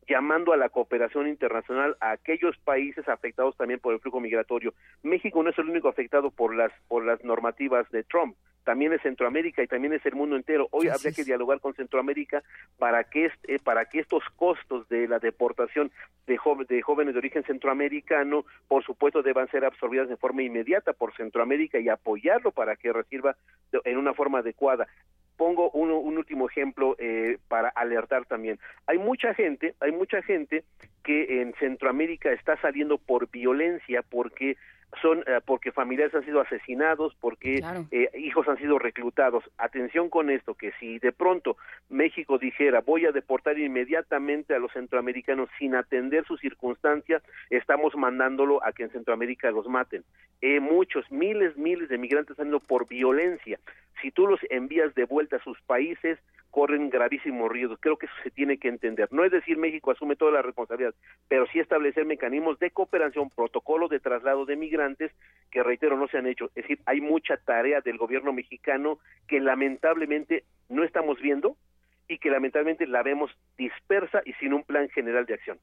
llamando 0.09 0.51
a 0.51 0.57
la 0.57 0.69
cooperación 0.69 1.27
internacional 1.27 1.95
a 1.99 2.11
aquellos 2.11 2.57
países 2.57 3.07
afectados 3.07 3.55
también 3.55 3.79
por 3.79 3.93
el 3.93 3.99
flujo 3.99 4.19
migratorio. 4.19 4.73
México 5.03 5.43
no 5.43 5.51
es 5.51 5.57
el 5.59 5.69
único 5.69 5.87
afectado 5.87 6.31
por 6.31 6.55
las 6.55 6.71
por 6.87 7.05
las 7.05 7.23
normativas 7.23 7.89
de 7.91 8.03
Trump 8.03 8.35
también 8.69 8.93
es 8.93 9.01
Centroamérica 9.01 9.63
y 9.63 9.67
también 9.67 9.93
es 9.93 10.05
el 10.05 10.13
mundo 10.13 10.35
entero. 10.35 10.67
Hoy 10.69 10.89
habría 10.89 11.11
que 11.11 11.23
dialogar 11.23 11.59
con 11.59 11.73
Centroamérica 11.73 12.43
para 12.77 13.03
que 13.03 13.31
eh, 13.47 13.57
para 13.63 13.85
que 13.85 13.99
estos 13.99 14.23
costos 14.35 14.87
de 14.89 15.07
la 15.07 15.17
deportación 15.17 15.91
de, 16.27 16.37
de 16.67 16.81
jóvenes 16.83 17.15
de 17.15 17.17
origen 17.17 17.43
centroamericano, 17.43 18.45
por 18.67 18.83
supuesto, 18.83 19.23
deban 19.23 19.49
ser 19.49 19.65
absorbidas 19.65 20.07
de 20.07 20.17
forma 20.17 20.43
inmediata 20.43 20.93
por 20.93 21.15
Centroamérica 21.15 21.79
y 21.79 21.89
apoyarlo 21.89 22.51
para 22.51 22.75
que 22.75 22.93
reciba 22.93 23.35
en 23.71 23.97
una 23.97 24.13
forma 24.13 24.39
adecuada 24.39 24.87
pongo 25.39 25.71
un, 25.71 25.89
un 25.89 26.17
último 26.17 26.49
ejemplo 26.49 26.97
eh, 26.99 27.37
para 27.47 27.69
alertar 27.69 28.25
también. 28.25 28.59
Hay 28.87 28.97
mucha 28.97 29.33
gente, 29.33 29.73
hay 29.79 29.93
mucha 29.93 30.21
gente 30.21 30.65
que 31.01 31.41
en 31.41 31.53
Centroamérica 31.53 32.33
está 32.33 32.59
saliendo 32.59 32.97
por 32.97 33.31
violencia 33.31 34.01
porque 34.01 34.57
son 35.01 35.19
eh, 35.19 35.39
porque 35.45 35.71
familiares 35.71 36.13
han 36.15 36.25
sido 36.25 36.41
asesinados, 36.41 37.15
porque 37.19 37.61
eh, 37.91 38.09
hijos 38.17 38.47
han 38.47 38.57
sido 38.57 38.79
reclutados. 38.79 39.43
Atención 39.57 40.09
con 40.09 40.29
esto, 40.29 40.55
que 40.55 40.71
si 40.79 40.99
de 40.99 41.11
pronto 41.11 41.57
México 41.89 42.37
dijera 42.37 42.81
voy 42.81 43.05
a 43.05 43.11
deportar 43.11 43.57
inmediatamente 43.59 44.53
a 44.55 44.59
los 44.59 44.71
centroamericanos 44.73 45.49
sin 45.57 45.75
atender 45.75 46.25
su 46.25 46.37
circunstancia, 46.37 47.21
estamos 47.49 47.95
mandándolo 47.95 48.63
a 48.63 48.71
que 48.71 48.83
en 48.83 48.91
Centroamérica 48.91 49.51
los 49.51 49.67
maten. 49.67 50.03
Eh, 50.41 50.59
muchos, 50.59 51.09
miles, 51.11 51.57
miles 51.57 51.89
de 51.89 51.97
migrantes 51.97 52.39
han 52.39 52.47
ido 52.47 52.59
por 52.59 52.87
violencia. 52.87 53.59
Si 54.01 54.11
tú 54.11 54.27
los 54.27 54.39
envías 54.49 54.95
de 54.95 55.05
vuelta 55.05 55.35
a 55.35 55.43
sus 55.43 55.59
países, 55.61 56.17
corren 56.49 56.89
gravísimos 56.89 57.51
riesgos. 57.51 57.79
Creo 57.81 57.97
que 57.97 58.05
eso 58.05 58.15
se 58.23 58.31
tiene 58.31 58.57
que 58.57 58.67
entender. 58.67 59.07
No 59.11 59.23
es 59.23 59.31
decir 59.31 59.57
México 59.57 59.91
asume 59.91 60.15
toda 60.15 60.31
la 60.31 60.41
responsabilidad, 60.41 60.93
pero 61.27 61.45
sí 61.47 61.59
establecer 61.59 62.05
mecanismos 62.05 62.59
de 62.59 62.71
cooperación, 62.71 63.29
protocolos 63.29 63.89
de 63.89 63.99
traslado 63.99 64.45
de 64.45 64.55
migrantes 64.55 65.11
que, 65.51 65.63
reitero, 65.63 65.97
no 65.97 66.07
se 66.07 66.17
han 66.17 66.27
hecho. 66.27 66.45
Es 66.55 66.63
decir, 66.63 66.79
hay 66.85 67.01
mucha 67.01 67.37
tarea 67.37 67.81
del 67.81 67.97
gobierno 67.97 68.33
mexicano 68.33 68.99
que 69.27 69.39
lamentablemente 69.39 70.43
no 70.69 70.83
estamos 70.83 71.19
viendo 71.21 71.55
y 72.07 72.17
que 72.17 72.29
lamentablemente 72.29 72.87
la 72.87 73.03
vemos 73.03 73.31
dispersa 73.57 74.21
y 74.25 74.33
sin 74.33 74.53
un 74.53 74.63
plan 74.63 74.89
general 74.89 75.25
de 75.25 75.35
acción. 75.35 75.59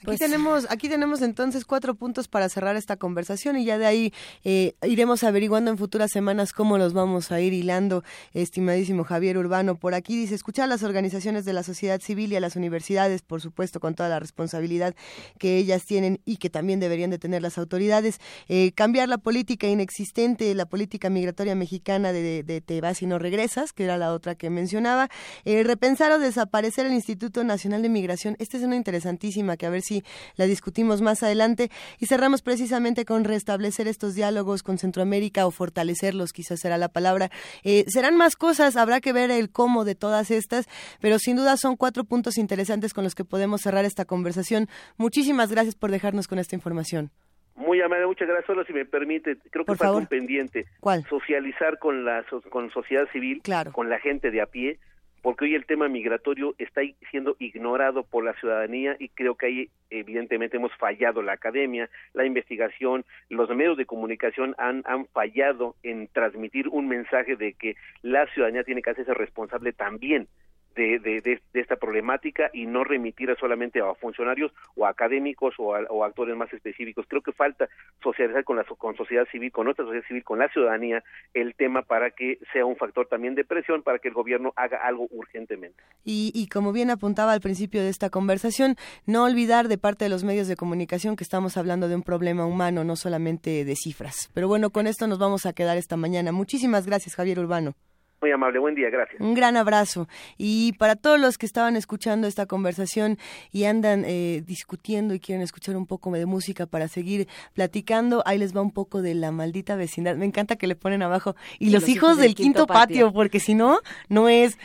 Aquí 0.00 0.06
pues 0.06 0.18
tenemos, 0.18 0.66
aquí 0.70 0.88
tenemos 0.88 1.20
entonces 1.20 1.66
cuatro 1.66 1.94
puntos 1.94 2.26
para 2.26 2.48
cerrar 2.48 2.74
esta 2.74 2.96
conversación 2.96 3.58
y 3.58 3.66
ya 3.66 3.76
de 3.76 3.84
ahí 3.84 4.14
eh, 4.44 4.72
iremos 4.82 5.22
averiguando 5.24 5.70
en 5.70 5.76
futuras 5.76 6.10
semanas 6.10 6.54
cómo 6.54 6.78
los 6.78 6.94
vamos 6.94 7.30
a 7.30 7.42
ir 7.42 7.52
hilando, 7.52 8.02
estimadísimo 8.32 9.04
Javier 9.04 9.36
Urbano. 9.36 9.74
Por 9.74 9.92
aquí 9.92 10.16
dice, 10.16 10.34
escuchar 10.34 10.64
a 10.64 10.68
las 10.68 10.84
organizaciones 10.84 11.44
de 11.44 11.52
la 11.52 11.62
sociedad 11.62 12.00
civil 12.00 12.32
y 12.32 12.36
a 12.36 12.40
las 12.40 12.56
universidades, 12.56 13.20
por 13.20 13.42
supuesto, 13.42 13.78
con 13.78 13.94
toda 13.94 14.08
la 14.08 14.18
responsabilidad 14.18 14.94
que 15.38 15.58
ellas 15.58 15.84
tienen 15.84 16.22
y 16.24 16.38
que 16.38 16.48
también 16.48 16.80
deberían 16.80 17.10
de 17.10 17.18
tener 17.18 17.42
las 17.42 17.58
autoridades. 17.58 18.20
Eh, 18.48 18.72
cambiar 18.72 19.06
la 19.10 19.18
política 19.18 19.66
inexistente, 19.66 20.54
la 20.54 20.64
política 20.64 21.10
migratoria 21.10 21.54
mexicana 21.54 22.10
de, 22.14 22.42
de, 22.42 22.62
te 22.62 22.80
vas 22.80 23.02
y 23.02 23.06
no 23.06 23.18
regresas, 23.18 23.74
que 23.74 23.84
era 23.84 23.98
la 23.98 24.14
otra 24.14 24.34
que 24.34 24.48
mencionaba. 24.48 25.10
Eh, 25.44 25.62
repensar 25.62 26.10
o 26.12 26.18
desaparecer 26.18 26.86
el 26.86 26.94
Instituto 26.94 27.44
Nacional 27.44 27.82
de 27.82 27.90
Migración. 27.90 28.34
Esta 28.38 28.56
es 28.56 28.62
una 28.62 28.76
interesantísima 28.76 29.58
que 29.58 29.66
a 29.66 29.68
ver 29.68 29.82
si 29.82 29.89
la 30.36 30.46
discutimos 30.46 31.02
más 31.02 31.22
adelante. 31.22 31.70
Y 31.98 32.06
cerramos 32.06 32.42
precisamente 32.42 33.04
con 33.04 33.24
restablecer 33.24 33.88
estos 33.88 34.14
diálogos 34.14 34.62
con 34.62 34.78
Centroamérica 34.78 35.46
o 35.46 35.50
fortalecerlos, 35.50 36.32
quizás 36.32 36.60
será 36.60 36.78
la 36.78 36.88
palabra. 36.88 37.30
Eh, 37.64 37.84
serán 37.88 38.16
más 38.16 38.36
cosas, 38.36 38.76
habrá 38.76 39.00
que 39.00 39.12
ver 39.12 39.30
el 39.30 39.50
cómo 39.50 39.84
de 39.84 39.94
todas 39.94 40.30
estas, 40.30 40.68
pero 41.00 41.18
sin 41.18 41.36
duda 41.36 41.56
son 41.56 41.76
cuatro 41.76 42.04
puntos 42.04 42.38
interesantes 42.38 42.94
con 42.94 43.04
los 43.04 43.14
que 43.14 43.24
podemos 43.24 43.62
cerrar 43.62 43.84
esta 43.84 44.04
conversación. 44.04 44.68
Muchísimas 44.96 45.50
gracias 45.50 45.74
por 45.74 45.90
dejarnos 45.90 46.28
con 46.28 46.38
esta 46.38 46.56
información. 46.56 47.10
Muy 47.56 47.80
amable, 47.82 48.06
muchas 48.06 48.26
gracias. 48.26 48.46
Solo 48.46 48.64
si 48.64 48.72
me 48.72 48.86
permite, 48.86 49.36
creo 49.50 49.64
que 49.64 49.74
falta 49.74 49.92
un 49.92 50.06
pendiente. 50.06 50.64
¿Cuál? 50.80 51.04
Socializar 51.08 51.78
con 51.78 52.04
la 52.04 52.24
con 52.48 52.70
sociedad 52.70 53.06
civil, 53.12 53.42
con 53.72 53.90
la 53.90 53.98
gente 53.98 54.30
de 54.30 54.40
a 54.40 54.46
pie, 54.46 54.78
porque 55.22 55.44
hoy 55.44 55.54
el 55.54 55.66
tema 55.66 55.88
migratorio 55.88 56.54
está 56.58 56.80
siendo 57.10 57.36
ignorado 57.38 58.02
por 58.04 58.24
la 58.24 58.34
ciudadanía 58.34 58.96
y 58.98 59.08
creo 59.10 59.34
que 59.34 59.46
ahí 59.46 59.68
evidentemente 59.90 60.56
hemos 60.56 60.72
fallado 60.76 61.22
la 61.22 61.32
academia, 61.32 61.90
la 62.14 62.24
investigación, 62.24 63.04
los 63.28 63.48
medios 63.50 63.76
de 63.76 63.86
comunicación 63.86 64.54
han, 64.58 64.82
han 64.86 65.06
fallado 65.06 65.76
en 65.82 66.08
transmitir 66.08 66.68
un 66.68 66.88
mensaje 66.88 67.36
de 67.36 67.54
que 67.54 67.76
la 68.02 68.26
ciudadanía 68.28 68.64
tiene 68.64 68.82
que 68.82 68.90
hacerse 68.90 69.14
responsable 69.14 69.72
también 69.72 70.28
de, 70.74 70.98
de, 70.98 71.40
esta 71.54 71.76
problemática 71.76 72.50
y 72.52 72.66
no 72.66 72.84
remitir 72.84 73.34
solamente 73.38 73.80
a 73.80 73.94
funcionarios 73.94 74.52
o 74.76 74.86
académicos 74.86 75.54
o, 75.58 75.68
o, 75.68 76.04
actores 76.04 76.36
más 76.36 76.52
específicos. 76.52 77.06
Creo 77.08 77.22
que 77.22 77.32
falta 77.32 77.68
socializar 78.02 78.44
con 78.44 78.56
la 78.56 78.64
con 78.64 78.96
sociedad 78.96 79.26
civil, 79.30 79.52
con 79.52 79.64
nuestra 79.64 79.84
sociedad 79.84 80.06
civil, 80.06 80.24
con 80.24 80.38
la 80.38 80.48
ciudadanía 80.48 81.02
el 81.34 81.54
tema 81.54 81.82
para 81.82 82.10
que 82.10 82.38
sea 82.52 82.64
un 82.64 82.76
factor 82.76 83.06
también 83.06 83.34
de 83.34 83.44
presión 83.44 83.82
para 83.82 83.98
que 83.98 84.08
el 84.08 84.14
gobierno 84.14 84.52
haga 84.56 84.78
algo 84.78 85.06
urgentemente. 85.10 85.82
Y, 86.04 86.32
y 86.34 86.48
como 86.48 86.72
bien 86.72 86.90
apuntaba 86.90 87.32
al 87.32 87.40
principio 87.40 87.82
de 87.82 87.88
esta 87.88 88.10
conversación, 88.10 88.76
no 89.06 89.24
olvidar 89.24 89.68
de 89.68 89.78
parte 89.78 90.04
de 90.04 90.10
los 90.10 90.24
medios 90.24 90.48
de 90.48 90.56
comunicación 90.56 91.16
que 91.16 91.24
estamos 91.24 91.56
hablando 91.56 91.88
de 91.88 91.96
un 91.96 92.02
problema 92.02 92.46
humano, 92.46 92.84
no 92.84 92.96
solamente 92.96 93.64
de 93.64 93.74
cifras. 93.76 94.30
Pero 94.34 94.48
bueno, 94.48 94.70
con 94.70 94.86
esto 94.86 95.06
nos 95.06 95.18
vamos 95.18 95.46
a 95.46 95.52
quedar 95.52 95.76
esta 95.76 95.96
mañana. 95.96 96.32
Muchísimas 96.32 96.86
gracias, 96.86 97.14
Javier 97.14 97.38
Urbano. 97.38 97.74
Muy 98.20 98.32
amable, 98.32 98.58
buen 98.58 98.74
día, 98.74 98.90
gracias. 98.90 99.18
Un 99.18 99.32
gran 99.32 99.56
abrazo. 99.56 100.06
Y 100.36 100.74
para 100.74 100.94
todos 100.94 101.18
los 101.18 101.38
que 101.38 101.46
estaban 101.46 101.74
escuchando 101.74 102.26
esta 102.26 102.44
conversación 102.44 103.18
y 103.50 103.64
andan 103.64 104.04
eh, 104.06 104.42
discutiendo 104.46 105.14
y 105.14 105.20
quieren 105.20 105.42
escuchar 105.42 105.74
un 105.74 105.86
poco 105.86 106.10
de 106.10 106.26
música 106.26 106.66
para 106.66 106.88
seguir 106.88 107.28
platicando, 107.54 108.22
ahí 108.26 108.36
les 108.36 108.54
va 108.54 108.60
un 108.60 108.72
poco 108.72 109.00
de 109.00 109.14
la 109.14 109.32
maldita 109.32 109.74
vecindad. 109.74 110.16
Me 110.16 110.26
encanta 110.26 110.56
que 110.56 110.66
le 110.66 110.76
ponen 110.76 111.02
abajo. 111.02 111.34
Y, 111.58 111.70
los, 111.70 111.88
hijos, 111.88 112.18
del, 112.18 112.34
quinto, 112.34 112.66
patio, 112.66 113.10
porque 113.10 113.40
si 113.40 113.54
no, 113.54 113.80
no 114.10 114.28
es... 114.28 114.58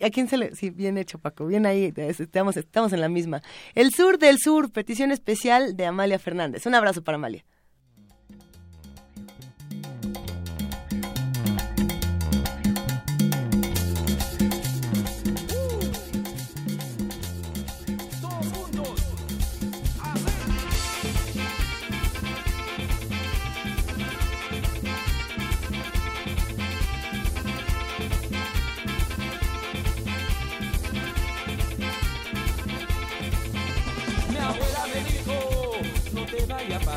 ¿A 0.00 0.10
quién 0.10 0.26
se 0.28 0.38
le...? 0.38 0.54
Sí, 0.54 0.70
bien 0.70 0.96
hecho, 0.96 1.18
Paco. 1.18 1.46
Bien 1.46 1.66
ahí, 1.66 1.92
estamos, 1.96 2.56
estamos 2.56 2.94
en 2.94 3.02
la 3.02 3.10
misma. 3.10 3.42
El 3.74 3.92
sur 3.92 4.18
del 4.18 4.38
sur, 4.38 4.72
petición 4.72 5.10
especial 5.10 5.76
de 5.76 5.84
Amalia 5.84 6.18
Fernández. 6.18 6.64
Un 6.64 6.74
abrazo 6.74 7.04
para 7.04 7.16
Amalia. 7.16 7.44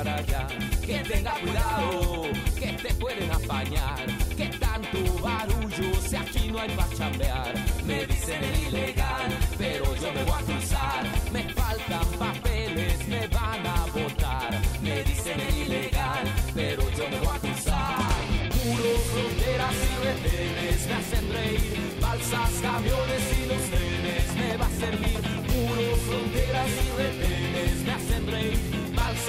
Que 0.04 1.00
tenga 1.00 1.32
cuidado, 1.40 2.22
que 2.60 2.74
te 2.74 2.94
pueden 2.94 3.32
apañar, 3.32 4.06
que 4.38 4.46
tanto 4.46 5.20
barullo, 5.24 6.02
si 6.08 6.16
aquí 6.16 6.52
no 6.52 6.60
hay 6.60 6.70
para 6.70 6.94
chambear. 6.94 7.67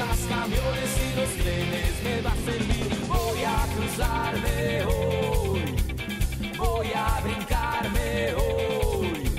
Camiones 0.07 0.91
y 1.03 1.17
los 1.17 1.29
trenes 1.31 2.03
me 2.05 2.21
va 2.23 2.31
a 2.31 2.37
servir. 2.37 2.87
Voy 3.09 3.43
a 3.45 3.67
cruzarme 3.75 4.85
hoy, 4.85 5.77
voy 6.57 6.87
a 6.95 7.21
brincarme 7.21 8.35
hoy. 8.35 9.31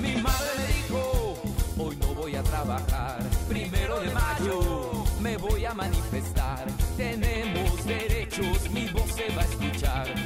Mi 0.00 0.22
madre 0.22 0.50
me 0.58 0.74
dijo, 0.74 1.42
hoy 1.76 1.96
no 1.96 2.14
voy 2.14 2.36
a 2.36 2.42
trabajar. 2.44 3.18
Primero 3.48 3.98
de 4.00 4.10
mayo 4.10 5.04
me 5.20 5.36
voy 5.36 5.64
a 5.64 5.74
manifestar. 5.74 6.66
Tenemos 6.96 7.84
derechos, 7.84 8.70
mi 8.70 8.86
voz 8.90 9.10
se 9.10 9.28
va 9.34 9.42
a 9.42 9.44
escuchar. 9.44 10.17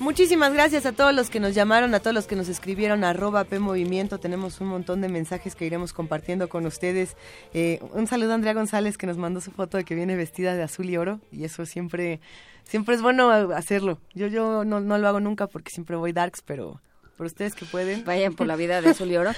Muchísimas 0.00 0.54
gracias 0.54 0.86
a 0.86 0.92
todos 0.92 1.14
los 1.14 1.28
que 1.28 1.40
nos 1.40 1.54
llamaron, 1.54 1.94
a 1.94 2.00
todos 2.00 2.14
los 2.14 2.26
que 2.26 2.34
nos 2.34 2.48
escribieron 2.48 3.04
arroba 3.04 3.44
P 3.44 3.58
Movimiento. 3.58 4.18
Tenemos 4.18 4.58
un 4.62 4.68
montón 4.68 5.02
de 5.02 5.10
mensajes 5.10 5.54
que 5.54 5.66
iremos 5.66 5.92
compartiendo 5.92 6.48
con 6.48 6.64
ustedes. 6.64 7.18
Eh, 7.52 7.80
un 7.92 8.06
saludo 8.06 8.32
a 8.32 8.36
Andrea 8.36 8.54
González 8.54 8.96
que 8.96 9.06
nos 9.06 9.18
mandó 9.18 9.42
su 9.42 9.50
foto 9.50 9.76
de 9.76 9.84
que 9.84 9.94
viene 9.94 10.16
vestida 10.16 10.54
de 10.54 10.62
azul 10.62 10.88
y 10.88 10.96
oro 10.96 11.20
y 11.30 11.44
eso 11.44 11.66
siempre 11.66 12.18
siempre 12.64 12.94
es 12.94 13.02
bueno 13.02 13.28
hacerlo. 13.30 13.98
Yo 14.14 14.26
yo 14.28 14.64
no, 14.64 14.80
no 14.80 14.96
lo 14.96 15.06
hago 15.06 15.20
nunca 15.20 15.48
porque 15.48 15.70
siempre 15.70 15.96
voy 15.96 16.12
darks, 16.12 16.40
pero 16.40 16.80
por 17.20 17.26
ustedes 17.26 17.54
que 17.54 17.66
pueden. 17.66 18.02
Vayan 18.06 18.32
por 18.34 18.46
la 18.46 18.56
vida 18.56 18.80
de 18.80 18.88
azul 18.92 19.10
y 19.10 19.16
oro. 19.18 19.32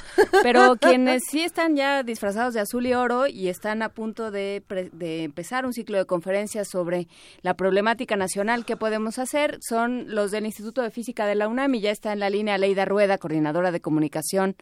Pero 0.45 0.77
quienes 0.77 1.25
sí 1.29 1.43
están 1.43 1.75
ya 1.75 2.05
disfrazados 2.05 2.55
de 2.55 2.61
azul 2.61 2.87
y 2.87 2.95
oro 2.95 3.27
y 3.27 3.49
están 3.49 3.83
a 3.83 3.89
punto 3.89 4.31
de, 4.31 4.63
pre- 4.65 4.91
de 4.93 5.25
empezar 5.25 5.67
un 5.67 5.73
ciclo 5.73 5.99
de 5.99 6.05
conferencias 6.07 6.69
sobre 6.71 7.09
la 7.41 7.55
problemática 7.55 8.15
nacional 8.15 8.65
que 8.65 8.77
podemos 8.77 9.19
hacer 9.19 9.59
son 9.61 10.15
los 10.15 10.31
del 10.31 10.47
Instituto 10.47 10.81
de 10.81 10.93
Física 10.93 11.27
de 11.27 11.35
la 11.35 11.49
UNAM 11.49 11.75
y 11.75 11.81
ya 11.81 11.91
está 11.91 12.13
en 12.13 12.21
la 12.21 12.31
línea 12.31 12.55
Aleida 12.55 12.85
Rueda, 12.85 13.19
coordinadora 13.19 13.73
de 13.73 13.81
comunicación 13.81 14.55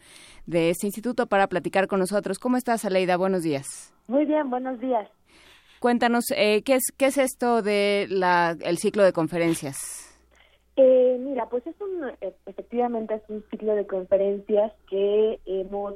de 0.47 0.71
este 0.71 0.87
instituto, 0.87 1.27
para 1.27 1.45
platicar 1.45 1.85
con 1.85 1.99
nosotros. 1.99 2.39
¿Cómo 2.39 2.57
estás, 2.57 2.85
Aleida? 2.85 3.17
Buenos 3.17 3.43
días. 3.43 3.93
Muy 4.07 4.25
bien, 4.25 4.49
buenos 4.49 4.79
días. 4.79 5.07
Cuéntanos, 5.79 6.25
eh, 6.35 6.63
¿qué, 6.63 6.73
es, 6.73 6.85
¿qué 6.97 7.05
es 7.05 7.19
esto 7.19 7.61
de 7.61 8.07
la, 8.09 8.57
el 8.61 8.79
ciclo 8.79 9.03
de 9.03 9.13
conferencias? 9.13 10.00
Eh, 10.83 11.17
mira, 11.19 11.45
pues 11.45 11.65
es 11.67 11.79
un, 11.79 12.09
e- 12.21 12.33
efectivamente 12.47 13.13
es 13.13 13.21
un 13.27 13.43
ciclo 13.51 13.75
de 13.75 13.85
conferencias 13.85 14.71
que 14.89 15.39
hemos 15.45 15.93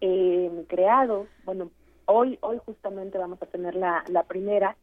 eh, 0.00 0.64
creado. 0.66 1.28
Bueno, 1.44 1.70
hoy, 2.06 2.36
hoy 2.40 2.58
justamente 2.66 3.18
vamos 3.18 3.40
a 3.40 3.46
tener 3.46 3.76
la, 3.76 4.02
la 4.08 4.24
primera 4.24 4.76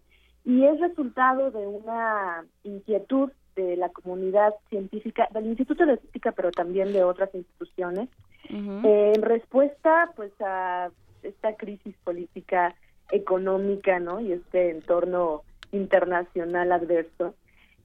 y 0.45 0.63
es 0.63 0.79
resultado 0.79 1.51
de 1.51 1.67
una 1.67 2.45
inquietud 2.63 3.31
de 3.57 3.75
la 3.75 3.89
comunidad 3.89 4.53
científica, 4.69 5.27
del 5.33 5.47
Instituto 5.47 5.85
de 5.85 5.97
Física, 5.97 6.31
pero 6.31 6.51
también 6.51 6.93
de 6.93 7.03
otras 7.03 7.35
instituciones, 7.35 8.07
eh, 8.49 9.11
en 9.13 9.21
respuesta 9.21 10.09
pues 10.15 10.31
a 10.39 10.89
esta 11.21 11.55
crisis 11.57 11.95
política 12.05 12.75
económica, 13.11 13.99
¿no? 13.99 14.21
Y 14.21 14.31
este 14.31 14.69
entorno 14.69 15.43
internacional 15.73 16.71
adverso 16.71 17.35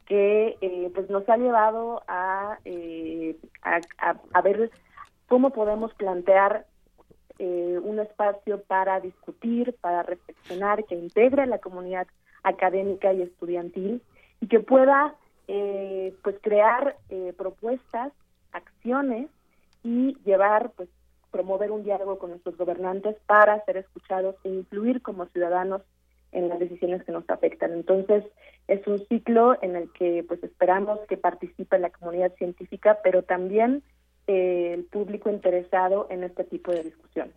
que 0.08 0.56
eh, 0.62 0.90
pues 0.94 1.10
nos 1.10 1.28
ha 1.28 1.36
llevado 1.36 2.02
a, 2.08 2.58
eh, 2.64 3.36
a, 3.62 4.40
ver 4.40 4.70
cómo 5.28 5.50
podemos 5.50 5.92
plantear 5.94 6.64
eh, 7.38 7.78
un 7.82 8.00
espacio 8.00 8.62
para 8.62 9.00
discutir, 9.00 9.76
para 9.82 10.02
reflexionar, 10.02 10.84
que 10.86 10.94
integre 10.94 11.42
a 11.42 11.46
la 11.46 11.58
comunidad 11.58 12.06
académica 12.42 13.12
y 13.12 13.20
estudiantil 13.20 14.02
y 14.40 14.48
que 14.48 14.60
pueda 14.60 15.14
eh, 15.46 16.16
pues 16.24 16.36
crear 16.40 16.96
eh, 17.10 17.34
propuestas, 17.36 18.10
acciones 18.52 19.28
y 19.84 20.16
llevar 20.24 20.70
pues 20.70 20.88
promover 21.30 21.70
un 21.70 21.84
diálogo 21.84 22.18
con 22.18 22.30
nuestros 22.30 22.56
gobernantes 22.56 23.14
para 23.26 23.62
ser 23.66 23.76
escuchados 23.76 24.36
e 24.44 24.48
influir 24.48 25.02
como 25.02 25.26
ciudadanos 25.26 25.82
en 26.32 26.48
las 26.48 26.58
decisiones 26.58 27.02
que 27.04 27.12
nos 27.12 27.28
afectan. 27.30 27.72
Entonces, 27.72 28.24
es 28.68 28.86
un 28.86 28.98
ciclo 29.06 29.56
en 29.62 29.76
el 29.76 29.90
que 29.92 30.24
pues 30.26 30.42
esperamos 30.44 30.98
que 31.08 31.16
participe 31.16 31.78
la 31.78 31.90
comunidad 31.90 32.34
científica, 32.36 32.98
pero 33.02 33.22
también 33.22 33.82
eh, 34.26 34.72
el 34.74 34.84
público 34.84 35.30
interesado 35.30 36.06
en 36.10 36.22
este 36.24 36.44
tipo 36.44 36.70
de 36.72 36.82
discusión. 36.84 37.32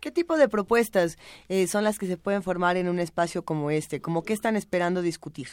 ¿Qué 0.00 0.10
tipo 0.10 0.36
de 0.36 0.48
propuestas 0.48 1.16
eh, 1.48 1.66
son 1.68 1.84
las 1.84 1.98
que 1.98 2.06
se 2.06 2.16
pueden 2.16 2.42
formar 2.42 2.76
en 2.76 2.88
un 2.88 2.98
espacio 2.98 3.44
como 3.44 3.70
este? 3.70 4.00
¿Cómo 4.00 4.22
qué 4.22 4.32
están 4.32 4.56
esperando 4.56 5.00
discutir? 5.02 5.48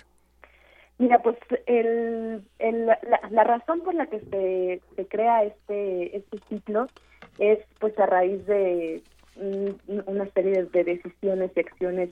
Mira, 0.97 1.21
pues 1.21 1.37
el, 1.67 2.43
el- 2.59 2.85
la, 2.87 2.99
la 3.29 3.43
razón 3.43 3.81
por 3.81 3.93
la 3.93 4.07
que 4.07 4.19
se, 4.21 4.81
se 4.95 5.05
crea 5.07 5.43
este, 5.43 6.17
este 6.17 6.39
ciclo 6.49 6.87
es 7.37 7.59
pues 7.79 7.97
a 7.99 8.05
raíz 8.05 8.45
de 8.47 9.01
mm, 9.37 9.99
una 10.07 10.25
serie 10.31 10.65
de 10.65 10.83
decisiones 10.83 11.51
y 11.55 11.59
acciones 11.59 12.09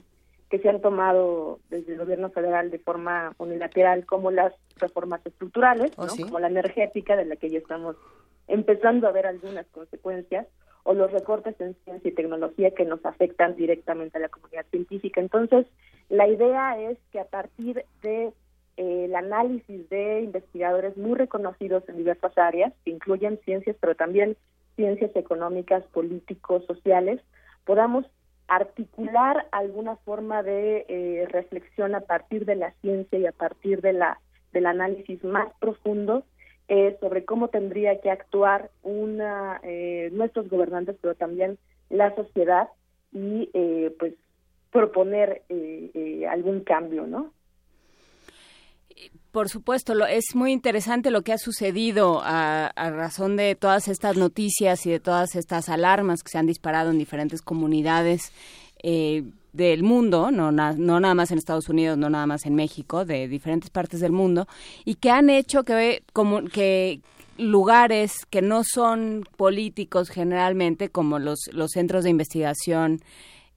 que 0.50 0.58
se 0.58 0.68
han 0.68 0.80
tomado 0.80 1.60
desde 1.68 1.92
el 1.92 1.98
gobierno 1.98 2.30
federal 2.30 2.70
de 2.70 2.78
forma 2.78 3.34
unilateral, 3.38 4.06
como 4.06 4.30
las 4.30 4.52
reformas 4.76 5.20
estructurales, 5.24 5.92
Oh, 5.96 6.04
¿no? 6.04 6.08
sí. 6.10 6.22
como 6.22 6.38
la 6.40 6.48
energética, 6.48 7.16
de 7.16 7.26
la 7.26 7.36
que 7.36 7.50
ya 7.50 7.58
estamos 7.58 7.96
empezando 8.46 9.06
a 9.06 9.12
ver 9.12 9.26
algunas 9.26 9.66
consecuencias, 9.66 10.46
o 10.84 10.94
los 10.94 11.12
recortes 11.12 11.60
en 11.60 11.74
ciencia 11.84 12.10
y 12.10 12.14
tecnología 12.14 12.70
que 12.70 12.86
nos 12.86 13.04
afectan 13.04 13.56
directamente 13.56 14.16
a 14.16 14.22
la 14.22 14.30
comunidad 14.30 14.64
científica. 14.70 15.20
Entonces, 15.20 15.66
la 16.08 16.26
idea 16.26 16.80
es 16.80 16.96
que 17.12 17.20
a 17.20 17.26
partir 17.26 17.84
de 18.00 18.32
eh, 18.78 19.04
el 19.04 19.14
análisis 19.14 19.86
de 19.90 20.22
investigadores 20.22 20.96
muy 20.96 21.14
reconocidos 21.18 21.86
en 21.90 21.98
diversas 21.98 22.38
áreas, 22.38 22.72
que 22.86 22.90
incluyen 22.92 23.38
ciencias, 23.44 23.76
pero 23.78 23.96
también 23.96 24.36
ciencias 24.76 25.14
económicas, 25.14 25.84
políticos, 25.92 26.64
sociales, 26.66 27.20
podamos 27.66 28.06
articular 28.48 29.46
alguna 29.52 29.96
forma 29.96 30.42
de 30.42 30.86
eh, 30.88 31.26
reflexión 31.30 31.94
a 31.94 32.00
partir 32.00 32.44
de 32.46 32.56
la 32.56 32.72
ciencia 32.80 33.18
y 33.18 33.26
a 33.26 33.32
partir 33.32 33.80
de 33.82 33.92
la 33.92 34.20
del 34.52 34.66
análisis 34.66 35.22
más 35.22 35.52
profundo 35.60 36.24
eh, 36.68 36.96
sobre 37.00 37.24
cómo 37.24 37.48
tendría 37.48 38.00
que 38.00 38.10
actuar 38.10 38.70
una 38.82 39.60
eh, 39.62 40.08
nuestros 40.12 40.48
gobernantes, 40.48 40.96
pero 41.00 41.14
también 41.14 41.58
la 41.90 42.14
sociedad 42.14 42.68
y 43.12 43.50
eh, 43.52 43.94
pues 43.98 44.14
proponer 44.70 45.42
eh, 45.48 45.90
eh, 45.94 46.26
algún 46.26 46.60
cambio, 46.60 47.06
¿no? 47.06 47.32
Por 49.32 49.48
supuesto, 49.50 49.94
lo, 49.94 50.06
es 50.06 50.34
muy 50.34 50.52
interesante 50.52 51.10
lo 51.10 51.22
que 51.22 51.32
ha 51.32 51.38
sucedido 51.38 52.20
a, 52.24 52.72
razón 52.74 53.36
de 53.36 53.54
todas 53.54 53.86
estas 53.88 54.16
noticias 54.16 54.84
y 54.86 54.90
de 54.90 55.00
todas 55.00 55.36
estas 55.36 55.68
alarmas 55.68 56.22
que 56.22 56.30
se 56.30 56.38
han 56.38 56.46
disparado 56.46 56.90
en 56.90 56.98
diferentes 56.98 57.42
comunidades 57.42 58.32
eh, 58.82 59.24
del 59.52 59.82
mundo, 59.82 60.30
no, 60.30 60.50
na- 60.50 60.72
no 60.72 60.98
nada 60.98 61.14
más 61.14 61.30
en 61.30 61.38
Estados 61.38 61.68
Unidos, 61.68 61.98
no 61.98 62.08
nada 62.08 62.26
más 62.26 62.46
en 62.46 62.54
México, 62.54 63.04
de 63.04 63.28
diferentes 63.28 63.70
partes 63.70 64.00
del 64.00 64.12
mundo, 64.12 64.48
y 64.84 64.94
que 64.94 65.10
han 65.10 65.30
hecho 65.30 65.62
que, 65.62 66.02
como, 66.12 66.44
que 66.44 67.00
lugares 67.36 68.24
que 68.30 68.42
no 68.42 68.62
son 68.64 69.24
políticos 69.36 70.08
generalmente, 70.08 70.88
como 70.88 71.18
los, 71.18 71.38
los 71.52 71.70
centros 71.72 72.04
de 72.04 72.10
investigación 72.10 73.00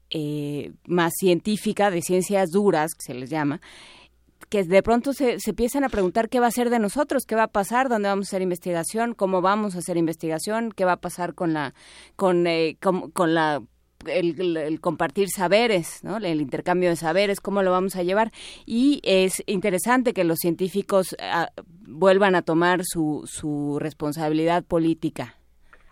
eh, 0.09 0.73
más 0.85 1.13
científica, 1.17 1.89
de 1.89 2.01
ciencias 2.01 2.49
duras, 2.51 2.91
que 2.93 3.13
se 3.13 3.13
les 3.13 3.29
llama, 3.29 3.61
que 4.51 4.65
de 4.65 4.83
pronto 4.83 5.13
se, 5.13 5.39
se 5.39 5.51
empiezan 5.51 5.85
a 5.85 5.89
preguntar 5.89 6.27
qué 6.27 6.41
va 6.41 6.47
a 6.47 6.51
ser 6.51 6.69
de 6.69 6.77
nosotros, 6.77 7.25
qué 7.25 7.35
va 7.35 7.43
a 7.43 7.47
pasar, 7.47 7.88
dónde 7.88 8.09
vamos 8.09 8.27
a 8.27 8.30
hacer 8.30 8.41
investigación, 8.41 9.13
cómo 9.15 9.41
vamos 9.41 9.75
a 9.75 9.80
hacer 9.80 9.95
investigación, 9.95 10.73
qué 10.73 10.83
va 10.83 10.91
a 10.93 10.97
pasar 10.97 11.33
con 11.33 11.53
la, 11.53 11.73
con, 12.17 12.45
eh, 12.45 12.75
con, 12.81 13.11
con 13.11 13.33
la 13.33 13.61
el, 14.07 14.80
compartir 14.81 15.30
saberes, 15.30 16.03
¿no? 16.03 16.17
el 16.17 16.41
intercambio 16.41 16.89
de 16.89 16.97
saberes, 16.97 17.39
cómo 17.39 17.63
lo 17.63 17.71
vamos 17.71 17.95
a 17.95 18.03
llevar. 18.03 18.31
Y 18.65 18.99
es 19.05 19.41
interesante 19.47 20.13
que 20.13 20.25
los 20.25 20.39
científicos 20.39 21.15
ah, 21.21 21.49
vuelvan 21.88 22.35
a 22.35 22.41
tomar 22.41 22.81
su, 22.83 23.23
su 23.27 23.77
responsabilidad 23.80 24.65
política. 24.65 25.35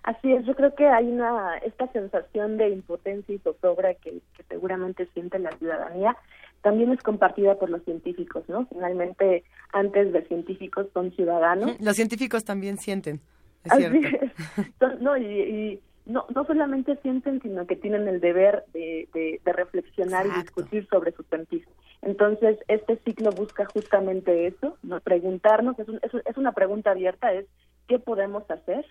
Así 0.03 0.33
es, 0.33 0.45
yo 0.45 0.55
creo 0.55 0.75
que 0.75 0.87
hay 0.87 1.05
una 1.05 1.57
esta 1.57 1.87
sensación 1.91 2.57
de 2.57 2.69
impotencia 2.69 3.35
y 3.35 3.37
zozobra 3.39 3.93
que, 3.95 4.21
que 4.35 4.43
seguramente 4.49 5.07
siente 5.13 5.37
la 5.39 5.51
ciudadanía, 5.57 6.17
también 6.61 6.91
es 6.91 7.01
compartida 7.01 7.55
por 7.55 7.69
los 7.69 7.83
científicos, 7.83 8.43
¿no? 8.47 8.65
Finalmente, 8.67 9.43
antes 9.71 10.11
de 10.11 10.25
científicos 10.27 10.87
son 10.93 11.11
ciudadanos. 11.11 11.79
Los 11.79 11.95
científicos 11.95 12.43
también 12.43 12.77
sienten. 12.77 13.21
Es 13.63 13.71
Así 13.71 13.81
cierto. 13.81 14.25
es. 14.25 15.01
No, 15.01 15.17
y, 15.17 15.25
y- 15.25 15.79
no, 16.09 16.25
no 16.33 16.43
solamente 16.45 16.97
sienten, 17.03 17.39
sino 17.41 17.67
que 17.67 17.75
tienen 17.75 18.07
el 18.07 18.19
deber 18.19 18.65
de, 18.73 19.07
de, 19.13 19.53
reflexionar 19.53 20.25
y 20.25 20.41
discutir 20.41 20.87
sobre 20.89 21.11
su 21.11 21.23
sentir. 21.23 21.67
Entonces, 22.01 22.57
este 22.67 22.97
ciclo 23.05 23.29
busca 23.31 23.65
justamente 23.65 24.47
eso, 24.47 24.77
¿no? 24.81 24.99
preguntarnos, 25.01 25.77
es, 25.77 25.87
es, 26.25 26.37
una 26.37 26.53
pregunta 26.53 26.91
abierta, 26.91 27.31
es 27.33 27.45
¿qué 27.87 27.99
podemos 27.99 28.49
hacer? 28.49 28.85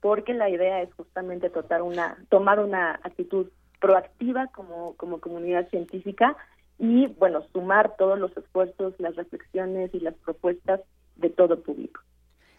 Porque 0.00 0.34
la 0.34 0.50
idea 0.50 0.82
es 0.82 0.92
justamente 0.94 1.48
tomar 1.48 1.82
una, 1.82 2.16
tomar 2.28 2.58
una 2.58 2.98
actitud 3.04 3.50
proactiva 3.80 4.48
como, 4.48 4.94
como 4.96 5.20
comunidad 5.20 5.68
científica 5.68 6.36
y, 6.78 7.06
bueno, 7.18 7.42
sumar 7.52 7.96
todos 7.96 8.18
los 8.18 8.36
esfuerzos, 8.36 8.94
las 8.98 9.16
reflexiones 9.16 9.94
y 9.94 10.00
las 10.00 10.14
propuestas 10.14 10.80
de 11.16 11.30
todo 11.30 11.60
público. 11.62 12.00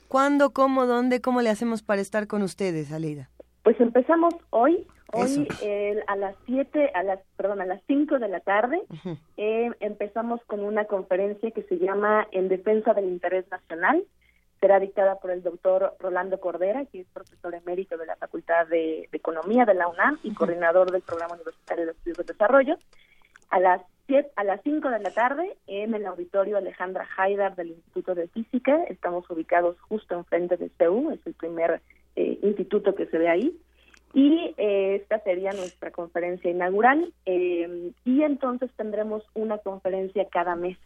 ¿Cuándo, 0.08 0.52
cómo, 0.52 0.85
dónde, 0.85 1.22
cómo 1.22 1.42
le 1.42 1.50
hacemos 1.50 1.82
para 1.82 2.02
estar 2.02 2.27
con 2.27 2.42
ustedes, 2.42 2.92
Aleida? 2.92 3.30
Pues 3.64 3.80
empezamos 3.82 4.35
hoy, 4.52 4.85
hoy 5.11 5.48
a 6.08 6.16
las 6.16 6.35
7, 6.45 6.92
a 6.94 7.03
las, 7.03 7.19
perdón, 7.35 7.61
a 7.61 7.66
las 7.66 7.82
5 7.88 8.19
de 8.19 8.27
la 8.27 8.40
tarde, 8.40 8.80
eh, 9.38 9.72
empezamos 9.80 10.40
con 10.45 10.60
una 10.60 10.85
conferencia 10.85 11.50
que 11.50 11.64
se 11.64 11.80
llama 11.80 12.27
En 12.32 12.48
Defensa 12.48 12.94
del 12.94 13.06
Interés 13.06 13.50
Nacional. 13.50 14.03
Será 14.61 14.80
dictada 14.80 15.19
por 15.19 15.32
el 15.32 15.44
doctor 15.44 15.95
Rolando 16.00 16.40
Cordera, 16.40 16.85
que 16.85 17.02
es 17.02 17.08
profesor 17.08 17.56
emérito 17.56 17.98
de 17.98 18.06
la 18.06 18.16
Facultad 18.16 18.68
de, 18.68 19.10
Economía 19.11 19.66
de 19.66 19.74
la 19.74 19.88
UNAM 19.88 20.19
y 20.24 20.34
coordinador 20.34 20.92
del 20.92 21.02
Programa 21.02 21.34
Universitario 21.34 21.85
de 21.85 21.92
Estudios 21.92 22.18
de 22.19 22.24
Desarrollo. 22.26 22.77
A 23.50 23.60
las 23.60 23.82
a 24.35 24.43
las 24.43 24.61
5 24.64 24.90
de 24.90 25.00
la 25.00 25.11
tarde 25.11 25.58
en 25.67 25.93
el 25.95 26.06
auditorio 26.06 26.58
Alejandra 26.58 27.08
Haidar 27.17 27.56
del 27.56 27.69
Instituto 27.69 28.14
de 28.14 28.27
Física. 28.27 28.84
Estamos 28.90 29.30
ubicados 29.30 29.80
justo 29.82 30.16
enfrente 30.16 30.58
de 30.58 30.69
CEU, 30.77 31.11
es 31.11 31.25
el 31.25 31.34
primer 31.34 31.82
eh, 32.16 32.40
instituto 32.43 32.93
que 32.93 33.08
se 33.08 33.17
ve 33.17 33.30
ahí. 33.30 33.59
Y 34.14 34.53
eh, 34.58 34.95
esta 35.01 35.19
sería 35.22 35.51
nuestra 35.51 35.92
conferencia 35.92 36.50
inaugural. 36.50 37.14
Eh, 37.25 37.92
y 38.06 38.22
entonces 38.22 38.69
tendremos 38.77 39.24
una 39.34 39.58
conferencia 39.58 40.27
cada 40.30 40.56
mes. 40.56 40.77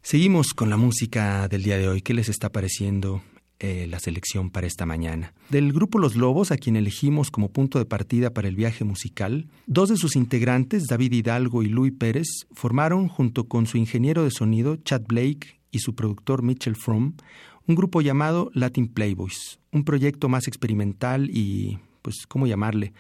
Seguimos 0.03 0.55
con 0.55 0.71
la 0.71 0.77
música 0.77 1.49
del 1.49 1.65
día 1.65 1.77
de 1.77 1.89
hoy. 1.89 2.03
¿Qué 2.03 2.15
les 2.15 2.29
está 2.29 2.51
pareciendo 2.51 3.21
eh, 3.61 3.87
la 3.89 3.99
selección 3.99 4.51
para 4.51 4.67
esta 4.67 4.87
mañana. 4.87 5.35
Del 5.49 5.73
grupo 5.73 5.99
Los 5.99 6.15
Lobos, 6.15 6.53
a 6.53 6.57
quien 6.57 6.77
elegimos 6.77 7.31
como 7.31 7.51
punto 7.51 7.79
de 7.79 7.87
partida 7.87 8.31
para 8.31 8.49
el 8.49 8.55
viaje 8.55 8.85
musical, 8.85 9.49
dos 9.67 9.89
de 9.89 9.97
sus 9.97 10.15
integrantes, 10.15 10.85
David 10.89 11.13
Hidalgo 11.13 11.63
y 11.63 11.69
Louis 11.69 11.93
Pérez, 11.93 12.29
formaron, 12.53 13.09
junto 13.09 13.49
con 13.49 13.67
su 13.67 13.77
ingeniero 13.77 14.23
de 14.23 14.31
sonido, 14.31 14.77
Chad 14.77 15.03
Blake, 15.09 15.59
y 15.71 15.81
su 15.81 15.95
productor 15.95 16.43
Mitchell 16.43 16.77
Fromm, 16.77 17.15
un 17.67 17.75
grupo 17.75 18.01
llamado 18.01 18.51
Latin 18.55 18.89
Playboys, 18.89 19.59
un 19.73 19.85
proyecto 19.85 20.29
más 20.29 20.49
experimental 20.49 21.29
y, 21.31 21.79
pues, 22.03 22.27
¿cómo 22.27 22.47
llamarle? 22.47 22.93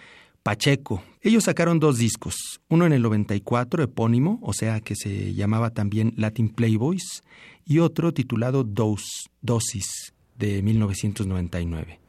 Pacheco. 0.43 1.03
Ellos 1.21 1.45
sacaron 1.45 1.79
dos 1.79 1.99
discos, 1.99 2.61
uno 2.69 2.87
en 2.87 2.93
el 2.93 3.03
94, 3.03 3.83
epónimo, 3.83 4.39
o 4.43 4.53
sea 4.53 4.81
que 4.81 4.95
se 4.97 5.35
llamaba 5.35 5.71
también 5.71 6.15
Latin 6.17 6.49
Playboys, 6.49 7.23
y 7.65 7.81
otro 7.81 8.13
titulado 8.15 8.65
Dose, 8.65 9.29
Dosis, 9.43 10.15
de 10.39 10.63
1999. 10.63 12.01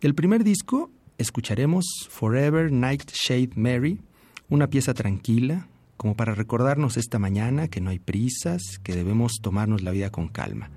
Del 0.00 0.14
primer 0.14 0.44
disco 0.44 0.90
escucharemos 1.18 1.84
Forever 2.08 2.72
Nightshade 2.72 3.50
Mary, 3.54 4.00
una 4.48 4.68
pieza 4.68 4.94
tranquila, 4.94 5.68
como 5.96 6.16
para 6.16 6.34
recordarnos 6.34 6.96
esta 6.96 7.18
mañana 7.18 7.68
que 7.68 7.80
no 7.80 7.90
hay 7.90 7.98
prisas, 7.98 8.78
que 8.82 8.94
debemos 8.94 9.40
tomarnos 9.42 9.82
la 9.82 9.90
vida 9.90 10.10
con 10.10 10.28
calma. 10.28 10.70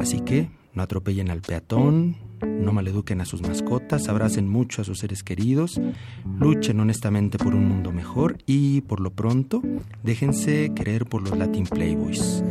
Así 0.00 0.20
que 0.20 0.50
no 0.72 0.82
atropellen 0.82 1.30
al 1.30 1.40
peatón, 1.40 2.16
no 2.44 2.72
maleduquen 2.72 3.20
a 3.20 3.24
sus 3.24 3.42
mascotas, 3.42 4.08
abracen 4.08 4.48
mucho 4.48 4.82
a 4.82 4.84
sus 4.84 4.98
seres 4.98 5.22
queridos, 5.22 5.80
luchen 6.38 6.80
honestamente 6.80 7.38
por 7.38 7.54
un 7.54 7.66
mundo 7.68 7.92
mejor 7.92 8.38
y, 8.46 8.82
por 8.82 9.00
lo 9.00 9.10
pronto, 9.10 9.62
déjense 10.02 10.72
querer 10.74 11.06
por 11.06 11.22
los 11.22 11.36
Latin 11.36 11.66
Playboys. 11.66 12.42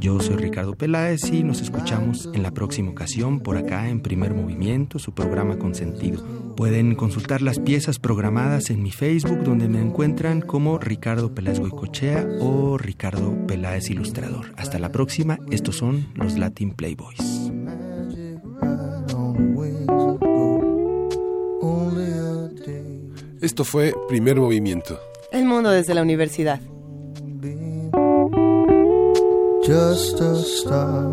Yo 0.00 0.20
soy 0.20 0.36
Ricardo 0.36 0.76
Peláez 0.76 1.32
y 1.32 1.42
nos 1.42 1.60
escuchamos 1.60 2.30
en 2.32 2.44
la 2.44 2.52
próxima 2.52 2.90
ocasión 2.90 3.40
por 3.40 3.56
acá 3.56 3.88
en 3.88 4.00
Primer 4.00 4.32
Movimiento, 4.32 5.00
su 5.00 5.12
programa 5.12 5.58
con 5.58 5.74
sentido. 5.74 6.24
Pueden 6.56 6.94
consultar 6.94 7.42
las 7.42 7.58
piezas 7.58 7.98
programadas 7.98 8.70
en 8.70 8.82
mi 8.82 8.92
Facebook 8.92 9.42
donde 9.42 9.68
me 9.68 9.80
encuentran 9.80 10.40
como 10.40 10.78
Ricardo 10.78 11.34
Peláez 11.34 11.58
Goicochea 11.58 12.26
o 12.40 12.78
Ricardo 12.78 13.46
Peláez 13.46 13.90
Ilustrador. 13.90 14.52
Hasta 14.56 14.78
la 14.78 14.92
próxima, 14.92 15.40
estos 15.50 15.76
son 15.76 16.06
los 16.14 16.38
Latin 16.38 16.70
Playboys. 16.70 17.37
Esto 23.40 23.64
fue 23.64 23.94
Primer 24.08 24.36
Movimiento. 24.36 25.00
El 25.32 25.44
mundo 25.44 25.70
desde 25.70 25.94
la 25.94 26.02
universidad. 26.02 26.60
Just 29.64 30.20
a 30.20 30.34
star 30.40 31.12